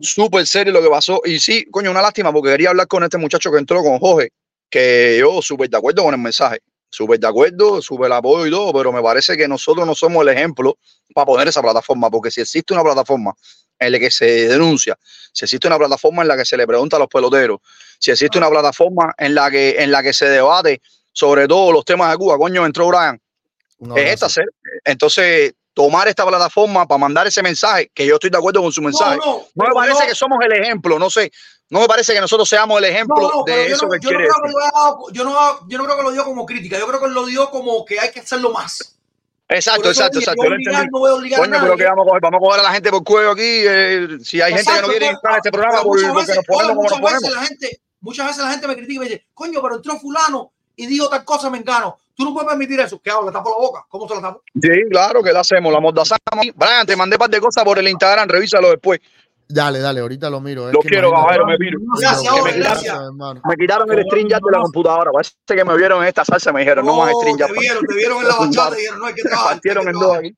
súper 0.00 0.46
serio 0.46 0.72
lo 0.72 0.82
que 0.82 0.88
pasó. 0.88 1.20
Y 1.24 1.38
sí, 1.38 1.64
coño, 1.70 1.90
una 1.90 2.02
lástima 2.02 2.32
porque 2.32 2.50
quería 2.50 2.70
hablar 2.70 2.86
con 2.86 3.04
este 3.04 3.18
muchacho 3.18 3.50
que 3.50 3.58
entró 3.58 3.82
con 3.82 3.98
Jorge, 3.98 4.30
que 4.70 5.16
yo 5.20 5.40
súper 5.42 5.70
de 5.70 5.76
acuerdo 5.76 6.04
con 6.04 6.14
el 6.14 6.20
mensaje. 6.20 6.60
Súper 6.90 7.18
de 7.18 7.26
acuerdo, 7.26 7.82
súper 7.82 8.12
apoyo 8.12 8.46
y 8.46 8.50
todo, 8.52 8.72
pero 8.72 8.92
me 8.92 9.02
parece 9.02 9.36
que 9.36 9.48
nosotros 9.48 9.84
no 9.84 9.96
somos 9.96 10.22
el 10.22 10.28
ejemplo 10.28 10.78
para 11.12 11.26
poner 11.26 11.48
esa 11.48 11.60
plataforma, 11.60 12.08
porque 12.08 12.30
si 12.30 12.40
existe 12.40 12.72
una 12.72 12.84
plataforma 12.84 13.34
en 13.80 13.90
la 13.92 13.98
que 13.98 14.12
se 14.12 14.46
denuncia, 14.46 14.96
si 15.32 15.44
existe 15.44 15.66
una 15.66 15.76
plataforma 15.76 16.22
en 16.22 16.28
la 16.28 16.36
que 16.36 16.44
se 16.44 16.56
le 16.56 16.66
pregunta 16.68 16.94
a 16.94 17.00
los 17.00 17.08
peloteros, 17.08 17.58
si 17.98 18.12
existe 18.12 18.38
una 18.38 18.48
plataforma 18.48 19.12
en 19.18 19.34
la 19.34 19.50
que, 19.50 19.74
en 19.82 19.90
la 19.90 20.04
que 20.04 20.12
se 20.12 20.26
debate 20.26 20.80
sobre 21.12 21.48
todos 21.48 21.72
los 21.72 21.84
temas 21.84 22.12
de 22.12 22.16
Cuba, 22.16 22.38
coño, 22.38 22.64
entró 22.64 22.86
Brian, 22.86 23.20
Un 23.78 23.98
es 23.98 24.22
esta. 24.22 24.42
Entonces, 24.84 25.52
tomar 25.74 26.06
esta 26.08 26.24
plataforma 26.24 26.86
para 26.86 26.98
mandar 26.98 27.26
ese 27.26 27.42
mensaje, 27.42 27.90
que 27.92 28.06
yo 28.06 28.14
estoy 28.14 28.30
de 28.30 28.38
acuerdo 28.38 28.62
con 28.62 28.72
su 28.72 28.80
mensaje. 28.80 29.16
No, 29.16 29.42
no, 29.54 29.64
me 29.66 29.74
parece 29.74 30.06
que 30.06 30.14
somos 30.14 30.38
el 30.42 30.52
ejemplo, 30.52 30.98
no 30.98 31.10
sé. 31.10 31.30
No 31.68 31.80
me 31.80 31.88
parece 31.88 32.14
que 32.14 32.20
nosotros 32.20 32.48
seamos 32.48 32.78
el 32.78 32.84
ejemplo 32.84 33.42
de 33.46 33.66
eso 33.66 33.88
que 33.88 33.98
yo 34.00 34.10
no 34.12 34.16
quiere 34.16 34.28
yo 35.12 35.24
no, 35.24 35.66
creo 35.66 35.96
que 35.96 36.02
lo 36.02 36.12
dio 36.12 36.24
como 36.24 36.46
crítica, 36.46 36.78
yo 36.78 36.86
creo 36.86 37.00
que 37.00 37.08
lo 37.08 37.26
dio 37.26 37.50
como 37.50 37.84
que 37.84 37.98
hay 37.98 38.12
que 38.12 38.20
hacerlo 38.20 38.52
más. 38.52 38.96
Exacto, 39.48 39.88
exacto, 39.88 40.18
exacto. 40.20 40.42
no 40.44 40.98
voy 40.98 41.10
a 41.10 41.14
obligar 41.14 41.40
a 41.40 41.44
Coño, 41.44 41.58
pero 41.60 41.76
que 41.76 41.84
vamos 41.84 42.06
a 42.06 42.08
coger, 42.08 42.22
vamos 42.22 42.38
a 42.38 42.40
coger 42.40 42.60
a 42.60 42.62
la 42.62 42.72
gente 42.72 42.90
por 42.90 43.04
cuello 43.04 43.30
aquí. 43.32 43.42
eh, 43.42 44.08
si 44.22 44.40
hay 44.40 44.54
gente 44.54 44.72
que 44.72 44.80
no 44.80 44.88
quiere 44.88 45.06
entrar 45.08 45.34
a 45.34 45.36
este 45.38 45.50
programa 45.50 45.82
porque 45.82 46.06
veces, 46.06 46.36
nos 46.36 46.44
ponemos 46.46 46.70
oye, 46.70 46.74
como 46.76 46.88
nos 46.88 47.00
muchas 47.00 47.12
veces 47.12 47.20
ponemos. 47.20 47.42
la 47.42 47.46
gente, 47.46 47.80
muchas 48.00 48.26
veces 48.26 48.44
la 48.44 48.50
gente 48.50 48.68
me 48.68 48.76
critica 48.76 48.94
y 48.94 48.98
me 48.98 49.04
dice, 49.06 49.26
coño, 49.34 49.60
pero 49.60 49.76
entró 49.76 49.98
fulano 49.98 50.53
y 50.76 50.86
dijo 50.86 51.08
tal 51.08 51.24
cosa, 51.24 51.50
me 51.50 51.58
engano. 51.58 51.96
Tú 52.16 52.24
no 52.24 52.32
puedes 52.32 52.48
permitir 52.48 52.78
eso. 52.80 53.00
¿Qué 53.02 53.10
hago? 53.10 53.26
¿Le 53.26 53.32
tapo 53.32 53.50
la 53.50 53.56
boca? 53.56 53.84
¿Cómo 53.88 54.06
se 54.08 54.14
la 54.14 54.20
tapo? 54.20 54.42
Sí, 54.60 54.68
claro, 54.90 55.22
que 55.22 55.32
la 55.32 55.40
hacemos, 55.40 55.72
la 55.72 55.80
mordazamos. 55.80 56.20
Brian, 56.54 56.86
te 56.86 56.94
mandé 56.96 57.16
un 57.16 57.18
par 57.18 57.30
de 57.30 57.40
cosas 57.40 57.64
por 57.64 57.78
el 57.78 57.88
Instagram, 57.88 58.28
revísalo 58.28 58.70
después. 58.70 59.00
Dale, 59.46 59.78
dale, 59.80 60.00
ahorita 60.00 60.30
lo 60.30 60.40
miro. 60.40 60.68
es 60.68 60.74
Lo 60.74 60.80
que 60.80 60.88
quiero, 60.88 61.10
caballero, 61.12 61.46
me 61.46 61.58
piro. 61.58 61.78
Gracias, 62.00 62.32
me 62.32 62.38
quitaron, 62.52 62.60
gracias. 62.60 62.98
Me 63.44 63.56
quitaron 63.56 63.92
el 63.92 64.04
stream 64.06 64.28
ya 64.28 64.36
de 64.36 64.50
la 64.50 64.58
computadora. 64.62 65.10
Parece 65.12 65.34
que 65.46 65.64
me 65.64 65.76
vieron 65.76 66.02
en 66.02 66.08
esta 66.08 66.24
salsa, 66.24 66.50
me 66.52 66.60
dijeron, 66.60 66.86
no, 66.86 66.96
más 66.96 67.12
stream 67.20 67.36
ya. 67.36 67.46
te 67.48 67.52
vieron, 67.52 67.84
te 67.84 67.94
vieron 67.94 68.22
en 68.22 68.28
la 68.28 68.36
bachata 68.36 68.74
y 68.76 68.78
dijeron, 68.80 69.00
no 69.00 69.06
hay 69.06 69.14
que 69.14 69.22
Me 69.24 69.30
trabajar. 69.30 69.52
partieron 69.54 69.88
en 69.88 69.92
dos 69.94 70.16
aquí. 70.16 70.36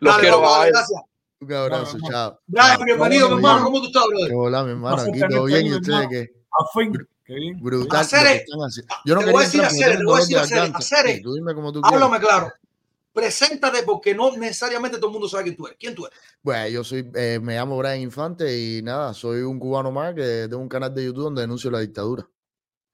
Los 0.00 0.14
Dale, 0.14 0.20
quiero, 0.22 0.40
caballero. 0.42 0.72
gracias. 0.78 1.02
Un 1.40 1.52
abrazo, 1.52 1.98
chao. 2.08 2.38
Chao. 2.54 2.84
bienvenido, 2.84 3.28
mi 3.28 3.34
hermano. 3.34 3.64
¿Cómo 3.64 3.80
tú 3.80 3.86
estás, 3.88 4.04
brother? 4.08 4.32
Hola, 4.34 4.62
mi 4.64 4.70
hermano. 4.70 5.02
Aquí 5.02 5.20
todo 5.28 5.44
bien. 5.44 5.66
¿Y 5.66 5.74
ustedes 5.74 6.08
qué? 6.08 6.30
A. 7.32 7.60
Brutal. 7.60 8.00
Hacer. 8.00 8.44
Yo 9.04 9.14
no 9.14 9.20
te 9.20 9.26
quería 9.26 9.32
voy 9.32 9.42
a 9.42 9.44
decir 9.46 9.62
hacer, 9.62 9.98
te 9.98 10.04
voy 10.04 10.16
a 10.16 10.20
decir 10.20 10.38
hacer, 10.38 10.58
hacer 10.74 11.06
es- 11.06 11.16
Sí, 11.16 11.22
Tú 11.22 11.34
dime 11.34 11.54
como 11.54 11.72
tú 11.72 11.80
quieras. 11.80 12.02
Háblame 12.02 12.24
claro. 12.24 12.52
Preséntate 13.12 13.82
porque 13.82 14.14
no 14.14 14.34
necesariamente 14.36 14.96
todo 14.96 15.08
el 15.08 15.12
mundo 15.12 15.28
sabe 15.28 15.44
quién 15.44 15.56
tú 15.56 15.66
eres. 15.66 15.76
¿Quién 15.78 15.94
tú 15.94 16.06
eres? 16.06 16.18
Bueno, 16.42 16.66
yo 16.68 16.82
soy, 16.82 17.10
eh, 17.14 17.38
me 17.42 17.54
llamo 17.56 17.76
Brian 17.76 18.00
Infante 18.00 18.58
y 18.58 18.82
nada, 18.82 19.12
soy 19.12 19.42
un 19.42 19.58
cubano 19.58 19.90
más 19.92 20.14
que 20.14 20.46
tengo 20.48 20.58
un 20.62 20.68
canal 20.68 20.94
de 20.94 21.04
YouTube 21.04 21.24
donde 21.24 21.42
denuncio 21.42 21.70
la 21.70 21.80
dictadura. 21.80 22.26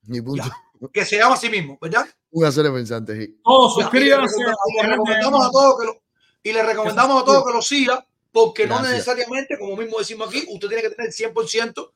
Mi 0.02 0.20
punto. 0.20 0.44
Que 0.92 1.04
se 1.04 1.16
llama 1.18 1.34
así 1.34 1.48
mismo, 1.48 1.78
¿verdad? 1.80 2.06
Un 2.30 2.44
hacer 2.44 2.64
pensante, 2.72 3.16
sí. 3.20 3.40
Todos 3.44 3.76
Ya, 3.78 3.80
y 3.98 4.00
le 4.04 4.16
suscríbanse. 4.26 4.36
recomendamos- 4.44 5.08
y 5.08 5.10
le 5.10 5.46
a 5.46 5.50
todos 5.50 5.80
que 5.80 5.86
lo, 5.86 6.02
y 6.42 6.52
le 6.52 6.62
recomendamos 6.62 7.22
a 7.22 7.24
todos 7.24 7.44
que 7.46 7.52
lo 7.52 7.62
sigan 7.62 7.98
porque 8.32 8.66
no 8.66 8.80
necesariamente, 8.82 9.58
como 9.58 9.76
mismo 9.76 9.98
decimos 9.98 10.28
aquí, 10.28 10.44
usted 10.50 10.68
tiene 10.68 10.82
que 10.82 10.90
tener 10.90 11.12
100% 11.12 11.92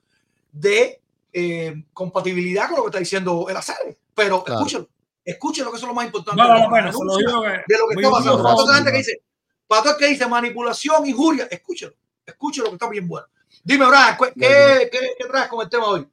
de 0.53 1.01
eh, 1.33 1.85
compatibilidad 1.93 2.69
con 2.69 2.77
lo 2.77 2.83
que 2.85 2.89
está 2.89 2.99
diciendo 2.99 3.47
el 3.49 3.57
hacer. 3.57 3.99
Pero 4.15 4.43
Claro. 4.45 4.61
escúchelo, 4.61 4.89
escúchelo 5.25 5.71
que 5.71 5.77
eso 5.77 5.87
es 5.87 5.89
lo 5.89 5.95
más 5.95 6.07
importante. 6.07 6.43
De 6.43 6.49
lo 6.49 7.17
digo 7.17 7.43
que. 7.43 7.49
de 7.49 7.79
lo 7.79 7.89
que 7.89 7.95
muy 7.95 8.05
está 8.05 8.17
pasando. 8.17 8.37
bien, 8.37 8.43
Para 8.45 8.57
toda 8.57 8.75
gente 8.77 8.91
que 8.93 8.99
dice, 8.99 9.23
para 9.67 9.83
todo 9.83 9.93
el 9.93 9.99
que 9.99 10.07
dice 10.09 10.27
manipulación, 10.27 11.07
injuria, 11.07 11.49
escúchelo, 11.51 11.93
escúchelo 12.27 12.69
que 12.69 12.75
está 12.75 12.89
bien 12.89 13.09
bueno. 13.09 13.27
Dime, 13.65 13.87
Brian, 13.87 14.17
¿qué, 14.19 14.33
qué, 14.35 14.89
qué, 14.91 14.99
qué 15.19 15.25
traes 15.29 15.49
con 15.49 15.63
el 15.63 15.69
tema 15.69 15.87
hoy? 15.87 16.07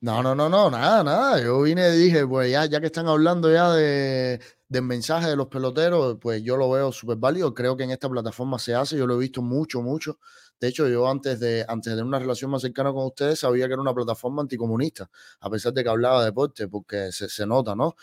No, 0.00 0.22
no, 0.22 0.34
no, 0.34 0.48
no, 0.48 0.70
nada, 0.70 1.04
nada. 1.04 1.40
Yo 1.42 1.62
vine 1.62 1.88
y 1.90 1.98
dije, 1.98 2.26
pues 2.26 2.50
ya, 2.50 2.64
ya 2.66 2.80
que 2.80 2.86
están 2.86 3.06
hablando 3.08 3.52
ya 3.52 3.70
de, 3.72 4.40
del 4.72 4.84
mensaje 4.84 5.28
de 5.28 5.36
los 5.36 5.48
peloteros, 5.48 6.16
pues 6.18 6.42
yo 6.42 6.56
lo 6.56 6.70
veo 6.70 6.92
súper 6.92 7.18
válido. 7.18 7.52
Creo 7.52 7.76
que 7.76 7.84
en 7.84 7.90
esta 7.90 8.08
plataforma 8.08 8.58
se 8.58 8.74
hace, 8.74 8.96
yo 8.96 9.06
lo 9.06 9.16
he 9.16 9.18
visto 9.18 9.42
mucho, 9.42 9.82
mucho. 9.82 10.18
De 10.58 10.68
hecho, 10.68 10.88
yo 10.88 11.06
antes 11.10 11.40
de, 11.40 11.64
antes 11.68 11.94
de 11.94 12.02
una 12.02 12.18
relación 12.18 12.50
más 12.50 12.62
cercana 12.62 12.90
con 12.90 13.04
ustedes, 13.04 13.40
sabía 13.40 13.66
que 13.66 13.74
era 13.74 13.82
una 13.82 13.92
plataforma 13.92 14.40
anticomunista, 14.40 15.10
a 15.40 15.50
pesar 15.50 15.74
de 15.74 15.82
que 15.82 15.90
hablaba 15.90 16.20
de 16.20 16.26
deporte, 16.26 16.68
porque 16.68 17.12
se, 17.12 17.28
se 17.28 17.46
nota, 17.46 17.74
¿no? 17.74 17.96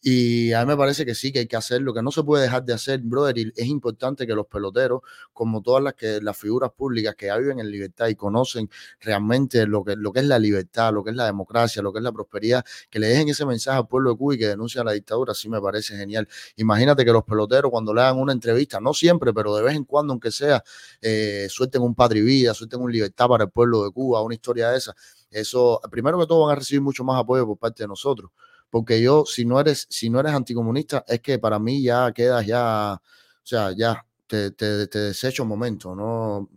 Y 0.00 0.52
a 0.52 0.60
mí 0.60 0.66
me 0.68 0.76
parece 0.76 1.04
que 1.04 1.14
sí, 1.14 1.32
que 1.32 1.40
hay 1.40 1.46
que 1.46 1.56
hacerlo, 1.56 1.92
que 1.92 2.02
no 2.02 2.12
se 2.12 2.22
puede 2.22 2.44
dejar 2.44 2.64
de 2.64 2.72
hacer, 2.74 3.00
brother. 3.00 3.38
Y 3.38 3.52
es 3.56 3.66
importante 3.66 4.26
que 4.26 4.34
los 4.34 4.46
peloteros, 4.46 5.00
como 5.32 5.62
todas 5.62 5.82
las, 5.82 5.94
que, 5.94 6.20
las 6.20 6.36
figuras 6.36 6.70
públicas 6.70 7.16
que 7.16 7.26
ya 7.26 7.36
viven 7.36 7.58
en 7.58 7.70
libertad 7.70 8.06
y 8.08 8.14
conocen 8.14 8.70
realmente 9.00 9.66
lo 9.66 9.82
que, 9.84 9.96
lo 9.96 10.12
que 10.12 10.20
es 10.20 10.26
la 10.26 10.38
libertad, 10.38 10.92
lo 10.92 11.02
que 11.02 11.10
es 11.10 11.16
la 11.16 11.24
democracia, 11.26 11.82
lo 11.82 11.92
que 11.92 11.98
es 11.98 12.04
la 12.04 12.12
prosperidad, 12.12 12.64
que 12.88 12.98
le 13.00 13.08
dejen 13.08 13.28
ese 13.30 13.44
mensaje 13.46 13.78
al 13.78 13.88
pueblo 13.88 14.10
de 14.10 14.16
Cuba 14.16 14.34
y 14.34 14.38
que 14.38 14.46
denuncien 14.46 14.84
la 14.84 14.92
dictadura, 14.92 15.34
sí 15.34 15.48
me 15.48 15.60
parece 15.60 15.96
genial. 15.96 16.28
Imagínate 16.56 17.04
que 17.04 17.12
los 17.12 17.24
peloteros 17.24 17.70
cuando 17.70 17.92
le 17.92 18.02
hagan 18.02 18.18
una 18.18 18.32
entrevista, 18.32 18.80
no 18.80 18.94
siempre, 18.94 19.32
pero 19.34 19.56
de 19.56 19.62
vez 19.62 19.74
en 19.74 19.84
cuando, 19.84 20.12
aunque 20.12 20.30
sea, 20.30 20.62
eh, 21.00 21.46
suelten 21.50 21.82
un 21.82 21.94
patria 21.94 22.20
y 22.22 22.24
vida, 22.24 22.54
suelten 22.54 22.80
un 22.80 22.92
libertad 22.92 23.26
para 23.28 23.44
el 23.44 23.50
pueblo 23.50 23.84
de 23.84 23.90
Cuba, 23.90 24.22
una 24.22 24.34
historia 24.34 24.70
de 24.70 24.78
esa. 24.78 24.94
Eso, 25.30 25.80
primero 25.90 26.18
que 26.18 26.26
todo, 26.26 26.46
van 26.46 26.52
a 26.52 26.58
recibir 26.58 26.80
mucho 26.80 27.02
más 27.04 27.20
apoyo 27.20 27.44
por 27.46 27.58
parte 27.58 27.82
de 27.82 27.88
nosotros. 27.88 28.30
Porque 28.70 29.00
yo, 29.00 29.24
si 29.26 29.44
no 29.44 29.60
eres, 29.60 29.86
si 29.90 30.10
no 30.10 30.20
eres 30.20 30.32
anticomunista, 30.32 31.04
es 31.08 31.20
que 31.20 31.38
para 31.38 31.58
mí 31.58 31.82
ya 31.82 32.12
quedas 32.12 32.46
ya, 32.46 32.94
o 32.94 33.46
sea, 33.46 33.72
ya 33.76 34.04
te, 34.26 34.50
te, 34.52 34.86
te 34.88 34.98
desecho 34.98 35.44
un 35.44 35.48
momento, 35.50 35.94
¿no? 35.94 36.48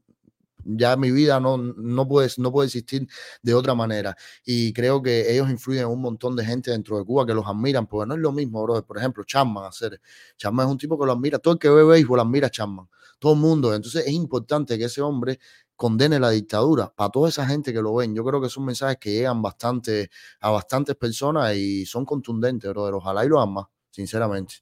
ya 0.77 0.95
mi 0.95 1.11
vida 1.11 1.40
no, 1.40 1.57
no, 1.57 2.07
puede, 2.07 2.30
no 2.38 2.52
puede 2.52 2.68
existir 2.68 3.07
de 3.41 3.53
otra 3.53 3.76
manera. 3.76 4.15
Y 4.45 4.73
creo 4.73 5.02
que 5.02 5.31
ellos 5.31 5.49
influyen 5.49 5.84
en 5.84 5.90
un 5.90 6.02
montón 6.02 6.36
de 6.36 6.45
gente 6.45 6.72
dentro 6.72 6.98
de 6.98 7.06
Cuba 7.06 7.26
que 7.26 7.34
los 7.34 7.45
admiran, 7.48 7.88
porque 7.88 8.07
no 8.07 8.15
es 8.15 8.22
lo 8.22 8.31
mismo, 8.31 8.61
bro. 8.64 8.84
Por 8.86 8.98
ejemplo, 8.98 9.23
Chapman, 9.23 9.65
hacer. 9.65 9.99
Chapman 10.38 10.68
es 10.68 10.72
un 10.72 10.77
tipo 10.77 10.99
que 10.99 11.06
lo 11.06 11.14
admira, 11.14 11.40
todo 11.40 11.53
el 11.53 11.60
que 11.60 11.69
ve 11.69 11.84
béisbol 11.84 12.19
admira 12.19 12.48
a 12.48 12.52
Chapman, 12.52 12.88
todo 13.19 13.34
el 13.34 13.40
mundo. 13.40 13.73
Entonces 13.73 14.06
es 14.06 14.14
importante 14.14 14.77
que 14.77 14.86
ese 14.86 15.02
hombre 15.02 15.40
condene 15.80 16.19
la 16.19 16.30
dictadura 16.31 16.93
para 16.93 17.10
toda 17.10 17.30
esa 17.30 17.47
gente 17.47 17.72
que 17.72 17.81
lo 17.81 17.95
ven. 17.95 18.14
Yo 18.14 18.26
creo 18.26 18.41
que 18.41 18.49
son 18.49 18.65
mensajes 18.65 18.97
que 18.97 19.14
llegan 19.14 19.41
bastante 19.41 20.11
a 20.41 20.49
bastantes 20.49 20.93
personas 20.97 21.56
y 21.56 21.85
son 21.85 22.03
contundentes, 22.03 22.69
bro. 22.69 22.97
Ojalá 22.97 23.23
y 23.23 23.30
lo 23.30 23.39
hagan 23.39 23.53
más, 23.53 23.68
sinceramente. 23.89 24.56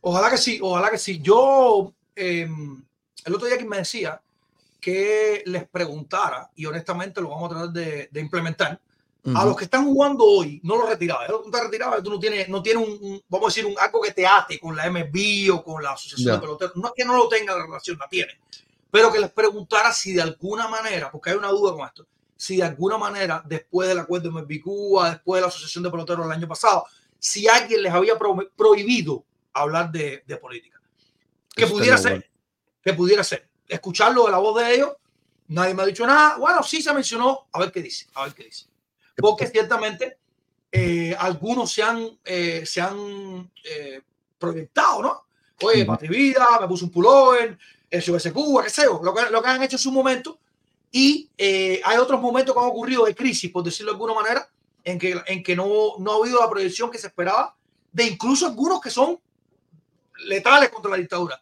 Ojalá 0.00 0.30
que 0.30 0.36
sí, 0.36 0.58
ojalá 0.60 0.90
que 0.90 0.98
sí. 0.98 1.20
Yo, 1.22 1.94
eh, 2.16 2.48
el 3.24 3.34
otro 3.36 3.46
día 3.46 3.56
que 3.56 3.64
me 3.64 3.76
decía 3.76 4.20
que 4.80 5.44
les 5.46 5.68
preguntara, 5.68 6.50
y 6.56 6.66
honestamente 6.66 7.20
lo 7.20 7.28
vamos 7.28 7.52
a 7.52 7.54
tratar 7.54 7.70
de 7.70 8.20
implementar, 8.20 8.80
a 9.34 9.44
los 9.44 9.56
que 9.56 9.64
están 9.64 9.84
jugando 9.84 10.24
hoy, 10.24 10.60
no 10.62 10.76
los 10.76 10.88
retirabas. 10.88 11.28
No 11.28 11.50
te 11.50 11.60
retirabas, 11.60 12.02
tú 12.02 12.10
no 12.10 12.18
tienes, 12.18 12.48
no 12.48 12.62
tienes 12.62 12.86
un, 12.86 13.22
vamos 13.28 13.46
a 13.46 13.48
decir, 13.48 13.66
un 13.66 13.78
algo 13.78 14.00
que 14.00 14.12
te 14.12 14.26
ate 14.26 14.60
con 14.60 14.76
la 14.76 14.88
MB 14.88 15.52
o 15.52 15.64
con 15.64 15.82
la 15.82 15.92
Asociación 15.92 16.34
de 16.34 16.40
Peloteros. 16.40 16.76
No 16.76 16.88
es 16.88 16.92
que 16.94 17.04
no 17.04 17.16
lo 17.16 17.28
tenga 17.28 17.56
la 17.56 17.64
relación, 17.64 17.98
la 17.98 18.08
tiene. 18.08 18.38
Pero 18.90 19.12
que 19.12 19.18
les 19.18 19.30
preguntara 19.32 19.92
si 19.92 20.12
de 20.12 20.22
alguna 20.22 20.68
manera, 20.68 21.10
porque 21.10 21.30
hay 21.30 21.36
una 21.36 21.48
duda 21.48 21.72
con 21.72 21.86
esto, 21.86 22.06
si 22.36 22.58
de 22.58 22.64
alguna 22.64 22.98
manera, 22.98 23.42
después 23.44 23.88
del 23.88 23.98
acuerdo 23.98 24.30
de 24.30 24.42
MB 24.42 24.62
Cuba, 24.62 25.10
después 25.10 25.38
de 25.38 25.42
la 25.42 25.48
Asociación 25.48 25.82
de 25.82 25.90
Peloteros 25.90 26.24
el 26.24 26.32
año 26.32 26.46
pasado, 26.46 26.84
si 27.18 27.48
alguien 27.48 27.82
les 27.82 27.92
había 27.92 28.14
prohibido 28.56 29.24
hablar 29.52 29.90
de, 29.90 30.22
de 30.24 30.36
política. 30.36 30.80
Que 31.54 31.66
pudiera 31.66 31.96
ser, 31.96 32.30
que 32.82 32.92
pudiera 32.92 33.24
ser. 33.24 33.48
Escucharlo 33.66 34.26
de 34.26 34.30
la 34.30 34.38
voz 34.38 34.62
de 34.62 34.74
ellos, 34.74 34.92
nadie 35.48 35.74
me 35.74 35.82
ha 35.82 35.86
dicho 35.86 36.06
nada. 36.06 36.36
Bueno, 36.36 36.62
sí 36.62 36.80
se 36.80 36.92
mencionó, 36.92 37.48
a 37.50 37.58
ver 37.58 37.72
qué 37.72 37.82
dice, 37.82 38.06
a 38.14 38.24
ver 38.24 38.34
qué 38.34 38.44
dice 38.44 38.66
porque 39.16 39.46
ciertamente 39.46 40.18
eh, 40.70 41.16
algunos 41.18 41.72
se 41.72 41.82
han, 41.82 42.18
eh, 42.24 42.64
se 42.66 42.80
han 42.80 43.50
eh, 43.64 44.02
proyectado, 44.38 45.02
¿no? 45.02 45.26
Oye, 45.62 45.86
Patri 45.86 46.08
Vida, 46.08 46.46
me 46.60 46.68
puso 46.68 46.84
un 46.84 46.90
pullover, 46.90 47.58
el 47.88 48.02
CBS 48.02 48.32
Cuba, 48.32 48.64
qué 48.64 48.70
sé 48.70 48.82
yo, 48.84 49.00
lo 49.02 49.14
que, 49.14 49.30
lo 49.30 49.42
que 49.42 49.48
han 49.48 49.62
hecho 49.62 49.76
en 49.76 49.82
su 49.82 49.90
momento. 49.90 50.38
Y 50.92 51.30
hay 51.38 51.96
otros 51.98 52.20
momentos 52.20 52.54
que 52.54 52.60
han 52.60 52.68
ocurrido 52.68 53.06
de 53.06 53.14
crisis, 53.14 53.50
por 53.50 53.64
decirlo 53.64 53.92
de 53.92 53.96
alguna 53.96 54.14
manera, 54.14 54.48
en 54.84 54.98
que, 54.98 55.20
en 55.26 55.42
que 55.42 55.56
no, 55.56 55.94
no 55.98 56.12
ha 56.12 56.16
habido 56.16 56.40
la 56.40 56.50
proyección 56.50 56.90
que 56.90 56.98
se 56.98 57.06
esperaba 57.06 57.56
de 57.92 58.04
incluso 58.04 58.46
algunos 58.46 58.80
que 58.80 58.90
son 58.90 59.18
letales 60.26 60.68
contra 60.68 60.90
la 60.90 60.98
dictadura. 60.98 61.40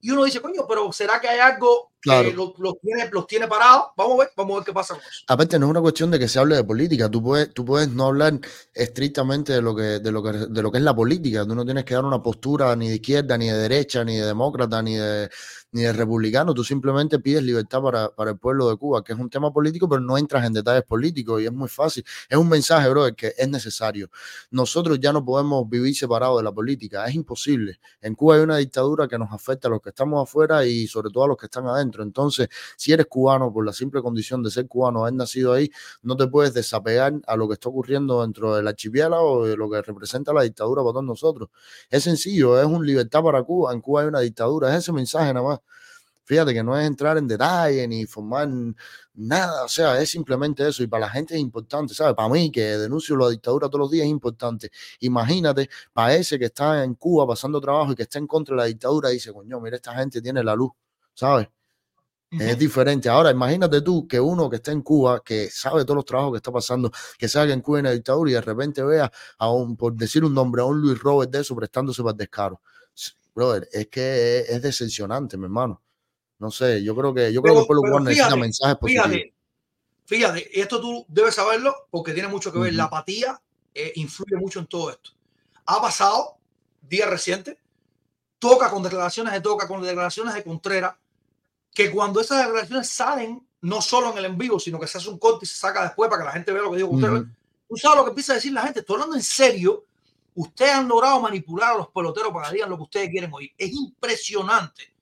Y 0.00 0.10
uno 0.10 0.24
dice, 0.24 0.40
coño, 0.40 0.66
pero 0.68 0.92
¿será 0.92 1.20
que 1.20 1.28
hay 1.28 1.40
algo 1.40 1.87
que 2.00 2.32
los, 2.32 2.52
tiene, 2.80 3.08
los 3.10 3.26
tiene 3.26 3.48
parados? 3.48 3.88
Vamos 3.96 4.14
a 4.14 4.18
ver, 4.18 4.30
vamos 4.36 4.52
a 4.52 4.58
ver 4.58 4.64
qué 4.66 4.72
pasa 4.72 4.94
con 4.94 5.02
eso. 5.02 5.24
Aparte, 5.28 5.58
no 5.58 5.66
es 5.66 5.70
una 5.70 5.80
cuestión 5.80 6.10
de 6.10 6.18
que 6.18 6.28
se 6.28 6.38
hable 6.38 6.56
de 6.56 6.64
política. 6.64 7.10
Tú 7.10 7.22
puedes, 7.22 7.52
tú 7.52 7.64
puedes 7.64 7.88
no 7.88 8.06
hablar 8.06 8.38
estrictamente 8.72 9.52
de 9.52 9.62
lo, 9.62 9.74
que, 9.74 9.82
de, 9.82 10.12
lo 10.12 10.22
que, 10.22 10.32
de 10.32 10.62
lo 10.62 10.70
que 10.70 10.78
es 10.78 10.84
la 10.84 10.94
política. 10.94 11.46
Tú 11.46 11.54
no 11.54 11.64
tienes 11.64 11.84
que 11.84 11.94
dar 11.94 12.04
una 12.04 12.22
postura 12.22 12.74
ni 12.76 12.88
de 12.88 12.96
izquierda, 12.96 13.36
ni 13.36 13.48
de 13.48 13.56
derecha, 13.56 14.04
ni 14.04 14.16
de 14.16 14.26
demócrata, 14.26 14.82
ni 14.82 14.96
de, 14.96 15.28
ni 15.72 15.82
de 15.82 15.92
republicano, 15.92 16.54
tú 16.54 16.64
simplemente 16.64 17.18
pides 17.18 17.42
libertad 17.42 17.82
para, 17.82 18.08
para, 18.10 18.30
el 18.30 18.38
pueblo 18.38 18.70
de 18.70 18.76
Cuba, 18.76 19.04
que 19.04 19.12
es 19.12 19.18
un 19.18 19.28
tema 19.28 19.52
político, 19.52 19.88
pero 19.88 20.00
no 20.00 20.16
entras 20.16 20.46
en 20.46 20.52
detalles 20.54 20.84
políticos 20.84 21.42
y 21.42 21.46
es 21.46 21.52
muy 21.52 21.68
fácil. 21.68 22.04
Es 22.28 22.38
un 22.38 22.48
mensaje, 22.48 22.88
bro, 22.88 23.14
que 23.14 23.34
es 23.36 23.48
necesario. 23.48 24.10
Nosotros 24.50 24.98
ya 25.00 25.12
no 25.12 25.24
podemos 25.24 25.68
vivir 25.68 25.94
separados 25.94 26.38
de 26.38 26.44
la 26.44 26.52
política, 26.52 27.06
es 27.06 27.14
imposible. 27.14 27.80
En 28.00 28.14
Cuba 28.14 28.36
hay 28.36 28.42
una 28.42 28.56
dictadura 28.56 29.08
que 29.08 29.18
nos 29.18 29.30
afecta 29.32 29.68
a 29.68 29.70
los 29.70 29.80
que 29.82 29.90
estamos 29.90 30.22
afuera 30.22 30.64
y 30.64 30.86
sobre 30.86 31.10
todo 31.10 31.24
a 31.24 31.28
los 31.28 31.36
que 31.36 31.46
están 31.46 31.66
adentro. 31.66 32.02
Entonces, 32.02 32.48
si 32.76 32.92
eres 32.92 33.06
cubano 33.06 33.52
por 33.52 33.64
la 33.66 33.72
simple 33.72 34.00
condición 34.02 34.42
de 34.42 34.50
ser 34.50 34.66
cubano, 34.68 35.02
haber 35.02 35.14
nacido 35.14 35.52
ahí, 35.52 35.70
no 36.02 36.16
te 36.16 36.26
puedes 36.28 36.54
desapegar 36.54 37.12
a 37.26 37.36
lo 37.36 37.46
que 37.48 37.54
está 37.54 37.68
ocurriendo 37.68 38.22
dentro 38.22 38.54
del 38.56 38.68
archipiélago 38.68 39.32
o 39.32 39.46
de 39.46 39.56
lo 39.56 39.70
que 39.70 39.82
representa 39.82 40.32
la 40.32 40.42
dictadura 40.42 40.82
para 40.82 40.92
todos 40.92 41.04
nosotros. 41.04 41.50
Es 41.90 42.04
sencillo, 42.04 42.60
es 42.60 42.66
un 42.66 42.86
libertad 42.86 43.22
para 43.22 43.42
Cuba. 43.42 43.72
En 43.72 43.80
Cuba 43.80 44.02
hay 44.02 44.08
una 44.08 44.20
dictadura, 44.20 44.70
es 44.70 44.78
ese 44.84 44.92
mensaje 44.92 45.32
nada 45.34 45.46
más. 45.46 45.60
Fíjate 46.28 46.52
que 46.52 46.62
no 46.62 46.78
es 46.78 46.86
entrar 46.86 47.16
en 47.16 47.26
detalle 47.26 47.88
ni 47.88 48.04
formar 48.04 48.50
nada, 49.14 49.64
o 49.64 49.68
sea, 49.68 49.98
es 49.98 50.10
simplemente 50.10 50.68
eso. 50.68 50.82
Y 50.82 50.86
para 50.86 51.06
la 51.06 51.10
gente 51.10 51.34
es 51.34 51.40
importante, 51.40 51.94
¿sabes? 51.94 52.14
Para 52.14 52.28
mí, 52.28 52.52
que 52.52 52.60
denuncio 52.76 53.16
la 53.16 53.30
dictadura 53.30 53.66
todos 53.68 53.80
los 53.80 53.90
días, 53.90 54.04
es 54.04 54.10
importante. 54.10 54.70
Imagínate, 55.00 55.70
para 55.90 56.14
ese 56.14 56.38
que 56.38 56.44
está 56.44 56.84
en 56.84 56.96
Cuba 56.96 57.26
pasando 57.26 57.58
trabajo 57.62 57.92
y 57.92 57.94
que 57.94 58.02
está 58.02 58.18
en 58.18 58.26
contra 58.26 58.54
de 58.54 58.60
la 58.60 58.66
dictadura, 58.66 59.08
dice, 59.08 59.32
coño, 59.32 59.58
mira, 59.58 59.76
esta 59.76 59.94
gente 59.94 60.20
tiene 60.20 60.44
la 60.44 60.54
luz, 60.54 60.70
¿sabes? 61.14 61.48
Es 62.30 62.58
diferente. 62.58 63.08
Ahora, 63.08 63.30
imagínate 63.30 63.80
tú 63.80 64.06
que 64.06 64.20
uno 64.20 64.50
que 64.50 64.56
está 64.56 64.70
en 64.70 64.82
Cuba, 64.82 65.22
que 65.24 65.48
sabe 65.50 65.84
todos 65.84 65.96
los 65.96 66.04
trabajos 66.04 66.32
que 66.32 66.36
está 66.36 66.52
pasando, 66.52 66.90
que 67.18 67.26
sabe 67.26 67.46
que 67.46 67.52
en 67.54 67.62
Cuba 67.62 67.78
hay 67.78 67.80
una 67.80 67.92
dictadura 67.92 68.30
y 68.30 68.34
de 68.34 68.42
repente 68.42 68.82
vea 68.82 69.10
a 69.38 69.50
un, 69.50 69.78
por 69.78 69.94
decir 69.94 70.22
un 70.26 70.34
nombre, 70.34 70.60
a 70.60 70.66
un 70.66 70.78
Luis 70.78 70.98
Robert 70.98 71.30
de 71.30 71.40
eso 71.40 71.56
prestándose 71.56 72.02
para 72.02 72.12
el 72.12 72.18
descaro. 72.18 72.60
Brother, 73.34 73.66
es 73.72 73.86
que 73.86 74.40
es, 74.40 74.50
es 74.50 74.62
decepcionante, 74.62 75.38
mi 75.38 75.44
hermano. 75.44 75.80
No 76.38 76.50
sé, 76.50 76.82
yo 76.82 76.94
creo 76.94 77.12
que 77.12 77.32
yo 77.32 77.42
creo 77.42 77.54
que 77.54 77.60
el 77.60 77.66
pueblo 77.66 78.00
necesita 78.00 78.36
mensajes 78.36 78.76
positivos. 78.76 79.08
Fíjate, 79.08 79.34
fíjate, 80.04 80.60
esto 80.60 80.80
tú 80.80 81.04
debes 81.08 81.34
saberlo 81.34 81.74
porque 81.90 82.12
tiene 82.12 82.28
mucho 82.28 82.52
que 82.52 82.58
ver. 82.58 82.74
La 82.74 82.84
apatía 82.84 83.40
eh, 83.74 83.92
influye 83.96 84.36
mucho 84.36 84.60
en 84.60 84.66
todo 84.66 84.90
esto. 84.90 85.10
Ha 85.66 85.80
pasado, 85.80 86.36
día 86.80 87.06
reciente, 87.06 87.58
toca 88.38 88.70
con 88.70 88.82
declaraciones 88.82 89.32
de 89.32 89.40
Toca, 89.40 89.66
con 89.66 89.82
declaraciones 89.82 90.34
de 90.34 90.44
Contreras, 90.44 90.94
que 91.74 91.90
cuando 91.90 92.20
esas 92.20 92.44
declaraciones 92.44 92.88
salen, 92.88 93.46
no 93.60 93.82
solo 93.82 94.12
en 94.12 94.18
el 94.18 94.24
en 94.26 94.38
vivo, 94.38 94.60
sino 94.60 94.78
que 94.78 94.86
se 94.86 94.98
hace 94.98 95.10
un 95.10 95.18
corte 95.18 95.44
y 95.44 95.48
se 95.48 95.56
saca 95.56 95.82
después 95.82 96.08
para 96.08 96.22
que 96.22 96.26
la 96.26 96.32
gente 96.32 96.52
vea 96.52 96.62
lo 96.62 96.70
que 96.70 96.76
dijo 96.76 96.90
Contreras. 96.90 97.24
Tú 97.68 97.76
sabes 97.76 97.98
lo 97.98 98.04
que 98.04 98.10
empieza 98.10 98.32
a 98.32 98.36
decir 98.36 98.52
la 98.52 98.62
gente. 98.62 98.80
Estoy 98.80 98.94
hablando 98.94 99.16
en 99.16 99.22
serio. 99.22 99.84
Ustedes 100.36 100.72
han 100.72 100.88
logrado 100.88 101.20
manipular 101.20 101.74
a 101.74 101.78
los 101.78 101.88
peloteros 101.88 102.32
para 102.32 102.48
que 102.48 102.54
digan 102.54 102.70
lo 102.70 102.76
que 102.76 102.84
ustedes 102.84 103.10
quieren 103.10 103.32
oír. 103.32 103.52
Es 103.58 103.72
impresionante 103.72 104.97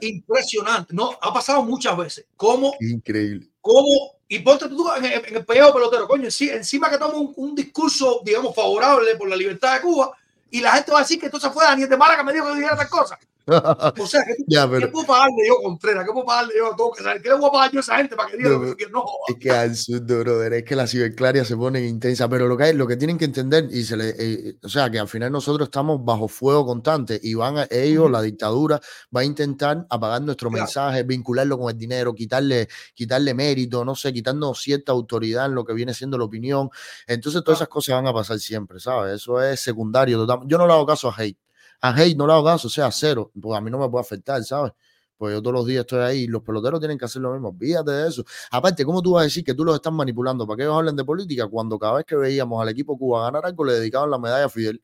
Impresionante. 0.00 0.94
No, 0.94 1.16
ha 1.20 1.32
pasado 1.32 1.62
muchas 1.62 1.96
veces. 1.96 2.26
¿Cómo? 2.36 2.74
Increíble. 2.80 3.48
¿Cómo? 3.60 4.20
Y 4.28 4.38
ponte 4.40 4.68
tú 4.68 4.88
en, 4.94 5.04
el 5.04 5.44
pellejo 5.44 5.74
pelotero, 5.74 6.06
coño, 6.06 6.28
encima 6.28 6.88
que 6.88 6.98
toma 6.98 7.14
un, 7.36 7.54
discurso, 7.54 8.20
digamos, 8.24 8.54
favorable 8.54 9.16
por 9.16 9.28
la 9.28 9.36
libertad 9.36 9.74
de 9.74 9.80
Cuba, 9.80 10.16
y 10.50 10.60
la 10.60 10.72
gente 10.72 10.92
va 10.92 10.98
a 10.98 11.02
decir 11.02 11.18
que 11.18 11.26
entonces 11.26 11.50
fue 11.52 11.64
Daniel 11.64 11.88
de 11.88 11.96
Mara 11.96 12.16
que 12.16 12.24
me 12.24 12.32
dijo 12.32 12.46
que 12.46 12.54
dijera 12.54 12.76
tal 12.76 12.88
cosa. 12.88 13.18
O 13.46 14.06
sea, 14.06 14.22
¿qué, 14.24 14.34
ya, 14.46 14.68
pero... 14.68 14.86
¿qué 14.86 14.92
puedo 14.92 15.06
pagarle 15.06 15.46
yo, 15.46 15.56
Contreras? 15.62 16.04
¿Qué 16.04 16.12
puedo 16.12 16.26
pagarle 16.26 16.54
yo 16.56 16.72
a 16.72 16.76
todo? 16.76 16.92
¿Qué 16.92 17.28
le 17.28 17.34
voy 17.34 17.48
a 17.48 17.52
pagar 17.52 17.72
yo 17.72 17.78
a 17.78 17.80
esa 17.80 17.96
gente 17.96 18.16
para 18.16 18.30
que 18.30 18.36
diga 18.36 18.50
no, 18.50 18.76
que 18.76 18.86
no? 18.88 19.04
Es 19.28 19.36
que 19.36 19.50
absurdo, 19.50 20.20
brother. 20.20 20.52
Es 20.54 20.64
que 20.64 20.76
la 20.76 20.86
ciberclaria 20.86 21.44
se 21.44 21.56
pone 21.56 21.86
intensa. 21.86 22.28
Pero 22.28 22.46
lo 22.46 22.56
que, 22.56 22.64
hay, 22.64 22.74
lo 22.74 22.86
que 22.86 22.96
tienen 22.96 23.18
que 23.18 23.24
entender, 23.24 23.68
y 23.70 23.84
se 23.84 23.96
le, 23.96 24.14
eh, 24.18 24.56
o 24.62 24.68
sea, 24.68 24.90
que 24.90 24.98
al 24.98 25.08
final 25.08 25.32
nosotros 25.32 25.68
estamos 25.68 26.04
bajo 26.04 26.28
fuego 26.28 26.66
constante 26.66 27.18
y 27.22 27.34
van 27.34 27.58
a, 27.58 27.66
ellos, 27.70 28.10
la 28.10 28.22
dictadura, 28.22 28.80
va 29.14 29.20
a 29.20 29.24
intentar 29.24 29.86
apagar 29.88 30.22
nuestro 30.22 30.50
mensaje, 30.50 31.02
vincularlo 31.02 31.58
con 31.58 31.70
el 31.70 31.78
dinero, 31.78 32.14
quitarle, 32.14 32.68
quitarle 32.94 33.34
mérito, 33.34 33.84
no 33.84 33.94
sé, 33.94 34.12
quitarnos 34.12 34.60
cierta 34.60 34.92
autoridad 34.92 35.46
en 35.46 35.54
lo 35.54 35.64
que 35.64 35.72
viene 35.72 35.94
siendo 35.94 36.18
la 36.18 36.24
opinión. 36.24 36.70
Entonces, 37.06 37.42
todas 37.42 37.58
esas 37.58 37.68
cosas 37.68 37.96
van 37.96 38.06
a 38.06 38.12
pasar 38.12 38.38
siempre, 38.38 38.80
¿sabes? 38.80 39.14
Eso 39.14 39.42
es 39.42 39.60
secundario. 39.60 40.26
Yo 40.46 40.58
no 40.58 40.66
le 40.66 40.72
hago 40.72 40.86
caso 40.86 41.08
a 41.08 41.14
hate 41.16 41.38
a 41.80 41.90
hate 41.90 42.16
no 42.16 42.26
le 42.26 42.32
hago 42.32 42.44
caso, 42.44 42.68
o 42.68 42.70
sea, 42.70 42.90
cero, 42.90 43.30
porque 43.40 43.56
a 43.56 43.60
mí 43.60 43.70
no 43.70 43.78
me 43.78 43.88
puede 43.88 44.02
afectar, 44.02 44.42
¿sabes? 44.44 44.72
Pues 45.20 45.34
yo 45.34 45.42
todos 45.42 45.52
los 45.52 45.66
días 45.66 45.80
estoy 45.80 45.98
ahí 46.00 46.18
y 46.20 46.26
los 46.28 46.42
peloteros 46.42 46.80
tienen 46.80 46.96
que 46.96 47.04
hacer 47.04 47.20
lo 47.20 47.32
mismo. 47.32 47.54
Fíjate 47.58 47.90
de 47.90 48.08
eso. 48.08 48.24
Aparte, 48.50 48.86
¿cómo 48.86 49.02
tú 49.02 49.12
vas 49.12 49.20
a 49.20 49.24
decir 49.24 49.44
que 49.44 49.52
tú 49.52 49.66
los 49.66 49.74
estás 49.74 49.92
manipulando 49.92 50.46
para 50.46 50.56
que 50.56 50.62
ellos 50.62 50.74
hablen 50.74 50.96
de 50.96 51.04
política 51.04 51.46
cuando 51.46 51.78
cada 51.78 51.96
vez 51.96 52.06
que 52.06 52.16
veíamos 52.16 52.62
al 52.62 52.70
equipo 52.70 52.96
Cuba 52.96 53.24
ganar 53.24 53.44
algo 53.44 53.66
le 53.66 53.74
dedicaban 53.74 54.10
la 54.10 54.18
medalla 54.18 54.46
a 54.46 54.48
Fidel? 54.48 54.82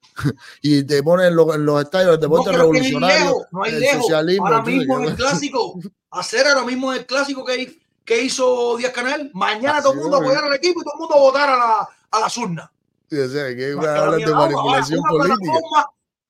y 0.62 0.82
te 0.84 1.02
ponen 1.02 1.26
en 1.26 1.36
los, 1.36 1.58
los 1.58 1.82
estadios 1.82 2.12
del 2.12 2.20
deporte 2.20 2.52
no, 2.52 2.56
revolucionario, 2.58 3.34
no 3.50 3.64
hay 3.64 3.74
el 3.74 3.84
socialismo. 4.00 4.46
Ahora 4.46 4.62
mismo 4.62 4.98
en 5.00 5.04
el 5.10 5.14
clásico, 5.14 5.78
hacer 6.10 6.46
ahora 6.46 6.64
mismo 6.64 6.92
el 6.94 7.04
clásico 7.04 7.44
que, 7.44 7.78
que 8.02 8.22
hizo 8.22 8.78
Díaz 8.78 8.92
Canel, 8.92 9.30
mañana 9.34 9.82
todo 9.82 9.92
el 9.92 9.98
mundo 9.98 10.16
apoyar 10.16 10.44
al 10.44 10.54
equipo 10.54 10.80
y 10.80 10.84
todo 10.84 10.94
el 10.94 11.00
mundo 11.00 11.16
votar 11.16 11.50
a, 11.50 11.56
la, 11.58 11.88
a 12.12 12.20
las 12.20 12.34
urnas. 12.38 12.70
Sí, 13.10 13.18
o 13.18 13.28
sea, 13.28 13.54
que 13.54 13.72
hablan 13.72 14.20
de 14.20 14.32
manipulación 14.32 15.02
política 15.02 15.60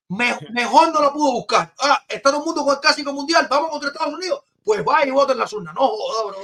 mejor 0.09 0.91
no 0.93 1.01
lo 1.01 1.13
pudo 1.13 1.31
buscar. 1.33 1.73
Ah, 1.79 2.03
está 2.07 2.29
todo 2.29 2.39
el 2.39 2.45
mundo 2.45 2.63
con 2.63 2.75
el 2.75 2.79
clásico 2.79 3.13
mundial, 3.13 3.47
vamos 3.49 3.69
contra 3.69 3.89
Estados 3.89 4.13
Unidos 4.13 4.43
pues 4.65 4.83
va 4.83 5.05
y 5.05 5.11
vota 5.11 5.33
en 5.33 5.37
la 5.37 5.47
urna. 5.53 5.71
No 5.73 5.87
joda, 5.87 6.35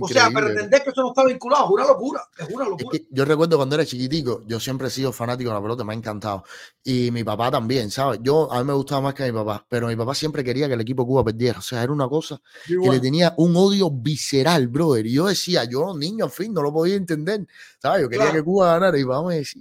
o 0.00 0.08
sea, 0.08 0.30
pretender 0.30 0.84
que 0.84 0.90
eso 0.90 1.02
no 1.02 1.08
está 1.08 1.24
vinculado 1.24 1.64
es 1.64 1.70
una 1.72 1.84
locura. 1.84 2.22
Es 2.38 2.48
una 2.48 2.64
locura. 2.64 2.98
yo 3.10 3.24
recuerdo 3.24 3.56
cuando 3.56 3.74
era 3.74 3.84
chiquitico, 3.84 4.44
yo 4.46 4.60
siempre 4.60 4.86
he 4.86 4.90
sido 4.90 5.12
fanático 5.12 5.50
de 5.50 5.54
la 5.54 5.60
pelota, 5.60 5.82
me 5.82 5.92
ha 5.92 5.96
encantado. 5.96 6.44
Y 6.84 7.10
mi 7.10 7.24
papá 7.24 7.50
también, 7.50 7.90
¿sabes? 7.90 8.20
Yo, 8.22 8.50
a 8.52 8.60
mí 8.60 8.64
me 8.64 8.72
gustaba 8.72 9.00
más 9.00 9.14
que 9.14 9.24
a 9.24 9.26
mi 9.26 9.32
papá, 9.32 9.66
pero 9.68 9.88
mi 9.88 9.96
papá 9.96 10.14
siempre 10.14 10.44
quería 10.44 10.68
que 10.68 10.74
el 10.74 10.80
equipo 10.80 11.04
Cuba 11.04 11.24
perdiera. 11.24 11.58
O 11.58 11.62
sea, 11.62 11.82
era 11.82 11.92
una 11.92 12.08
cosa 12.08 12.40
que 12.66 12.88
le 12.88 13.00
tenía 13.00 13.34
un 13.36 13.56
odio 13.56 13.90
visceral, 13.90 14.68
brother. 14.68 15.06
Y 15.06 15.14
yo 15.14 15.26
decía, 15.26 15.64
yo, 15.64 15.96
niño, 15.96 16.26
en 16.26 16.30
fin, 16.30 16.54
no 16.54 16.62
lo 16.62 16.72
podía 16.72 16.94
entender. 16.94 17.48
¿Sabes? 17.82 18.02
Yo 18.02 18.08
quería 18.08 18.30
que 18.30 18.44
Cuba 18.44 18.78
ganara 18.78 18.96
y, 18.96 19.04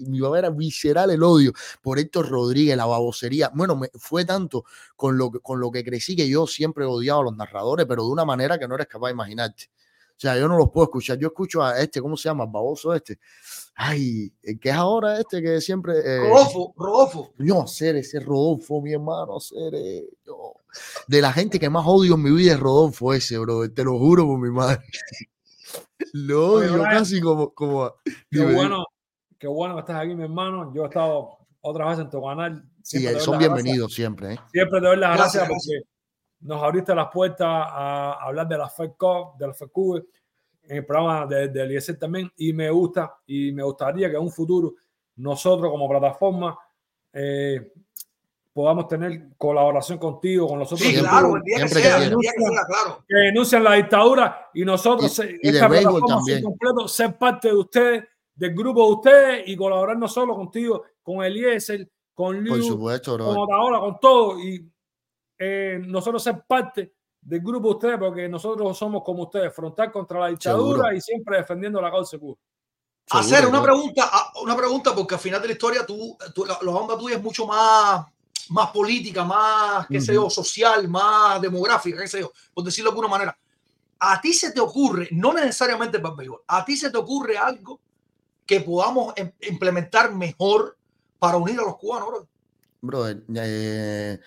mi 0.07 0.19
papá 0.21 0.37
era 0.37 0.49
visceral 0.51 1.09
el 1.09 1.23
odio 1.23 1.53
por 1.81 1.97
Héctor 1.97 2.29
Rodríguez, 2.29 2.77
la 2.77 2.85
babosería. 2.85 3.51
Bueno, 3.55 3.75
me, 3.75 3.89
fue 3.95 4.25
tanto 4.25 4.63
con 4.95 5.17
lo, 5.17 5.31
con 5.31 5.59
lo 5.59 5.71
que 5.71 5.83
crecí 5.83 6.15
que 6.15 6.29
yo 6.29 6.45
siempre 6.45 6.85
odiaba 6.85 7.21
a 7.21 7.23
los 7.23 7.35
narradores 7.35 7.78
pero 7.85 8.03
de 8.03 8.11
una 8.11 8.25
manera 8.25 8.57
que 8.57 8.67
no 8.67 8.75
eres 8.75 8.87
capaz 8.87 9.07
de 9.07 9.13
imaginarte. 9.13 9.69
O 10.19 10.21
sea, 10.21 10.37
yo 10.37 10.49
no 10.49 10.57
los 10.57 10.69
puedo 10.69 10.83
escuchar. 10.83 11.17
Yo 11.17 11.29
escucho 11.29 11.63
a 11.63 11.79
este, 11.79 12.01
¿cómo 12.01 12.17
se 12.17 12.27
llama? 12.27 12.45
baboso 12.45 12.93
este. 12.93 13.19
Ay, 13.73 14.33
¿qué 14.59 14.69
es 14.69 14.75
ahora 14.75 15.17
este 15.17 15.41
que 15.41 15.61
siempre. 15.61 15.93
Eh, 15.99 16.19
Rodolfo, 16.19 16.73
Rodolfo. 16.75 17.33
No, 17.37 17.65
ser 17.67 17.95
ese 17.95 18.19
Rodolfo, 18.19 18.81
mi 18.81 18.91
hermano, 18.91 19.39
ser. 19.39 19.71
De 21.07 21.21
la 21.21 21.31
gente 21.31 21.57
que 21.57 21.69
más 21.69 21.85
odio 21.87 22.15
en 22.15 22.23
mi 22.23 22.31
vida 22.31 22.51
es 22.51 22.59
Rodolfo 22.59 23.13
ese, 23.13 23.37
bro. 23.37 23.71
Te 23.71 23.81
lo 23.85 23.97
juro 23.97 24.27
por 24.27 24.39
mi 24.39 24.51
madre. 24.51 24.83
Lo 26.13 26.53
odio 26.53 26.81
casi 26.81 27.21
como. 27.21 27.53
como 27.53 27.93
qué, 28.29 28.43
bueno, 28.43 28.85
qué 29.37 29.47
bueno 29.47 29.75
que 29.75 29.81
estás 29.81 30.03
aquí, 30.03 30.15
mi 30.15 30.23
hermano. 30.23 30.73
Yo 30.73 30.83
he 30.83 30.87
estado 30.87 31.37
otra 31.61 31.87
vez 31.89 31.99
en 31.99 32.09
tu 32.09 32.21
canal. 32.21 32.69
Sí, 32.83 33.05
son 33.19 33.37
bienvenidos 33.37 33.93
siempre. 33.93 34.33
¿eh? 34.33 34.39
Siempre 34.51 34.81
te 34.81 34.87
doy 34.87 34.97
las 34.97 35.15
gracias, 35.15 35.47
porque 35.47 35.83
nos 36.41 36.63
abriste 36.63 36.95
las 36.95 37.07
puertas 37.11 37.47
a 37.47 38.13
hablar 38.21 38.47
de 38.47 38.57
la 38.57 38.69
FED 38.69 38.91
Cup, 38.97 39.37
de 39.37 39.47
la 39.47 39.53
FED 39.53 39.67
en 40.63 40.77
el 40.77 40.85
programa 40.85 41.25
de, 41.25 41.47
de 41.47 41.95
también 41.99 42.31
y 42.37 42.53
me 42.53 42.69
gusta 42.69 43.15
y 43.25 43.51
me 43.51 43.63
gustaría 43.63 44.09
que 44.09 44.15
en 44.15 44.21
un 44.21 44.31
futuro 44.31 44.75
nosotros 45.15 45.69
como 45.71 45.89
plataforma 45.89 46.57
eh, 47.11 47.73
podamos 48.53 48.87
tener 48.87 49.29
colaboración 49.37 49.97
contigo, 49.97 50.47
con 50.47 50.59
nosotros. 50.59 50.87
Sí, 50.87 50.97
claro, 50.99 51.35
el 51.37 51.41
día 51.43 51.57
que 51.59 51.67
sea, 51.69 51.97
el 52.03 52.09
día 52.15 52.31
que 52.37 52.43
sea, 52.43 52.65
claro. 52.67 53.03
Que 53.07 53.15
denuncian 53.15 53.63
la 53.63 53.73
dictadura 53.73 54.49
y 54.53 54.63
nosotros, 54.63 55.17
Y- 55.19 55.47
y 55.47 55.49
esta 55.49 55.67
plataforma 55.67 56.07
también. 56.07 56.43
completo, 56.43 56.87
ser 56.87 57.17
parte 57.17 57.47
de 57.49 57.55
ustedes, 57.55 58.03
del 58.35 58.53
grupo 58.53 58.85
de 58.85 58.91
ustedes 58.93 59.43
y 59.47 59.55
colaborar 59.55 59.97
no 59.97 60.07
solo 60.07 60.35
contigo, 60.35 60.83
con 61.01 61.23
Eliezer, 61.23 61.89
con 62.13 62.35
Por 62.45 62.57
Liu, 62.57 62.77
con. 62.77 63.37
Otaola, 63.37 63.79
con 63.79 63.99
todo. 63.99 64.39
Y 64.39 64.69
eh, 65.39 65.81
nosotros 65.87 66.21
ser 66.21 66.43
parte 66.45 66.93
del 67.21 67.39
grupo 67.41 67.69
de 67.69 67.73
ustedes, 67.75 67.97
porque 67.97 68.27
nosotros 68.29 68.77
somos 68.77 69.03
como 69.03 69.23
ustedes, 69.23 69.53
frontal 69.53 69.91
contra 69.91 70.19
la 70.19 70.27
dictadura 70.27 70.83
Seguro. 70.83 70.95
y 70.95 71.01
siempre 71.01 71.37
defendiendo 71.37 71.81
la 71.81 71.89
causa 71.89 72.17
Cuba. 72.17 72.37
hacer 73.11 73.45
una 73.47 73.61
pregunta, 73.63 74.09
ah, 74.11 74.31
una 74.43 74.55
pregunta, 74.55 74.93
porque 74.93 75.15
al 75.15 75.21
final 75.21 75.41
de 75.41 75.47
la 75.47 75.53
historia 75.53 75.85
tú, 75.85 76.17
tú- 76.35 76.45
la, 76.45 76.57
la 76.61 76.71
onda 76.71 76.97
tuya 76.97 77.15
es 77.15 77.21
mucho 77.23 77.45
más, 77.47 78.05
más 78.49 78.69
política, 78.71 79.23
más, 79.23 79.87
qué 79.87 79.99
sé 80.01 80.13
yo, 80.13 80.29
social, 80.29 80.87
más 80.87 81.41
demográfica, 81.41 81.99
qué 82.01 82.07
sé 82.07 82.19
yo, 82.21 82.31
por 82.53 82.63
decirlo 82.63 82.91
de 82.91 82.93
alguna 82.93 83.07
manera. 83.09 83.37
A 83.99 84.21
ti 84.21 84.33
se 84.33 84.51
te 84.51 84.59
ocurre, 84.61 85.09
no 85.11 85.33
necesariamente 85.33 85.99
para 85.99 86.11
el 86.11 86.17
béisbol, 86.17 86.41
a 86.47 86.63
ti 86.63 86.77
se 86.77 86.89
te 86.89 86.97
ocurre 86.97 87.37
algo 87.37 87.79
que 88.45 88.61
podamos 88.61 89.13
em- 89.17 89.31
implementar 89.41 90.13
mejor 90.13 90.77
para 91.19 91.37
unir 91.37 91.59
a 91.59 91.63
los 91.63 91.77
cubanos, 91.77 92.07
bro? 92.09 92.27
Brother, 92.81 93.23
eh, 93.35 94.19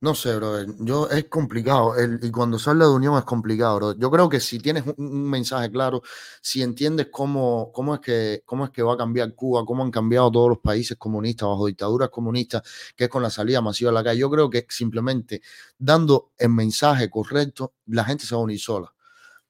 no 0.00 0.14
sé, 0.14 0.36
brother. 0.36 0.66
Yo 0.80 1.08
es 1.08 1.24
complicado. 1.26 1.96
el- 1.96 2.20
y 2.22 2.30
cuando 2.30 2.58
se 2.58 2.74
de 2.74 2.86
unión 2.88 3.16
es 3.18 3.24
complicado, 3.24 3.76
bro. 3.76 3.96
Yo 3.98 4.10
creo 4.10 4.28
que 4.28 4.40
si 4.40 4.58
tienes 4.58 4.84
un, 4.86 4.94
un 4.98 5.30
mensaje 5.30 5.70
claro, 5.70 6.02
si 6.42 6.62
entiendes 6.62 7.08
cómo, 7.10 7.70
cómo 7.72 7.94
es 7.94 8.00
que, 8.00 8.42
cómo 8.44 8.64
es 8.66 8.70
que 8.70 8.82
va 8.82 8.94
a 8.94 8.96
cambiar 8.96 9.34
Cuba, 9.34 9.64
cómo 9.64 9.82
han 9.82 9.90
cambiado 9.90 10.30
todos 10.30 10.48
los 10.50 10.58
países 10.58 10.96
comunistas 10.98 11.48
bajo 11.48 11.66
dictaduras 11.66 12.10
comunistas, 12.10 12.62
que 12.94 13.04
es 13.04 13.10
con 13.10 13.22
la 13.22 13.30
salida 13.30 13.60
masiva 13.62 13.90
a 13.90 13.94
la 13.94 14.04
calle, 14.04 14.20
yo 14.20 14.30
creo 14.30 14.50
que 14.50 14.66
simplemente 14.68 15.40
dando 15.78 16.32
el 16.38 16.50
mensaje 16.50 17.08
correcto, 17.10 17.74
la 17.86 18.04
gente 18.04 18.26
se 18.26 18.34
va 18.34 18.40
a 18.42 18.44
unir 18.44 18.60
sola. 18.60 18.92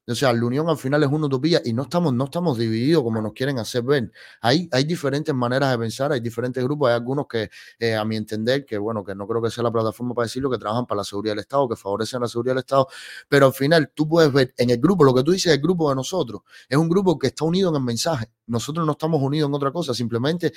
O 0.09 0.15
sea, 0.15 0.31
la 0.31 0.45
unión 0.45 0.69
al 0.69 0.77
final 0.77 1.03
es 1.03 1.09
una 1.09 1.25
utopía 1.25 1.61
y 1.65 1.73
no 1.73 1.83
estamos, 1.83 2.13
no 2.13 2.23
estamos 2.25 2.57
divididos 2.57 3.03
como 3.03 3.21
nos 3.21 3.33
quieren 3.33 3.59
hacer 3.59 3.83
ver. 3.83 4.09
Hay, 4.39 4.69
hay 4.71 4.85
diferentes 4.85 5.35
maneras 5.35 5.69
de 5.71 5.77
pensar, 5.77 6.13
hay 6.13 6.21
diferentes 6.21 6.63
grupos, 6.63 6.87
hay 6.87 6.95
algunos 6.95 7.27
que, 7.27 7.49
eh, 7.77 7.93
a 7.93 8.05
mi 8.05 8.15
entender, 8.15 8.65
que 8.65 8.77
bueno, 8.77 9.03
que 9.03 9.13
no 9.13 9.27
creo 9.27 9.41
que 9.41 9.51
sea 9.51 9.65
la 9.65 9.71
plataforma 9.71 10.13
para 10.13 10.25
decirlo, 10.25 10.49
que 10.49 10.57
trabajan 10.57 10.85
para 10.85 10.99
la 10.99 11.03
seguridad 11.03 11.33
del 11.33 11.39
Estado, 11.39 11.67
que 11.67 11.75
favorecen 11.75 12.21
la 12.21 12.29
seguridad 12.29 12.53
del 12.53 12.59
Estado, 12.59 12.87
pero 13.27 13.47
al 13.47 13.53
final 13.53 13.91
tú 13.93 14.07
puedes 14.07 14.31
ver 14.31 14.53
en 14.57 14.69
el 14.69 14.77
grupo, 14.77 15.03
lo 15.03 15.13
que 15.13 15.23
tú 15.23 15.31
dices, 15.31 15.51
el 15.51 15.59
grupo 15.59 15.89
de 15.89 15.95
nosotros, 15.95 16.41
es 16.69 16.77
un 16.77 16.87
grupo 16.87 17.19
que 17.19 17.27
está 17.27 17.43
unido 17.43 17.69
en 17.69 17.75
el 17.75 17.83
mensaje. 17.83 18.31
Nosotros 18.45 18.85
no 18.85 18.93
estamos 18.93 19.21
unidos 19.21 19.49
en 19.49 19.55
otra 19.55 19.73
cosa, 19.73 19.93
simplemente 19.93 20.53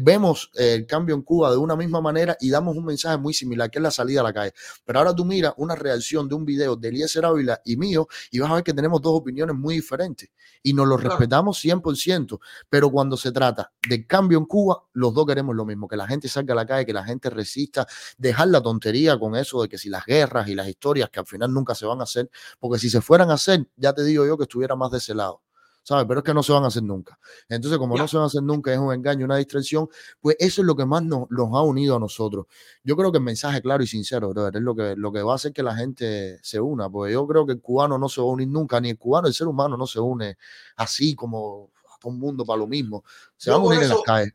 vemos 0.00 0.50
eh, 0.56 0.74
el 0.74 0.86
cambio 0.86 1.14
en 1.14 1.22
Cuba 1.22 1.52
de 1.52 1.58
una 1.58 1.76
misma 1.76 2.00
manera 2.00 2.36
y 2.40 2.50
damos 2.50 2.76
un 2.76 2.84
mensaje 2.84 3.18
muy 3.18 3.32
similar, 3.32 3.70
que 3.70 3.78
es 3.78 3.82
la 3.84 3.92
salida 3.92 4.20
a 4.20 4.24
la 4.24 4.32
calle. 4.32 4.52
Pero 4.84 4.98
ahora 4.98 5.14
tú 5.14 5.24
miras 5.24 5.54
una 5.58 5.76
reacción 5.76 6.28
de 6.28 6.34
un 6.34 6.44
video 6.44 6.74
de 6.74 6.88
Eliezer 6.88 7.24
Ávila 7.24 7.60
y 7.64 7.76
mío 7.76 8.08
y 8.32 8.40
vas 8.40 8.50
a 8.50 8.54
ver 8.54 8.63
que 8.64 8.72
tenemos 8.74 9.00
dos 9.02 9.12
opiniones 9.20 9.54
muy 9.56 9.76
diferentes 9.76 10.30
y 10.62 10.72
nos 10.72 10.88
lo 10.88 10.96
Claro. 10.96 11.10
respetamos 11.10 11.58
100%, 11.58 12.40
pero 12.68 12.90
cuando 12.90 13.16
se 13.16 13.30
trata 13.32 13.72
del 13.88 14.06
cambio 14.06 14.38
en 14.38 14.46
Cuba, 14.46 14.84
los 14.94 15.14
dos 15.14 15.26
queremos 15.26 15.54
lo 15.54 15.64
mismo, 15.64 15.86
que 15.86 15.96
la 15.96 16.06
gente 16.08 16.28
salga 16.28 16.54
a 16.54 16.56
la 16.56 16.66
calle, 16.66 16.86
que 16.86 16.92
la 16.92 17.04
gente 17.04 17.30
resista, 17.30 17.86
dejar 18.18 18.48
la 18.48 18.60
tontería 18.62 19.18
con 19.18 19.36
eso 19.36 19.62
de 19.62 19.68
que 19.68 19.78
si 19.78 19.88
las 19.90 20.04
guerras 20.06 20.48
y 20.48 20.54
las 20.54 20.66
historias 20.68 21.10
que 21.10 21.20
al 21.20 21.26
final 21.26 21.52
nunca 21.52 21.74
se 21.74 21.86
van 21.86 22.00
a 22.00 22.04
hacer, 22.04 22.30
porque 22.58 22.78
si 22.80 22.90
se 22.90 23.00
fueran 23.00 23.30
a 23.30 23.34
hacer, 23.34 23.68
ya 23.76 23.92
te 23.92 24.02
digo 24.04 24.26
yo 24.26 24.36
que 24.38 24.44
estuviera 24.44 24.74
más 24.74 24.90
de 24.90 24.98
ese 24.98 25.14
lado. 25.14 25.43
¿Sabes? 25.84 26.06
Pero 26.08 26.20
es 26.20 26.24
que 26.24 26.32
no 26.32 26.42
se 26.42 26.50
van 26.50 26.64
a 26.64 26.68
hacer 26.68 26.82
nunca. 26.82 27.18
Entonces, 27.46 27.78
como 27.78 27.94
no 27.96 28.08
se 28.08 28.16
van 28.16 28.24
a 28.24 28.26
hacer 28.26 28.42
nunca, 28.42 28.72
es 28.72 28.78
un 28.78 28.92
engaño, 28.92 29.26
una 29.26 29.36
distracción, 29.36 29.86
pues 30.18 30.34
eso 30.38 30.62
es 30.62 30.66
lo 30.66 30.74
que 30.74 30.86
más 30.86 31.02
nos, 31.02 31.28
ha 31.30 31.62
unido 31.62 31.96
a 31.96 32.00
nosotros. 32.00 32.46
Yo 32.82 32.96
creo 32.96 33.12
que 33.12 33.18
el 33.18 33.24
mensaje 33.24 33.60
claro 33.60 33.82
y 33.82 33.86
sincero, 33.86 34.30
brother, 34.30 34.56
es 34.56 34.62
lo 34.62 34.74
que, 34.74 34.94
lo 34.96 35.12
que 35.12 35.22
va 35.22 35.32
a 35.32 35.34
hacer 35.36 35.52
que 35.52 35.62
la 35.62 35.76
gente 35.76 36.38
se 36.42 36.58
una, 36.58 36.88
porque 36.88 37.12
yo 37.12 37.26
creo 37.26 37.44
que 37.44 37.52
el 37.52 37.60
cubano 37.60 37.98
no 37.98 38.08
se 38.08 38.22
va 38.22 38.26
a 38.26 38.30
unir 38.30 38.48
nunca, 38.48 38.80
ni 38.80 38.90
el 38.90 38.98
cubano, 38.98 39.28
el 39.28 39.34
ser 39.34 39.46
humano 39.46 39.76
no 39.76 39.86
se 39.86 40.00
une 40.00 40.38
así 40.76 41.14
como 41.14 41.70
a 41.94 41.98
todo 42.00 42.12
el 42.12 42.18
mundo 42.18 42.46
para 42.46 42.60
lo 42.60 42.66
mismo. 42.66 43.04
Se 43.36 43.50
van 43.50 43.60
a 43.60 43.64
unir 43.64 43.82
en 43.82 43.90
las 43.90 44.02
calles. 44.02 44.32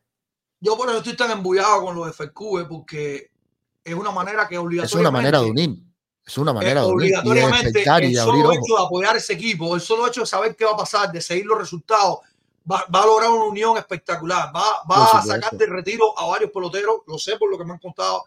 Yo 0.59 0.77
por 0.77 0.87
eso 0.89 0.99
estoy 0.99 1.15
tan 1.15 1.31
embullado 1.31 1.83
con 1.83 1.95
los 1.95 2.15
FQ, 2.15 2.67
porque 2.69 3.31
es 3.83 3.95
una 3.95 4.11
manera 4.11 4.47
que 4.47 4.53
Es 4.53 4.61
obligatoriamente... 4.61 4.99
una 4.99 5.11
manera 5.11 5.41
de 5.41 5.49
unir. 5.49 5.88
Es 6.29 6.37
una 6.37 6.51
Eh, 6.51 6.53
manera 6.53 6.81
de 6.81 6.87
de 6.87 6.93
obligatoriamente 6.93 7.83
y 7.83 8.05
el 8.05 8.13
de 8.13 8.15
solo 8.21 8.51
hecho 8.53 8.75
de 8.77 8.83
apoyar 8.85 9.17
ese 9.17 9.33
equipo, 9.33 9.73
el 9.73 9.81
solo 9.81 10.05
hecho 10.07 10.21
de 10.21 10.27
saber 10.27 10.55
qué 10.55 10.63
va 10.63 10.71
a 10.71 10.77
pasar, 10.77 11.11
de 11.11 11.21
seguir 11.21 11.45
los 11.47 11.57
resultados, 11.57 12.19
va, 12.71 12.85
va 12.93 13.01
a 13.01 13.05
lograr 13.07 13.31
una 13.31 13.45
unión 13.45 13.77
espectacular. 13.77 14.51
Va, 14.55 14.83
va 14.89 15.05
a 15.17 15.21
sacar 15.23 15.51
de 15.53 15.65
retiro 15.65 16.17
a 16.17 16.27
varios 16.27 16.51
peloteros, 16.51 16.97
lo 17.07 17.17
sé 17.17 17.35
por 17.37 17.49
lo 17.49 17.57
que 17.57 17.65
me 17.65 17.73
han 17.73 17.79
contado. 17.79 18.25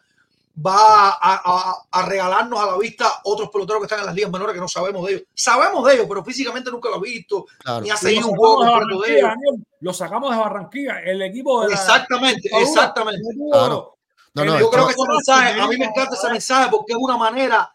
Va 0.67 1.11
a, 1.11 1.17
a- 1.21 1.77
a 1.93 2.03
regalarnos 2.07 2.59
a 2.61 2.67
la 2.67 2.77
vista 2.77 3.21
otros 3.25 3.49
peloteros 3.51 3.81
que 3.81 3.85
están 3.87 4.01
en 4.01 4.07
las 4.07 4.15
ligas 4.17 4.31
menores 4.33 4.53
que 4.55 4.61
no 4.61 4.69
sabemos 4.69 5.07
de 5.07 5.13
ellos. 5.13 5.23
Sabemos 5.33 5.87
de 5.87 5.95
ellos, 5.95 6.07
pero 6.09 6.25
físicamente 6.25 6.71
nunca 6.73 6.91
lo 6.91 6.97
he 6.97 7.01
visto, 7.09 7.47
Claro. 7.61 7.81
ni 7.83 7.91
ha 7.91 7.97
seguido 7.97 8.27
un 8.29 8.37
juego 8.37 8.65
de 8.65 8.69
de 9.07 9.19
ellos. 9.19 9.29
Daniel, 9.31 9.67
Lo 9.81 9.95
sacamos 9.95 10.31
de 10.33 10.37
Barranquilla, 10.39 11.01
el 11.05 11.23
equipo 11.23 11.63
de 11.63 11.69
la 11.69 11.75
Exactamente, 11.75 12.41
dictadura. 12.43 12.69
exactamente. 12.69 13.23
Claro. 13.51 13.97
No, 14.35 14.45
no, 14.45 14.59
Yo 14.59 14.71
creo 14.71 14.87
que 14.87 14.93
ese 14.93 15.09
mensaje, 15.09 15.61
a 15.61 15.67
mí 15.69 15.77
me 15.79 15.85
encanta 15.87 16.17
ese 16.17 16.29
mensaje 16.31 16.69
porque 16.71 16.93
es 16.95 16.99
una 17.01 17.17
manera 17.17 17.73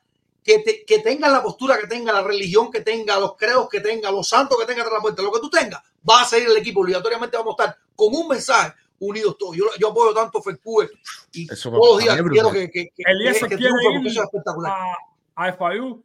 que, 0.47 0.59
te- 0.59 0.85
que 0.85 0.99
tenga 0.99 1.27
la 1.29 1.43
postura 1.43 1.77
que 1.77 1.87
tenga, 1.87 2.13
la 2.13 2.23
religión 2.23 2.71
que 2.71 2.79
tenga, 2.81 3.19
los 3.19 3.35
credos 3.35 3.67
que 3.69 3.81
tenga, 3.81 4.09
los 4.09 4.27
santos 4.29 4.57
que 4.57 4.65
tenga 4.65 4.81
tras 4.83 4.93
la 4.93 5.01
puerta, 5.01 5.21
lo 5.21 5.31
que 5.31 5.41
tú 5.41 5.49
tengas, 5.49 5.81
va 6.09 6.21
a 6.21 6.25
seguir 6.25 6.47
el 6.47 6.55
equipo. 6.57 6.79
Obligatoriamente 6.81 7.35
vamos 7.35 7.55
a 7.59 7.63
estar 7.63 7.77
con 7.95 8.15
un 8.15 8.27
mensaje 8.29 8.73
unidos 8.99 9.37
todos. 9.37 9.57
Yo, 9.57 9.65
yo 9.77 9.89
apoyo 9.89 10.13
tanto 10.13 10.39
a 10.39 10.41
FECUE 10.41 10.89
y 11.33 11.51
Eso 11.51 11.69
todos 11.69 11.95
los 11.95 11.97
días 12.03 12.15
quiero 12.15 12.49
brutal. 12.49 12.53
que, 12.53 12.71
que, 12.71 12.89
que, 12.95 13.03
Eliezer 13.11 13.49
que 13.49 13.57
quiere 13.57 13.73
triunfe 13.73 13.83
porque 13.83 13.99
ir 13.99 14.07
eso 14.07 14.21
es 14.21 14.25
espectacular. 14.25 14.73
a, 15.35 15.45
a 15.47 15.53
FIU, 15.53 16.03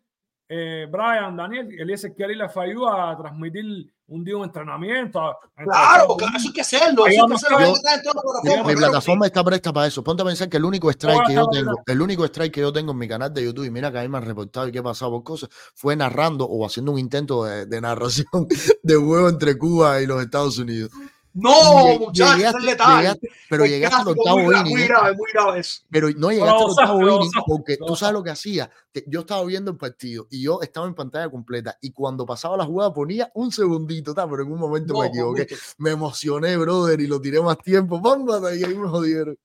eh, 0.48 0.86
Brian, 0.90 1.36
Daniel, 1.36 1.68
Eliezer 1.80 2.12
quiere 2.12 2.32
ir 2.34 2.42
a 2.42 2.48
FIU 2.48 2.86
a 2.88 3.16
transmitir 3.16 3.91
un 4.08 4.24
día 4.24 4.36
un 4.36 4.44
entrenamiento. 4.44 5.20
Claro, 5.56 6.16
claro, 6.16 6.36
eso 6.36 6.48
hay 6.48 6.52
que 6.52 6.60
hacerlo. 6.60 7.06
Eso 7.06 7.22
hay 7.22 7.28
que 7.28 7.34
hacerlo. 7.34 7.74
todas 8.02 8.44
las 8.44 8.66
Mi, 8.66 8.74
plataforma 8.74 9.26
está 9.26 9.44
presta 9.44 9.72
para 9.72 9.86
eso. 9.86 10.02
Ponte 10.02 10.22
a 10.22 10.26
pensar 10.26 10.48
que 10.48 10.56
el 10.56 10.64
único 10.64 10.90
strike 10.90 11.26
que 11.26 11.34
yo 11.34 11.46
tengo, 11.48 11.72
el 11.86 12.02
único 12.02 12.24
strike 12.24 12.52
que 12.52 12.60
yo 12.60 12.72
tengo 12.72 12.92
en 12.92 12.98
mi 12.98 13.08
canal 13.08 13.32
de 13.32 13.44
YouTube, 13.44 13.64
y 13.64 13.70
mira 13.70 13.90
que 13.90 13.98
ahí 13.98 14.08
me 14.08 14.18
han 14.18 14.24
reportado 14.24 14.68
y 14.68 14.72
que 14.72 14.78
he 14.78 14.82
pasado 14.82 15.12
por 15.12 15.24
cosas, 15.24 15.48
fue 15.74 15.96
narrando 15.96 16.46
o 16.46 16.66
haciendo 16.66 16.92
un 16.92 16.98
intento 16.98 17.44
de, 17.44 17.66
de 17.66 17.80
narración 17.80 18.26
de 18.82 18.96
juego 18.96 19.28
entre 19.28 19.56
Cuba 19.56 20.00
y 20.00 20.06
los 20.06 20.22
Estados 20.22 20.58
Unidos. 20.58 20.90
No, 21.34 21.98
muchachos, 21.98 22.54
es 22.56 22.62
letal. 22.64 23.18
pero 23.48 23.64
llegaste 23.64 24.02
al 24.02 24.08
octavo 24.08 24.38
muy 24.38 24.54
inning. 24.56 24.72
Muy 24.72 24.82
¿eh? 24.82 24.86
grave, 24.88 25.16
muy 25.16 25.30
grave 25.32 25.60
eso. 25.60 25.82
Pero 25.90 26.10
no 26.16 26.30
llegaste 26.30 26.52
al 26.52 26.58
gozaste, 26.62 26.82
octavo 26.82 27.02
lo 27.02 27.16
inning 27.16 27.30
porque 27.46 27.76
tú 27.78 27.96
sabes 27.96 28.12
lo 28.12 28.22
que 28.22 28.30
hacía. 28.30 28.70
Yo 29.06 29.20
estaba 29.20 29.42
viendo 29.44 29.70
el 29.70 29.76
partido 29.78 30.26
y 30.30 30.42
yo 30.42 30.60
estaba 30.60 30.86
en 30.86 30.94
pantalla 30.94 31.30
completa 31.30 31.78
y 31.80 31.90
cuando 31.92 32.26
pasaba 32.26 32.56
la 32.58 32.64
jugada 32.66 32.92
ponía 32.92 33.30
un 33.34 33.50
segundito, 33.50 34.12
ta, 34.14 34.28
pero 34.28 34.42
en 34.42 34.52
un 34.52 34.58
momento 34.58 34.92
me 34.92 35.00
No, 35.00 35.04
equivoqué. 35.06 35.48
Me 35.78 35.90
emocioné, 35.92 36.56
brother, 36.58 37.00
y 37.00 37.06
lo 37.06 37.20
tiré 37.20 37.40
más 37.40 37.56
tiempo. 37.58 38.00
Póngate 38.02 38.58
y 38.58 38.64
ahí 38.64 38.74
me 38.76 38.88
jodieron. 38.88 39.38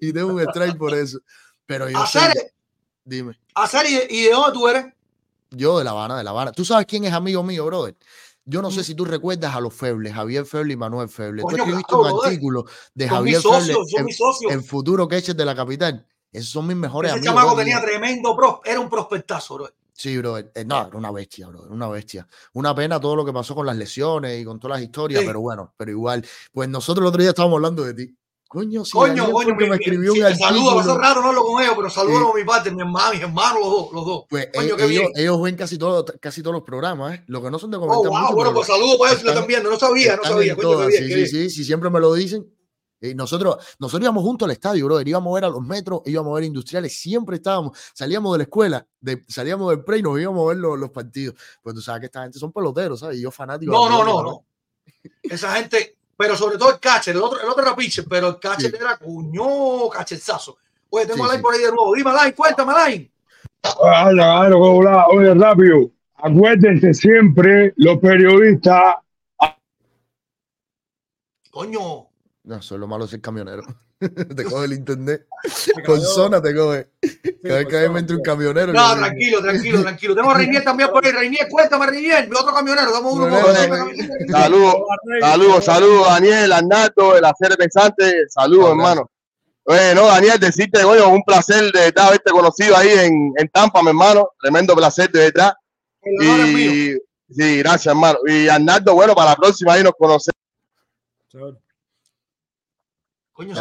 Y 0.00 0.12
tengo 0.12 0.32
un 0.32 0.40
strike 0.40 0.76
por 0.78 0.94
eso. 0.94 1.20
Pero 1.66 1.88
yo 1.88 2.04
sé, 2.06 2.18
Hacer, 2.18 2.52
dime, 3.04 3.38
hacer 3.54 3.86
y, 4.10 4.16
y 4.18 4.22
de 4.24 4.30
dónde 4.32 4.52
tú 4.52 4.66
eres. 4.66 4.86
yo 5.50 5.78
de 5.78 5.84
La 5.84 5.90
Habana, 5.92 6.18
de 6.18 6.24
La 6.24 6.30
Habana. 6.30 6.50
¿Tú 6.50 6.64
sabes 6.64 6.86
quién 6.86 7.04
es 7.04 7.12
amigo 7.12 7.42
mío, 7.44 7.66
brother? 7.66 7.94
Yo 8.50 8.60
no 8.62 8.70
sé 8.70 8.80
Mm. 8.80 8.84
si 8.84 8.94
tú 8.94 9.04
recuerdas 9.04 9.54
a 9.54 9.60
los 9.60 9.72
Febles, 9.72 10.12
Javier 10.12 10.44
Feble 10.44 10.72
y 10.72 10.76
Manuel 10.76 11.08
Feble. 11.08 11.42
Tú 11.42 11.48
Coño, 11.48 11.56
escribiste 11.58 11.88
claro, 11.94 12.14
un 12.16 12.24
artículo 12.26 12.64
de 12.94 13.08
Javier 13.08 13.40
Feble 13.40 13.74
en, 14.48 14.50
en 14.50 14.64
futuro 14.64 15.06
Catcher 15.08 15.36
de 15.36 15.44
la 15.44 15.54
capital. 15.54 16.06
Esos 16.32 16.50
son 16.50 16.66
mis 16.66 16.76
mejores 16.76 17.10
Ese 17.10 17.18
amigos. 17.18 17.34
chamaco 17.34 17.54
brother. 17.56 17.64
tenía 17.74 17.80
tremendo 17.80 18.36
pro, 18.36 18.60
era 18.64 18.80
un 18.80 18.88
prospectazo, 18.90 19.54
bro. 19.54 19.68
Sí, 19.92 20.16
bro. 20.18 20.38
eh, 20.38 20.50
no, 20.64 20.86
era 20.86 20.96
una 20.96 21.10
bestia, 21.10 21.46
bro. 21.48 21.62
Una 21.68 21.88
bestia. 21.88 22.26
Una 22.54 22.74
pena 22.74 22.98
todo 22.98 23.16
lo 23.16 23.24
que 23.24 23.32
pasó 23.32 23.54
con 23.54 23.66
las 23.66 23.76
lesiones 23.76 24.40
y 24.40 24.44
con 24.44 24.58
todas 24.58 24.78
las 24.78 24.84
historias, 24.84 25.20
Sí. 25.20 25.26
pero 25.26 25.40
bueno, 25.40 25.74
pero 25.76 25.90
igual. 25.90 26.24
Pues 26.52 26.68
nosotros 26.68 27.02
el 27.04 27.08
otro 27.08 27.20
día 27.20 27.30
estábamos 27.30 27.56
hablando 27.56 27.84
de 27.84 27.94
ti. 27.94 28.16
Coño, 28.52 28.84
sí, 28.84 28.90
Coño, 28.90 29.30
coño, 29.30 29.56
que 29.56 29.68
me 29.68 29.76
escribió 29.76 30.12
sí, 30.12 30.20
un 30.22 30.26
te 30.26 30.34
saludo, 30.34 30.70
hace 30.80 30.90
artículo. 30.90 30.98
rato 30.98 31.22
no 31.22 31.28
hablo 31.28 31.44
con 31.44 31.62
ellos, 31.62 31.74
pero 31.76 31.88
saludo 31.88 32.18
Sí. 32.18 32.24
a 32.32 32.34
mi 32.34 32.44
parte, 32.44 32.70
mi 32.72 32.80
hermano, 32.80 33.12
mi 33.14 33.20
hermano, 33.20 33.60
los 33.60 33.70
dos, 33.70 33.92
los 33.92 34.04
dos. 34.04 34.24
Pues 34.28 34.48
Coño, 34.52 34.76
eh, 34.76 34.86
ellos, 34.86 35.04
ellos 35.14 35.40
ven 35.42 35.54
casi, 35.54 35.78
todo, 35.78 36.04
casi 36.20 36.42
todos 36.42 36.54
los 36.54 36.64
programas, 36.64 37.14
¿eh? 37.14 37.24
Lo 37.28 37.40
que 37.40 37.48
no 37.48 37.60
son 37.60 37.70
de 37.70 37.76
Oh, 37.76 37.80
comentar 37.80 38.10
wow, 38.10 38.20
mucho, 38.22 38.34
bueno, 38.34 38.52
pues 38.52 38.66
saludos 38.66 38.96
para 38.98 39.10
ellos 39.12 39.20
si 39.20 39.26
lo 39.26 39.32
están- 39.34 39.46
viendo, 39.46 39.70
no 39.70 39.78
sabía, 39.78 40.16
no 40.16 40.24
sabía, 40.24 40.56
coño, 40.56 40.68
todas, 40.68 40.92
sí, 40.92 41.06
sí, 41.12 41.26
sí, 41.28 41.50
sí, 41.50 41.64
siempre 41.64 41.90
me 41.90 42.00
lo 42.00 42.12
dicen. 42.12 42.44
Y 43.00 43.14
nosotros, 43.14 43.56
nosotros 43.78 44.02
íbamos 44.02 44.24
juntos 44.24 44.46
al 44.46 44.50
estadio, 44.50 44.84
brother. 44.86 45.06
Íbamos 45.06 45.30
a 45.30 45.34
ver 45.36 45.44
a 45.44 45.48
los 45.48 45.62
metros, 45.62 46.00
íbamos 46.06 46.32
a 46.32 46.34
ver 46.34 46.44
industriales, 46.44 46.98
siempre 47.00 47.36
estábamos, 47.36 47.78
salíamos 47.94 48.32
de 48.32 48.38
la 48.38 48.42
escuela, 48.44 48.84
de, 49.00 49.24
salíamos 49.28 49.70
del 49.70 49.84
pre 49.84 49.98
y 49.98 50.02
nos 50.02 50.20
íbamos 50.20 50.44
a 50.44 50.48
ver 50.48 50.56
los, 50.56 50.76
los 50.76 50.90
partidos. 50.90 51.36
Pues 51.62 51.76
tú 51.76 51.80
sabes 51.80 52.00
que 52.00 52.06
esta 52.06 52.22
gente 52.24 52.40
son 52.40 52.50
peloteros, 52.52 52.98
¿sabes? 52.98 53.16
Y 53.18 53.22
yo 53.22 53.30
fanático. 53.30 53.70
No, 53.70 53.88
no, 53.88 54.04
no, 54.04 54.22
no. 54.24 54.44
Esa 55.22 55.54
gente, 55.54 55.96
pero 56.20 56.36
sobre 56.36 56.58
todo 56.58 56.68
el 56.72 56.78
catcher, 56.78 57.16
el 57.16 57.22
otro, 57.22 57.40
el 57.40 57.48
otro 57.48 57.62
era 57.62 57.74
pitcher, 57.74 58.04
pero 58.06 58.28
el 58.28 58.38
catcher 58.38 58.70
Sí. 58.70 58.76
era 58.78 58.98
cuño 58.98 59.88
cachezazo. 59.88 60.58
Oye, 60.90 61.06
tengo 61.06 61.16
Sí, 61.16 61.22
a 61.22 61.24
Alain 61.24 61.38
sí. 61.38 61.42
por 61.42 61.54
ahí 61.54 61.60
de 61.60 61.68
nuevo. 61.72 61.94
Dime, 61.94 62.10
Alain, 62.10 62.34
cuéntame, 62.34 62.72
Alain. 62.74 63.10
Anda, 63.82 64.50
¿cómo 64.50 64.84
va? 64.84 65.06
Oye, 65.08 65.32
rápido. 65.32 65.90
acuérdense 66.16 66.92
siempre, 66.92 67.72
los 67.76 67.96
periodistas, 68.00 68.96
Coño. 71.50 72.06
No, 72.44 72.56
es 72.56 72.70
lo 72.70 72.86
malo 72.86 73.04
de 73.06 73.10
ser 73.12 73.20
camionero. 73.22 73.62
te 74.36 74.44
coge 74.44 74.64
el 74.64 74.72
internet. 74.72 75.26
Con 75.86 76.00
zona 76.00 76.40
te 76.40 76.54
coge. 76.54 76.88
Cada 77.42 77.58
vez 77.58 77.68
que 77.68 77.84
entra 77.84 78.16
un 78.16 78.22
camionero. 78.22 78.72
No, 78.72 78.96
tranquilo, 78.96 79.42
tranquilo, 79.42 79.82
tranquilo. 79.82 80.14
Tengo 80.14 80.30
a 80.30 80.34
Reinier 80.34 80.64
también 80.64 80.90
por 80.90 81.04
ahí. 81.04 81.12
Reinier, 81.12 81.48
cuéntame, 81.48 81.86
Reinier. 81.86 82.28
Mi 82.28 82.34
otro 82.34 82.54
camionero. 82.54 82.92
Damos 82.92 83.12
uno 83.12 83.28
por 83.28 83.54
Saludos, 84.30 84.74
saludos, 85.20 85.64
saludos, 85.64 86.08
Daniel, 86.08 86.52
Arnaldo, 86.52 87.16
el 87.16 87.24
hacer 87.24 87.56
pensante, 87.58 88.28
saludos, 88.28 88.70
hermano. 88.70 89.10
Oye, 89.64 89.94
no, 89.94 90.06
Daniel, 90.06 90.40
decirte, 90.40 90.82
coño, 90.82 91.08
un 91.10 91.22
placer 91.22 91.70
de 91.70 91.88
estar 91.88 92.08
haberte 92.08 92.30
conocido 92.30 92.76
ahí 92.76 92.88
en, 92.90 93.32
en 93.36 93.48
Tampa, 93.48 93.82
mi 93.82 93.88
hermano. 93.88 94.30
Tremendo 94.40 94.74
placer 94.74 95.10
de 95.10 95.30
verdad. 95.30 95.52
Y 96.02 96.94
sí, 97.30 97.58
gracias, 97.58 97.86
hermano. 97.86 98.18
Y 98.26 98.48
Arnaldo, 98.48 98.94
bueno, 98.94 99.14
para 99.14 99.32
la 99.32 99.36
próxima 99.36 99.74
ahí 99.74 99.82
nos 99.82 99.92
conocemos. 99.92 100.40
Coño, 103.32 103.54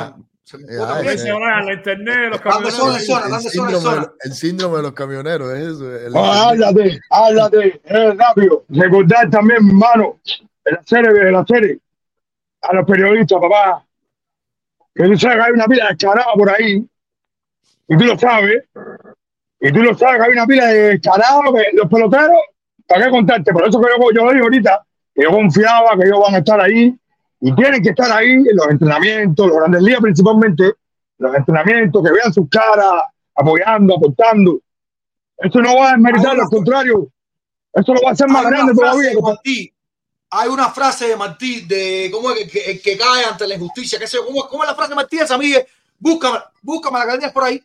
el, 4.23 4.33
síndrome, 4.33 4.77
de- 4.77 4.83
los 4.83 4.93
camioneros, 4.93 5.53
es 5.53 5.67
eso. 5.67 5.95
el- 5.95 6.15
Oh, 6.15 6.23
háblate, 6.25 6.99
háblate, 7.09 7.81
eh, 7.85 8.13
rápido. 8.17 8.63
Recordar 8.69 9.29
también, 9.29 9.57
hermano, 9.67 10.19
en 10.65 10.73
la 10.75 10.83
serie, 10.83 11.09
en 11.09 11.31
la 11.33 11.45
serie, 11.45 11.79
a 12.61 12.73
los 12.73 12.85
periodistas, 12.85 13.39
papá, 13.39 13.85
que 14.95 15.03
tú 15.03 15.17
sabes 15.17 15.37
que 15.37 15.43
hay 15.43 15.51
una 15.51 15.65
pila 15.65 15.85
de 15.85 15.91
descarada 15.93 16.33
por 16.35 16.49
ahí, 16.49 16.85
y 17.87 17.97
tú 17.97 18.05
lo 18.05 18.17
sabes, 18.17 18.63
y 19.61 19.71
tú 19.71 19.81
lo 19.83 19.97
sabes 19.97 20.17
que 20.17 20.23
hay 20.23 20.31
una 20.31 20.45
pila 20.47 20.65
de 20.67 20.79
descarados, 20.89 21.43
que 21.53 21.77
los 21.77 21.89
peloteros, 21.89 22.37
¿para 22.87 23.05
qué 23.05 23.11
contarte? 23.11 23.51
Por 23.51 23.67
eso 23.67 23.79
que 23.79 23.87
yo, 23.87 24.11
yo 24.13 24.25
lo 24.25 24.33
digo 24.33 24.45
ahorita, 24.45 24.83
que 25.13 25.23
yo 25.23 25.31
confiaba 25.31 25.97
que 25.97 26.05
ellos 26.07 26.19
van 26.21 26.35
a 26.35 26.37
estar 26.39 26.59
ahí, 26.59 26.95
y 27.41 27.55
tienen 27.55 27.81
que 27.81 27.89
estar 27.89 28.11
ahí 28.11 28.31
en 28.31 28.55
los 28.55 28.67
entrenamientos, 28.67 29.47
los 29.47 29.57
grandes 29.57 29.81
ligas 29.81 30.01
principalmente, 30.01 30.73
los 31.17 31.35
entrenamientos, 31.35 32.03
que 32.03 32.11
vean 32.11 32.33
sus 32.33 32.49
caras, 32.49 33.03
apoyando, 33.35 33.95
aportando. 33.95 34.59
Eso 35.37 35.61
no 35.61 35.75
va 35.75 35.89
a 35.89 35.91
desmeritar, 35.93 36.39
al 36.39 36.49
contrario. 36.49 37.09
Eso 37.73 37.93
lo 37.93 38.01
va 38.01 38.09
a 38.09 38.13
hacer 38.13 38.27
más 38.27 38.45
grande 38.45 38.73
todavía. 38.73 39.11
Martí, 39.21 39.73
hay 40.29 40.49
una 40.49 40.69
frase 40.69 41.07
de 41.07 41.15
Martí 41.15 41.61
de 41.61 42.09
cómo 42.11 42.31
es 42.31 42.51
que, 42.51 42.61
que, 42.61 42.81
que 42.81 42.97
cae 42.97 43.23
ante 43.25 43.47
la 43.47 43.55
injusticia, 43.55 43.97
qué 43.97 44.07
sé 44.07 44.17
¿cómo, 44.25 44.47
cómo 44.47 44.63
es 44.63 44.69
la 44.69 44.75
frase 44.75 44.89
de 44.89 44.95
Martí 44.95 45.17
esa, 45.17 45.37
Miguel? 45.37 45.65
Búscame, 45.97 46.39
búscame 46.61 46.99
la 46.99 47.17
que 47.17 47.29
por 47.29 47.43
ahí. 47.43 47.61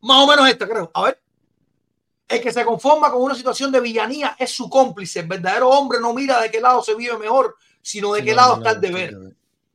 Más 0.00 0.18
o 0.22 0.26
menos 0.26 0.48
esta, 0.48 0.66
creo. 0.66 0.90
A 0.94 1.02
ver. 1.02 1.20
El 2.28 2.42
que 2.42 2.52
se 2.52 2.62
conforma 2.64 3.10
con 3.10 3.22
una 3.22 3.34
situación 3.34 3.72
de 3.72 3.80
villanía 3.80 4.36
es 4.38 4.50
su 4.50 4.68
cómplice. 4.68 5.20
El 5.20 5.28
verdadero 5.28 5.70
hombre 5.70 5.98
no 5.98 6.12
mira 6.12 6.40
de 6.42 6.50
qué 6.50 6.60
lado 6.60 6.82
se 6.82 6.94
vive 6.94 7.16
mejor, 7.16 7.56
sino 7.88 8.12
de 8.12 8.22
qué 8.22 8.34
lado 8.34 8.56
está 8.56 8.72
el 8.72 8.80
deber. 8.82 9.16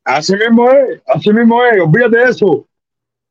Así 0.03 0.33
mismo 0.35 0.69
es, 0.69 1.01
así 1.07 1.33
mismo 1.33 1.63
es, 1.65 1.81
olvídate 1.81 2.17
de 2.17 2.23
eso. 2.29 2.67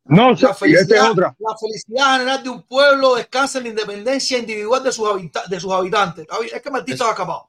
No 0.07 0.36
sé, 0.36 0.47
La 0.47 0.51
esta 0.51 0.51
es 0.51 0.59
felicidad, 0.59 1.11
otra. 1.12 1.36
la 1.39 1.57
felicidad 1.57 2.12
general 2.19 2.43
de 2.43 2.49
un 2.49 2.62
pueblo 2.62 3.15
descansa 3.15 3.59
en 3.59 3.65
la 3.65 3.70
independencia 3.70 4.39
individual 4.39 4.83
de 4.83 4.91
sus, 4.91 5.09
habita- 5.09 5.44
de 5.47 5.61
sus 5.61 5.70
habitantes. 5.73 6.27
Es 6.52 6.61
que 6.61 6.70
Martí 6.70 6.93
estaba 6.93 7.11
escapado. 7.11 7.47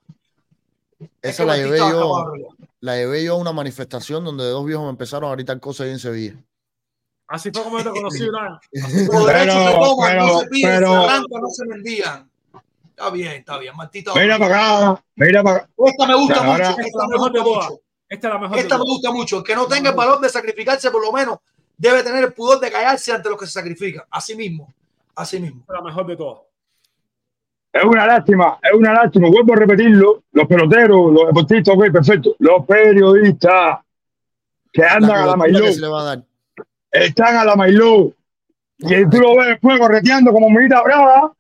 Es 1.00 1.10
Esa 1.34 1.44
que 1.44 1.48
la 1.48 1.58
llevé 1.58 1.78
yo, 1.80 1.86
acabado, 1.88 2.34
la 2.82 2.96
llevé 2.98 3.24
yo 3.24 3.34
a 3.34 3.38
una 3.38 3.52
manifestación 3.54 4.24
donde 4.24 4.44
dos 4.44 4.64
viejos 4.66 4.84
me 4.86 4.92
empezaron 4.92 5.32
a 5.32 5.36
gritar 5.36 5.60
cosas 5.60 5.86
ahí 5.88 5.94
en 5.94 6.00
Sevilla. 6.00 6.36
Así 7.28 7.50
fue 7.52 7.64
como 7.64 7.80
yo 7.80 7.86
te 7.86 7.90
conocí, 8.00 8.20
Brian. 8.30 9.08
Los 9.12 9.26
derechos 9.26 10.42
se 10.44 10.48
Pero, 10.62 10.92
no 10.92 11.50
se 11.50 11.66
vendían. 11.68 12.30
Está 12.96 13.10
bien, 13.10 13.32
está 13.34 13.58
bien. 13.58 13.76
Martí 13.76 14.00
está 14.00 14.14
mira 14.14 14.38
para 14.38 14.92
acá, 14.94 15.04
mira 15.16 15.42
para 15.42 15.56
acá. 15.58 15.70
Esta 15.86 16.08
me 16.08 16.16
gusta 16.16 16.36
ahora- 16.46 16.70
mucho. 16.70 16.82
Esta 16.82 17.08
mejor 17.08 17.32
de 17.32 17.40
gusta 17.40 17.54
todas. 17.56 17.70
mucho. 17.72 17.82
Esta 18.10 18.28
es 18.28 18.34
la 18.34 18.40
mejor 18.40 18.56
de 18.56 18.62
Esta 18.62 18.78
me 18.78 18.84
gusta 18.84 19.12
mucho. 19.12 19.38
El 19.40 19.44
que 19.44 19.56
no 19.56 19.66
tenga 19.68 19.90
el 19.90 19.96
valor 19.96 20.20
de 20.20 20.30
sacrificarse, 20.30 20.92
por 20.92 21.02
lo 21.04 21.12
menos, 21.12 21.40
debe 21.76 22.04
tener 22.04 22.24
el 22.24 22.34
pudor 22.34 22.60
de 22.60 22.72
callarse 22.72 23.12
ante 23.12 23.30
los 23.30 23.40
que 23.40 23.48
se 23.48 23.54
sacrifican. 23.54 24.04
Así 24.12 24.36
mismo. 24.36 24.72
Así 25.16 25.40
mismo. 25.40 25.62
Esta 25.62 25.74
es 25.74 25.80
la 25.80 25.86
mejor 25.86 26.06
de 26.06 26.16
todas. 26.18 26.42
Es 27.74 27.84
una 27.84 28.06
lástima, 28.06 28.60
es 28.62 28.72
una 28.74 28.94
lástima. 28.94 29.30
Vuelvo 29.30 29.54
a 29.54 29.56
repetirlo. 29.56 30.24
Los 30.32 30.48
peloteros, 30.48 31.12
los 31.12 31.26
deportistas, 31.28 31.76
ok, 31.76 31.92
perfecto. 31.92 32.36
Los 32.38 32.64
periodistas 32.68 33.80
que 34.72 34.84
andan 34.84 35.18
a 35.24 35.26
la 35.26 35.36
Mailó, 35.36 35.66
están 36.92 37.36
a 37.38 37.44
la 37.46 37.56
Mailó. 37.56 38.14
Y 38.78 39.10
tú 39.10 39.18
lo 39.20 39.38
ves 39.38 39.48
después 39.48 39.80
correteando 39.80 40.32
como 40.32 40.50
minita 40.52 40.84
brava. 40.84 41.34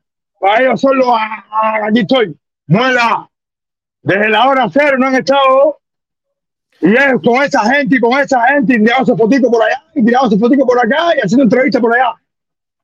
Para 0.43 0.61
ellos 0.61 0.81
son 0.81 0.97
los. 0.97 1.07
aquí 1.07 2.01
estoy. 2.01 2.37
Muela. 2.67 3.29
Desde 4.01 4.27
la 4.27 4.45
hora 4.45 4.67
cero 4.69 4.97
no 4.99 5.07
han 5.07 5.15
estado. 5.15 5.79
Y 6.81 6.93
es 6.93 7.13
con 7.23 7.41
esa 7.41 7.63
gente 7.73 7.95
y 7.95 7.99
con 8.01 8.19
esa 8.19 8.45
gente, 8.47 8.73
y 8.73 8.83
tirándose 8.83 9.15
fotitos 9.15 9.49
por 9.49 9.63
allá, 9.63 9.81
y 9.95 10.03
tirándose 10.03 10.37
fotitos 10.37 10.67
por 10.67 10.77
acá, 10.85 11.15
y 11.15 11.21
haciendo 11.21 11.43
entrevistas 11.43 11.81
por 11.81 11.95
allá. 11.95 12.13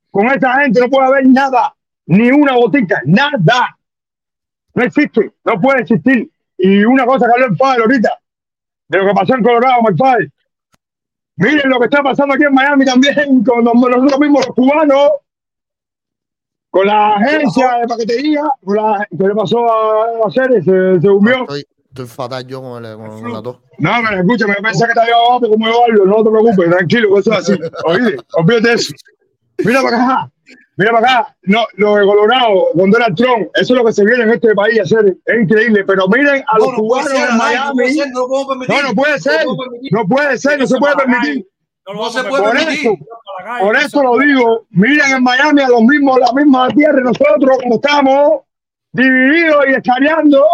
Con 0.09 0.27
esa 0.27 0.53
gente 0.61 0.79
no 0.79 0.87
puede 0.87 1.07
haber 1.07 1.27
nada, 1.27 1.75
ni 2.05 2.31
una 2.31 2.53
botica, 2.53 3.01
nada. 3.03 3.77
No 4.73 4.83
existe, 4.83 5.33
no 5.43 5.59
puede 5.59 5.81
existir. 5.81 6.31
Y 6.57 6.85
una 6.85 7.05
cosa 7.05 7.25
que 7.25 7.33
habló 7.33 7.47
el 7.47 7.57
padre 7.57 7.81
ahorita, 7.81 8.19
de 8.87 8.97
lo 8.99 9.07
que 9.07 9.13
pasó 9.13 9.35
en 9.35 9.43
Colorado, 9.43 9.81
my 9.81 9.97
padre. 9.97 10.31
Miren 11.35 11.69
lo 11.69 11.77
que 11.77 11.85
está 11.85 12.01
pasando 12.01 12.35
aquí 12.35 12.45
en 12.45 12.53
Miami 12.53 12.85
también, 12.85 13.43
con 13.43 13.65
nosotros 13.65 14.19
mismos 14.21 14.47
los 14.47 14.55
cubanos, 14.55 15.09
con 16.71 16.85
la 16.87 17.15
agencia 17.15 17.77
de 17.81 17.87
paquetería, 17.87 18.43
con 18.63 18.75
la, 18.75 19.07
¿qué 19.09 19.27
le 19.27 19.35
pasó 19.35 19.65
a 20.25 20.31
serie? 20.31 20.61
Se, 20.61 21.01
se 21.01 21.09
humió. 21.09 21.41
Estoy, 21.41 21.65
estoy 21.89 22.05
fatal 22.07 22.45
yo 22.45 22.61
con, 22.61 22.85
el, 22.85 22.95
con, 22.95 23.33
la 23.33 23.41
tos. 23.41 23.57
No, 23.79 23.91
pero 24.07 24.21
escúchame, 24.21 24.55
pensé 24.61 24.87
que 24.87 24.93
te 24.93 24.99
había 25.01 25.15
abajo 25.15 25.49
como 25.49 25.65
yo 25.67 25.83
hablo, 25.85 26.05
no 26.05 26.23
te 26.23 26.29
preocupes, 26.29 26.69
tranquilo, 26.69 27.13
que 27.13 27.19
eso 27.21 27.33
es 27.33 27.37
así. 27.39 27.59
Oíste, 27.85 28.17
olvídate 28.33 28.67
de 28.67 28.73
eso. 28.75 28.93
Mira 29.65 29.81
para 29.81 29.97
acá, 30.05 30.31
mira 30.77 30.91
para 30.91 31.19
acá. 31.19 31.35
No, 31.43 31.65
lo 31.75 31.95
de 31.95 32.05
Colorado, 32.05 32.67
con 32.77 32.91
Donald 32.91 33.15
Trump, 33.17 33.49
eso 33.55 33.73
es 33.73 33.77
lo 33.79 33.85
que 33.85 33.91
se 33.91 34.05
viene 34.05 34.23
en 34.23 34.29
este 34.29 34.53
país 34.55 34.79
a 34.79 34.83
hacer, 34.83 35.17
es 35.25 35.41
increíble. 35.41 35.83
Pero 35.85 36.07
miren 36.07 36.43
a 36.47 36.57
los 36.59 36.67
No, 36.69 36.75
cubanos 36.77 37.11
en 37.11 37.17
Adán, 37.17 37.37
no 37.37 37.73
puede 37.73 37.85
Miami. 37.87 37.93
ser, 37.93 38.07
no 38.13 38.47
permitir. 38.47 38.75
No, 38.75 38.81
no 38.89 38.93
puede 38.95 39.19
ser, 39.19 39.45
no 39.91 40.05
puede 40.07 40.37
ser, 40.37 40.59
no 40.59 40.67
se 40.67 40.77
puede 40.77 40.95
permitir. 40.95 41.47
No 41.93 42.09
se 42.11 42.23
puede 42.23 42.43
Por 42.43 42.51
permitir. 42.51 42.91
Por 43.61 43.75
eso 43.77 44.03
lo 44.03 44.17
digo, 44.19 44.65
miren 44.71 45.11
en 45.17 45.23
Miami 45.23 45.61
a 45.61 45.69
los 45.69 45.81
mismos, 45.81 46.19
la 46.19 46.31
misma 46.33 46.67
tierra, 46.69 46.99
y 46.99 47.03
nosotros 47.03 47.57
como 47.63 47.75
estamos 47.75 48.41
divididos 48.91 49.65
y 49.69 49.73
escaneando 49.73 50.45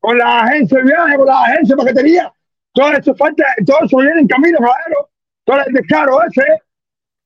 con 0.00 0.18
la 0.18 0.40
agencia 0.42 0.78
de 0.78 0.84
viaje, 0.84 1.16
con 1.16 1.26
la 1.26 1.42
agencia 1.42 1.76
de 1.76 1.82
paquetería, 1.82 2.32
todo 2.72 2.92
eso 2.92 3.14
falta, 3.14 3.44
todo 3.66 3.78
eso 3.82 3.96
viene 3.98 4.20
en 4.20 4.26
camino, 4.26 4.58
caballero, 4.58 5.08
todo 5.44 5.58
el 5.66 5.72
descaro 5.72 6.22
ese, 6.24 6.44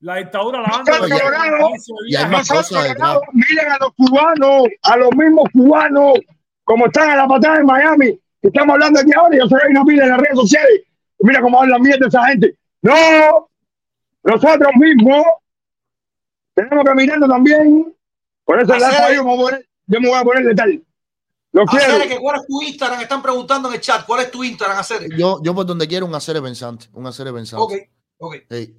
La 0.01 0.17
dictadura 0.17 0.61
la 0.61 0.69
Nosotros, 0.69 1.03
anda. 1.03 1.19
Colorado, 1.19 1.71
Y 2.07 2.17
hay 2.17 2.25
más 2.25 2.51
nosotros, 2.51 2.69
cosas 2.69 2.89
detrás. 2.89 3.15
Colorado, 3.15 3.23
miren 3.33 3.73
a 3.73 3.79
los 3.79 3.95
cubanos, 3.95 4.69
a 4.83 4.97
los 4.97 5.11
mismos 5.17 5.45
cubanos, 5.53 6.19
como 6.65 6.87
están 6.87 7.11
a 7.11 7.17
la 7.17 7.27
patada 7.27 7.59
en 7.59 7.67
Miami, 7.67 8.21
que 8.43 8.49
estamos 8.49 8.75
hablando 8.75 9.01
aquí 9.01 9.11
ahora, 9.17 9.35
y 9.35 9.39
yo 9.39 9.49
sé 9.49 9.57
que 9.57 9.67
hay 9.67 9.71
una 9.71 9.85
pila 9.85 10.05
en 10.05 10.11
las 10.11 10.19
redes 10.21 10.37
sociales, 10.37 10.83
mira 11.21 11.41
cómo 11.41 11.61
hablan 11.61 11.83
mierda 11.83 12.07
esa 12.07 12.27
gente. 12.27 12.55
No, 12.83 13.48
nosotros 14.23 14.69
mismos 14.77 15.25
tenemos 16.55 16.85
que 16.85 16.95
mirarnos 16.95 17.29
también. 17.29 17.95
Por 18.45 18.61
eso 18.61 18.75
en 18.75 18.81
la 18.81 18.89
Hacer- 18.89 19.01
radio 19.01 19.25
me 19.25 19.31
voy 19.31 19.39
a 19.39 19.43
poner- 19.43 19.69
yo 19.87 20.01
me 20.01 20.09
voy 20.09 20.19
a 20.19 20.25
poner 20.25 20.45
letal. 20.45 20.85
Lo 21.53 21.65
quiero. 21.65 21.99
Que 22.09 22.19
cuál 22.19 22.41
es 22.41 22.47
tu 22.47 22.63
Instagram, 22.63 23.01
están 23.01 23.23
preguntando 23.23 23.69
en 23.69 23.75
el 23.77 23.81
chat, 23.81 24.05
¿cuál 24.07 24.21
es 24.23 24.31
tu 24.31 24.45
Instagram, 24.45 24.79
hacer? 24.79 25.09
Yo, 25.17 25.41
yo 25.43 25.55
por 25.55 25.65
donde 25.65 25.89
quiero 25.89 26.05
un 26.07 26.15
hacer 26.15 26.41
pensante. 26.43 26.87
Un 26.93 27.07
hacer 27.07 27.33
pensante. 27.33 27.63
Ok, 27.65 27.73
ok, 28.19 28.35
Sí. 28.51 28.77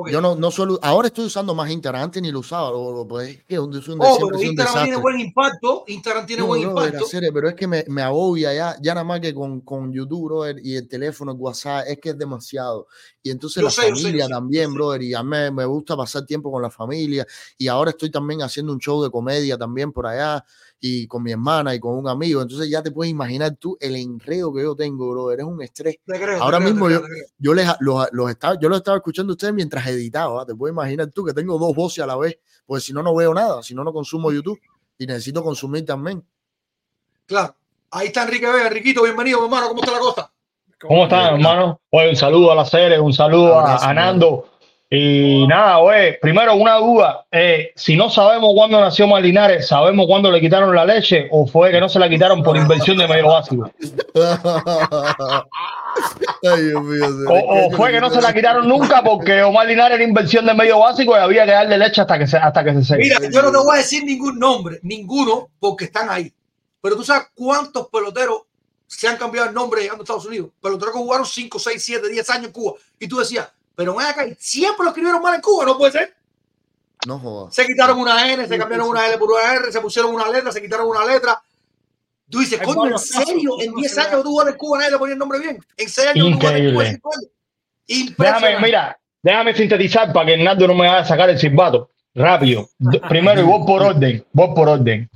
Ok. 0.00 0.08
Yo 0.10 0.20
no, 0.20 0.34
no 0.34 0.50
suelo, 0.50 0.78
ahora 0.82 1.08
estoy 1.08 1.26
usando 1.26 1.54
más 1.54 1.70
Instagram, 1.70 2.02
antes 2.04 2.22
ni 2.22 2.30
lo 2.30 2.40
usaba, 2.40 2.70
lo- 2.70 2.92
lo- 2.92 3.06
pues 3.08 3.28
es 3.30 3.44
que 3.44 3.54
es 3.54 3.60
un, 3.60 3.76
es 3.76 3.86
un- 3.88 3.94
Oh, 4.00 4.04
pero 4.04 4.14
sido 4.14 4.26
un 4.28 4.44
Instagram 4.44 4.84
tiene 4.84 4.96
buen 4.98 5.20
impacto, 5.20 5.84
Instagram 5.86 6.26
tiene 6.26 6.40
No, 6.42 6.46
buen 6.48 6.62
impacto. 6.62 7.04
hacer, 7.04 7.30
pero 7.32 7.48
es 7.48 7.54
que 7.54 7.66
me, 7.66 7.84
me 7.88 8.02
agobia 8.02 8.52
ya, 8.54 8.76
ya 8.80 8.94
nada 8.94 9.04
más 9.04 9.20
que 9.20 9.34
con, 9.34 9.60
con 9.62 9.92
YouTube, 9.92 10.24
brother, 10.26 10.56
y 10.64 10.76
el 10.76 10.88
teléfono, 10.88 11.32
el 11.32 11.38
WhatsApp, 11.38 11.84
es 11.88 11.98
que 11.98 12.10
es 12.10 12.18
demasiado. 12.18 12.86
Y 13.22 13.30
entonces 13.30 13.60
Yo 13.60 13.66
la 13.66 13.70
sé, 13.70 13.82
familia 13.90 14.24
sé, 14.26 14.30
también, 14.32 14.68
sé. 14.70 14.74
brother, 14.74 15.02
y 15.02 15.14
a 15.14 15.22
mí 15.22 15.36
me 15.52 15.64
gusta 15.64 15.96
pasar 15.96 16.24
tiempo 16.24 16.50
con 16.50 16.62
la 16.62 16.70
familia. 16.70 17.26
Y 17.56 17.68
ahora 17.68 17.90
estoy 17.90 18.10
también 18.10 18.42
haciendo 18.42 18.72
un 18.72 18.78
show 18.78 19.02
de 19.02 19.10
comedia 19.10 19.58
también 19.58 19.92
por 19.92 20.06
allá, 20.06 20.44
y 20.80 21.06
con 21.06 21.22
mi 21.22 21.32
hermana 21.32 21.74
y 21.74 21.80
con 21.80 21.96
un 21.96 22.08
amigo. 22.08 22.40
Entonces 22.40 22.70
ya 22.70 22.82
te 22.82 22.90
puedes 22.90 23.10
imaginar 23.10 23.56
tú 23.56 23.76
el 23.80 23.96
enredo 23.96 24.52
que 24.52 24.62
yo 24.62 24.74
tengo, 24.74 25.10
brother, 25.10 25.40
es 25.40 25.46
un 25.46 25.62
estrés. 25.62 25.96
Te 26.04 26.14
creo, 26.14 26.36
te 26.36 26.42
Ahora 26.42 26.58
creo, 26.58 26.70
mismo 26.70 26.86
creo, 26.86 27.00
yo, 27.00 27.06
yo 27.38 27.54
les, 27.54 27.68
los, 27.80 28.08
los 28.12 28.30
estaba, 28.30 28.58
yo 28.60 28.68
los 28.68 28.78
estaba 28.78 28.98
escuchando 28.98 29.32
a 29.32 29.34
ustedes 29.34 29.54
mientras 29.54 29.86
editaba. 29.86 30.46
Te 30.46 30.54
puedes 30.54 30.72
imaginar 30.72 31.08
tú 31.08 31.24
que 31.24 31.32
tengo 31.32 31.58
dos 31.58 31.74
voces 31.74 32.04
a 32.04 32.06
la 32.06 32.16
vez, 32.16 32.38
pues 32.66 32.84
si 32.84 32.92
no, 32.92 33.02
no 33.02 33.14
veo 33.14 33.34
nada, 33.34 33.62
si 33.62 33.74
no, 33.74 33.84
no 33.84 33.92
consumo 33.92 34.32
YouTube 34.32 34.58
y 34.98 35.06
necesito 35.06 35.42
consumir 35.42 35.84
también. 35.84 36.24
Claro. 37.26 37.54
Ahí 37.90 38.08
está 38.08 38.24
Enrique 38.24 38.46
Vega, 38.46 38.66
Enriquito, 38.66 39.02
bienvenido, 39.02 39.38
mi 39.38 39.44
hermano, 39.46 39.68
¿cómo 39.68 39.80
está 39.80 39.92
la 39.92 39.98
costa? 39.98 40.32
¿Cómo 40.80 41.04
están, 41.04 41.34
hermano? 41.34 41.80
Oye, 41.90 42.10
un 42.10 42.16
saludo 42.16 42.52
a 42.52 42.54
la 42.54 42.64
serie, 42.64 43.00
un 43.00 43.12
saludo 43.12 43.58
a, 43.58 43.76
a 43.76 43.94
Nando, 43.94 44.48
Y 44.90 45.46
nada, 45.46 45.80
oye, 45.80 46.18
primero 46.22 46.54
una 46.54 46.76
duda. 46.76 47.26
eh, 47.30 47.72
si 47.76 47.94
no 47.94 48.08
sabemos 48.08 48.52
cuándo 48.54 48.80
nació 48.80 49.06
Malinares, 49.06 49.68
¿sabemos 49.68 50.06
cuándo 50.06 50.30
le 50.30 50.40
quitaron 50.40 50.74
la 50.74 50.86
leche 50.86 51.28
o 51.30 51.46
fue 51.46 51.70
que 51.70 51.78
no 51.78 51.90
se 51.90 51.98
la 51.98 52.08
quitaron 52.08 52.42
por 52.42 52.56
inversión 52.56 52.96
de 52.96 53.06
medio 53.06 53.26
básico? 53.28 53.70
Ay, 56.42 56.62
Dios 56.62 56.82
mío. 56.82 57.06
O, 57.28 57.66
o 57.66 57.70
fue 57.72 57.90
que 57.92 58.00
no 58.00 58.08
se 58.10 58.22
la 58.22 58.32
quitaron 58.32 58.66
nunca 58.66 59.02
porque 59.02 59.42
Omar 59.42 59.66
Linares 59.66 59.96
era 59.96 60.04
inversión 60.04 60.46
de 60.46 60.54
medio 60.54 60.78
básico 60.78 61.12
y 61.12 61.20
había 61.20 61.44
que 61.44 61.52
darle 61.52 61.76
leche 61.76 62.00
hasta 62.00 62.18
que 62.18 62.26
se, 62.26 62.38
hasta 62.38 62.64
que 62.64 62.72
se 62.74 62.84
seque. 62.84 63.02
Mira, 63.02 63.18
yo 63.30 63.42
no 63.42 63.50
te 63.50 63.58
voy 63.58 63.74
a 63.74 63.78
decir 63.78 64.04
ningún 64.04 64.38
nombre, 64.38 64.78
ninguno, 64.82 65.50
porque 65.60 65.84
están 65.86 66.08
ahí. 66.08 66.32
Pero 66.80 66.96
tú 66.96 67.04
sabes 67.04 67.26
cuántos 67.34 67.88
peloteros 67.88 68.42
se 68.86 69.06
han 69.06 69.18
cambiado 69.18 69.48
el 69.48 69.54
nombre 69.54 69.82
llegando 69.82 70.02
a 70.02 70.04
Estados 70.04 70.24
Unidos. 70.24 70.48
Peloteros 70.62 70.94
que 70.94 71.00
jugaron 71.00 71.26
5, 71.26 71.58
6, 71.58 71.84
7, 71.84 72.08
10 72.08 72.30
años 72.30 72.46
en 72.46 72.52
Cuba. 72.52 72.72
Y 72.98 73.06
tú 73.06 73.18
decías, 73.18 73.50
pero 73.78 73.94
ven 73.94 74.08
acá, 74.08 74.26
siempre 74.40 74.82
lo 74.82 74.88
escribieron 74.88 75.22
mal 75.22 75.36
en 75.36 75.40
Cuba, 75.40 75.64
no 75.64 75.78
puede 75.78 75.92
ser. 75.92 76.12
No 77.06 77.16
jodas. 77.16 77.54
Se 77.54 77.64
quitaron 77.64 77.96
una 78.00 78.32
N, 78.32 78.44
se 78.48 78.58
cambiaron 78.58 78.88
una 78.88 79.06
L 79.06 79.16
por 79.18 79.30
una 79.30 79.54
R, 79.54 79.70
se 79.70 79.80
pusieron 79.80 80.12
una 80.12 80.28
letra, 80.28 80.50
se 80.50 80.60
quitaron 80.60 80.88
una 80.88 81.06
letra. 81.06 81.40
Tú 82.28 82.40
dices, 82.40 82.60
coño, 82.60 82.90
¿en 82.90 82.98
serio? 82.98 83.52
En 83.60 83.70
se 83.70 83.76
10 83.76 83.94
le 83.94 84.02
años 84.02 84.22
tú 84.24 84.30
jugaste 84.30 84.50
en 84.50 84.58
Cuba, 84.58 84.78
nadie 84.78 84.90
le 84.90 84.98
ponía 84.98 85.12
el 85.12 85.18
nombre 85.20 85.38
bien. 85.38 85.64
En 85.76 85.88
6 85.88 86.08
años 86.08 86.26
tú 86.26 86.34
jugaste 86.34 86.58
en 86.58 86.72
Cuba, 86.72 86.84
Increíble. 86.84 87.00
Déjame, 87.86 88.08
Impresionante. 88.08 88.66
mira, 88.66 89.00
déjame 89.22 89.54
sintetizar 89.54 90.12
para 90.12 90.26
que 90.26 90.34
Hernando 90.34 90.66
no 90.66 90.74
me 90.74 90.88
vaya 90.88 90.98
a 90.98 91.04
sacar 91.04 91.30
el 91.30 91.38
silbato. 91.38 91.92
Rápido. 92.16 92.68
Primero, 93.08 93.42
y 93.42 93.44
voy 93.44 93.64
por 93.64 93.80
orden, 93.80 94.26
voy 94.32 94.54
por 94.56 94.68
orden. 94.68 95.08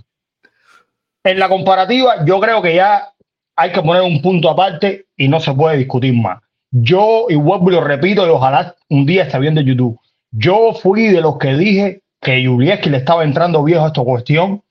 En 1.24 1.38
la 1.40 1.48
comparativa, 1.48 2.24
yo 2.24 2.38
creo 2.38 2.62
que 2.62 2.76
ya 2.76 3.12
hay 3.56 3.72
que 3.72 3.82
poner 3.82 4.02
un 4.02 4.22
punto 4.22 4.48
aparte 4.48 5.08
y 5.16 5.26
no 5.26 5.40
se 5.40 5.52
puede 5.52 5.78
discutir 5.78 6.14
más. 6.14 6.40
Yo, 6.72 7.26
y 7.28 7.34
vuelvo 7.34 7.70
y 7.70 7.74
lo 7.74 7.84
repito, 7.84 8.26
y 8.26 8.30
ojalá 8.30 8.74
un 8.88 9.04
día 9.04 9.24
esté 9.24 9.38
viendo 9.38 9.60
YouTube. 9.60 10.00
Yo 10.30 10.72
fui 10.72 11.08
de 11.08 11.20
los 11.20 11.36
que 11.36 11.54
dije 11.54 12.00
que 12.20 12.46
Juliesky 12.46 12.88
le 12.88 12.98
estaba 12.98 13.24
entrando 13.24 13.62
viejo 13.62 13.84
a 13.84 13.88
esta 13.88 14.02
cuestión, 14.02 14.62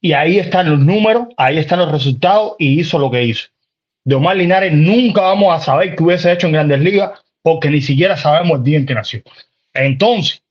y 0.00 0.12
ahí 0.12 0.38
están 0.38 0.70
los 0.70 0.78
números, 0.78 1.28
ahí 1.38 1.56
están 1.56 1.78
los 1.78 1.90
resultados, 1.90 2.54
y 2.58 2.80
hizo 2.80 2.98
lo 2.98 3.10
que 3.10 3.24
hizo. 3.24 3.48
De 4.04 4.14
Omar 4.14 4.36
Linares 4.36 4.72
nunca 4.72 5.22
vamos 5.22 5.54
a 5.54 5.64
saber 5.64 5.96
qué 5.96 6.02
hubiese 6.04 6.30
hecho 6.30 6.46
en 6.46 6.52
Grandes 6.52 6.80
Ligas, 6.80 7.12
porque 7.42 7.70
ni 7.70 7.80
siquiera 7.80 8.16
sabemos 8.16 8.58
el 8.58 8.64
día 8.64 8.78
en 8.78 8.86
que 8.86 8.94
nació. 8.94 9.22
Entonces, 9.72 10.42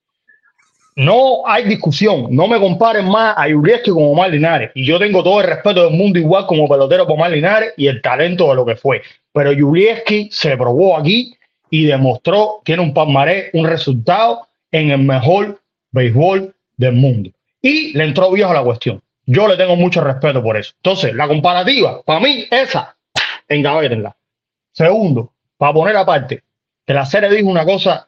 no 0.96 1.46
hay 1.46 1.66
discusión. 1.66 2.28
No 2.30 2.48
me 2.48 2.60
comparen 2.60 3.08
más 3.08 3.36
a 3.38 3.48
Yurieski 3.48 3.92
con 3.92 4.04
Omar 4.04 4.32
Linares. 4.32 4.72
Y 4.76 4.86
yo 4.86 4.98
tengo 4.98 5.24
todo 5.24 5.42
el 5.42 5.48
respeto 5.48 5.84
del 5.84 5.98
mundo 5.98 6.20
igual 6.20 6.46
como 6.48 6.70
pelotero 6.70 7.06
por 7.06 7.16
Omar 7.16 7.32
Linares 7.32 7.74
y 7.78 7.88
el 7.88 8.02
talento 8.02 8.50
de 8.50 8.56
lo 8.56 8.66
que 8.66 8.76
fue. 8.76 9.02
Pero 9.34 9.52
Yurieski 9.52 10.30
se 10.32 10.56
probó 10.56 10.98
aquí 10.98 11.36
y 11.70 11.86
demostró, 11.86 12.62
tiene 12.64 12.82
un 12.82 12.94
palmarés, 12.94 13.50
un 13.54 13.66
resultado 13.66 14.48
en 14.72 14.92
el 14.92 15.00
mejor 15.00 15.62
béisbol 15.92 16.56
del 16.78 16.94
mundo. 16.94 17.32
Y 17.62 17.92
le 17.98 18.06
entró 18.06 18.32
viejo 18.32 18.54
la 18.54 18.64
cuestión. 18.64 19.02
Yo 19.26 19.48
le 19.48 19.58
tengo 19.58 19.76
mucho 19.76 20.02
respeto 20.02 20.42
por 20.42 20.56
eso. 20.56 20.74
Entonces, 20.78 21.14
la 21.14 21.28
comparativa, 21.28 22.02
para 22.04 22.20
mí, 22.20 22.46
esa, 22.50 22.96
engavétenla. 23.50 24.16
Segundo, 24.72 25.34
para 25.58 25.74
poner 25.74 25.98
aparte, 25.98 26.44
que 26.86 26.94
la 26.94 27.06
serie 27.06 27.30
dijo 27.30 27.50
una 27.50 27.66
cosa 27.66 28.08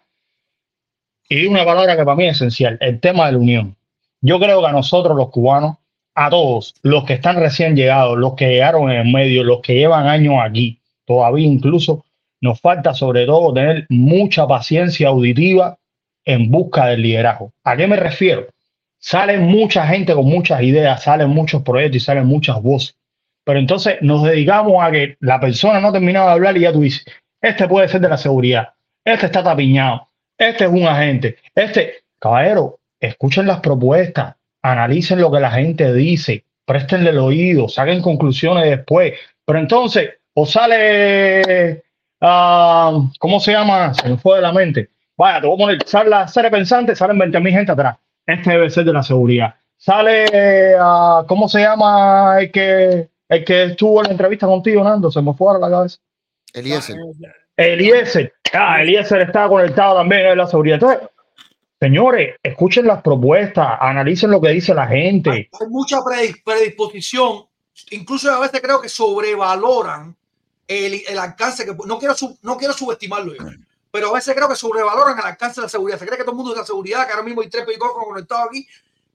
y 1.30 1.46
una 1.46 1.66
palabra 1.66 1.96
que 1.98 2.04
para 2.04 2.16
mí 2.16 2.28
es 2.28 2.38
esencial, 2.38 2.78
el 2.82 3.00
tema 3.00 3.26
de 3.26 3.34
la 3.34 3.38
unión. 3.38 3.76
Yo 4.22 4.40
creo 4.40 4.62
que 4.62 4.68
a 4.68 4.72
nosotros 4.72 5.16
los 5.16 5.30
cubanos, 5.30 5.78
a 6.16 6.30
todos, 6.30 6.74
los 6.82 7.04
que 7.04 7.14
están 7.14 7.36
recién 7.36 7.76
llegados, 7.76 8.18
los 8.18 8.34
que 8.34 8.50
llegaron 8.50 8.90
en 8.92 9.08
el 9.08 9.14
medio, 9.14 9.44
los 9.44 9.62
que 9.62 9.76
llevan 9.76 10.08
años 10.08 10.36
aquí, 10.42 10.80
todavía 11.06 11.46
incluso, 11.46 12.06
nos 12.42 12.60
falta 12.60 12.94
sobre 12.94 13.26
todo 13.26 13.54
tener 13.54 13.86
mucha 13.90 14.48
paciencia 14.48 15.10
auditiva 15.10 15.78
en 16.26 16.50
busca 16.50 16.88
del 16.88 17.02
liderazgo. 17.02 17.52
¿A 17.64 17.76
qué 17.78 17.88
me 17.88 17.96
refiero? 17.96 18.48
Salen 19.00 19.44
mucha 19.44 19.88
gente 19.88 20.14
con 20.14 20.26
muchas 20.26 20.62
ideas, 20.62 21.04
salen 21.04 21.30
muchos 21.30 21.62
proyectos 21.62 21.98
y 21.98 22.06
salen 22.06 22.26
muchas 22.26 22.62
voces. 22.62 22.96
Pero 23.44 23.60
entonces 23.60 23.98
nos 24.02 24.24
dedicamos 24.24 24.84
a 24.84 24.92
que 24.92 25.18
la 25.20 25.40
persona 25.40 25.80
no 25.80 25.92
terminaba 25.92 26.28
de 26.28 26.34
hablar 26.34 26.58
y 26.58 26.62
ya 26.62 26.74
tú 26.74 26.82
dices, 26.82 27.06
este 27.42 27.68
puede 27.68 27.88
ser 27.88 28.02
de 28.02 28.10
la 28.10 28.18
seguridad, 28.18 28.70
este 29.06 29.28
está 29.28 29.44
tapiñado, 29.44 30.10
este 30.38 30.66
es 30.66 30.70
un 30.70 30.86
agente, 30.86 31.38
este, 31.56 32.04
caballero, 32.20 32.80
escuchen 33.00 33.48
las 33.48 33.60
propuestas, 33.60 34.36
analicen 34.62 35.22
lo 35.22 35.32
que 35.32 35.40
la 35.40 35.52
gente 35.52 35.94
dice, 35.94 36.44
préstenle 36.66 37.12
el 37.12 37.20
oído, 37.20 37.70
saquen 37.70 38.02
conclusiones 38.02 38.66
después. 38.66 39.14
Pero 39.46 39.60
entonces, 39.60 40.10
o 40.34 40.46
sale, 40.46 41.84
ah, 42.22 43.00
¿cómo 43.20 43.40
se 43.40 43.54
llama? 43.54 43.94
Se 43.94 44.10
me 44.10 44.18
fue 44.18 44.38
de 44.38 44.42
la 44.42 44.52
mente. 44.52 44.90
Vaya, 45.16 45.42
te 45.42 45.48
voy 45.48 45.56
a 45.56 45.66
poner, 45.66 45.88
sale 45.88 46.10
la 46.10 46.28
serie 46.28 46.52
pensante, 46.52 46.96
salen 46.96 47.18
20 47.18 47.40
mil 47.40 47.54
gente 47.54 47.72
atrás. 47.72 47.98
Este 48.26 48.52
debe 48.52 48.70
ser 48.70 48.84
de 48.86 48.94
la 48.94 49.04
seguridad. 49.04 49.56
Sale, 49.78 50.76
ah, 50.80 51.24
¿cómo 51.28 51.48
se 51.48 51.62
llama 51.62 52.36
el 52.40 52.52
que, 52.52 53.10
el 53.30 53.46
que 53.46 53.64
estuvo 53.64 54.02
en 54.02 54.08
la 54.08 54.12
entrevista 54.12 54.46
contigo, 54.46 54.84
Nando? 54.84 55.10
Se 55.10 55.22
me 55.22 55.34
fue 55.34 55.48
ahora 55.48 55.68
la 55.68 55.76
cabeza. 55.76 55.98
Eliezer. 56.54 56.98
Eliezer, 57.58 58.34
ah, 58.54 58.82
Eliezer 58.82 59.22
está 59.22 59.48
conectado 59.48 59.98
también 59.98 60.28
en 60.28 60.38
la 60.38 60.48
seguridad. 60.48 60.76
Entonces, 60.76 61.10
señores, 61.80 62.36
escuchen 62.44 62.86
las 62.88 63.02
propuestas, 63.02 63.68
analicen 63.82 64.32
lo 64.32 64.40
que 64.40 64.50
dice 64.50 64.74
la 64.74 64.88
gente. 64.88 65.30
Hay 65.60 65.68
mucha 65.70 65.98
predis- 66.00 66.42
predisposición, 66.44 67.46
incluso 67.92 68.32
a 68.32 68.40
veces 68.40 68.62
creo 68.62 68.80
que 68.80 68.90
sobrevaloran 68.90 70.16
el, 70.68 71.02
el 71.08 71.18
alcance 71.20 71.66
que 71.66 71.74
no 71.86 71.98
quiero 71.98 72.14
sub- 72.16 72.38
no 72.44 72.58
quiero 72.58 72.74
subestimarlo 72.74 73.34
yo, 73.34 73.44
pero 73.90 74.10
a 74.10 74.14
veces 74.14 74.36
creo 74.36 74.50
que 74.50 74.56
sobrevaloran 74.56 75.18
el 75.18 75.26
alcance 75.26 75.60
de 75.62 75.66
la 75.66 75.70
seguridad. 75.70 75.98
Se 75.98 76.06
cree 76.06 76.18
que 76.18 76.24
todo 76.24 76.32
el 76.34 76.38
mundo 76.38 76.52
es 76.54 76.60
la 76.60 76.66
seguridad, 76.66 77.06
que 77.08 77.14
ahora 77.14 77.24
mismo 77.24 77.42
hay 77.42 77.50
tres 77.50 77.66
picocos 77.66 78.06
conectados 78.06 78.48
aquí. 78.50 78.68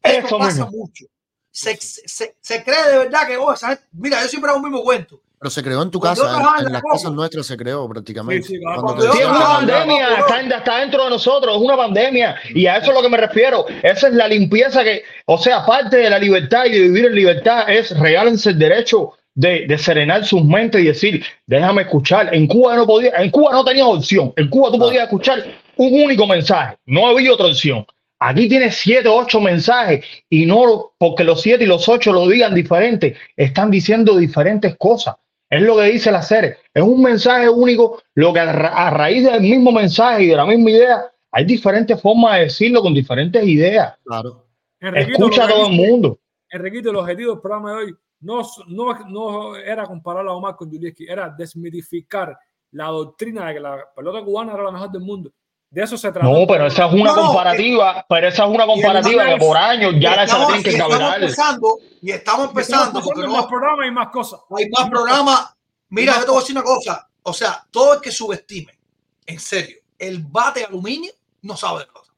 Esto 0.02 0.26
Eso 0.26 0.38
pasa 0.38 0.64
mismo. 0.64 0.70
mucho. 0.78 1.04
Se, 1.50 1.76
se, 1.76 2.34
se 2.40 2.64
cree 2.64 2.88
de 2.90 2.98
verdad 2.98 3.26
que, 3.26 3.36
oh, 3.36 3.52
esa 3.52 3.68
gente- 3.68 3.84
mira, 3.92 4.20
yo 4.22 4.28
siempre 4.28 4.50
hago 4.50 4.58
el 4.58 4.64
mismo 4.64 4.82
cuento. 4.82 5.20
Pero 5.42 5.50
se 5.50 5.62
creó 5.64 5.82
en 5.82 5.90
tu 5.90 5.98
casa, 5.98 6.22
en 6.22 6.34
en, 6.36 6.58
en 6.58 6.64
la 6.66 6.70
las 6.70 6.82
casas 6.82 7.12
nuestras 7.12 7.46
se 7.46 7.56
creó 7.56 7.88
prácticamente. 7.88 8.46
Sí, 8.46 8.54
sí, 8.54 8.60
claro. 8.60 8.82
Cuando 8.82 9.02
Cuando 9.02 9.12
te 9.12 9.18
yo 9.18 9.26
Sí, 9.26 9.30
es 9.32 9.36
una 9.36 9.46
pandemia, 9.56 10.14
está, 10.20 10.40
en- 10.40 10.52
está 10.52 10.78
dentro 10.78 11.04
de 11.04 11.10
nosotros, 11.10 11.56
es 11.56 11.60
una 11.62 11.76
pandemia. 11.76 12.36
Y 12.54 12.66
a 12.66 12.76
eso 12.76 12.90
es 12.90 12.94
lo 12.96 13.02
que 13.02 13.08
me 13.08 13.16
refiero. 13.16 13.66
Esa 13.82 14.06
es 14.06 14.14
la 14.14 14.28
limpieza 14.28 14.84
que, 14.84 15.02
o 15.26 15.36
sea, 15.36 15.66
parte 15.66 15.96
de 15.96 16.10
la 16.10 16.20
libertad 16.20 16.66
y 16.66 16.70
de 16.70 16.80
vivir 16.82 17.06
en 17.06 17.14
libertad 17.16 17.68
es 17.68 17.98
regálense 17.98 18.50
el 18.50 18.58
derecho 18.60 19.14
de, 19.34 19.66
de 19.66 19.78
serenar 19.78 20.24
sus 20.24 20.44
mentes 20.44 20.80
y 20.80 20.84
decir, 20.84 21.24
déjame 21.46 21.82
escuchar. 21.82 22.32
En 22.32 22.46
Cuba 22.46 22.76
no 22.76 22.86
podía, 22.86 23.10
en 23.16 23.30
Cuba 23.32 23.50
no 23.50 23.64
tenías 23.64 23.86
opción. 23.88 24.32
En 24.36 24.48
Cuba 24.48 24.70
tú 24.70 24.78
podías 24.78 25.02
escuchar 25.04 25.42
un 25.76 26.02
único 26.04 26.24
mensaje, 26.26 26.76
no 26.86 27.08
había 27.08 27.32
otra 27.32 27.46
opción. 27.46 27.84
Aquí 28.24 28.48
tienes 28.48 28.76
siete, 28.76 29.08
ocho 29.08 29.40
mensajes 29.40 30.04
y 30.30 30.46
no 30.46 30.92
porque 30.96 31.24
los 31.24 31.42
siete 31.42 31.64
y 31.64 31.66
los 31.66 31.88
ocho 31.88 32.12
lo 32.12 32.28
digan 32.28 32.54
diferente, 32.54 33.16
están 33.36 33.68
diciendo 33.68 34.16
diferentes 34.16 34.76
cosas. 34.78 35.16
Es 35.52 35.60
lo 35.60 35.76
que 35.76 35.82
dice 35.82 36.10
la 36.10 36.22
serie. 36.22 36.56
Es 36.72 36.82
un 36.82 37.02
mensaje 37.02 37.46
único, 37.46 38.00
lo 38.14 38.32
que 38.32 38.40
a, 38.40 38.50
ra- 38.50 38.86
a 38.86 38.88
raíz 38.88 39.22
del 39.24 39.42
mismo 39.42 39.70
mensaje 39.70 40.22
y 40.22 40.26
de 40.28 40.36
la 40.36 40.46
misma 40.46 40.70
idea, 40.70 41.12
hay 41.30 41.44
diferentes 41.44 42.00
formas 42.00 42.36
de 42.36 42.44
decirlo 42.44 42.80
con 42.80 42.94
diferentes 42.94 43.46
ideas. 43.46 43.94
Claro. 44.02 44.46
Enriquito, 44.80 45.18
Escucha 45.18 45.44
a 45.44 45.48
todo 45.48 45.66
el 45.66 45.74
mundo. 45.74 46.18
Enriquito, 46.48 46.88
el 46.88 46.96
objetivo 46.96 47.32
del 47.32 47.40
programa 47.42 47.70
de 47.72 47.76
hoy 47.76 47.94
no, 48.20 48.40
no, 48.68 49.08
no 49.10 49.56
era 49.56 49.84
comparar 49.86 50.26
a 50.26 50.32
Omar 50.32 50.56
con 50.56 50.70
Julieski, 50.70 51.06
era 51.06 51.28
desmitificar 51.28 52.34
la 52.70 52.86
doctrina 52.86 53.48
de 53.48 53.54
que 53.54 53.60
la 53.60 53.84
pelota 53.94 54.24
cubana 54.24 54.54
era 54.54 54.62
la 54.62 54.70
mejor 54.70 54.90
del 54.90 55.02
mundo. 55.02 55.30
De 55.72 55.82
eso 55.82 55.96
se 55.96 56.12
trata. 56.12 56.28
No, 56.28 56.46
pero 56.46 56.66
esa 56.66 56.86
es 56.86 56.92
una 56.92 57.14
No, 57.14 57.22
comparativa, 57.28 58.04
pero 58.06 58.28
esa 58.28 58.44
es 58.44 58.50
una 58.50 58.66
comparativa 58.66 59.24
que 59.24 59.36
por 59.38 59.56
años 59.56 59.94
ya 59.98 60.14
la 60.16 60.24
estamos, 60.24 60.46
tienen 60.48 60.62
que 60.62 60.70
y 60.70 60.72
estamos 60.74 60.94
encabelar. 60.94 61.22
empezando, 61.22 61.78
y 62.02 62.10
estamos 62.10 62.48
empezando, 62.48 62.84
Estamos 62.84 63.04
porque 63.06 63.22
no, 63.22 63.32
más 63.32 63.46
programas 63.46 63.86
y 63.86 63.90
más 63.90 64.08
cosas. 64.10 64.40
hay 64.54 64.68
más 64.68 64.90
programas. 64.90 65.54
Mira, 65.88 66.14
yo 66.18 66.20
te 66.20 66.26
voy 66.26 66.36
a 66.36 66.40
decir 66.40 66.56
una 66.56 66.64
cosa. 66.64 67.08
O 67.22 67.32
sea, 67.32 67.64
todo 67.70 67.94
el 67.94 68.00
que 68.02 68.12
subestime, 68.12 68.78
en 69.24 69.40
serio, 69.40 69.78
el 69.98 70.18
bate 70.22 70.60
de 70.60 70.66
aluminio 70.66 71.10
no 71.40 71.56
sabe 71.56 71.80
de 71.80 71.86
cosa. 71.86 72.12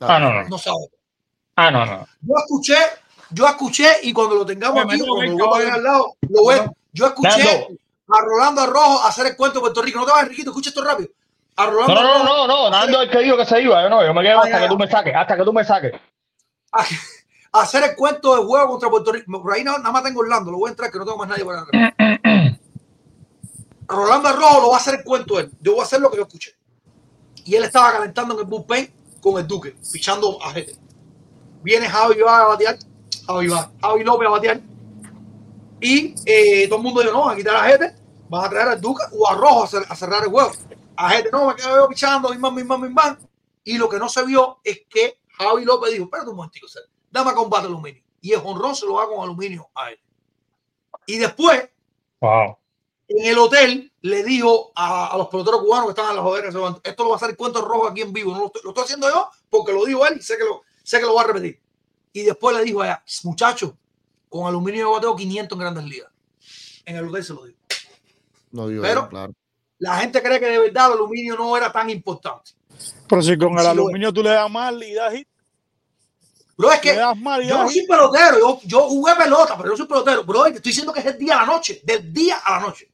Ah, 0.00 0.20
no, 0.20 0.32
no. 0.32 0.48
No 0.48 0.56
sabe. 0.58 0.78
Ah, 1.56 1.70
no, 1.72 1.84
no. 1.84 2.06
Yo 2.20 2.34
escuché, 2.36 2.76
yo 3.30 3.46
escuché, 3.48 3.88
y 4.04 4.12
cuando 4.12 4.36
lo 4.36 4.46
tengamos 4.46 4.84
aquí, 4.84 5.00
cuando 5.00 5.22
en 5.24 5.36
lo 5.36 5.48
vuelva 5.48 5.72
a 5.72 5.74
al 5.74 5.82
lado, 5.82 6.14
lo 6.28 6.46
veo. 6.46 6.76
Yo 6.92 7.06
escuché 7.06 7.44
Nando. 7.44 7.76
a 8.08 8.20
Rolando 8.24 8.60
Arrojo 8.62 9.02
hacer 9.04 9.26
el 9.26 9.36
cuento 9.36 9.58
de 9.58 9.62
Puerto 9.62 9.82
Rico. 9.82 9.98
No 9.98 10.06
te 10.06 10.12
vas, 10.12 10.22
Enriquito, 10.22 10.50
escucha 10.50 10.68
esto 10.70 10.84
rápido. 10.84 11.10
Rolando 11.56 11.94
No, 11.94 12.02
no, 12.02 12.24
no, 12.24 12.46
no, 12.46 12.46
no, 12.46 12.70
Nando 12.70 13.02
es 13.02 13.08
el 13.08 13.10
que 13.10 13.18
dijo 13.24 13.36
que 13.36 13.44
se 13.44 13.60
iba. 13.62 13.82
Yo 13.82 13.90
no, 13.90 14.04
yo 14.04 14.14
me 14.14 14.22
quedo 14.22 14.38
Ah, 14.38 14.42
hasta 14.44 14.60
que 14.60 14.68
tú 14.68 14.78
me 14.78 14.88
saques, 14.88 15.14
hasta 15.14 15.36
que 15.36 15.44
tú 15.44 15.52
me 15.52 15.64
saques. 15.64 15.92
a, 16.72 16.80
a 16.80 16.86
hacer 17.62 17.82
el 17.84 17.96
cuento 17.96 18.36
de 18.36 18.44
juego 18.44 18.68
contra 18.68 18.88
Puerto 18.90 19.12
Rico. 19.12 19.42
Por 19.42 19.52
ahí 19.52 19.62
no- 19.64 19.76
nada 19.78 19.90
más 19.92 20.02
tengo 20.02 20.20
Orlando, 20.20 20.50
lo 20.50 20.58
voy 20.58 20.68
a 20.68 20.70
entrar, 20.70 20.90
que 20.90 20.98
no 20.98 21.04
tengo 21.04 21.18
más 21.18 21.28
nadie 21.28 21.44
para 21.44 21.64
Rolando 23.88 24.28
Arrojo 24.28 24.60
lo 24.60 24.68
va 24.70 24.76
a 24.76 24.80
hacer 24.80 24.94
el 24.96 25.04
cuento 25.04 25.38
él. 25.38 25.50
Yo 25.60 25.72
voy 25.72 25.80
a 25.80 25.84
hacer 25.84 26.00
lo 26.00 26.10
que 26.10 26.16
yo 26.16 26.22
escuché. 26.22 26.54
Y 27.44 27.56
él 27.56 27.64
estaba 27.64 27.92
calentando 27.92 28.34
en 28.34 28.40
el 28.40 28.46
bullpen 28.46 28.92
con 29.20 29.38
el 29.38 29.46
Duque, 29.46 29.74
pichando 29.92 30.38
a 30.42 30.52
gente. 30.52 30.76
Viene 31.62 31.88
Javi 31.88 32.20
va 32.20 32.38
a 32.38 32.46
batear, 32.48 32.76
Javi 33.26 33.48
va, 33.48 33.70
Javi 33.82 34.04
López 34.04 34.28
a 34.28 34.30
batear. 34.30 34.60
Y 35.80 36.14
eh, 36.24 36.66
todo 36.68 36.78
el 36.78 36.84
mundo 36.84 37.00
dijo, 37.00 37.12
no, 37.12 37.28
a 37.28 37.34
quitar 37.36 37.56
a 37.56 37.64
gente, 37.64 37.94
vas 38.28 38.44
a 38.46 38.50
traer 38.50 38.68
al 38.68 38.80
Duque 38.80 39.02
o 39.12 39.28
a 39.28 39.34
Rojo 39.34 39.64
a 39.64 39.96
cerrar 39.96 40.22
el 40.22 40.30
juego. 40.30 40.52
A 41.02 41.10
gente, 41.10 41.30
no, 41.30 41.46
me 41.48 41.54
quedo 41.56 41.88
pichando, 41.88 42.28
mi 42.30 42.36
man, 42.38 42.54
mi 42.54 42.62
man, 42.64 42.80
mi 42.80 42.88
man. 42.90 43.18
Y 43.64 43.78
lo 43.78 43.88
que 43.88 43.98
no 43.98 44.08
se 44.08 44.24
vio 44.24 44.60
es 44.64 44.82
que 44.88 45.20
Javi 45.38 45.64
López 45.64 45.92
dijo, 45.92 46.04
espérate 46.04 46.28
un 46.30 46.36
momentico, 46.36 46.68
César, 46.68 46.88
dame 47.10 47.30
a 47.30 47.34
combate 47.34 47.66
aluminio. 47.66 48.02
Y 48.20 48.32
el 48.32 48.40
honrón 48.44 48.74
se 48.76 48.84
lo 48.86 48.98
da 48.98 49.06
con 49.06 49.22
aluminio 49.22 49.68
a 49.74 49.90
él. 49.92 50.00
Y 51.06 51.18
después, 51.18 51.68
Wow. 52.20 52.58
en 53.08 53.24
el 53.26 53.38
hotel, 53.38 53.92
le 54.02 54.22
dijo 54.24 54.72
a, 54.74 55.06
a 55.14 55.16
los 55.16 55.28
peloteros 55.28 55.60
cubanos 55.62 55.86
que 55.86 55.90
estaban 55.92 56.10
en 56.10 56.16
las 56.16 56.24
joderas, 56.24 56.54
esto 56.84 57.02
lo 57.04 57.10
va 57.10 57.14
a 57.14 57.16
hacer 57.16 57.34
cuento 57.36 57.62
rojo 57.62 57.86
aquí 57.88 58.02
en 58.02 58.12
vivo. 58.12 58.32
No 58.32 58.40
lo, 58.40 58.46
estoy, 58.46 58.60
lo 58.62 58.70
estoy 58.70 58.84
haciendo 58.84 59.08
yo 59.08 59.30
porque 59.48 59.72
lo 59.72 59.84
dijo 59.86 60.06
él 60.06 60.18
y 60.18 60.22
sé 60.22 60.36
que 60.36 60.44
lo, 60.44 60.62
sé 60.82 60.98
que 60.98 61.06
lo 61.06 61.14
va 61.14 61.22
a 61.22 61.26
repetir. 61.28 61.60
Y 62.12 62.22
después 62.22 62.54
le 62.56 62.62
dijo 62.64 62.82
a 62.82 62.86
ella, 62.86 63.04
muchachos, 63.24 63.72
con 64.28 64.46
aluminio 64.46 64.82
yo 64.82 64.90
bateo 64.92 65.16
500 65.16 65.56
en 65.56 65.60
grandes 65.60 65.84
ligas. 65.84 66.10
En 66.84 66.96
el 66.96 67.08
hotel 67.08 67.24
se 67.24 67.32
lo 67.34 67.44
dijo. 67.46 67.58
No 68.52 68.68
digo 68.68 68.82
Pero- 68.82 69.08
claro. 69.08 69.32
La 69.80 69.96
gente 69.96 70.22
cree 70.22 70.38
que 70.38 70.46
de 70.46 70.58
verdad 70.58 70.88
el 70.88 70.92
aluminio 70.92 71.36
no 71.36 71.56
era 71.56 71.72
tan 71.72 71.90
importante. 71.90 72.52
Pero 73.08 73.22
si 73.22 73.36
con 73.36 73.58
el 73.58 73.66
aluminio 73.66 74.12
tú 74.12 74.22
le 74.22 74.30
das 74.30 74.50
mal 74.50 74.82
y 74.82 74.94
das 74.94 75.12
hit, 75.12 75.28
Bro, 76.56 76.72
es 76.72 76.84
le 76.84 76.90
que 76.90 76.96
das 76.96 77.16
mal 77.16 77.42
yo 77.42 77.56
no 77.56 77.70
soy 77.70 77.86
pelotero, 77.86 78.38
yo, 78.38 78.60
yo 78.64 78.80
jugué 78.82 79.14
pelota, 79.16 79.56
pero 79.56 79.70
yo 79.70 79.76
soy 79.78 79.86
pelotero. 79.86 80.24
Bro, 80.24 80.44
te 80.44 80.48
estoy 80.56 80.70
diciendo 80.70 80.92
que 80.92 81.00
es 81.00 81.06
el 81.06 81.18
día 81.18 81.38
a 81.38 81.46
la 81.46 81.46
noche, 81.46 81.80
del 81.82 82.12
día 82.12 82.36
a 82.44 82.58
la 82.58 82.66
noche. 82.66 82.90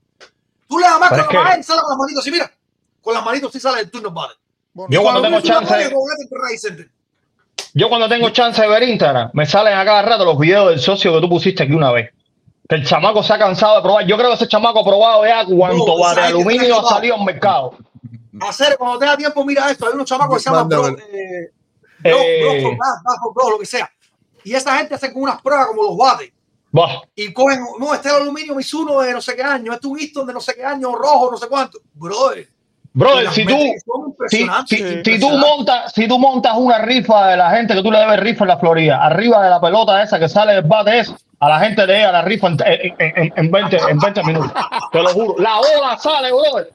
Tú 0.68 0.78
le 0.78 0.86
das 0.86 1.00
más 1.00 1.08
con 1.08 1.18
la 1.18 1.42
mano 1.42 1.60
y 1.60 1.62
sale 1.64 1.80
con 1.80 1.90
las 1.90 1.98
manitos 1.98 2.22
así, 2.22 2.30
mira. 2.30 2.52
Con 3.00 3.14
las 3.14 3.24
manitos 3.24 3.52
sí 3.52 3.58
sale 3.60 3.80
el 3.80 3.90
turno 3.90 4.12
vale. 4.12 4.34
Bueno, 4.72 4.92
Yo 4.92 5.02
cuando 5.02 5.22
tengo 5.22 5.40
chance, 5.40 5.90
yo 7.74 7.88
cuando 7.88 8.08
tengo 8.08 8.30
chance 8.30 8.62
de 8.62 8.68
ver 8.68 8.84
Instagram, 8.84 9.30
me 9.32 9.46
salen 9.46 9.76
a 9.76 9.84
cada 9.84 10.02
rato 10.02 10.24
los 10.24 10.38
videos 10.38 10.70
del 10.70 10.80
socio 10.80 11.12
que 11.14 11.20
tú 11.20 11.28
pusiste 11.28 11.64
aquí 11.64 11.72
una 11.72 11.90
vez. 11.90 12.12
Que 12.68 12.76
el 12.76 12.86
chamaco 12.86 13.22
se 13.22 13.32
ha 13.32 13.38
cansado 13.38 13.76
de 13.76 13.82
probar. 13.82 14.06
Yo 14.06 14.16
creo 14.16 14.28
que 14.30 14.34
ese 14.34 14.48
chamaco 14.48 14.80
ha 14.80 14.84
probado 14.84 15.24
ya 15.24 15.44
cuánto 15.44 15.86
No, 15.86 15.98
va 15.98 16.14
de 16.14 16.22
aluminio 16.22 16.80
ha 16.80 16.88
salido 16.88 17.14
al 17.14 17.24
mercado. 17.24 17.74
Hacer, 18.40 18.76
cuando 18.76 18.98
tenga 18.98 19.16
tiempo, 19.16 19.44
mira 19.44 19.70
esto. 19.70 19.86
Hay 19.86 19.94
unos 19.94 20.06
chamacos 20.06 20.36
que 20.36 20.42
se 20.42 20.50
llaman 20.50 20.68
bro, 20.68 20.88
eh, 20.88 21.50
bro, 22.00 22.18
Eh. 22.20 22.60
bro, 22.60 22.70
gas, 22.70 23.02
gas 23.04 23.16
for 23.22 23.34
bro, 23.34 23.50
lo 23.50 23.58
que 23.58 23.66
sea. 23.66 23.90
Y 24.44 24.54
esa 24.54 24.76
gente 24.78 24.94
hace 24.94 25.12
con 25.12 25.22
unas 25.22 25.40
pruebas 25.40 25.66
como 25.68 25.82
los 25.82 25.96
bates. 25.96 26.32
Bah, 26.72 27.02
Y 27.14 27.32
cogen, 27.32 27.60
no, 27.78 27.94
este 27.94 28.08
es 28.08 28.14
el 28.14 28.22
aluminio 28.22 28.54
Mizuno 28.54 29.00
de 29.00 29.12
no 29.12 29.20
sé 29.22 29.34
qué 29.34 29.42
año, 29.42 29.72
este 29.72 29.86
es 29.86 29.90
un 29.92 29.98
Easton 29.98 30.26
de 30.26 30.34
no 30.34 30.40
sé 30.40 30.54
qué 30.54 30.64
año, 30.64 30.94
rojo, 30.94 31.30
no 31.30 31.36
sé 31.38 31.48
cuánto. 31.48 31.78
Brother. 31.94 32.48
brother, 32.92 33.30
si 33.30 33.46
tú, 33.46 33.56
si, 34.28 35.18
tú 35.18 35.30
montas, 35.30 35.92
si 35.94 36.06
tú 36.06 36.18
montas 36.18 36.52
una 36.56 36.78
rifa 36.78 37.28
de 37.28 37.36
la 37.38 37.50
gente 37.50 37.74
que 37.74 37.82
tú 37.82 37.90
le 37.90 37.98
debes 38.00 38.20
rifa 38.20 38.44
en 38.44 38.48
la 38.48 38.58
Florida, 38.58 39.02
arriba 39.02 39.42
de 39.42 39.50
la 39.50 39.60
pelota 39.60 40.02
esa 40.02 40.18
que 40.18 40.28
sale 40.28 40.52
del 40.54 40.64
bate 40.64 40.98
esa, 40.98 41.16
a 41.38 41.48
la 41.48 41.60
gente 41.60 41.86
le 41.86 41.94
llega 41.94 42.12
la 42.12 42.22
rifa 42.22 42.48
en, 42.48 42.56
en, 42.64 42.94
en- 42.98 43.32
en 43.36 43.50
20, 43.50 43.76
en 43.90 43.98
20 43.98 44.24
minutos. 44.24 44.52
Te 44.92 45.02
lo 45.02 45.08
juro. 45.10 45.34
La 45.38 45.56
bola 45.58 45.98
sale, 45.98 46.30
brother. 46.32 46.72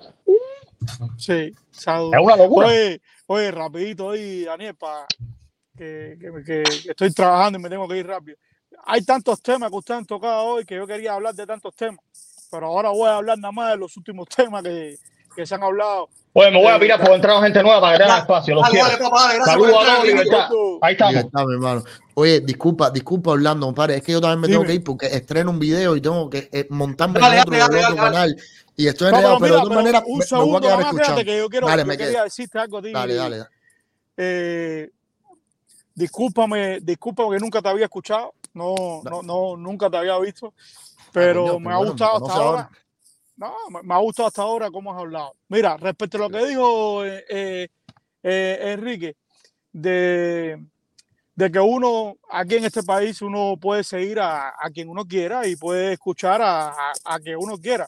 Sí, 1.18 1.52
salud. 1.72 2.14
Es 2.14 2.20
una 2.22 2.36
locura. 2.36 2.68
Oye, 2.68 3.02
oye, 3.28 3.52
rapidito 3.52 4.06
hoy, 4.08 4.44
Daniel, 4.46 4.76
para 4.76 5.06
que, 5.78 6.18
que- 6.20 6.44
que- 6.44 6.64
que 6.64 6.90
estoy 6.92 7.12
trabajando 7.14 7.60
y 7.60 7.62
me 7.62 7.70
tengo 7.70 7.88
que 7.88 7.98
ir 7.98 8.08
rápido. 8.08 8.38
Hay 8.86 9.04
tantos 9.04 9.42
temas 9.42 9.70
que 9.70 9.78
ustedes 9.78 10.00
han 10.00 10.06
tocado 10.06 10.44
hoy 10.46 10.66
que 10.66 10.76
yo 10.76 10.88
quería 10.88 11.14
hablar 11.14 11.36
de 11.36 11.46
tantos 11.46 11.76
temas, 11.76 12.00
pero 12.50 12.68
ahora 12.68 12.90
voy 12.90 13.08
a 13.10 13.16
hablar 13.18 13.38
nada 13.38 13.52
más 13.52 13.72
de 13.72 13.78
los 13.78 13.96
últimos 13.98 14.28
temas 14.30 14.64
que, 14.64 14.96
que 15.36 15.46
se 15.46 15.54
han 15.56 15.64
hablado. 15.64 16.10
Oye, 16.34 16.50
me 16.52 16.58
voy 16.62 16.68
a 16.72 16.80
pirar 16.80 17.00
por 17.02 17.12
entrar 17.12 17.44
gente 17.44 17.62
nueva 17.62 17.82
para 17.82 17.98
que 17.98 18.04
tengan 18.04 18.20
espacio. 18.20 18.56
Los 18.56 18.70
quiero. 18.70 18.88
Saludos 19.46 19.76
a 19.84 19.94
todos, 19.96 20.06
libertad. 20.06 20.50
Ahí 20.82 20.94
estamos. 20.94 21.14
Libertad, 21.16 21.46
mi 21.46 21.54
hermano. 21.54 21.84
Oye, 22.14 22.40
disculpa, 22.40 22.90
disculpa, 22.90 23.32
Orlando, 23.32 23.66
compadre. 23.66 23.98
Es 23.98 24.04
que 24.04 24.14
yo 24.14 24.22
también 24.22 24.40
me 24.40 24.48
tengo 24.48 24.62
Dime. 24.62 24.68
que 24.68 24.76
ir 24.76 24.84
porque 24.84 25.08
estreno 25.08 25.52
un 25.52 25.60
video 25.60 25.96
y 25.96 26.02
tengo 26.02 26.30
que 26.30 26.48
eh, 26.52 26.68
montarme 26.70 27.20
Dale, 27.20 27.36
en 27.36 27.42
otro, 27.42 27.52
dale, 27.58 27.64
en 27.66 27.72
dale, 27.72 27.86
otro 27.86 27.96
dale, 27.96 28.12
canal. 28.14 28.36
Y 28.78 28.88
estoy 28.88 29.12
No, 29.12 29.18
enredado, 29.18 29.40
pero, 29.40 29.46
pero 29.48 29.56
de 29.56 29.62
todas 29.62 29.68
pero 29.70 29.82
maneras 29.82 30.04
un 30.06 30.12
me, 30.12 30.14
me 30.14 30.18
voy 30.18 30.24
a 30.24 30.28
segundo 30.28 30.62
quedar 30.62 30.82
escuchando. 30.82 31.24
que 31.26 31.38
yo 31.38 31.50
quiero, 31.50 31.68
Dale, 31.68 31.82
yo 31.82 31.86
me 31.88 31.98
quería 31.98 32.24
decirte 32.24 32.60
algo 32.60 32.78
a 32.78 32.82
ti. 32.82 32.92
Dale, 32.94 33.14
dale. 33.16 33.38
dale. 33.38 33.50
Eh, 34.18 34.90
discúlpame, 35.96 36.80
discúlpame 36.82 37.36
que 37.36 37.40
nunca 37.40 37.62
te 37.62 37.70
había 37.70 37.86
escuchado, 37.86 38.34
no, 38.54 39.02
no, 39.04 39.22
no, 39.22 39.58
nunca 39.58 39.90
te 39.90 39.98
había 39.98 40.18
visto, 40.20 40.54
pero 41.12 41.46
coño, 41.46 41.60
me 41.60 41.74
ha 41.74 41.78
bueno, 41.78 41.92
gustado 41.92 42.16
hasta 42.26 42.34
ahora. 42.40 42.70
No, 43.42 43.56
me, 43.82 43.96
ha 43.96 43.98
gustado 43.98 44.28
hasta 44.28 44.44
ahora 44.44 44.70
cómo 44.70 44.94
has 44.94 45.00
hablado. 45.00 45.34
Mira, 45.50 45.76
respecto 45.76 46.18
a 46.18 46.20
lo 46.20 46.30
que 46.30 46.46
dijo 46.46 47.04
eh, 47.04 47.26
eh, 47.28 47.68
eh, 48.22 48.74
Enrique, 48.74 49.16
de, 49.72 50.64
de 51.34 51.52
que 51.52 51.60
uno 51.60 52.18
aquí 52.30 52.58
en 52.58 52.66
este 52.66 52.84
país 52.84 53.20
uno 53.24 53.58
puede 53.60 53.84
seguir 53.84 54.20
a, 54.20 54.50
a 54.50 54.70
quien 54.72 54.90
uno 54.90 55.08
quiera 55.08 55.48
y 55.48 55.56
puede 55.56 55.94
escuchar 55.94 56.40
a, 56.40 56.70
a, 56.70 56.94
a 57.04 57.20
quien 57.20 57.38
uno 57.40 57.58
quiera. 57.58 57.88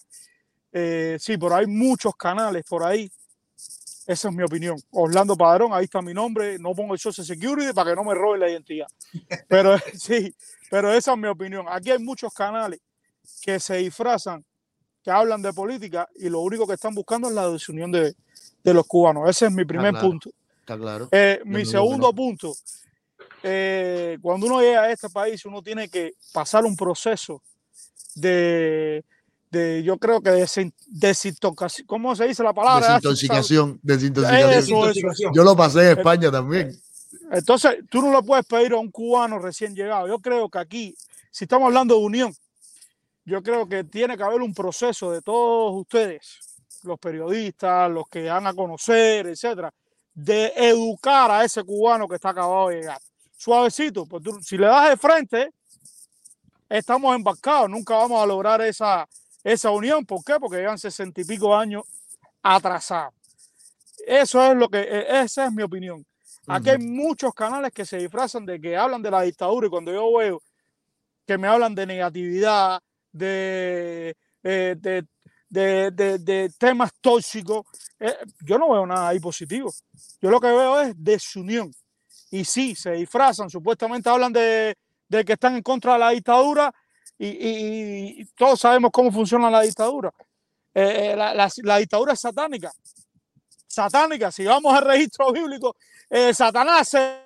Sí, 0.72 1.38
pero 1.38 1.56
hay 1.56 1.68
muchos 1.68 2.16
canales 2.16 2.66
por 2.68 2.84
ahí. 2.84 3.12
Esa 4.08 4.30
es 4.30 4.34
mi 4.34 4.42
opinión. 4.42 4.76
Orlando 4.90 5.38
Padrón, 5.38 5.72
ahí 5.72 5.84
está 5.84 6.02
mi 6.02 6.16
nombre. 6.16 6.58
No 6.58 6.74
pongo 6.74 6.96
el 6.96 7.00
Social 7.00 7.28
Security 7.28 7.74
para 7.74 7.92
que 7.92 7.96
no 7.96 8.04
me 8.04 8.16
roben 8.16 8.40
la 8.40 8.50
identidad. 8.50 8.88
Pero 9.48 9.78
sí, 9.94 10.36
pero 10.72 10.92
esa 10.92 11.12
es 11.12 11.18
mi 11.20 11.28
opinión. 11.28 11.68
Aquí 11.70 11.92
hay 11.92 12.00
muchos 12.00 12.34
canales 12.34 12.80
que 13.44 13.60
se 13.60 13.78
disfrazan, 13.78 14.44
que 15.04 15.12
hablan 15.12 15.42
de 15.42 15.52
política 15.54 16.08
y 16.16 16.30
lo 16.30 16.40
único 16.40 16.66
que 16.66 16.76
están 16.76 16.96
buscando 16.96 17.28
es 17.28 17.34
la 17.34 17.50
desunión 17.50 17.92
de, 17.92 18.16
de 18.64 18.74
los 18.74 18.86
cubanos. 18.88 19.30
Ese 19.30 19.48
es 19.48 19.52
mi 19.52 19.66
primer 19.66 19.92
claro. 19.92 20.08
punto. 20.08 20.32
Está 20.62 20.78
claro. 20.78 21.10
Eh, 21.12 21.42
mi 21.44 21.66
segundo 21.66 22.08
no. 22.08 22.14
punto, 22.14 22.56
eh, 23.44 24.18
cuando 24.22 24.46
uno 24.48 24.62
llega 24.62 24.84
a 24.84 24.92
este 24.92 25.10
país, 25.10 25.44
uno 25.46 25.62
tiene 25.62 25.90
que 25.90 26.14
pasar 26.32 26.64
un 26.64 26.78
proceso 26.78 27.42
de, 28.16 29.04
de 29.52 29.84
yo 29.84 29.98
creo 29.98 30.22
que 30.22 30.30
desin- 30.30 30.74
desintoxicación, 30.88 31.86
¿cómo 31.86 32.16
se 32.16 32.28
dice 32.28 32.42
la 32.44 32.54
palabra? 32.54 32.88
Desintoxicación, 32.88 33.80
desintoxicación. 33.84 34.92
Eso. 35.12 35.32
Yo 35.34 35.44
lo 35.44 35.56
pasé 35.56 35.92
en 35.92 35.98
España 35.98 36.32
también. 36.32 36.72
Entonces, 37.32 37.76
tú 37.90 38.02
no 38.02 38.12
le 38.14 38.24
puedes 38.24 38.46
pedir 38.46 38.72
a 38.72 38.78
un 38.78 38.90
cubano 38.90 39.40
recién 39.40 39.76
llegado. 39.76 40.08
Yo 40.08 40.20
creo 40.20 40.50
que 40.50 40.60
aquí, 40.60 40.96
si 41.30 41.44
estamos 41.46 41.68
hablando 41.68 41.96
de 41.96 42.06
unión, 42.06 42.34
yo 43.26 43.42
creo 43.42 43.68
que 43.68 43.84
tiene 43.84 44.18
que 44.18 44.24
haber 44.24 44.42
un 44.42 44.54
proceso 44.54 45.12
de 45.12 45.22
todos 45.22 45.74
ustedes, 45.76 46.40
los 46.84 47.00
periodistas, 47.00 47.90
los 47.90 48.08
que 48.10 48.26
van 48.30 48.48
a 48.48 48.54
conocer, 48.54 49.28
etcétera, 49.28 49.74
de 50.14 50.54
educar 50.56 51.32
a 51.32 51.44
ese 51.44 51.64
cubano 51.64 52.08
que 52.08 52.16
está 52.16 52.30
acabado 52.30 52.70
de 52.70 52.82
llegar. 52.82 53.00
Suavecito, 53.38 54.06
pues 54.06 54.24
tú, 54.24 54.40
si 54.42 54.58
le 54.58 54.68
das 54.68 54.90
de 54.90 54.98
frente, 54.98 55.52
estamos 56.70 57.16
embarcados, 57.16 57.70
nunca 57.70 57.96
vamos 57.96 58.22
a 58.22 58.26
lograr 58.26 58.62
esa, 58.62 59.08
esa 59.44 59.72
unión. 59.72 60.06
¿Por 60.06 60.24
qué? 60.24 60.40
Porque 60.40 60.58
llevan 60.58 60.78
sesenta 60.78 61.22
y 61.22 61.26
pico 61.26 61.56
años 61.56 61.84
atrasados. 62.42 63.14
Eso 64.06 64.46
es 64.46 64.56
lo 64.56 64.70
que, 64.70 64.80
e- 64.80 65.22
esa 65.22 65.46
es 65.46 65.52
mi 65.52 65.64
opinión. 65.64 66.06
Aquí 66.48 66.70
hay 66.70 66.78
muchos 66.78 67.34
canales 67.34 67.72
que 67.72 67.86
se 67.86 67.98
disfrazan 67.98 68.46
de 68.46 68.60
que 68.60 68.76
hablan 68.76 69.02
de 69.02 69.10
la 69.10 69.22
dictadura 69.22 69.68
y 69.68 69.70
cuando 69.70 69.94
yo 69.94 70.18
veo 70.18 70.42
que 71.26 71.38
me 71.38 71.48
hablan 71.48 71.74
de 71.74 71.86
negatividad, 71.86 72.82
de, 73.14 74.16
eh, 74.44 74.76
de, 74.78 75.06
de- 75.50 75.92
de- 75.92 76.18
de 76.20 76.50
temas 76.58 76.92
tóxicos, 77.00 77.66
eh, 78.00 78.18
yo 78.42 78.58
no 78.58 78.72
veo 78.72 78.86
nada 78.86 79.10
ahí 79.10 79.20
positivo. 79.20 79.72
Yo 80.22 80.30
lo 80.30 80.42
que 80.42 80.48
veo 80.48 80.82
es 80.82 80.94
desunión. 80.98 81.72
Y 82.32 82.44
sí, 82.44 82.76
se 82.76 82.92
disfrazan, 82.94 83.50
supuestamente 83.50 84.10
hablan 84.10 84.34
de, 84.34 84.76
que 85.10 85.34
están 85.34 85.56
en 85.56 85.62
contra 85.62 85.94
de 85.94 86.00
la 86.00 86.10
dictadura 86.10 86.74
y, 87.18 87.28
y- 87.28 88.26
todos 88.36 88.60
sabemos 88.60 88.90
cómo 88.92 89.12
funciona 89.12 89.50
la 89.52 89.62
dictadura. 89.62 90.12
Eh, 90.74 91.14
la, 91.16 91.34
la- 91.36 91.52
la 91.64 91.78
dictadura 91.78 92.14
es 92.14 92.20
satánica. 92.20 92.72
Satánica, 93.68 94.32
si 94.32 94.46
vamos 94.46 94.74
al 94.74 94.86
registro 94.86 95.32
bíblico, 95.32 95.76
Satanás 96.34 96.90
se, 96.90 97.20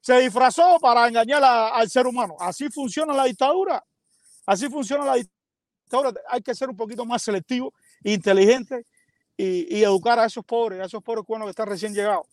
se 0.00 0.20
disfrazó 0.20 0.78
para 0.80 1.08
engañar 1.08 1.42
al 1.44 1.88
ser 1.90 2.06
humano. 2.06 2.36
Así 2.38 2.68
funciona 2.70 3.12
la 3.14 3.24
dictadura. 3.24 3.82
Así 4.46 4.68
funciona 4.68 5.04
la 5.04 5.14
dictadura. 5.14 6.12
Hay 6.28 6.42
que 6.42 6.54
ser 6.54 6.68
un 6.70 6.76
poquito 6.76 7.04
más 7.04 7.22
selectivo, 7.22 7.72
inteligente 8.02 8.86
y, 9.36 9.78
y 9.78 9.82
educar 9.82 10.18
a 10.18 10.26
esos 10.26 10.44
pobres, 10.44 10.80
a 10.80 10.84
esos 10.84 11.02
pobres 11.02 11.24
cubanos 11.24 11.46
que 11.46 11.50
están 11.50 11.68
recién 11.68 11.94
llegados. 11.94 12.26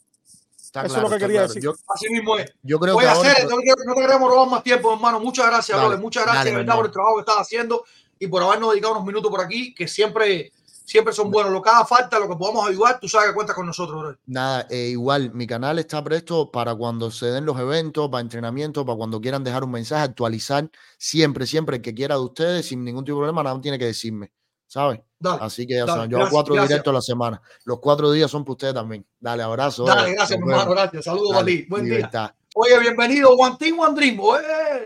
Está 0.62 0.86
Eso 0.86 0.98
es 0.98 1.04
lo 1.04 1.10
que 1.10 1.18
quería 1.18 1.40
claro. 1.40 1.48
decir. 1.48 1.64
Yo, 1.64 1.74
Así 1.88 2.10
mismo 2.10 2.38
es. 2.38 2.52
yo 2.62 2.78
creo 2.80 2.96
Voy 2.96 3.04
que 3.04 3.10
a 3.10 3.14
ahora. 3.14 3.32
hacer, 3.32 3.46
no, 3.50 3.56
no 3.56 3.96
te 3.96 4.02
queremos 4.02 4.30
robar 4.30 4.50
más 4.50 4.64
tiempo, 4.64 4.94
hermano. 4.94 5.20
Muchas 5.20 5.46
gracias, 5.48 5.78
Dale, 5.78 5.88
brother. 5.88 6.04
Muchas 6.04 6.24
gracias, 6.24 6.46
dale, 6.46 6.58
verdad, 6.58 6.76
por 6.76 6.86
el 6.88 6.92
trabajo 6.92 7.16
que 7.16 7.20
estás 7.22 7.38
haciendo 7.38 7.86
y 8.20 8.28
por 8.28 8.44
habernos 8.44 8.72
dedicado 8.72 8.94
unos 8.96 9.06
minutos 9.06 9.32
por 9.32 9.42
aquí, 9.42 9.74
que 9.74 9.88
siempre, 9.88 10.52
siempre 10.88 11.14
son 11.14 11.30
buenos. 11.30 11.52
Lo 11.52 11.62
que 11.62 11.70
haga 11.70 11.86
falta, 11.86 12.18
lo 12.18 12.30
que 12.30 12.36
podamos 12.38 12.66
ayudar, 12.68 12.98
tú 13.00 13.10
sabes 13.10 13.28
que 13.30 13.36
cuentas 13.36 13.56
con 13.56 13.66
nosotros, 13.66 14.00
brother. 14.00 14.20
Nada, 14.26 14.66
eh, 14.70 14.88
igual, 14.88 15.34
mi 15.34 15.46
canal 15.46 15.78
está 15.80 16.02
presto 16.04 16.50
para 16.50 16.74
cuando 16.74 17.12
se 17.12 17.26
den 17.28 17.46
los 17.46 17.60
eventos, 17.60 18.10
para 18.10 18.22
entrenamiento, 18.22 18.86
para 18.86 18.98
cuando 18.98 19.20
quieran 19.20 19.44
dejar 19.44 19.66
un 19.66 19.72
mensaje, 19.72 20.04
actualizar 20.04 20.70
siempre, 20.98 21.46
siempre 21.46 21.76
el 21.76 21.82
que 21.82 21.94
quiera 21.94 22.16
de 22.16 22.22
ustedes, 22.22 22.68
sin 22.68 22.84
ningún 22.86 23.04
tipo 23.04 23.18
de 23.18 23.24
problema, 23.24 23.44
nada 23.44 23.60
tiene 23.60 23.78
que 23.78 23.86
decirme, 23.86 24.32
¿sabes? 24.66 25.02
Dale, 25.20 25.40
Así 25.42 25.68
que 25.68 25.74
ya 25.74 25.80
dale, 25.82 25.92
saben, 25.92 26.10
yo 26.12 26.18
hago 26.22 26.30
cuatro 26.32 26.54
gracias. 26.54 26.70
directos 26.70 26.92
a 26.92 26.94
la 26.96 27.02
semana. 27.02 27.42
Los 27.66 27.80
cuatro 27.80 28.10
días 28.12 28.32
son 28.32 28.46
para 28.46 28.52
ustedes 28.54 28.74
también. 28.74 29.06
Dale, 29.20 29.44
abrazo. 29.44 29.84
Dale, 29.84 30.14
gracias, 30.14 30.40
mi 30.40 30.50
hermano. 30.50 30.72
Gracias. 30.72 31.04
Saludos 31.06 31.36
a 31.36 31.44
ti. 31.44 31.66
Buen 31.68 31.84
día. 31.86 32.36
Oye, 32.56 32.80
bienvenido, 32.80 33.32
One 33.32 33.56
Team, 33.60 33.78
One 33.80 33.94
Dream. 33.94 34.20
Oye, 34.20 34.42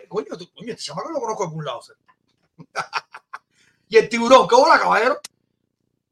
coño, 0.10 0.36
tú- 0.38 0.50
coño, 0.58 0.72
este 0.72 0.84
chamaco 0.84 1.10
lo 1.12 1.20
conozco 1.22 1.44
de 1.44 1.48
algún 1.50 1.66
lado. 1.66 1.80
y 3.90 3.98
el 3.98 4.10
tiburón, 4.10 4.48
¿qué 4.48 4.56
hola, 4.56 4.80
caballero? 4.80 5.20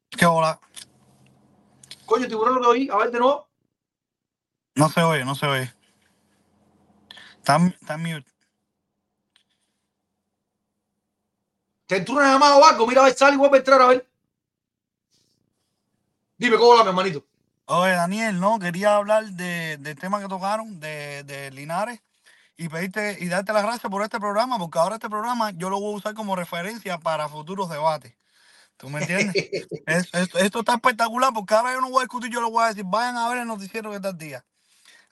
¿Qué 0.10 0.26
hola? 0.26 0.60
Coño, 2.06 2.28
tiburón 2.28 2.56
lo 2.56 2.62
que 2.62 2.68
oí. 2.68 2.90
A 2.92 2.98
ver, 2.98 3.12
de 3.12 3.20
nuevo. 3.20 3.48
No 4.76 4.90
se 4.90 5.02
oye, 5.02 5.26
no 5.26 5.36
se 5.36 5.46
oye. 5.46 5.74
Está, 7.38 7.58
está 7.68 7.98
mute. 7.98 8.26
¿Te 11.86 11.98
entró 11.98 12.16
una 12.16 12.32
llamada 12.32 12.58
o 12.58 12.66
algo? 12.66 12.86
Mira, 12.86 13.02
a 13.02 13.06
ver, 13.06 13.16
sale 13.16 13.34
y 13.34 13.38
vuelve 13.38 13.58
a 13.58 13.60
entrar 13.60 13.82
a 13.82 13.88
ver. 13.88 14.10
Dime, 16.38 16.58
¿cómo 16.58 16.78
va, 16.78 16.84
mi 16.84 16.90
hermanito? 16.90 17.26
Oye, 17.66 17.94
Daniel, 17.94 18.40
no, 18.40 18.60
quería 18.60 18.96
hablar 18.96 19.26
de, 19.26 19.78
del 19.78 19.98
tema 19.98 20.20
que 20.20 20.28
tocaron 20.28 20.80
de, 20.80 21.24
de 21.24 21.52
Linares 21.52 22.02
y 22.58 22.70
pedirte 22.70 23.18
y 23.20 23.28
darte 23.28 23.54
las 23.54 23.64
gracias 23.64 23.90
por 23.92 24.04
este 24.04 24.20
programa, 24.20 24.58
porque 24.58 24.80
ahora 24.80 24.96
este 24.96 25.10
programa 25.10 25.52
yo 25.52 25.70
lo 25.70 25.80
voy 25.80 25.94
a 25.94 25.98
usar 25.98 26.14
como 26.14 26.36
referencia 26.36 26.98
para 26.98 27.28
futuros 27.30 27.70
debates. 27.70 28.16
¿Tú 28.80 28.90
me 28.90 29.02
entiendes? 29.02 29.38
Es- 29.86 30.10
es- 30.14 30.36
esto 30.36 30.62
está 30.62 30.76
espectacular 30.76 31.34
porque 31.34 31.56
ahora 31.56 31.74
yo 31.74 31.82
no 31.82 31.92
voy 31.92 32.02
a 32.02 32.06
discutir, 32.06 32.32
yo 32.32 32.42
lo 32.42 32.52
voy 32.52 32.66
a 32.66 32.70
decir, 32.70 32.86
vayan 32.88 33.18
a 33.18 33.30
ver 33.30 33.40
el 33.40 33.48
noticiero 33.48 33.92
que 33.92 34.02
tal 34.02 34.18
día. 34.18 34.46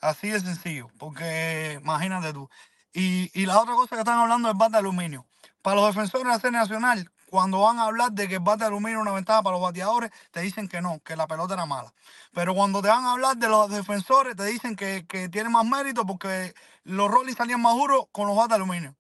Así 0.02 0.30
de 0.30 0.40
sencillo, 0.42 0.90
porque 1.00 1.80
imagínate 1.82 2.34
tú. 2.34 2.50
Y, 2.94 3.32
y 3.40 3.48
la 3.48 3.60
otra 3.60 3.76
cosa 3.76 3.96
que 3.98 4.02
están 4.02 4.20
hablando 4.20 4.50
es 4.50 4.54
el 4.54 4.60
bate 4.60 4.74
de 4.74 4.80
aluminio. 4.80 5.28
Para 5.64 5.78
los 5.78 5.88
defensores 5.96 6.26
de 6.26 6.32
la 6.34 6.40
serie 6.40 6.60
nacional, 6.60 7.12
cuando 7.30 7.62
van 7.62 7.80
a 7.80 7.86
hablar 7.86 8.14
de 8.14 8.28
que 8.30 8.36
el 8.36 8.42
bate 8.42 8.62
de 8.62 8.68
aluminio 8.68 9.00
es 9.00 9.04
una 9.04 9.14
ventaja 9.14 9.44
para 9.44 9.56
los 9.56 9.64
bateadores, 9.64 10.12
te 10.32 10.42
dicen 10.42 10.70
que 10.70 10.82
no, 10.82 11.02
que 11.02 11.18
la 11.18 11.28
pelota 11.28 11.56
era 11.56 11.66
mala. 11.68 11.94
Pero 12.34 12.56
cuando 12.56 12.82
te 12.82 12.90
van 12.90 13.06
a 13.06 13.14
hablar 13.14 13.38
de 13.38 13.50
los 13.50 13.70
defensores, 13.72 14.36
te 14.38 14.46
dicen 14.46 14.76
que, 14.78 15.06
que 15.08 15.30
tiene 15.30 15.50
más 15.50 15.66
mérito 15.66 16.06
porque 16.06 16.56
los 16.84 17.12
Rollins 17.12 17.38
salían 17.38 17.62
más 17.62 17.76
duros 17.76 18.06
con 18.14 18.28
los 18.28 18.38
bates 18.38 18.52
de 18.52 18.56
aluminio. 18.56 18.96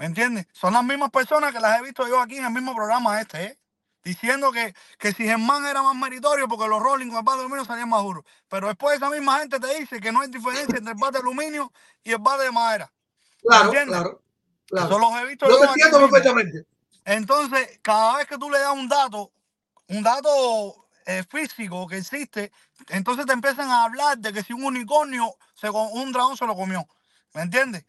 ¿Me 0.00 0.06
entiendes? 0.06 0.46
Son 0.52 0.72
las 0.72 0.82
mismas 0.82 1.10
personas 1.10 1.52
que 1.52 1.60
las 1.60 1.78
he 1.78 1.82
visto 1.82 2.08
yo 2.08 2.22
aquí 2.22 2.38
en 2.38 2.46
el 2.46 2.50
mismo 2.50 2.74
programa 2.74 3.20
este, 3.20 3.44
¿eh? 3.44 3.58
Diciendo 4.02 4.50
que, 4.50 4.74
que 4.98 5.12
si 5.12 5.24
Germán 5.24 5.66
era 5.66 5.82
más 5.82 5.94
meritorio 5.94 6.48
porque 6.48 6.66
los 6.66 6.80
Rolling 6.80 7.08
con 7.08 7.18
el 7.18 7.22
bate 7.22 7.36
de 7.36 7.42
aluminio 7.42 7.66
salían 7.66 7.90
más 7.90 8.02
duros. 8.02 8.24
Pero 8.48 8.68
después 8.68 8.96
esa 8.96 9.10
misma 9.10 9.40
gente 9.40 9.60
te 9.60 9.78
dice 9.78 10.00
que 10.00 10.10
no 10.10 10.22
hay 10.22 10.30
diferencia 10.30 10.78
entre 10.78 10.94
el 10.94 10.98
bate 10.98 11.18
de 11.18 11.18
aluminio 11.18 11.70
y 12.02 12.12
el 12.12 12.18
bate 12.18 12.44
de 12.44 12.50
madera. 12.50 12.90
¿Me 13.42 13.48
Claro, 13.48 13.64
entiendes? 13.66 13.94
claro, 13.98 14.22
claro. 14.68 14.86
Eso 14.86 14.98
los 14.98 15.12
he 15.20 15.26
visto 15.26 15.48
Yo 15.50 15.56
aquí 15.56 15.82
entiendo 15.82 15.98
perfectamente. 16.00 16.64
Entonces, 17.04 17.78
cada 17.82 18.16
vez 18.16 18.26
que 18.26 18.38
tú 18.38 18.48
le 18.48 18.58
das 18.58 18.72
un 18.72 18.88
dato, 18.88 19.30
un 19.88 20.02
dato 20.02 20.88
eh, 21.04 21.24
físico 21.28 21.86
que 21.86 21.98
existe, 21.98 22.50
entonces 22.88 23.26
te 23.26 23.34
empiezan 23.34 23.68
a 23.68 23.84
hablar 23.84 24.16
de 24.16 24.32
que 24.32 24.42
si 24.42 24.54
un 24.54 24.64
unicornio, 24.64 25.34
se, 25.54 25.68
un 25.68 26.10
dragón 26.10 26.38
se 26.38 26.46
lo 26.46 26.56
comió. 26.56 26.88
¿Me 27.34 27.42
entiendes? 27.42 27.84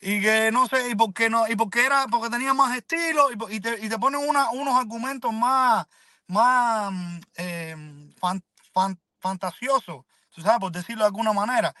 Y 0.00 0.20
que 0.22 0.50
no 0.52 0.66
sé, 0.68 0.90
y 0.90 0.94
por 0.94 1.12
qué 1.12 1.28
no, 1.28 1.48
y 1.48 1.56
porque 1.56 1.84
era, 1.84 2.06
porque 2.08 2.30
tenía 2.30 2.54
más 2.54 2.76
estilo, 2.76 3.30
y, 3.32 3.56
y 3.56 3.60
te, 3.60 3.84
y 3.84 3.88
te 3.88 3.98
ponen 3.98 4.20
una- 4.28 4.50
unos 4.50 4.76
argumentos 4.78 5.32
más, 5.32 5.86
más 6.28 6.92
eh, 7.36 7.74
fan- 8.20 8.44
fan- 8.72 9.00
fantasiosos, 9.20 10.04
sabes, 10.40 10.60
por 10.60 10.70
decirlo 10.72 11.02
de 11.02 11.06
alguna 11.08 11.32
manera. 11.32 11.74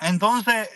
Entonces, 0.00 0.68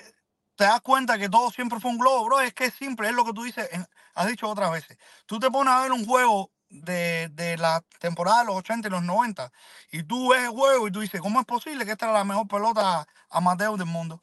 te 0.57 0.65
das 0.65 0.81
cuenta 0.81 1.19
que 1.19 1.29
todo 1.29 1.51
siempre 1.51 1.81
fue 1.81 1.91
un 1.91 1.99
globo, 1.99 2.25
bro. 2.25 2.41
Es 2.41 2.55
que 2.55 2.67
es 2.67 2.75
simple, 2.75 3.09
es 3.09 3.15
lo 3.15 3.25
que 3.25 3.33
tú 3.33 3.43
dices, 3.45 3.69
has 4.15 4.27
dicho 4.29 4.49
otras 4.49 4.71
veces. 4.73 4.99
Tú 5.27 5.39
te 5.39 5.51
pones 5.51 5.73
a 5.75 5.81
ver 5.83 5.93
un 5.93 6.07
juego 6.07 6.51
de, 6.69 7.29
de 7.33 7.57
la 7.59 7.83
temporada 8.01 8.41
de 8.41 8.47
los 8.47 8.57
80 8.57 8.89
y 8.89 8.91
los 8.91 9.03
90 9.03 9.51
y 9.91 10.05
tú 10.05 10.31
ves 10.31 10.43
el 10.45 10.51
juego 10.51 10.87
y 10.89 10.93
tú 10.93 11.01
dices, 11.01 11.21
¿cómo 11.21 11.41
es 11.41 11.47
posible 11.47 11.85
que 11.85 11.93
esta 11.93 12.07
era 12.07 12.15
la 12.15 12.25
mejor 12.25 12.47
pelota 12.49 13.07
amateur 13.31 13.77
del 13.77 13.87
mundo? 13.89 14.23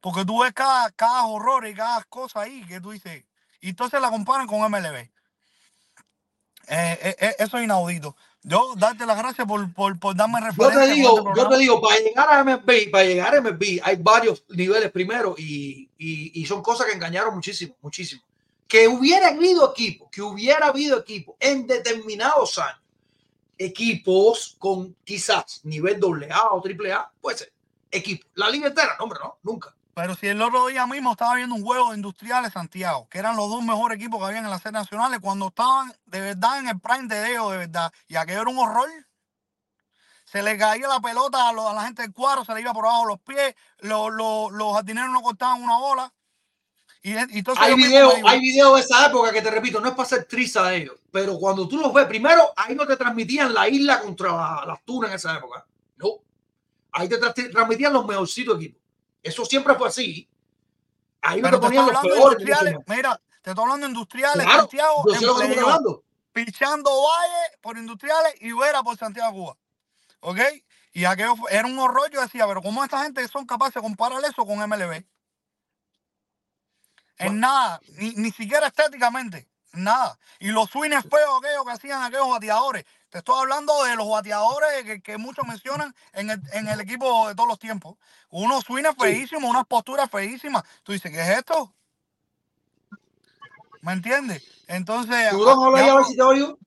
Porque 0.00 0.24
tú 0.24 0.42
ves 0.42 0.52
cada, 0.52 0.90
cada 0.92 1.26
horror 1.26 1.66
y 1.66 1.74
cada 1.74 2.02
cosa 2.04 2.42
ahí 2.42 2.64
que 2.66 2.80
tú 2.80 2.90
dices, 2.90 3.24
y 3.60 3.70
entonces 3.70 4.00
la 4.00 4.10
comparan 4.10 4.46
con 4.46 4.60
MLB. 4.60 4.96
Eh, 4.96 5.10
eh, 6.68 7.16
eh, 7.18 7.36
eso 7.38 7.58
es 7.58 7.64
inaudito. 7.64 8.16
Yo 8.42 8.74
darte 8.76 9.04
las 9.04 9.18
gracias 9.18 9.46
por, 9.46 9.72
por, 9.74 9.98
por 9.98 10.16
darme 10.16 10.40
Yo 10.40 10.46
referencia. 10.46 10.80
te 10.80 10.86
con 10.86 10.94
digo, 10.94 11.18
este 11.18 11.40
yo 11.40 11.48
te 11.48 11.58
digo, 11.58 11.80
para 11.82 12.00
llegar 12.00 12.30
a 12.30 12.44
MLB, 12.44 12.90
para 12.90 13.04
llegar 13.04 13.34
a 13.34 13.40
MLB, 13.40 13.80
hay 13.82 13.96
varios 13.96 14.44
niveles 14.48 14.90
primero 14.90 15.34
y, 15.36 15.90
y, 15.98 16.40
y 16.40 16.46
son 16.46 16.62
cosas 16.62 16.86
que 16.86 16.92
engañaron 16.92 17.34
muchísimo, 17.34 17.76
muchísimo. 17.82 18.22
Que 18.66 18.88
hubiera 18.88 19.28
habido 19.28 19.72
equipos, 19.72 20.08
que 20.10 20.22
hubiera 20.22 20.68
habido 20.68 21.00
equipos 21.00 21.34
en 21.40 21.66
determinados 21.66 22.56
años, 22.58 22.80
equipos 23.58 24.56
con 24.58 24.94
quizás 25.04 25.60
nivel 25.64 26.00
AA 26.30 26.50
o 26.52 26.62
AAA, 26.64 27.12
puede 27.20 27.38
ser, 27.38 27.52
equipo. 27.90 28.26
La 28.34 28.48
liga 28.48 28.68
entera, 28.68 28.96
no, 28.96 29.04
hombre, 29.04 29.18
no, 29.22 29.38
nunca. 29.42 29.74
Pero 30.00 30.14
si 30.14 30.28
el 30.28 30.40
otro 30.40 30.66
día 30.68 30.86
mismo 30.86 31.12
estaba 31.12 31.34
viendo 31.34 31.54
un 31.54 31.62
juego 31.62 31.90
de 31.90 31.96
Industriales 31.96 32.52
Santiago, 32.54 33.06
que 33.10 33.18
eran 33.18 33.36
los 33.36 33.50
dos 33.50 33.62
mejores 33.62 33.96
equipos 33.96 34.18
que 34.18 34.26
habían 34.26 34.44
en 34.44 34.50
las 34.50 34.62
series 34.62 34.80
nacionales, 34.80 35.20
cuando 35.20 35.48
estaban 35.48 35.92
de 36.06 36.20
verdad 36.20 36.58
en 36.58 36.68
el 36.68 36.80
prime 36.80 37.06
de 37.06 37.30
ellos, 37.32 37.50
de 37.52 37.58
verdad, 37.58 37.92
y 38.08 38.16
aquello 38.16 38.40
era 38.42 38.50
un 38.50 38.58
horror. 38.58 38.88
Se 40.24 40.42
le 40.42 40.56
caía 40.56 40.86
la 40.88 41.00
pelota 41.00 41.48
a, 41.48 41.52
lo- 41.52 41.68
a 41.68 41.74
la 41.74 41.82
gente 41.84 42.02
del 42.02 42.12
cuadro, 42.14 42.44
se 42.44 42.54
le 42.54 42.60
iba 42.62 42.72
por 42.72 42.86
abajo 42.86 43.04
los 43.04 43.20
pies, 43.20 43.54
lo- 43.80 44.08
lo- 44.10 44.48
los 44.50 44.74
jardineros 44.74 45.10
no 45.10 45.22
cortaban 45.22 45.62
una 45.62 45.76
bola. 45.78 46.12
Y, 47.02 47.12
y 47.12 47.38
entonces 47.38 47.62
Hay 47.64 47.74
videos, 47.74 48.14
hay 48.26 48.40
videos 48.40 48.74
de 48.76 48.80
esa 48.82 49.06
época 49.06 49.32
que 49.32 49.42
te 49.42 49.50
repito, 49.50 49.80
no 49.80 49.88
es 49.88 49.94
para 49.94 50.08
ser 50.08 50.24
triste 50.26 50.60
de 50.62 50.76
ellos, 50.76 50.96
pero 51.10 51.36
cuando 51.38 51.66
tú 51.66 51.78
los 51.78 51.92
ves, 51.92 52.06
primero, 52.06 52.52
ahí 52.56 52.74
no 52.74 52.86
te 52.86 52.96
transmitían 52.96 53.52
la 53.52 53.68
isla 53.68 54.00
contra 54.00 54.28
la- 54.32 54.64
las 54.66 54.82
tunas 54.84 55.10
en 55.10 55.16
esa 55.16 55.36
época. 55.36 55.66
No. 55.96 56.08
Ahí 56.92 57.08
te 57.08 57.20
tra- 57.20 57.52
transmitían 57.52 57.92
los 57.92 58.06
mejorcitos 58.06 58.56
equipos. 58.56 58.79
Eso 59.22 59.44
siempre 59.44 59.74
fue 59.74 59.88
así. 59.88 60.28
Ahí 61.22 61.40
no 61.40 61.48
pero 61.48 61.60
te 61.60 61.66
te 61.68 61.74
ponían 61.76 61.84
estoy 61.88 61.96
hablando 61.98 62.16
peores. 62.16 62.40
industriales, 62.40 62.78
mira, 62.86 63.20
te 63.42 63.50
estoy 63.50 63.62
hablando 63.62 63.86
de 63.86 63.92
industriales, 63.92 64.44
Claro, 64.44 64.60
Santiago, 64.60 65.04
yo 65.20 66.02
pichando 66.32 66.90
Valle 66.90 67.56
por 67.60 67.76
industriales 67.76 68.34
y 68.40 68.52
Vera 68.52 68.82
por 68.82 68.96
Santiago 68.96 69.32
Cuba. 69.32 69.56
¿Ok? 70.20 70.38
Y 70.92 71.04
aquello 71.04 71.36
fue- 71.36 71.52
era 71.54 71.66
un 71.66 71.78
horror. 71.78 72.10
Yo 72.10 72.20
decía, 72.20 72.46
pero 72.46 72.62
¿cómo 72.62 72.82
esta 72.82 73.02
gente 73.02 73.26
son 73.28 73.46
capaces 73.46 73.74
de 73.74 73.80
comparar 73.82 74.22
eso 74.24 74.46
con 74.46 74.58
MLB? 74.62 75.04
En 77.18 77.38
nada, 77.38 77.80
ni, 77.98 78.14
ni 78.14 78.30
siquiera 78.30 78.68
estéticamente, 78.68 79.46
nada. 79.72 80.18
Y 80.38 80.48
los 80.48 80.70
swings 80.70 81.02
feos 81.02 81.38
aquellos 81.42 81.64
que 81.66 81.72
hacían 81.72 82.02
aquellos 82.02 82.28
bateadores. 82.30 82.84
Te 83.10 83.18
estoy 83.18 83.40
hablando 83.40 83.72
de 83.84 83.96
los 83.96 84.08
bateadores 84.08 84.84
que, 84.84 85.02
que 85.02 85.18
muchos 85.18 85.44
mencionan 85.46 85.92
en 86.14 86.30
el, 86.30 86.40
en 86.52 86.68
el 86.68 86.80
equipo 86.80 87.28
de 87.28 87.34
todos 87.34 87.48
los 87.48 87.58
tiempos. 87.58 87.96
Unos 88.30 88.62
swings 88.64 88.94
feísimos, 88.96 89.50
unas 89.50 89.66
posturas 89.66 90.08
feísimas. 90.08 90.62
Tú 90.84 90.92
dices, 90.92 91.10
¿qué 91.10 91.20
es 91.20 91.28
esto? 91.38 91.74
¿Me 93.82 93.92
entiendes? 93.92 94.44
Entonces. 94.68 95.30
¿Tú 95.30 95.44
ya 95.44 95.54
ya 95.54 95.66
a 95.66 95.70
ver 95.70 95.92
por- 95.92 96.04
si 96.04 96.16
te 96.16 96.22
oigo? 96.22 96.58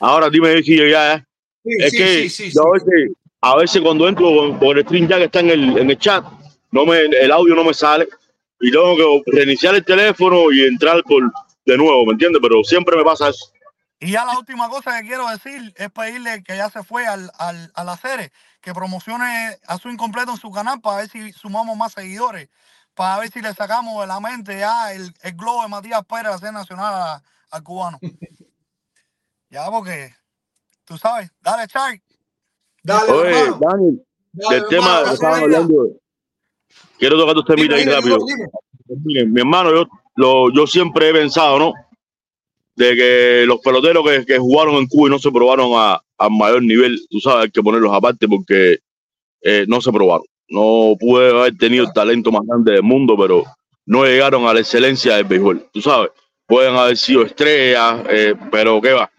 Ahora 0.00 0.28
dime 0.30 0.60
si 0.62 0.76
yo 0.76 0.86
ya. 0.86 1.14
¿eh? 1.14 1.24
Sí, 1.64 1.70
es 1.78 1.90
sí, 1.90 1.96
que 1.96 2.08
sí, 2.08 2.30
sí, 2.30 2.50
yo 2.50 2.62
sí. 2.62 2.68
a 2.68 2.72
veces, 2.72 3.16
a 3.40 3.56
veces 3.56 3.82
cuando 3.82 4.08
entro 4.08 4.24
por- 4.26 4.58
por 4.58 4.78
el 4.78 4.84
stream 4.84 5.06
ya 5.08 5.18
que 5.18 5.24
está 5.24 5.40
en 5.40 5.50
el, 5.50 5.78
en 5.78 5.90
el 5.90 5.98
chat, 5.98 6.24
no 6.72 6.86
me, 6.86 6.98
el 6.98 7.30
audio 7.30 7.54
no 7.54 7.62
me 7.62 7.74
sale 7.74 8.08
y 8.60 8.72
tengo 8.72 8.96
que 8.96 9.30
reiniciar 9.30 9.76
el 9.76 9.84
teléfono 9.84 10.50
y 10.50 10.64
entrar 10.64 11.02
por 11.04 11.22
de 11.64 11.76
nuevo, 11.76 12.04
¿me 12.06 12.12
entiendes? 12.12 12.40
Pero 12.42 12.64
siempre 12.64 12.96
me 12.96 13.04
pasa 13.04 13.28
eso. 13.28 13.52
Y 14.00 14.12
ya 14.12 14.24
la 14.24 14.38
última 14.38 14.68
cosa 14.68 15.00
que 15.00 15.08
quiero 15.08 15.28
decir 15.28 15.72
es 15.76 15.90
pedirle 15.90 16.42
que 16.44 16.56
ya 16.56 16.70
se 16.70 16.84
fue 16.84 17.06
al, 17.06 17.30
al, 17.38 17.72
a 17.74 17.84
la 17.84 17.96
serie, 17.96 18.32
que 18.60 18.74
promocione 18.74 19.58
a 19.66 19.78
su 19.78 19.88
incompleto 19.90 20.32
en 20.32 20.36
su 20.38 20.50
canal 20.52 20.80
para 20.80 20.98
ver 20.98 21.08
si 21.10 21.32
sumamos 21.32 21.76
más 21.76 21.92
seguidores, 21.94 22.48
para 22.94 23.18
ver 23.18 23.30
si 23.32 23.40
le 23.42 23.54
sacamos 23.54 24.00
de 24.00 24.06
la 24.06 24.20
mente 24.20 24.58
ya 24.58 24.92
el, 24.92 25.12
el 25.22 25.32
globo 25.34 25.62
de 25.62 25.68
Matías 25.68 26.04
Pérez 26.04 26.24
de 26.26 26.30
la 26.32 26.38
serie 26.38 26.52
nacional 26.52 26.94
a- 26.94 27.22
al 27.50 27.62
cubano. 27.62 27.98
ya, 29.50 29.70
porque 29.70 30.14
tú 30.84 30.98
sabes, 30.98 31.30
dale, 31.40 31.66
Char. 31.68 32.00
Dale, 32.82 33.12
Oye, 33.12 33.30
hermano. 33.30 33.60
Daniel, 33.60 34.06
Dale, 34.32 34.56
el 34.58 34.68
tema 34.68 35.04
que 35.04 35.14
estaban 35.14 35.42
hablando, 35.42 35.88
quiero 36.98 37.18
tocar 37.18 37.34
Dime, 37.34 37.46
temitas 37.56 37.78
ahí 37.78 37.84
rápido. 37.86 38.18
dime, 38.86 39.26
mi 39.26 39.40
hermano, 39.40 39.70
yo, 39.74 39.84
lo, 40.16 40.52
yo 40.52 40.66
siempre 40.66 41.10
he 41.10 41.12
pensado, 41.12 41.58
¿no? 41.58 41.72
De 42.78 42.94
que 42.96 43.44
los 43.46 43.58
peloteros 43.60 44.04
que, 44.08 44.24
que 44.24 44.38
jugaron 44.38 44.76
en 44.76 44.86
Cuba 44.86 45.08
y 45.08 45.10
no 45.10 45.18
se 45.18 45.32
probaron 45.32 45.72
a, 45.74 46.00
a 46.18 46.28
mayor 46.28 46.62
nivel, 46.62 47.00
tú 47.10 47.18
sabes, 47.20 47.44
hay 47.46 47.50
que 47.50 47.62
ponerlos 47.62 47.92
aparte 47.92 48.28
porque 48.28 48.78
eh, 49.42 49.64
no 49.68 49.80
se 49.80 49.92
probaron. 49.92 50.26
No 50.48 50.94
pude 50.98 51.30
haber 51.30 51.56
tenido 51.58 51.84
el 51.84 51.92
talento 51.92 52.30
más 52.32 52.42
grande 52.46 52.72
del 52.72 52.82
mundo, 52.84 53.16
pero 53.18 53.44
no 53.86 54.04
llegaron 54.04 54.46
a 54.46 54.54
la 54.54 54.60
excelencia 54.60 55.16
del 55.16 55.24
béisbol, 55.24 55.68
tú 55.72 55.82
sabes. 55.82 56.10
Pueden 56.46 56.76
haber 56.76 56.96
sido 56.96 57.22
estrellas, 57.24 58.02
eh, 58.10 58.34
pero 58.50 58.80
qué 58.80 58.92
va. 58.92 59.10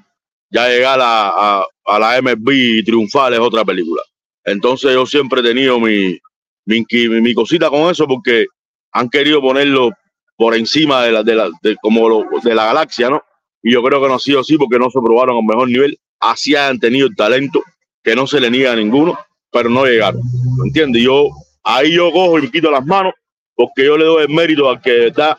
Ya 0.51 0.67
llegar 0.69 0.99
a, 1.01 1.63
a, 1.85 1.99
la 1.99 2.21
MLB 2.21 2.49
y 2.53 2.83
triunfar 2.83 3.33
es 3.33 3.39
otra 3.39 3.65
película. 3.65 4.01
Entonces 4.45 4.93
yo 4.93 5.05
siempre 5.05 5.41
he 5.41 5.43
tenido 5.43 5.79
mi, 5.79 6.17
mi, 6.65 6.85
mi 7.21 7.33
cosita 7.33 7.69
con 7.69 7.91
eso 7.91 8.07
porque 8.07 8.45
han 8.93 9.09
querido 9.09 9.41
ponerlo 9.41 9.91
por 10.38 10.55
encima 10.55 11.03
de 11.03 11.11
la, 11.11 11.23
de 11.23 11.35
la, 11.35 11.49
de, 11.61 11.75
como 11.81 12.09
lo- 12.09 12.25
de 12.43 12.55
la 12.55 12.65
galaxia, 12.67 13.09
¿no? 13.09 13.21
Y 13.63 13.73
yo 13.73 13.83
creo 13.83 14.01
que 14.01 14.07
no 14.07 14.15
ha 14.15 14.19
sido 14.19 14.39
así 14.39 14.57
porque 14.57 14.79
no 14.79 14.89
se 14.89 14.99
probaron 14.99 15.38
al 15.38 15.43
mejor 15.43 15.67
nivel. 15.69 15.97
Así 16.19 16.55
han 16.55 16.79
tenido 16.79 17.07
el 17.07 17.15
talento 17.15 17.61
que 18.03 18.15
no 18.15 18.25
se 18.27 18.39
le 18.39 18.49
niega 18.49 18.71
a 18.71 18.75
ninguno, 18.75 19.17
pero 19.51 19.69
no 19.69 19.85
llegaron. 19.85 20.21
¿Me 20.57 20.67
entiendes? 20.67 21.01
Yo 21.03 21.29
ahí 21.63 21.93
yo 21.93 22.11
cojo 22.11 22.39
y 22.39 22.43
me 22.43 22.51
quito 22.51 22.71
las 22.71 22.85
manos 22.85 23.13
porque 23.55 23.85
yo 23.85 23.97
le 23.97 24.05
doy 24.05 24.23
el 24.23 24.29
mérito 24.29 24.69
al 24.69 24.81
que 24.81 24.91
de 24.91 24.99
verdad 25.09 25.38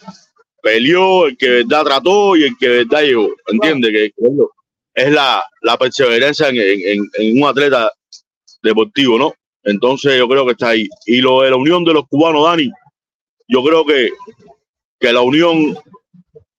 peleó, 0.62 1.26
el 1.26 1.36
que 1.38 1.46
de 1.48 1.54
verdad 1.64 1.84
trató 1.84 2.36
y 2.36 2.44
el 2.44 2.56
que 2.58 2.68
de 2.68 2.76
verdad 2.84 3.02
llegó. 3.02 3.28
¿Me 3.48 3.54
entiendes? 3.54 3.90
Que, 3.92 4.12
es 4.94 5.12
la, 5.12 5.42
la 5.62 5.78
perseverancia 5.78 6.48
en- 6.48 7.08
en 7.14 7.42
un 7.42 7.48
atleta 7.48 7.90
deportivo, 8.62 9.18
¿no? 9.18 9.32
Entonces 9.62 10.18
yo 10.18 10.28
creo 10.28 10.44
que 10.44 10.52
está 10.52 10.70
ahí. 10.70 10.88
Y 11.06 11.20
lo 11.20 11.42
de 11.42 11.50
la 11.50 11.56
unión 11.56 11.84
de 11.84 11.94
los 11.94 12.06
cubanos, 12.08 12.44
Dani, 12.44 12.70
yo 13.48 13.62
creo 13.62 13.84
que, 13.86 14.10
que 14.98 15.12
la 15.12 15.20
unión, 15.22 15.76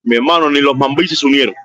mi 0.03 0.15
hermano, 0.15 0.49
ni 0.49 0.61
los 0.61 0.75
mambises 0.75 1.19
se 1.19 1.25
unieron. 1.25 1.55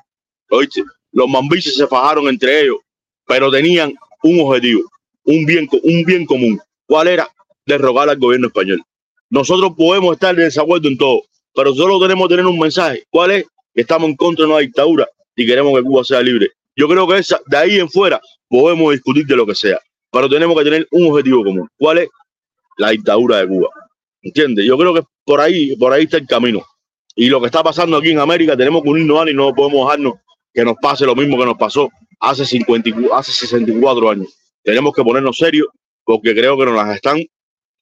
¿Oíste? 0.51 0.83
Los 1.13 1.29
mambises 1.29 1.77
se 1.77 1.87
fajaron 1.87 2.29
entre 2.29 2.63
ellos, 2.63 2.79
pero 3.27 3.51
tenían 3.51 3.95
un 4.23 4.41
objetivo, 4.41 4.83
un 5.25 5.47
bien, 5.47 5.69
un 5.83 6.05
bien 6.05 6.27
común. 6.27 6.61
¿Cuál 6.87 7.09
era? 7.09 7.29
Derrogar 7.65 8.09
al 8.09 8.19
gobierno 8.19 8.49
español. 8.49 8.83
Nosotros 9.31 9.73
podemos 9.77 10.15
estar 10.15 10.37
de 10.37 10.45
desacuerdo 10.45 10.89
en 10.89 10.99
todo, 10.99 11.23
pero 11.55 11.75
solo 11.75 11.99
tenemos 12.01 12.29
que 12.29 12.35
tener 12.35 12.47
un 12.47 12.59
mensaje. 12.59 13.05
¿Cuál 13.11 13.33
es? 13.33 13.47
Estamos 13.75 14.09
en 14.09 14.17
contra 14.17 14.45
de 14.45 14.53
una 14.53 14.61
dictadura 14.61 15.09
y 15.35 15.47
queremos 15.47 15.77
que 15.77 15.83
Cuba 15.83 16.05
sea 16.05 16.23
libre. 16.23 16.51
Yo 16.77 16.89
creo 16.89 17.09
que 17.09 17.19
esa, 17.19 17.41
de 17.47 17.57
ahí 17.57 17.79
en 17.79 17.89
fuera 17.89 18.21
podemos 18.49 18.93
discutir 18.93 19.27
de 19.27 19.37
lo 19.37 19.47
que 19.47 19.55
sea, 19.55 19.81
pero 20.11 20.29
tenemos 20.29 20.57
que 20.57 20.65
tener 20.65 20.87
un 20.91 21.11
objetivo 21.11 21.43
común. 21.43 21.69
¿Cuál 21.77 21.99
es? 21.99 22.09
La 22.79 22.91
dictadura 22.91 23.39
de 23.39 23.49
Cuba. 23.49 23.69
¿Entiendes? 24.23 24.65
Yo 24.67 24.77
creo 24.77 24.95
que 24.95 25.03
por 25.25 25.41
ahí, 25.41 25.75
por 25.77 25.93
ahí 25.93 26.05
está 26.05 26.19
el 26.19 26.27
camino. 26.27 26.65
Y 27.17 27.29
lo 27.29 27.41
que 27.41 27.47
está 27.47 27.63
pasando 27.65 27.97
aquí 27.97 28.11
en 28.11 28.19
América, 28.21 28.57
tenemos 28.57 28.83
que 28.83 28.91
unirnos 28.91 29.29
y 29.29 29.35
no 29.35 29.55
podemos 29.55 29.87
dejarnos 29.87 30.15
que 30.53 30.65
nos 30.65 30.77
pase 30.81 31.05
lo 31.07 31.15
mismo 31.17 31.39
que 31.39 31.47
nos 31.47 31.57
pasó 31.57 31.89
hace, 32.21 32.45
50, 32.45 32.91
hace 33.15 33.33
64 33.33 34.11
años. 34.11 34.29
Tenemos 34.63 34.93
que 34.95 35.03
ponernos 35.03 35.37
serios 35.37 35.67
porque 36.05 36.35
creo 36.35 36.57
que 36.59 36.67
nos 36.67 36.75
las 36.75 36.95
están, 36.95 37.19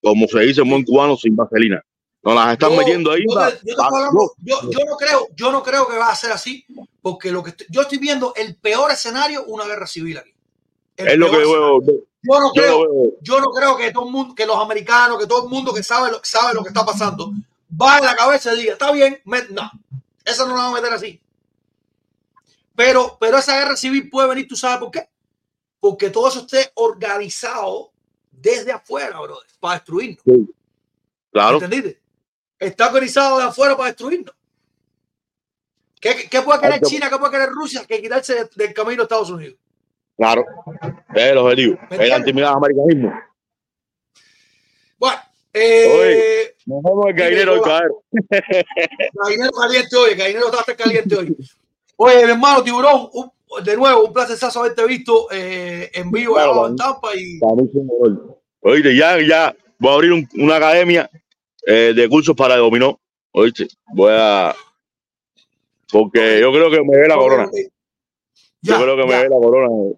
como 0.03 0.27
se 0.29 0.41
dice 0.41 0.61
en 0.63 0.71
buen 0.71 0.85
cubano, 0.85 1.17
sin 1.17 1.35
vaselina. 1.37 1.83
Nos 2.23 2.35
las 2.35 2.53
están 2.53 2.71
metiendo 2.79 3.11
ahí. 3.11 3.25
Yo, 3.67 3.77
yo, 4.43 4.71
yo, 4.71 4.79
no 4.89 4.97
creo, 4.97 5.29
yo 5.37 5.53
no 5.53 5.63
creo 5.63 5.87
que 5.89 5.99
va 5.99 6.11
a 6.11 6.17
ser 6.17 6.33
así, 6.33 6.65
porque 7.03 7.31
lo 7.31 7.43
que 7.43 7.51
estoy- 7.51 7.67
yo 7.71 7.83
estoy 7.83 7.99
viendo 7.99 8.33
el 8.37 8.57
peor 8.57 8.91
escenario, 8.93 9.45
una 9.47 9.67
guerra 9.67 9.87
civil 9.87 10.19
aquí. 10.19 10.31
El 10.97 11.09
es 11.09 11.19
lo 11.19 11.31
que 11.31 11.37
veo. 11.39 11.81
Yo 12.23 12.41
no 12.41 12.51
creo, 12.53 12.87
yo 13.21 13.41
no 13.41 13.47
creo 13.51 13.77
que 13.77 13.93
todo 13.93 14.07
el 14.07 14.13
mundo, 14.13 14.35
que 14.35 14.47
los 14.47 14.57
americanos, 14.57 15.19
que 15.19 15.27
todo 15.27 15.45
el 15.45 15.51
mundo 15.51 15.75
que 15.75 15.83
sabe 15.83 16.11
lo, 16.11 16.21
sabe 16.23 16.55
lo 16.55 16.63
que 16.63 16.69
está 16.69 16.85
pasando, 16.87 17.31
va 17.81 17.99
en 17.99 18.05
la 18.05 18.17
cabeza 18.17 18.55
y 18.55 18.59
diga, 18.59 18.73
está 18.75 18.91
bien, 18.93 19.21
me- 19.25 19.49
no, 19.51 19.71
esa 20.25 20.45
no 20.47 20.51
la 20.57 20.63
vamos 20.63 20.79
a 20.79 20.83
meter 20.83 20.95
así. 20.95 21.21
Pero, 22.77 23.17
pero 23.21 23.39
esa 23.39 23.57
guerra 23.59 23.77
civil 23.77 24.11
puede 24.11 24.29
venir, 24.29 24.49
¿tú 24.49 24.57
sabes 24.57 24.79
por 24.79 24.91
qué? 24.91 25.09
Porque 25.81 26.11
todo 26.11 26.29
eso 26.29 26.41
esté 26.41 26.71
organizado 26.75 27.93
desde 28.33 28.73
afuera, 28.73 29.21
brother, 29.21 29.49
para 29.61 29.75
destruirnos. 29.75 30.25
Claro. 31.31 31.57
¿Entendiste? 31.63 32.01
Está 32.59 32.89
organizado 32.89 33.39
de 33.39 33.45
afuera 33.45 33.77
para 33.77 33.89
destruirnos. 33.91 34.35
¿Qué, 36.01 36.29
qué 36.29 36.43
puede 36.43 36.61
querer 36.61 36.81
China? 36.83 37.09
¿Qué 37.09 37.17
puede 37.19 37.33
querer 37.33 37.49
Rusia? 37.51 37.85
Que 37.87 38.01
quitarse 38.03 38.35
de- 38.35 38.51
del 38.55 38.75
camino 38.75 38.97
de 38.99 39.03
Estados 39.05 39.31
Unidos. 39.31 39.57
Claro. 40.17 40.45
Es 41.15 41.23
el 41.25 41.39
objetivo. 41.39 41.79
¿Me 41.91 41.97
El 41.97 42.13
entiendes? 42.13 42.47
antimilitarismo. 42.47 43.13
Eh, 45.57 46.55
Nos 46.67 46.83
vemos 46.83 47.07
el 47.07 47.15
gallinero 47.15 47.53
al 47.55 47.63
caer. 47.63 47.91
Gallinero 49.15 49.51
caliente 49.53 49.97
hoy, 49.97 50.15
Gallinero 50.15 50.51
está 50.53 50.75
caliente 50.77 51.15
hoy. 51.17 51.37
Oye, 51.97 52.25
mi 52.27 52.33
hermano 52.33 52.63
Tiburón, 52.65 53.09
un- 53.13 53.31
de 53.65 53.77
nuevo, 53.77 54.05
un 54.07 54.13
placer 54.13 54.37
haberte 54.53 54.85
visto 54.85 55.29
eh, 55.31 55.89
en 55.95 56.11
vivo 56.11 56.35
Claro, 56.35 56.67
en 56.67 56.75
Tampa 56.77 57.11
y. 57.15 57.39
Oíste, 58.61 58.97
ya, 58.97 59.17
ya 59.21 59.55
voy 59.79 59.91
a 59.91 59.95
abrir 59.95 60.13
un- 60.13 60.29
una 60.35 60.57
academia 60.57 61.09
eh, 61.65 61.93
de 61.95 62.09
cursos 62.09 62.35
para 62.35 62.57
dominó. 62.57 62.99
Oíste, 63.31 63.69
voy 63.93 64.11
a. 64.13 64.57
Porque 65.93 66.41
yo 66.41 66.51
creo 66.51 66.69
que 66.71 66.83
me 66.83 66.99
ve 66.99 67.07
la 67.07 67.15
corona. 67.15 67.49
Yo 68.63 68.77
creo 68.83 68.97
que 68.97 69.05
me 69.07 69.23
ve 69.23 69.29
la 69.29 69.37
corona. 69.37 69.69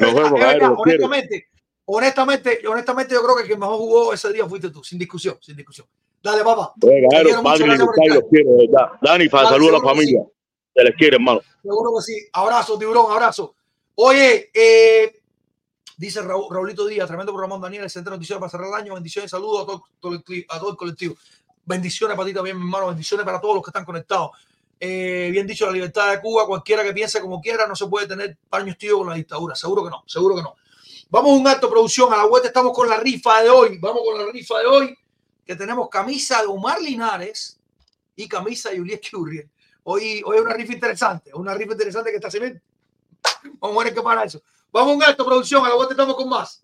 Nos 0.00 0.14
vemos, 0.14 0.40
quiero. 0.40 0.74
honestamente, 0.78 1.46
honestamente, 1.86 2.60
honestamente, 2.68 3.14
yo 3.14 3.22
creo 3.22 3.36
que 3.36 3.42
el 3.42 3.48
que 3.48 3.56
mejor 3.56 3.76
jugó 3.78 4.12
ese 4.12 4.32
día 4.32 4.46
fuiste 4.46 4.70
tú, 4.70 4.84
sin 4.84 4.98
discusión, 4.98 5.36
sin 5.40 5.56
discusión. 5.56 5.86
Dale, 6.22 6.42
papá. 6.42 6.72
Quiero 6.80 7.08
mucho, 7.08 7.42
padre, 7.42 7.66
los 7.78 7.88
verdad. 8.30 8.92
Dani, 9.00 9.28
para 9.28 9.48
saludos 9.48 9.74
a 9.74 9.78
la 9.78 9.84
familia. 9.84 10.22
Se 10.74 10.84
les 10.84 10.94
quiere, 10.96 11.16
hermano. 11.16 11.40
Seguro 11.62 11.90
que 11.96 12.02
sí. 12.02 12.26
Abrazo, 12.32 12.78
tiburón, 12.78 13.10
abrazo. 13.10 13.54
Oye, 13.94 14.50
eh, 14.52 15.20
dice 15.96 16.20
Raúl, 16.22 16.46
Raulito 16.50 16.86
Díaz, 16.86 17.06
tremendo 17.06 17.32
programa, 17.32 17.58
Daniel, 17.58 17.84
excelente 17.84 18.10
noticia 18.10 18.38
para 18.38 18.50
cerrar 18.50 18.68
el 18.68 18.74
año. 18.74 18.94
Bendiciones, 18.94 19.30
saludos 19.30 19.62
a 19.62 19.66
todo, 19.66 19.84
todo 20.00 20.12
el 20.12 20.22
colectivo- 20.24 20.46
a 20.50 20.58
todo 20.58 20.70
el 20.72 20.76
colectivo. 20.76 21.14
Bendiciones 21.64 22.16
para 22.16 22.28
ti 22.28 22.34
también, 22.34 22.56
mi 22.58 22.64
hermano. 22.64 22.88
Bendiciones 22.88 23.24
para 23.24 23.40
todos 23.40 23.54
los 23.54 23.64
que 23.64 23.70
están 23.70 23.84
conectados. 23.84 24.30
Eh, 24.78 25.30
bien 25.32 25.46
dicho, 25.46 25.64
la 25.66 25.72
libertad 25.72 26.10
de 26.10 26.20
Cuba, 26.20 26.46
cualquiera 26.46 26.82
que 26.82 26.92
piense 26.92 27.20
como 27.20 27.40
quiera, 27.40 27.66
no 27.66 27.74
se 27.74 27.86
puede 27.86 28.06
tener 28.06 28.36
paños 28.50 28.76
tíos 28.76 28.98
con 28.98 29.08
la 29.08 29.14
dictadura. 29.14 29.54
Seguro 29.54 29.82
que 29.84 29.90
no, 29.90 30.02
seguro 30.06 30.34
que 30.36 30.42
no. 30.42 30.54
Vamos 31.08 31.32
a 31.32 31.34
un 31.34 31.46
acto 31.46 31.66
de 31.66 31.72
producción. 31.72 32.12
A 32.12 32.16
la 32.16 32.26
vuelta 32.26 32.48
estamos 32.48 32.72
con 32.72 32.88
la 32.88 32.96
rifa 32.96 33.42
de 33.42 33.50
hoy. 33.50 33.78
Vamos 33.78 34.02
con 34.04 34.18
la 34.18 34.30
rifa 34.32 34.58
de 34.58 34.66
hoy, 34.66 34.98
que 35.44 35.54
tenemos 35.54 35.88
camisa 35.88 36.40
de 36.40 36.48
Omar 36.48 36.80
Linares 36.80 37.60
y 38.16 38.28
camisa 38.28 38.70
de 38.70 38.78
Juliet 38.78 39.02
Currier. 39.10 39.48
Hoy, 39.84 40.22
hoy 40.24 40.36
es 40.36 40.42
una 40.42 40.54
rifa 40.54 40.72
interesante, 40.72 41.32
una 41.34 41.54
rifa 41.54 41.72
interesante 41.72 42.10
que 42.10 42.16
está 42.16 42.28
haciendo. 42.28 42.60
Vamos 43.60 43.80
a 43.80 43.84
ver 43.84 43.94
qué 43.94 44.02
para 44.02 44.24
eso. 44.24 44.42
Vamos 44.72 44.92
a 44.92 44.96
un 44.96 45.02
acto 45.02 45.22
de 45.22 45.28
producción. 45.28 45.64
A 45.64 45.68
la 45.68 45.74
vuelta 45.76 45.94
estamos 45.94 46.16
con 46.16 46.28
más. 46.28 46.62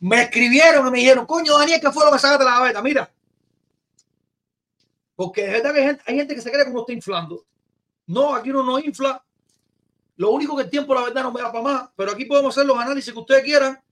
Me 0.00 0.22
escribieron 0.22 0.86
y 0.86 0.90
me 0.90 0.98
dijeron, 0.98 1.26
coño, 1.26 1.58
Daniel, 1.58 1.80
¿qué 1.80 1.90
fue 1.90 2.04
lo 2.04 2.12
que 2.12 2.18
sacaste 2.18 2.44
la 2.44 2.58
gaveta? 2.58 2.82
Mira. 2.82 3.10
Porque 5.16 5.44
es 5.44 5.50
verdad 5.50 5.74
que 5.74 6.00
hay 6.06 6.16
gente, 6.16 6.34
que 6.34 6.40
se 6.40 6.50
cree 6.50 6.64
que 6.64 6.70
uno 6.70 6.80
está 6.80 6.92
inflando. 6.92 7.44
No, 8.06 8.34
aquí 8.34 8.50
uno 8.50 8.62
no 8.62 8.78
infla. 8.78 9.22
Lo 10.16 10.30
único 10.30 10.56
que 10.56 10.62
el 10.62 10.70
tiempo, 10.70 10.94
la 10.94 11.02
verdad, 11.02 11.24
no 11.24 11.32
me 11.32 11.40
da 11.40 11.50
para 11.50 11.64
más. 11.64 11.90
Pero 11.96 12.12
aquí 12.12 12.24
podemos 12.24 12.56
hacer 12.56 12.66
los 12.66 12.78
análisis 12.78 13.12
que 13.12 13.18
ustedes 13.18 13.42
quieran. 13.42 13.82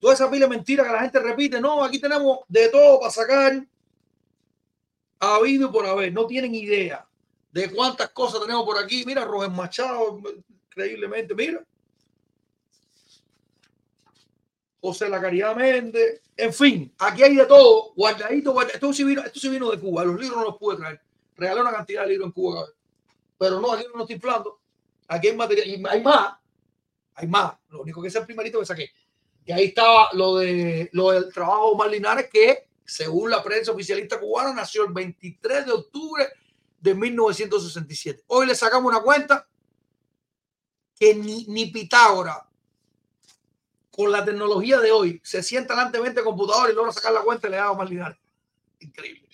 Toda 0.00 0.14
esa 0.14 0.28
pila 0.28 0.46
de 0.46 0.56
mentiras 0.56 0.86
que 0.86 0.92
la 0.92 1.00
gente 1.02 1.20
repite. 1.20 1.60
No, 1.60 1.84
aquí 1.84 2.00
tenemos 2.00 2.40
de 2.48 2.68
todo 2.68 2.98
para 2.98 3.12
sacar. 3.12 3.64
Ha 5.20 5.34
habido 5.36 5.70
por 5.70 5.86
haber. 5.86 6.12
No 6.12 6.26
tienen 6.26 6.54
idea 6.54 7.06
de 7.52 7.70
cuántas 7.70 8.10
cosas 8.10 8.40
tenemos 8.40 8.64
por 8.64 8.78
aquí. 8.78 9.04
Mira, 9.06 9.24
Roger 9.24 9.50
Machado, 9.50 10.20
increíblemente. 10.68 11.34
Mira. 11.34 11.64
José 14.86 15.08
La 15.08 15.20
Caridad 15.20 15.56
Méndez, 15.56 16.22
en 16.36 16.54
fin, 16.54 16.94
aquí 16.98 17.24
hay 17.24 17.34
de 17.34 17.46
todo, 17.46 17.92
guardadito, 17.96 18.52
guardadito. 18.52 18.76
Esto 18.76 18.92
sí 19.40 19.48
vino, 19.48 19.70
de 19.70 19.80
Cuba, 19.80 20.04
los 20.04 20.20
libros 20.20 20.38
no 20.38 20.44
los 20.44 20.56
pude 20.56 20.76
traer. 20.76 21.00
Regalé 21.34 21.60
una 21.60 21.72
cantidad 21.72 22.02
de 22.02 22.10
libros 22.10 22.26
en 22.26 22.32
Cuba, 22.32 22.66
pero 23.36 23.60
no, 23.60 23.72
aquí 23.72 23.84
no 23.92 24.02
estoy 24.02 24.14
inflando. 24.14 24.60
Aquí 25.08 25.26
hay 25.26 25.36
material, 25.36 25.66
y 25.66 25.84
hay 25.88 26.02
más, 26.02 26.34
hay 27.14 27.26
más. 27.26 27.54
Lo 27.70 27.82
único 27.82 28.00
que 28.00 28.08
es 28.08 28.14
el 28.14 28.24
primerito 28.24 28.60
que 28.60 28.66
saqué. 28.66 28.90
Y 29.44 29.50
ahí 29.50 29.64
estaba 29.64 30.10
lo, 30.12 30.36
de, 30.36 30.88
lo 30.92 31.10
del 31.10 31.32
trabajo 31.32 31.76
de 31.76 31.98
Omar 31.98 32.28
que 32.28 32.68
según 32.84 33.28
la 33.28 33.42
prensa 33.42 33.72
oficialista 33.72 34.20
cubana, 34.20 34.52
nació 34.52 34.84
el 34.84 34.92
23 34.92 35.66
de 35.66 35.72
octubre 35.72 36.28
de 36.80 36.94
1967. 36.94 38.22
Hoy 38.28 38.46
le 38.46 38.54
sacamos 38.54 38.88
una 38.88 39.02
cuenta 39.02 39.48
que 40.96 41.12
ni, 41.12 41.44
ni 41.46 41.66
Pitágoras 41.66 42.38
con 43.96 44.12
la 44.12 44.24
tecnología 44.24 44.78
de 44.78 44.92
hoy, 44.92 45.20
se 45.24 45.42
sienta 45.42 45.74
delante 45.74 45.96
de 45.96 46.02
20 46.02 46.22
computadores 46.22 46.72
y 46.72 46.76
logra 46.76 46.92
sacar 46.92 47.12
la 47.12 47.22
cuenta 47.22 47.48
y 47.48 47.50
le 47.50 47.56
da 47.56 47.70
Omar 47.70 47.88
Linares. 47.88 48.18
Increíble. 48.80 49.26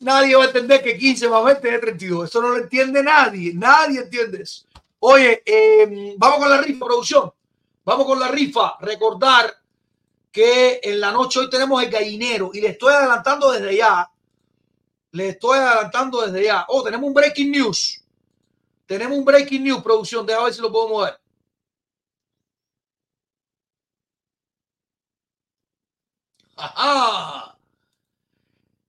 Nadie 0.00 0.34
va 0.34 0.44
a 0.44 0.46
entender 0.46 0.82
que 0.82 0.96
15 0.96 1.28
más 1.28 1.44
20 1.44 1.74
es 1.74 1.80
32. 1.80 2.28
Eso 2.28 2.40
no 2.40 2.48
lo 2.48 2.56
entiende 2.56 3.02
nadie. 3.02 3.52
Nadie 3.54 4.00
entiende 4.00 4.42
eso. 4.42 4.64
Oye, 5.00 5.42
eh, 5.44 6.14
vamos 6.16 6.38
con 6.38 6.50
la 6.50 6.62
rifa, 6.62 6.86
producción. 6.86 7.30
Vamos 7.84 8.06
con 8.06 8.18
la 8.18 8.28
rifa. 8.28 8.76
Recordar 8.80 9.54
que 10.32 10.80
en 10.82 10.98
la 10.98 11.12
noche 11.12 11.40
hoy 11.40 11.50
tenemos 11.50 11.82
el 11.82 11.90
gallinero 11.90 12.50
y 12.54 12.62
le 12.62 12.68
estoy 12.68 12.94
adelantando 12.94 13.52
desde 13.52 13.76
ya. 13.76 14.10
Le 15.12 15.28
estoy 15.28 15.58
adelantando 15.58 16.22
desde 16.22 16.44
ya. 16.44 16.64
Oh, 16.68 16.82
tenemos 16.82 17.06
un 17.06 17.14
breaking 17.14 17.50
news. 17.50 18.02
Tenemos 18.86 19.18
un 19.18 19.24
breaking 19.24 19.62
news, 19.62 19.82
producción. 19.82 20.24
Deja 20.24 20.42
ver 20.42 20.54
si 20.54 20.62
lo 20.62 20.72
podemos 20.72 21.04
ver. 21.04 21.19
Ajá. 26.60 27.56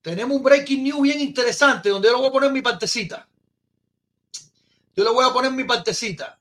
Tenemos 0.01 0.35
un 0.35 0.43
breaking 0.43 0.83
news 0.83 1.01
bien 1.01 1.21
interesante 1.21 1.89
donde 1.89 2.07
yo 2.07 2.13
le 2.13 2.19
voy 2.19 2.29
a 2.29 2.31
poner 2.31 2.51
mi 2.51 2.61
partecita. 2.61 3.27
Yo 4.95 5.03
le 5.03 5.11
voy 5.11 5.25
a 5.25 5.31
poner 5.31 5.51
mi 5.51 5.63
partecita. 5.63 6.37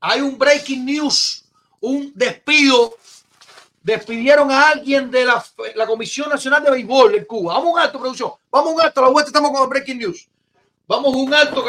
Hay 0.00 0.20
un 0.20 0.36
breaking 0.36 0.84
news, 0.84 1.44
un 1.80 2.12
despido. 2.14 2.96
Despidieron 3.82 4.50
a 4.50 4.68
alguien 4.68 5.10
de 5.10 5.24
la, 5.24 5.86
Comisión 5.86 6.28
Nacional 6.28 6.62
de 6.62 6.70
Béisbol 6.70 7.14
en 7.14 7.24
Cuba. 7.24 7.54
Vamos 7.54 7.68
a 7.68 7.72
un 7.72 7.78
alto, 7.78 7.98
producción. 7.98 8.32
Vamos 8.50 8.72
a 8.72 8.74
un 8.74 8.80
alto. 8.80 9.00
A 9.00 9.04
la 9.04 9.10
vuelta 9.10 9.28
estamos 9.28 9.50
con 9.50 9.62
el 9.62 9.68
breaking 9.68 9.98
news. 9.98 10.28
Vamos 10.86 11.14
a 11.14 11.16
un 11.16 11.34
alto. 11.34 11.64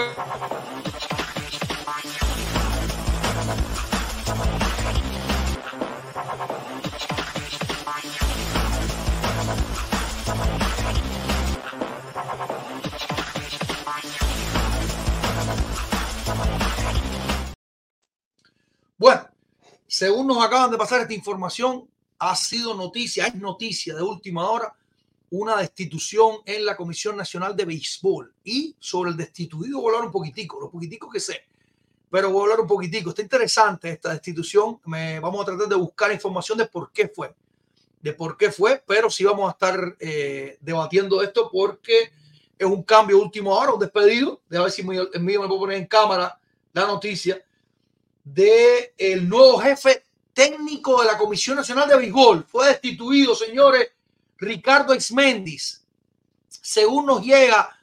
Según 19.94 20.26
nos 20.26 20.44
acaban 20.44 20.72
de 20.72 20.78
pasar 20.78 21.02
esta 21.02 21.14
información, 21.14 21.88
ha 22.18 22.36
sido 22.36 22.74
noticia, 22.74 23.28
es 23.28 23.36
noticia 23.36 23.94
de 23.96 24.02
última 24.02 24.50
hora, 24.50 24.74
una 25.30 25.58
destitución 25.58 26.38
en 26.46 26.66
la 26.66 26.76
Comisión 26.76 27.16
Nacional 27.16 27.56
de 27.56 27.66
Béisbol. 27.66 28.34
Y 28.44 28.76
sobre 28.80 29.12
el 29.12 29.18
destituido 29.18 29.80
voy 29.80 29.92
a 29.92 29.96
hablar 29.96 30.08
un 30.08 30.12
poquitico, 30.12 30.60
lo 30.60 30.72
poquitico 30.72 31.10
que 31.10 31.20
sé, 31.20 31.44
pero 32.10 32.32
voy 32.32 32.40
a 32.40 32.44
hablar 32.44 32.62
un 32.62 32.68
poquitico. 32.68 33.10
Está 33.10 33.22
interesante 33.22 33.92
esta 33.92 34.14
destitución. 34.14 34.80
Me, 34.86 35.20
vamos 35.20 35.42
a 35.44 35.46
tratar 35.46 35.68
de 35.68 35.76
buscar 35.76 36.12
información 36.12 36.58
de 36.58 36.66
por 36.66 36.92
qué 36.92 37.08
fue, 37.08 37.36
de 38.02 38.14
por 38.14 38.36
qué 38.36 38.52
fue, 38.52 38.84
pero 38.88 39.10
sí 39.10 39.24
vamos 39.24 39.48
a 39.48 39.52
estar 39.52 39.96
eh, 40.00 40.58
debatiendo 40.62 41.22
esto 41.22 41.50
porque 41.52 42.12
es 42.58 42.66
un 42.66 42.84
cambio 42.84 43.20
último 43.20 43.54
ahora, 43.54 43.74
un 43.74 43.80
despedido. 43.80 44.42
De 44.50 44.60
ver 44.60 44.72
si 44.72 44.82
el 44.82 45.22
mío 45.22 45.42
me 45.42 45.48
puedo 45.48 45.60
poner 45.60 45.78
en 45.78 45.88
cámara 45.88 46.40
la 46.74 46.88
noticia 46.88 47.44
de 48.24 48.94
el 48.98 49.28
nuevo 49.28 49.60
jefe 49.60 50.04
técnico 50.34 51.02
de 51.02 51.08
la 51.08 51.18
Comisión 51.18 51.58
Nacional 51.58 51.88
de 51.88 51.98
Béisbol. 51.98 52.46
Fue 52.46 52.68
destituido, 52.68 53.36
señores, 53.36 53.92
Ricardo 54.38 54.94
Exmendis. 54.94 55.84
Según 56.50 57.06
nos 57.06 57.24
llega 57.24 57.78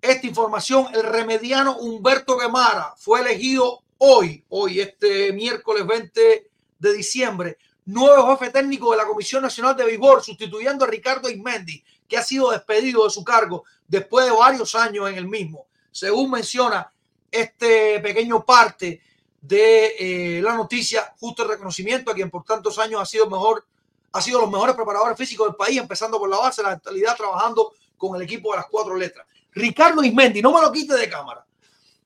esta 0.00 0.26
información, 0.26 0.86
el 0.94 1.02
remediano 1.02 1.76
Humberto 1.78 2.36
Guemara 2.36 2.94
fue 2.96 3.20
elegido 3.20 3.82
hoy, 3.98 4.44
hoy, 4.48 4.80
este 4.80 5.32
miércoles 5.32 5.86
20 5.86 6.50
de 6.78 6.92
diciembre, 6.92 7.58
nuevo 7.86 8.36
jefe 8.36 8.52
técnico 8.52 8.92
de 8.92 8.98
la 8.98 9.06
Comisión 9.06 9.42
Nacional 9.42 9.76
de 9.76 9.84
Béisbol, 9.84 10.22
sustituyendo 10.22 10.84
a 10.84 10.88
Ricardo 10.88 11.28
Ismendi, 11.28 11.82
que 12.06 12.16
ha 12.16 12.22
sido 12.22 12.50
despedido 12.50 13.04
de 13.04 13.10
su 13.10 13.24
cargo 13.24 13.64
después 13.86 14.26
de 14.26 14.32
varios 14.32 14.74
años 14.74 15.10
en 15.10 15.16
el 15.16 15.26
mismo. 15.26 15.66
Según 15.90 16.30
menciona 16.30 16.92
este 17.30 17.98
pequeño 18.00 18.44
parte 18.44 19.02
de 19.40 19.94
eh, 19.98 20.42
la 20.42 20.54
noticia, 20.54 21.14
justo 21.18 21.42
el 21.42 21.50
reconocimiento 21.50 22.10
a 22.10 22.14
quien 22.14 22.30
por 22.30 22.44
tantos 22.44 22.78
años 22.78 23.00
ha 23.00 23.06
sido 23.06 23.28
mejor, 23.28 23.66
ha 24.12 24.20
sido 24.20 24.40
los 24.40 24.50
mejores 24.50 24.74
preparadores 24.74 25.16
físicos 25.16 25.46
del 25.46 25.56
país, 25.56 25.78
empezando 25.78 26.18
por 26.18 26.28
la 26.28 26.38
base, 26.38 26.62
la 26.62 26.70
actualidad 26.70 27.16
trabajando 27.16 27.72
con 27.96 28.16
el 28.16 28.22
equipo 28.22 28.50
de 28.50 28.58
las 28.58 28.66
cuatro 28.66 28.96
letras. 28.96 29.26
Ricardo 29.52 30.02
Ismendi, 30.02 30.42
no 30.42 30.52
me 30.52 30.60
lo 30.60 30.72
quite 30.72 30.94
de 30.94 31.08
cámara. 31.08 31.44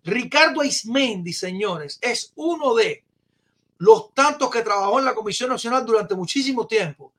Ricardo 0.05 0.65
Ismendi, 0.65 1.33
señores, 1.33 1.99
es 2.01 2.33
uno 2.37 2.75
de 2.75 3.05
los 3.79 4.13
tantos 4.15 4.51
que 4.51 4.63
trabajó 4.63 4.99
en 4.99 5.05
la 5.05 5.15
Comisión 5.15 5.51
Nacional 5.51 5.85
durante 5.85 6.15
muchísimo 6.15 6.67
tiempo 6.67 7.13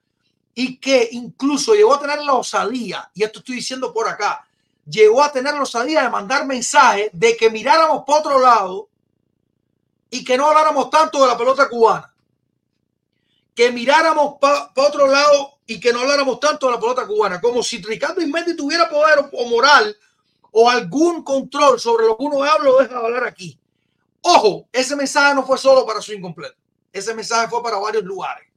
y 0.56 0.77
que 0.77 1.09
incluso 1.11 1.74
llegó 1.74 1.95
a 1.95 2.00
tener 2.00 2.22
la 2.22 2.33
osadía, 2.33 3.09
y 3.14 3.24
esto 3.24 3.40
estoy 3.40 3.56
diciendo 3.56 3.92
por 3.93 4.08
acá, 4.08 4.45
llegó 4.85 5.24
a 5.24 5.32
tener 5.32 5.53
la 5.53 5.64
osadía 5.64 6.03
de 6.03 6.09
mandar 6.09 6.45
mensajes 6.45 7.09
de 7.14 7.35
que 7.35 7.50
miráramos 7.50 8.03
por 8.06 8.19
otro 8.19 8.40
lado 8.40 8.90
y 10.14 10.24
que 10.24 10.38
no 10.38 10.45
habláramos 10.45 10.92
tanto 10.92 11.19
de 11.24 11.27
la 11.27 11.35
pelota 11.35 11.67
cubana. 11.67 12.14
Que 13.56 13.72
miráramos 13.72 14.35
para 14.40 14.72
otro 14.75 15.08
lado 15.08 15.58
y 15.66 15.80
que 15.80 15.92
no 15.92 16.01
habláramos 16.01 16.40
tanto 16.40 16.67
de 16.67 16.74
la 16.74 16.80
pelota 16.80 17.08
cubana, 17.08 17.42
como 17.42 17.64
si 17.64 17.82
Ricardo 17.82 18.22
Ismendi 18.22 18.56
tuviera 18.56 18.88
poder 18.88 19.27
o 19.32 19.45
moral 19.50 19.98
o 20.51 20.69
algún 20.69 21.24
control 21.24 21.80
sobre 21.80 22.06
lo 22.06 22.16
que 22.16 22.25
uno 22.25 22.43
habla 22.43 22.69
o 22.69 22.80
deja 22.80 22.93
de 22.93 23.06
hablar 23.06 23.24
aquí. 23.24 23.59
Ojo, 24.22 24.67
ese 24.72 24.95
mensaje 24.95 25.33
no 25.33 25.43
fue 25.48 25.58
solo 25.58 25.83
para 25.83 26.00
su 26.00 26.14
incompleto. 26.14 26.58
Ese 26.92 27.16
mensaje 27.16 27.48
fue 27.48 27.64
para 27.64 27.77
varios 27.77 28.03
lugares. 28.03 28.48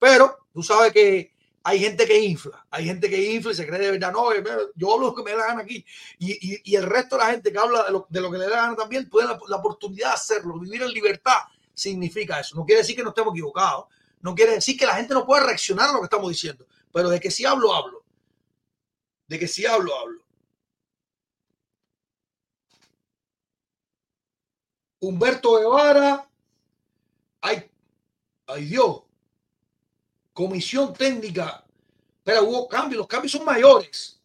Pero 0.00 0.36
tú 0.52 0.60
sabes 0.64 0.92
que 0.92 1.35
hay 1.68 1.80
gente 1.80 2.06
que 2.06 2.16
infla, 2.20 2.64
hay 2.70 2.84
gente 2.84 3.10
que 3.10 3.32
infla 3.32 3.50
y 3.50 3.54
se 3.56 3.66
cree 3.66 3.80
de 3.80 3.90
verdad, 3.90 4.12
no, 4.12 4.32
yo 4.76 4.94
hablo 4.94 5.08
lo 5.08 5.14
que 5.16 5.24
me 5.24 5.32
da 5.32 5.38
la 5.38 5.46
gana 5.48 5.62
aquí. 5.62 5.84
Y, 6.16 6.76
el 6.76 6.84
resto 6.84 7.16
de 7.16 7.24
la 7.24 7.30
gente 7.32 7.50
que 7.50 7.58
habla 7.58 7.86
de 8.08 8.20
lo, 8.20 8.30
que 8.30 8.38
le 8.38 8.48
da 8.48 8.76
también 8.76 9.10
puede 9.10 9.26
la, 9.26 9.36
la, 9.48 9.56
oportunidad 9.56 10.10
de 10.10 10.14
hacerlo. 10.14 10.60
Vivir 10.60 10.82
en 10.82 10.92
libertad 10.92 11.38
significa 11.74 12.38
eso. 12.38 12.54
No 12.54 12.64
quiere 12.64 12.82
decir 12.82 12.94
que 12.94 13.02
no 13.02 13.08
estemos 13.08 13.34
equivocados, 13.34 13.86
no 14.20 14.32
quiere 14.32 14.52
decir 14.52 14.78
que 14.78 14.86
la 14.86 14.94
gente 14.94 15.12
no 15.12 15.26
pueda 15.26 15.44
reaccionar 15.44 15.88
a 15.88 15.92
lo 15.94 15.98
que 15.98 16.04
estamos 16.04 16.28
diciendo, 16.28 16.68
pero 16.92 17.08
de 17.08 17.18
que 17.18 17.32
si 17.32 17.44
hablo, 17.44 17.74
hablo. 17.74 18.04
De 19.26 19.36
que 19.36 19.48
si 19.48 19.66
hablo, 19.66 19.92
hablo. 19.98 20.22
Humberto 25.00 25.58
Guevara, 25.58 26.28
ay, 27.40 27.68
ay 28.46 28.64
Dios, 28.66 29.02
comisión 30.36 30.92
técnica, 30.92 31.64
pero 32.22 32.44
hubo 32.44 32.68
cambios, 32.68 32.98
los 32.98 33.06
cambios 33.06 33.32
son 33.32 33.42
mayores. 33.42 34.20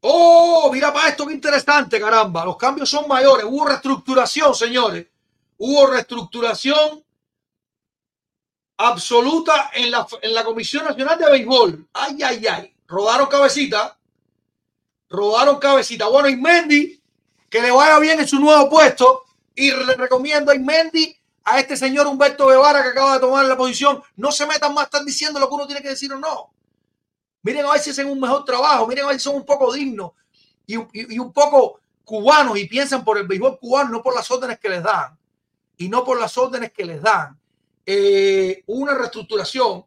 Oh, 0.00 0.70
mira 0.72 0.90
para 0.94 1.10
esto 1.10 1.26
qué 1.26 1.34
interesante, 1.34 2.00
caramba. 2.00 2.46
Los 2.46 2.56
cambios 2.56 2.88
son 2.88 3.06
mayores. 3.06 3.44
Hubo 3.46 3.66
reestructuración, 3.66 4.54
señores. 4.54 5.08
Hubo 5.58 5.88
reestructuración 5.88 7.04
absoluta 8.78 9.70
en 9.74 9.90
la, 9.90 10.06
en 10.22 10.32
la 10.32 10.42
Comisión 10.42 10.86
Nacional 10.86 11.18
de 11.18 11.30
Béisbol. 11.30 11.86
Ay, 11.92 12.22
ay, 12.22 12.46
ay. 12.46 12.74
Rodaron 12.86 13.28
cabecita. 13.28 13.98
Rodaron 15.10 15.58
cabecita. 15.58 16.08
Bueno, 16.08 16.30
y 16.30 16.36
Mendy, 16.36 17.02
que 17.50 17.60
le 17.60 17.70
vaya 17.70 17.98
bien 17.98 18.20
en 18.20 18.26
su 18.26 18.40
nuevo 18.40 18.70
puesto. 18.70 19.24
Y 19.54 19.70
le 19.70 19.96
recomiendo 19.96 20.50
a 20.50 20.54
Mendy 20.54 21.19
a 21.44 21.58
este 21.58 21.76
señor 21.76 22.06
Humberto 22.06 22.46
Guevara 22.46 22.82
que 22.82 22.88
acaba 22.90 23.14
de 23.14 23.20
tomar 23.20 23.44
la 23.44 23.56
posición, 23.56 24.02
no 24.16 24.30
se 24.30 24.46
metan 24.46 24.74
más, 24.74 24.84
están 24.84 25.04
diciendo 25.04 25.40
lo 25.40 25.48
que 25.48 25.54
uno 25.54 25.66
tiene 25.66 25.82
que 25.82 25.88
decir 25.88 26.12
o 26.12 26.18
no. 26.18 26.52
Miren 27.42 27.64
a 27.66 27.72
ver 27.72 27.80
si 27.80 27.90
hacen 27.90 28.08
un 28.08 28.20
mejor 28.20 28.44
trabajo, 28.44 28.86
miren 28.86 29.04
a 29.04 29.08
ver 29.08 29.18
si 29.18 29.24
son 29.24 29.36
un 29.36 29.44
poco 29.44 29.72
dignos 29.72 30.12
y, 30.66 31.14
y, 31.14 31.18
un 31.18 31.32
poco 31.32 31.80
cubanos 32.04 32.58
y 32.58 32.66
piensan 32.66 33.04
por 33.04 33.18
el 33.18 33.26
béisbol 33.26 33.58
cubano, 33.58 33.90
no 33.90 34.02
por 34.02 34.14
las 34.14 34.30
órdenes 34.30 34.58
que 34.58 34.68
les 34.68 34.82
dan. 34.82 35.18
Y 35.76 35.88
no 35.88 36.04
por 36.04 36.20
las 36.20 36.36
órdenes 36.36 36.72
que 36.72 36.84
les 36.84 37.00
dan. 37.00 37.38
Eh, 37.86 38.62
una 38.66 38.94
reestructuración. 38.94 39.84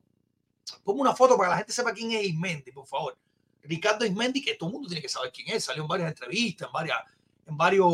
Pongo 0.83 1.01
una 1.01 1.15
foto 1.15 1.38
para 1.38 1.49
que 1.49 1.51
la 1.51 1.57
gente 1.57 1.73
sepa 1.73 1.93
quién 1.93 2.11
es 2.11 2.23
Ismendi, 2.23 2.72
por 2.72 2.88
favor. 2.88 3.17
Ricardo 3.61 4.06
Ismendi, 4.06 4.43
que 4.43 4.56
todo 4.56 4.69
el 4.69 4.73
mundo 4.73 4.90
tiene 4.90 5.01
que 5.01 5.09
saber 5.09 5.32
quién 5.32 5.56
es. 5.56 5.64
Salió 5.64 5.83
en 5.83 5.88
varias 5.88 6.09
entrevistas, 6.09 6.67
en, 6.67 6.73
varias, 6.73 6.99
en 7.45 7.56
varios 7.57 7.91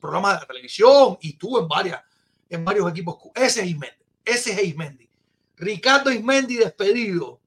programas 0.00 0.34
de 0.34 0.40
la 0.40 0.46
televisión 0.46 1.18
y 1.20 1.30
estuvo 1.30 1.60
en 1.60 1.68
varias 1.68 2.02
en 2.50 2.64
varios 2.64 2.90
equipos. 2.90 3.16
Ese 3.34 3.62
es 3.62 3.66
Ismendi. 3.68 3.96
Ese 4.24 4.52
es 4.52 4.62
Ismendi. 4.62 5.08
Ricardo 5.56 6.10
Ismendi 6.10 6.56
despedido. 6.56 7.40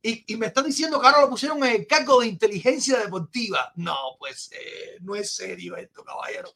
Y, 0.00 0.24
y, 0.32 0.36
me 0.36 0.46
están 0.46 0.66
diciendo 0.66 1.00
que 1.00 1.06
ahora 1.06 1.22
lo 1.22 1.30
pusieron 1.30 1.64
en 1.64 1.76
el 1.76 1.86
cargo 1.86 2.20
de 2.20 2.26
inteligencia 2.26 2.98
deportiva. 2.98 3.72
No, 3.76 3.96
pues 4.18 4.50
eh, 4.52 4.98
no 5.00 5.14
es 5.14 5.34
serio 5.34 5.76
esto, 5.76 6.04
caballero. 6.04 6.50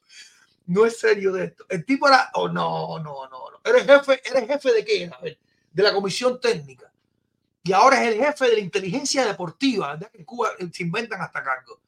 No 0.66 0.84
es 0.84 0.98
serio 0.98 1.32
de 1.32 1.46
esto. 1.46 1.64
El 1.68 1.84
tipo 1.86 2.06
era. 2.06 2.30
Oh, 2.34 2.48
no, 2.48 2.98
no, 2.98 3.26
no. 3.28 3.38
¿Eres 3.64 3.84
jefe, 3.84 4.20
¿Eres 4.28 4.46
jefe 4.46 4.72
de 4.72 4.84
qué? 4.84 5.10
A 5.12 5.18
ver, 5.22 5.38
de 5.72 5.82
la 5.82 5.94
comisión 5.94 6.38
técnica. 6.38 6.92
Y 7.64 7.72
ahora 7.72 8.02
es 8.02 8.14
el 8.14 8.22
jefe 8.22 8.46
de 8.50 8.54
la 8.54 8.60
inteligencia 8.60 9.26
deportiva. 9.26 9.94
¿verdad? 9.94 10.10
En 10.12 10.24
Cuba 10.24 10.50
eh, 10.58 10.68
se 10.72 10.82
inventan 10.82 11.20
hasta 11.22 11.42
cargo. 11.42 11.80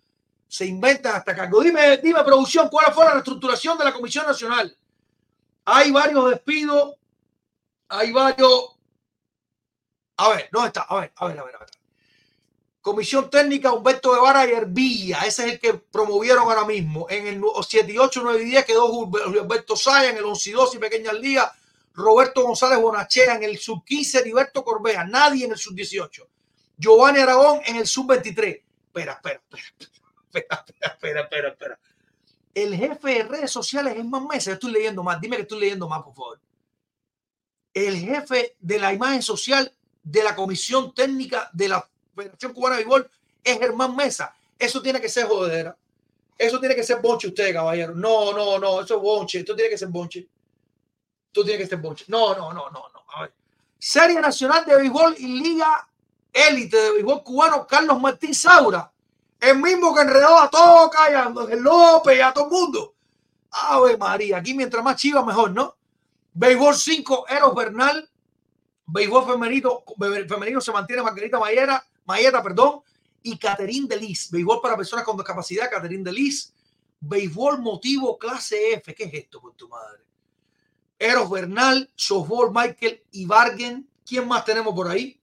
Se 0.49 0.65
inventan 0.65 1.17
hasta 1.17 1.37
cargo. 1.37 1.63
Dime, 1.63 1.99
dime, 1.99 2.25
producción, 2.25 2.69
¿cuál 2.69 2.93
fue 2.93 3.05
la 3.05 3.13
reestructuración 3.13 3.77
de 3.79 3.85
la 3.85 3.93
Comisión 3.93 4.27
Nacional? 4.27 4.77
Hay 5.73 5.93
varios 5.93 6.29
despidos, 6.31 6.97
hay 7.89 8.11
varios. 8.11 8.77
A 10.17 10.29
ver, 10.31 10.49
¿dónde 10.51 10.69
está? 10.69 10.83
A 10.83 11.01
ver, 11.01 11.13
a 11.15 11.27
ver, 11.29 11.39
a 11.39 11.45
ver, 11.45 11.55
a 11.55 11.59
ver. 11.61 11.69
Comisión 12.81 13.31
Técnica 13.31 13.73
Humberto 13.73 14.13
Guevara 14.13 14.47
y 14.47 14.51
Herbilla, 14.51 15.21
ese 15.21 15.47
es 15.47 15.53
el 15.53 15.61
que 15.61 15.75
promovieron 15.75 16.43
ahora 16.43 16.65
mismo. 16.65 17.07
En 17.09 17.27
el 17.29 17.41
7 17.69 17.93
y 17.93 17.99
8, 17.99 18.21
9 18.25 18.43
y 18.43 18.45
10 18.47 18.65
quedó 18.65 18.87
Humberto 18.87 19.77
Saya, 19.77 20.11
en 20.11 20.17
el 20.17 20.25
11 20.25 20.51
y 20.51 20.53
12 20.55 20.77
y 20.77 20.81
Pequeñas 20.81 21.15
Ligas, 21.15 21.53
Roberto 21.93 22.43
González 22.43 22.81
Bonachea, 22.81 23.37
en 23.37 23.45
el 23.45 23.59
sub 23.59 23.85
15, 23.85 24.19
Heriberto 24.19 24.65
Corbea, 24.65 25.05
nadie 25.05 25.45
en 25.45 25.53
el 25.53 25.59
sub 25.59 25.75
18. 25.75 26.29
Giovanni 26.79 27.21
Aragón 27.21 27.61
en 27.65 27.77
el 27.77 27.87
sub 27.87 28.09
23. 28.09 28.57
Espera, 28.87 29.13
espera, 29.13 29.41
espera, 29.53 29.69
espera, 30.33 30.65
espera, 30.81 31.21
espera, 31.21 31.49
espera. 31.49 31.81
El 32.55 32.75
jefe 32.75 33.15
de 33.15 33.23
redes 33.25 33.51
sociales 33.51 33.95
es 33.97 34.05
más 34.05 34.23
meses. 34.23 34.55
Estoy 34.55 34.73
leyendo 34.73 35.03
más. 35.03 35.21
Dime 35.21 35.37
que 35.37 35.43
estoy 35.43 35.61
leyendo 35.61 35.89
más, 35.89 36.03
por 36.03 36.15
favor. 36.15 36.41
El 37.73 37.97
jefe 37.97 38.57
de 38.59 38.79
la 38.79 38.93
imagen 38.93 39.23
social 39.23 39.73
de 40.03 40.25
la 40.25 40.35
Comisión 40.35 40.93
Técnica 40.93 41.49
de 41.53 41.69
la 41.69 41.89
Federación 42.15 42.53
Cubana 42.53 42.77
de 42.77 42.83
Béisbol 42.83 43.11
es 43.45 43.59
Germán 43.59 43.95
Mesa. 43.95 44.35
Eso 44.59 44.83
tiene 44.83 45.01
que 45.01 45.09
ser 45.09 45.27
jodera. 45.27 45.77
Eso 46.37 46.59
tiene 46.59 46.75
que 46.75 46.83
ser 46.83 47.01
bonche 47.01 47.29
usted, 47.29 47.53
caballero. 47.53 47.95
No, 47.95 48.33
no, 48.33 48.59
no. 48.59 48.81
Eso 48.81 48.97
es 48.97 49.03
bonche. 49.03 49.39
Esto 49.41 49.55
tiene 49.55 49.71
que 49.71 49.79
ser 49.79 49.89
bonche. 49.89 50.27
Esto 51.27 51.45
tiene 51.45 51.59
que 51.59 51.67
ser 51.67 51.79
bonche. 51.79 52.07
No, 52.09 52.35
no, 52.35 52.53
no, 52.53 52.69
no, 52.71 52.89
no. 52.93 53.05
A 53.15 53.23
ver. 53.23 53.33
Serie 53.79 54.21
Nacional 54.21 54.65
de 54.65 54.77
Béisbol 54.77 55.15
y 55.19 55.41
Liga 55.41 55.89
Élite 56.33 56.77
de 56.77 56.93
Béisbol 56.93 57.23
Cubano, 57.23 57.67
Carlos 57.67 58.01
Martín 58.01 58.35
Saura 58.35 58.90
el 59.41 59.59
mismo 59.59 59.95
que 59.95 60.03
enredó 60.03 60.39
a 60.39 60.51
Toca 60.51 61.11
y 61.11 61.15
a 61.15 61.29
López 61.57 62.19
y 62.19 62.21
a 62.21 62.33
todo 62.33 62.45
el 62.45 62.51
mundo. 62.51 62.95
Ave 63.51 63.97
María, 63.97 64.39
aquí 64.39 64.55
mientras 64.55 64.85
más 64.85 64.97
chiva 64.97 65.25
mejor, 65.25 65.51
¿no? 65.51 65.77
Béisbol 66.33 66.75
5, 66.75 67.27
Eros 67.29 67.55
Bernal. 67.55 68.09
Béisbol 68.87 69.25
femenino, 69.25 69.85
femenino 70.29 70.61
se 70.61 70.73
mantiene 70.73 71.03
Margarita 71.03 71.39
Mayera, 71.39 71.85
Mayeta, 72.05 72.43
perdón, 72.43 72.83
y 73.23 73.39
Caterín 73.39 73.87
Delis. 73.87 74.31
Béisbol 74.31 74.61
para 74.61 74.77
personas 74.77 75.05
con 75.05 75.17
discapacidad, 75.17 75.71
Caterín 75.71 76.03
Delis. 76.03 76.53
béisbol 77.01 77.61
motivo 77.61 78.19
clase 78.19 78.75
F. 78.75 78.95
¿Qué 78.95 79.05
es 79.05 79.15
esto, 79.15 79.41
por 79.41 79.55
tu 79.55 79.69
madre? 79.69 80.03
Eros 80.99 81.31
Bernal, 81.31 81.91
softball 81.95 82.51
Michael 82.53 83.03
Ibargen. 83.13 83.89
¿Quién 84.05 84.27
más 84.29 84.45
tenemos 84.45 84.75
por 84.75 84.89
ahí? 84.89 85.20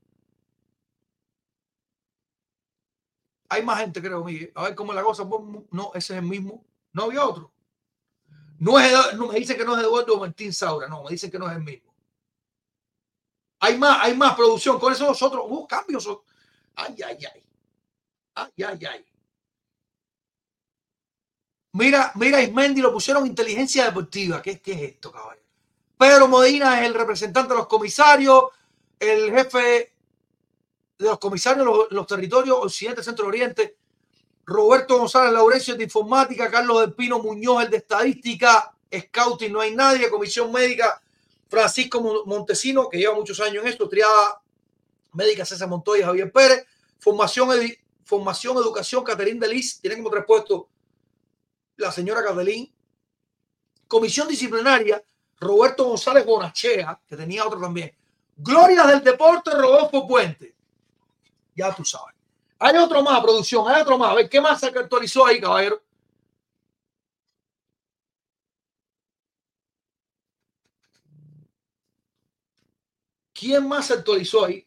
Hay 3.49 3.63
más 3.63 3.79
gente, 3.79 4.01
creo, 4.01 4.23
Miguel. 4.23 4.51
A 4.55 4.63
ver 4.63 4.75
cómo 4.75 4.93
la 4.93 5.03
cosa. 5.03 5.23
No, 5.71 5.91
ese 5.93 6.13
es 6.13 6.19
el 6.19 6.25
mismo. 6.25 6.65
No 6.93 7.03
había 7.03 7.25
otro. 7.25 7.51
No 8.59 8.79
es, 8.79 8.91
no, 9.15 9.27
me 9.27 9.39
dicen 9.39 9.57
que 9.57 9.63
no 9.63 9.77
es 9.77 9.83
Eduardo 9.83 10.17
Martín 10.17 10.51
Saura. 10.51 10.87
No, 10.87 11.03
me 11.03 11.11
dicen 11.11 11.29
que 11.29 11.39
no 11.39 11.49
es 11.49 11.55
el 11.55 11.63
mismo. 11.63 11.93
Hay 13.59 13.77
más, 13.77 13.99
hay 14.01 14.15
más 14.15 14.35
producción. 14.35 14.79
Con 14.79 14.91
eso 14.91 15.05
nosotros 15.05 15.43
hubo 15.47 15.67
cambios. 15.67 16.07
Ay, 16.75 16.95
ay, 17.05 17.17
ay. 17.33 17.43
Ay, 18.35 18.63
ay, 18.63 18.85
ay. 18.85 19.05
Mira, 21.73 22.11
mira, 22.15 22.41
Ismendi 22.41 22.81
lo 22.81 22.91
pusieron 22.91 23.25
inteligencia 23.25 23.85
deportiva. 23.85 24.41
¿Qué, 24.41 24.59
qué 24.59 24.73
es 24.73 24.81
esto, 24.93 25.11
caballo? 25.11 25.41
Pedro 25.97 26.27
Modina 26.27 26.79
es 26.79 26.87
el 26.87 26.93
representante 26.93 27.53
de 27.53 27.59
los 27.59 27.67
comisarios, 27.67 28.45
el 28.99 29.31
jefe 29.31 29.96
de 30.97 31.05
los 31.05 31.19
comisarios 31.19 31.89
de 31.89 31.95
los, 31.95 32.07
territorios 32.07 32.57
Occidente, 32.59 33.03
Centro 33.03 33.27
Oriente. 33.27 33.77
Roberto 34.45 34.97
González 34.97 35.33
Laurencio 35.33 35.75
de 35.75 35.83
Informática, 35.83 36.49
Carlos 36.49 36.79
del 36.79 36.93
Pino 36.93 37.19
Muñoz, 37.19 37.63
el 37.63 37.69
de 37.69 37.77
Estadística, 37.77 38.73
Scouting, 38.97 39.51
no 39.51 39.59
hay 39.59 39.75
nadie, 39.75 40.09
Comisión 40.09 40.49
Médica, 40.53 41.01
Francisco 41.49 42.23
Montesino, 42.25 42.87
que 42.87 42.97
lleva 42.97 43.13
muchos 43.13 43.37
años 43.41 43.63
en 43.63 43.69
esto, 43.69 43.89
Triada 43.89 44.41
Médica 45.11 45.43
César 45.43 45.67
Montoya, 45.67 46.05
Javier 46.05 46.31
Pérez, 46.31 46.65
Formación, 46.97 47.49
Formación 48.05 48.55
Educación, 48.55 49.03
Caterín 49.03 49.37
Delis, 49.37 49.81
tienen 49.81 49.99
como 49.99 50.11
tres 50.11 50.23
puestos 50.25 50.63
la 51.77 51.91
señora 51.91 52.23
Cadelín. 52.23 52.71
Comisión 53.87 54.27
Disciplinaria, 54.27 55.01
Roberto 55.39 55.85
González 55.85 56.25
Bonachea, 56.25 56.99
que 57.07 57.15
tenía 57.15 57.45
otro 57.45 57.59
también. 57.61 57.95
Gloria 58.35 58.85
del 58.85 59.03
Deporte, 59.03 59.51
Rodolfo 59.51 60.07
Puente. 60.07 60.56
Ya 61.57 61.73
tú 61.73 61.83
sabes. 61.83 62.15
Hay 62.59 62.77
otro 62.77 63.01
más, 63.01 63.19
producción, 63.21 63.67
hay 63.67 63.81
otro 63.81 63.97
más. 63.97 64.11
A 64.11 64.15
ver, 64.15 64.29
¿qué 64.29 64.39
más 64.39 64.59
se 64.59 64.67
actualizó 64.67 65.25
ahí, 65.25 65.41
caballero? 65.41 65.81
¿Quién 73.33 73.67
más 73.67 73.87
se 73.87 73.93
actualizó 73.93 74.45
ahí? 74.45 74.66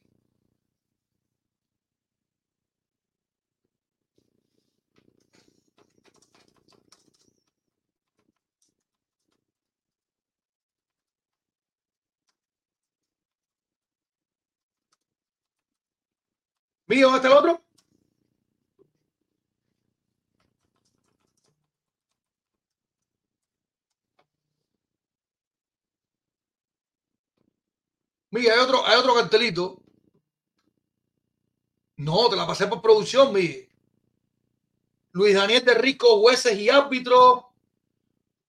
¿Mío, 16.91 17.09
dónde 17.09 17.29
el 17.29 17.35
otro? 17.35 17.63
Mira, 28.33 28.55
hay 28.55 28.59
otro, 28.59 28.85
hay 28.85 28.99
otro 28.99 29.15
cartelito. 29.15 29.81
No, 31.99 32.29
te 32.29 32.35
la 32.35 32.45
pasé 32.45 32.67
por 32.67 32.83
producción, 32.83 33.33
Miguel. 33.33 33.69
Luis 35.13 35.37
Daniel 35.37 35.65
de 35.65 35.75
Rico, 35.75 36.19
jueces 36.21 36.59
y 36.59 36.71
árbitros. 36.71 37.45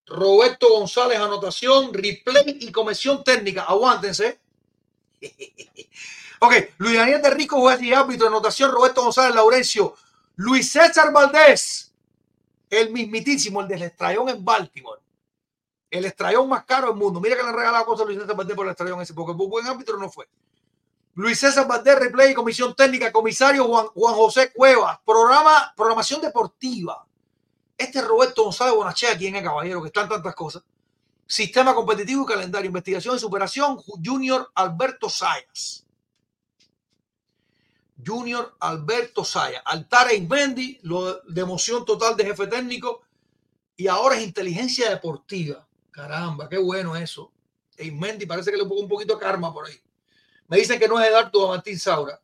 Roberto 0.07 0.67
González, 0.69 1.19
anotación, 1.19 1.93
replay 1.93 2.57
y 2.59 2.71
comisión 2.71 3.23
técnica. 3.23 3.65
Aguántense. 3.65 4.39
Ok, 6.43 6.53
Luis 6.79 6.97
Daniel 6.97 7.21
de 7.21 7.29
Rico, 7.29 7.59
juez 7.59 7.79
y 7.83 7.93
árbitro, 7.93 8.27
anotación 8.27 8.71
Roberto 8.71 9.03
González 9.03 9.35
Laurencio, 9.35 9.93
Luis 10.37 10.71
César 10.71 11.13
Valdés, 11.13 11.93
el 12.67 12.91
mismitísimo, 12.91 13.61
el 13.61 13.67
del 13.67 13.83
estrellón 13.83 14.27
en 14.27 14.43
Baltimore. 14.43 14.99
El 15.91 16.05
estrellón 16.05 16.49
más 16.49 16.65
caro 16.65 16.87
del 16.87 16.95
mundo. 16.95 17.21
Mira 17.21 17.35
que 17.35 17.43
le 17.43 17.51
regalado 17.51 17.85
cosas 17.85 18.05
a 18.05 18.05
Luis 18.07 18.19
César 18.19 18.35
Valdés 18.35 18.55
por 18.55 18.65
el 18.65 18.71
estrellón 18.71 18.99
ese, 19.01 19.13
porque 19.13 19.33
buen 19.33 19.67
árbitro 19.67 19.97
no 19.97 20.09
fue. 20.09 20.27
Luis 21.13 21.39
César 21.39 21.67
Valdés, 21.67 21.99
replay, 21.99 22.33
comisión 22.33 22.73
técnica, 22.73 23.11
comisario 23.11 23.65
Juan, 23.65 23.85
Juan 23.89 24.15
José 24.15 24.51
Cuevas, 24.51 24.99
programa, 25.05 25.71
programación 25.77 26.21
deportiva. 26.21 27.05
Este 27.77 28.01
Roberto 28.01 28.45
González 28.45 28.73
Bonachea, 28.73 29.15
quien 29.15 29.35
es 29.35 29.43
caballero, 29.43 29.79
que 29.79 29.89
están 29.89 30.09
tantas 30.09 30.33
cosas. 30.33 30.63
Sistema 31.27 31.75
competitivo 31.75 32.23
y 32.23 32.25
calendario, 32.25 32.65
investigación 32.65 33.15
y 33.15 33.19
superación, 33.19 33.77
Junior 34.03 34.49
Alberto 34.55 35.07
Sayas. 35.07 35.85
Junior 38.05 38.55
Alberto 38.59 39.23
Saya, 39.23 39.61
Altara 39.65 40.13
Invendi, 40.13 40.80
lo 40.83 41.21
de 41.21 41.41
emoción 41.41 41.85
total 41.85 42.15
de 42.15 42.25
jefe 42.25 42.47
técnico 42.47 43.01
y 43.75 43.88
ahora 43.88 44.17
es 44.17 44.23
inteligencia 44.23 44.89
deportiva. 44.89 45.67
Caramba, 45.91 46.47
qué 46.47 46.57
bueno 46.57 46.95
eso. 46.95 47.31
Inmendi 47.77 48.25
parece 48.25 48.51
que 48.51 48.57
le 48.57 48.65
pongo 48.65 48.81
un 48.81 48.88
poquito 48.88 49.15
de 49.15 49.19
karma 49.19 49.53
por 49.53 49.67
ahí. 49.67 49.80
Me 50.47 50.57
dicen 50.57 50.80
que 50.80 50.88
no 50.88 50.99
es 50.99 51.07
Eduardo 51.07 51.47
Martín 51.47 51.80
Saura. 51.80 52.21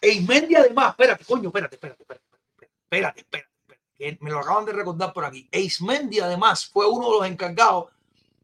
E 0.00 0.10
Ismendi 0.10 0.54
además, 0.54 0.90
espérate, 0.90 1.24
coño, 1.24 1.48
espérate, 1.48 1.74
espérate, 1.74 2.02
espérate, 2.02 2.24
espérate, 2.60 3.20
espérate, 3.20 3.48
espérate, 3.66 4.18
me 4.20 4.30
lo 4.30 4.38
acaban 4.38 4.64
de 4.64 4.72
recordar 4.72 5.12
por 5.12 5.24
aquí. 5.24 5.48
Eismendi 5.50 6.20
además 6.20 6.66
fue 6.66 6.86
uno 6.86 7.10
de 7.10 7.18
los 7.18 7.26
encargados 7.26 7.86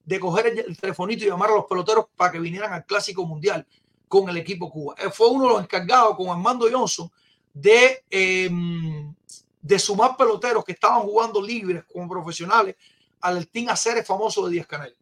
de 0.05 0.20
coger 0.20 0.47
el, 0.47 0.78
telefonito 0.78 1.24
y 1.24 1.28
llamar 1.28 1.50
a 1.50 1.55
los 1.55 1.65
peloteros 1.65 2.07
para 2.16 2.33
que 2.33 2.39
vinieran 2.39 2.73
al 2.73 2.84
Clásico 2.84 3.24
Mundial 3.24 3.66
con 4.08 4.28
el 4.28 4.36
equipo 4.36 4.70
Cuba. 4.70 4.94
Fue 5.12 5.28
uno 5.28 5.44
de 5.44 5.50
los 5.50 5.62
encargados 5.62 6.16
con 6.16 6.28
Armando 6.28 6.68
Johnson 6.70 7.10
de, 7.52 8.05
em, 8.10 9.15
de 9.60 9.78
sumar 9.78 10.16
peloteros 10.16 10.65
que 10.65 10.73
estaban 10.73 11.02
jugando 11.02 11.41
libres 11.41 11.84
como 11.91 12.08
profesionales 12.08 12.76
al 13.20 13.49
Team 13.49 13.68
Aceres 13.70 14.07
famoso 14.07 14.44
de 14.47 14.52
Díaz 14.52 14.66
Canel. 14.66 14.94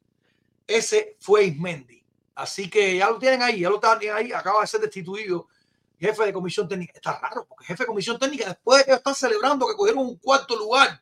Ese 0.66 1.16
fue 1.18 1.44
Ismendi. 1.44 2.02
Así 2.34 2.70
que 2.70 2.96
ya 2.96 3.10
lo 3.10 3.18
tienen 3.18 3.42
ahí, 3.42 3.60
ya 3.60 3.68
lo 3.68 3.80
tienen 3.80 4.16
ahí, 4.16 4.32
acaba 4.32 4.60
de 4.62 4.66
ser 4.66 4.80
destituido 4.80 5.48
jefe 5.98 6.24
de 6.24 6.32
comisión 6.32 6.68
técnica. 6.68 6.92
Está 6.94 7.18
raro, 7.18 7.44
porque 7.46 7.64
jefe 7.66 7.82
de 7.82 7.86
comisión 7.86 8.18
técnica, 8.18 8.48
después 8.48 8.78
de 8.78 8.84
que 8.86 8.92
están 8.92 9.14
celebrando 9.14 9.66
que 9.66 9.74
cogieron 9.74 10.04
un 10.04 10.16
cuarto 10.16 10.56
lugar 10.56 11.00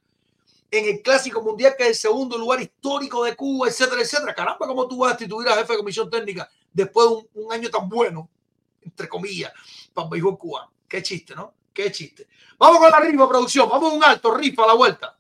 en 0.70 0.84
el 0.86 1.02
Clásico 1.02 1.42
Mundial, 1.42 1.74
que 1.76 1.84
es 1.84 1.88
el 1.90 1.94
segundo 1.96 2.38
lugar 2.38 2.60
histórico 2.60 3.24
de 3.24 3.34
Cuba, 3.34 3.68
etcétera, 3.68 4.02
etcétera. 4.02 4.34
Caramba, 4.34 4.66
¿cómo 4.66 4.86
tú 4.86 4.98
vas 4.98 5.12
a 5.12 5.16
destituir 5.16 5.48
a 5.48 5.56
jefe 5.56 5.72
de 5.72 5.78
comisión 5.78 6.08
técnica 6.08 6.48
después 6.72 7.08
de 7.08 7.40
un, 7.40 7.52
año 7.52 7.70
tan 7.70 7.88
bueno, 7.88 8.28
entre 8.82 9.08
comillas, 9.08 9.52
para 9.92 10.06
el 10.06 10.10
béisbol 10.10 10.38
cubano? 10.38 10.72
Qué 10.88 11.02
chiste, 11.02 11.34
¿no? 11.34 11.54
Qué 11.72 11.90
chiste. 11.90 12.28
Vamos 12.58 12.78
con 12.78 12.90
la 12.90 13.00
rifa, 13.00 13.28
producción. 13.28 13.68
Vamos 13.68 13.92
a 13.92 13.96
un 13.96 14.04
alto, 14.04 14.34
rifa 14.34 14.64
a 14.64 14.66
la 14.68 14.74
vuelta. 14.74 15.16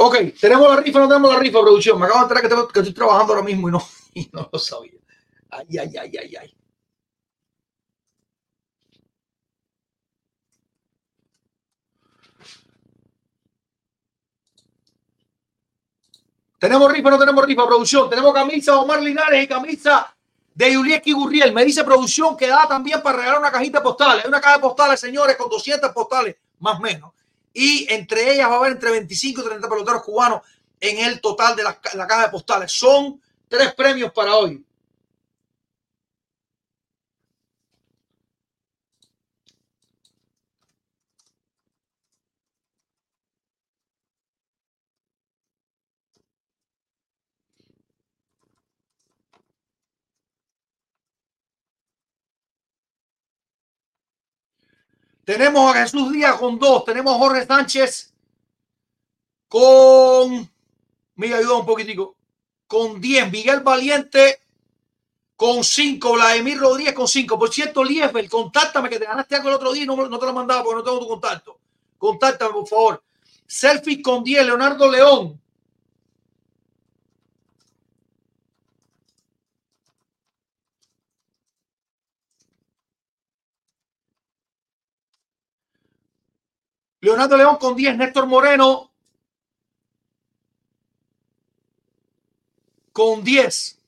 Ok, 0.00 0.16
tenemos 0.40 0.68
la 0.68 0.80
rifa, 0.80 1.00
no 1.00 1.08
tenemos 1.08 1.32
la 1.32 1.40
rifa, 1.40 1.60
producción. 1.60 1.98
Me 1.98 2.06
acabo 2.06 2.20
de 2.20 2.34
enterar 2.34 2.68
que, 2.68 2.78
estoy 2.78 2.94
trabajando 2.94 3.32
ahora 3.32 3.44
mismo 3.44 3.68
y 3.68 3.72
no, 3.72 3.82
y 4.14 4.30
no 4.32 4.48
lo 4.52 4.58
sabía. 4.58 4.92
Ay, 5.50 5.66
ay, 5.76 5.96
ay, 5.96 6.12
ay, 6.16 6.36
ay. 6.36 6.54
Tenemos 16.60 16.92
rifa, 16.92 17.10
no 17.10 17.18
tenemos 17.18 17.44
rifa, 17.44 17.66
producción. 17.66 18.08
Tenemos 18.08 18.32
camisa 18.32 18.72
de 18.72 18.78
Omar 18.78 19.02
Linares 19.02 19.44
y 19.44 19.48
camisa 19.48 20.14
de 20.54 20.72
Yulieski 20.74 21.12
Gurriel. 21.12 21.52
Me 21.52 21.64
dice 21.64 21.82
producción 21.82 22.36
que 22.36 22.46
da 22.46 22.68
también 22.68 23.02
para 23.02 23.18
regalar 23.18 23.40
una 23.40 23.50
cajita 23.50 23.82
postal. 23.82 24.20
Hay 24.20 24.28
una 24.28 24.40
caja 24.40 24.56
de 24.56 24.62
postales, 24.62 25.00
señores, 25.00 25.36
con 25.36 25.48
200 25.48 25.90
postales, 25.92 26.36
más 26.60 26.78
o 26.78 26.82
menos 26.82 27.18
y 27.52 27.86
entre 27.92 28.32
ellas 28.32 28.48
va 28.48 28.54
a 28.54 28.58
haber 28.58 28.72
entre 28.72 28.90
25 28.90 29.40
y 29.40 29.44
30 29.44 29.68
peloteros 29.68 30.02
cubanos 30.02 30.42
en 30.80 30.98
el 31.04 31.20
total 31.20 31.56
de 31.56 31.62
la, 31.64 31.80
caja 31.80 32.22
de 32.22 32.28
postales. 32.30 32.72
Son 32.72 33.20
tres 33.48 33.74
premios 33.74 34.12
para 34.12 34.36
hoy. 34.36 34.64
Tenemos 55.28 55.76
a 55.76 55.82
Jesús 55.82 56.10
Díaz 56.10 56.36
con 56.36 56.58
dos. 56.58 56.86
Tenemos 56.86 57.14
a 57.14 57.18
Jorge 57.18 57.44
Sánchez 57.44 58.14
con. 59.46 60.50
Me 61.16 61.34
ayuda 61.34 61.56
un 61.56 61.66
poquitico. 61.66 62.16
Con 62.66 62.98
10. 62.98 63.30
Miguel 63.30 63.60
Valiente 63.60 64.40
con 65.36 65.62
5. 65.62 66.14
Vladimir 66.14 66.58
Rodríguez 66.58 66.94
con 66.94 67.06
5. 67.06 67.38
Por 67.38 67.52
cierto, 67.52 67.84
Liefel, 67.84 68.30
contáctame 68.30 68.88
que 68.88 68.98
te 68.98 69.04
ganaste 69.04 69.36
algo 69.36 69.50
el 69.50 69.56
otro 69.56 69.70
día 69.70 69.82
y 69.82 69.86
no, 69.86 69.96
no 69.96 70.18
te 70.18 70.24
lo 70.24 70.32
mandaba 70.32 70.64
porque 70.64 70.76
no 70.76 70.82
tengo 70.82 71.00
tu 71.00 71.08
contacto. 71.08 71.58
Contáctame, 71.98 72.54
por 72.54 72.66
favor. 72.66 73.02
Selfie 73.46 74.00
con 74.00 74.24
10. 74.24 74.46
Leonardo 74.46 74.90
León. 74.90 75.38
Leonardo 87.00 87.36
León 87.36 87.56
con 87.58 87.76
10, 87.76 87.96
Néstor 87.96 88.26
Moreno 88.26 88.90
con 92.92 93.22
10. 93.22 93.78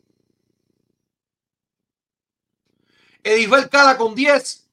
Edisbel 3.25 3.69
Cala 3.69 3.97
con 3.97 4.15
10. 4.15 4.69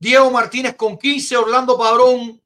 Diego 0.00 0.30
Martínez 0.32 0.74
con 0.74 0.98
15. 0.98 1.36
Orlando 1.36 1.78
Padrón 1.78 2.40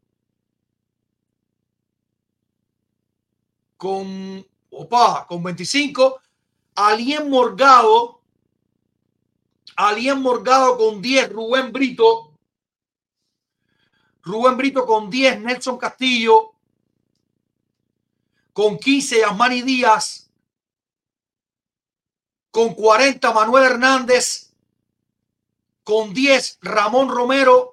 con, 3.78 4.46
opa, 4.68 5.26
con 5.26 5.42
25. 5.42 6.20
Alien 6.74 7.30
Morgado. 7.30 8.20
Alien 9.76 10.20
Morgado 10.20 10.76
con 10.76 11.00
10. 11.00 11.32
Rubén 11.32 11.72
Brito 11.72 12.29
Rubén 14.22 14.56
Brito 14.56 14.86
con 14.86 15.10
10, 15.10 15.40
Nelson 15.40 15.78
Castillo 15.78 16.54
con 18.52 18.78
15, 18.78 19.24
Asmani 19.24 19.62
Díaz 19.62 20.30
con 22.50 22.74
40, 22.74 23.32
Manuel 23.32 23.64
Hernández 23.64 24.52
con 25.84 26.12
10, 26.12 26.58
Ramón 26.62 27.08
Romero 27.08 27.69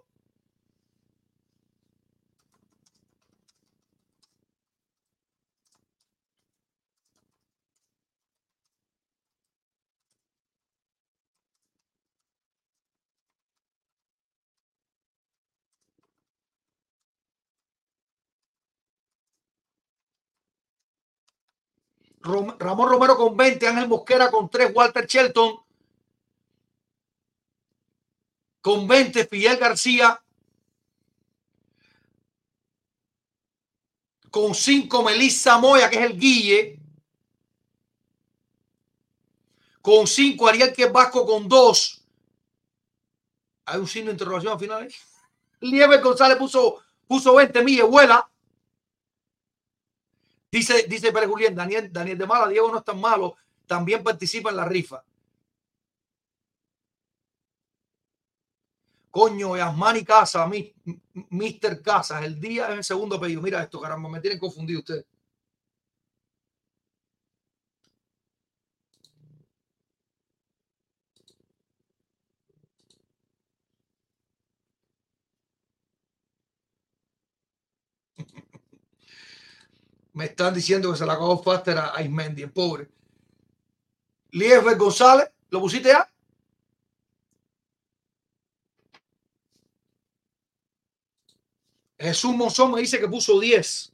Ramón 22.27 22.89
Romero 22.89 23.15
con 23.15 23.35
20, 23.35 23.67
Ángel 23.67 23.87
Mosquera 23.87 24.29
con 24.29 24.49
3, 24.49 24.71
Walter 24.73 25.05
Shelton 25.05 25.59
con 28.61 28.87
20, 28.87 29.25
Fidel 29.25 29.57
García 29.57 30.21
con 34.29 34.53
5, 34.53 35.03
Melissa 35.03 35.57
Moya, 35.57 35.89
que 35.89 35.97
es 35.97 36.03
el 36.03 36.19
Guille, 36.19 36.79
con 39.81 40.05
5, 40.05 40.47
Ariel 40.47 40.73
que 40.73 40.85
Vasco 40.87 41.25
con 41.25 41.47
2. 41.47 42.03
Hay 43.65 43.79
un 43.79 43.87
signo 43.87 44.07
de 44.07 44.11
interrogación 44.11 44.53
al 44.53 44.59
final. 44.59 44.93
Lieber 45.61 46.01
González 46.01 46.37
puso, 46.37 46.83
puso 47.07 47.33
20, 47.35 47.63
Mille, 47.63 47.83
vuela. 47.83 48.29
Dice, 50.51 50.85
dice 50.87 51.11
Pérez 51.11 51.29
Julián, 51.29 51.55
Daniel, 51.55 51.91
Daniel 51.91 52.17
de 52.17 52.25
Mala, 52.25 52.47
Diego 52.47 52.71
no 52.71 52.77
es 52.77 52.83
tan 52.83 52.99
malo, 52.99 53.35
también 53.65 54.03
participa 54.03 54.49
en 54.49 54.55
la 54.55 54.65
rifa. 54.65 55.03
Coño, 59.11 59.55
Asmani 59.55 60.03
Casa, 60.03 60.49
Mister 61.29 61.81
Casas, 61.81 62.23
el 62.23 62.39
día 62.39 62.67
en 62.71 62.77
el 62.77 62.83
segundo 62.83 63.15
apellido. 63.15 63.41
Mira 63.41 63.63
esto, 63.63 63.81
caramba, 63.81 64.09
me 64.09 64.19
tienen 64.19 64.39
confundido 64.39 64.79
ustedes. 64.79 65.05
Me 80.17 80.25
están 80.25 80.51
diciendo 80.51 80.91
que 80.91 80.97
se 80.97 81.05
la 81.05 81.13
acabó 81.13 81.43
Faster 81.43 81.77
a 81.77 82.01
Ismendi, 82.01 82.41
el 82.41 82.51
pobre. 82.51 82.89
Lieber 84.31 84.75
González, 84.75 85.29
¿lo 85.51 85.61
pusiste 85.61 85.89
ya? 85.89 86.11
Jesús 91.99 92.35
Monzón 92.35 92.71
me 92.71 92.79
dice 92.79 92.99
que 92.99 93.07
puso 93.07 93.39
10. 93.39 93.93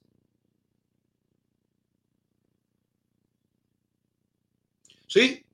¿Sí? 5.08 5.45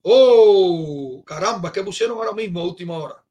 Oh, 0.00 1.22
caramba, 1.26 1.70
¿qué 1.70 1.82
pusieron 1.82 2.16
ahora 2.16 2.32
mismo 2.32 2.60
a 2.60 2.64
última 2.64 2.96
hora? 2.96 3.21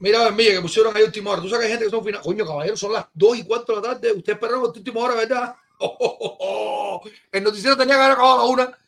Mira, 0.00 0.30
mía, 0.30 0.52
que 0.52 0.62
pusieron 0.62 0.96
ahí 0.96 1.02
última 1.02 1.30
hora. 1.30 1.42
Tú 1.42 1.48
sabes 1.50 1.66
que 1.66 1.66
hay 1.66 1.72
gente 1.72 1.84
que 1.84 1.90
son 1.90 2.04
final. 2.04 2.22
Coño, 2.22 2.46
caballero, 2.46 2.76
son 2.76 2.92
las 2.94 3.06
2 3.12 3.38
y 3.38 3.44
4 3.44 3.74
de 3.74 3.80
la 3.80 3.94
tarde. 3.94 4.12
Usted 4.12 4.32
esperaron 4.32 4.64
hasta 4.64 4.78
última 4.78 5.00
hora, 5.00 5.14
¿verdad? 5.14 5.54
El 7.32 7.44
noticiero 7.44 7.76
tenía 7.76 7.96
que 7.96 8.00
haber 8.00 8.12
acabado 8.12 8.40
a 8.40 8.46
una. 8.46 8.78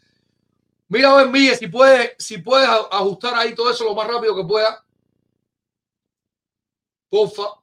Mira, 0.89 1.15
ven, 1.17 1.31
Mille, 1.31 1.55
si 1.57 1.69
puede, 1.69 2.17
si 2.19 2.39
puedes 2.39 2.69
ajustar 2.69 3.35
ahí 3.35 3.55
todo 3.55 3.71
eso 3.71 3.85
lo 3.85 3.95
más 3.95 4.09
rápido 4.09 4.35
que 4.35 4.45
pueda. 4.45 4.83
Porfa. 7.11 7.62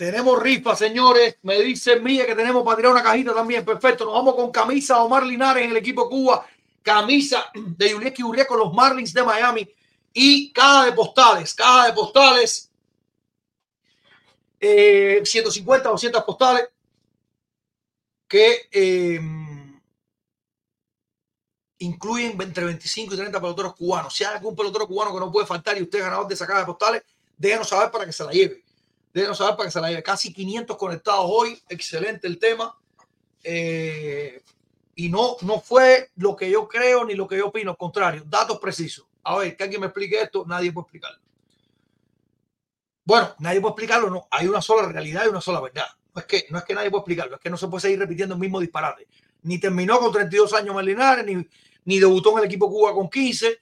Tenemos 0.00 0.42
rifa, 0.42 0.74
señores. 0.74 1.36
Me 1.42 1.60
dice 1.60 2.00
Mía 2.00 2.24
que 2.24 2.34
tenemos 2.34 2.64
para 2.64 2.74
tirar 2.78 2.92
una 2.92 3.02
cajita 3.02 3.34
también. 3.34 3.62
Perfecto. 3.66 4.06
Nos 4.06 4.14
vamos 4.14 4.34
con 4.34 4.50
camisa 4.50 5.02
Omar 5.02 5.22
Linares 5.24 5.62
en 5.62 5.72
el 5.72 5.76
equipo 5.76 6.08
Cuba. 6.08 6.46
Camisa 6.82 7.50
de 7.54 7.90
Yulieski 7.90 8.22
Urias 8.22 8.46
con 8.46 8.60
los 8.60 8.72
Marlins 8.72 9.12
de 9.12 9.22
Miami. 9.22 9.68
Y 10.14 10.54
caja 10.54 10.86
de 10.86 10.92
postales. 10.92 11.52
Caja 11.52 11.88
de 11.88 11.92
postales. 11.92 12.70
150 14.58 15.90
o 15.90 15.92
200 15.92 16.24
postales. 16.24 16.70
Que 18.26 18.70
eh, 18.72 19.20
incluyen 21.76 22.40
entre 22.40 22.64
25 22.64 23.12
y 23.12 23.16
30 23.18 23.38
peloteros 23.38 23.76
cubanos. 23.76 24.16
Si 24.16 24.24
hay 24.24 24.34
algún 24.34 24.56
pelotero 24.56 24.88
cubano 24.88 25.12
que 25.12 25.20
no 25.20 25.30
puede 25.30 25.46
faltar 25.46 25.76
y 25.76 25.82
usted 25.82 25.98
es 25.98 26.04
ganador 26.04 26.26
de 26.26 26.32
esa 26.32 26.46
caja 26.46 26.60
de 26.60 26.64
postales, 26.64 27.02
déjenos 27.36 27.68
saber 27.68 27.90
para 27.90 28.06
que 28.06 28.14
se 28.14 28.24
la 28.24 28.32
lleve 28.32 28.69
Déjenos 29.12 29.38
saber 29.38 29.56
para 29.56 29.66
que 29.68 29.72
se 29.72 29.80
la 29.80 29.88
lleve. 29.88 30.02
Casi 30.02 30.32
500 30.32 30.76
conectados 30.76 31.26
hoy. 31.28 31.60
Excelente 31.68 32.26
el 32.26 32.38
tema. 32.38 32.78
Eh, 33.42 34.42
y 34.94 35.08
no, 35.08 35.36
no 35.42 35.60
fue 35.60 36.10
lo 36.16 36.36
que 36.36 36.50
yo 36.50 36.68
creo 36.68 37.04
ni 37.04 37.14
lo 37.14 37.26
que 37.26 37.38
yo 37.38 37.48
opino. 37.48 37.72
Al 37.72 37.76
contrario, 37.76 38.22
datos 38.26 38.58
precisos. 38.58 39.06
A 39.24 39.36
ver, 39.38 39.56
que 39.56 39.64
alguien 39.64 39.80
me 39.80 39.88
explique 39.88 40.20
esto. 40.20 40.44
Nadie 40.46 40.72
puede 40.72 40.84
explicarlo. 40.84 41.18
Bueno, 43.04 43.34
nadie 43.38 43.60
puede 43.60 43.72
explicarlo. 43.72 44.10
No, 44.10 44.28
hay 44.30 44.46
una 44.46 44.62
sola 44.62 44.88
realidad 44.88 45.24
y 45.24 45.28
una 45.28 45.40
sola 45.40 45.60
verdad. 45.60 45.86
No 46.14 46.20
es 46.20 46.26
que, 46.26 46.46
no 46.50 46.58
es 46.58 46.64
que 46.64 46.74
nadie 46.74 46.90
puede 46.90 47.00
explicarlo. 47.00 47.36
Es 47.36 47.40
que 47.40 47.50
no 47.50 47.56
se 47.56 47.68
puede 47.68 47.82
seguir 47.82 47.98
repitiendo 47.98 48.34
el 48.34 48.40
mismo 48.40 48.60
disparate. 48.60 49.08
Ni 49.42 49.58
terminó 49.58 49.98
con 49.98 50.12
32 50.12 50.52
años 50.54 50.74
Melinares, 50.74 51.24
ni, 51.24 51.48
ni 51.84 51.98
debutó 51.98 52.32
en 52.32 52.38
el 52.38 52.44
equipo 52.44 52.68
Cuba 52.68 52.94
con 52.94 53.08
15 53.08 53.58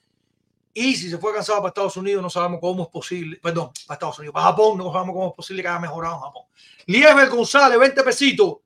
y 0.78 0.94
si 0.94 1.10
se 1.10 1.18
fue 1.18 1.34
cansado 1.34 1.58
para 1.58 1.70
Estados 1.70 1.96
Unidos, 1.96 2.22
no 2.22 2.30
sabemos 2.30 2.60
cómo 2.60 2.84
es 2.84 2.88
posible. 2.88 3.36
Perdón, 3.42 3.72
para 3.84 3.96
Estados 3.96 4.18
Unidos, 4.20 4.32
para 4.32 4.46
Japón, 4.46 4.78
no 4.78 4.92
sabemos 4.92 5.12
cómo 5.12 5.28
es 5.30 5.34
posible 5.34 5.62
que 5.62 5.68
haya 5.68 5.80
mejorado 5.80 6.14
en 6.14 6.20
Japón. 6.20 6.42
Lieber 6.86 7.28
González, 7.28 7.78
20 7.78 8.02
pesitos. 8.04 8.58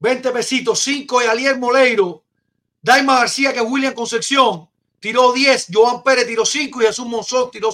20 0.00 0.32
pesitos, 0.32 0.80
5 0.80 1.20
de 1.20 1.28
Alier 1.28 1.56
Moleiro. 1.56 2.24
Daima 2.82 3.18
García, 3.18 3.52
que 3.52 3.60
es 3.60 3.64
William 3.64 3.94
Concepción. 3.94 4.68
tiró 4.98 5.32
10, 5.32 5.68
Joan 5.72 6.02
Pérez 6.02 6.26
tiró 6.26 6.44
5 6.44 6.82
y 6.82 6.86
Jesús 6.86 7.06
Monzón 7.06 7.48
tiró, 7.52 7.70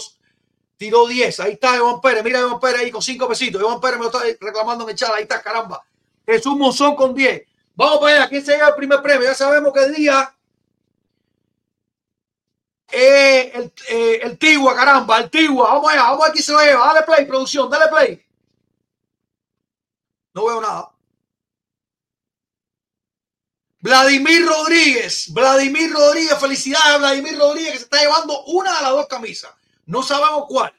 tiró 0.77 1.07
10. 1.07 1.41
Ahí 1.41 1.53
está 1.53 1.79
Joan 1.79 1.99
Pérez, 2.03 2.25
mira 2.25 2.43
Joan 2.43 2.61
Pérez 2.61 2.83
ahí 2.83 2.91
con 2.91 3.01
5 3.01 3.27
pesitos. 3.27 3.63
Joan 3.63 3.81
Pérez 3.81 3.97
me 3.97 4.05
lo 4.05 4.11
está 4.11 4.23
reclamando 4.39 4.85
en 4.85 4.91
el 4.91 4.97
chat, 4.97 5.13
ahí 5.15 5.23
está, 5.23 5.41
caramba. 5.41 5.83
Jesús 6.27 6.59
Monzón 6.59 6.95
con 6.95 7.15
10. 7.15 7.43
Vamos 7.75 8.01
para 8.01 8.17
allá, 8.17 8.29
¿quién 8.29 8.45
se 8.45 8.53
lleva 8.53 8.69
el 8.69 8.75
primer 8.75 9.01
premio? 9.01 9.27
Ya 9.27 9.35
sabemos 9.35 9.73
el 9.77 9.95
día 9.95 10.36
eh, 12.91 13.53
el, 13.55 13.73
eh, 13.89 14.21
el 14.23 14.39
Tigua, 14.39 14.75
caramba, 14.75 15.19
el 15.19 15.31
Tigua. 15.31 15.75
Vamos 15.75 15.91
allá, 15.91 16.03
vamos 16.03 16.29
aquí 16.29 16.43
se 16.43 16.53
lo 16.53 16.61
lleva. 16.61 16.87
Dale 16.87 17.03
play, 17.03 17.27
producción, 17.27 17.71
dale 17.71 17.89
play. 17.89 18.27
No 20.35 20.47
veo 20.47 20.61
nada. 20.61 20.91
Vladimir 23.81 24.45
Rodríguez, 24.45 25.33
Vladimir 25.33 25.93
Rodríguez, 25.93 26.39
felicidades 26.39 26.95
a 26.95 26.99
Vladimir 26.99 27.39
Rodríguez 27.39 27.73
que 27.73 27.79
se 27.79 27.85
está 27.85 28.01
llevando 28.01 28.45
una 28.47 28.77
de 28.77 28.83
las 28.83 28.91
dos 28.91 29.07
camisas. 29.07 29.53
No 29.87 30.03
sabemos 30.03 30.47
cuál. 30.49 30.73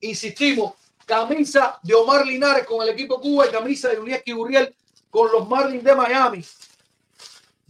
Insistimos, 0.00 0.74
camisa 1.06 1.78
de 1.82 1.94
Omar 1.94 2.26
Linares 2.26 2.66
con 2.66 2.82
el 2.82 2.88
equipo 2.88 3.20
Cuba 3.20 3.46
y 3.46 3.50
camisa 3.50 3.88
de 3.88 4.00
Ulieski 4.00 4.32
Gurriel 4.32 4.74
con 5.10 5.30
los 5.30 5.48
Marlins 5.48 5.84
de 5.84 5.94
Miami. 5.94 6.44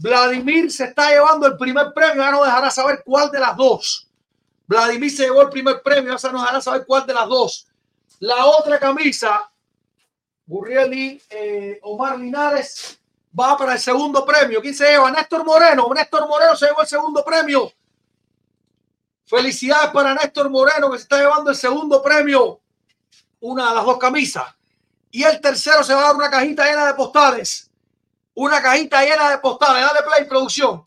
Vladimir 0.00 0.72
se 0.72 0.84
está 0.84 1.10
llevando 1.10 1.46
el 1.46 1.58
primer 1.58 1.92
premio, 1.92 2.22
ya 2.22 2.30
nos 2.30 2.46
dejará 2.46 2.70
saber 2.70 3.02
cuál 3.04 3.30
de 3.30 3.38
las 3.38 3.54
dos. 3.54 4.08
Vladimir 4.66 5.10
se 5.14 5.24
llevó 5.24 5.42
el 5.42 5.50
primer 5.50 5.82
premio, 5.82 6.16
ya 6.16 6.32
nos 6.32 6.40
dejará 6.40 6.60
saber 6.62 6.86
cuál 6.86 7.06
de 7.06 7.12
las 7.12 7.28
dos. 7.28 7.66
La 8.20 8.46
otra 8.46 8.78
camisa, 8.78 9.50
Gurriel 10.46 11.20
eh, 11.28 11.78
Omar 11.82 12.18
Linares, 12.18 12.98
va 13.38 13.58
para 13.58 13.74
el 13.74 13.78
segundo 13.78 14.24
premio. 14.24 14.62
¿Quién 14.62 14.74
se 14.74 14.90
lleva? 14.90 15.10
Néstor 15.10 15.44
Moreno. 15.44 15.86
Néstor 15.94 16.26
Moreno 16.26 16.56
se 16.56 16.66
llevó 16.66 16.80
el 16.80 16.88
segundo 16.88 17.22
premio. 17.22 17.70
Felicidades 19.26 19.90
para 19.90 20.14
Néstor 20.14 20.48
Moreno 20.48 20.90
que 20.90 20.96
se 20.96 21.02
está 21.02 21.18
llevando 21.18 21.50
el 21.50 21.56
segundo 21.56 22.02
premio. 22.02 22.58
Una 23.40 23.68
de 23.68 23.74
las 23.74 23.84
dos 23.84 23.98
camisas. 23.98 24.46
Y 25.10 25.24
el 25.24 25.42
tercero 25.42 25.84
se 25.84 25.92
va 25.92 26.00
a 26.00 26.04
dar 26.04 26.16
una 26.16 26.30
cajita 26.30 26.64
llena 26.64 26.86
de 26.86 26.94
postales 26.94 27.69
una 28.34 28.62
cajita 28.62 29.02
llena 29.02 29.31
de 29.31 29.39
postales. 29.39 29.84
Dale 29.84 30.00
play, 30.02 30.28
producción. 30.28 30.86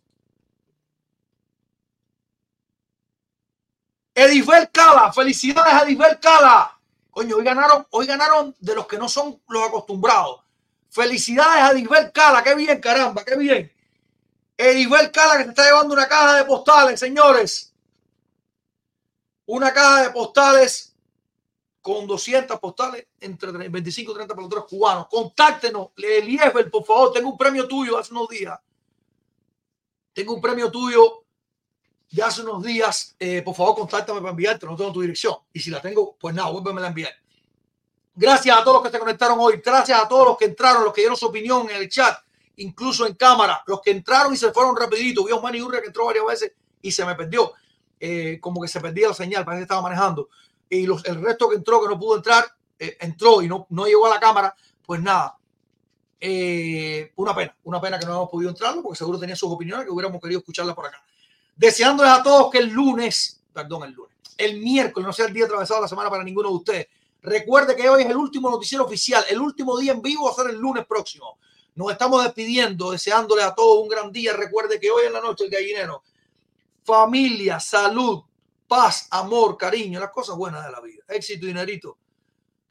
Edisbel 4.15 4.69
Cala, 4.71 5.11
felicidades 5.11 5.73
a 5.73 5.83
Edisbel 5.83 6.19
Cala. 6.19 6.79
Coño, 7.09 7.37
hoy 7.37 7.43
ganaron, 7.43 7.87
hoy 7.91 8.05
ganaron 8.05 8.55
de 8.59 8.75
los 8.75 8.87
que 8.87 8.97
no 8.97 9.09
son 9.09 9.41
los 9.47 9.67
acostumbrados. 9.67 10.41
Felicidades 10.89 11.63
a 11.63 11.71
Edisbel 11.71 12.11
Cala, 12.11 12.43
qué 12.43 12.53
bien, 12.55 12.79
caramba, 12.79 13.23
qué 13.23 13.35
bien. 13.35 13.71
Edisbel 14.55 15.11
Cala 15.11 15.37
que 15.37 15.43
se 15.45 15.49
está 15.49 15.65
llevando 15.65 15.93
una 15.93 16.07
caja 16.07 16.35
de 16.35 16.45
postales, 16.45 16.99
señores. 16.99 17.73
Una 19.45 19.73
caja 19.73 20.03
de 20.03 20.09
postales 20.11 20.92
con 21.83 22.07
200 22.07 22.59
postales 22.61 23.07
entre 23.19 23.51
25 23.51 24.13
y 24.13 24.15
30 24.15 24.33
peloteros 24.33 24.65
cubanos. 24.69 25.07
Contáctenos, 25.09 25.89
Eliezer, 25.97 26.71
por 26.71 26.85
favor. 26.85 27.11
Tengo 27.11 27.29
un 27.29 27.37
premio 27.37 27.67
tuyo 27.67 27.97
hace 27.97 28.13
unos 28.13 28.29
días. 28.29 28.57
Tengo 30.13 30.33
un 30.33 30.39
premio 30.39 30.71
tuyo 30.71 31.25
de 32.09 32.23
hace 32.23 32.41
unos 32.41 32.63
días. 32.63 33.17
Eh, 33.19 33.41
por 33.41 33.53
favor, 33.53 33.75
contáctame 33.75 34.21
para 34.21 34.31
enviarte. 34.31 34.65
No 34.65 34.77
tengo 34.77 34.93
tu 34.93 35.01
dirección. 35.01 35.35
Y 35.51 35.59
si 35.59 35.71
la 35.71 35.81
tengo, 35.81 36.15
pues 36.17 36.33
nada, 36.33 36.51
vuélveme 36.51 36.81
a 36.81 36.87
enviar. 36.87 37.11
Gracias 38.15 38.57
a 38.57 38.63
todos 38.63 38.75
los 38.75 38.83
que 38.83 38.89
se 38.89 38.99
conectaron 38.99 39.37
hoy. 39.41 39.61
Gracias 39.63 40.01
a 40.01 40.07
todos 40.07 40.25
los 40.25 40.37
que 40.37 40.45
entraron, 40.45 40.85
los 40.85 40.93
que 40.93 41.01
dieron 41.01 41.17
su 41.17 41.25
opinión 41.25 41.69
en 41.69 41.75
el 41.75 41.89
chat, 41.89 42.17
incluso 42.55 43.05
en 43.05 43.15
cámara. 43.15 43.61
Los 43.67 43.81
que 43.81 43.91
entraron 43.91 44.33
y 44.33 44.37
se 44.37 44.53
fueron 44.53 44.73
rapidito. 44.77 45.25
Vi 45.25 45.33
a 45.33 45.41
Manny 45.41 45.61
Urria 45.61 45.81
que 45.81 45.87
entró 45.87 46.05
varias 46.05 46.25
veces 46.25 46.53
y 46.81 46.93
se 46.93 47.03
me 47.03 47.13
perdió. 47.13 47.51
Eh, 47.99 48.39
como 48.39 48.61
que 48.61 48.69
se 48.69 48.79
perdía 48.79 49.09
la 49.09 49.13
señal, 49.13 49.43
parece 49.43 49.59
que 49.59 49.63
estaba 49.63 49.81
manejando 49.81 50.29
y 50.75 50.85
el 50.85 51.21
resto 51.21 51.49
que 51.49 51.55
entró, 51.55 51.81
que 51.81 51.87
no 51.87 51.99
pudo 51.99 52.17
entrar, 52.17 52.45
eh, 52.79 52.97
entró 52.99 53.41
y 53.41 53.47
no, 53.47 53.67
no 53.69 53.85
llegó 53.85 54.05
a 54.05 54.09
la 54.09 54.19
cámara, 54.19 54.55
pues 54.85 55.01
nada. 55.01 55.37
Eh, 56.19 57.11
una 57.17 57.35
pena, 57.35 57.55
una 57.63 57.81
pena 57.81 57.99
que 57.99 58.05
no 58.05 58.13
hemos 58.13 58.29
podido 58.29 58.49
entrar, 58.49 58.75
porque 58.81 58.97
seguro 58.97 59.19
tenía 59.19 59.35
sus 59.35 59.51
opiniones 59.51 59.85
que 59.85 59.91
hubiéramos 59.91 60.21
querido 60.21 60.39
escucharlas 60.39 60.75
por 60.75 60.85
acá. 60.85 61.03
Deseándoles 61.55 62.13
a 62.13 62.23
todos 62.23 62.49
que 62.49 62.59
el 62.59 62.69
lunes, 62.69 63.41
perdón, 63.51 63.83
el 63.83 63.91
lunes, 63.91 64.15
el 64.37 64.59
miércoles 64.59 65.05
no 65.05 65.13
sea 65.13 65.25
el 65.25 65.33
día 65.33 65.45
atravesado 65.45 65.79
de 65.79 65.83
la 65.83 65.87
semana 65.87 66.09
para 66.09 66.23
ninguno 66.23 66.49
de 66.49 66.55
ustedes. 66.55 66.87
Recuerde 67.21 67.75
que 67.75 67.89
hoy 67.89 68.03
es 68.03 68.09
el 68.09 68.17
último 68.17 68.49
noticiero 68.49 68.85
oficial, 68.85 69.23
el 69.29 69.39
último 69.39 69.77
día 69.77 69.93
en 69.93 70.01
vivo 70.01 70.25
va 70.25 70.31
a 70.31 70.35
ser 70.35 70.49
el 70.49 70.57
lunes 70.57 70.85
próximo. 70.85 71.37
Nos 71.75 71.91
estamos 71.91 72.23
despidiendo, 72.23 72.91
deseándoles 72.91 73.45
a 73.45 73.55
todos 73.55 73.81
un 73.81 73.87
gran 73.87 74.11
día. 74.11 74.33
Recuerde 74.33 74.79
que 74.79 74.91
hoy 74.91 75.07
en 75.07 75.13
la 75.13 75.21
noche 75.21 75.45
el 75.45 75.49
gallinero, 75.49 76.03
familia, 76.83 77.59
salud, 77.59 78.23
paz, 78.73 79.07
amor, 79.11 79.55
cariño, 79.55 79.99
las 79.99 80.09
cosas 80.09 80.35
buenas 80.35 80.65
de 80.65 80.71
la 80.71 80.81
vida, 80.81 81.03
éxito 81.07 81.45
y 81.45 81.49
dinerito, 81.49 81.95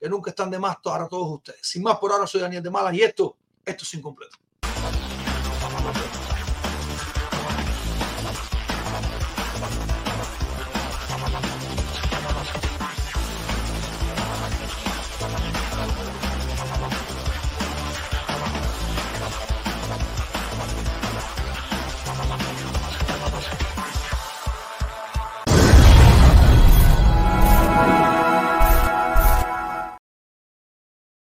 que 0.00 0.08
nunca 0.08 0.30
están 0.30 0.50
de 0.50 0.58
más 0.58 0.78
para 0.82 1.06
todos 1.06 1.30
ustedes. 1.30 1.60
Sin 1.62 1.80
más, 1.80 1.96
por 1.98 2.10
ahora 2.10 2.26
soy 2.26 2.40
Daniel 2.40 2.60
de 2.60 2.70
Malas 2.70 2.92
y 2.94 3.02
esto, 3.02 3.36
esto 3.64 3.84
es 3.84 3.94
incompleto. 3.94 4.36